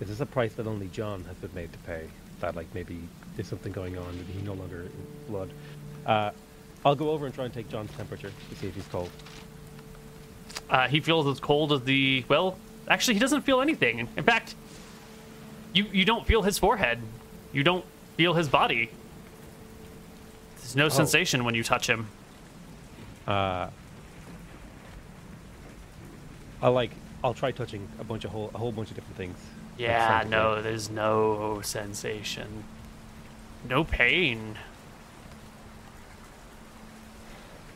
is 0.00 0.08
this 0.08 0.20
a 0.20 0.26
price 0.26 0.52
that 0.54 0.66
only 0.66 0.88
John 0.88 1.24
has 1.24 1.36
been 1.36 1.54
made 1.54 1.72
to 1.72 1.78
pay? 1.80 2.06
That 2.40 2.56
like 2.56 2.66
maybe 2.74 2.98
there's 3.36 3.48
something 3.48 3.72
going 3.72 3.96
on 3.96 4.08
and 4.08 4.26
he 4.28 4.42
no 4.42 4.52
longer 4.54 4.82
is 4.82 4.90
blood. 5.28 5.50
Uh, 6.04 6.30
I'll 6.84 6.94
go 6.94 7.10
over 7.10 7.24
and 7.24 7.34
try 7.34 7.44
and 7.46 7.54
take 7.54 7.68
John's 7.70 7.90
temperature 7.92 8.30
to 8.50 8.56
see 8.56 8.66
if 8.66 8.74
he's 8.74 8.86
cold. 8.88 9.10
Uh, 10.68 10.88
he 10.88 11.00
feels 11.00 11.26
as 11.26 11.40
cold 11.40 11.72
as 11.72 11.82
the 11.82 12.24
well. 12.28 12.58
Actually, 12.88 13.14
he 13.14 13.20
doesn't 13.20 13.42
feel 13.42 13.60
anything. 13.60 14.08
In 14.16 14.24
fact, 14.24 14.54
you 15.72 15.86
you 15.92 16.04
don't 16.04 16.26
feel 16.26 16.42
his 16.42 16.58
forehead. 16.58 16.98
You 17.52 17.62
don't 17.62 17.84
feel 18.16 18.34
his 18.34 18.48
body. 18.48 18.90
There's 20.66 20.74
no 20.74 20.88
sensation 20.88 21.44
when 21.44 21.54
you 21.54 21.62
touch 21.62 21.88
him. 21.88 22.08
Uh, 23.24 23.68
I'll 26.60 26.72
like 26.72 26.90
I'll 27.22 27.34
try 27.34 27.52
touching 27.52 27.86
a 28.00 28.04
bunch 28.04 28.24
of 28.24 28.32
whole 28.32 28.50
a 28.52 28.58
whole 28.58 28.72
bunch 28.72 28.90
of 28.90 28.96
different 28.96 29.16
things. 29.16 29.38
Yeah, 29.78 30.22
same 30.22 30.30
no, 30.30 30.56
time. 30.56 30.64
there's 30.64 30.90
no 30.90 31.60
sensation. 31.62 32.64
No 33.68 33.84
pain. 33.84 34.58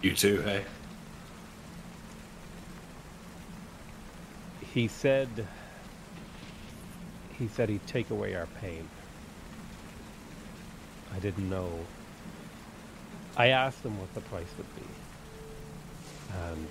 You 0.02 0.16
too, 0.16 0.40
hey? 0.42 0.64
He 4.74 4.88
said 4.88 5.46
he 7.38 7.46
said 7.46 7.68
he'd 7.68 7.86
take 7.86 8.10
away 8.10 8.34
our 8.34 8.46
pain. 8.60 8.88
I 11.14 11.20
didn't 11.20 11.48
know. 11.48 11.70
I 13.40 13.48
asked 13.48 13.82
him 13.82 13.98
what 13.98 14.12
the 14.12 14.20
price 14.20 14.52
would 14.58 14.66
be. 14.76 14.82
And 16.50 16.66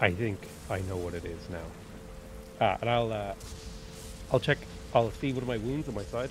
I 0.00 0.10
think 0.10 0.40
I 0.68 0.80
know 0.80 0.96
what 0.96 1.14
it 1.14 1.24
is 1.24 1.38
now. 1.48 2.66
Uh, 2.66 2.76
and 2.80 2.90
I'll 2.90 3.12
uh, 3.12 3.34
I'll 4.32 4.40
check 4.40 4.58
I'll 4.92 5.12
see 5.12 5.32
one 5.32 5.42
of 5.42 5.48
my 5.48 5.58
wounds 5.58 5.86
on 5.86 5.94
my 5.94 6.02
side. 6.02 6.30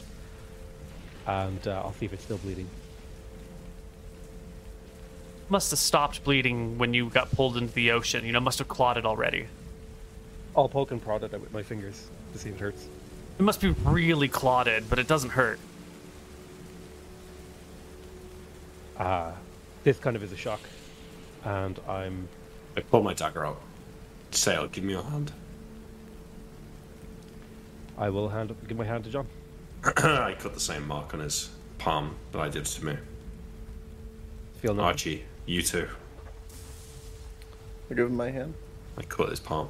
And 1.26 1.66
uh, 1.66 1.84
I'll 1.86 1.94
see 1.94 2.06
if 2.06 2.12
it's 2.12 2.24
still 2.24 2.38
bleeding. 2.38 2.68
Must 5.48 5.72
have 5.72 5.80
stopped 5.80 6.22
bleeding 6.26 6.78
when 6.78 6.94
you 6.94 7.10
got 7.10 7.32
pulled 7.32 7.56
into 7.56 7.74
the 7.74 7.92
ocean. 7.92 8.26
You 8.26 8.34
know, 8.34 8.42
must 8.42 8.60
have 8.60 8.68
clotted 8.68 9.06
already. 9.06 9.48
I'll 10.54 10.68
poke 10.68 10.92
and 10.92 11.02
prod 11.02 11.24
at 11.24 11.34
it 11.34 11.40
with 11.40 11.54
my 11.54 11.64
fingers 11.64 12.08
to 12.34 12.40
see 12.40 12.50
if 12.50 12.56
it 12.56 12.60
hurts. 12.60 12.86
It 13.40 13.44
must 13.44 13.62
be 13.62 13.70
really 13.70 14.28
clotted, 14.28 14.90
but 14.90 15.00
it 15.00 15.08
doesn't 15.08 15.30
hurt. 15.30 15.60
Uh, 18.98 19.32
this 19.84 19.98
kind 20.00 20.16
of 20.16 20.24
is 20.24 20.32
a 20.32 20.38
shock. 20.38 20.62
And 21.44 21.80
I'm 21.88 22.28
I 22.78 22.82
pull 22.82 23.04
my 23.04 23.14
dagger 23.14 23.46
out. 23.46 23.62
Sail, 24.32 24.68
give 24.68 24.84
me 24.84 24.94
your 24.94 25.04
hand. 25.04 25.32
I 27.98 28.10
will 28.10 28.28
hand 28.30 28.52
up, 28.52 28.68
give 28.68 28.78
my 28.78 28.84
hand 28.86 29.06
to 29.06 29.10
John. 29.10 29.28
I 29.84 30.36
cut 30.38 30.54
the 30.54 30.60
same 30.60 30.86
mark 30.88 31.14
on 31.14 31.22
his 31.22 31.50
palm 31.78 32.16
that 32.32 32.40
I 32.40 32.50
did 32.50 32.66
to 32.66 32.86
me. 32.86 32.98
Feel 34.62 34.74
no. 34.74 34.84
Archie, 34.84 35.24
you 35.46 35.62
too. 35.62 35.88
I 37.90 37.94
give 37.94 38.08
him 38.08 38.18
my 38.18 38.32
hand. 38.32 38.54
I 38.98 39.04
cut 39.04 39.30
his 39.30 39.40
palm. 39.40 39.70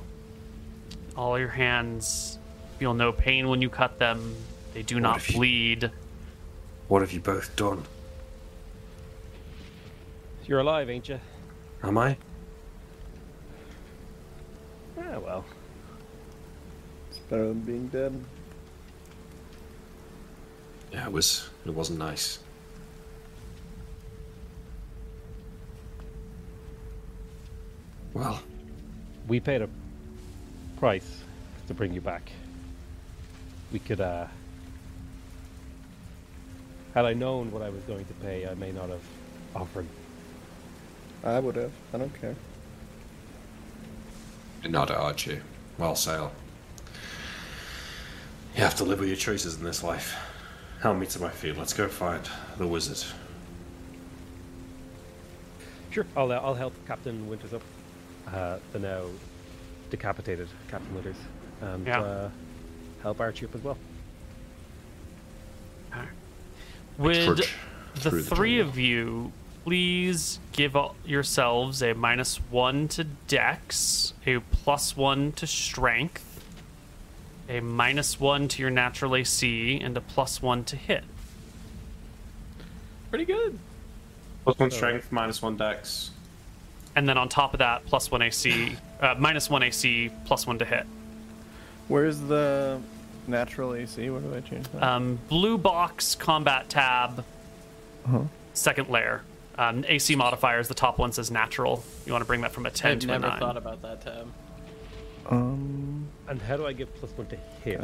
All 1.16 1.38
your 1.38 1.50
hands 1.50 2.40
feel 2.80 2.94
no 2.94 3.12
pain 3.12 3.48
when 3.50 3.62
you 3.62 3.70
cut 3.70 4.00
them. 4.00 4.36
They 4.74 4.82
do 4.82 5.00
not 5.00 5.18
if 5.18 5.30
you- 5.30 5.36
bleed. 5.38 5.92
What 6.88 7.02
have 7.02 7.12
you 7.12 7.20
both 7.20 7.56
done? 7.56 7.84
You're 10.48 10.60
alive, 10.60 10.90
ain't 10.90 11.10
you? 11.10 11.20
Am 11.84 11.98
I? 11.98 12.16
Yeah, 14.96 15.18
well. 15.18 15.44
It's 17.10 17.20
better 17.20 17.48
than 17.48 17.62
being 17.62 17.88
dead. 17.88 18.24
Yeah, 20.92 21.08
it 21.08 21.12
was. 21.12 21.50
It 21.66 21.74
wasn't 21.74 22.00
nice. 22.00 22.40
Well, 28.14 28.42
We 29.28 29.40
paid 29.40 29.62
a 29.64 29.70
price 30.78 31.24
to 31.68 31.74
bring 31.74 31.92
you 31.94 32.02
back. 32.02 32.32
We 33.74 33.80
could, 33.80 34.00
uh. 34.00 34.28
Had 36.94 37.06
I 37.06 37.14
known 37.14 37.52
what 37.52 37.62
I 37.64 37.70
was 37.70 37.84
going 37.84 38.06
to 38.06 38.14
pay, 38.14 38.48
I 38.48 38.54
may 38.54 38.72
not 38.72 38.90
have 38.90 39.02
offered. 39.56 39.88
I 41.26 41.40
would 41.40 41.56
have. 41.56 41.72
I 41.94 41.98
don't 41.98 42.22
care. 42.22 42.36
And 44.64 44.72
not 44.72 44.92
at 44.92 44.98
Archie. 44.98 45.40
Well, 45.78 45.96
Sail. 45.96 46.32
You 48.56 48.62
have 48.64 48.76
to 48.76 48.84
live 48.84 49.00
with 49.00 49.10
your 49.10 49.18
choices 49.18 49.58
in 49.58 49.64
this 49.64 49.84
life. 49.84 50.16
Help 50.82 50.98
me 50.98 51.06
to 51.08 51.20
my 51.22 51.30
feet. 51.30 51.58
Let's 51.58 51.74
go 51.74 51.88
find 51.88 52.22
the 52.58 52.68
wizard. 52.68 53.04
Sure, 55.92 56.06
I'll, 56.16 56.32
uh, 56.32 56.36
I'll 56.36 56.54
help 56.54 56.74
Captain 56.88 57.28
Winters 57.28 57.54
up. 57.54 57.62
Uh, 58.32 58.58
the 58.74 58.80
now 58.80 59.04
decapitated 59.90 60.48
Captain 60.70 60.94
Winters. 60.94 61.16
And 61.62 61.86
Yeah. 61.88 62.02
uh, 62.02 62.30
help 63.02 63.20
Archie 63.20 63.46
up 63.46 63.56
as 63.56 63.62
well. 63.62 63.78
Would 66.98 67.44
the 67.96 68.10
the 68.10 68.22
three 68.24 68.58
jungle. 68.58 68.70
of 68.70 68.78
you 68.80 69.32
please 69.70 70.40
give 70.54 70.78
yourselves 71.06 71.82
a 71.82 71.94
minus 71.96 72.38
one 72.52 72.88
to 72.88 73.04
dex, 73.04 74.14
a 74.28 74.38
plus 74.40 74.96
one 74.96 75.32
to 75.34 75.48
strength, 75.48 76.24
a 77.50 77.60
minus 77.60 78.20
one 78.20 78.48
to 78.48 78.62
your 78.62 78.70
natural 78.70 79.16
AC, 79.16 79.80
and 79.82 79.98
a 79.98 80.02
plus 80.02 80.40
one 80.40 80.64
to 80.66 80.76
hit? 80.76 81.04
Pretty 83.10 83.26
good. 83.26 83.58
Plus 84.44 84.60
one 84.60 84.70
strength, 84.70 85.12
minus 85.12 85.42
one 85.42 85.58
dex. 85.58 86.12
And 86.96 87.10
then 87.10 87.18
on 87.18 87.28
top 87.28 87.54
of 87.54 87.58
that, 87.60 87.84
plus 87.88 88.12
one 88.12 88.22
AC, 88.22 88.78
uh, 89.02 89.16
minus 89.18 89.50
one 89.50 89.64
AC, 89.64 90.12
plus 90.26 90.46
one 90.46 90.60
to 90.60 90.66
hit. 90.66 90.86
Where's 91.88 92.20
the 92.20 92.80
natural 93.28 93.74
AC? 93.74 94.12
What 94.12 94.22
do 94.24 94.36
I 94.36 94.42
change 94.42 94.68
that? 94.74 94.84
Um, 94.84 95.18
blue 95.28 95.58
box 95.58 96.14
combat 96.14 96.70
tab, 96.70 97.26
Uh-huh. 98.06 98.22
second 98.54 98.90
layer. 98.90 99.24
Um, 99.58 99.86
AC 99.88 100.16
modifiers, 100.16 100.68
the 100.68 100.74
top 100.74 100.98
one 100.98 101.12
says 101.14 101.32
natural. 101.32 101.84
You 102.06 102.12
want 102.12 102.22
to 102.22 102.26
bring 102.28 102.42
that 102.42 102.52
from 102.52 102.66
a 102.66 102.72
10 102.72 102.92
I've 102.92 103.00
to 103.00 103.08
never 103.08 103.28
a 103.28 103.30
9. 103.30 103.40
thought 103.40 103.58
about 103.58 103.82
that 103.84 104.02
tab. 104.02 104.28
Um, 105.30 106.08
And 106.28 106.42
how 106.42 106.58
do 106.58 106.66
I 106.68 106.74
give 106.74 106.94
plus 106.96 107.12
one 107.16 107.28
to 107.28 107.38
hit? 107.64 107.82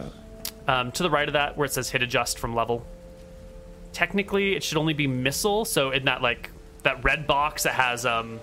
um, 0.67 0.91
to 0.91 1.03
the 1.03 1.09
right 1.09 1.27
of 1.27 1.33
that 1.33 1.57
where 1.57 1.65
it 1.65 1.71
says 1.73 1.89
hit 1.89 2.03
adjust 2.03 2.37
from 2.37 2.53
level 2.53 2.85
technically 3.93 4.55
it 4.55 4.63
should 4.63 4.77
only 4.77 4.93
be 4.93 5.05
missile 5.07 5.65
so 5.65 5.91
in 5.91 6.05
that 6.05 6.21
like 6.21 6.49
that 6.83 7.03
red 7.03 7.25
box 7.27 7.63
that 7.63 7.73
has 7.73 8.05
um 8.05 8.39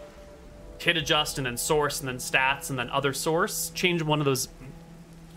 hit 0.79 0.97
adjust 0.97 1.39
and 1.39 1.47
then 1.47 1.57
source 1.57 2.01
and 2.01 2.09
then 2.09 2.17
stats 2.17 2.69
and 2.71 2.79
then 2.79 2.91
other 2.91 3.13
source 3.15 3.71
change 3.71 4.03
one 4.03 4.19
of 4.19 4.25
those 4.27 4.49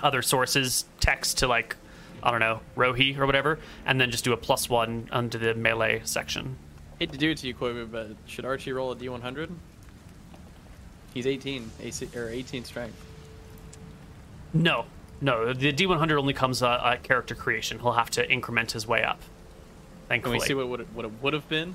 other 0.02 0.22
sources 0.22 0.86
text 1.00 1.38
to 1.38 1.48
like 1.48 1.76
i 2.24 2.30
don't 2.32 2.40
know 2.42 2.60
Rho-ei 2.76 3.16
or 3.18 3.26
whatever 3.26 3.60
and 3.86 4.02
then 4.02 4.12
just 4.12 4.24
do 4.26 4.34
a 4.34 4.38
plus 4.38 4.68
one 4.70 5.08
under 5.12 5.38
the 5.38 5.54
melee 5.54 6.02
section 6.04 6.58
Hate 7.02 7.12
to 7.14 7.18
do 7.18 7.32
it 7.32 7.38
to 7.40 7.48
you, 7.48 7.56
Koivu, 7.56 7.92
but 7.92 8.10
should 8.28 8.46
Archie 8.46 8.72
roll 8.74 8.92
a 8.92 8.96
D100? 8.96 9.50
He's 11.16 11.26
18, 11.26 11.72
AC, 11.82 12.08
or 12.16 12.30
18 12.30 12.64
strength. 12.64 13.04
No, 14.54 14.86
no. 15.20 15.52
The 15.52 15.74
D100 15.74 16.20
only 16.20 16.36
comes 16.36 16.62
uh, 16.62 16.80
at 16.86 17.02
character 17.02 17.34
creation. 17.34 17.80
He'll 17.80 17.94
have 17.94 18.12
to 18.12 18.32
increment 18.32 18.74
his 18.74 18.88
way 18.88 19.04
up. 19.04 19.20
Thankfully. 20.10 20.38
Can 20.38 20.44
we 20.44 20.48
see 20.48 20.54
what 20.54 20.70
would 20.70 20.82
it, 20.82 20.88
what 20.94 21.06
it 21.06 21.12
would 21.24 21.34
have 21.34 21.50
been? 21.50 21.74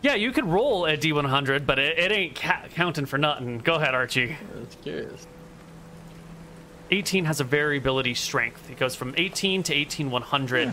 Yeah, 0.00 0.14
you 0.14 0.30
could 0.30 0.46
roll 0.46 0.86
a 0.86 0.96
D100, 0.96 1.66
but 1.66 1.80
it, 1.80 1.98
it 1.98 2.12
ain't 2.12 2.36
ca- 2.36 2.66
counting 2.72 3.06
for 3.06 3.18
nothing. 3.18 3.58
Go 3.58 3.74
ahead, 3.74 3.96
Archie. 3.96 4.36
That's 4.54 4.76
curious. 4.76 5.26
18 6.92 7.24
has 7.24 7.40
a 7.40 7.44
variability 7.44 8.14
strength. 8.14 8.70
It 8.70 8.78
goes 8.78 8.94
from 8.94 9.12
18 9.16 9.64
to 9.64 9.74
18 9.74 10.08
100. 10.12 10.72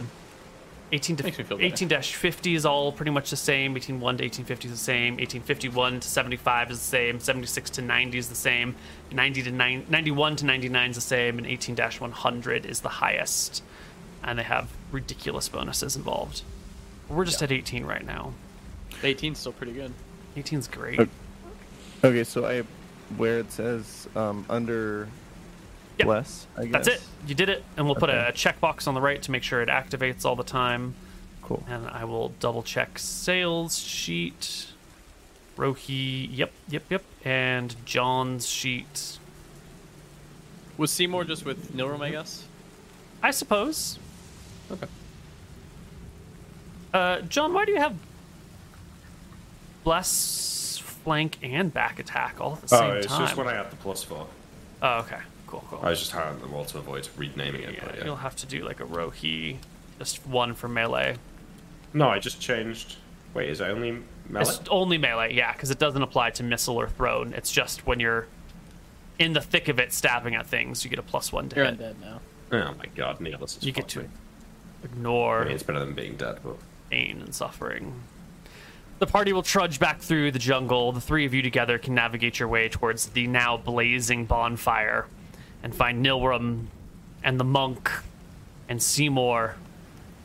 18 0.92 1.18
to 1.18 1.24
Makes 1.24 1.38
me 1.38 1.44
feel 1.44 1.58
better. 1.58 1.68
18 1.68 1.88
dash 1.88 2.16
50 2.16 2.56
is 2.56 2.66
all 2.66 2.92
pretty 2.92 3.12
much 3.12 3.30
the 3.30 3.36
same. 3.36 3.76
18 3.78 4.00
1 4.00 4.18
to 4.18 4.24
1850 4.24 4.68
is 4.68 4.72
the 4.72 4.78
same. 4.78 5.14
1851 5.16 6.00
to 6.00 6.08
75 6.08 6.72
is 6.72 6.80
the 6.80 6.86
same. 6.86 7.20
76 7.20 7.70
to 7.72 7.82
90 7.82 8.18
is 8.18 8.30
the 8.30 8.36
same. 8.36 8.76
90 9.12 9.44
to 9.44 9.52
9, 9.52 9.86
91 9.90 10.36
to 10.38 10.46
99 10.46 10.90
is 10.90 10.96
the 10.96 11.02
same. 11.02 11.38
And 11.38 11.48
18 11.48 11.76
dash 11.76 12.00
100 12.00 12.66
is 12.66 12.82
the 12.82 12.90
highest. 12.90 13.64
And 14.24 14.40
they 14.40 14.44
have 14.44 14.70
ridiculous 14.92 15.48
bonuses 15.50 15.96
involved. 15.96 16.42
We're 17.08 17.26
just 17.26 17.42
at 17.42 17.52
18 17.52 17.86
right 17.86 18.06
now. 18.06 18.34
18 19.04 19.34
is 19.34 19.40
still 19.40 19.54
pretty 19.54 19.74
good. 19.74 19.94
18's 20.36 20.68
great. 20.68 21.00
Okay. 21.00 21.12
Okay, 22.02 22.24
so 22.24 22.46
I, 22.46 22.64
where 23.18 23.40
it 23.40 23.52
says 23.52 24.08
um, 24.16 24.46
under 24.50 25.10
Yep. 26.00 26.06
bless, 26.08 26.48
I 26.58 26.64
guess. 26.66 26.72
That's 26.72 26.88
it. 26.88 27.02
You 27.28 27.36
did 27.36 27.50
it. 27.50 27.64
And 27.78 27.86
we'll 27.86 27.96
put 27.96 28.10
a 28.10 28.32
checkbox 28.34 28.88
on 28.88 28.94
the 28.94 29.02
right 29.02 29.22
to 29.22 29.32
make 29.32 29.44
sure 29.44 29.62
it 29.62 29.70
activates 29.70 30.26
all 30.26 30.36
the 30.36 30.44
time. 30.44 30.96
Cool. 31.42 31.64
And 31.70 31.88
I 31.88 32.06
will 32.06 32.30
double 32.40 32.64
check 32.64 32.98
Sail's 32.98 33.78
sheet. 33.80 34.68
Rho-ei, 35.58 36.30
yep, 36.32 36.52
yep, 36.70 36.84
yep. 36.90 37.04
And 37.26 37.76
John's 37.86 38.48
sheet. 38.48 39.18
Was 40.78 40.90
Seymour 40.92 41.26
just 41.26 41.44
with 41.46 41.76
Nilrim, 41.76 42.00
I 42.02 42.12
guess? 42.12 42.46
I 43.22 43.32
suppose. 43.32 44.00
Okay. 44.72 44.88
Uh, 46.94 47.22
John, 47.22 47.54
why 47.54 47.66
do 47.66 47.74
you 47.74 47.80
have 47.80 47.94
bless, 49.84 50.78
flank, 50.78 51.38
and 51.42 51.74
back 51.74 52.00
attack 52.00 52.40
all 52.40 52.54
at 52.54 52.62
the 52.62 52.68
same 52.70 52.80
Oh, 52.92 52.94
it's 52.94 53.08
time? 53.08 53.22
just 53.26 53.36
when 53.38 53.48
I 53.48 53.54
have 53.56 53.70
the 53.70 53.76
plus 53.78 54.04
four. 54.04 54.28
Oh, 54.82 55.00
okay. 55.00 55.20
Cool, 55.50 55.64
cool. 55.68 55.80
I 55.82 55.90
was 55.90 56.00
just 56.00 56.12
highlighting 56.12 56.42
them 56.42 56.54
all 56.54 56.64
to 56.66 56.78
avoid 56.78 57.10
renaming 57.18 57.64
it. 57.64 57.74
yeah, 57.74 57.80
but 57.84 57.98
yeah. 57.98 58.06
You'll 58.06 58.16
have 58.18 58.36
to 58.36 58.46
do 58.46 58.64
like 58.64 58.80
a 58.82 58.86
Rho-ei, 58.86 59.58
just 59.98 60.24
one 60.28 60.54
for 60.54 60.68
melee. 60.68 61.16
No, 61.92 62.08
I 62.08 62.20
just 62.20 62.40
changed. 62.40 62.98
Wait, 63.34 63.50
is 63.50 63.60
it 63.60 63.64
only 63.66 63.98
melee? 64.28 64.44
It's 64.48 64.62
only 64.70 65.00
melee, 65.00 65.34
yeah, 65.34 65.52
because 65.54 65.72
it 65.72 65.80
doesn't 65.80 66.04
apply 66.04 66.30
to 66.32 66.44
missile 66.44 66.78
or 66.78 66.88
thrown. 66.88 67.34
It's 67.34 67.52
just 67.52 67.88
when 67.88 68.00
you're 68.00 68.28
in 69.18 69.34
the 69.34 69.42
thick 69.42 69.70
of 69.70 69.80
it 69.80 69.92
stabbing 69.92 70.36
at 70.36 70.46
things, 70.46 70.84
you 70.84 70.90
get 70.92 71.00
a 71.00 71.04
plus 71.04 71.34
one 71.34 71.50
to 71.50 71.56
You're 71.56 71.66
hit. 71.66 71.80
undead 71.80 71.96
now. 72.00 72.20
Oh 72.52 72.76
my 72.78 72.86
god, 72.96 73.20
Neil, 73.20 73.40
this 73.40 73.58
is 73.58 73.64
You 73.64 73.72
get 73.72 73.88
to 73.90 74.02
me. 74.02 74.06
ignore 74.84 75.42
I 75.42 75.46
mean, 75.46 75.54
it's 75.56 75.64
better 75.64 75.80
than 75.80 75.94
being 75.96 76.16
dead, 76.16 76.38
but 76.44 76.58
pain 76.92 77.22
and 77.22 77.34
suffering. 77.34 77.92
The 79.00 79.08
party 79.08 79.34
will 79.34 79.42
trudge 79.44 79.80
back 79.80 80.00
through 80.00 80.30
the 80.32 80.40
jungle. 80.40 80.92
The 80.92 81.02
three 81.02 81.26
of 81.26 81.34
you 81.34 81.42
together 81.42 81.80
can 81.80 81.96
navigate 81.96 82.38
your 82.38 82.50
way 82.50 82.70
towards 82.70 83.08
the 83.08 83.26
now 83.26 83.58
blazing 83.58 84.26
bonfire 84.26 85.08
and 85.64 85.74
find 85.76 86.06
Nilrim 86.06 86.66
and 87.24 87.40
the 87.40 87.44
monk 87.44 87.92
and 88.68 88.82
Seymour 88.82 89.56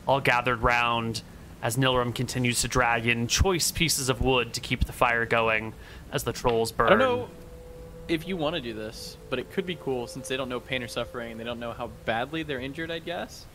all 0.07 0.21
gathered 0.21 0.61
round 0.61 1.21
as 1.61 1.77
Nilrim 1.77 2.13
continues 2.13 2.61
to 2.61 2.67
drag 2.67 3.07
in 3.07 3.27
choice 3.27 3.71
pieces 3.71 4.09
of 4.09 4.21
wood 4.21 4.53
to 4.53 4.61
keep 4.61 4.85
the 4.85 4.93
fire 4.93 5.25
going 5.25 5.73
as 6.11 6.23
the 6.23 6.31
trolls 6.33 6.71
burn. 6.71 6.87
I 6.87 6.89
don't 6.91 6.99
know 6.99 7.29
if 8.07 8.27
you 8.27 8.37
want 8.37 8.55
to 8.55 8.61
do 8.61 8.73
this, 8.73 9.17
but 9.29 9.39
it 9.39 9.51
could 9.51 9.65
be 9.65 9.75
cool 9.75 10.05
since 10.07 10.27
they 10.27 10.37
don't 10.37 10.47
know 10.49 10.59
pain 10.59 10.83
or 10.83 10.87
suffering 10.87 11.31
and 11.31 11.39
they 11.39 11.43
don't 11.43 11.59
know 11.59 11.73
how 11.73 11.89
badly 12.05 12.43
they're 12.43 12.59
injured, 12.59 12.91
I 12.91 12.99
guess. 12.99 13.45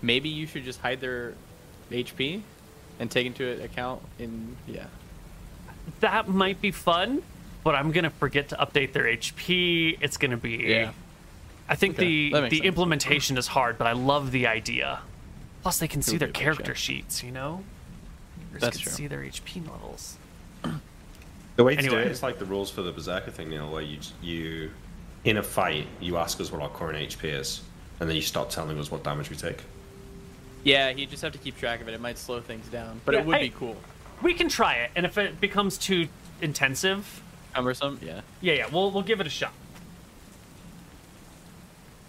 Maybe 0.00 0.30
you 0.30 0.46
should 0.46 0.64
just 0.64 0.80
hide 0.80 1.00
their 1.00 1.34
HP 1.90 2.40
and 2.98 3.10
take 3.10 3.26
into 3.26 3.62
account 3.62 4.02
in 4.18 4.56
yeah. 4.66 4.86
That 6.00 6.28
might 6.28 6.60
be 6.60 6.70
fun, 6.70 7.22
but 7.64 7.74
I'm 7.74 7.92
gonna 7.92 8.10
forget 8.10 8.48
to 8.50 8.56
update 8.56 8.92
their 8.92 9.04
HP. 9.04 9.98
It's 10.00 10.16
gonna 10.16 10.36
be 10.36 10.56
Yeah. 10.68 10.92
I 11.72 11.74
think 11.74 11.94
Okay, 11.96 12.04
the 12.30 12.40
the 12.42 12.50
sense. 12.50 12.64
implementation 12.64 13.38
is 13.38 13.46
hard, 13.46 13.78
but 13.78 13.86
I 13.86 13.92
love 13.92 14.30
the 14.30 14.46
idea. 14.46 15.00
Plus, 15.62 15.78
they 15.78 15.88
can 15.88 16.02
see 16.02 16.18
their 16.18 16.28
be 16.28 16.32
a 16.32 16.34
big 16.34 16.42
character 16.42 16.64
check. 16.72 16.76
sheets. 16.76 17.22
You 17.24 17.30
know, 17.32 17.64
They 18.52 18.60
can 18.60 18.70
true. 18.72 18.92
see 18.92 19.06
their 19.06 19.20
HP 19.24 19.62
levels. 19.66 20.18
the 21.56 21.64
way 21.64 21.74
to 21.76 21.80
do 21.82 21.88
Anyway. 21.88 22.02
it 22.06 22.10
is 22.12 22.22
like 22.22 22.38
the 22.38 22.44
rules 22.44 22.70
for 22.70 22.82
the 22.82 22.92
berserker 22.92 23.30
thing, 23.30 23.48
Neil, 23.48 23.70
where 23.70 23.80
you 23.82 23.98
you 24.20 24.70
in 25.24 25.38
a 25.38 25.42
fight 25.42 25.86
you 26.00 26.18
ask 26.18 26.40
us 26.40 26.52
what 26.52 26.60
our 26.60 26.68
current 26.68 26.98
HP 26.98 27.24
is, 27.40 27.62
and 28.00 28.08
then 28.08 28.16
you 28.16 28.22
stop 28.22 28.50
telling 28.50 28.78
us 28.78 28.90
what 28.90 29.02
damage 29.02 29.30
we 29.30 29.36
take. 29.36 29.58
Yeah, 30.64 30.90
you 30.90 31.06
just 31.06 31.22
have 31.22 31.32
to 31.32 31.38
keep 31.38 31.56
track 31.56 31.80
of 31.80 31.88
it. 31.88 31.94
It 31.94 32.00
might 32.02 32.18
slow 32.18 32.40
things 32.42 32.66
down, 32.68 33.00
but 33.06 33.14
Yeah, 33.14 33.20
it 33.20 33.26
would 33.26 33.36
hey. 33.38 33.48
be 33.48 33.54
cool. 33.58 33.76
We 34.20 34.34
can 34.34 34.48
try 34.50 34.74
it, 34.74 34.90
and 34.94 35.06
if 35.06 35.16
it 35.16 35.40
becomes 35.40 35.78
too 35.78 36.08
intensive, 36.42 37.22
Cumbersome, 37.54 37.98
yeah. 38.02 38.20
yeah, 38.42 38.54
yeah, 38.54 38.66
we'll 38.70 38.90
we'll 38.90 39.02
give 39.02 39.20
it 39.22 39.26
a 39.26 39.30
shot. 39.30 39.52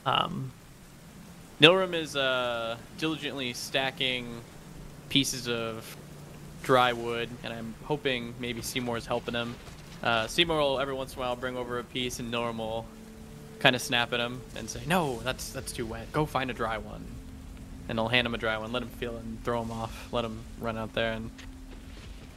Um, 0.06 0.52
Nilrim 1.62 1.94
is 1.94 2.16
uh, 2.16 2.78
diligently 2.98 3.54
stacking 3.54 4.42
pieces 5.10 5.48
of 5.48 5.96
dry 6.64 6.94
wood, 6.94 7.30
and 7.44 7.54
I'm 7.54 7.76
hoping 7.86 8.34
maybe 8.40 8.62
Seymour's 8.62 9.06
helping 9.06 9.34
him. 9.34 9.56
Uh, 10.02 10.28
Seymour 10.28 10.60
will 10.60 10.80
every 10.80 10.94
once 10.94 11.14
in 11.14 11.20
a 11.20 11.22
while 11.22 11.36
bring 11.36 11.56
over 11.56 11.80
a 11.80 11.84
piece, 11.84 12.20
and 12.20 12.34
Nilrim 12.34 12.58
will 12.58 12.86
kind 13.60 13.76
of 13.76 13.82
snap 13.82 14.12
at 14.12 14.20
him 14.20 14.42
and 14.58 14.70
say, 14.70 14.82
"No, 14.86 15.20
that's 15.24 15.52
that's 15.52 15.72
too 15.72 15.86
wet. 15.86 16.12
Go 16.12 16.26
find 16.26 16.52
a 16.52 16.54
dry 16.54 16.78
one." 16.78 17.06
And 17.88 17.98
they'll 17.98 18.08
hand 18.08 18.26
him 18.26 18.34
a 18.34 18.38
dry 18.38 18.58
one, 18.58 18.72
let 18.72 18.82
him 18.82 18.90
feel 18.90 19.18
it, 19.18 19.24
and 19.24 19.44
throw 19.44 19.62
him 19.62 19.72
off. 19.72 20.08
Let 20.14 20.24
him 20.24 20.40
run 20.60 20.78
out 20.78 20.94
there, 20.94 21.14
and 21.14 21.30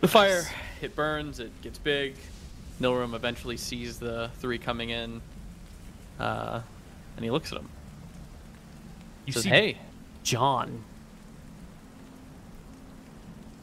the 0.00 0.08
fire 0.08 0.44
it 0.82 0.94
burns. 0.94 1.40
It 1.40 1.50
gets 1.62 1.78
big. 1.78 2.14
Nilram 2.80 3.14
eventually 3.14 3.56
sees 3.56 3.98
the 3.98 4.30
three 4.38 4.58
coming 4.58 4.90
in, 4.90 5.22
uh, 6.20 6.60
and 7.16 7.24
he 7.24 7.30
looks 7.30 7.52
at 7.52 7.58
him. 7.58 7.68
you 9.26 9.32
Says, 9.32 9.42
see, 9.44 9.48
"Hey, 9.48 9.78
John, 10.22 10.82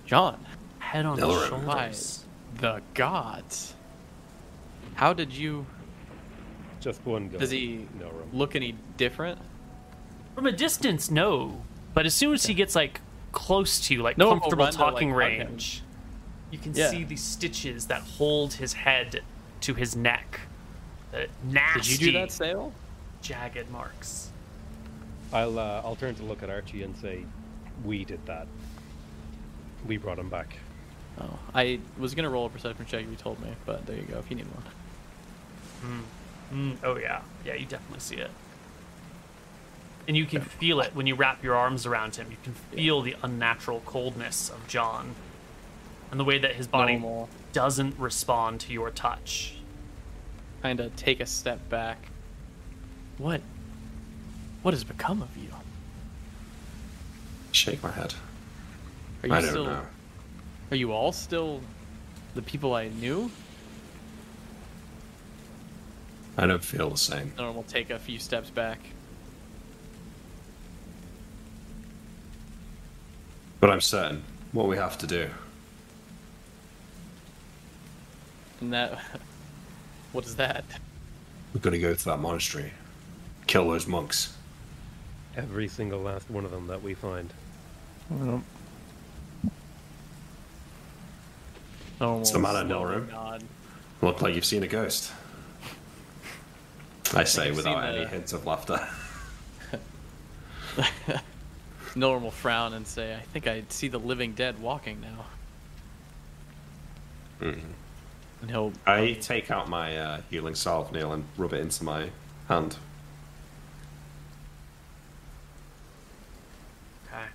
John." 0.05 0.45
head 0.79 1.05
on 1.05 1.17
Nilrim. 1.17 1.39
his 1.39 1.47
shoulders. 1.49 2.25
The 2.59 2.81
gods. 2.93 3.73
How 4.95 5.11
did 5.13 5.33
you? 5.33 5.65
Just 6.81 7.03
one 7.05 7.29
go. 7.29 7.39
Does 7.39 7.49
he 7.51 7.87
No 7.99 8.11
look 8.31 8.55
any 8.55 8.75
different? 8.97 9.39
From 10.35 10.45
a 10.45 10.51
distance, 10.51 11.09
no, 11.09 11.63
but 11.93 12.05
as 12.05 12.13
soon 12.13 12.33
as 12.33 12.45
he 12.45 12.53
gets 12.53 12.75
like 12.75 12.99
close 13.31 13.79
to 13.87 14.01
like 14.03 14.17
No 14.17 14.29
comfortable 14.29 14.65
run 14.65 14.73
talking 14.73 15.09
like, 15.11 15.17
range, 15.17 15.81
you 16.51 16.59
can 16.59 16.73
Yeah. 16.75 16.89
see 16.91 17.03
the 17.03 17.15
stitches 17.15 17.87
that 17.87 18.01
hold 18.01 18.53
his 18.53 18.73
head 18.73 19.21
to 19.61 19.73
his 19.73 19.95
neck. 19.95 20.41
The 21.11 21.27
nasty, 21.43 21.79
Did 21.79 22.01
you 22.01 22.11
do 22.11 22.19
that 22.19 22.31
Sail? 22.31 22.73
Jagged 23.23 23.71
marks. 23.71 24.29
I'll 25.31 25.57
uh, 25.57 25.81
I'll 25.83 25.95
turn 25.95 26.13
to 26.15 26.23
look 26.23 26.43
at 26.43 26.49
Archie 26.51 26.83
and 26.83 26.95
say, 26.97 27.25
"We 27.83 28.05
did 28.05 28.23
that. 28.27 28.47
We 29.87 29.97
brought 29.97 30.19
him 30.19 30.29
back." 30.29 30.57
Oh, 31.19 31.39
I 31.55 31.79
was 31.97 32.13
gonna 32.13 32.29
roll 32.29 32.45
a 32.45 32.49
perception 32.49 32.85
check 32.85 33.05
you 33.09 33.15
told 33.15 33.39
me, 33.41 33.49
but 33.65 33.85
there 33.87 33.95
you 33.95 34.03
go. 34.03 34.19
If 34.19 34.29
you 34.29 34.35
need 34.35 34.45
one. 34.47 36.03
Mm, 36.53 36.77
oh 36.83 36.97
yeah, 36.97 37.21
yeah, 37.45 37.55
you 37.55 37.65
definitely 37.65 37.99
see 37.99 38.15
it, 38.17 38.29
and 40.07 40.15
you 40.15 40.25
can 40.25 40.41
feel 40.41 40.79
it 40.81 40.95
when 40.95 41.07
you 41.07 41.15
wrap 41.15 41.43
your 41.43 41.55
arms 41.55 41.85
around 41.85 42.15
him. 42.15 42.27
You 42.29 42.37
can 42.43 42.53
feel 42.53 43.01
the 43.01 43.15
unnatural 43.23 43.81
coldness 43.85 44.49
of 44.49 44.67
John, 44.67 45.15
and 46.11 46.19
the 46.19 46.23
way 46.23 46.37
that 46.37 46.55
his 46.55 46.67
body 46.67 46.93
Normal. 46.93 47.27
doesn't 47.53 47.97
respond 47.99 48.59
to 48.61 48.73
your 48.73 48.91
touch. 48.91 49.55
Kind 50.61 50.79
of 50.79 50.95
take 50.95 51.19
a 51.19 51.25
step 51.25 51.67
back. 51.69 51.97
What? 53.17 53.41
What 54.61 54.73
has 54.73 54.83
become 54.83 55.21
of 55.21 55.35
you? 55.37 55.49
Shake 57.51 57.83
my 57.83 57.91
head. 57.91 58.13
Are 59.21 59.27
you 59.27 59.33
I 59.33 59.41
don't 59.41 59.53
know. 59.53 59.81
Are 60.71 60.75
you 60.75 60.91
all 60.91 61.11
still 61.11 61.61
the 62.35 62.41
people 62.41 62.73
I 62.73 62.87
knew? 62.87 63.29
I 66.37 66.47
don't 66.47 66.63
feel 66.63 66.89
the 66.89 66.97
same. 66.97 67.31
And 67.37 67.53
we'll 67.53 67.63
take 67.63 67.91
a 67.91 67.99
few 67.99 68.17
steps 68.17 68.49
back. 68.49 68.79
But 73.59 73.69
I'm 73.69 73.81
certain 73.81 74.23
what 74.51 74.67
we 74.67 74.75
have 74.77 74.97
to 74.99 75.07
do. 75.07 75.29
And 78.61 78.73
that. 78.73 78.99
What 80.11 80.25
is 80.25 80.35
that? 80.35 80.63
We've 81.53 81.63
got 81.63 81.71
to 81.71 81.79
go 81.79 81.95
to 81.95 82.05
that 82.05 82.19
monastery, 82.19 82.71
kill 83.53 83.69
those 83.69 83.85
monks. 83.85 84.35
Every 85.37 85.67
single 85.67 85.99
last 86.01 86.27
one 86.27 86.43
of 86.43 86.49
them 86.49 86.65
that 86.67 86.81
we 86.81 86.95
find. 86.95 87.31
Well, 88.09 88.41
Normal. 92.01 92.25
the 92.31 92.39
man 92.39 92.55
at 92.55 92.65
slow 92.65 92.81
Nilrim. 92.81 93.11
nod. 93.11 93.43
Look 94.01 94.23
like 94.23 94.33
you've 94.33 94.43
seen 94.43 94.63
a 94.63 94.67
ghost. 94.67 95.11
I 97.13 97.25
say 97.25 97.47
you've 97.47 97.57
without 97.57 97.83
any 97.85 97.99
the- 97.99 98.07
hints 98.07 98.33
of 98.33 98.43
laughter. 98.47 98.87
Nilrim 101.95 102.23
will 102.23 102.31
frown 102.31 102.73
and 102.73 102.87
say, 102.87 103.13
"I 103.13 103.19
think 103.19 103.45
I 103.45 103.63
see 103.69 103.87
the 103.87 103.99
living 103.99 104.33
dead 104.33 104.59
walking 104.59 104.99
now." 104.99 105.25
And 107.39 108.49
he'll 108.49 108.73
I 108.87 109.13
take 109.21 109.51
out 109.51 109.69
my 109.69 109.95
uh, 109.95 110.21
healing 110.31 110.55
salve, 110.55 110.91
Neil, 110.91 111.13
and 111.13 111.25
rub 111.37 111.53
it 111.53 111.61
into 111.61 111.83
my 111.83 112.09
hand. 112.47 112.77
Okay. 117.13 117.25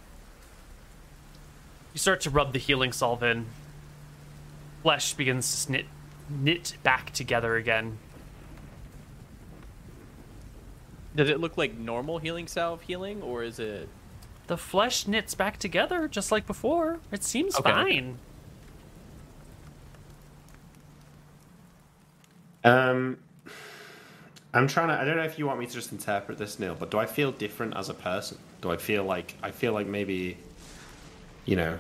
You 1.95 1.99
start 1.99 2.21
to 2.23 2.31
rub 2.31 2.53
the 2.53 2.59
healing 2.59 2.93
salve 2.93 3.23
in. 3.23 3.47
Flesh 4.83 5.15
begins 5.15 5.67
to 5.67 5.73
knit, 5.73 5.87
knit 6.29 6.75
back 6.83 7.13
together 7.13 7.57
again. 7.57 7.99
Does 11.17 11.29
it 11.29 11.41
look 11.41 11.57
like 11.57 11.77
normal 11.77 12.19
healing 12.19 12.47
salve 12.47 12.83
healing, 12.83 13.23
or 13.23 13.43
is 13.43 13.59
it? 13.59 13.89
The 14.47 14.57
flesh 14.57 15.07
knits 15.07 15.35
back 15.35 15.59
together 15.59 16.07
just 16.09 16.31
like 16.31 16.47
before. 16.47 17.01
It 17.11 17.25
seems 17.25 17.57
Okay. 17.57 17.71
fine. 17.71 18.19
Um, 22.65 23.19
I'm 24.55 24.67
trying 24.69 24.89
to. 24.89 24.95
I 24.95 25.05
don't 25.05 25.17
know 25.17 25.25
if 25.25 25.39
you 25.39 25.47
want 25.47 25.59
me 25.61 25.67
to 25.67 25.73
just 25.73 25.93
interpret 25.93 26.39
this, 26.39 26.59
Neil, 26.59 26.75
but 26.79 26.91
do 26.91 26.99
I 26.99 27.07
feel 27.07 27.33
different 27.33 27.77
as 27.77 27.89
a 27.89 27.95
person? 27.95 28.39
Do 28.63 28.71
I 28.71 28.77
feel 28.77 29.05
like 29.05 29.35
I 29.43 29.51
feel 29.51 29.73
like 29.73 29.87
maybe, 29.87 30.37
you 31.49 31.57
know, 31.57 31.79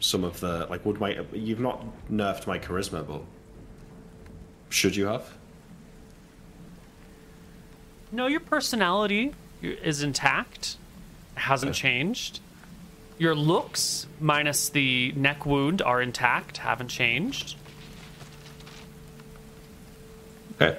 some 0.00 0.24
of 0.24 0.40
the 0.40 0.66
like 0.68 0.84
would 0.84 0.98
my 0.98 1.16
you've 1.32 1.60
not 1.60 1.80
nerfed 2.10 2.48
my 2.48 2.58
charisma, 2.58 3.06
but 3.06 3.22
should 4.68 4.96
you 4.96 5.06
have? 5.06 5.32
No, 8.10 8.26
your 8.26 8.40
personality 8.40 9.32
is 9.62 10.02
intact. 10.02 10.76
It 11.36 11.40
hasn't 11.40 11.70
Okay. 11.70 11.78
changed. 11.78 12.40
Your 13.18 13.36
looks, 13.36 14.08
minus 14.20 14.68
the 14.70 15.12
neck 15.12 15.46
wound, 15.46 15.80
are 15.82 16.02
intact, 16.02 16.56
haven't 16.58 16.88
changed. 16.88 17.54
Okay. 20.60 20.78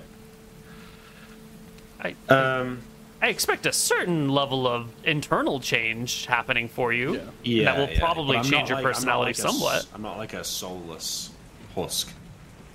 I, 2.02 2.16
Um. 2.32 2.82
I 3.22 3.30
expect 3.30 3.66
a 3.66 3.74
certain 3.74 4.30
level 4.30 4.68
of 4.68 4.92
internal 5.04 5.60
change 5.60 6.26
happening 6.28 6.70
for 6.70 6.94
you. 6.94 7.16
Yeah. 7.16 7.22
Yeah, 7.44 7.64
that 7.66 7.78
will 7.80 7.94
yeah, 7.94 8.00
probably 8.00 8.38
but 8.38 8.44
change 8.44 8.52
not 8.52 8.70
your 8.70 8.76
like- 8.78 8.86
I'm 8.86 8.94
personality 8.94 9.30
like 9.30 9.36
somewhat. 9.36 9.86
I'm 9.94 10.02
not 10.04 10.18
like 10.18 10.34
a 10.34 10.44
soulless 10.44 11.32
husk. 11.74 12.12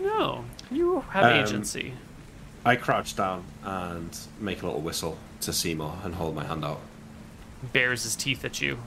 No, 0.01 0.45
you 0.71 1.01
have 1.11 1.25
Um, 1.25 1.45
agency. 1.45 1.95
I 2.65 2.75
crouch 2.77 3.15
down 3.15 3.45
and 3.63 4.17
make 4.41 4.63
a 4.63 4.67
little 4.67 4.81
whistle 4.81 5.17
to 5.43 5.53
Seymour 5.53 5.99
and 6.05 6.15
hold 6.17 6.35
my 6.35 6.45
hand 6.45 6.65
out. 6.65 6.81
Bares 7.73 8.03
his 8.03 8.17
teeth 8.17 8.45
at 8.45 8.61
you. 8.61 8.79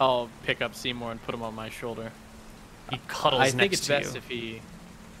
I'll 0.00 0.28
pick 0.44 0.60
up 0.60 0.74
Seymour 0.74 1.10
and 1.12 1.22
put 1.24 1.34
him 1.34 1.42
on 1.42 1.54
my 1.54 1.68
shoulder. 1.68 2.12
He 2.90 3.00
cuddles 3.08 3.40
I 3.40 3.44
next 3.46 3.54
think 3.56 3.72
it's 3.72 3.88
best 3.88 4.12
you. 4.12 4.18
if 4.18 4.28
he 4.28 4.60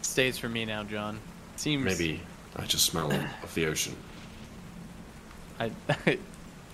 stays 0.02 0.36
for 0.38 0.48
me 0.48 0.64
now, 0.64 0.84
John. 0.84 1.18
Seems 1.56 1.84
Maybe 1.84 2.20
I 2.56 2.64
just 2.66 2.86
smell 2.86 3.10
of 3.12 3.54
the 3.54 3.66
ocean. 3.66 3.96
I 5.60 5.70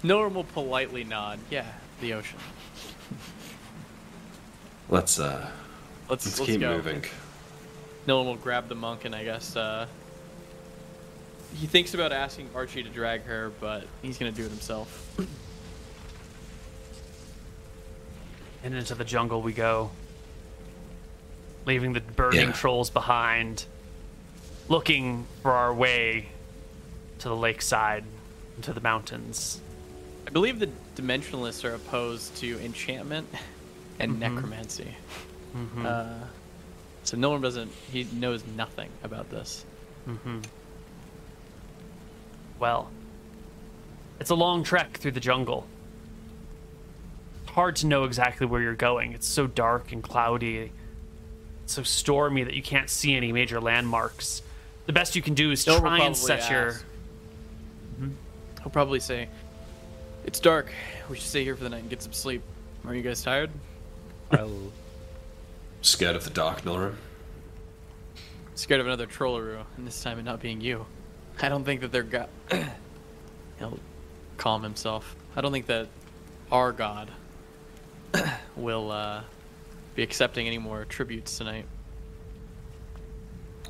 Nilrim 0.03 0.33
will 0.35 0.45
politely 0.45 1.05
nod. 1.05 1.39
Yeah, 1.51 1.67
the 2.01 2.15
ocean. 2.15 2.39
Let's 4.89 5.19
uh, 5.21 5.51
Let's, 6.09 6.27
let's, 6.27 6.39
let's 6.41 6.51
keep 6.51 6.61
go. 6.61 6.77
moving. 6.77 7.05
Nilrim 8.07 8.25
will 8.25 8.37
grab 8.37 8.69
the 8.69 8.75
monk 8.75 9.05
and 9.05 9.15
I 9.15 9.25
guess 9.25 9.55
uh, 9.57 9.87
he 11.55 11.67
thinks 11.67 11.95
about 11.95 12.13
asking 12.13 12.49
Archie 12.55 12.83
to 12.83 12.89
drag 12.89 13.23
her, 13.25 13.53
but 13.61 13.85
he's 14.03 14.19
gonna 14.19 14.33
do 14.33 14.45
it 14.45 14.51
himself. 14.51 15.17
And 18.63 18.75
into 18.75 18.95
the 18.95 19.05
jungle 19.05 19.41
we 19.41 19.55
go. 19.55 19.91
Leaving 21.65 21.95
the 21.95 22.01
burning 22.01 22.49
Yeah. 22.49 22.53
trolls 22.53 22.91
behind. 22.91 23.65
Looking 24.69 25.27
for 25.43 25.53
our 25.53 25.73
way 25.73 26.29
to 27.21 27.29
the 27.29 27.37
lakeside, 27.37 28.05
to 28.63 28.73
the 28.73 28.81
mountains. 28.81 29.61
I 30.27 30.31
believe 30.31 30.59
the 30.59 30.71
dimensionalists 30.97 31.65
are 31.65 31.75
opposed 31.75 32.37
to 32.37 32.59
enchantment 32.65 33.29
and 33.99 34.13
mm-hmm. 34.13 34.35
necromancy. 34.35 34.95
Mm-hmm. 35.57 35.87
Uh, 35.87 36.15
so 37.05 37.19
one 37.19 37.41
doesn't. 37.41 37.73
He 37.91 38.05
knows 38.13 38.45
nothing 38.57 38.91
about 39.03 39.31
this. 39.31 39.65
Mm-hmm. 40.09 40.41
Well, 42.59 42.91
it's 44.21 44.31
a 44.31 44.35
long 44.35 44.63
trek 44.63 44.99
through 44.99 45.13
the 45.13 45.21
jungle. 45.21 45.67
Hard 47.47 47.77
to 47.77 47.87
know 47.87 48.05
exactly 48.05 48.47
where 48.47 48.61
you're 48.61 48.75
going. 48.75 49.13
It's 49.13 49.27
so 49.27 49.47
dark 49.47 49.93
and 49.93 50.03
cloudy, 50.03 50.71
it's 51.65 51.73
so 51.73 51.83
stormy 51.83 52.45
that 52.45 52.55
you 52.55 52.63
can't 52.63 52.89
see 52.89 53.17
any 53.17 53.33
major 53.33 53.61
landmarks. 53.61 54.43
The 54.87 54.93
best 54.93 55.17
you 55.17 55.23
can 55.23 55.35
do 55.35 55.51
is 55.51 55.67
will 55.67 55.81
try 55.81 56.01
and 56.01 56.17
set 56.17 56.51
your. 56.51 56.77
Ask. 58.61 58.65
He'll 58.65 58.73
probably 58.73 59.01
say, 59.01 59.29
"It's 60.25 60.41
dark. 60.41 60.73
We 61.09 61.17
should 61.17 61.27
stay 61.27 61.45
here 61.45 61.57
for 61.57 61.65
the 61.65 61.71
night 61.71 61.81
and 61.81 61.91
get 61.91 62.03
some 62.03 62.13
sleep. 62.13 62.43
Are 62.87 62.95
you 62.95 63.03
guys 63.03 63.23
tired?" 63.23 63.51
I'll 64.33 64.73
Scared 65.83 66.15
of 66.15 66.25
the 66.25 66.31
dark, 66.31 66.63
Nilrim? 66.63 66.95
Scared 68.55 68.81
of 68.81 68.87
another 68.87 69.07
Trollaroo, 69.07 69.65
and 69.77 69.87
this 69.87 70.03
time 70.03 70.19
it 70.19 70.25
not 70.25 70.41
being 70.41 70.61
you. 70.61 70.85
I 71.41 71.49
don't 71.49 71.65
think 71.65 71.81
that 71.81 71.91
their 71.91 72.03
god. 72.03 72.29
He'll 73.59 73.79
calm 74.37 74.63
himself. 74.63 75.17
I 75.35 75.41
don't 75.41 75.53
think 75.53 75.67
that 75.67 75.89
our 76.53 76.73
god 76.73 77.11
will 78.57 78.91
uh, 78.91 79.23
be 79.95 80.03
accepting 80.03 80.47
any 80.47 80.59
more 80.59 80.85
tributes 80.85 81.39
tonight. 81.39 81.65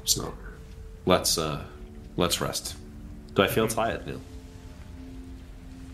It's 0.03 0.17
not. 0.17 0.35
Let's 1.07 1.39
uh, 1.39 1.63
let's 2.17 2.41
rest. 2.41 2.75
Do 3.35 3.43
I 3.43 3.47
feel 3.47 3.69
tired, 3.69 4.07
Neil? 4.07 4.21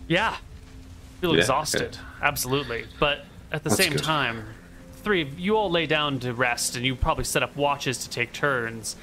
Yeah. 0.07 0.37
Feel 1.21 1.33
Yeah, 1.33 1.39
exhausted. 1.41 1.97
Absolutely. 2.21 2.85
But 2.99 3.25
at 3.51 3.63
the 3.63 3.69
That's 3.69 3.81
same 3.81 3.93
good. 3.93 4.03
time, 4.03 4.43
three 5.03 5.21
of 5.21 5.39
you 5.39 5.55
all 5.55 5.69
lay 5.69 5.85
down 5.85 6.19
to 6.19 6.33
rest 6.33 6.75
and 6.75 6.85
you 6.85 6.95
probably 6.95 7.23
set 7.23 7.43
up 7.43 7.55
watches 7.55 7.97
to 7.99 8.09
take 8.09 8.33
turns. 8.33 8.95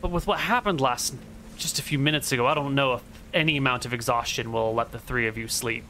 But 0.00 0.10
with 0.10 0.26
what 0.26 0.40
happened 0.40 0.80
last 0.80 1.14
just 1.56 1.78
a 1.78 1.82
few 1.82 1.98
minutes 1.98 2.32
ago, 2.32 2.46
I 2.46 2.54
don't 2.54 2.74
know 2.74 2.94
if 2.94 3.02
any 3.32 3.56
amount 3.56 3.84
of 3.84 3.94
exhaustion 3.94 4.52
will 4.52 4.74
let 4.74 4.92
the 4.92 4.98
three 4.98 5.26
of 5.26 5.36
you 5.38 5.48
sleep. 5.48 5.84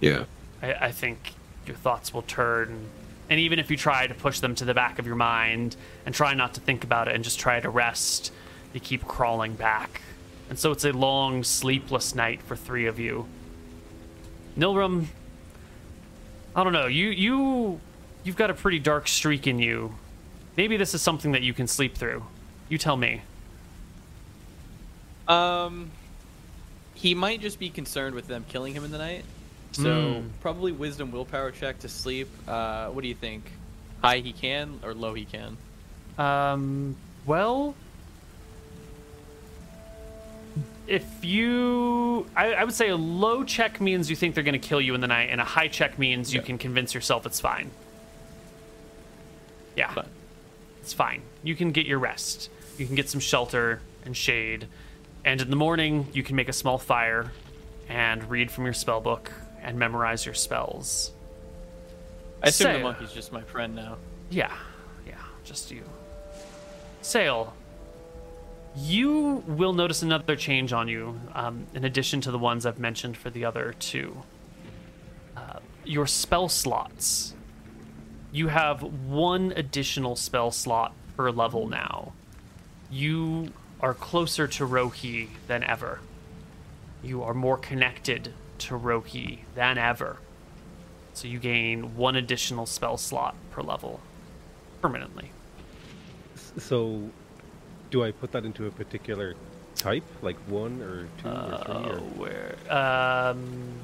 Yeah. 0.00 0.24
I, 0.62 0.72
I 0.74 0.90
think 0.92 1.32
your 1.66 1.76
thoughts 1.76 2.14
will 2.14 2.22
turn. 2.22 2.86
And 3.28 3.38
even 3.40 3.58
if 3.58 3.70
you 3.70 3.76
try 3.76 4.06
to 4.06 4.14
push 4.14 4.40
them 4.40 4.54
to 4.56 4.64
the 4.64 4.74
back 4.74 4.98
of 4.98 5.06
your 5.06 5.16
mind 5.16 5.76
and 6.06 6.14
try 6.14 6.34
not 6.34 6.54
to 6.54 6.60
think 6.60 6.84
about 6.84 7.08
it 7.08 7.14
and 7.14 7.22
just 7.22 7.38
try 7.38 7.60
to 7.60 7.68
rest, 7.68 8.32
they 8.72 8.78
keep 8.80 9.06
crawling 9.06 9.54
back. 9.54 10.00
And 10.48 10.58
so 10.58 10.72
it's 10.72 10.84
a 10.84 10.92
long, 10.92 11.44
sleepless 11.44 12.14
night 12.14 12.42
for 12.42 12.56
three 12.56 12.86
of 12.86 12.98
you. 12.98 13.26
Nilrim, 14.58 15.06
I 16.54 16.64
don't 16.64 16.72
know. 16.72 16.86
You 16.86 17.08
you 17.08 17.80
you've 18.24 18.36
got 18.36 18.50
a 18.50 18.54
pretty 18.54 18.78
dark 18.78 19.08
streak 19.08 19.46
in 19.46 19.58
you. 19.58 19.94
Maybe 20.56 20.76
this 20.76 20.94
is 20.94 21.02
something 21.02 21.32
that 21.32 21.42
you 21.42 21.54
can 21.54 21.66
sleep 21.66 21.96
through. 21.96 22.24
You 22.68 22.78
tell 22.78 22.96
me. 22.96 23.22
Um, 25.28 25.90
he 26.94 27.14
might 27.14 27.40
just 27.40 27.58
be 27.58 27.70
concerned 27.70 28.14
with 28.14 28.26
them 28.26 28.44
killing 28.48 28.74
him 28.74 28.84
in 28.84 28.90
the 28.90 28.98
night. 28.98 29.24
So 29.72 30.20
Hmm. 30.22 30.28
probably 30.40 30.72
wisdom 30.72 31.12
willpower 31.12 31.52
check 31.52 31.78
to 31.80 31.88
sleep. 31.88 32.28
Uh, 32.48 32.88
what 32.88 33.02
do 33.02 33.08
you 33.08 33.14
think? 33.14 33.44
High 34.02 34.18
he 34.18 34.32
can 34.32 34.80
or 34.82 34.92
low 34.94 35.14
he 35.14 35.24
can? 35.24 35.56
Um, 36.18 36.96
well, 37.24 37.74
if 40.90 41.24
you, 41.24 42.26
I, 42.36 42.52
I 42.54 42.64
would 42.64 42.74
say 42.74 42.88
a 42.88 42.96
low 42.96 43.44
check 43.44 43.80
means 43.80 44.10
you 44.10 44.16
think 44.16 44.34
they're 44.34 44.42
going 44.44 44.60
to 44.60 44.68
kill 44.68 44.80
you 44.80 44.94
in 44.94 45.00
the 45.00 45.06
night, 45.06 45.28
and 45.30 45.40
a 45.40 45.44
high 45.44 45.68
check 45.68 45.98
means 45.98 46.34
you 46.34 46.40
Yeah. 46.40 46.46
can 46.46 46.58
convince 46.58 46.92
yourself 46.94 47.24
it's 47.26 47.38
fine. 47.40 47.70
Yeah, 49.76 49.92
Fine. 49.94 50.08
it's 50.82 50.92
fine. 50.92 51.22
You 51.44 51.54
can 51.54 51.70
get 51.70 51.86
your 51.86 52.00
rest. 52.00 52.50
You 52.76 52.86
can 52.86 52.96
get 52.96 53.08
some 53.08 53.20
shelter 53.20 53.80
and 54.04 54.16
shade, 54.16 54.66
and 55.24 55.40
in 55.40 55.48
the 55.48 55.56
morning 55.56 56.08
you 56.12 56.22
can 56.24 56.34
make 56.34 56.48
a 56.48 56.52
small 56.52 56.76
fire, 56.76 57.30
and 57.88 58.28
read 58.28 58.50
from 58.50 58.64
your 58.64 58.74
spell 58.74 59.00
book 59.00 59.32
and 59.62 59.78
memorize 59.78 60.24
your 60.26 60.34
spells. 60.34 61.12
I 62.42 62.48
assume 62.48 62.72
the 62.72 62.78
monkey's 62.80 63.12
just 63.12 63.32
my 63.32 63.42
friend 63.42 63.74
now. 63.76 63.96
Yeah, 64.30 64.52
yeah, 65.06 65.14
just 65.44 65.70
you. 65.70 65.82
Sail, 67.02 67.52
you 68.76 69.42
will 69.46 69.72
notice 69.72 70.02
another 70.02 70.36
change 70.36 70.72
on 70.72 70.88
you, 70.88 71.20
um, 71.34 71.66
in 71.74 71.84
addition 71.84 72.20
to 72.22 72.30
the 72.30 72.38
ones 72.38 72.64
I've 72.64 72.78
mentioned 72.78 73.16
for 73.16 73.30
the 73.30 73.44
other 73.44 73.74
two. 73.78 74.22
Uh, 75.36 75.58
your 75.84 76.06
spell 76.06 76.48
slots. 76.48 77.34
You 78.32 78.48
have 78.48 78.82
one 78.82 79.52
additional 79.56 80.14
spell 80.14 80.50
slot 80.50 80.94
per 81.16 81.30
level 81.30 81.66
now. 81.66 82.12
You 82.90 83.52
are 83.80 83.94
closer 83.94 84.46
to 84.46 84.64
Rho-ei 84.64 85.28
than 85.48 85.64
ever. 85.64 86.00
You 87.02 87.22
are 87.22 87.34
more 87.34 87.56
connected 87.56 88.32
to 88.58 88.76
Rho-ei 88.76 89.44
than 89.54 89.78
ever. 89.78 90.18
So 91.14 91.26
you 91.26 91.38
gain 91.38 91.96
one 91.96 92.14
additional 92.14 92.66
spell 92.66 92.96
slot 92.96 93.34
per 93.50 93.62
level 93.62 94.00
permanently. 94.80 95.32
So, 96.58 97.10
do 97.90 98.04
I 98.04 98.12
put 98.12 98.32
that 98.32 98.44
into 98.44 98.66
a 98.66 98.70
particular 98.70 99.34
type, 99.76 100.04
like 100.22 100.36
one 100.46 100.82
or 100.82 101.08
two 101.20 101.28
or 101.28 101.62
three? 101.64 101.74
Uh, 101.74 101.88
Or... 101.88 101.98
where? 101.98 102.56
Um, 102.68 103.74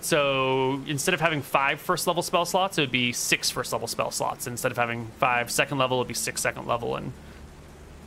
so 0.00 0.80
instead 0.86 1.14
of 1.14 1.20
having 1.20 1.42
five 1.42 1.80
first 1.80 2.06
level 2.06 2.22
spell 2.22 2.44
slots, 2.44 2.78
it 2.78 2.82
would 2.82 2.92
be 2.92 3.12
six 3.12 3.50
first 3.50 3.72
level 3.72 3.88
spell 3.88 4.10
slots. 4.10 4.46
Instead 4.46 4.72
of 4.72 4.78
having 4.78 5.06
five 5.18 5.50
second 5.50 5.78
level, 5.78 5.98
it 5.98 6.00
would 6.00 6.08
be 6.08 6.14
six 6.14 6.40
second 6.40 6.66
level 6.66 6.96
and 6.96 7.12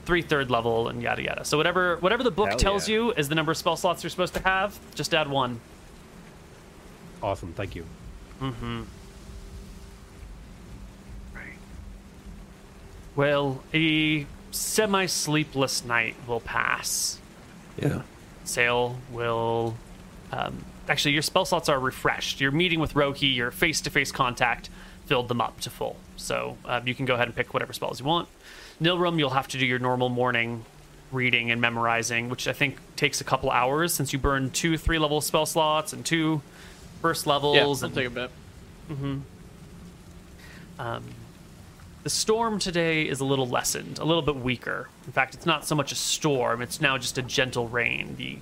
three 0.06 0.22
third 0.22 0.52
level 0.52 0.90
and 0.90 1.02
yada 1.02 1.22
yada. 1.22 1.46
So 1.46 1.58
whatever 1.58 1.98
whatever 1.98 2.24
the 2.24 2.32
book 2.32 2.50
Hell 2.50 2.58
tells 2.58 2.90
yeah. 2.90 2.96
you 2.96 3.12
is 3.14 3.30
the 3.30 3.36
number 3.36 3.52
of 3.52 3.58
spell 3.58 3.78
slots 3.78 4.04
you're 4.04 4.10
supposed 4.10 4.34
to 4.34 4.42
have. 4.42 4.78
Just 4.96 5.14
add 5.14 5.30
one. 5.30 5.60
Awesome, 7.22 7.54
thank 7.54 7.76
you. 7.76 7.86
Mm-hmm. 8.42 8.82
Right. 11.34 11.58
Well, 13.16 13.64
a 13.74 14.26
semi 14.54 15.06
sleepless 15.08 15.84
night 15.84 16.16
will 16.28 16.40
pass. 16.40 17.20
Yeah. 17.78 18.04
Sail 18.46 18.98
will. 19.12 19.76
Um, 20.32 20.64
actually, 20.88 21.14
your 21.14 21.22
spell 21.22 21.46
slots 21.46 21.70
are 21.70 21.80
refreshed. 21.80 22.40
Your 22.40 22.52
meeting 22.52 22.80
with 22.80 22.96
Rho-ei, 22.96 23.28
your 23.28 23.52
face 23.52 23.82
to 23.82 23.90
face 23.90 24.12
contact, 24.12 24.70
filled 25.06 25.28
them 25.28 25.42
up 25.42 25.60
to 25.62 25.70
full. 25.70 25.98
So 26.18 26.58
um, 26.66 26.88
you 26.88 26.96
can 26.96 27.06
go 27.06 27.16
ahead 27.16 27.28
and 27.28 27.36
pick 27.36 27.54
whatever 27.54 27.74
spells 27.74 28.00
you 28.00 28.06
want. 28.06 28.30
Nilrim, 28.82 29.18
you'll 29.20 29.30
have 29.32 29.48
to 29.50 29.58
do 29.58 29.66
your 29.66 29.80
normal 29.80 30.10
morning 30.10 30.66
reading 31.12 31.52
and 31.52 31.62
memorizing, 31.62 32.30
which 32.30 32.48
I 32.48 32.54
think 32.54 32.78
takes 32.96 33.22
a 33.22 33.24
couple 33.24 33.52
hours 33.52 33.94
since 33.94 34.14
you 34.14 34.20
burn 34.20 34.50
two 34.50 34.78
three 34.78 34.98
level 34.98 35.22
spell 35.22 35.46
slots 35.46 35.94
and 35.94 36.04
two 36.06 36.42
first 37.02 37.26
Yeah, 37.26 37.34
levels. 37.34 37.84
it'll 37.84 37.86
and 37.86 37.94
take 37.96 38.08
a 38.08 38.10
bit. 38.10 38.32
The 42.04 42.10
storm 42.10 42.60
today 42.60 43.04
is 43.04 43.20
a 43.22 43.26
little 43.26 43.48
lessened, 43.48 43.98
a 43.98 44.04
little 44.04 44.22
bit 44.22 44.36
weaker. 44.36 44.90
In 45.06 45.14
fact, 45.14 45.34
it's 45.34 45.46
not 45.46 45.66
so 45.66 45.74
much 45.76 45.92
a 45.92 45.96
storm; 45.96 46.62
it's 46.62 46.82
now 46.82 46.98
just 46.98 47.18
a 47.18 47.22
gentle 47.22 47.68
rain. 47.68 48.16
The 48.18 48.40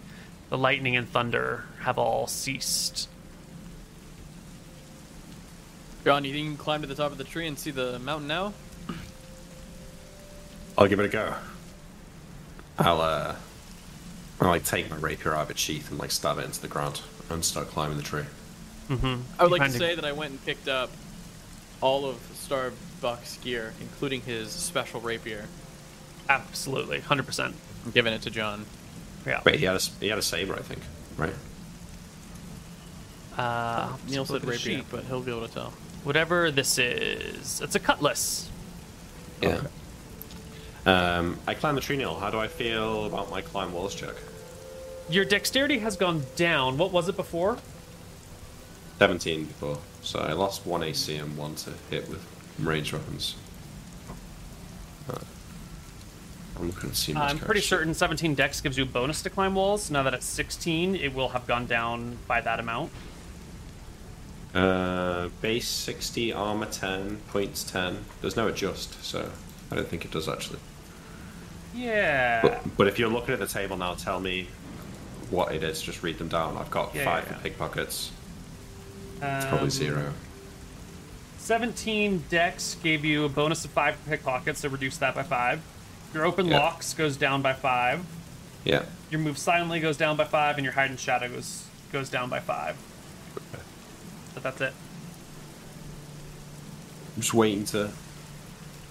the 0.50 0.58
lightning 0.58 0.96
and 0.98 1.08
thunder 1.08 1.66
have 1.82 1.98
all 1.98 2.28
ceased. 2.28 3.08
John, 6.04 6.26
you 6.26 6.34
think 6.34 6.44
you 6.44 6.50
can 6.52 6.58
climb 6.58 6.82
to 6.82 6.88
the 6.88 6.96
top 6.96 7.12
of 7.12 7.18
the 7.18 7.24
tree 7.24 7.48
and 7.48 7.58
see 7.58 7.72
the 7.72 8.00
mountain 8.00 8.28
now? 8.28 8.54
I'll 10.78 10.88
give 10.88 11.00
it 11.00 11.06
a 11.06 11.10
go. 11.10 11.36
I'll 12.80 13.00
uh, 13.02 13.36
I'll 14.42 14.50
like 14.50 14.66
take 14.66 14.90
my 14.90 14.98
rapier 14.98 15.36
out 15.36 15.44
of 15.44 15.52
its 15.52 15.60
sheath 15.62 15.92
and 15.92 16.00
like 16.00 16.10
stab 16.10 16.40
it 16.40 16.46
into 16.46 16.60
the 16.60 16.68
ground 16.68 17.02
and 17.30 17.46
start 17.46 17.68
climbing 17.68 17.98
the 17.98 18.04
tree. 18.04 18.24
I 18.90 19.44
would 19.44 19.52
like 19.52 19.62
Kinda- 19.62 19.78
to 19.78 19.80
say 19.80 19.96
that 19.96 20.04
I 20.04 20.12
went 20.12 20.32
and 20.32 20.46
picked 20.46 20.68
up 20.68 20.90
all 21.80 22.06
of 22.06 22.18
Starbuck's 23.02 23.38
gear, 23.38 23.74
including 23.82 24.22
his 24.22 24.52
special 24.52 25.02
rapier. 25.02 25.46
Absolutely, 26.30 27.00
hundred 27.00 27.26
percent. 27.26 27.56
I'm 27.84 27.92
giving 27.92 28.14
it 28.14 28.22
to 28.22 28.30
John. 28.30 28.66
Yeah. 29.26 29.42
Wait, 29.44 29.60
he 29.60 29.66
had 29.66 29.76
a 29.76 29.80
he 30.00 30.08
had 30.08 30.20
a 30.20 30.22
saber, 30.22 30.54
I 30.54 30.62
think, 30.62 30.82
right? 31.18 31.34
Uh, 33.38 33.94
Neil 34.08 34.26
said 34.26 34.42
the 34.42 34.48
rapier, 34.48 34.78
sheet. 34.78 34.86
but 34.92 35.04
he'll 35.06 35.22
be 35.22 35.32
able 35.32 35.48
to 35.48 35.54
tell. 35.54 35.74
Whatever 36.04 36.52
this 36.52 36.78
is, 36.78 37.60
it's 37.62 37.74
a 37.74 37.80
cutlass. 37.80 38.50
Yeah. 39.42 39.62
Um, 40.86 41.40
I 41.48 41.56
climb 41.56 41.74
the 41.74 41.82
tree, 41.82 41.98
Neil. 41.98 42.16
How 42.16 42.30
do 42.30 42.38
I 42.38 42.48
feel 42.48 43.06
about 43.06 43.32
my 43.32 43.42
climb 43.42 43.74
walls 43.74 43.96
check? 43.96 44.14
Your 45.10 45.26
dexterity 45.26 45.80
has 45.80 45.98
gone 45.98 46.24
down. 46.36 46.78
What 46.78 46.92
was 46.92 47.10
it 47.10 47.16
before? 47.16 47.58
17 49.00 49.46
before, 49.46 49.80
so 50.04 50.20
I 50.20 50.34
lost 50.34 50.68
one 50.68 50.84
AC 50.84 51.16
and 51.16 51.36
one 51.36 51.56
to 51.56 51.72
hit 51.90 52.08
with 52.08 52.24
ranged 52.66 52.94
weapons. 52.94 53.36
Uh, 55.10 55.18
I'm 56.60 56.68
looking 56.68 56.90
to 56.92 56.96
see 56.96 57.14
my 57.14 57.28
I'm 57.28 57.40
pretty 57.40 57.62
certain 57.62 57.94
17 57.94 58.36
dex 58.36 58.62
gives 58.62 58.78
you 58.78 58.84
a 58.84 58.88
bonus 58.88 59.22
to 59.24 59.30
climb 59.30 59.56
walls. 59.56 59.90
Now 59.90 60.04
that 60.04 60.14
it's 60.14 60.26
16, 60.26 60.96
it 60.96 61.14
will 61.14 61.30
have 61.30 61.48
gone 61.48 61.66
down 61.66 62.18
by 62.28 62.42
that 62.42 62.60
amount. 62.60 62.92
Uh, 64.54 65.30
base 65.42 65.68
60, 65.68 66.34
armor 66.34 66.66
10, 66.66 67.18
points 67.30 67.64
10. 67.64 68.04
There's 68.20 68.36
no 68.36 68.48
adjust, 68.48 69.02
so 69.04 69.30
I 69.72 69.76
don't 69.76 69.88
think 69.88 70.04
it 70.06 70.12
does 70.12 70.28
actually. 70.28 70.60
Yeah. 71.74 72.42
But, 72.42 72.78
but 72.78 72.88
if 72.88 73.00
you're 73.00 73.10
looking 73.10 73.34
at 73.34 73.40
the 73.40 73.48
table 73.48 73.78
now, 73.78 73.94
tell 73.94 74.20
me 74.20 74.48
what 75.30 75.54
it 75.56 75.64
is. 75.64 75.82
Just 75.82 76.04
read 76.04 76.18
them 76.18 76.28
down. 76.28 76.58
I've 76.58 76.70
got 76.70 76.94
Yeah, 76.94 77.06
five 77.06 77.26
yeah, 77.28 77.36
for 77.38 77.44
pickpockets. 77.44 78.12
It's 79.22 79.46
probably 79.46 79.66
Um, 79.66 79.70
zero. 79.70 80.14
17 81.56 82.24
decks 82.30 82.78
gave 82.82 83.04
you 83.04 83.26
a 83.26 83.30
bonus 83.30 83.66
of 83.66 83.72
5 83.72 84.06
pickpockets, 84.08 84.62
so 84.62 84.70
reduce 84.70 84.96
that 85.00 85.14
by 85.14 85.22
5. 85.22 85.62
Your 86.14 86.24
open 86.26 86.46
Yeah. 86.46 86.60
locks 86.60 86.94
goes 86.94 87.18
down 87.18 87.42
by 87.42 87.52
5. 87.52 88.06
Yeah. 88.64 88.84
Your 89.10 89.20
move 89.20 89.38
silently 89.38 89.82
goes 89.82 89.98
down 89.98 90.16
by 90.16 90.24
5, 90.24 90.58
and 90.58 90.64
your 90.64 90.72
hide 90.76 90.92
and 90.92 90.98
shadow 90.98 91.28
goes, 91.28 91.66
goes 91.92 92.10
down 92.10 92.30
by 92.30 92.40
5. 92.40 92.78
Okay. 93.36 93.64
But 94.34 94.44
that's 94.44 94.62
it. 94.62 94.74
I'm 97.18 97.22
just 97.22 97.34
waiting 97.34 97.66
to. 97.66 97.88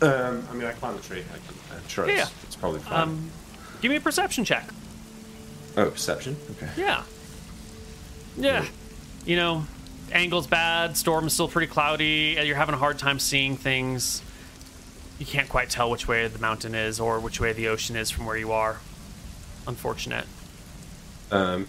Um, 0.02 0.46
I 0.50 0.52
mean, 0.52 0.66
I 0.66 0.72
climb 0.72 0.94
the 0.98 1.02
tree. 1.02 1.20
I 1.32 1.38
can, 1.38 1.78
I'm 1.78 1.88
sure 1.88 2.10
Yeah, 2.10 2.24
it's, 2.24 2.32
it's 2.44 2.56
probably 2.56 2.80
fine. 2.80 3.00
Um, 3.00 3.30
give 3.80 3.88
me 3.88 3.96
a 3.96 4.02
perception 4.02 4.44
check. 4.44 4.68
oh, 5.78 5.90
perception? 5.90 6.36
Okay. 6.50 6.68
Yeah. 6.76 7.04
Yeah. 8.36 8.66
You 9.24 9.36
know, 9.36 9.64
angle's 10.12 10.46
bad, 10.46 10.96
storm's 10.96 11.32
still 11.32 11.48
pretty 11.48 11.66
cloudy, 11.72 12.36
and 12.36 12.46
you're 12.46 12.56
having 12.56 12.74
a 12.74 12.78
hard 12.78 12.98
time 12.98 13.18
seeing 13.18 13.56
things. 13.56 14.22
You 15.18 15.26
can't 15.26 15.48
quite 15.48 15.68
tell 15.70 15.90
which 15.90 16.08
way 16.08 16.26
the 16.28 16.38
mountain 16.38 16.74
is 16.74 16.98
or 16.98 17.20
which 17.20 17.40
way 17.40 17.52
the 17.52 17.68
ocean 17.68 17.96
is 17.96 18.10
from 18.10 18.26
where 18.26 18.36
you 18.36 18.52
are. 18.52 18.78
Unfortunate. 19.66 20.24
Um, 21.30 21.66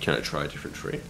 can 0.00 0.14
I 0.14 0.20
try 0.20 0.44
a 0.44 0.48
different 0.48 0.76
tree? 0.76 1.00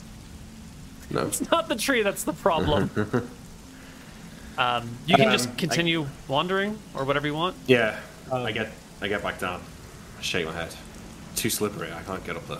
No. 1.10 1.26
It's 1.26 1.50
not 1.50 1.68
the 1.68 1.76
tree 1.76 2.02
that's 2.02 2.24
the 2.24 2.32
problem. 2.32 2.90
um, 4.58 4.88
you 5.06 5.16
can 5.16 5.26
Um, 5.26 5.32
just 5.32 5.48
I- 5.50 5.54
continue 5.54 6.06
wandering 6.28 6.78
or 6.94 7.04
whatever 7.04 7.26
you 7.26 7.34
want. 7.34 7.56
Yeah. 7.66 7.98
Um, 8.30 8.42
I 8.44 8.52
get 8.52 8.70
I 9.02 9.08
get 9.08 9.22
back 9.22 9.38
down. 9.38 9.60
I 10.18 10.22
shake 10.22 10.46
my 10.46 10.52
head. 10.52 10.74
Too 11.36 11.50
slippery. 11.50 11.90
I 11.92 12.02
can't 12.02 12.24
get 12.24 12.36
up 12.36 12.46
there. 12.48 12.58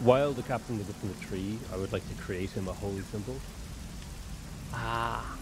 While 0.00 0.32
the 0.32 0.42
captain 0.42 0.78
was 0.78 0.88
up 0.88 0.96
in 1.02 1.08
the 1.08 1.20
tree, 1.26 1.58
I 1.72 1.76
would 1.76 1.92
like 1.92 2.08
to 2.08 2.22
create 2.22 2.50
him 2.50 2.68
a 2.68 2.72
holy 2.72 3.02
symbol, 3.10 3.36
Ah. 4.72 5.36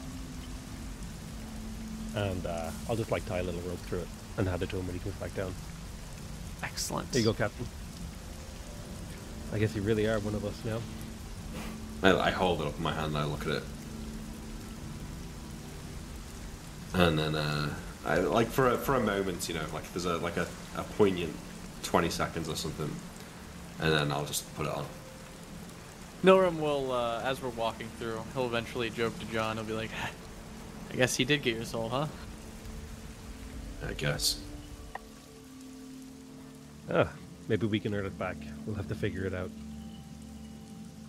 and 2.15 2.47
uh, 2.47 2.71
I'll 2.89 2.97
just 2.97 3.11
like 3.11 3.27
tie 3.27 3.39
a 3.39 3.43
little 3.43 3.61
rope 3.63 3.79
through 3.81 3.99
it 4.01 4.09
and 4.39 4.49
hand 4.49 4.63
it 4.63 4.71
to 4.71 4.77
him 4.77 4.87
when 4.87 4.95
he 4.95 5.01
comes 5.01 5.15
back 5.17 5.35
down. 5.35 5.55
Excellent. 6.63 7.11
There 7.13 7.21
you 7.21 7.27
go, 7.27 7.35
Captain. 7.35 7.67
I 9.53 9.59
guess 9.59 9.75
you 9.77 9.83
really 9.83 10.07
are 10.07 10.19
one 10.21 10.35
of 10.35 10.45
us 10.45 10.55
now. 10.65 10.81
I, 12.03 12.29
I 12.29 12.31
hold 12.31 12.63
it 12.63 12.67
up 12.67 12.77
in 12.79 12.83
my 12.83 12.93
hand 12.95 13.09
and 13.09 13.19
I 13.19 13.25
look 13.27 13.43
at 13.43 13.49
it. 13.57 13.63
And 16.95 17.19
then, 17.19 17.35
uh, 17.35 17.75
I 18.07 18.19
like 18.21 18.49
for 18.49 18.71
a, 18.71 18.79
for 18.79 18.95
a 18.95 19.01
moment, 19.01 19.49
you 19.49 19.55
know, 19.55 19.65
like 19.75 19.93
there's 19.93 20.05
a 20.07 20.17
like 20.19 20.37
a, 20.39 20.47
a 20.77 20.83
poignant 20.83 21.35
twenty 21.83 22.09
seconds 22.09 22.49
or 22.49 22.55
something, 22.57 22.91
and 23.81 23.93
then 23.93 24.13
I'll 24.13 24.25
just 24.25 24.53
put 24.57 24.67
it 24.67 24.73
on. 24.73 24.85
Nilrim 26.25 26.59
will, 26.61 26.93
uh, 26.93 27.21
as 27.25 27.43
we're 27.43 27.51
walking 27.51 27.89
through, 27.99 28.21
he'll 28.35 28.47
eventually 28.47 28.91
joke 28.91 29.19
to 29.19 29.27
John. 29.27 29.57
He'll 29.57 29.67
be 29.67 29.75
like, 29.75 29.91
"I 30.91 30.97
guess 30.97 31.15
he 31.17 31.25
did 31.25 31.43
get 31.43 31.55
your 31.55 31.65
soul, 31.65 31.89
huh?" 31.89 32.07
I 33.87 33.93
guess. 33.93 34.41
Ah, 36.91 37.09
maybe 37.49 37.67
we 37.67 37.79
can 37.79 37.95
earn 37.95 38.07
it 38.07 38.19
back. 38.19 38.37
We'll 38.65 38.77
have 38.77 38.89
to 38.89 38.95
figure 38.95 39.25
it 39.27 39.35
out. 39.35 39.51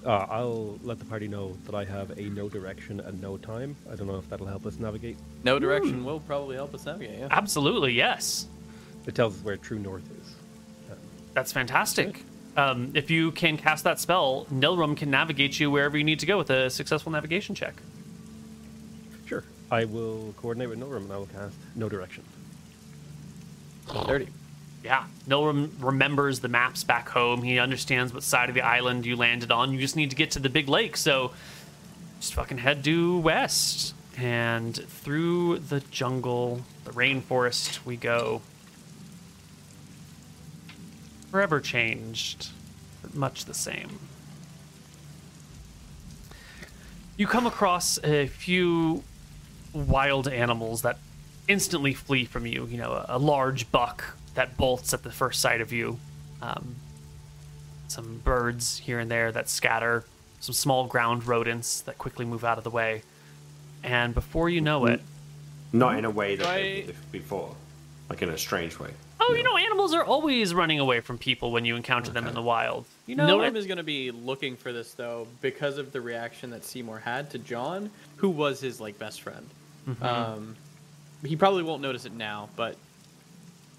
Uh, 0.06 0.26
I'll 0.30 0.80
let 0.84 1.00
the 1.00 1.06
party 1.06 1.28
know 1.28 1.58
that 1.66 1.76
I 1.76 1.84
have 1.86 2.12
a 2.18 2.24
no 2.30 2.48
direction 2.50 3.00
and 3.00 3.20
no 3.22 3.38
time. 3.38 3.76
I 3.92 3.96
don't 3.96 4.08
know 4.08 4.18
if 4.18 4.30
that'll 4.30 4.46
help 4.46 4.66
us 4.66 4.78
navigate. 4.80 5.18
No 5.44 5.60
direction 5.60 6.06
will 6.06 6.20
probably 6.22 6.56
help 6.56 6.74
us 6.74 6.86
navigate. 6.86 7.20
Yeah. 7.20 7.28
Absolutely, 7.32 7.94
yes. 7.94 8.48
It 9.06 9.16
tells 9.16 9.36
us 9.38 9.44
where 9.44 9.58
true 9.58 9.80
north 9.80 10.04
is. 10.22 10.36
That's 11.34 11.52
fantastic. 11.52 12.24
Um, 12.58 12.92
if 12.95 13.11
you 13.11 13.32
can 13.32 13.56
cast 13.56 13.84
that 13.84 14.00
spell, 14.00 14.48
Nilrim 14.52 14.98
can 14.98 15.11
navigate 15.11 15.60
you 15.60 15.69
wherever 15.69 15.95
you 15.95 16.03
need 16.03 16.19
to 16.19 16.26
go 16.26 16.40
with 16.40 16.50
a 16.50 16.72
successful 16.72 17.11
navigation 17.11 17.53
check. 17.53 17.76
Sure. 19.27 19.44
I 19.69 19.86
will 19.86 20.34
coordinate 20.38 20.69
with 20.69 20.80
Nilrim 20.80 21.03
and 21.03 21.14
I 21.14 21.18
will 21.18 21.27
cast 21.27 21.56
no 21.76 21.88
direction. 21.88 22.24
Thirty. 23.86 24.27
Yeah, 24.84 25.06
Nilrim 25.27 25.69
remembers 25.80 26.40
the 26.40 26.48
maps 26.48 26.84
back 26.84 27.10
home. 27.10 27.44
He 27.44 27.60
understands 27.60 28.11
what 28.11 28.24
side 28.24 28.50
of 28.50 28.56
the 28.56 28.61
island 28.61 29.06
you 29.06 29.16
landed 29.16 29.52
on. 29.52 29.72
You 29.72 29.80
just 29.80 29.95
need 29.95 30.10
to 30.10 30.16
get 30.16 30.32
to 30.32 30.40
the 30.40 30.50
big 30.50 30.68
lake, 30.68 30.98
so 30.98 31.34
just 32.19 32.34
fucking 32.34 32.58
head 32.58 32.82
due 32.82 33.19
west. 33.19 33.94
And 34.18 34.76
through 34.76 35.60
the 35.60 35.82
jungle, 35.92 36.61
the 36.86 36.92
rainforest, 36.92 37.86
we 37.86 37.98
go. 37.98 38.42
Forever 41.32 41.60
changed, 41.60 42.50
but 43.02 43.14
much 43.16 43.46
the 43.46 43.54
same. 43.54 44.00
You 47.18 47.26
come 47.28 47.48
across 47.48 47.98
a 48.04 48.28
few 48.28 49.04
wild 49.74 50.28
animals 50.28 50.84
that 50.84 50.98
instantly 51.48 51.94
flee 51.94 52.26
from 52.26 52.46
you. 52.46 52.66
You 52.66 52.78
know, 52.78 52.92
a, 52.92 53.06
a 53.10 53.18
large 53.20 53.72
buck 53.72 54.16
that 54.36 54.56
bolts 54.58 54.94
at 54.94 55.04
the 55.04 55.12
first 55.12 55.42
sight 55.42 55.62
of 55.62 55.72
you. 55.74 55.98
Um, 56.42 56.76
some 57.88 58.22
birds 58.24 58.80
here 58.80 59.00
and 59.00 59.10
there 59.10 59.32
that 59.32 59.50
scatter, 59.50 60.04
some 60.40 60.54
small 60.54 60.86
ground 60.86 61.26
rodents 61.26 61.82
that 61.82 61.98
quickly 61.98 62.26
move 62.26 62.44
out 62.44 62.58
of 62.58 62.64
the 62.64 62.70
way. 62.70 63.02
And 63.84 64.14
before 64.14 64.50
you 64.50 64.62
know 64.62 64.86
it, 64.86 65.02
Not 65.74 65.98
in 65.98 66.06
a 66.06 66.10
way 66.12 66.36
that 66.36 66.46
I- 66.46 66.62
they 66.62 66.82
did 66.84 66.96
before, 67.12 67.56
like 68.10 68.22
in 68.22 68.30
a 68.30 68.38
strange 68.38 68.78
way. 68.78 68.92
Oh, 69.20 69.34
you 69.36 69.44
know, 69.44 69.58
animals 69.58 69.94
are 69.94 70.04
always 70.04 70.54
running 70.54 70.80
away 70.80 71.00
from 71.02 71.18
people 71.18 71.52
when 71.52 71.66
you 71.66 71.76
encounter 71.76 72.12
them 72.12 72.28
in 72.28 72.34
the 72.34 72.42
wild. 72.42 72.86
You 73.06 73.16
know, 73.16 73.26
Nilrim 73.28 73.50
it- 73.50 73.58
is 73.58 73.66
going 73.66 73.78
to 73.78 73.84
be 73.84 74.12
looking 74.12 74.56
for 74.56 74.72
this 74.74 74.94
though 74.94 75.28
because 75.42 75.78
of 75.78 75.92
the 75.92 76.02
reaction 76.02 76.50
that 76.52 76.64
Seymour 76.66 77.00
had 77.00 77.30
to 77.32 77.40
John, 77.40 77.90
who 78.18 78.30
was 78.30 78.60
his 78.60 78.80
like 78.82 78.98
best 79.00 79.22
friend. 79.22 79.48
Mm-hmm. 79.90 80.04
Um, 80.04 80.56
he 81.26 81.36
probably 81.36 81.64
won't 81.64 81.82
notice 81.82 82.06
it 82.06 82.14
now, 82.14 82.50
but 82.56 82.76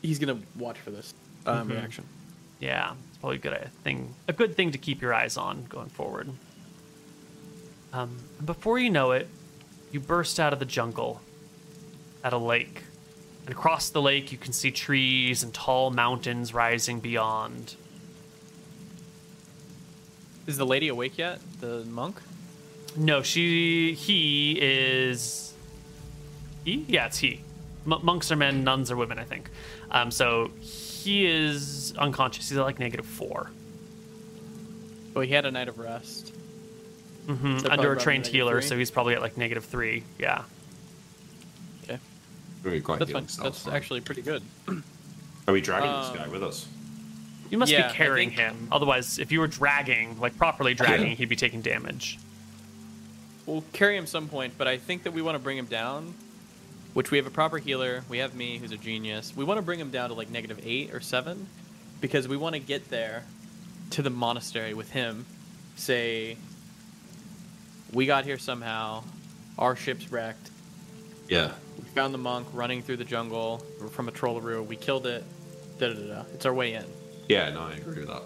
he's 0.03 0.19
going 0.19 0.37
to 0.41 0.47
watch 0.59 0.79
for 0.79 0.91
this 0.91 1.15
um, 1.47 1.69
Mm-hmm. 1.69 1.73
reaction. 1.73 2.05
yeah, 2.61 2.95
it's 3.09 3.19
probably 3.19 3.37
a 3.37 3.41
good 3.41 3.53
uh, 3.55 3.59
thing, 3.85 4.15
a 4.27 4.33
good 4.33 4.55
thing 4.57 4.73
to 4.73 4.79
keep 4.79 5.01
your 5.03 5.15
eyes 5.15 5.37
on 5.37 5.65
going 5.69 5.89
forward. 5.91 6.29
Um, 7.93 8.17
before 8.45 8.79
you 8.79 8.91
know 8.91 9.13
it, 9.13 9.29
you 9.93 10.01
burst 10.01 10.39
out 10.41 10.53
of 10.53 10.59
the 10.59 10.65
jungle 10.67 11.21
at 12.23 12.33
a 12.33 12.39
lake, 12.39 12.83
and 13.49 13.57
across 13.57 13.89
the 13.89 14.03
lake 14.03 14.31
you 14.31 14.37
can 14.37 14.53
see 14.53 14.71
trees 14.71 15.43
and 15.43 15.55
tall 15.55 15.91
mountains 15.91 16.53
rising 16.53 17.01
beyond. 17.01 17.77
Is 20.47 20.59
the 20.59 20.67
lady 20.67 20.89
awake 20.89 21.17
yet? 21.17 21.41
The 21.61 21.83
monk? 21.87 22.21
No, 22.95 23.23
she, 23.23 23.95
he 23.95 24.59
is. 24.61 25.55
He? 26.67 26.85
Yeah, 26.89 27.07
it's 27.07 27.17
he. 27.17 27.41
M- 27.91 28.01
monks 28.03 28.31
are 28.31 28.37
men, 28.37 28.65
nuns 28.65 28.91
are 28.91 28.97
women, 28.97 29.19
I 29.19 29.25
think. 29.25 29.49
Um, 29.91 30.11
so 30.11 30.51
he 30.61 31.25
is 31.25 31.95
unconscious. 31.97 32.51
He's 32.51 32.59
at 32.59 32.65
like 32.65 32.79
negative 32.79 33.07
four. 33.07 33.51
Oh, 35.17 35.23
he 35.23 35.33
had 35.33 35.47
a 35.47 35.51
night 35.51 35.69
of 35.69 35.79
rest. 35.79 36.35
hmm 37.27 37.61
So 37.61 37.71
Under 37.71 37.95
a 37.95 37.99
trained 37.99 38.27
healer, 38.27 38.61
three? 38.61 38.69
so 38.69 38.77
he's 38.77 38.91
probably 38.91 39.15
at 39.15 39.23
like 39.23 39.39
negative 39.39 39.65
three. 39.65 40.03
Yeah. 40.19 40.43
Okay, 42.61 42.69
Very 42.71 42.81
quite 42.81 42.99
that's 42.99 43.11
healing 43.11 43.27
fine. 43.27 43.45
That's 43.45 43.67
right? 43.67 43.75
actually 43.77 44.01
pretty 44.01 44.23
good. 44.23 44.43
Are 45.49 45.53
we 45.55 45.61
dragging 45.61 45.91
um, 45.91 46.01
this 46.13 46.21
guy 46.23 46.29
with 46.29 46.43
us? 46.43 46.67
You 47.51 47.59
must 47.59 47.73
Yeah, 47.73 47.89
be 47.89 47.95
carrying 47.95 48.31
think- 48.31 48.41
him. 48.41 48.69
Otherwise, 48.71 49.19
if 49.19 49.33
you 49.33 49.41
were 49.41 49.47
dragging, 49.47 50.19
like 50.21 50.37
properly 50.37 50.75
dragging, 50.75 51.09
Yeah. 51.11 51.15
he'd 51.15 51.29
be 51.29 51.37
taking 51.37 51.63
damage. 51.63 52.19
We'll 53.47 53.65
carry 53.73 53.97
him 53.97 54.07
some 54.07 54.29
point, 54.29 54.55
but 54.59 54.69
I 54.69 54.77
think 54.77 55.05
that 55.05 55.13
we 55.13 55.23
want 55.23 55.37
to 55.37 55.39
bring 55.39 55.57
him 55.57 55.67
down. 55.67 56.15
Which 56.95 57.11
we 57.11 57.19
have 57.19 57.27
a 57.27 57.31
proper 57.31 57.59
healer. 57.59 58.03
We 58.09 58.19
have 58.19 58.35
me, 58.35 58.59
who's 58.59 58.73
a 58.73 58.77
genius. 58.77 59.37
We 59.37 59.45
want 59.45 59.59
to 59.59 59.63
bring 59.63 59.79
him 59.79 59.91
down 59.91 60.09
to 60.09 60.15
like 60.15 60.31
negative 60.31 60.59
eight 60.65 60.93
or 60.93 61.01
seven, 61.01 61.47
because 62.01 62.27
we 62.27 62.37
want 62.37 62.55
to 62.55 62.59
get 62.61 62.89
there 62.91 63.23
to 63.91 64.03
the 64.03 64.11
monastery 64.11 64.75
with 64.75 64.91
him. 64.91 65.25
Say, 65.77 66.37
we 67.93 68.07
got 68.07 68.25
here 68.25 68.39
somehow. 68.39 69.05
Our 69.59 69.77
ship's 69.77 70.11
wrecked. 70.11 70.51
Yeah. 71.29 71.53
We 71.79 71.85
found 71.95 72.13
the 72.13 72.19
monk 72.19 72.47
running 72.53 72.83
through 72.83 72.97
the 72.97 73.05
jungle 73.05 73.59
from 73.93 74.09
a 74.09 74.13
trollaroo. 74.13 74.67
We 74.67 74.77
killed 74.77 75.07
it. 75.07 75.25
Da 75.79 75.89
da 75.89 75.95
da. 75.95 76.15
da. 76.15 76.23
It's 76.35 76.45
our 76.47 76.55
way 76.55 76.75
in. 76.75 76.85
Yeah, 77.29 77.51
no, 77.51 77.63
I 77.63 77.73
agree 77.75 77.99
with 78.01 78.09
that. 78.09 78.23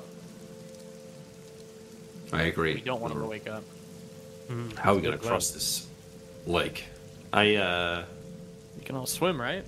I 2.33 2.43
agree. 2.45 2.75
We 2.75 2.81
don't 2.81 3.01
want 3.01 3.13
him 3.15 3.21
to 3.21 3.27
wake 3.27 3.49
up. 3.49 3.63
How 4.77 4.93
are 4.93 4.97
we 4.97 5.03
going 5.03 5.13
to 5.13 5.19
plan. 5.19 5.31
cross 5.33 5.51
this 5.51 5.87
lake? 6.47 6.85
I, 7.33 7.57
uh, 7.57 8.05
You 8.79 8.85
can 8.85 8.97
all 8.97 9.07
swim, 9.07 9.41
right? 9.41 9.65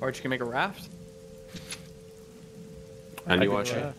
Or 0.00 0.08
you 0.10 0.20
can 0.20 0.30
make 0.30 0.40
a 0.40 0.44
raft. 0.44 0.88
and 3.26 3.42
you 3.42 3.50
watch 3.50 3.70
it. 3.72 3.92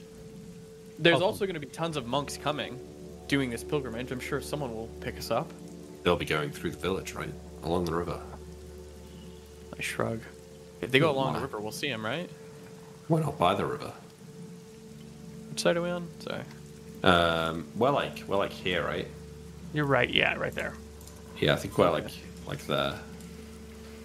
There's 0.98 1.22
Oh. 1.22 1.26
also 1.26 1.46
going 1.46 1.54
to 1.54 1.60
be 1.60 1.68
tons 1.68 1.96
of 1.98 2.06
monks 2.08 2.36
coming, 2.36 2.80
doing 3.28 3.50
this 3.50 3.64
pilgrimage. 3.64 4.12
I'm 4.12 4.20
sure 4.20 4.42
someone 4.42 4.74
will 4.74 4.90
pick 5.02 5.18
us 5.18 5.30
up. 5.32 5.50
They'll 6.04 6.16
be 6.18 6.26
going 6.26 6.52
through 6.52 6.72
the 6.72 6.78
village, 6.78 7.14
right? 7.14 7.34
Along 7.64 7.86
the 7.86 7.94
river. 7.96 8.20
I 9.80 9.82
shrug. 9.82 10.20
If 10.82 10.92
they 10.92 11.00
go 11.00 11.10
along 11.10 11.34
the 11.34 11.40
river, 11.40 11.60
we'll 11.60 11.72
see 11.72 11.88
them, 11.90 12.06
right? 12.06 12.30
Why 13.08 13.22
not 13.22 13.38
by 13.40 13.56
the 13.56 13.66
river? 13.66 13.94
Which 15.50 15.62
side 15.62 15.78
are 15.78 15.82
we 15.82 15.90
on? 15.90 16.08
Sorry. 16.20 16.44
Um, 17.04 17.66
we're 17.78 17.90
like, 17.92 18.24
we're 18.28 18.36
like 18.38 18.52
here, 18.52 18.86
right? 18.86 19.08
You're 19.74 19.86
right. 19.86 20.10
Yeah, 20.10 20.36
right 20.36 20.54
there. 20.54 20.74
Yeah, 21.40 21.54
I 21.54 21.56
think 21.56 21.78
we're 21.78 21.90
like, 21.90 22.10
like 22.46 22.60
there. 22.68 22.94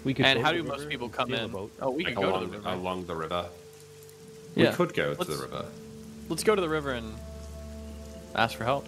We 0.05 0.13
could 0.13 0.25
And 0.25 0.39
how 0.41 0.53
do 0.53 0.61
the 0.63 0.67
most 0.69 0.87
people 0.87 1.09
come 1.09 1.33
in? 1.33 1.51
boat. 1.51 1.71
Oh, 1.81 1.89
we 1.89 2.05
Like 2.05 2.13
can 2.13 2.23
go 2.23 2.29
along, 2.29 2.41
to 2.45 2.47
the 2.51 2.57
river. 2.57 2.69
along 2.69 3.05
the 3.05 3.15
river. 3.15 3.45
Yeah. 4.55 4.69
We 4.69 4.75
could 4.77 4.93
go 4.93 5.13
to 5.13 5.19
Let's- 5.19 5.35
the 5.35 5.41
river. 5.43 5.65
Let's 6.29 6.43
go 6.43 6.55
to 6.55 6.61
the 6.61 6.69
river 6.69 6.91
and 6.91 7.13
ask 8.33 8.57
for 8.57 8.63
help. 8.63 8.87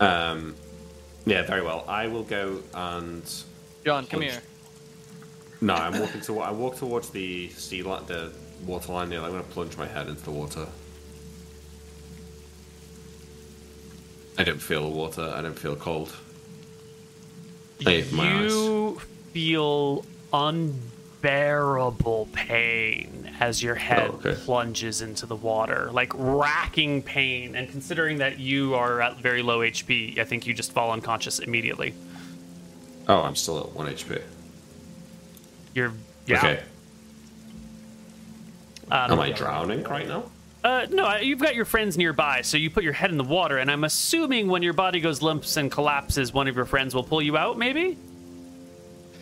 Um, 0.00 0.54
yeah, 1.24 1.42
very 1.42 1.62
well. 1.62 1.84
I 1.88 2.06
will 2.08 2.22
go 2.22 2.60
and 2.74 3.22
John, 3.86 4.04
come 4.04 4.22
here. 4.22 4.40
no, 5.60 5.74
I'm 5.74 5.96
walking 6.00 6.20
to. 6.22 6.40
I 6.40 6.50
walk 6.50 6.76
towards 6.76 7.10
the 7.10 7.48
sea 7.50 7.84
line, 7.84 8.04
the 8.06 8.32
water 8.66 8.92
line. 8.92 9.10
There, 9.10 9.20
I'm 9.22 9.30
going 9.30 9.44
to 9.44 9.48
plunge 9.50 9.76
my 9.76 9.86
head 9.86 10.08
into 10.08 10.24
the 10.24 10.32
water. 10.32 10.66
I 14.36 14.42
don't 14.42 14.60
feel 14.60 14.82
the 14.90 14.96
water. 14.96 15.32
I 15.32 15.40
don't 15.40 15.56
feel 15.56 15.76
cold. 15.76 16.12
I 17.86 17.92
have 17.92 18.12
my 18.12 18.24
eyes. 18.42 18.52
You 18.52 19.00
feel 19.32 20.04
unbearable 20.32 22.28
pain 22.32 23.30
as 23.38 23.62
your 23.62 23.76
head 23.76 24.10
Oh, 24.10 24.14
okay. 24.16 24.34
plunges 24.34 25.00
into 25.00 25.26
the 25.26 25.36
water, 25.36 25.90
like 25.92 26.10
racking 26.16 27.02
pain. 27.04 27.54
And 27.54 27.70
considering 27.70 28.18
that 28.18 28.40
you 28.40 28.74
are 28.74 29.00
at 29.00 29.18
very 29.18 29.42
low 29.42 29.60
HP, 29.60 30.18
I 30.18 30.24
think 30.24 30.44
you 30.44 30.54
just 30.54 30.72
fall 30.72 30.90
unconscious 30.90 31.38
immediately. 31.38 31.94
Oh, 33.08 33.22
I'm 33.22 33.36
still 33.36 33.58
at 33.60 33.70
one 33.72 33.86
HP. 33.86 34.20
You're 35.74 35.92
yeah. 36.26 36.38
Okay. 36.38 36.62
Um, 38.90 39.12
Am 39.12 39.20
I 39.20 39.30
drowning 39.32 39.82
right 39.84 40.06
now? 40.06 40.24
Uh, 40.64 40.86
no, 40.90 41.16
you've 41.16 41.38
got 41.40 41.54
your 41.54 41.64
friends 41.64 41.96
nearby, 41.96 42.40
so 42.42 42.56
you 42.56 42.70
put 42.70 42.82
your 42.82 42.92
head 42.92 43.10
in 43.10 43.18
the 43.18 43.24
water, 43.24 43.58
and 43.58 43.70
I'm 43.70 43.84
assuming 43.84 44.48
when 44.48 44.62
your 44.64 44.72
body 44.72 45.00
goes 45.00 45.22
limps 45.22 45.56
and 45.56 45.70
collapses, 45.70 46.32
one 46.32 46.48
of 46.48 46.56
your 46.56 46.64
friends 46.64 46.94
will 46.94 47.04
pull 47.04 47.22
you 47.22 47.36
out, 47.36 47.56
maybe? 47.58 47.92
Do 47.94 47.98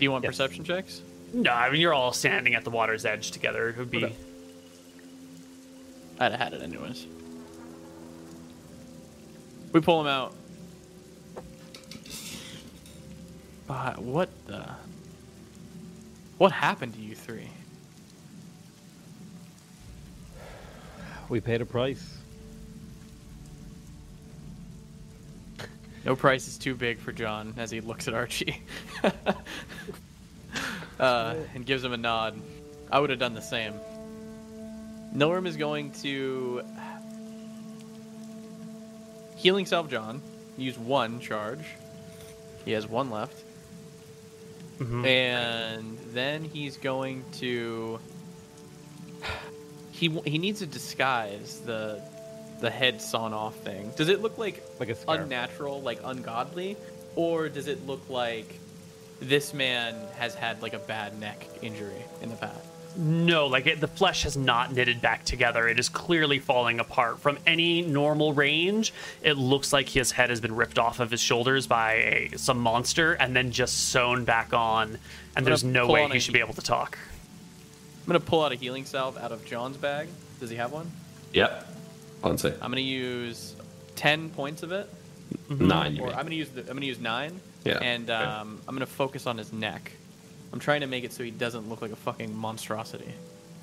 you 0.00 0.10
want 0.10 0.24
Yes. 0.24 0.30
perception 0.32 0.64
checks? 0.64 1.02
No, 1.34 1.50
I 1.52 1.70
mean, 1.70 1.80
you're 1.80 1.92
all 1.92 2.12
standing 2.12 2.54
at 2.54 2.64
the 2.64 2.70
water's 2.70 3.04
edge 3.04 3.30
together. 3.30 3.68
It 3.70 3.76
would 3.76 3.90
be. 3.90 4.04
Okay. 4.04 4.14
I'd 6.20 6.30
have 6.32 6.40
had 6.40 6.52
it 6.54 6.62
anyways. 6.62 7.06
We 9.72 9.80
pull 9.80 10.00
him 10.00 10.06
out. 10.06 10.32
But 13.66 13.98
what 14.00 14.28
the? 14.46 14.66
What 16.38 16.52
happened 16.52 16.94
to 16.94 17.00
you 17.00 17.14
three? 17.14 17.48
We 21.28 21.40
paid 21.40 21.60
a 21.62 21.66
price. 21.66 22.18
No 26.04 26.14
price 26.14 26.46
is 26.48 26.58
too 26.58 26.74
big 26.74 26.98
for 26.98 27.12
John 27.12 27.54
as 27.56 27.70
he 27.70 27.80
looks 27.80 28.08
at 28.08 28.14
Archie 28.14 28.60
uh, 31.00 31.34
and 31.54 31.64
gives 31.64 31.82
him 31.82 31.94
a 31.94 31.96
nod. 31.96 32.38
I 32.92 33.00
would 33.00 33.08
have 33.08 33.18
done 33.18 33.32
the 33.32 33.40
same. 33.40 33.72
Nilrim 35.14 35.46
is 35.46 35.56
going 35.56 35.92
to 36.02 36.62
healing 39.36 39.64
self 39.64 39.88
John. 39.88 40.20
Use 40.58 40.78
one 40.78 41.20
charge. 41.20 41.64
He 42.64 42.72
has 42.72 42.86
one 42.86 43.10
left. 43.10 43.43
Mm-hmm. 44.78 45.04
And 45.04 45.98
then 46.12 46.44
he's 46.44 46.76
going 46.76 47.24
to 47.34 47.98
he 49.92 50.08
he 50.24 50.38
needs 50.38 50.60
to 50.60 50.66
disguise 50.66 51.60
the 51.64 52.02
the 52.60 52.70
head 52.70 53.00
sawn 53.02 53.32
off 53.32 53.54
thing. 53.56 53.92
Does 53.96 54.08
it 54.08 54.22
look 54.22 54.38
like 54.38 54.62
Like 54.78 54.88
a 54.88 54.94
scarf. 54.94 55.20
unnatural, 55.20 55.82
like 55.82 56.00
ungodly, 56.04 56.76
or 57.16 57.48
does 57.48 57.68
it 57.68 57.86
look 57.86 58.08
like 58.08 58.58
this 59.20 59.52
man 59.54 59.94
has 60.16 60.34
had 60.34 60.62
like 60.62 60.74
a 60.74 60.78
bad 60.78 61.18
neck 61.20 61.46
injury 61.62 62.04
in 62.22 62.28
the 62.30 62.36
past? 62.36 62.66
No, 62.96 63.46
like 63.46 63.66
it, 63.66 63.80
the 63.80 63.88
flesh 63.88 64.22
has 64.22 64.36
not 64.36 64.72
knitted 64.72 65.00
back 65.00 65.24
together. 65.24 65.66
It 65.68 65.78
is 65.78 65.88
clearly 65.88 66.38
falling 66.38 66.78
apart. 66.78 67.18
From 67.18 67.38
any 67.46 67.82
normal 67.82 68.32
range, 68.32 68.92
it 69.22 69.36
looks 69.36 69.72
like 69.72 69.88
his 69.88 70.12
head 70.12 70.30
has 70.30 70.40
been 70.40 70.54
ripped 70.54 70.78
off 70.78 71.00
of 71.00 71.10
his 71.10 71.20
shoulders 71.20 71.66
by 71.66 71.92
a, 71.94 72.30
some 72.36 72.58
monster 72.58 73.14
and 73.14 73.34
then 73.34 73.50
just 73.50 73.88
sewn 73.88 74.24
back 74.24 74.52
on. 74.52 74.98
And 75.36 75.44
there's 75.46 75.64
no 75.64 75.88
way 75.88 76.08
he 76.08 76.18
a 76.18 76.20
should 76.20 76.34
be 76.34 76.40
able 76.40 76.54
to 76.54 76.62
talk. 76.62 76.98
I'm 78.02 78.06
gonna 78.06 78.20
pull 78.20 78.44
out 78.44 78.52
a 78.52 78.54
healing 78.54 78.84
salve 78.84 79.16
out 79.18 79.32
of 79.32 79.44
John's 79.44 79.76
bag. 79.76 80.08
Does 80.38 80.50
he 80.50 80.56
have 80.56 80.72
one? 80.72 80.90
Yep. 81.32 81.66
Plenty. 82.22 82.52
I'm 82.60 82.70
gonna 82.70 82.80
use 82.80 83.56
ten 83.96 84.30
points 84.30 84.62
of 84.62 84.72
it, 84.72 84.88
Nine. 85.48 85.96
You 85.96 86.04
or. 86.04 86.10
I'm 86.10 86.22
gonna 86.24 86.34
use 86.34 86.48
the, 86.50 86.60
I'm 86.62 86.68
gonna 86.68 86.86
use 86.86 87.00
nine. 87.00 87.40
Yeah, 87.64 87.78
And 87.80 88.10
okay. 88.10 88.22
um, 88.22 88.60
I'm 88.68 88.74
gonna 88.74 88.86
focus 88.86 89.26
on 89.26 89.38
his 89.38 89.52
neck. 89.52 89.92
I'm 90.54 90.60
trying 90.60 90.82
to 90.82 90.86
make 90.86 91.02
it 91.02 91.12
so 91.12 91.24
he 91.24 91.32
doesn't 91.32 91.68
look 91.68 91.82
like 91.82 91.90
a 91.90 91.96
fucking 91.96 92.32
monstrosity. 92.32 93.12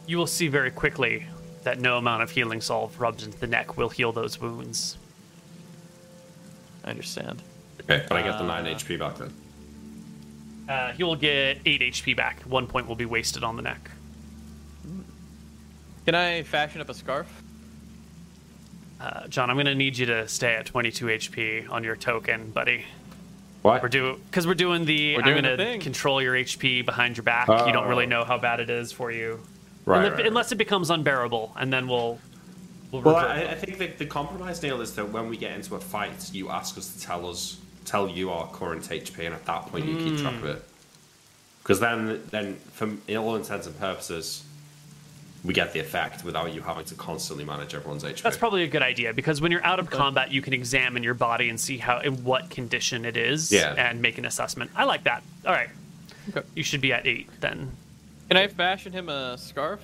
You 0.07 0.17
will 0.17 0.27
see 0.27 0.49
very 0.49 0.71
quickly 0.71 1.25
that 1.63 1.79
no 1.79 1.97
amount 1.97 2.21
of 2.21 2.29
healing 2.31 2.59
salve 2.59 2.99
rubbed 2.99 3.23
into 3.23 3.39
the 3.39 3.47
neck 3.47 3.77
will 3.77 3.87
heal 3.87 4.11
those 4.11 4.41
wounds. 4.41 4.97
I 6.83 6.89
understand. 6.89 7.41
Okay, 7.83 8.05
but 8.09 8.17
I 8.17 8.23
get 8.23 8.37
the 8.37 8.43
Uh, 8.43 8.47
nine 8.47 8.65
HP 8.65 8.99
back 8.99 9.15
then. 9.15 9.33
Uh, 10.67 10.91
he 10.91 11.05
will 11.05 11.15
get 11.15 11.59
8 11.65 11.81
HP 11.81 12.13
back. 12.13 12.41
One 12.41 12.67
point 12.67 12.89
will 12.89 12.95
be 12.97 13.05
wasted 13.05 13.41
on 13.41 13.55
the 13.55 13.61
neck. 13.61 13.89
Can 16.05 16.13
I 16.13 16.43
fashion 16.43 16.81
up 16.81 16.89
a 16.89 16.93
scarf? 16.93 17.41
Uh, 18.99 19.29
John, 19.29 19.49
I'm 19.49 19.55
going 19.55 19.65
to 19.65 19.75
need 19.75 19.97
you 19.97 20.07
to 20.07 20.27
stay 20.27 20.55
at 20.55 20.65
22 20.65 21.05
HP 21.05 21.71
on 21.71 21.85
your 21.85 21.95
token, 21.95 22.51
buddy. 22.51 22.83
Why? 23.61 23.79
We're 23.81 23.89
do 23.89 24.19
because 24.29 24.47
we're 24.47 24.55
doing 24.55 24.85
the. 24.85 25.13
We're 25.15 25.19
I'm 25.21 25.25
doing 25.25 25.43
going 25.43 25.57
to 25.57 25.63
thing. 25.63 25.81
control 25.81 26.21
your 26.21 26.33
HP 26.33 26.85
behind 26.85 27.17
your 27.17 27.23
back. 27.23 27.47
you 27.47 27.73
don't 27.73 27.87
really 27.87 28.05
Oh. 28.05 28.09
know 28.09 28.23
how 28.23 28.37
bad 28.37 28.59
it 28.59 28.69
is 28.69 28.91
for 28.91 29.11
you, 29.11 29.39
Right, 29.85 29.97
Unless- 29.97 30.11
right, 30.19 30.33
right. 30.33 30.51
it 30.51 30.57
becomes 30.57 30.89
unbearable, 30.89 31.53
and 31.55 31.71
then 31.71 31.87
we'll. 31.87 32.19
We'll 32.91 33.03
Well. 33.03 33.15
I, 33.15 33.43
I 33.43 33.55
think 33.55 33.77
the, 33.77 33.87
the 33.87 34.05
compromise, 34.05 34.61
Neil, 34.61 34.81
is 34.81 34.95
that 34.95 35.09
when 35.09 35.29
we 35.29 35.37
get 35.37 35.53
into 35.53 35.75
a 35.75 35.79
fight, 35.79 36.29
you 36.33 36.49
ask 36.49 36.77
us 36.77 36.93
to 36.93 36.99
tell 36.99 37.25
us, 37.25 37.57
tell 37.85 38.09
you 38.09 38.29
our 38.31 38.47
current 38.47 38.83
HP, 38.83 39.25
and 39.25 39.33
at 39.33 39.45
that 39.45 39.67
point 39.67 39.85
you 39.85 39.95
keep 39.95 40.17
track 40.17 40.33
of 40.33 40.41
hmm. 40.41 40.47
it. 40.47 40.63
Because 41.63 41.79
then, 41.79 42.21
then, 42.31 42.55
for 42.73 42.89
in 43.07 43.17
all 43.17 43.35
intents 43.35 43.65
and 43.67 43.79
purposes, 43.79 44.43
we 45.43 45.53
get 45.53 45.73
the 45.73 45.79
effect 45.79 46.23
without 46.23 46.53
you 46.53 46.61
having 46.61 46.85
to 46.85 46.95
constantly 46.95 47.43
manage 47.43 47.73
everyone's 47.73 48.03
HP. 48.03 48.21
That's 48.21 48.37
probably 48.37 48.63
a 48.63 48.67
good 48.67 48.83
idea 48.83 49.11
because 49.13 49.41
when 49.41 49.51
you're 49.51 49.65
out 49.65 49.79
of 49.79 49.89
combat, 49.89 50.31
you 50.31 50.41
can 50.41 50.53
examine 50.53 51.01
your 51.01 51.15
body 51.15 51.49
and 51.49 51.59
see 51.59 51.77
how 51.77 51.99
in 51.99 52.23
what 52.23 52.49
condition 52.49 53.05
it 53.05 53.17
is, 53.17 53.51
Yeah. 53.51 53.73
and 53.75 54.01
make 54.01 54.17
an 54.19 54.25
assessment. 54.25 54.69
I 54.75 54.83
like 54.83 55.03
that. 55.05 55.23
All 55.45 55.51
right, 55.53 55.69
Okay. 56.29 56.45
you 56.55 56.63
should 56.63 56.81
be 56.81 56.93
at 56.93 57.07
eight 57.07 57.27
then. 57.39 57.71
Can 58.29 58.37
I 58.37 58.47
fashion 58.47 58.93
him 58.93 59.09
a 59.09 59.37
scarf? 59.37 59.81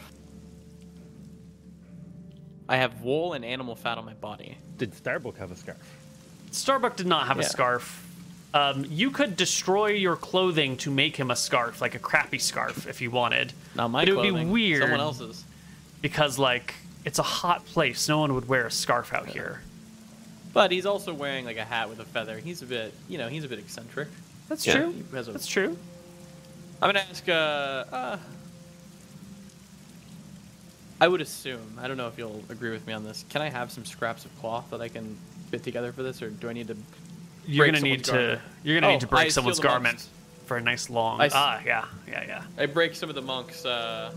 I 2.70 2.78
have 2.78 3.02
wool 3.02 3.34
and 3.34 3.46
animal 3.46 3.76
fat 3.76 3.98
on 3.98 4.06
my 4.06 4.14
body. 4.14 4.58
Did 4.78 4.94
Starbuck 4.94 5.38
have 5.38 5.52
a 5.52 5.56
scarf? 5.56 5.78
Starbuck 6.52 6.96
did 6.98 7.08
not 7.08 7.28
have 7.28 7.40
a 7.40 7.44
scarf. 7.44 8.04
Um, 8.54 8.86
you 8.90 9.12
could 9.12 9.36
destroy 9.36 9.88
your 9.88 10.16
clothing 10.16 10.78
to 10.78 10.90
make 10.92 11.16
him 11.18 11.30
a 11.32 11.36
scarf, 11.36 11.82
like 11.82 11.96
a 11.96 12.00
crappy 12.00 12.40
scarf, 12.40 12.88
if 12.88 13.02
you 13.02 13.12
wanted. 13.12 13.54
Not 13.76 13.90
my 13.92 14.02
But 14.02 14.10
it 14.10 14.16
would 14.16 14.22
be 14.24 14.30
clothing, 14.30 14.52
weird. 14.52 14.82
Someone 14.82 15.00
else's. 15.00 15.44
Because 16.08 16.40
like 16.40 16.74
it's 17.06 17.20
a 17.20 17.24
hot 17.24 17.66
place. 17.66 18.08
No 18.08 18.20
one 18.20 18.34
would 18.34 18.48
wear 18.48 18.66
a 18.66 18.72
scarf 18.72 19.14
out 19.14 19.28
here. 19.28 19.62
But 20.54 20.72
he's 20.72 20.86
also 20.86 21.14
wearing 21.14 21.46
like 21.46 21.58
a 21.58 21.64
hat 21.66 21.90
with 21.90 22.00
a 22.00 22.06
feather. 22.06 22.38
He's 22.40 22.62
a 22.62 22.66
bit, 22.66 22.94
you 23.10 23.18
know, 23.18 23.28
he's 23.28 23.44
a 23.44 23.48
bit 23.48 23.60
eccentric. 23.60 24.08
That's 24.50 24.66
Yeah. 24.66 24.76
true. 24.78 25.04
A- 25.14 25.24
That's 25.24 25.48
true. 25.48 25.78
I'm 26.82 26.90
gonna 26.90 27.06
ask. 27.10 27.28
Uh, 27.28 27.32
uh, 27.32 28.18
I 31.00 31.08
would 31.08 31.22
assume. 31.22 31.78
I 31.80 31.88
don't 31.88 31.98
know 31.98 32.08
if 32.08 32.18
you'll 32.18 32.44
agree 32.50 32.72
with 32.72 32.88
me 32.88 32.94
on 32.94 33.04
this. 33.04 33.24
Can 33.30 33.42
I 33.42 33.50
have 33.50 33.72
some 33.72 33.86
scraps 33.86 34.26
of 34.26 34.40
cloth 34.40 34.66
that 34.72 34.82
I 34.82 34.88
can 34.88 35.16
fit 35.52 35.64
together 35.64 35.92
for 35.92 36.02
this, 36.04 36.22
or 36.22 36.30
do 36.30 36.50
I 36.50 36.54
need 36.54 36.68
to? 36.70 36.78
You're 37.46 37.66
gonna 37.68 37.80
need 37.82 38.06
someone's 38.06 38.08
to. 38.08 38.12
garment? 38.14 38.42
You're 38.64 38.76
gonna 38.80 38.88
Oh, 38.88 38.92
need 38.94 39.00
to 39.02 39.08
break 39.08 39.22
steal 39.32 39.32
someone's 39.34 39.60
garment 39.60 39.96
monks. 39.96 40.10
for 40.48 40.58
a 40.58 40.62
nice 40.62 40.90
long. 40.90 41.22
I 41.22 41.26
s- 41.28 41.32
ah, 41.36 41.62
yeah, 41.66 41.86
yeah, 42.08 42.24
yeah. 42.26 42.44
I 42.58 42.66
break 42.66 42.96
some 42.96 43.10
of 43.10 43.16
the 43.16 43.22
monks. 43.22 43.64
Uh, 43.64 44.12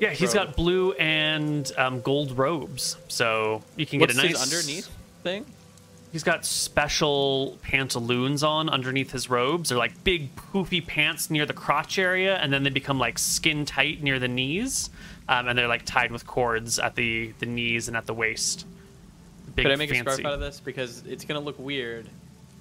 Yeah, 0.00 0.10
he's 0.10 0.34
Robe. 0.34 0.48
got 0.48 0.56
blue 0.56 0.92
and 0.92 1.70
um, 1.76 2.00
gold 2.00 2.36
robes, 2.36 2.96
so 3.08 3.62
you 3.76 3.86
can 3.86 3.98
get 3.98 4.10
a 4.10 4.14
nice. 4.14 4.42
underneath 4.42 4.90
thing? 5.22 5.46
He's 6.12 6.22
got 6.22 6.44
special 6.44 7.58
pantaloons 7.62 8.44
on 8.44 8.68
underneath 8.68 9.10
his 9.10 9.28
robes. 9.28 9.68
They're 9.70 9.78
like 9.78 10.04
big 10.04 10.34
poofy 10.36 10.84
pants 10.86 11.30
near 11.30 11.44
the 11.46 11.52
crotch 11.52 11.98
area, 11.98 12.36
and 12.36 12.52
then 12.52 12.62
they 12.62 12.70
become 12.70 12.98
like 12.98 13.18
skin 13.18 13.64
tight 13.64 14.02
near 14.02 14.18
the 14.18 14.28
knees, 14.28 14.90
um, 15.28 15.48
and 15.48 15.58
they're 15.58 15.68
like 15.68 15.84
tied 15.84 16.12
with 16.12 16.26
cords 16.26 16.78
at 16.78 16.94
the 16.94 17.32
the 17.38 17.46
knees 17.46 17.88
and 17.88 17.96
at 17.96 18.06
the 18.06 18.14
waist. 18.14 18.66
Big 19.54 19.64
Could 19.64 19.72
I 19.72 19.76
make 19.76 19.90
a 19.90 19.96
scarf 19.96 20.24
out 20.24 20.34
of 20.34 20.40
this? 20.40 20.60
Because 20.60 21.04
it's 21.06 21.24
gonna 21.24 21.40
look 21.40 21.58
weird 21.58 22.08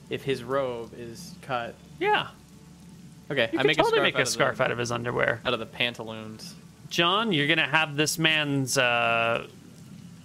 if 0.10 0.24
his 0.24 0.44
robe 0.44 0.94
is 0.98 1.36
cut. 1.42 1.76
Yeah, 2.00 2.28
Okay, 3.32 3.50
you 3.52 3.60
I 3.60 3.62
can 3.62 3.68
make 3.68 3.78
totally 3.78 3.98
a 3.98 4.02
scarf 4.02 4.04
make 4.04 4.20
a 4.20 4.26
scarf 4.26 4.58
the, 4.58 4.64
out 4.64 4.72
of 4.72 4.78
his 4.78 4.92
underwear. 4.92 5.40
out 5.46 5.54
of 5.54 5.60
the 5.60 5.66
pantaloons. 5.66 6.56
John, 6.94 7.32
you're 7.34 7.48
gonna 7.48 7.66
have 7.68 7.96
this 7.96 8.20
man's 8.20 8.78
uh, 8.78 9.48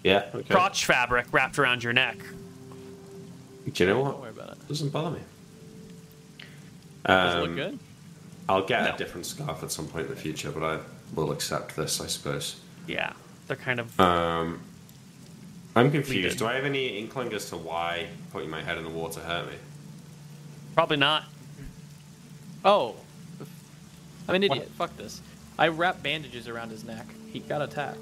yeah. 0.05 0.27
Okay. 0.35 0.53
crotch 0.53 0.85
fabric 0.85 1.25
wrapped 1.33 1.59
around 1.59 1.83
your 1.83 1.95
neck. 1.95 2.19
Do 3.73 3.73
you 3.85 3.87
know 3.89 3.95
Don't 3.95 4.05
what? 4.05 4.21
worry 4.21 4.31
about 4.31 4.51
it. 4.51 4.69
Doesn't 4.69 4.91
bother 4.91 5.13
me. 5.17 5.21
Does 7.07 7.35
it 7.35 7.39
Um, 7.39 7.41
look 7.41 7.55
good? 7.57 7.79
I'll 8.51 8.67
get 8.67 8.83
No. 8.85 8.95
a 8.95 8.99
different 8.99 9.25
scarf 9.25 9.63
at 9.63 9.73
some 9.73 9.87
point 9.89 10.09
in 10.09 10.15
the 10.15 10.21
future, 10.21 10.51
but 10.51 10.63
I 10.63 10.79
will 11.15 11.33
accept 11.33 11.75
this, 11.75 12.03
I 12.03 12.07
suppose. 12.07 12.57
Yeah, 12.87 13.15
they're 13.47 13.57
kind 13.57 13.81
of. 13.81 13.99
Um, 13.99 14.61
I'm 15.75 15.87
did. 15.91 16.05
confused. 16.05 16.39
Do 16.39 16.47
I 16.47 16.55
have 16.55 16.67
any 16.67 16.99
inkling 16.99 17.33
as 17.33 17.49
to 17.49 17.57
why 17.57 18.09
putting 18.31 18.51
my 18.51 18.61
head 18.63 18.77
in 18.77 18.85
the 18.85 18.91
water 18.91 19.21
hurt 19.21 19.47
me? 19.47 19.57
Probably 20.75 20.99
not. 20.99 21.25
Oh, 22.63 22.95
I'm 24.29 24.35
an 24.35 24.43
idiot. 24.43 24.71
Fuck 24.77 24.95
this. 24.99 25.23
I 25.59 25.69
wrap 25.69 26.03
bandages 26.03 26.49
around 26.49 26.71
his 26.71 26.85
neck. 26.85 27.07
He 27.33 27.41
got 27.41 27.63
attacked. 27.63 27.99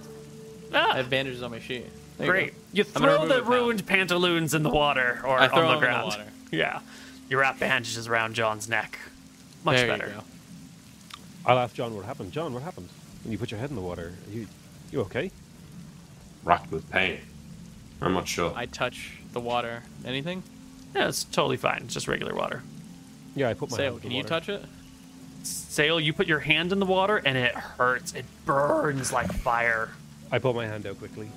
Ah, 0.75 0.93
I 0.93 0.97
have 0.99 1.09
bandages 1.11 1.43
on 1.43 1.51
my 1.51 1.59
sheet. 1.59 1.87
There 2.19 2.27
great. 2.29 2.53
go. 2.53 2.59
You, 2.73 2.85
throw 2.85 3.27
the 3.27 3.39
it 3.39 3.45
now. 3.45 3.51
ruined 3.51 3.87
pantaloons 3.87 4.55
in 4.55 4.63
the 4.63 4.71
water 4.71 5.21
or 5.25 5.39
I 5.39 5.49
throw 5.49 5.67
on 5.69 5.75
the 5.75 5.75
them 5.75 5.75
in 5.75 5.81
the 5.81 5.87
ground. 5.87 6.05
water. 6.07 6.25
Yeah, 6.53 6.79
you 7.29 7.39
wrap 7.41 7.59
bandages 7.59 8.07
around 8.07 8.35
John's 8.35 8.69
neck. 8.69 8.99
Much 9.65 9.77
there 9.79 9.89
better. 9.89 10.13
You. 10.17 10.23
I'll 11.45 11.59
ask 11.59 11.75
John 11.75 11.95
what 11.97 12.05
happened. 12.05 12.31
John, 12.33 12.55
what 12.55 12.63
happened 12.63 12.89
when 13.25 13.33
you 13.33 13.39
put 13.39 13.51
your 13.51 13.59
head 13.59 13.69
in 13.71 13.75
the 13.77 13.83
water? 13.83 14.13
You, 14.31 14.47
you 14.93 15.01
okay? 15.03 15.33
Racked 16.45 16.71
with 16.71 16.89
pain. 16.89 17.19
I'm 18.01 18.13
not 18.15 18.29
sure. 18.29 18.53
I 18.55 18.67
touch 18.67 19.19
the 19.33 19.41
water. 19.41 19.83
Anything? 20.05 20.45
Yeah, 20.95 21.09
it's 21.09 21.25
totally 21.25 21.57
fine. 21.57 21.83
It's 21.85 21.95
just 21.95 22.07
regular 22.07 22.35
water. 22.35 22.63
Yeah, 23.35 23.49
I 23.49 23.55
put 23.55 23.71
my 23.73 23.77
Sail, 23.77 23.85
hand 23.85 23.97
in 23.97 24.01
can 24.03 24.11
the 24.11 24.17
you 24.17 24.23
touch 24.23 24.49
it? 24.49 24.65
Sail, 25.47 26.01
you 26.01 26.13
put 26.13 26.27
your 26.27 26.41
hand 26.41 26.73
in 26.73 26.79
the 26.81 26.87
water 26.87 27.19
and 27.25 27.37
it 27.37 27.55
hurts. 27.55 28.15
It 28.15 28.25
burns 28.45 29.13
like 29.13 29.33
fire. 29.33 29.91
I 30.33 30.39
put 30.39 30.55
my 30.57 30.67
hand 30.67 30.87
out 30.87 30.99
quickly. 30.99 31.29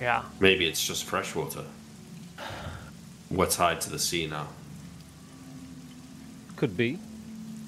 Yeah. 0.00 0.22
Maybe 0.40 0.66
it's 0.66 0.84
just 0.84 1.04
fresh 1.04 1.34
water. 1.34 1.64
We're 3.30 3.46
tied 3.46 3.80
to 3.82 3.90
the 3.90 3.98
sea 3.98 4.26
now. 4.26 4.48
Could 6.56 6.76
be. 6.76 6.98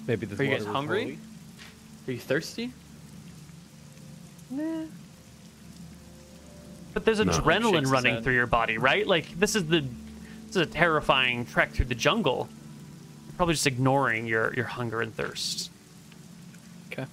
Maybe 0.07 0.27
this 0.27 0.39
Are 0.39 0.45
you 0.45 0.51
water 0.53 0.65
guys 0.65 0.73
hungry? 0.73 1.03
holy. 1.03 1.19
Are 2.09 2.13
you 2.13 2.19
thirsty? 2.19 2.73
Nah. 4.51 4.85
But 6.95 7.05
there's 7.05 7.19
No. 7.19 7.25
adrenaline 7.33 7.91
running 7.91 8.23
through 8.23 8.35
your 8.35 8.47
body, 8.47 8.79
right? 8.79 9.07
Like 9.07 9.39
this 9.39 9.57
is 9.57 9.67
the 9.67 9.81
this 10.47 10.57
is 10.57 10.63
a 10.63 10.67
terrifying 10.67 11.45
trek 11.45 11.73
through 11.73 11.87
the 11.87 11.95
jungle. 11.97 12.49
You're 13.37 13.41
probably 13.41 13.55
just 13.57 13.67
ignoring 13.67 14.27
your 14.27 14.55
your 14.55 14.65
hunger 14.65 15.03
and 15.03 15.15
thirst. 15.15 15.71
Okay. 16.91 17.05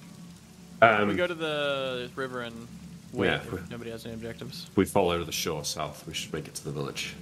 Um, 0.80 1.08
we 1.08 1.16
go 1.16 1.26
to 1.26 1.34
the 1.34 2.08
river 2.16 2.40
and 2.40 2.66
wait. 3.12 3.26
Yeah, 3.26 3.34
if 3.36 3.52
we- 3.52 3.58
nobody 3.70 3.90
has 3.90 4.06
any 4.06 4.14
objectives. 4.14 4.66
we 4.74 4.86
follow 4.86 5.22
the 5.22 5.32
shore 5.32 5.66
south. 5.66 6.06
We 6.06 6.14
should 6.14 6.32
make 6.32 6.48
it 6.48 6.54
to 6.54 6.64
the 6.64 6.70
village. 6.70 7.12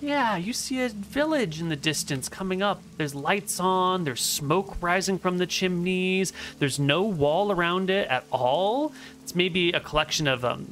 Yeah, 0.00 0.36
you 0.36 0.52
see 0.52 0.82
a 0.82 0.88
village 0.88 1.60
in 1.60 1.68
the 1.68 1.76
distance 1.76 2.28
coming 2.28 2.60
up. 2.60 2.82
There's 2.96 3.14
lights 3.14 3.60
on, 3.60 4.02
there's 4.02 4.20
smoke 4.22 4.82
rising 4.82 5.20
from 5.20 5.38
the 5.38 5.46
chimneys, 5.46 6.32
there's 6.58 6.80
no 6.80 7.02
wall 7.04 7.52
around 7.52 7.88
it 7.88 8.08
at 8.08 8.24
all. 8.32 8.92
It's 9.22 9.36
maybe 9.36 9.70
a 9.70 9.78
collection 9.80 10.26
of 10.26 10.44
um, 10.44 10.64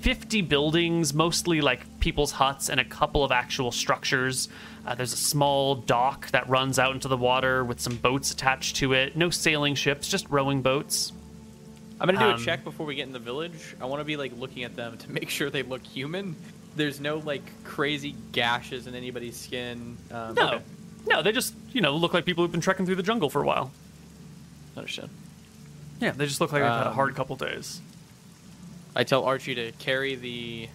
50 0.00 0.40
buildings, 0.42 1.12
mostly 1.12 1.60
like 1.60 1.82
people's 2.00 2.32
huts, 2.32 2.70
and 2.70 2.80
a 2.80 2.84
couple 2.84 3.22
of 3.24 3.30
actual 3.30 3.72
structures. 3.72 4.48
Uh, 4.86 4.94
there's 4.94 5.12
a 5.12 5.16
small 5.16 5.74
dock 5.74 6.30
that 6.30 6.48
runs 6.48 6.78
out 6.78 6.94
into 6.94 7.06
the 7.08 7.16
water 7.16 7.62
with 7.64 7.80
some 7.80 7.96
boats 7.96 8.30
attached 8.32 8.76
to 8.76 8.92
it. 8.94 9.16
No 9.16 9.30
sailing 9.30 9.74
ships, 9.74 10.08
just 10.08 10.28
rowing 10.30 10.62
boats. 10.62 11.12
I'm 12.00 12.06
gonna 12.06 12.18
do 12.18 12.24
Um, 12.34 12.40
a 12.40 12.44
check 12.44 12.64
before 12.64 12.86
we 12.86 12.94
get 12.94 13.06
in 13.06 13.12
the 13.12 13.18
village. 13.18 13.76
I 13.80 13.84
want 13.84 14.00
to 14.00 14.04
be 14.04 14.16
like 14.16 14.32
looking 14.38 14.64
at 14.64 14.74
them 14.76 14.96
to 14.98 15.10
make 15.12 15.28
sure 15.28 15.50
they 15.50 15.62
look 15.62 15.82
human. 15.84 16.34
There's 16.76 16.98
no 17.00 17.18
like 17.18 17.42
crazy 17.64 18.14
gashes 18.32 18.86
in 18.86 18.94
anybody's 18.94 19.36
skin. 19.38 19.98
Um, 20.10 20.34
No, 20.34 20.46
okay. 20.54 20.64
no, 21.06 21.22
they 21.22 21.32
just, 21.32 21.54
you 21.72 21.82
know, 21.82 21.94
look 21.96 22.14
like 22.14 22.24
people 22.24 22.42
who've 22.44 22.52
been 22.52 22.60
trekking 22.62 22.86
through 22.86 22.94
the 22.96 23.02
jungle 23.02 23.28
for 23.28 23.42
a 23.42 23.46
while. 23.46 23.70
Understand. 24.76 25.10
Yeah, 26.00 26.12
they 26.12 26.24
just 26.24 26.40
look 26.40 26.52
like 26.52 26.62
they've 26.62 26.70
had 26.70 26.86
a 26.86 26.88
Um, 26.90 26.94
hard 26.94 27.14
couple 27.14 27.36
days. 27.36 27.80
I 28.96 29.04
tell 29.04 29.24
Archie 29.24 29.54
to 29.56 29.72
carry 29.72 30.14
the. 30.14 30.68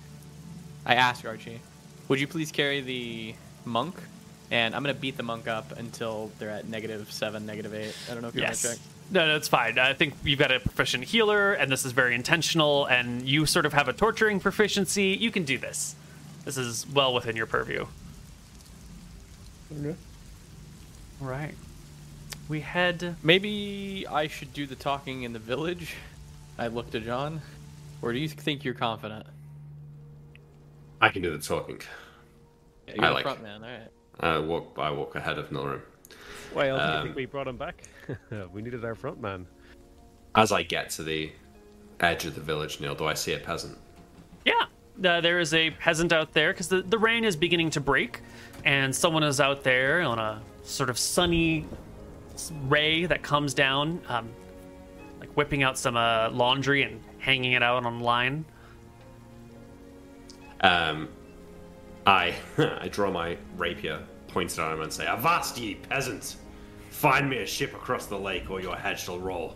I 0.86 0.96
ask 0.96 1.26
Archie, 1.26 1.60
would 2.08 2.20
you 2.20 2.28
please 2.28 2.52
carry 2.52 2.82
the 2.82 3.34
monk? 3.66 3.96
And 4.52 4.76
I'm 4.76 4.84
gonna 4.84 4.94
beat 4.94 5.18
the 5.18 5.24
monk 5.24 5.48
up 5.48 5.72
until 5.78 6.32
they're 6.40 6.50
at 6.52 6.68
negative 6.68 7.12
seven, 7.12 7.46
negative 7.46 7.74
eight. 7.74 7.96
I 8.10 8.14
don't 8.14 8.22
know 8.22 8.28
if 8.30 8.36
you 8.36 8.42
Yes. 8.42 8.64
want 8.64 8.78
to 8.78 8.82
check. 8.84 8.92
No, 9.12 9.28
no, 9.28 9.36
it's 9.36 9.48
fine. 9.48 9.78
I 9.78 9.94
think 9.94 10.16
you've 10.24 10.40
got 10.40 10.52
a 10.52 10.60
proficient 10.60 11.04
healer, 11.04 11.54
and 11.54 11.72
this 11.72 11.86
is 11.86 11.92
very 11.92 12.16
intentional, 12.16 12.86
and 12.86 13.28
you 13.28 13.46
sort 13.46 13.66
of 13.68 13.74
have 13.74 13.88
a 13.88 13.94
torturing 13.94 14.40
proficiency. 14.40 15.16
You 15.20 15.30
can 15.32 15.44
do 15.44 15.58
this. 15.60 15.96
This 16.44 16.58
is 16.58 16.88
well 16.92 17.14
within 17.14 17.36
your 17.36 17.46
purview. 17.46 17.86
Okay. 19.72 19.96
Right. 21.20 21.54
We 22.48 22.62
head. 22.62 23.16
Maybe 23.24 24.06
I 24.10 24.28
should 24.28 24.54
do 24.54 24.66
the 24.66 24.76
talking 24.76 25.24
in 25.24 25.34
the 25.34 25.40
village. 25.40 25.96
I 26.58 26.68
look 26.68 26.92
to 26.92 27.00
John. 27.00 27.42
Or 28.02 28.14
do 28.14 28.20
you 28.20 28.28
think 28.28 28.64
you're 28.64 28.74
confident? 28.76 29.26
I 31.02 31.10
can 31.10 31.22
do 31.22 31.36
the 31.36 31.44
talking. 31.44 31.82
Yeah, 32.88 32.94
I 32.94 32.96
you're 32.96 33.08
the 33.08 33.14
like- 33.14 33.24
front 33.24 33.44
man, 33.44 33.64
all 33.64 33.70
right. 33.70 33.90
I 34.20 34.40
walk. 34.40 34.78
I 34.78 34.92
walk 34.92 35.16
ahead 35.16 35.38
of 35.38 35.50
Nilrim. 35.50 35.82
Why 36.54 36.70
else 36.70 36.82
do 36.82 36.88
you 36.88 36.94
Um, 36.94 37.04
think 37.04 37.16
we 37.18 37.26
brought 37.26 37.48
him 37.48 37.58
back? 37.58 37.84
we 38.54 38.62
needed 38.62 38.86
our 38.86 38.96
front 38.96 39.20
man. 39.22 39.46
As 40.36 40.52
I 40.52 40.64
get 40.64 40.90
to 40.92 41.04
the 41.04 41.32
edge 42.00 42.26
of 42.26 42.36
the 42.36 42.42
village, 42.42 42.80
Neil, 42.80 42.96
do 42.96 43.06
I 43.06 43.14
see 43.14 43.34
a 43.34 43.40
peasant? 43.40 43.78
Yeah, 44.46 44.54
uh, 45.04 45.20
there 45.22 45.40
is 45.40 45.54
a 45.54 45.72
peasant 45.72 46.14
out 46.14 46.34
there 46.34 46.54
because 46.54 46.68
the, 46.70 46.82
the 46.82 46.98
rain 46.98 47.26
is 47.26 47.36
beginning 47.36 47.72
to 47.72 47.82
break, 47.82 48.22
and 48.64 48.96
someone 48.96 49.24
is 49.24 49.42
out 49.42 49.64
there 49.64 50.02
on 50.02 50.18
a 50.20 50.42
sort 50.64 50.90
of 50.90 50.98
sunny 50.98 51.66
ray 52.68 53.06
that 53.06 53.22
comes 53.22 53.54
down, 53.54 54.02
um, 54.08 54.30
like 55.20 55.30
whipping 55.34 55.64
out 55.64 55.78
some 55.78 55.98
uh, 55.98 56.30
laundry 56.32 56.84
and 56.84 57.02
hanging 57.20 57.52
it 57.54 57.64
out 57.64 57.86
on 57.86 58.00
line. 58.00 58.46
Um, 60.62 61.10
I 62.06 62.36
I 62.58 62.88
draw 62.88 63.12
my 63.12 63.38
rapier, 63.58 64.02
point 64.28 64.52
it 64.52 64.60
at 64.60 64.72
him, 64.72 64.82
and 64.82 64.92
say, 64.92 65.08
"Avast 65.08 65.58
ye 65.58 65.76
peasant! 65.76 66.38
Find 66.90 67.30
me 67.30 67.38
a 67.38 67.46
ship 67.46 67.74
across 67.74 68.06
the 68.06 68.18
lake, 68.18 68.50
or 68.50 68.62
your 68.62 68.76
head 68.76 69.00
shall 69.00 69.20
roll." 69.20 69.56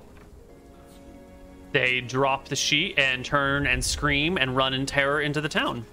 They 1.72 2.02
drop 2.02 2.48
the 2.48 2.56
sheet 2.56 2.98
and 2.98 3.24
turn 3.24 3.68
and 3.68 3.84
scream 3.84 4.38
and 4.38 4.56
run 4.56 4.74
in 4.74 4.86
terror 4.86 5.22
into 5.22 5.40
the 5.40 5.50
town. 5.50 5.86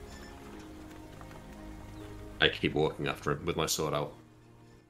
I 2.40 2.48
keep 2.48 2.74
walking 2.74 3.08
after 3.08 3.32
him 3.32 3.44
with 3.44 3.56
my 3.56 3.66
sword 3.66 3.92
out. 3.92 4.14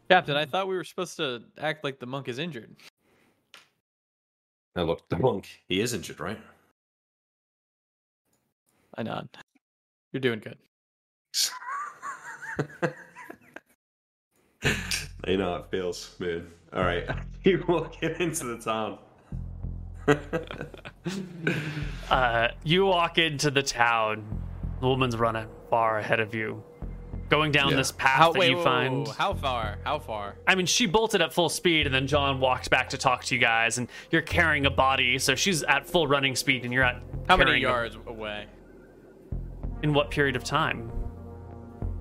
Captain, 0.08 0.36
I 0.36 0.44
thought 0.44 0.68
we 0.68 0.76
were 0.76 0.84
supposed 0.84 1.16
to 1.16 1.42
act 1.58 1.82
like 1.82 1.98
the 1.98 2.06
monk 2.06 2.28
is 2.28 2.38
injured. 2.38 2.76
I 4.76 4.82
look 4.82 5.08
the 5.08 5.18
monk. 5.18 5.48
He 5.68 5.80
is 5.80 5.92
injured, 5.94 6.20
right? 6.20 6.38
I 8.96 9.02
nod. 9.02 9.28
You're 10.12 10.20
doing 10.20 10.38
good. 10.38 10.58
you 15.26 15.36
know 15.36 15.50
how 15.52 15.56
it 15.56 15.66
feels, 15.70 16.14
man. 16.18 16.46
All 16.72 16.84
right, 16.84 17.08
keep 17.44 17.68
walking 17.68 18.14
into 18.20 18.44
the 18.44 18.58
town. 18.58 18.98
Uh, 22.10 22.48
you 22.64 22.84
walk 22.86 23.16
into 23.18 23.48
the 23.50 23.62
town. 23.62 24.24
The 24.80 24.88
woman's 24.88 25.16
running 25.16 25.46
far 25.70 25.98
ahead 25.98 26.18
of 26.20 26.34
you, 26.34 26.62
going 27.28 27.52
down 27.52 27.70
Yeah. 27.70 27.76
this 27.76 27.92
path 27.92 28.08
How, 28.18 28.32
that 28.32 28.38
wait, 28.40 28.50
you 28.50 28.56
whoa, 28.56 28.64
find. 28.64 29.06
whoa, 29.06 29.12
how 29.12 29.34
far? 29.34 29.78
How 29.84 29.98
far? 30.00 30.36
I 30.48 30.54
mean, 30.56 30.66
she 30.66 30.86
bolted 30.86 31.20
at 31.22 31.32
full 31.32 31.48
speed, 31.48 31.86
and 31.86 31.94
then 31.94 32.06
John 32.08 32.40
walked 32.40 32.70
back 32.70 32.88
to 32.90 32.98
talk 32.98 33.24
to 33.26 33.34
you 33.36 33.40
guys, 33.40 33.78
and 33.78 33.88
you're 34.10 34.22
carrying 34.22 34.66
a 34.66 34.70
body, 34.70 35.18
so 35.18 35.34
she's 35.36 35.62
at 35.64 35.86
full 35.86 36.06
running 36.08 36.34
speed, 36.36 36.64
and 36.64 36.72
you're 36.72 36.82
at 36.84 37.00
How 37.28 37.36
many 37.36 37.50
carrying 37.50 37.64
a- 37.64 37.68
yards 37.68 37.96
away? 38.06 38.46
in 39.82 39.92
what 39.94 40.10
period 40.10 40.34
of 40.36 40.42
time? 40.44 40.90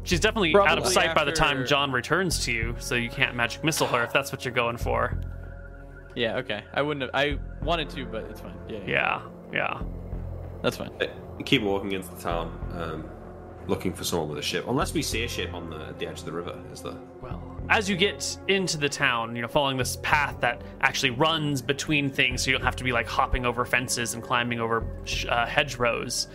She's 0.06 0.20
definitely 0.20 0.56
out 0.56 0.78
of 0.78 0.84
Probably 0.84 0.94
sight 0.94 1.16
by 1.16 1.24
the 1.24 1.32
time 1.32 1.66
John 1.66 1.92
returns 1.92 2.46
to 2.46 2.52
you, 2.52 2.76
so 2.80 2.96
you 2.96 3.10
can't 3.10 3.36
magic 3.36 3.64
missile 3.64 3.88
her 3.88 4.04
if 4.04 4.14
that's 4.14 4.32
what 4.32 4.46
you're 4.46 4.54
going 4.54 4.78
for. 4.78 5.20
Yeah, 6.16 6.38
okay. 6.38 6.64
I 6.74 6.82
wouldn't 6.82 7.02
have. 7.02 7.12
I 7.14 7.38
wanted 7.62 7.90
to, 7.90 8.06
but 8.06 8.26
it's 8.26 8.40
fine. 8.40 8.56
Yeah, 8.70 8.80
yeah. 8.86 8.88
Yeah, 8.88 9.22
yeah. 9.52 9.82
That's 10.62 10.78
fine. 10.78 10.92
I 11.02 11.44
keep 11.44 11.64
walking 11.64 11.92
into 11.92 12.08
the 12.10 12.22
town, 12.22 12.58
um, 12.74 13.10
looking 13.68 13.94
for 13.94 14.04
someone 14.04 14.30
with 14.30 14.38
a 14.38 14.44
ship. 14.44 14.66
Unless 14.68 14.94
we 14.94 15.02
see 15.02 15.24
a 15.24 15.28
ship 15.28 15.54
on 15.54 15.70
the, 15.70 15.94
the 15.98 16.08
edge 16.08 16.20
of 16.20 16.26
the 16.26 16.32
river, 16.32 16.56
is 16.72 16.82
there? 16.82 16.96
Well, 17.22 17.42
as 17.70 17.90
you 17.90 17.98
get 17.98 18.38
into 18.48 18.78
the 18.78 18.88
town, 18.88 19.36
you 19.36 19.42
know, 19.42 19.48
following 19.48 19.76
this 19.76 19.98
path 20.04 20.40
that 20.42 20.62
actually 20.82 21.10
runs 21.10 21.62
between 21.64 22.12
things, 22.12 22.44
so 22.44 22.52
you 22.52 22.58
don't 22.58 22.66
have 22.66 22.76
to 22.78 22.84
be 22.84 22.92
like 22.92 23.08
hopping 23.08 23.46
over 23.46 23.66
fences 23.66 24.14
and 24.14 24.24
climbing 24.24 24.60
over 24.60 24.86
sh- 25.04 25.26
uh, 25.28 25.48
hedgerows. 25.48 26.28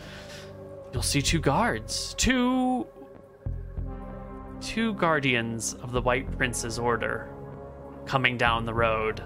You'll 0.93 1.03
see 1.03 1.23
two 1.23 1.39
guards, 1.39 2.15
two 2.19 2.87
two 4.61 4.95
guardians 4.95 5.75
of 5.83 5.93
the 5.93 6.01
White 6.01 6.37
Prince's 6.37 6.79
order, 6.79 7.29
coming 8.07 8.37
down 8.37 8.65
the 8.65 8.75
road, 8.75 9.23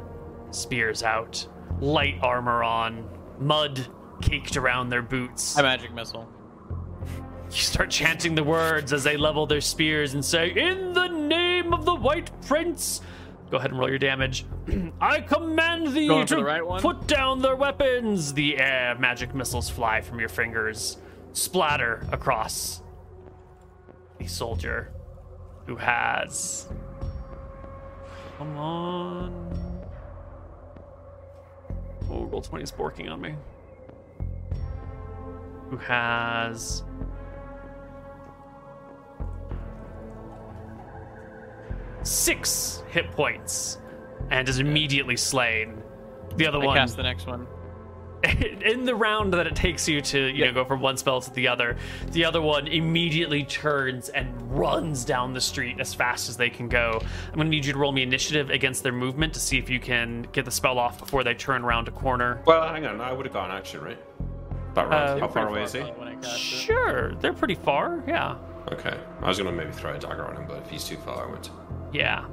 spears 0.51 1.03
out, 1.03 1.47
light 1.81 2.19
armor 2.23 2.63
on, 2.63 3.09
mud 3.39 3.87
caked 4.23 4.57
around 4.57 4.89
their 4.89 5.03
boots. 5.03 5.57
A 5.57 5.63
magic 5.63 5.93
missile. 5.93 6.29
You 7.51 7.61
start 7.61 7.91
chanting 7.91 8.35
the 8.35 8.45
words 8.45 8.93
as 8.93 9.05
they 9.05 9.17
level 9.17 9.47
their 9.47 9.61
spears 9.61 10.15
and 10.15 10.25
say, 10.25 10.51
In 10.51 10.93
the 10.93 11.09
name 11.09 11.73
of 11.73 11.85
the 11.85 11.95
White 11.95 12.31
Prince. 12.43 13.01
Go 13.51 13.59
ahead 13.59 13.71
and 13.71 13.79
roll 13.79 13.89
your 13.89 13.99
damage. 13.99 14.45
I 15.01 15.21
command 15.21 15.89
thee 15.89 16.09
Going 16.09 16.27
to 16.27 16.37
the 16.37 16.45
right 16.45 16.67
one? 16.67 16.81
put 16.81 17.07
down 17.07 17.43
their 17.43 17.55
weapons. 17.55 18.35
The 18.35 18.59
air 18.59 18.97
magic 18.99 19.35
missiles 19.35 19.69
fly 19.69 20.01
from 20.01 20.19
your 20.19 20.29
fingers, 20.29 20.97
splatter 21.33 22.07
across 22.11 22.81
the 24.19 24.27
soldier 24.27 24.94
who 25.67 25.77
has. 25.77 26.69
Come 28.39 28.57
on. 28.57 29.85
Oh, 32.11 32.25
roll 32.25 32.43
20 32.43 32.63
is 32.63 32.73
borking 32.73 33.11
on 33.11 33.21
me. 33.21 33.35
Who 35.71 35.77
has 35.79 36.83
six 42.03 42.83
hit 42.91 43.11
points 43.13 43.79
and 44.31 44.49
is 44.49 44.59
immediately 44.59 45.17
slain. 45.17 45.83
The 46.37 46.47
other 46.47 46.59
I 46.61 46.67
one, 46.67 46.77
cast 46.77 46.97
the 46.97 47.03
next 47.03 47.27
one. 47.27 47.47
in 48.65 48.85
the 48.85 48.95
round 48.95 49.33
that 49.35 49.47
it 49.47 49.55
takes 49.55 49.89
you 49.89 50.01
to 50.01 50.19
you 50.29 50.47
know 50.47 50.53
go 50.53 50.65
from 50.65 50.81
one 50.81 50.97
spell 50.97 51.21
to 51.21 51.31
the 51.35 51.49
other, 51.49 51.77
the 52.13 52.25
other 52.25 52.41
one 52.41 52.67
immediately 52.67 53.45
turns 53.45 54.09
and 54.09 54.29
runs 54.59 55.05
down 55.05 55.35
the 55.35 55.41
street 55.41 55.79
as 55.81 55.93
fast 55.95 56.29
as 56.29 56.37
they 56.37 56.49
can 56.51 56.69
go. 56.69 57.01
I'm 57.31 57.37
gonna 57.37 57.49
need 57.51 57.65
you 57.65 57.73
to 57.73 57.79
roll 57.79 57.93
me 57.93 58.03
initiative 58.03 58.51
against 58.51 58.83
their 58.83 58.93
movement 58.93 59.35
to 59.35 59.41
see 59.41 59.59
if 59.59 59.69
you 59.69 59.79
can 59.81 60.27
get 60.33 60.45
the 60.45 60.51
spell 60.51 60.79
off 60.79 60.99
before 60.99 61.25
they 61.25 61.35
turn 61.35 61.65
around 61.65 61.89
a 61.89 61.91
corner. 61.91 62.41
Well, 62.47 62.67
hang 62.69 62.87
on. 62.87 63.01
I 63.01 63.13
would 63.13 63.27
have 63.27 63.33
gone 63.35 63.51
action, 63.51 63.81
right? 63.83 63.99
About 64.73 64.89
right. 64.91 65.09
Uh, 65.11 65.19
How 65.19 65.29
far 65.29 65.47
Pretty 65.47 65.51
away 65.59 65.63
is 65.65 65.73
he? 65.73 65.81
from 65.81 65.99
When 65.99 66.09
I 66.09 66.15
cast 66.17 66.35
it. 66.37 66.41
Sure, 66.41 67.15
they're 67.17 67.33
pretty 67.33 67.55
far. 67.57 68.03
Yeah, 68.09 68.37
Okay. 68.73 68.97
I 69.21 69.29
was 69.29 69.39
gonna 69.39 69.53
maybe 69.53 69.73
throw 69.73 69.95
a 69.95 69.99
dagger 69.99 70.25
on 70.27 70.37
him, 70.37 70.47
but 70.49 70.59
if 70.65 70.71
he's 70.71 70.85
too 70.85 70.97
far, 70.97 71.25
I 71.27 71.31
won't. 71.31 71.51
yeah. 71.93 72.25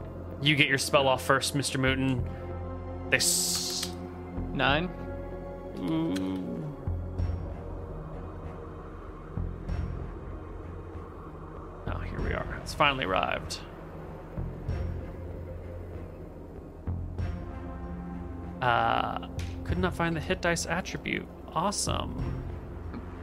You 0.42 0.56
get 0.56 0.68
your 0.68 0.80
spell 0.80 1.08
off 1.08 1.22
first, 1.24 1.56
Mr. 1.56 1.80
Mooten. 1.80 2.24
They. 3.12 3.18
S- 3.18 3.92
Nine. 4.54 4.90
Oh, 5.84 6.44
here 12.08 12.22
we 12.22 12.34
are. 12.34 12.60
It's 12.62 12.74
finally 12.74 13.06
arrived. 13.06 13.60
Uh, 18.62 19.28
could 19.64 19.80
not 19.80 19.96
find 19.96 20.16
the 20.16 20.20
hit 20.20 20.42
dice 20.42 20.68
attribute. 20.68 21.28
Awesome. 21.54 22.44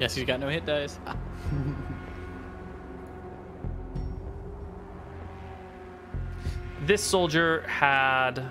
Yes, 0.00 0.14
he's 0.14 0.24
got 0.24 0.40
no 0.40 0.48
hit 0.48 0.66
dice. 0.66 0.98
This 6.88 7.02
soldier 7.04 7.66
had 7.66 8.50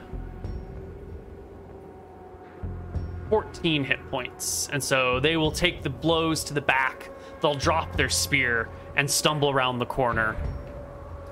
14 3.30 3.84
hit 3.84 4.00
points, 4.10 4.70
and 4.72 4.84
so 4.84 5.20
they 5.20 5.38
will 5.38 5.52
take 5.52 5.84
the 5.84 5.90
blows 5.90 6.44
to 6.46 6.54
the 6.54 6.62
back. 6.62 7.10
They'll 7.42 7.56
drop 7.56 7.96
their 7.96 8.10
spear 8.10 8.70
and 8.96 9.10
stumble 9.10 9.50
around 9.50 9.80
the 9.80 9.86
corner 9.86 10.36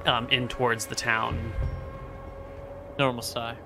um, 0.05 0.27
in 0.29 0.47
towards 0.47 0.85
the 0.85 0.95
town. 0.95 1.53
Normal 2.99 3.21
sigh. 3.21 3.57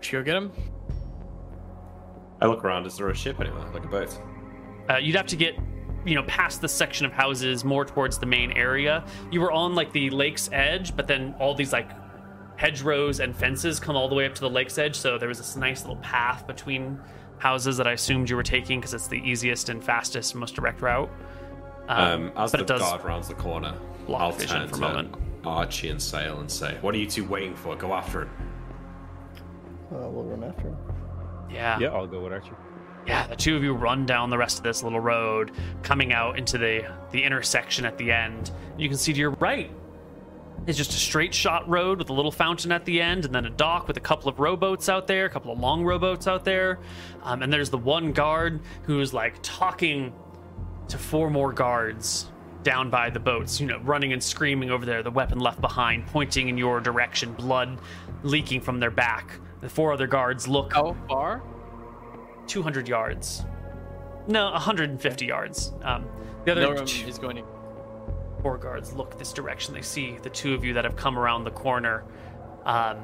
Should 0.00 0.18
we 0.18 0.24
go 0.24 0.24
get 0.24 0.36
him? 0.36 0.52
I 2.40 2.46
look 2.46 2.64
around. 2.64 2.86
Is 2.86 2.96
there 2.96 3.08
a 3.08 3.14
ship 3.14 3.40
anywhere, 3.40 3.68
like 3.72 3.84
a 3.84 3.88
boat? 3.88 4.18
Uh, 4.90 4.96
you'd 4.96 5.14
have 5.14 5.26
to 5.26 5.36
get, 5.36 5.56
you 6.04 6.16
know, 6.16 6.24
past 6.24 6.60
the 6.60 6.68
section 6.68 7.06
of 7.06 7.12
houses 7.12 7.64
more 7.64 7.84
towards 7.84 8.18
the 8.18 8.26
main 8.26 8.50
area. 8.52 9.04
You 9.30 9.40
were 9.40 9.52
on 9.52 9.76
like 9.76 9.92
the 9.92 10.10
lake's 10.10 10.50
edge, 10.52 10.96
but 10.96 11.06
then 11.06 11.36
all 11.38 11.54
these 11.54 11.72
like 11.72 11.90
hedgerows 12.62 13.18
and 13.18 13.34
fences 13.34 13.80
come 13.80 13.96
all 13.96 14.08
the 14.08 14.14
way 14.14 14.24
up 14.24 14.36
to 14.36 14.40
the 14.40 14.48
lake's 14.48 14.78
edge. 14.78 14.94
So 14.94 15.18
there 15.18 15.28
was 15.28 15.38
this 15.38 15.56
nice 15.56 15.82
little 15.82 15.96
path 15.96 16.46
between 16.46 17.00
houses 17.38 17.76
that 17.76 17.88
I 17.88 17.92
assumed 17.92 18.30
you 18.30 18.36
were 18.36 18.44
taking 18.44 18.78
because 18.78 18.94
it's 18.94 19.08
the 19.08 19.18
easiest 19.18 19.68
and 19.68 19.82
fastest, 19.82 20.36
most 20.36 20.54
direct 20.54 20.80
route. 20.80 21.10
Um, 21.88 22.30
as 22.36 22.52
but 22.52 22.58
the 22.58 22.62
it 22.62 22.66
does 22.68 22.80
guard 22.80 23.04
rounds 23.04 23.26
the 23.26 23.34
corner, 23.34 23.74
block 24.06 24.20
I'll 24.20 24.32
turn 24.32 24.68
for 24.68 24.76
a 24.76 24.78
moment. 24.78 25.14
Archie 25.44 25.88
and 25.88 26.00
Sail 26.00 26.38
and 26.38 26.48
say, 26.48 26.78
"What 26.82 26.94
are 26.94 26.98
you 26.98 27.06
two 27.06 27.24
waiting 27.24 27.56
for? 27.56 27.74
Go 27.74 27.92
after 27.94 28.22
him." 28.22 28.30
Uh, 29.90 30.08
we'll 30.08 30.22
run 30.22 30.44
after 30.44 30.68
him. 30.68 30.76
Yeah. 31.50 31.80
Yeah, 31.80 31.88
I'll 31.88 32.06
go 32.06 32.20
with 32.20 32.32
Archie. 32.32 32.52
Yeah, 33.08 33.26
the 33.26 33.34
two 33.34 33.56
of 33.56 33.64
you 33.64 33.74
run 33.74 34.06
down 34.06 34.30
the 34.30 34.38
rest 34.38 34.58
of 34.58 34.62
this 34.62 34.84
little 34.84 35.00
road, 35.00 35.50
coming 35.82 36.12
out 36.12 36.38
into 36.38 36.58
the 36.58 36.88
the 37.10 37.24
intersection 37.24 37.84
at 37.84 37.98
the 37.98 38.12
end. 38.12 38.52
You 38.78 38.88
can 38.88 38.96
see 38.96 39.12
to 39.12 39.18
your 39.18 39.32
right 39.32 39.72
is 40.66 40.76
just 40.76 40.90
a 40.90 40.96
straight 40.96 41.34
shot 41.34 41.68
road 41.68 41.98
with 41.98 42.10
a 42.10 42.12
little 42.12 42.30
fountain 42.30 42.70
at 42.72 42.84
the 42.84 43.00
end, 43.00 43.24
and 43.24 43.34
then 43.34 43.46
a 43.46 43.50
dock 43.50 43.88
with 43.88 43.96
a 43.96 44.00
couple 44.00 44.28
of 44.28 44.38
rowboats 44.38 44.88
out 44.88 45.06
there, 45.06 45.26
a 45.26 45.30
couple 45.30 45.52
of 45.52 45.58
long 45.58 45.84
rowboats 45.84 46.26
out 46.26 46.44
there. 46.44 46.78
Um, 47.22 47.42
and 47.42 47.52
there's 47.52 47.70
the 47.70 47.78
one 47.78 48.12
guard 48.12 48.60
who's 48.84 49.12
like 49.12 49.34
talking 49.42 50.12
to 50.88 50.98
four 50.98 51.30
more 51.30 51.52
guards 51.52 52.30
down 52.62 52.90
by 52.90 53.10
the 53.10 53.18
boats, 53.18 53.60
you 53.60 53.66
know, 53.66 53.80
running 53.80 54.12
and 54.12 54.22
screaming 54.22 54.70
over 54.70 54.86
there, 54.86 55.02
the 55.02 55.10
weapon 55.10 55.40
left 55.40 55.60
behind, 55.60 56.06
pointing 56.06 56.48
in 56.48 56.56
your 56.56 56.80
direction, 56.80 57.32
blood 57.32 57.78
leaking 58.22 58.60
from 58.60 58.78
their 58.78 58.90
back. 58.90 59.32
The 59.60 59.68
four 59.68 59.92
other 59.92 60.06
guards 60.06 60.46
look 60.46 60.72
How 60.72 60.96
far? 61.08 61.42
200 62.46 62.86
yards. 62.88 63.44
No, 64.28 64.50
150 64.52 65.26
yards. 65.26 65.72
Um, 65.82 66.06
the 66.44 66.52
other 66.52 66.66
Norum 66.66 66.86
two- 66.86 67.08
is 67.08 67.18
going 67.18 67.36
to. 67.36 67.42
Four 68.42 68.58
guards 68.58 68.92
look 68.92 69.18
this 69.18 69.32
direction. 69.32 69.72
They 69.72 69.82
see 69.82 70.18
the 70.20 70.30
two 70.30 70.52
of 70.54 70.64
you 70.64 70.74
that 70.74 70.84
have 70.84 70.96
come 70.96 71.16
around 71.18 71.44
the 71.44 71.52
corner, 71.52 72.04
um, 72.64 72.98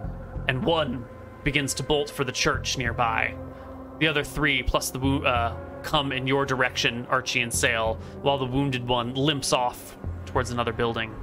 and 0.48 0.64
one 0.64 1.06
begins 1.44 1.74
to 1.74 1.82
bolt 1.84 2.10
for 2.10 2.24
the 2.24 2.32
church 2.32 2.76
nearby. 2.76 3.34
The 4.00 4.08
other 4.08 4.24
three, 4.24 4.62
plus 4.62 4.90
the 4.90 4.98
uh, 5.00 5.56
come 5.82 6.10
in 6.10 6.26
your 6.26 6.44
direction, 6.44 7.06
Archie 7.08 7.40
and 7.40 7.52
Sail, 7.52 7.98
while 8.22 8.38
the 8.38 8.46
wounded 8.46 8.86
one 8.86 9.14
limps 9.14 9.52
off 9.52 9.96
towards 10.26 10.50
another 10.50 10.72
building. 10.72 11.14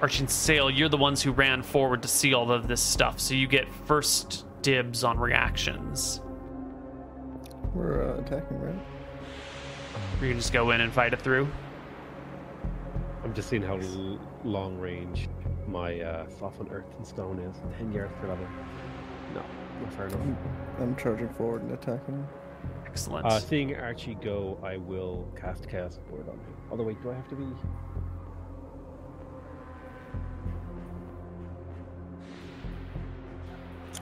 Archie 0.00 0.20
and 0.20 0.30
Sail, 0.30 0.70
you're 0.70 0.88
the 0.88 0.96
ones 0.96 1.22
who 1.22 1.32
ran 1.32 1.62
forward 1.62 2.02
to 2.02 2.08
see 2.08 2.34
all 2.34 2.50
of 2.50 2.68
this 2.68 2.80
stuff, 2.80 3.20
so 3.20 3.34
you 3.34 3.46
get 3.46 3.72
first 3.86 4.44
dibs 4.62 5.04
on 5.04 5.18
reactions. 5.18 6.20
We're 7.74 8.10
uh, 8.10 8.20
attacking, 8.20 8.60
right? 8.60 8.78
You 10.20 10.28
can 10.28 10.36
just 10.36 10.52
go 10.52 10.72
in 10.72 10.80
and 10.80 10.92
fight 10.92 11.12
it 11.12 11.22
through. 11.22 11.48
I'm 13.28 13.34
just 13.34 13.50
seeing 13.50 13.60
how 13.60 13.76
l- 13.76 14.18
long 14.42 14.78
range 14.78 15.28
my 15.66 16.00
uh, 16.00 16.26
soften 16.30 16.66
earth 16.70 16.86
and 16.96 17.06
stone 17.06 17.38
is. 17.38 17.54
10 17.76 17.92
yards 17.92 18.10
per 18.22 18.28
level. 18.28 18.46
No, 19.34 19.44
not 19.82 19.92
fair 19.92 20.06
enough. 20.06 20.20
I'm 20.80 20.96
charging 20.96 21.28
forward 21.34 21.60
and 21.60 21.72
attacking. 21.72 22.26
Excellent. 22.86 23.26
Uh, 23.26 23.38
seeing 23.38 23.76
Archie 23.76 24.14
go, 24.14 24.58
I 24.62 24.78
will 24.78 25.28
cast 25.38 25.68
Chaos 25.68 25.98
Ward 26.10 26.26
on 26.26 26.36
him. 26.36 26.56
Although, 26.70 26.84
wait, 26.84 27.02
do 27.02 27.10
I 27.10 27.16
have 27.16 27.28
to 27.28 27.34
be. 27.34 27.44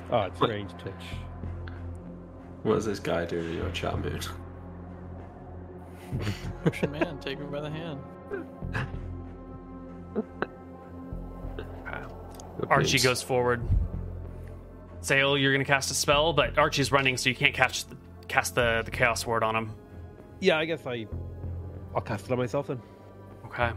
Oh, 0.09 0.21
it's 0.21 0.41
What? 0.41 0.51
range 0.51 0.71
touch. 0.79 1.05
What 2.63 2.77
does 2.77 2.85
this 2.85 3.01
guy 3.01 3.25
do 3.25 3.43
to 3.43 3.55
your 3.57 3.71
chat 3.71 3.99
mood? 3.99 4.25
Ocean 6.65 6.93
man, 6.93 7.19
take 7.19 7.39
him 7.39 7.51
by 7.51 7.61
the 7.61 7.71
hand. 7.71 7.99
Archie 12.69 12.99
goes 12.99 13.23
forward. 13.23 13.63
Sail, 15.01 15.39
you're 15.39 15.53
gonna 15.53 15.65
cast 15.65 15.91
a 15.91 15.95
spell, 15.95 16.33
but 16.33 16.59
Archie's 16.59 16.91
running, 16.91 17.17
so 17.17 17.29
you 17.29 17.35
can't 17.37 17.55
catch 17.55 17.85
the, 17.85 17.97
cast 18.29 18.55
the 18.55 18.83
the 18.85 18.91
chaos 18.91 19.27
ward 19.27 19.43
on 19.43 19.55
him. 19.55 19.73
Yeah, 20.41 20.59
I 20.59 20.65
guess 20.65 20.87
I. 20.87 21.07
I'll 21.95 22.01
cast 22.01 22.27
it 22.27 22.33
on 22.33 22.39
myself 22.39 22.67
then. 22.67 22.81
Okay. 23.47 23.73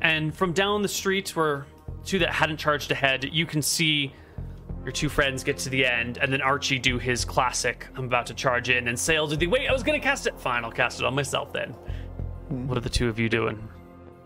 And 0.00 0.34
from 0.34 0.52
down 0.52 0.82
the 0.82 0.88
street 0.88 1.34
where 1.36 1.66
two 2.04 2.18
that 2.18 2.32
hadn't 2.32 2.56
charged 2.56 2.90
ahead, 2.90 3.28
you 3.32 3.46
can 3.46 3.62
see 3.62 4.12
your 4.82 4.92
two 4.92 5.08
friends 5.08 5.44
get 5.44 5.56
to 5.58 5.70
the 5.70 5.86
end, 5.86 6.18
and 6.18 6.32
then 6.32 6.42
Archie 6.42 6.78
do 6.78 6.98
his 6.98 7.24
classic. 7.24 7.86
I'm 7.96 8.04
about 8.04 8.26
to 8.26 8.34
charge 8.34 8.68
in, 8.68 8.88
and 8.88 8.98
Sail 8.98 9.26
do 9.26 9.36
the 9.36 9.46
wait. 9.46 9.68
I 9.68 9.72
was 9.72 9.82
gonna 9.82 10.00
cast 10.00 10.26
it. 10.26 10.38
Fine, 10.38 10.64
I'll 10.64 10.72
cast 10.72 11.00
it 11.00 11.06
on 11.06 11.14
myself 11.14 11.52
then. 11.52 11.70
What 12.48 12.76
are 12.76 12.82
the 12.82 12.90
two 12.90 13.08
of 13.08 13.18
you 13.18 13.28
doing? 13.28 13.68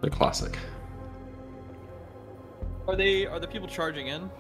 The 0.01 0.11
classic. 0.11 0.57
Are 2.89 2.97
they? 2.97 3.27
Are 3.27 3.41
the 3.41 3.49
people 3.49 3.69
charging 3.69 4.09
in? 4.09 4.31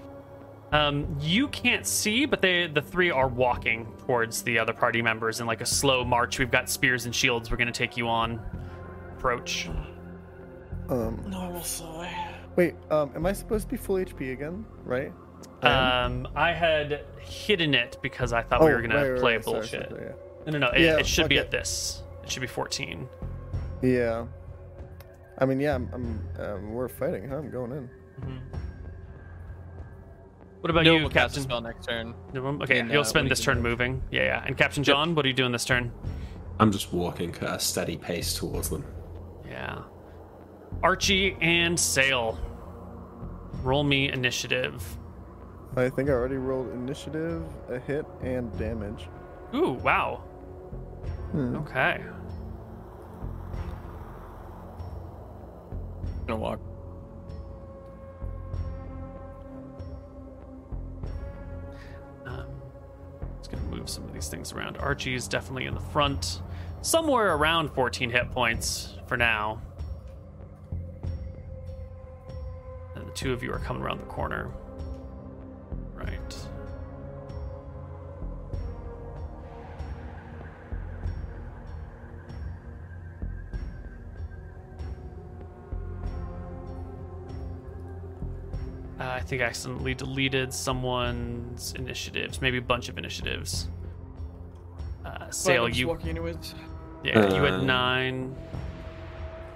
Um, 0.72 1.16
you 1.20 1.48
can't 1.48 1.86
see, 1.86 2.26
but 2.26 2.42
they 2.42 2.66
the 2.66 2.82
three 2.82 3.10
are 3.10 3.28
walking 3.28 3.86
towards 4.06 4.42
the 4.42 4.58
other 4.58 4.72
party 4.72 5.00
members 5.02 5.40
in 5.40 5.46
like 5.46 5.60
a 5.60 5.66
slow 5.66 6.04
march. 6.04 6.38
We've 6.38 6.50
got 6.50 6.68
spears 6.68 7.06
and 7.06 7.14
shields. 7.14 7.50
We're 7.50 7.56
gonna 7.56 7.72
take 7.72 7.96
you 7.96 8.08
on. 8.08 8.40
Approach. 9.16 9.68
Um, 10.88 11.24
No, 11.28 11.40
I 11.40 11.48
will 11.50 11.62
sigh. 11.62 12.34
wait, 12.54 12.74
um, 12.90 13.10
am 13.16 13.26
I 13.26 13.32
supposed 13.32 13.64
to 13.66 13.70
be 13.72 13.76
full 13.76 13.96
HP 13.96 14.32
again? 14.32 14.64
Right? 14.84 15.12
I? 15.62 16.02
Um, 16.04 16.28
I 16.36 16.52
had 16.52 17.04
hidden 17.20 17.74
it 17.74 17.98
because 18.02 18.32
I 18.32 18.42
thought 18.42 18.62
we 18.62 18.70
were 18.72 18.82
gonna 18.82 18.94
right, 18.96 19.10
right, 19.12 19.20
play 19.20 19.36
right, 19.36 19.44
bullshit. 19.44 19.88
sorry, 19.88 20.02
sorry, 20.02 20.14
No, 20.46 20.52
no, 20.52 20.58
no. 20.58 20.68
It, 20.68 20.82
Yeah, 20.82 20.98
it 20.98 21.06
should 21.06 21.28
be 21.28 21.38
at 21.38 21.50
this. 21.50 22.02
It 22.22 22.30
should 22.30 22.40
be 22.42 22.46
14. 22.46 23.08
yeah. 23.82 23.88
yeah. 23.90 24.26
I 25.38 25.44
mean, 25.44 25.60
yeah, 25.60 25.74
I'm. 25.74 25.88
I'm 25.92 26.20
um, 26.38 26.72
we're 26.72 26.88
fighting, 26.88 27.28
huh? 27.28 27.36
I'm 27.36 27.50
going 27.50 27.70
in. 27.72 27.90
What 30.60 30.70
about 30.70 30.84
no, 30.84 30.94
you, 30.96 31.00
we'll 31.00 31.10
cast 31.10 31.36
a 31.36 31.40
Captain? 31.40 31.42
spell 31.42 31.60
next 31.60 31.86
turn. 31.86 32.14
No, 32.32 32.44
Okay, 32.62 32.80
And, 32.80 32.90
you'll 32.90 33.02
uh, 33.02 33.04
spend 33.04 33.30
this 33.30 33.38
he's 33.38 33.44
turn 33.44 33.58
in 33.58 33.62
moving. 33.62 34.02
Yeah, 34.10 34.22
yeah. 34.24 34.44
And 34.46 34.56
Captain 34.56 34.82
John, 34.82 35.14
what 35.14 35.24
are 35.24 35.28
you 35.28 35.34
doing 35.34 35.52
this 35.52 35.64
turn? 35.64 35.92
I'm 36.58 36.72
just 36.72 36.92
walking 36.92 37.34
at 37.36 37.42
a 37.42 37.60
steady 37.60 37.96
pace 37.96 38.34
towards 38.34 38.70
them. 38.70 38.84
Yeah. 39.48 39.82
Archie 40.82 41.36
and 41.40 41.78
Sail. 41.78 42.38
Roll 43.62 43.84
me 43.84 44.10
initiative. 44.10 44.82
I 45.76 45.88
think 45.90 46.08
I 46.08 46.12
already 46.12 46.36
rolled 46.36 46.72
initiative, 46.72 47.44
a 47.68 47.78
hit, 47.78 48.06
and 48.22 48.56
damage. 48.58 49.08
Ooh, 49.54 49.72
wow. 49.72 50.16
Hmm. 51.32 51.56
Okay. 51.56 52.02
gonna 56.26 56.40
walk. 56.40 56.60
Just 63.46 63.62
gonna 63.62 63.76
move 63.76 63.88
some 63.88 64.04
of 64.04 64.12
these 64.12 64.28
things 64.28 64.52
around. 64.52 64.76
Archie's 64.78 65.28
definitely 65.28 65.66
in 65.66 65.74
the 65.74 65.80
front, 65.80 66.42
somewhere 66.82 67.34
around 67.34 67.70
14 67.70 68.10
hit 68.10 68.30
points 68.32 68.94
for 69.06 69.16
now. 69.16 69.60
And 72.94 73.06
the 73.06 73.12
two 73.12 73.32
of 73.32 73.42
you 73.42 73.52
are 73.52 73.58
coming 73.58 73.82
around 73.82 74.00
the 74.00 74.06
corner. 74.06 74.50
Uh, 88.98 89.04
I 89.04 89.20
think 89.20 89.42
I 89.42 89.44
accidentally 89.46 89.94
deleted 89.94 90.52
someone's 90.54 91.74
initiatives, 91.74 92.40
maybe 92.40 92.56
a 92.58 92.62
bunch 92.62 92.88
of 92.88 92.96
initiatives. 92.96 93.68
Uh, 95.04 95.30
Sail, 95.30 95.68
you 95.68 95.88
walking 95.88 96.08
anyways. 96.10 96.54
yeah, 97.04 97.26
you 97.34 97.42
had 97.42 97.54
Um, 97.54 97.66
nine. 97.66 98.36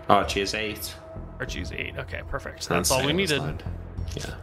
Archie 0.08 0.42
is 0.42 0.54
eight. 0.54 0.94
Archie's 1.38 1.72
eight. 1.72 1.96
Okay, 1.96 2.20
perfect. 2.28 2.68
and 2.68 2.78
That's 2.78 2.90
all 2.90 2.98
we 2.98 3.04
Sail 3.06 3.20
is 3.20 3.30
needed. 3.30 3.42
nine. 3.42 4.36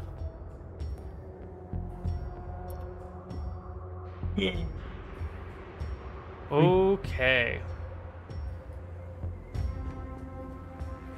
Yeah. 4.37 4.53
Okay. 6.51 7.59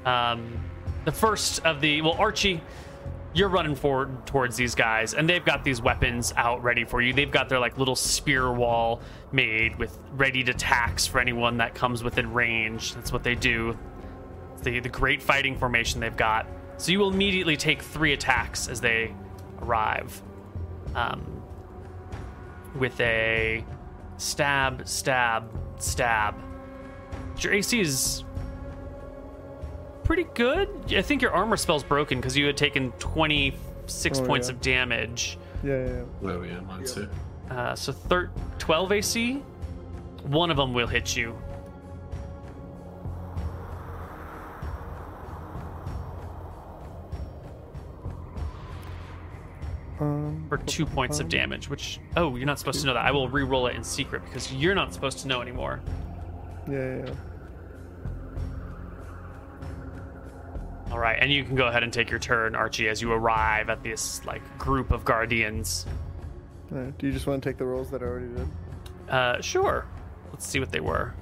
Um, 0.05 0.59
the 1.05 1.11
first 1.11 1.63
of 1.65 1.81
the 1.81 2.01
well, 2.01 2.13
Archie, 2.17 2.61
you're 3.33 3.49
running 3.49 3.75
forward 3.75 4.25
towards 4.25 4.55
these 4.55 4.75
guys, 4.75 5.13
and 5.13 5.29
they've 5.29 5.43
got 5.45 5.63
these 5.63 5.81
weapons 5.81 6.33
out 6.35 6.63
ready 6.63 6.83
for 6.83 7.01
you. 7.01 7.13
They've 7.13 7.31
got 7.31 7.49
their 7.49 7.59
like 7.59 7.77
little 7.77 7.95
spear 7.95 8.51
wall 8.51 9.01
made 9.31 9.77
with 9.77 9.97
ready 10.13 10.43
to 10.43 10.53
tax 10.53 11.05
for 11.05 11.19
anyone 11.19 11.57
that 11.57 11.75
comes 11.75 12.03
within 12.03 12.33
range. 12.33 12.93
That's 12.95 13.13
what 13.13 13.23
they 13.23 13.35
do. 13.35 13.77
The 14.63 14.79
the 14.79 14.89
great 14.89 15.21
fighting 15.21 15.57
formation 15.57 15.99
they've 15.99 16.15
got. 16.15 16.47
So 16.77 16.91
you 16.91 16.99
will 16.99 17.11
immediately 17.11 17.57
take 17.57 17.81
three 17.81 18.13
attacks 18.13 18.67
as 18.67 18.81
they 18.81 19.13
arrive. 19.61 20.21
Um, 20.95 21.43
with 22.75 22.99
a 22.99 23.63
stab, 24.17 24.87
stab, 24.87 25.51
stab. 25.77 26.35
Your 27.39 27.53
AC 27.53 27.79
is 27.79 28.23
pretty 30.09 30.27
good. 30.33 30.67
I 30.91 31.03
think 31.03 31.21
your 31.21 31.31
armor 31.33 31.55
spell's 31.55 31.83
broken 31.83 32.19
because 32.19 32.35
you 32.35 32.47
had 32.47 32.57
taken 32.57 32.91
26 32.93 34.19
Oh, 34.19 34.25
points 34.25 34.47
yeah. 34.49 34.55
of 34.55 34.61
damage. 34.61 35.37
Yeah, 35.63 35.69
yeah, 35.69 35.85
yeah. 35.87 36.01
Where 36.19 36.39
we 36.39 36.49
at? 36.49 36.65
Mine 36.65 36.83
too. 36.83 37.07
Uh, 37.51 37.75
so 37.75 37.91
thir- 37.91 38.31
12 38.57 38.91
AC. 38.91 39.33
One 40.23 40.49
of 40.49 40.57
them 40.57 40.73
will 40.73 40.87
hit 40.87 41.15
you. 41.15 41.37
Um, 49.99 50.45
for 50.49 50.57
two 50.57 50.87
points 50.87 51.19
of 51.19 51.29
damage. 51.29 51.69
Which 51.69 51.99
oh, 52.17 52.35
you're 52.35 52.47
not 52.47 52.57
supposed 52.57 52.79
to 52.81 52.87
know 52.87 52.95
that. 52.95 53.05
I 53.05 53.11
will 53.11 53.29
re-roll 53.29 53.67
it 53.67 53.75
in 53.75 53.83
secret 53.83 54.23
because 54.25 54.51
you're 54.51 54.73
not 54.75 54.91
supposed 54.91 55.19
to 55.19 55.27
know 55.27 55.41
anymore. 55.41 55.81
Yeah, 56.67 56.97
yeah, 57.05 57.11
All 60.91 60.99
right, 60.99 61.17
and 61.19 61.31
you 61.31 61.43
can 61.43 61.55
go 61.55 61.67
ahead 61.67 61.83
and 61.83 61.93
take 61.93 62.09
your 62.09 62.19
turn, 62.19 62.55
Archie, 62.55 62.89
as 62.89 63.01
you 63.01 63.11
arrive 63.11 63.69
at 63.69 63.83
this 63.83 64.25
like 64.25 64.41
group 64.57 64.91
of 64.91 65.05
guardians. 65.05 65.85
Alright, 66.71 66.97
Do 66.97 67.07
you 67.07 67.13
just 67.13 67.27
want 67.27 67.43
to 67.43 67.49
take 67.49 67.57
the 67.57 67.65
rolls 67.65 67.89
that 67.91 68.01
I 68.01 68.05
already 68.05 68.27
did? 68.27 68.47
Uh, 69.09 69.41
sure. 69.41 69.85
Let's 70.31 70.47
see 70.47 70.59
what 70.59 70.71
they 70.71 70.79
were. 70.79 71.13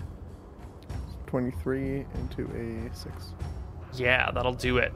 23 1.28 2.06
into 2.16 2.90
a 2.90 2.96
6. 2.96 3.14
Yeah, 3.96 4.32
that'll 4.32 4.54
do 4.54 4.78
it. 4.78 4.94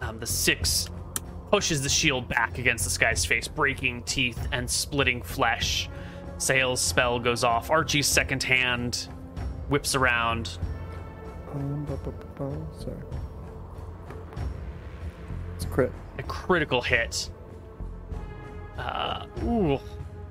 Um, 0.00 0.18
the 0.18 0.26
six 0.26 0.88
pushes 1.50 1.82
the 1.82 1.88
shield 1.88 2.28
back 2.28 2.58
against 2.58 2.84
this 2.84 2.98
guy's 2.98 3.24
face, 3.24 3.48
breaking 3.48 4.02
teeth 4.02 4.48
and 4.52 4.68
splitting 4.68 5.22
flesh. 5.22 5.88
Sail's 6.38 6.80
spell 6.80 7.18
goes 7.18 7.44
off. 7.44 7.70
Archie's 7.70 8.06
second 8.06 8.42
hand 8.42 9.08
whips 9.68 9.94
around. 9.94 10.58
Um, 11.54 11.84
bu- 11.84 11.96
bu- 11.96 12.10
bu- 12.10 12.50
bu- 12.50 12.80
sorry. 12.82 12.96
It's 15.56 15.64
a 15.64 15.68
crit. 15.68 15.92
A 16.18 16.22
critical 16.24 16.80
hit. 16.82 17.30
Uh, 18.78 19.26
ooh, 19.44 19.78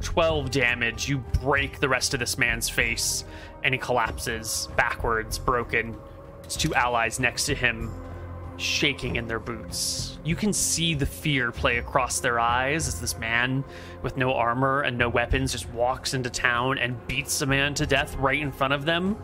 12 0.02 0.52
damage. 0.52 1.08
You 1.08 1.20
break 1.42 1.80
the 1.80 1.88
rest 1.90 2.14
of 2.14 2.20
this 2.20 2.38
man's 2.38 2.68
face, 2.70 3.24
and 3.64 3.74
he 3.74 3.78
collapses 3.78 4.68
backwards, 4.76 5.38
broken. 5.40 5.96
His 6.44 6.58
two 6.58 6.74
allies 6.76 7.20
next 7.20 7.46
to 7.46 7.56
him 7.56 7.90
shaking 8.58 9.16
in 9.16 9.28
their 9.28 9.40
boots. 9.40 10.20
You 10.24 10.36
can 10.36 10.54
see 10.54 10.94
the 10.94 11.06
fear 11.06 11.52
play 11.52 11.78
across 11.78 12.20
their 12.20 12.40
eyes 12.40 12.88
as 12.88 13.00
this 13.02 13.18
man 13.18 13.64
with 14.04 14.16
no 14.18 14.34
armor 14.34 14.82
and 14.82 14.98
no 14.98 15.10
weapons 15.10 15.52
just 15.54 15.68
walks 15.72 16.14
into 16.14 16.30
town 16.30 16.78
and 16.78 16.96
beats 17.08 17.42
a 17.42 17.46
man 17.46 17.74
to 17.76 17.88
death 17.88 18.16
right 18.18 18.40
in 18.40 18.52
front 18.52 18.74
of 18.74 18.86
them. 18.86 19.18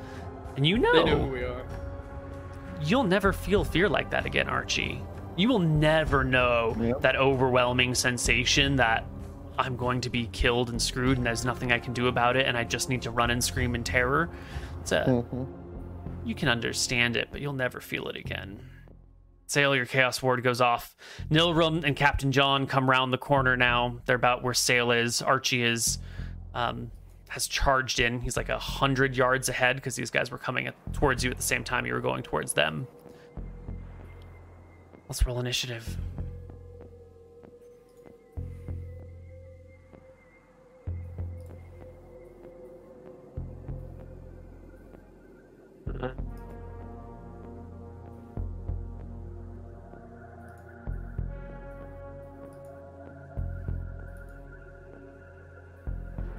And 0.56 0.66
you 0.66 0.78
know, 0.80 0.92
They 0.94 1.04
know 1.12 1.20
who 1.26 1.28
we 1.32 1.44
are. 1.44 1.62
You'll 2.82 3.04
never 3.04 3.34
feel 3.34 3.64
fear 3.64 3.90
like 3.90 4.10
that 4.12 4.26
again, 4.26 4.48
Archie. 4.48 5.02
You 5.36 5.48
will 5.50 5.60
never 5.60 6.24
know 6.24 6.76
Yep. 6.80 7.02
that 7.02 7.16
overwhelming 7.16 7.96
sensation 7.96 8.76
that 8.78 9.06
I'm 9.58 9.76
going 9.76 10.02
to 10.02 10.10
be 10.10 10.28
killed 10.28 10.70
and 10.70 10.82
screwed 10.82 11.18
and 11.18 11.26
there's 11.26 11.44
nothing 11.46 11.72
I 11.72 11.80
can 11.80 11.94
do 11.94 12.08
about 12.08 12.36
it 12.38 12.46
and 12.48 12.58
I 12.58 12.64
just 12.64 12.90
need 12.90 13.02
to 13.04 13.12
run 13.12 13.30
and 13.30 13.44
scream 13.44 13.76
in 13.76 13.84
terror. 13.84 14.30
It's 14.82 14.92
a, 14.92 15.04
Mm-hmm. 15.08 15.44
you 16.28 16.36
can 16.36 16.48
understand 16.50 17.18
it, 17.18 17.28
but 17.32 17.42
you'll 17.42 17.54
never 17.54 17.80
feel 17.82 18.08
it 18.08 18.16
again. 18.16 18.60
Sail, 19.48 19.76
your 19.76 19.86
Chaos 19.86 20.22
Ward 20.22 20.44
goes 20.44 20.62
off. 20.62 20.96
Nilrim 21.32 21.84
and 21.84 21.96
Captain 21.96 22.32
John 22.32 22.68
come 22.68 22.88
round 22.90 23.12
the 23.12 23.18
corner 23.18 23.58
now. 23.58 23.98
They're 24.06 24.16
about 24.16 24.44
where 24.44 24.54
Sail 24.54 24.92
is. 24.92 25.22
Archie 25.22 25.64
is 25.64 25.98
um, 26.54 26.92
has 27.30 27.48
charged 27.48 28.00
in. 28.00 28.20
He's 28.20 28.36
like 28.36 28.50
a 28.50 28.60
hundred 28.60 29.16
yards 29.16 29.50
ahead 29.50 29.78
because 29.78 29.96
these 29.96 30.10
guys 30.10 30.32
were 30.32 30.38
coming 30.38 30.68
at, 30.68 30.76
towards 30.94 31.24
you 31.24 31.32
at 31.32 31.38
the 31.38 31.44
same 31.44 31.64
time 31.64 31.86
you 31.86 31.94
were 31.94 32.02
going 32.02 32.24
towards 32.24 32.54
them. 32.54 32.88
Let's 35.08 35.26
roll 35.26 35.40
initiative. 35.40 35.98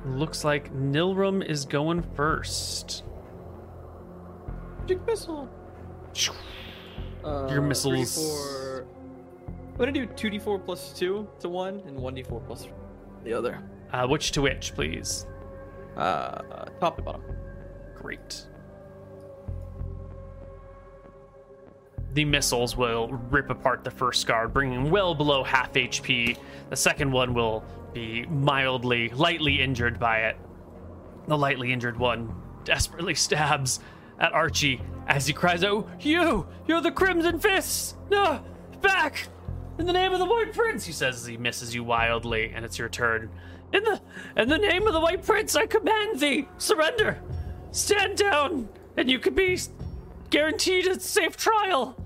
Looks 0.06 0.44
like 0.44 0.72
Nilrim 0.74 1.44
is 1.44 1.64
going 1.64 2.02
first. 2.14 3.04
Magic 4.80 5.06
missile. 5.06 5.48
Uh, 7.24 7.48
Your 7.50 7.60
missiles- 7.60 8.16
3d4 8.16 8.86
I'm 9.72 9.76
gonna 9.76 9.92
do 9.92 10.06
2d4 10.06 10.58
plus 10.64 10.92
2 10.92 11.28
to 11.40 11.48
1 11.48 11.80
and 11.86 11.98
1d4 11.98 12.44
plus 12.46 12.66
the 13.24 13.32
other. 13.32 13.62
Uh, 13.92 14.06
which 14.06 14.32
to 14.32 14.42
which, 14.42 14.74
please? 14.74 15.26
Uh, 15.96 16.64
top 16.80 16.96
to 16.96 17.02
bottom. 17.02 17.22
Great. 17.94 18.46
The 22.12 22.24
missiles 22.24 22.76
will 22.76 23.08
rip 23.30 23.50
apart 23.50 23.84
the 23.84 23.90
first 23.90 24.26
guard, 24.26 24.52
bringing 24.52 24.90
well 24.90 25.14
below 25.14 25.44
half 25.44 25.72
HP. 25.74 26.36
The 26.68 26.76
second 26.76 27.10
one 27.12 27.34
will 27.34 27.64
be 27.92 28.26
mildly, 28.26 29.08
lightly 29.10 29.60
injured 29.60 29.98
by 29.98 30.20
it. 30.20 30.36
The 31.26 31.36
lightly 31.36 31.72
injured 31.72 31.98
one 31.98 32.34
desperately 32.64 33.14
stabs 33.14 33.80
at 34.18 34.32
Archie 34.32 34.80
as 35.06 35.26
he 35.26 35.32
cries 35.32 35.64
out, 35.64 35.88
You! 36.00 36.46
You're 36.66 36.80
the 36.80 36.92
Crimson 36.92 37.38
Fists! 37.38 37.94
No! 38.10 38.42
Back! 38.80 39.28
In 39.78 39.86
the 39.86 39.92
name 39.92 40.12
of 40.12 40.18
the 40.18 40.26
White 40.26 40.52
Prince, 40.52 40.84
he 40.84 40.92
says 40.92 41.16
as 41.16 41.26
he 41.26 41.36
misses 41.36 41.74
you 41.74 41.82
wildly, 41.82 42.52
and 42.54 42.64
it's 42.64 42.78
your 42.78 42.88
turn. 42.88 43.30
In 43.72 43.82
the 43.84 44.00
in 44.36 44.48
the 44.48 44.58
name 44.58 44.86
of 44.86 44.92
the 44.92 45.00
White 45.00 45.24
Prince, 45.24 45.56
I 45.56 45.66
command 45.66 46.20
thee, 46.20 46.48
surrender! 46.58 47.20
Stand 47.70 48.18
down, 48.18 48.68
and 48.96 49.10
you 49.10 49.18
can 49.18 49.34
be 49.34 49.58
guaranteed 50.28 50.86
a 50.86 50.98
safe 50.98 51.36
trial. 51.36 51.96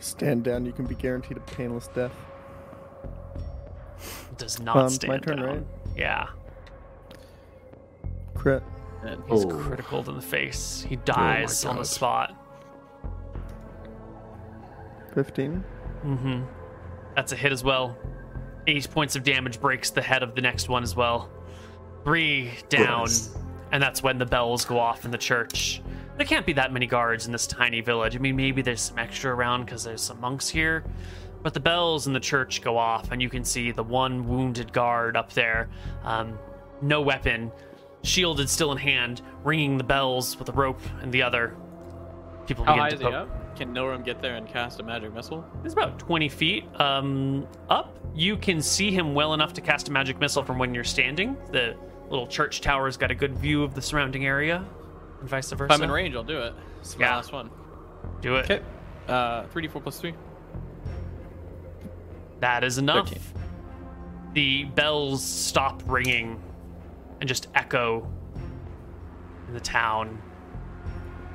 Stand 0.00 0.44
down, 0.44 0.64
you 0.66 0.72
can 0.72 0.86
be 0.86 0.94
guaranteed 0.94 1.36
a 1.36 1.40
painless 1.40 1.88
death. 1.88 2.12
Does 4.38 4.60
not 4.60 4.76
Um, 4.76 4.82
my 4.82 4.88
stand 4.88 5.22
turn, 5.22 5.36
down. 5.38 5.46
right? 5.46 5.66
Yeah, 5.96 6.26
Crit. 8.34 8.62
And 9.02 9.22
he's 9.28 9.44
Oh. 9.44 9.48
critical 9.48 10.00
in 10.08 10.14
the 10.16 10.20
face. 10.22 10.84
He 10.88 10.96
dies 10.96 11.64
on 11.64 11.76
the 11.76 11.84
spot. 11.84 12.34
15. 15.14 15.64
Mm-hmm. 16.04 16.42
That's 17.14 17.32
a 17.32 17.36
hit 17.36 17.52
as 17.52 17.64
well. 17.64 17.96
Eight 18.66 18.88
points 18.90 19.16
of 19.16 19.22
damage 19.22 19.60
breaks 19.60 19.90
the 19.90 20.02
head 20.02 20.22
of 20.22 20.34
the 20.34 20.40
next 20.40 20.68
one 20.68 20.82
as 20.82 20.94
well. 20.96 21.30
Three 22.04 22.52
down, 22.68 23.02
Yes. 23.02 23.36
and 23.72 23.82
that's 23.82 24.02
when 24.02 24.18
the 24.18 24.26
bells 24.26 24.64
go 24.64 24.78
off 24.78 25.04
in 25.04 25.10
the 25.10 25.18
church. 25.18 25.82
There 26.16 26.26
can't 26.26 26.46
be 26.46 26.52
that 26.54 26.72
many 26.72 26.86
guards 26.86 27.26
in 27.26 27.32
this 27.32 27.46
tiny 27.46 27.80
village. 27.80 28.16
I 28.16 28.18
mean, 28.18 28.36
maybe 28.36 28.62
there's 28.62 28.80
some 28.80 28.98
extra 28.98 29.34
around 29.34 29.64
because 29.66 29.84
there's 29.84 30.02
some 30.02 30.20
monks 30.20 30.48
here, 30.48 30.84
but 31.46 31.54
the 31.54 31.60
bells 31.60 32.08
in 32.08 32.12
the 32.12 32.18
church 32.18 32.60
go 32.60 32.76
off, 32.76 33.12
and 33.12 33.22
you 33.22 33.30
can 33.30 33.44
see 33.44 33.70
the 33.70 33.84
one 33.84 34.26
wounded 34.26 34.72
guard 34.72 35.16
up 35.16 35.32
there, 35.32 35.68
um, 36.02 36.36
no 36.82 37.00
weapon, 37.00 37.52
shielded 38.02 38.50
still 38.50 38.72
in 38.72 38.78
hand, 38.78 39.22
ringing 39.44 39.78
the 39.78 39.84
bells 39.84 40.36
with 40.40 40.48
a 40.48 40.52
rope 40.52 40.80
and 41.02 41.12
the 41.12 41.22
other. 41.22 41.54
People 42.48 42.64
how 42.64 42.72
begin 42.72 42.82
high 42.82 42.88
to 42.88 42.94
is 42.96 43.00
he 43.00 43.06
up? 43.06 43.56
Can 43.56 43.72
Nilrim 43.72 44.04
get 44.04 44.20
there 44.20 44.34
and 44.34 44.48
cast 44.48 44.80
a 44.80 44.82
magic 44.82 45.14
missile? 45.14 45.48
It's 45.62 45.72
about 45.72 46.00
20 46.00 46.28
feet 46.28 46.64
um, 46.80 47.46
up. 47.70 47.96
You 48.12 48.36
can 48.36 48.60
see 48.60 48.90
him 48.90 49.14
well 49.14 49.32
enough 49.32 49.52
to 49.52 49.60
cast 49.60 49.88
a 49.88 49.92
magic 49.92 50.18
missile 50.18 50.42
from 50.42 50.58
when 50.58 50.74
you're 50.74 50.82
standing. 50.82 51.36
The 51.52 51.76
little 52.10 52.26
church 52.26 52.60
tower's 52.60 52.96
got 52.96 53.12
a 53.12 53.14
good 53.14 53.38
view 53.38 53.62
of 53.62 53.72
the 53.72 53.82
surrounding 53.82 54.26
area, 54.26 54.64
and 55.20 55.28
vice 55.28 55.52
versa. 55.52 55.66
If 55.66 55.70
I'm 55.70 55.84
in 55.84 55.92
range, 55.92 56.16
I'll 56.16 56.24
do 56.24 56.40
it. 56.40 56.54
It's 56.80 56.98
my 56.98 57.06
Yeah. 57.06 57.14
last 57.14 57.30
one. 57.30 57.50
Do 58.20 58.34
it. 58.34 58.50
Okay. 58.50 58.64
Uh, 59.06 59.44
3d4 59.54 59.80
plus 59.80 60.00
3. 60.00 60.12
That 62.40 62.64
is 62.64 62.78
enough. 62.78 63.08
13. 63.08 63.22
The 64.34 64.64
bells 64.64 65.24
stop 65.24 65.82
ringing 65.86 66.40
and 67.20 67.28
just 67.28 67.48
echo 67.54 68.06
in 69.48 69.54
the 69.54 69.60
town. 69.60 70.20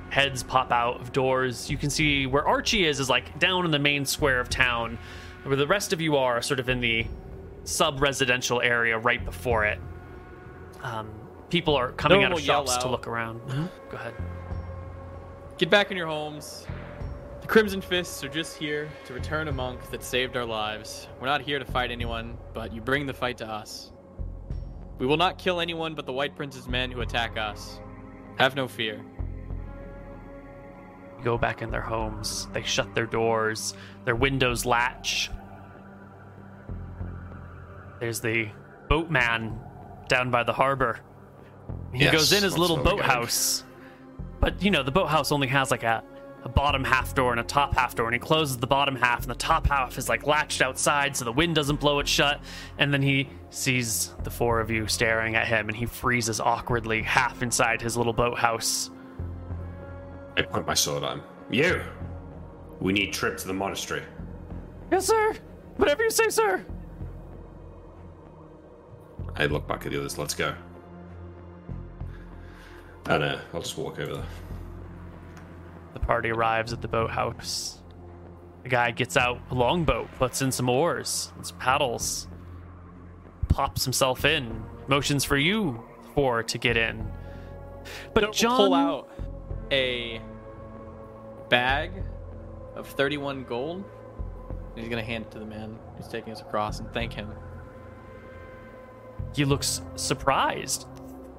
Heads 0.10 0.44
pop 0.44 0.72
out 0.72 1.00
of 1.02 1.12
doors. 1.12 1.70
You 1.70 1.78
can 1.78 1.90
see 1.90 2.26
where 2.28 2.46
Archie 2.48 2.86
is, 2.86 3.00
is 3.00 3.10
like 3.10 3.40
down 3.40 3.66
in 3.66 3.72
the 3.72 3.80
main 3.80 4.06
square 4.06 4.40
of 4.40 4.50
town, 4.50 5.00
where 5.44 5.56
the 5.56 5.66
rest 5.68 5.94
of 5.94 6.02
you 6.02 6.18
are 6.18 6.42
sort 6.42 6.60
of 6.60 6.70
in 6.70 6.80
the 6.82 7.08
sub 7.64 8.02
residential 8.02 8.62
area 8.62 8.98
right 8.98 9.24
before 9.24 9.66
it. 9.66 9.80
Um, 10.84 11.10
people 11.50 11.76
are 11.76 11.92
coming 11.94 12.22
No 12.22 12.26
out 12.28 12.32
of 12.34 12.42
shops 12.42 12.78
to 12.78 12.90
look 12.90 13.08
around. 13.08 13.42
Go 13.90 13.98
ahead. 13.98 14.14
Get 15.58 15.70
back 15.70 15.92
in 15.92 15.98
your 15.98 16.08
homes. 16.08 16.66
The 17.42 17.48
Crimson 17.48 17.82
Fists 17.82 18.24
are 18.24 18.30
just 18.30 18.56
here 18.58 18.90
to 19.06 19.14
return 19.14 19.48
a 19.48 19.52
monk 19.52 19.90
that 19.90 20.03
saved 20.03 20.38
our 20.38 20.45
lives. 20.45 21.08
We're 21.20 21.28
not 21.28 21.42
here 21.42 21.60
to 21.60 21.66
fight 21.66 21.92
anyone, 21.92 22.38
but 22.53 22.72
you 22.74 22.82
bring 22.82 23.06
the 23.06 23.14
fight 23.14 23.38
to 23.40 23.48
us. 23.48 23.92
We 25.00 25.08
will 25.08 25.18
not 25.18 25.38
kill 25.40 25.60
anyone 25.60 25.95
but 25.95 26.06
the 26.06 26.14
White 26.14 26.36
Prince's 26.36 26.68
men 26.68 26.92
who 26.92 27.02
attack 27.02 27.38
us. 27.38 27.80
Have 28.38 28.56
no 28.56 28.68
fear. 28.68 29.02
go 31.24 31.38
back 31.38 31.61
in 31.61 31.70
their 31.70 31.82
homes. 31.82 32.48
They 32.52 32.64
shut 32.64 32.95
their 32.95 33.06
doors, 33.06 33.76
their 34.06 34.16
windows 34.16 34.66
latch. 34.66 35.30
There's 38.00 38.20
the 38.20 38.50
boatman 38.90 39.60
down 40.08 40.32
by 40.32 40.42
the 40.44 40.53
harbor. 40.53 41.00
He 41.94 42.06
Yes, 42.06 42.11
goes 42.11 42.34
in 42.34 42.42
his 42.42 42.58
little 42.58 42.78
what 42.78 42.86
we 42.86 42.92
got. 43.02 43.08
boathouse. 43.08 43.64
But, 44.40 44.64
you 44.64 44.72
know, 44.72 44.82
the 44.82 44.90
boathouse 44.92 45.32
only 45.32 45.48
has 45.50 45.70
like 45.70 45.84
a 45.84 46.03
a 46.44 46.50
bottom 46.50 46.84
half 46.84 47.14
door 47.14 47.32
and 47.32 47.40
a 47.40 47.44
top 47.44 47.76
half 47.76 47.95
door, 47.95 48.08
and 48.08 48.14
he 48.14 48.20
closes 48.20 48.58
the 48.58 48.68
bottom 48.68 48.95
half, 48.95 49.22
and 49.22 49.30
the 49.30 49.36
top 49.36 49.68
half 49.68 49.98
is 49.98 50.10
like 50.10 50.26
latched 50.26 50.61
outside 50.61 51.16
so 51.16 51.26
the 51.26 51.32
wind 51.32 51.56
doesn't 51.56 51.80
blow 51.80 52.00
it 52.00 52.08
shut. 52.08 52.42
And 52.78 52.94
then 52.94 53.02
he 53.02 53.30
sees 53.50 54.14
the 54.24 54.32
four 54.32 54.60
of 54.60 54.72
you 54.72 54.88
staring 54.88 55.36
at 55.36 55.48
him, 55.48 55.68
and 55.68 55.78
he 55.78 55.86
freezes 55.86 56.40
awkwardly 56.40 57.03
half 57.03 57.42
inside 57.42 57.82
his 57.82 57.95
little 57.95 58.14
boathouse. 58.14 58.90
I 60.38 60.42
point 60.44 60.66
my 60.66 60.74
sword 60.74 61.03
at 61.03 61.14
him. 61.14 61.24
You! 61.50 61.82
We 62.80 62.94
need 62.94 63.14
trip 63.14 63.38
to 63.38 63.48
the 63.48 63.53
monastery. 63.53 64.03
Yes, 64.92 65.06
sir. 65.06 65.36
Whatever 65.78 66.03
you 66.03 66.10
say, 66.10 66.30
sir. 66.30 66.66
I 69.36 69.45
look 69.45 69.68
back 69.68 69.86
at 69.86 69.92
the 69.92 70.00
others. 70.00 70.18
Let's 70.18 70.34
go. 70.34 70.56
And 73.06 73.24
uh, 73.24 73.40
I'll 73.53 73.61
just 73.61 73.78
walk 73.78 74.00
over 74.00 74.16
there. 74.16 74.26
The 75.94 76.00
party 76.00 76.30
arrives 76.32 76.74
at 76.74 76.82
the 76.82 76.88
boathouse. 76.88 77.80
The 78.64 78.70
guy 78.70 78.92
gets 78.92 79.18
out 79.18 79.40
a 79.50 79.56
longboat, 79.56 80.08
puts 80.18 80.42
in 80.42 80.52
some 80.52 80.70
oars 80.70 81.32
and 81.36 81.45
some 81.45 81.58
paddles, 81.58 82.28
pops 83.50 83.84
himself 83.84 84.24
in, 84.24 84.64
motions 84.88 85.24
for 85.24 85.38
you 85.38 85.84
four 86.14 86.44
to 86.44 86.58
get 86.58 86.78
in. 86.78 87.11
But 88.14 88.24
He'll 88.24 88.34
John, 88.34 88.58
pull 88.58 88.74
out 88.74 89.10
a 89.72 90.22
bag 91.50 91.92
of 92.76 92.88
31 92.88 93.44
gold. 93.45 93.84
and 94.72 94.80
He's 94.80 94.90
gonna 94.90 95.02
hand 95.03 95.26
it 95.26 95.32
to 95.32 95.40
the 95.40 95.45
man 95.45 95.78
who's 95.98 96.08
taking 96.08 96.32
us 96.32 96.42
across 96.42 96.80
and 96.80 96.92
thank 96.94 97.14
him. 97.14 97.30
he 99.36 99.44
looks 99.45 99.82
surprised. 99.95 100.88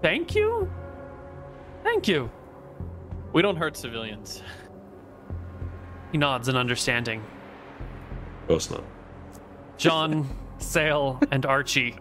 Thank 0.02 0.34
you. 0.34 0.70
Thank 1.84 2.08
you. 2.08 2.30
We 3.32 3.40
don't 3.42 3.56
hurt 3.56 3.76
civilians. 3.76 4.42
He 6.10 6.18
nods 6.18 6.48
in 6.48 6.56
understanding. 6.56 7.24
Of 8.42 8.48
course 8.48 8.70
not. 8.70 8.84
John, 9.78 10.28
Sail, 10.58 11.20
and 11.30 11.46
Archie. 11.46 11.96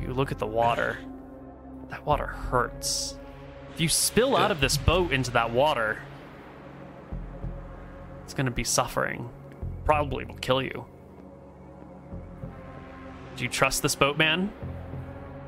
You 0.00 0.12
look 0.12 0.30
at 0.30 0.38
the 0.38 0.46
water. 0.46 0.98
That 1.90 2.06
water 2.06 2.26
hurts. 2.26 3.18
If 3.74 3.80
you 3.80 3.88
spill 3.88 4.36
out 4.36 4.52
of 4.52 4.60
this 4.60 4.76
boat 4.76 5.12
into 5.12 5.32
that 5.32 5.50
water, 5.50 5.98
it's 8.22 8.34
going 8.34 8.46
to 8.46 8.52
be 8.52 8.64
suffering. 8.64 9.28
Probably 9.84 10.24
will 10.24 10.36
kill 10.36 10.62
you. 10.62 10.86
Do 13.36 13.42
you 13.42 13.50
trust 13.50 13.82
this 13.82 13.96
boatman? 13.96 14.52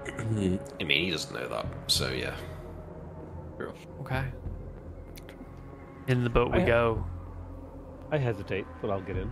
I 0.19 0.23
mean, 0.25 0.59
he 1.05 1.11
doesn't 1.11 1.33
know 1.33 1.49
that, 1.49 1.67
so 1.87 2.09
yeah. 2.11 2.35
True. 3.57 3.73
Okay. 4.01 4.25
In 6.09 6.25
the 6.25 6.31
boat 6.31 6.53
we 6.53 6.59
I 6.59 6.61
ha- 6.61 6.67
go. 6.67 7.07
I 8.11 8.19
hesitate, 8.19 8.67
but 8.81 8.91
I'll 8.91 9.01
get 9.01 9.17
in. 9.17 9.31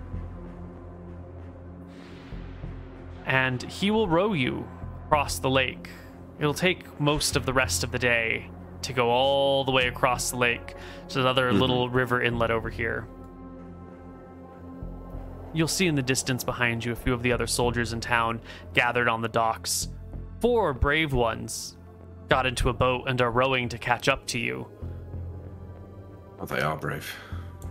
and 3.26 3.62
he 3.62 3.90
will 3.90 4.08
row 4.08 4.32
you 4.32 4.66
across 5.06 5.38
the 5.38 5.50
lake. 5.50 5.88
It'll 6.38 6.54
take 6.54 7.00
most 7.00 7.36
of 7.36 7.46
the 7.46 7.52
rest 7.52 7.84
of 7.84 7.92
the 7.92 7.98
day 7.98 8.50
to 8.82 8.92
go 8.92 9.10
all 9.10 9.64
the 9.64 9.72
way 9.72 9.86
across 9.86 10.30
the 10.30 10.36
lake 10.36 10.74
to 11.08 11.22
the 11.22 11.28
other 11.28 11.50
mm-hmm. 11.50 11.60
little 11.60 11.88
river 11.88 12.22
inlet 12.22 12.50
over 12.50 12.68
here. 12.68 13.06
You'll 15.54 15.68
see 15.68 15.86
in 15.86 15.94
the 15.94 16.02
distance 16.02 16.42
behind 16.42 16.84
you 16.84 16.92
a 16.92 16.96
few 16.96 17.14
of 17.14 17.22
the 17.22 17.32
other 17.32 17.46
soldiers 17.46 17.92
in 17.92 18.00
town 18.00 18.40
gathered 18.74 19.08
on 19.08 19.22
the 19.22 19.28
docks. 19.28 19.88
Four 20.40 20.74
brave 20.74 21.12
ones 21.12 21.76
got 22.28 22.44
into 22.44 22.68
a 22.68 22.72
boat 22.72 23.04
and 23.06 23.20
are 23.22 23.30
rowing 23.30 23.68
to 23.68 23.78
catch 23.78 24.08
up 24.08 24.26
to 24.26 24.38
you. 24.38 24.66
Oh, 26.44 26.55
they 26.55 26.60
are 26.60 26.76
brave. 26.76 27.10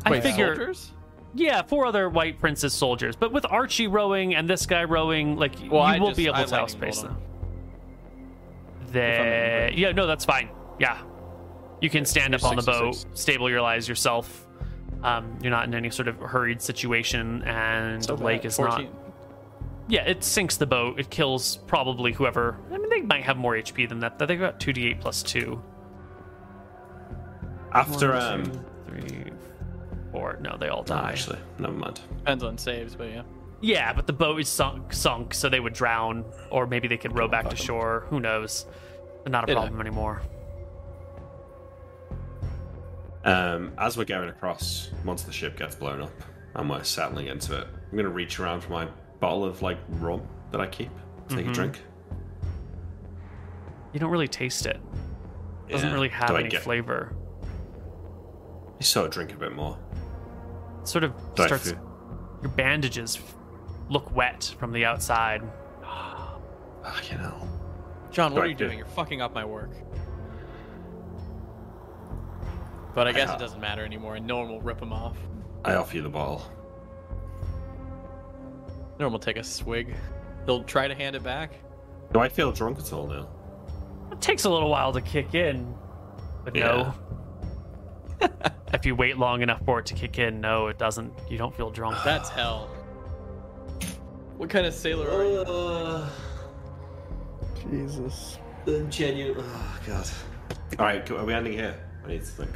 I 0.04 0.10
Wait, 0.12 0.24
figure 0.24 0.56
soldiers? 0.56 0.92
Yeah, 1.36 1.62
four 1.62 1.86
other 1.86 2.10
White 2.10 2.40
Princess 2.40 2.74
soldiers, 2.74 3.16
but 3.16 3.32
with 3.32 3.46
Archie 3.46 3.86
rowing 3.88 4.34
and 4.36 4.50
this 4.50 4.66
guy 4.66 4.84
rowing, 4.84 5.36
like 5.38 5.54
Well, 5.70 5.82
you 5.82 5.96
I 5.96 6.00
will 6.00 6.08
just- 6.08 6.18
be 6.18 6.28
I 6.30 6.40
able 6.40 6.50
to 6.50 6.56
lightning 6.56 6.82
outspace 6.82 6.96
bolt 6.96 7.06
them. 7.06 7.12
him. 7.12 8.92
They, 8.92 9.74
yeah, 9.76 9.92
no, 9.92 10.06
that's 10.08 10.26
fine. 10.26 10.50
Yeah, 10.80 10.98
you 11.82 11.90
can 11.90 12.06
stand 12.06 12.34
up 12.36 12.44
on 12.44 12.56
the 12.56 12.62
boat, 12.64 12.96
66. 12.96 13.22
stabilize 13.22 13.88
yourself. 13.88 14.48
Um, 15.04 15.38
you're 15.42 15.52
not 15.52 15.66
in 15.66 15.74
any 15.76 15.90
sort 15.90 16.08
of 16.08 16.18
hurried 16.20 16.62
situation, 16.62 17.44
and 17.44 18.04
So 18.04 18.16
the 18.16 18.24
lake 18.24 18.42
bad. 18.42 18.48
is 18.48 18.60
not. 18.60 18.86
Yeah, 19.90 20.04
it 20.06 20.24
sinks 20.24 20.58
the 20.58 20.66
boat. 20.66 21.00
It 21.00 21.10
kills 21.10 21.58
probably 21.68 22.14
whoever. 22.14 22.58
I 22.72 22.78
mean, 22.78 22.90
they 22.90 23.02
might 23.02 23.24
have 23.24 23.36
more 23.38 23.54
HP 23.56 23.86
than 23.90 24.00
that. 24.00 24.18
They've 24.18 24.40
got 24.40 24.60
two 24.60 24.72
d8 24.74 25.00
plus 25.02 25.22
two. 25.24 25.62
After, 27.74 28.12
One, 28.14 28.22
um. 28.22 28.44
two, 28.46 28.66
three, 28.88 29.32
four. 30.12 30.38
No, 30.42 30.58
they 30.58 30.68
all 30.70 30.84
die. 30.84 31.10
actually, 31.10 31.40
never 31.60 31.74
mind. 31.74 32.00
Depends 32.20 32.44
on 32.44 32.58
saves, 32.58 32.96
but 32.96 33.10
yeah. 33.10 33.24
Yeah, 33.62 33.94
but 33.94 34.08
the 34.08 34.14
boat 34.14 34.40
is 34.42 34.50
sunk, 34.50 34.94
sunk, 34.94 35.34
so 35.34 35.48
they 35.50 35.60
would 35.60 35.74
drown, 35.74 36.26
or 36.52 36.68
maybe 36.68 36.88
they 36.88 36.98
could 36.98 37.18
row 37.18 37.28
back 37.28 37.50
to 37.50 37.56
shore. 37.56 38.06
Who 38.10 38.20
knows? 38.20 38.66
But 39.24 39.32
not 39.32 39.50
a 39.50 39.54
Yeah. 39.54 39.60
problem 39.60 39.80
anymore. 39.82 40.22
Um, 43.26 43.72
as 43.78 43.98
we're 43.98 44.04
going 44.04 44.28
across, 44.30 44.92
once 45.06 45.24
the 45.24 45.32
ship 45.32 45.58
gets 45.58 45.76
blown 45.76 46.02
up 46.02 46.12
and 46.56 46.70
we're 46.70 46.84
settling 46.84 47.28
into 47.28 47.58
it, 47.58 47.68
I'm 47.90 47.98
gonna 47.98 48.10
reach 48.10 48.38
around 48.40 48.62
for 48.62 48.72
my 48.74 48.88
bottle 49.22 49.46
of 49.46 49.62
like 49.62 49.78
rum 49.88 50.22
that 50.52 50.60
I 50.60 50.68
keep, 50.68 50.90
to 51.30 51.36
take 51.38 51.48
a 51.48 51.52
drink. 51.54 51.82
You 53.94 54.00
don't 54.02 54.12
really 54.12 54.28
taste 54.28 54.66
it. 54.66 54.80
It 55.70 55.72
doesn't 55.72 55.88
Yeah. 55.88 55.94
really 55.94 56.10
have 56.10 56.28
Do 56.30 56.36
any 56.36 56.50
get- 56.50 56.64
flavor. 56.64 57.14
You 58.84 58.88
sort 58.88 59.06
of 59.06 59.14
drink 59.14 59.32
a 59.32 59.38
bit 59.38 59.56
more. 59.56 59.78
Sort 60.84 61.06
of 61.06 61.14
Do 61.36 61.44
I 61.44 61.46
starts. 61.46 61.72
feel- 61.72 61.80
Your 62.42 62.52
bandages 62.52 63.18
look 63.88 64.14
wet 64.14 64.54
from 64.60 64.74
the 64.74 64.84
outside. 64.84 65.42
Fucking 66.84 67.18
hell. 67.18 67.48
John, 68.12 68.34
what 68.34 68.42
Right, 68.42 68.48
are 68.48 68.50
you 68.50 68.56
good. 68.56 68.66
doing? 68.66 68.78
You're 68.80 68.88
fucking 68.88 69.22
up 69.22 69.34
my 69.34 69.46
work. 69.46 69.70
But 72.94 73.08
I 73.08 73.14
guess 73.14 73.30
Yeah. 73.30 73.36
it 73.36 73.40
doesn't 73.40 73.62
matter 73.62 73.86
anymore, 73.86 74.16
and 74.16 74.28
no 74.28 74.40
one 74.40 74.50
will 74.50 74.60
rip 74.60 74.82
them 74.82 74.92
off. 74.92 75.16
I 75.64 75.76
offer 75.76 75.96
you 75.96 76.02
the 76.02 76.10
bottle. 76.10 76.42
No 79.00 79.06
one 79.06 79.14
will 79.14 79.20
take 79.20 79.38
a 79.38 79.44
swig. 79.46 79.96
They'll 80.46 80.66
try 80.66 80.90
to 80.90 80.94
hand 80.94 81.16
it 81.16 81.24
back. 81.24 81.54
Do 82.12 82.20
I 82.20 82.28
feel 82.28 82.52
drunk 82.52 82.80
at 82.80 82.92
all 82.92 83.08
now? 83.08 83.30
It 84.12 84.20
takes 84.20 84.44
a 84.44 84.50
little 84.50 84.70
while 84.70 84.92
to 84.92 85.00
kick 85.00 85.36
in, 85.36 85.74
but 86.44 86.54
no. 86.54 86.94
if 88.74 88.86
you 88.86 88.96
wait 88.96 89.18
long 89.18 89.42
enough 89.42 89.64
for 89.66 89.80
it 89.80 89.86
to 89.88 89.94
kick 89.94 90.20
in, 90.20 90.42
no, 90.42 90.68
it 90.68 90.78
doesn't. 90.78 91.14
You 91.30 91.38
don't 91.38 91.56
feel 91.56 91.70
drunk. 91.70 91.98
That's 92.04 92.30
hell. 92.30 92.70
What 94.38 94.50
kind 94.50 94.66
of 94.66 94.74
sailor 94.74 95.10
are 95.10 95.24
you? 95.26 95.40
Uh, 95.42 96.10
Jesus. 97.70 98.38
genuine. 98.90 99.46
Oh 99.48 99.80
god. 99.86 100.08
All 100.80 100.86
right, 100.86 101.10
are 101.12 101.26
we 101.26 101.34
ending 101.34 101.54
here? 101.54 101.76
I 102.04 102.08
need 102.08 102.22
to 102.22 102.26
think. 102.26 102.52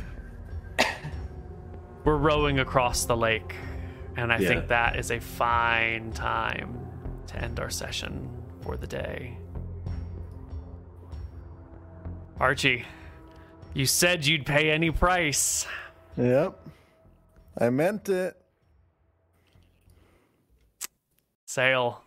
We're 2.03 2.17
rowing 2.17 2.59
across 2.59 3.05
the 3.05 3.17
lake, 3.17 3.55
and 4.15 4.31
I 4.31 4.37
Yeah. 4.39 4.47
think 4.47 4.67
that 4.69 4.95
is 4.97 5.11
a 5.11 5.19
fine 5.19 6.11
time 6.13 6.79
to 7.27 7.37
end 7.37 7.59
our 7.59 7.69
session 7.69 8.29
for 8.61 8.77
the 8.77 8.87
day. 8.87 9.37
Archie, 12.39 12.85
you 13.77 13.85
said 13.85 14.25
you'd 14.25 14.45
pay 14.45 14.71
any 14.71 14.89
price. 14.89 15.67
Yep. 16.17 16.59
I 17.59 17.69
meant 17.69 18.09
it. 18.09 18.35
Sail, 21.45 22.01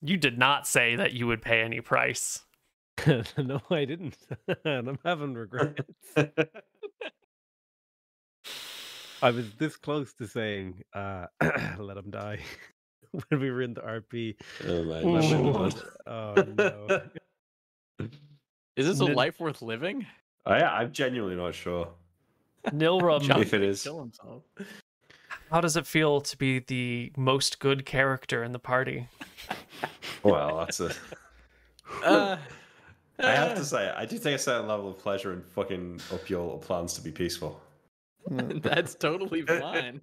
you 0.00 0.16
did 0.16 0.38
not 0.38 0.68
say 0.68 0.94
that 0.94 1.12
you 1.12 1.26
would 1.26 1.42
pay 1.42 1.62
any 1.62 1.80
price. 1.80 2.44
no, 3.36 3.60
I 3.70 3.84
didn't. 3.86 4.16
and 4.64 4.88
I'm 4.90 5.00
having 5.04 5.34
regrets. 5.34 5.82
I 9.22 9.30
was 9.30 9.52
this 9.54 9.76
close 9.76 10.12
to 10.14 10.28
saying, 10.28 10.84
uh, 10.94 11.26
let 11.78 11.96
him 11.96 12.10
die 12.10 12.38
when 13.10 13.40
we 13.40 13.50
were 13.50 13.62
in 13.62 13.74
the 13.74 13.80
RP. 13.80 14.36
Oh 14.64 14.84
man, 14.84 15.04
my 15.12 15.20
lord. 15.36 15.74
Oh, 16.06 16.34
no. 16.56 17.02
Is 18.76 18.86
this 18.86 19.00
a 19.00 19.04
life 19.06 19.40
worth 19.40 19.60
living? 19.60 20.06
Oh, 20.46 20.54
yeah, 20.56 20.72
I'm 20.72 20.92
genuinely 20.92 21.36
not 21.36 21.54
sure. 21.54 21.88
Nilrim, 22.66 23.22
John 23.26 23.40
If 23.42 23.54
it 23.54 23.62
is. 23.62 23.84
might 23.84 23.90
kill 23.90 24.00
himself. 24.00 24.42
how 25.50 25.60
does 25.60 25.76
it 25.76 25.86
feel 25.86 26.20
to 26.22 26.36
be 26.36 26.58
the 26.60 27.12
most 27.16 27.58
good 27.60 27.84
character 27.86 28.42
in 28.42 28.52
the 28.52 28.58
party? 28.58 29.08
Well, 30.22 30.58
that's 30.58 30.80
a. 30.80 30.92
Uh, 32.04 32.36
I 33.18 33.32
have 33.32 33.56
to 33.56 33.64
say, 33.64 33.92
I 33.94 34.04
do 34.06 34.16
take 34.16 34.36
a 34.36 34.38
certain 34.38 34.68
level 34.68 34.88
of 34.90 34.98
pleasure 35.00 35.32
in 35.32 35.42
fucking 35.42 36.00
up 36.12 36.30
your 36.30 36.40
little 36.40 36.58
plans 36.58 36.94
to 36.94 37.00
be 37.02 37.10
peaceful. 37.10 37.60
That's 38.28 38.94
totally 38.94 39.42
fine. 39.42 40.00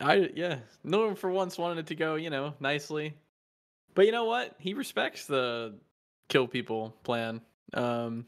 I 0.00 0.30
yeah, 0.34 0.58
Norm 0.82 1.14
for 1.14 1.30
once 1.30 1.56
wanted 1.56 1.78
it 1.78 1.86
to 1.86 1.94
go, 1.94 2.16
you 2.16 2.30
know, 2.30 2.52
nicely. 2.58 3.14
But 3.94 4.06
you 4.06 4.12
know 4.12 4.24
what? 4.24 4.56
He 4.58 4.74
respects 4.74 5.26
the 5.26 5.74
kill 6.28 6.48
people 6.48 6.96
plan. 7.04 7.40
Um 7.74 8.26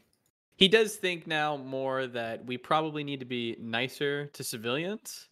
he 0.57 0.67
does 0.67 0.95
think 0.95 1.27
now 1.27 1.57
more 1.57 2.07
that 2.07 2.45
we 2.45 2.57
probably 2.57 3.03
need 3.03 3.19
to 3.19 3.25
be 3.25 3.57
nicer 3.59 4.27
to 4.27 4.43
civilians 4.43 5.27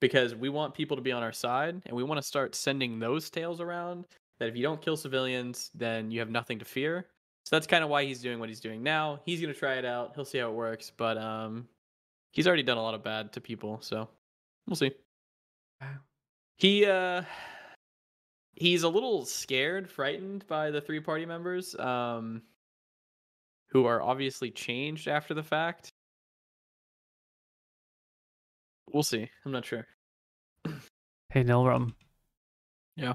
because 0.00 0.34
we 0.34 0.48
want 0.48 0.74
people 0.74 0.96
to 0.96 1.02
be 1.02 1.12
on 1.12 1.22
our 1.22 1.32
side 1.32 1.80
and 1.86 1.96
we 1.96 2.02
want 2.02 2.20
to 2.20 2.26
start 2.26 2.54
sending 2.54 2.98
those 2.98 3.30
tales 3.30 3.60
around 3.60 4.06
that 4.38 4.48
if 4.48 4.56
you 4.56 4.62
don't 4.62 4.82
kill 4.82 4.96
civilians 4.96 5.70
then 5.74 6.10
you 6.10 6.20
have 6.20 6.30
nothing 6.30 6.58
to 6.58 6.64
fear. 6.64 7.06
So 7.44 7.56
that's 7.56 7.66
kind 7.66 7.84
of 7.84 7.90
why 7.90 8.04
he's 8.04 8.20
doing 8.20 8.38
what 8.38 8.48
he's 8.48 8.60
doing 8.60 8.82
now. 8.82 9.20
He's 9.24 9.40
going 9.40 9.52
to 9.52 9.58
try 9.58 9.74
it 9.74 9.84
out. 9.84 10.12
He'll 10.14 10.24
see 10.24 10.38
how 10.38 10.50
it 10.50 10.54
works 10.54 10.92
but 10.96 11.16
um 11.16 11.66
he's 12.32 12.46
already 12.46 12.62
done 12.62 12.78
a 12.78 12.82
lot 12.82 12.94
of 12.94 13.02
bad 13.02 13.32
to 13.32 13.40
people 13.40 13.78
so 13.80 14.08
we'll 14.66 14.76
see. 14.76 14.92
Wow. 15.80 15.96
he 16.56 16.84
uh 16.84 17.22
he's 18.56 18.82
a 18.82 18.88
little 18.88 19.24
scared 19.24 19.90
frightened 19.90 20.46
by 20.46 20.70
the 20.70 20.80
three 20.80 21.00
party 21.00 21.24
members 21.24 21.74
um 21.78 22.42
who 23.74 23.84
are 23.86 24.00
obviously 24.00 24.50
changed 24.50 25.08
after 25.08 25.34
the 25.34 25.42
fact. 25.42 25.90
We'll 28.90 29.02
see. 29.02 29.28
I'm 29.44 29.52
not 29.52 29.66
sure. 29.66 29.86
Hey, 31.30 31.42
Nilrim. 31.42 31.94
Yeah. 32.96 33.14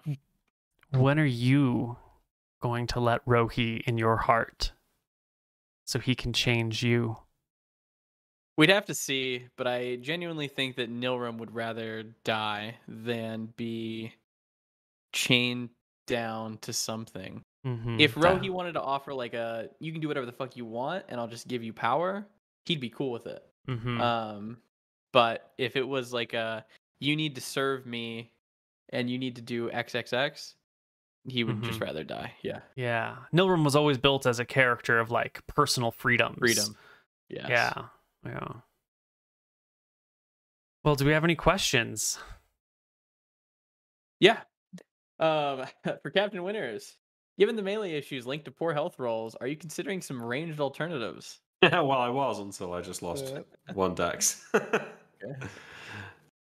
When 0.91 1.17
are 1.17 1.25
you 1.25 1.95
going 2.61 2.87
to 2.87 2.99
let 2.99 3.21
Rho-ei 3.25 3.81
in 3.87 3.97
your 3.97 4.17
heart 4.17 4.73
so 5.85 5.99
he 5.99 6.13
can 6.13 6.33
change 6.33 6.83
you? 6.83 7.17
We'd 8.57 8.69
have 8.69 8.87
to 8.87 8.93
see, 8.93 9.47
but 9.55 9.67
I 9.67 9.95
genuinely 9.95 10.49
think 10.49 10.75
that 10.75 10.91
Nilrim 10.91 11.37
would 11.37 11.55
rather 11.55 12.03
die 12.25 12.75
than 12.89 13.53
be 13.55 14.13
chained 15.13 15.69
down 16.07 16.57
to 16.63 16.73
something. 16.73 17.45
Mm-hmm. 17.65 17.99
If 17.99 18.15
Rho-ei 18.15 18.49
wanted 18.49 18.73
to 18.73 18.81
offer 18.81 19.13
like 19.13 19.33
a 19.33 19.69
you 19.79 19.91
can 19.91 19.99
do 20.01 20.07
whatever 20.07 20.25
the 20.25 20.31
fuck 20.31 20.55
you 20.55 20.65
want 20.65 21.05
and 21.09 21.19
I'll 21.19 21.27
just 21.27 21.47
give 21.47 21.61
you 21.63 21.73
power, 21.73 22.25
he'd 22.65 22.79
be 22.79 22.89
cool 22.89 23.11
with 23.11 23.27
it. 23.27 23.43
hmm 23.67 23.99
Um 24.01 24.57
but 25.11 25.51
if 25.57 25.75
it 25.75 25.87
was 25.87 26.13
like 26.13 26.33
a 26.33 26.65
you 26.99 27.15
need 27.15 27.35
to 27.35 27.41
serve 27.41 27.85
me 27.85 28.31
and 28.89 29.09
you 29.09 29.17
need 29.17 29.35
to 29.37 29.41
do 29.41 29.69
XXX, 29.69 30.53
he 31.27 31.43
would 31.43 31.61
just 31.63 31.79
Mhm. 31.79 31.83
rather 31.83 32.03
die. 32.03 32.33
Yeah. 32.41 32.61
yeah. 32.75 33.17
Nilrim 33.33 33.63
was 33.65 33.75
always 33.75 33.97
built 33.97 34.25
as 34.25 34.39
a 34.39 34.45
character 34.45 34.99
of 34.99 35.11
like 35.11 35.45
personal 35.47 35.91
freedoms. 35.91 36.37
Freedom. 36.39 36.75
Yes. 37.29 37.47
Yeah. 37.49 37.85
Yeah. 38.25 38.47
Well, 40.83 40.95
do 40.95 41.05
we 41.05 41.11
have 41.11 41.23
any 41.25 41.35
questions? 41.35 42.19
Yeah. 44.19 44.39
Um, 45.19 45.65
for 46.01 46.09
Captain 46.11 46.41
Winners, 46.43 46.95
given 47.39 47.55
the 47.55 47.63
melee 47.63 47.93
issues 47.93 48.27
linked 48.27 48.45
to 48.45 48.51
poor 48.51 48.73
health 48.73 48.99
rolls, 48.99 49.33
are 49.35 49.47
you 49.47 49.55
considering 49.55 50.01
some 50.01 50.21
ranged 50.21 50.59
alternatives? 50.59 51.39
Yeah, 51.63 51.81
well, 51.89 51.99
I 51.99 52.09
was 52.09 52.39
until 52.39 52.73
I 52.73 52.81
just 52.81 53.01
lost 53.01 53.33
one 53.73 53.95
dex. 53.95 54.45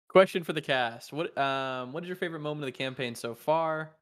Question 0.09 0.45
for 0.45 0.53
the 0.53 0.61
cast: 0.61 1.13
What 1.13 1.37
um 1.39 1.93
what 1.93 2.03
is 2.05 2.09
your 2.09 2.17
favorite 2.17 2.41
moment 2.41 2.65
of 2.65 2.67
the 2.67 2.73
campaign 2.79 3.15
so 3.15 3.35
far? 3.35 3.93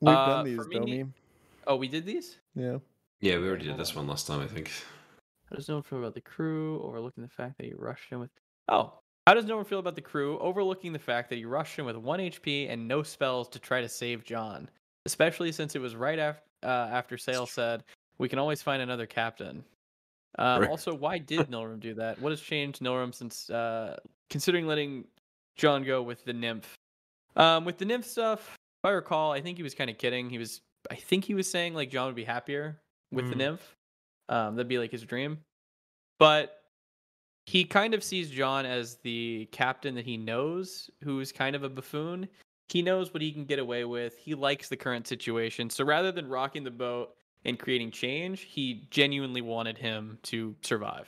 We've 0.00 0.14
Uh, 0.14 0.26
done 0.26 0.44
these, 0.44 0.56
for 0.56 0.64
me- 0.68 0.78
Domi. 0.78 1.04
Oh, 1.66 1.76
we 1.76 1.88
did 1.88 2.04
these. 2.04 2.38
Yeah. 2.54 2.78
yeah, 3.20 3.38
we 3.38 3.48
already 3.48 3.64
did 3.64 3.78
this 3.78 3.96
one 3.96 4.06
last 4.06 4.26
time, 4.26 4.40
I 4.40 4.46
think. 4.46 4.70
How 5.50 5.56
does 5.56 5.68
no 5.68 5.74
one 5.76 5.82
feel 5.82 5.98
about 5.98 6.14
the 6.14 6.20
crew 6.20 6.80
overlooking 6.82 7.22
the 7.22 7.28
fact 7.30 7.56
that 7.56 7.64
he 7.66 7.72
rushed 7.74 8.12
in 8.12 8.20
with? 8.20 8.30
Oh, 8.68 9.00
how 9.26 9.34
does 9.34 9.44
no 9.44 9.56
one 9.56 9.64
feel 9.64 9.78
about 9.80 9.94
the 9.94 10.00
crew 10.00 10.38
overlooking 10.38 10.92
the 10.92 10.98
fact 10.98 11.28
that 11.30 11.36
he 11.36 11.44
rushed 11.44 11.78
in 11.78 11.84
with 11.84 11.96
one 11.96 12.20
HP 12.20 12.70
and 12.70 12.86
no 12.86 13.02
spells 13.02 13.48
to 13.50 13.58
try 13.58 13.80
to 13.80 13.88
save 13.88 14.24
John, 14.24 14.68
especially 15.04 15.50
since 15.52 15.74
it 15.74 15.80
was 15.80 15.96
right 15.96 16.18
after 16.18 16.42
uh, 16.62 16.88
after 16.90 17.16
Sail 17.18 17.46
said 17.46 17.84
we 18.18 18.28
can 18.28 18.38
always 18.38 18.62
find 18.62 18.82
another 18.82 19.06
captain. 19.06 19.62
Um, 20.38 20.62
Right. 20.62 20.70
Also, 20.70 20.94
why 20.94 21.18
did 21.32 21.48
Nilrim 21.50 21.80
do 21.80 21.94
that? 21.94 22.20
What 22.20 22.30
has 22.30 22.40
changed 22.40 22.80
Nilrim 22.80 23.14
since 23.14 23.50
uh, 23.50 23.96
considering 24.30 24.66
letting 24.66 25.04
John 25.56 25.84
go 25.84 26.02
with 26.02 26.24
the 26.24 26.32
nymph? 26.32 26.74
Um, 27.36 27.64
with 27.64 27.78
the 27.78 27.84
nymph 27.84 28.06
stuff, 28.06 28.40
if 28.54 28.84
I 28.84 28.90
recall, 28.90 29.32
I 29.32 29.40
think 29.42 29.58
he 29.58 29.62
was 29.62 29.74
kind 29.74 29.90
of 29.90 29.98
kidding. 29.98 30.30
He 30.30 30.38
was, 30.38 30.60
I 30.90 30.94
think 30.94 31.24
he 31.24 31.34
was 31.34 31.50
saying 31.50 31.74
like 31.74 31.90
John 31.90 32.06
would 32.06 32.16
be 32.16 32.24
happier 32.24 32.80
with 33.12 33.28
the 33.28 33.34
Mm. 33.34 33.38
nymph. 33.38 33.74
Um, 34.28 34.56
that'd 34.56 34.68
be 34.68 34.78
like 34.78 34.90
his 34.90 35.02
dream. 35.04 35.38
But 36.18 36.62
he 37.46 37.64
kind 37.64 37.94
of 37.94 38.02
sees 38.02 38.28
John 38.28 38.66
as 38.66 38.96
the 38.96 39.48
captain 39.52 39.94
that 39.94 40.04
he 40.04 40.16
knows, 40.16 40.90
who's 41.02 41.30
kind 41.30 41.54
of 41.54 41.62
a 41.62 41.68
buffoon. 41.68 42.28
He 42.68 42.82
knows 42.82 43.14
what 43.14 43.22
he 43.22 43.30
can 43.30 43.44
get 43.44 43.60
away 43.60 43.84
with. 43.84 44.18
He 44.18 44.34
likes 44.34 44.68
the 44.68 44.76
current 44.76 45.06
situation. 45.06 45.70
So 45.70 45.84
rather 45.84 46.10
than 46.10 46.28
rocking 46.28 46.64
the 46.64 46.70
boat 46.72 47.14
and 47.44 47.56
creating 47.56 47.92
change, 47.92 48.40
he 48.40 48.88
genuinely 48.90 49.42
wanted 49.42 49.78
him 49.78 50.18
to 50.24 50.56
survive. 50.62 51.06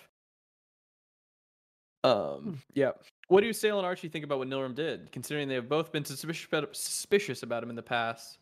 Um, 2.04 2.60
yeah. 2.72 2.92
What 3.26 3.40
do 3.40 3.52
Sail 3.52 3.78
and 3.78 3.84
Archie 3.84 4.08
think 4.08 4.24
about 4.24 4.38
what 4.38 4.48
Nilrim 4.48 4.76
did, 4.76 5.10
considering 5.10 5.48
they 5.48 5.56
have 5.56 5.68
both 5.68 5.90
been 5.90 6.04
suspicious 6.04 6.46
about, 6.46 6.76
suspicious 6.76 7.42
about 7.42 7.64
him 7.64 7.70
in 7.70 7.76
the 7.76 7.82
past? 7.82 8.38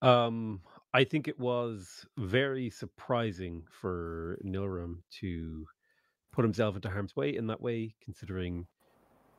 Um, 0.00 0.60
I 0.94 1.04
think 1.04 1.28
it 1.28 1.38
was 1.40 2.06
very 2.18 2.70
surprising 2.70 3.64
for 3.68 4.38
Nilrim 4.44 4.98
to 5.20 5.66
put 6.32 6.44
himself 6.44 6.76
into 6.76 6.90
harm's 6.90 7.16
way 7.16 7.36
in 7.36 7.48
that 7.48 7.60
way, 7.60 7.94
considering 8.02 8.66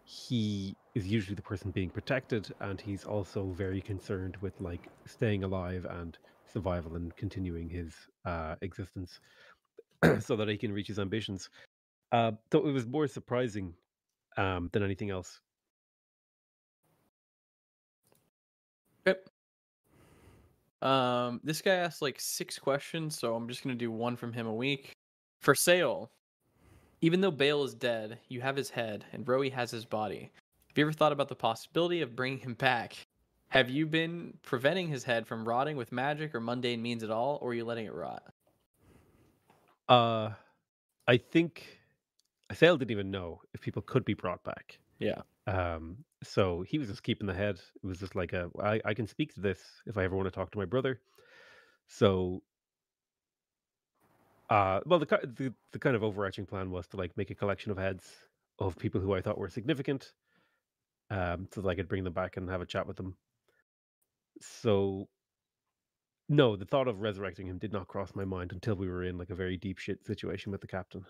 he 0.03 0.77
is 0.95 1.08
usually 1.08 1.35
the 1.35 1.42
person 1.42 1.72
being 1.72 1.90
protected, 1.92 2.53
and 2.61 2.82
he's 2.82 3.06
also 3.06 3.51
very 3.51 3.82
concerned 3.82 4.38
with 4.42 4.59
like 4.59 4.90
staying 5.08 5.43
alive 5.45 5.85
and 5.90 6.17
survival 6.45 6.95
and 6.95 7.16
continuing 7.16 7.69
his 7.69 7.95
uh, 8.25 8.56
existence, 8.61 9.19
so 10.19 10.35
that 10.35 10.50
he 10.50 10.58
can 10.58 10.74
reach 10.74 10.88
his 10.88 11.00
ambitions. 11.00 11.50
Uh, 12.11 12.34
so 12.51 12.67
it 12.67 12.72
was 12.72 12.88
more 12.88 13.08
surprising 13.08 13.75
um, 14.38 14.69
than 14.74 14.84
anything 14.84 15.11
else. 15.11 15.42
Um, 20.86 21.42
this 21.44 21.62
guy 21.62 21.74
asked 21.74 22.04
like 22.04 22.20
six 22.20 22.60
questions, 22.60 23.18
so 23.18 23.36
I'm 23.36 23.48
just 23.48 23.64
gonna 23.64 23.76
do 23.76 23.92
one 23.92 24.16
from 24.16 24.32
him 24.32 24.46
a 24.46 24.54
week. 24.54 24.94
For 25.42 25.56
Sail, 25.56 26.12
even 27.02 27.22
though 27.22 27.32
Bale 27.32 27.64
is 27.64 27.74
dead, 27.74 28.20
you 28.30 28.42
have 28.42 28.56
his 28.56 28.70
head, 28.70 29.04
and 29.12 29.28
Rho-ei 29.28 29.50
has 29.50 29.72
his 29.72 29.86
body. 29.86 30.32
Have 30.68 30.78
you 30.78 30.84
ever 30.84 30.94
thought 30.94 31.12
about 31.12 31.30
the 31.30 31.36
possibility 31.36 32.02
of 32.02 32.16
bringing 32.16 32.40
him 32.40 32.54
back? 32.54 33.08
Have 33.50 33.70
you 33.70 33.86
been 33.86 34.38
preventing 34.44 34.88
his 34.88 35.04
head 35.04 35.26
from 35.26 35.48
rotting 35.48 35.78
with 35.78 35.92
magic 35.92 36.36
or 36.36 36.40
mundane 36.40 36.82
means 36.82 37.04
at 37.04 37.10
all, 37.10 37.40
or 37.42 37.52
are 37.52 37.54
you 37.54 37.66
letting 37.66 37.86
it 37.86 37.94
rot? 37.94 38.24
Uh, 39.88 40.32
I 41.08 41.18
think 41.18 41.80
I 42.50 42.54
failed 42.54 42.80
didn't 42.80 42.92
even 42.92 43.12
know 43.12 43.42
if 43.54 43.62
people 43.62 43.82
could 43.82 44.06
be 44.06 44.14
brought 44.14 44.44
back. 44.44 44.78
Yeah. 45.00 45.22
Um, 45.48 45.98
so 46.26 46.64
he 46.64 46.78
was 46.80 46.90
just 46.90 47.04
keeping 47.04 47.28
the 47.28 47.34
head. 47.34 47.60
It 47.84 47.88
was 47.88 48.00
just 48.00 48.16
like 48.16 48.34
a, 48.34 48.50
I, 48.62 48.82
I 48.86 48.94
can 48.94 49.08
speak 49.08 49.34
to 49.36 49.42
this 49.42 49.60
if 49.86 49.98
I 49.98 50.04
ever 50.04 50.16
want 50.16 50.28
to 50.28 50.32
talk 50.32 50.52
to 50.52 50.58
my 50.58 50.66
brother. 50.66 51.00
So, 51.88 52.42
uh, 54.50 54.82
well, 54.86 55.00
the, 55.00 55.06
the 55.06 55.54
the 55.72 55.80
kind 55.80 55.95
of 55.95 56.04
overarching 56.04 56.45
plan 56.45 56.72
was 56.72 56.88
to 56.90 56.98
like 56.98 57.16
make 57.18 57.32
a 57.32 57.36
collection 57.36 57.72
of 57.72 57.78
heads 57.78 58.10
of 58.60 58.78
people 58.78 59.02
who 59.02 59.14
I 59.14 59.22
thought 59.22 59.38
were 59.38 59.50
significant, 59.50 60.12
um, 61.10 61.48
so 61.54 61.62
that 61.62 61.70
I 61.70 61.76
could 61.76 61.88
bring 61.88 62.04
them 62.04 62.14
back 62.14 62.38
and 62.38 62.50
have 62.50 62.62
a 62.62 62.66
chat 62.66 62.88
with 62.88 62.98
them. 62.98 63.18
So, 64.42 65.08
no, 66.30 66.56
the 66.56 66.66
thought 66.66 66.88
of 66.88 67.02
resurrecting 67.02 67.48
him 67.48 67.58
did 67.60 67.74
not 67.74 67.88
cross 67.88 68.16
my 68.16 68.26
mind 68.26 68.52
until 68.52 68.76
we 68.76 68.88
were 68.90 69.04
in 69.04 69.18
like 69.18 69.30
a 69.30 69.36
very 69.36 69.58
deep 69.58 69.78
shit 69.78 70.06
situation 70.06 70.52
with 70.52 70.62
the 70.62 70.68
captain. 70.68 71.06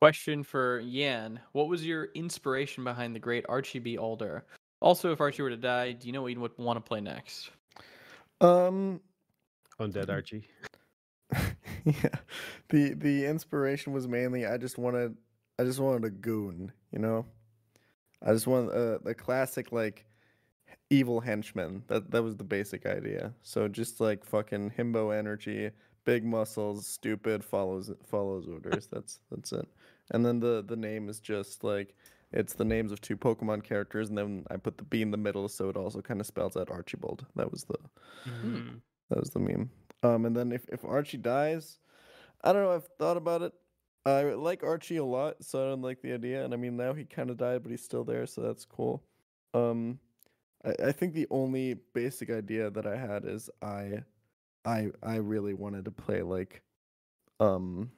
Question 0.00 0.42
for 0.42 0.80
Yan: 0.80 1.38
What 1.52 1.68
was 1.68 1.84
your 1.84 2.04
inspiration 2.14 2.84
behind 2.84 3.14
the 3.14 3.18
great 3.18 3.44
Archie 3.50 3.80
B. 3.80 3.98
Alder? 3.98 4.46
Also, 4.80 5.12
if 5.12 5.20
Archie 5.20 5.42
were 5.42 5.50
to 5.50 5.58
die, 5.58 5.92
do 5.92 6.06
you 6.06 6.14
know 6.14 6.22
what 6.22 6.32
you 6.32 6.40
would 6.40 6.56
want 6.56 6.78
to 6.78 6.80
play 6.80 7.02
next? 7.02 7.50
Um, 8.40 8.98
Undead 9.78 10.08
Archie. 10.08 10.48
yeah. 11.84 12.16
The 12.70 12.94
the 12.94 13.26
inspiration 13.26 13.92
was 13.92 14.08
mainly 14.08 14.46
I 14.46 14.56
just 14.56 14.78
wanted 14.78 15.14
I 15.58 15.64
just 15.64 15.80
wanted 15.80 16.06
a 16.06 16.10
goon, 16.10 16.72
you 16.92 16.98
know. 16.98 17.26
I 18.24 18.32
just 18.32 18.46
wanted 18.46 18.70
uh, 18.70 18.98
the 19.04 19.14
classic 19.14 19.70
like 19.70 20.06
evil 20.88 21.20
henchman. 21.20 21.82
That 21.88 22.10
that 22.10 22.22
was 22.22 22.36
the 22.36 22.44
basic 22.44 22.86
idea. 22.86 23.34
So 23.42 23.68
just 23.68 24.00
like 24.00 24.24
fucking 24.24 24.72
himbo 24.78 25.14
energy, 25.14 25.70
big 26.04 26.24
muscles, 26.24 26.86
stupid, 26.86 27.44
follows 27.44 27.92
follows 28.06 28.48
orders. 28.48 28.88
That's 28.90 29.20
that's 29.30 29.52
it. 29.52 29.68
And 30.10 30.24
then 30.24 30.40
the 30.40 30.62
the 30.66 30.76
name 30.76 31.08
is 31.08 31.20
just 31.20 31.64
like 31.64 31.94
it's 32.32 32.54
the 32.54 32.64
names 32.64 32.92
of 32.92 33.00
two 33.00 33.16
Pokemon 33.16 33.64
characters, 33.64 34.08
and 34.08 34.18
then 34.18 34.46
I 34.50 34.56
put 34.56 34.78
the 34.78 34.84
B 34.84 35.02
in 35.02 35.10
the 35.10 35.16
middle, 35.16 35.48
so 35.48 35.68
it 35.68 35.76
also 35.76 36.00
kind 36.00 36.20
of 36.20 36.26
spells 36.26 36.56
out 36.56 36.70
Archibald. 36.70 37.26
That 37.36 37.50
was 37.50 37.64
the 37.64 37.76
Mm. 38.26 38.80
that 39.08 39.18
was 39.18 39.30
the 39.30 39.40
meme. 39.40 39.70
Um, 40.02 40.24
and 40.24 40.36
then 40.36 40.52
if, 40.52 40.66
if 40.68 40.84
Archie 40.84 41.18
dies, 41.18 41.78
I 42.42 42.52
don't 42.52 42.62
know. 42.62 42.72
I've 42.72 42.88
thought 42.98 43.16
about 43.16 43.42
it. 43.42 43.52
I 44.06 44.22
like 44.22 44.62
Archie 44.62 44.96
a 44.96 45.04
lot, 45.04 45.44
so 45.44 45.62
I 45.62 45.70
don't 45.70 45.82
like 45.82 46.00
the 46.02 46.12
idea. 46.12 46.44
And 46.44 46.54
I 46.54 46.56
mean, 46.56 46.76
now 46.76 46.94
he 46.94 47.04
kind 47.04 47.30
of 47.30 47.36
died, 47.36 47.62
but 47.62 47.70
he's 47.70 47.84
still 47.84 48.04
there, 48.04 48.26
so 48.26 48.40
that's 48.42 48.64
cool. 48.64 49.02
Um, 49.52 49.98
I, 50.64 50.88
I 50.88 50.92
think 50.92 51.14
the 51.14 51.26
only 51.30 51.74
basic 51.94 52.30
idea 52.30 52.70
that 52.70 52.86
I 52.86 52.96
had 52.96 53.24
is 53.26 53.50
I, 53.62 54.04
I, 54.64 54.90
I 55.02 55.16
really 55.16 55.54
wanted 55.54 55.84
to 55.86 55.90
play 55.90 56.22
like, 56.22 56.62
um, 57.40 57.92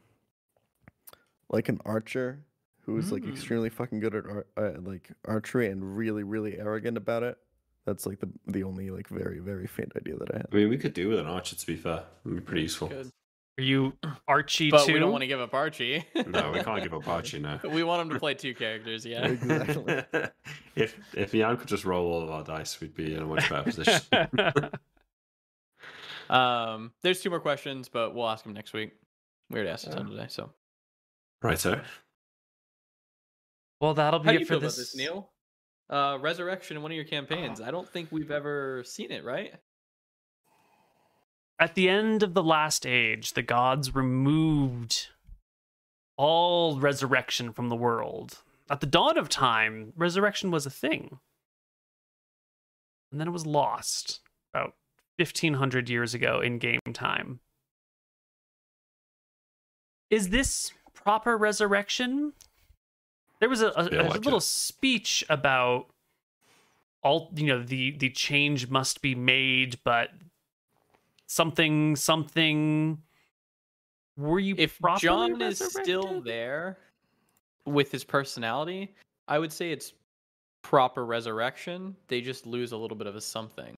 like 1.53 1.69
an 1.69 1.81
archer 1.85 2.45
who 2.85 2.97
is 2.99 3.13
like 3.13 3.23
Mm. 3.23 3.33
extremely 3.33 3.69
fucking 3.71 4.01
good 4.01 4.15
at 4.15 4.25
ar- 4.27 4.47
uh, 4.57 4.73
like 4.81 5.11
archery 5.25 5.69
and 5.69 5.97
really 5.97 6.23
really 6.25 6.59
arrogant 6.59 6.97
about 6.97 7.23
it. 7.23 7.39
That's 7.87 8.07
like 8.07 8.19
the 8.21 8.29
the 8.47 8.63
only 8.65 8.91
like 8.91 9.09
very 9.09 9.39
very 9.39 9.67
faint 9.67 9.93
idea 9.97 10.17
that 10.17 10.31
I 10.35 10.39
had. 10.39 10.47
I 10.53 10.57
mean, 10.57 10.69
we 10.69 10.79
could 10.79 10.95
do 10.95 11.09
with 11.09 11.19
an 11.19 11.27
archer. 11.27 11.55
To 11.57 11.67
be 11.67 11.77
fair, 11.77 12.05
it'd 12.25 12.37
be 12.37 12.41
pretty 12.43 12.63
useful. 12.63 12.89
Good. 12.89 13.11
Are 13.59 13.63
you 13.65 13.93
Archie 14.27 14.71
But 14.71 14.87
too? 14.87 14.95
we 14.95 14.99
don't 14.99 15.13
want 15.13 15.21
to 15.23 15.27
give 15.27 15.39
up 15.41 15.53
Archie. 15.53 16.07
No, 16.27 16.53
we 16.53 16.61
can't 16.65 16.83
give 16.83 16.95
up 16.95 17.07
Archie 17.07 17.39
now. 17.39 17.61
we 17.63 17.83
want 17.85 18.01
him 18.01 18.09
to 18.15 18.19
play 18.19 18.33
two 18.33 18.55
characters, 18.55 19.05
yeah. 19.05 19.27
Exactly. 19.27 20.03
if 20.75 20.99
if 21.15 21.33
Jan 21.33 21.59
could 21.59 21.69
just 21.69 21.85
roll 21.85 22.11
all 22.11 22.23
of 22.23 22.31
our 22.31 22.43
dice, 22.45 22.81
we'd 22.81 22.95
be 22.95 23.15
in 23.15 23.21
a 23.23 23.27
much 23.27 23.49
better 23.51 23.65
position. 23.65 24.01
Um, 26.31 26.93
there's 27.03 27.21
two 27.21 27.29
more 27.29 27.41
questions, 27.41 27.91
but 27.91 28.15
we'll 28.15 28.29
ask 28.29 28.43
them 28.45 28.55
next 28.55 28.73
week. 28.73 28.93
We 29.51 29.57
already 29.57 29.69
asked 29.71 29.87
a 29.87 29.91
ton 29.91 30.09
today, 30.09 30.27
so. 30.29 30.51
Right, 31.43 31.59
so 31.59 31.81
well, 33.81 33.95
that'll 33.95 34.21
be 34.21 34.27
How 34.27 34.33
do 34.33 34.37
it 34.37 34.41
you 34.41 34.47
for 34.47 34.53
feel 34.55 34.61
this. 34.61 34.77
about 34.77 34.81
this, 34.81 34.97
Neil? 34.97 35.31
Uh, 35.91 36.17
Resurrection 36.21 36.77
in 36.77 36.83
one 36.83 36.93
of 36.93 36.97
your 36.97 37.05
campaigns. 37.05 37.61
I 37.61 37.71
don't 37.73 37.89
think 37.89 38.11
we've 38.13 38.31
ever 38.31 38.83
seen 38.87 39.11
it, 39.11 39.25
right? 39.25 39.53
At 41.59 41.75
the 41.75 41.89
end 41.89 42.23
of 42.23 42.35
the 42.35 42.43
last 42.43 42.87
age, 42.87 43.33
the 43.33 43.43
gods 43.43 43.95
removed 43.95 45.09
all 46.17 46.79
resurrection 46.79 47.53
from 47.53 47.69
the 47.69 47.77
world. 47.77 48.43
At 48.71 48.81
the 48.81 48.87
dawn 48.87 49.19
of 49.19 49.29
time, 49.29 49.93
resurrection 49.97 50.51
was 50.51 50.65
a 50.65 50.71
thing. 50.71 51.19
And 53.11 53.21
then 53.21 53.29
it 53.29 53.33
was 53.33 53.47
lost 53.47 54.21
about 54.55 54.75
1500 55.19 55.91
years 55.91 56.15
ago 56.15 56.41
in 56.41 56.59
game 56.59 56.81
time. 56.95 57.41
Is 60.09 60.29
this 60.29 60.73
proper 61.03 61.37
resurrection? 61.37 62.33
There 63.41 63.49
was 63.49 63.61
a, 63.63 63.69
a, 63.69 63.89
Feel 63.89 64.01
a 64.01 64.09
like 64.09 64.25
little 64.25 64.39
it. 64.39 64.43
speech 64.43 65.25
about 65.29 65.87
all 67.03 67.31
you 67.35 67.47
know 67.49 67.63
the 67.63 67.91
the 67.99 68.09
change 68.11 68.69
must 68.71 69.03
be 69.03 69.13
made 69.15 69.77
but 69.83 70.11
something 71.27 71.97
something 71.97 72.97
were 74.17 74.39
you 74.39 74.55
If 74.59 74.79
John 74.99 75.41
is 75.43 75.59
still 75.59 76.21
there 76.21 76.79
with 77.67 77.91
his 77.91 78.05
personality, 78.05 78.95
I 79.27 79.39
would 79.39 79.53
say 79.53 79.73
it's 79.73 79.95
proper 80.63 81.05
resurrection. 81.07 81.97
They 82.09 82.21
just 82.21 82.47
lose 82.47 82.73
a 82.73 82.77
little 82.77 82.97
bit 82.97 83.07
of 83.09 83.17
a 83.17 83.21
something. 83.21 83.75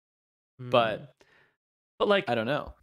but- 0.60 1.00
Hmm. 1.00 1.06
but 2.00 2.08
like 2.10 2.26
I 2.30 2.36
don't 2.36 2.48
know. 2.48 2.74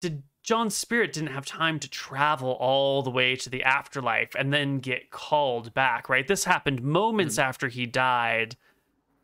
did 0.00 0.22
John's 0.42 0.76
spirit 0.76 1.12
didn't 1.12 1.32
have 1.32 1.46
time 1.46 1.78
to 1.78 1.88
travel 1.88 2.52
all 2.52 3.02
the 3.02 3.10
way 3.10 3.36
to 3.36 3.48
the 3.48 3.62
afterlife 3.62 4.34
and 4.34 4.52
then 4.52 4.80
get 4.80 5.10
called 5.10 5.72
back, 5.72 6.08
right? 6.08 6.26
This 6.26 6.44
happened 6.44 6.82
moments 6.82 7.38
after 7.38 7.68
he 7.68 7.86
died, 7.86 8.56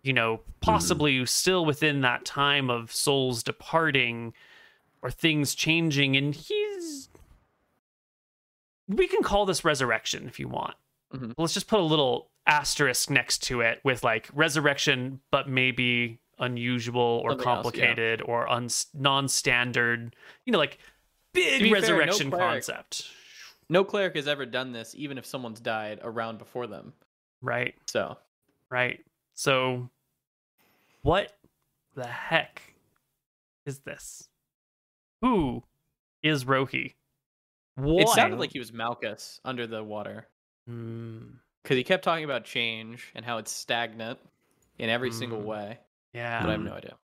you 0.02 0.12
know, 0.12 0.40
possibly 0.60 1.26
still 1.26 1.64
within 1.64 2.02
that 2.02 2.24
time 2.24 2.70
of 2.70 2.92
souls 2.92 3.42
departing 3.42 4.32
or 5.02 5.10
things 5.10 5.55
changing. 5.56 6.16
And 6.16 6.34
he's. 6.34 7.08
We 8.86 9.08
can 9.08 9.22
call 9.22 9.44
this 9.44 9.64
resurrection 9.64 10.26
if 10.28 10.38
you 10.38 10.47
want. 10.48 10.74
Mhm. 11.12 11.34
Let's 11.36 11.55
just 11.55 11.66
put 11.68 11.80
a 11.80 11.82
little 11.82 12.30
asterisk 12.47 13.10
next 13.10 13.42
to 13.44 13.60
it 13.60 13.80
with 13.82 14.05
like 14.05 14.28
resurrection, 14.32 15.20
but 15.32 15.48
maybe 15.48 16.20
unusual 16.38 17.20
or 17.24 17.30
Something 17.32 17.48
else, 17.48 17.56
yeah. 17.56 17.62
complicated 17.62 18.22
or 18.22 18.48
un- 18.48 18.68
non-standard 18.94 20.14
you 20.44 20.52
know 20.52 20.58
like 20.58 20.78
big 21.32 21.58
To 21.58 21.62
be 21.65 21.70
fair, 21.70 21.81
no 21.81 21.94
resurrection 21.98 22.31
cleric- 22.31 22.65
concept 22.65 23.07
No 23.68 23.84
cleric 23.84 24.16
has 24.16 24.26
ever 24.28 24.47
done 24.47 24.73
this, 24.73 24.94
even 24.97 25.18
if 25.18 25.26
someone's 25.26 25.60
died 25.60 26.00
around 26.02 26.39
before 26.39 26.66
them. 26.66 26.92
right 27.42 27.74
So 27.86 28.16
right 28.70 29.00
so 29.34 29.89
what 31.02 31.32
the 31.94 32.07
heck 32.07 32.62
is 33.66 33.78
this 33.81 34.28
who 35.23 35.62
is 36.23 36.44
Rho-ei 36.44 36.94
why 37.76 38.02
it 38.02 38.08
sounded 38.08 38.39
like 38.40 38.52
he 38.52 38.58
was 38.58 38.73
Malchus 38.73 39.40
under 39.44 39.66
the 39.66 39.82
water. 39.84 40.26
Hmm, 40.66 41.18
Because 41.62 41.76
he 41.76 41.84
kept 41.84 42.02
talking 42.05 42.24
about 42.24 42.44
change 42.44 43.12
and 43.15 43.24
how 43.24 43.39
it's 43.39 43.52
stagnant 43.52 44.18
in 44.78 44.90
every 44.90 45.12
single 45.12 45.40
Mm. 45.40 45.44
way. 45.44 45.78
yeah 46.12 46.40
But 46.42 46.48
I 46.48 46.52
have 46.52 46.60
no 46.62 46.73
idea. 46.73 46.97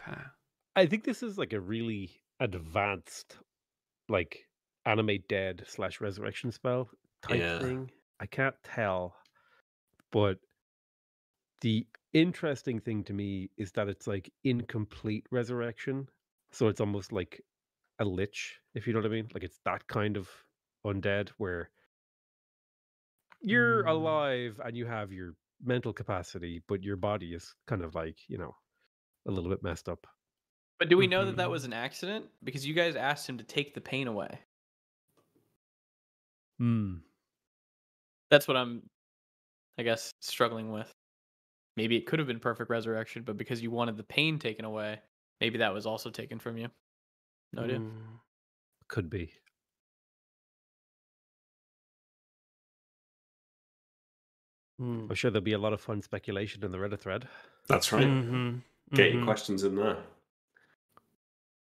okay 0.00 0.20
I 0.76 0.86
think 0.86 1.04
this 1.04 1.22
is 1.22 1.38
like 1.38 1.52
a 1.54 1.60
really 1.60 2.10
advanced, 2.40 3.38
like 4.08 4.48
animate 4.86 5.28
dead 5.28 5.64
slash 5.66 6.00
resurrection 6.00 6.52
spell 6.52 6.90
type 7.22 7.50
Yeah. 7.50 7.60
thing. 7.60 7.90
I 8.20 8.26
can't 8.26 8.56
tell, 8.64 9.16
but 10.12 10.40
the 11.60 11.86
interesting 12.12 12.80
thing 12.80 13.04
to 13.04 13.12
me 13.12 13.50
is 13.56 13.72
that 13.72 13.88
it's 13.88 14.06
like 14.06 14.32
incomplete 14.44 15.26
resurrection. 15.30 16.08
So 16.52 16.68
it's 16.68 16.80
almost 16.80 17.12
like 17.12 17.42
a 17.98 18.04
lich, 18.04 18.60
if 18.74 18.86
you 18.86 18.92
know 18.92 19.00
what 19.00 19.06
I 19.06 19.10
mean. 19.10 19.28
Like 19.34 19.44
it's 19.44 19.60
that 19.64 19.86
kind 19.88 20.16
of 20.16 20.30
undead 20.86 21.30
where 21.30 21.70
you're 23.40 23.84
Mm. 23.84 23.84
alive 23.84 24.60
and 24.64 24.76
you 24.76 24.86
have 24.86 25.12
your 25.12 25.34
mental 25.60 25.92
capacity, 25.92 26.62
but 26.68 26.82
your 26.82 26.96
body 26.96 27.34
is 27.34 27.54
kind 27.66 27.82
of 27.82 27.94
like, 27.94 28.18
you 28.28 28.38
know, 28.38 28.54
a 29.28 29.32
little 29.32 29.50
bit 29.50 29.62
messed 29.62 29.88
up. 29.88 30.06
But 30.78 30.88
do 30.88 30.96
we 30.96 31.06
know 31.06 31.24
that 31.24 31.36
that 31.36 31.48
Mhm. 31.48 31.50
was 31.50 31.64
an 31.64 31.72
accident? 31.72 32.30
Because 32.42 32.66
you 32.66 32.74
guys 32.74 32.96
asked 32.96 33.28
him 33.28 33.38
to 33.38 33.44
take 33.44 33.74
the 33.74 33.80
pain 33.80 34.06
away. 34.06 34.44
Hmm. 36.58 37.02
That's 38.30 38.46
what 38.48 38.56
I'm, 38.56 38.88
I 39.78 39.82
guess, 39.84 40.12
struggling 40.20 40.72
with. 40.72 40.92
Maybe 41.76 41.96
it 41.96 42.06
could 42.06 42.18
have 42.18 42.28
been 42.28 42.40
perfect 42.40 42.70
resurrection, 42.70 43.24
but 43.24 43.36
because 43.36 43.62
you 43.62 43.70
wanted 43.70 43.96
the 43.96 44.04
pain 44.04 44.38
taken 44.38 44.64
away, 44.64 45.00
maybe 45.40 45.58
that 45.58 45.74
was 45.74 45.86
also 45.86 46.10
taken 46.10 46.38
from 46.38 46.58
you. 46.58 46.70
No 47.52 47.64
idea. 47.64 47.78
Hmm. 47.78 48.16
Could 48.88 49.08
be. 49.10 49.34
Hmm. 54.78 55.06
I'm 55.10 55.14
sure 55.14 55.30
there'll 55.30 55.44
be 55.44 55.52
a 55.52 55.58
lot 55.58 55.72
of 55.72 55.80
fun 55.80 56.02
speculation 56.02 56.64
in 56.64 56.70
the 56.72 56.78
Reddit 56.78 57.00
thread. 57.00 57.28
that's 57.68 57.92
right. 57.92 58.06
Mhm, 58.06 58.62
Get 58.94 59.12
mhm. 59.12 59.14
your 59.14 59.24
questions 59.24 59.64
in 59.64 59.74
there. 59.76 60.02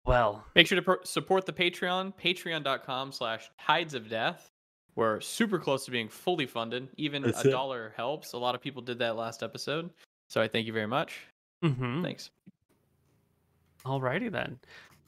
Well 0.07 0.44
Make 0.55 0.66
sure 0.66 0.76
to 0.76 0.83
pro- 0.83 1.02
support 1.05 1.47
the 1.47 1.52
Patreon, 1.52 2.12
patreon.com 2.23 3.12
slash 3.12 3.50
tides 3.60 3.94
of 3.94 4.08
death. 4.08 4.50
We're 4.97 5.20
super 5.20 5.58
close 5.58 5.84
to 5.86 5.91
being 5.91 6.08
fully 6.08 6.47
funded. 6.47 6.89
Even 6.97 7.23
That's 7.23 7.44
a 7.44 7.49
it. 7.49 7.50
dollar 7.50 7.92
helps. 7.97 8.33
A 8.33 8.39
lot 8.39 8.55
of 8.55 8.60
people 8.60 8.81
did 8.83 8.99
that 9.00 9.16
last 9.16 9.42
episode. 9.42 9.91
So 10.28 10.41
I 10.41 10.47
thank 10.49 10.66
you 10.66 10.73
very 10.73 10.86
much. 10.86 11.18
mhm. 11.65 12.02
Thanks. 12.02 12.31
Alrighty 13.84 14.31
then. 14.31 14.58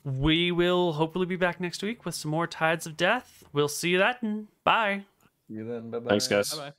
We 0.04 0.50
will 0.52 0.92
hopefully 0.92 1.26
be 1.26 1.36
back 1.36 1.60
next 1.60 1.82
week 1.82 2.04
with 2.04 2.14
some 2.14 2.30
more 2.30 2.46
Tides 2.46 2.86
of 2.86 2.96
Death. 2.96 3.42
We'll 3.52 3.68
see 3.68 3.90
you 3.90 3.98
then. 3.98 4.48
Bye. 4.64 5.04
See 5.48 5.54
you 5.54 5.64
then. 5.66 5.90
Bye 5.90 5.98
bye. 6.00 6.08
Thanks, 6.10 6.28
guys. 6.28 6.52
Bye 6.52 6.68
bye. 6.70 6.72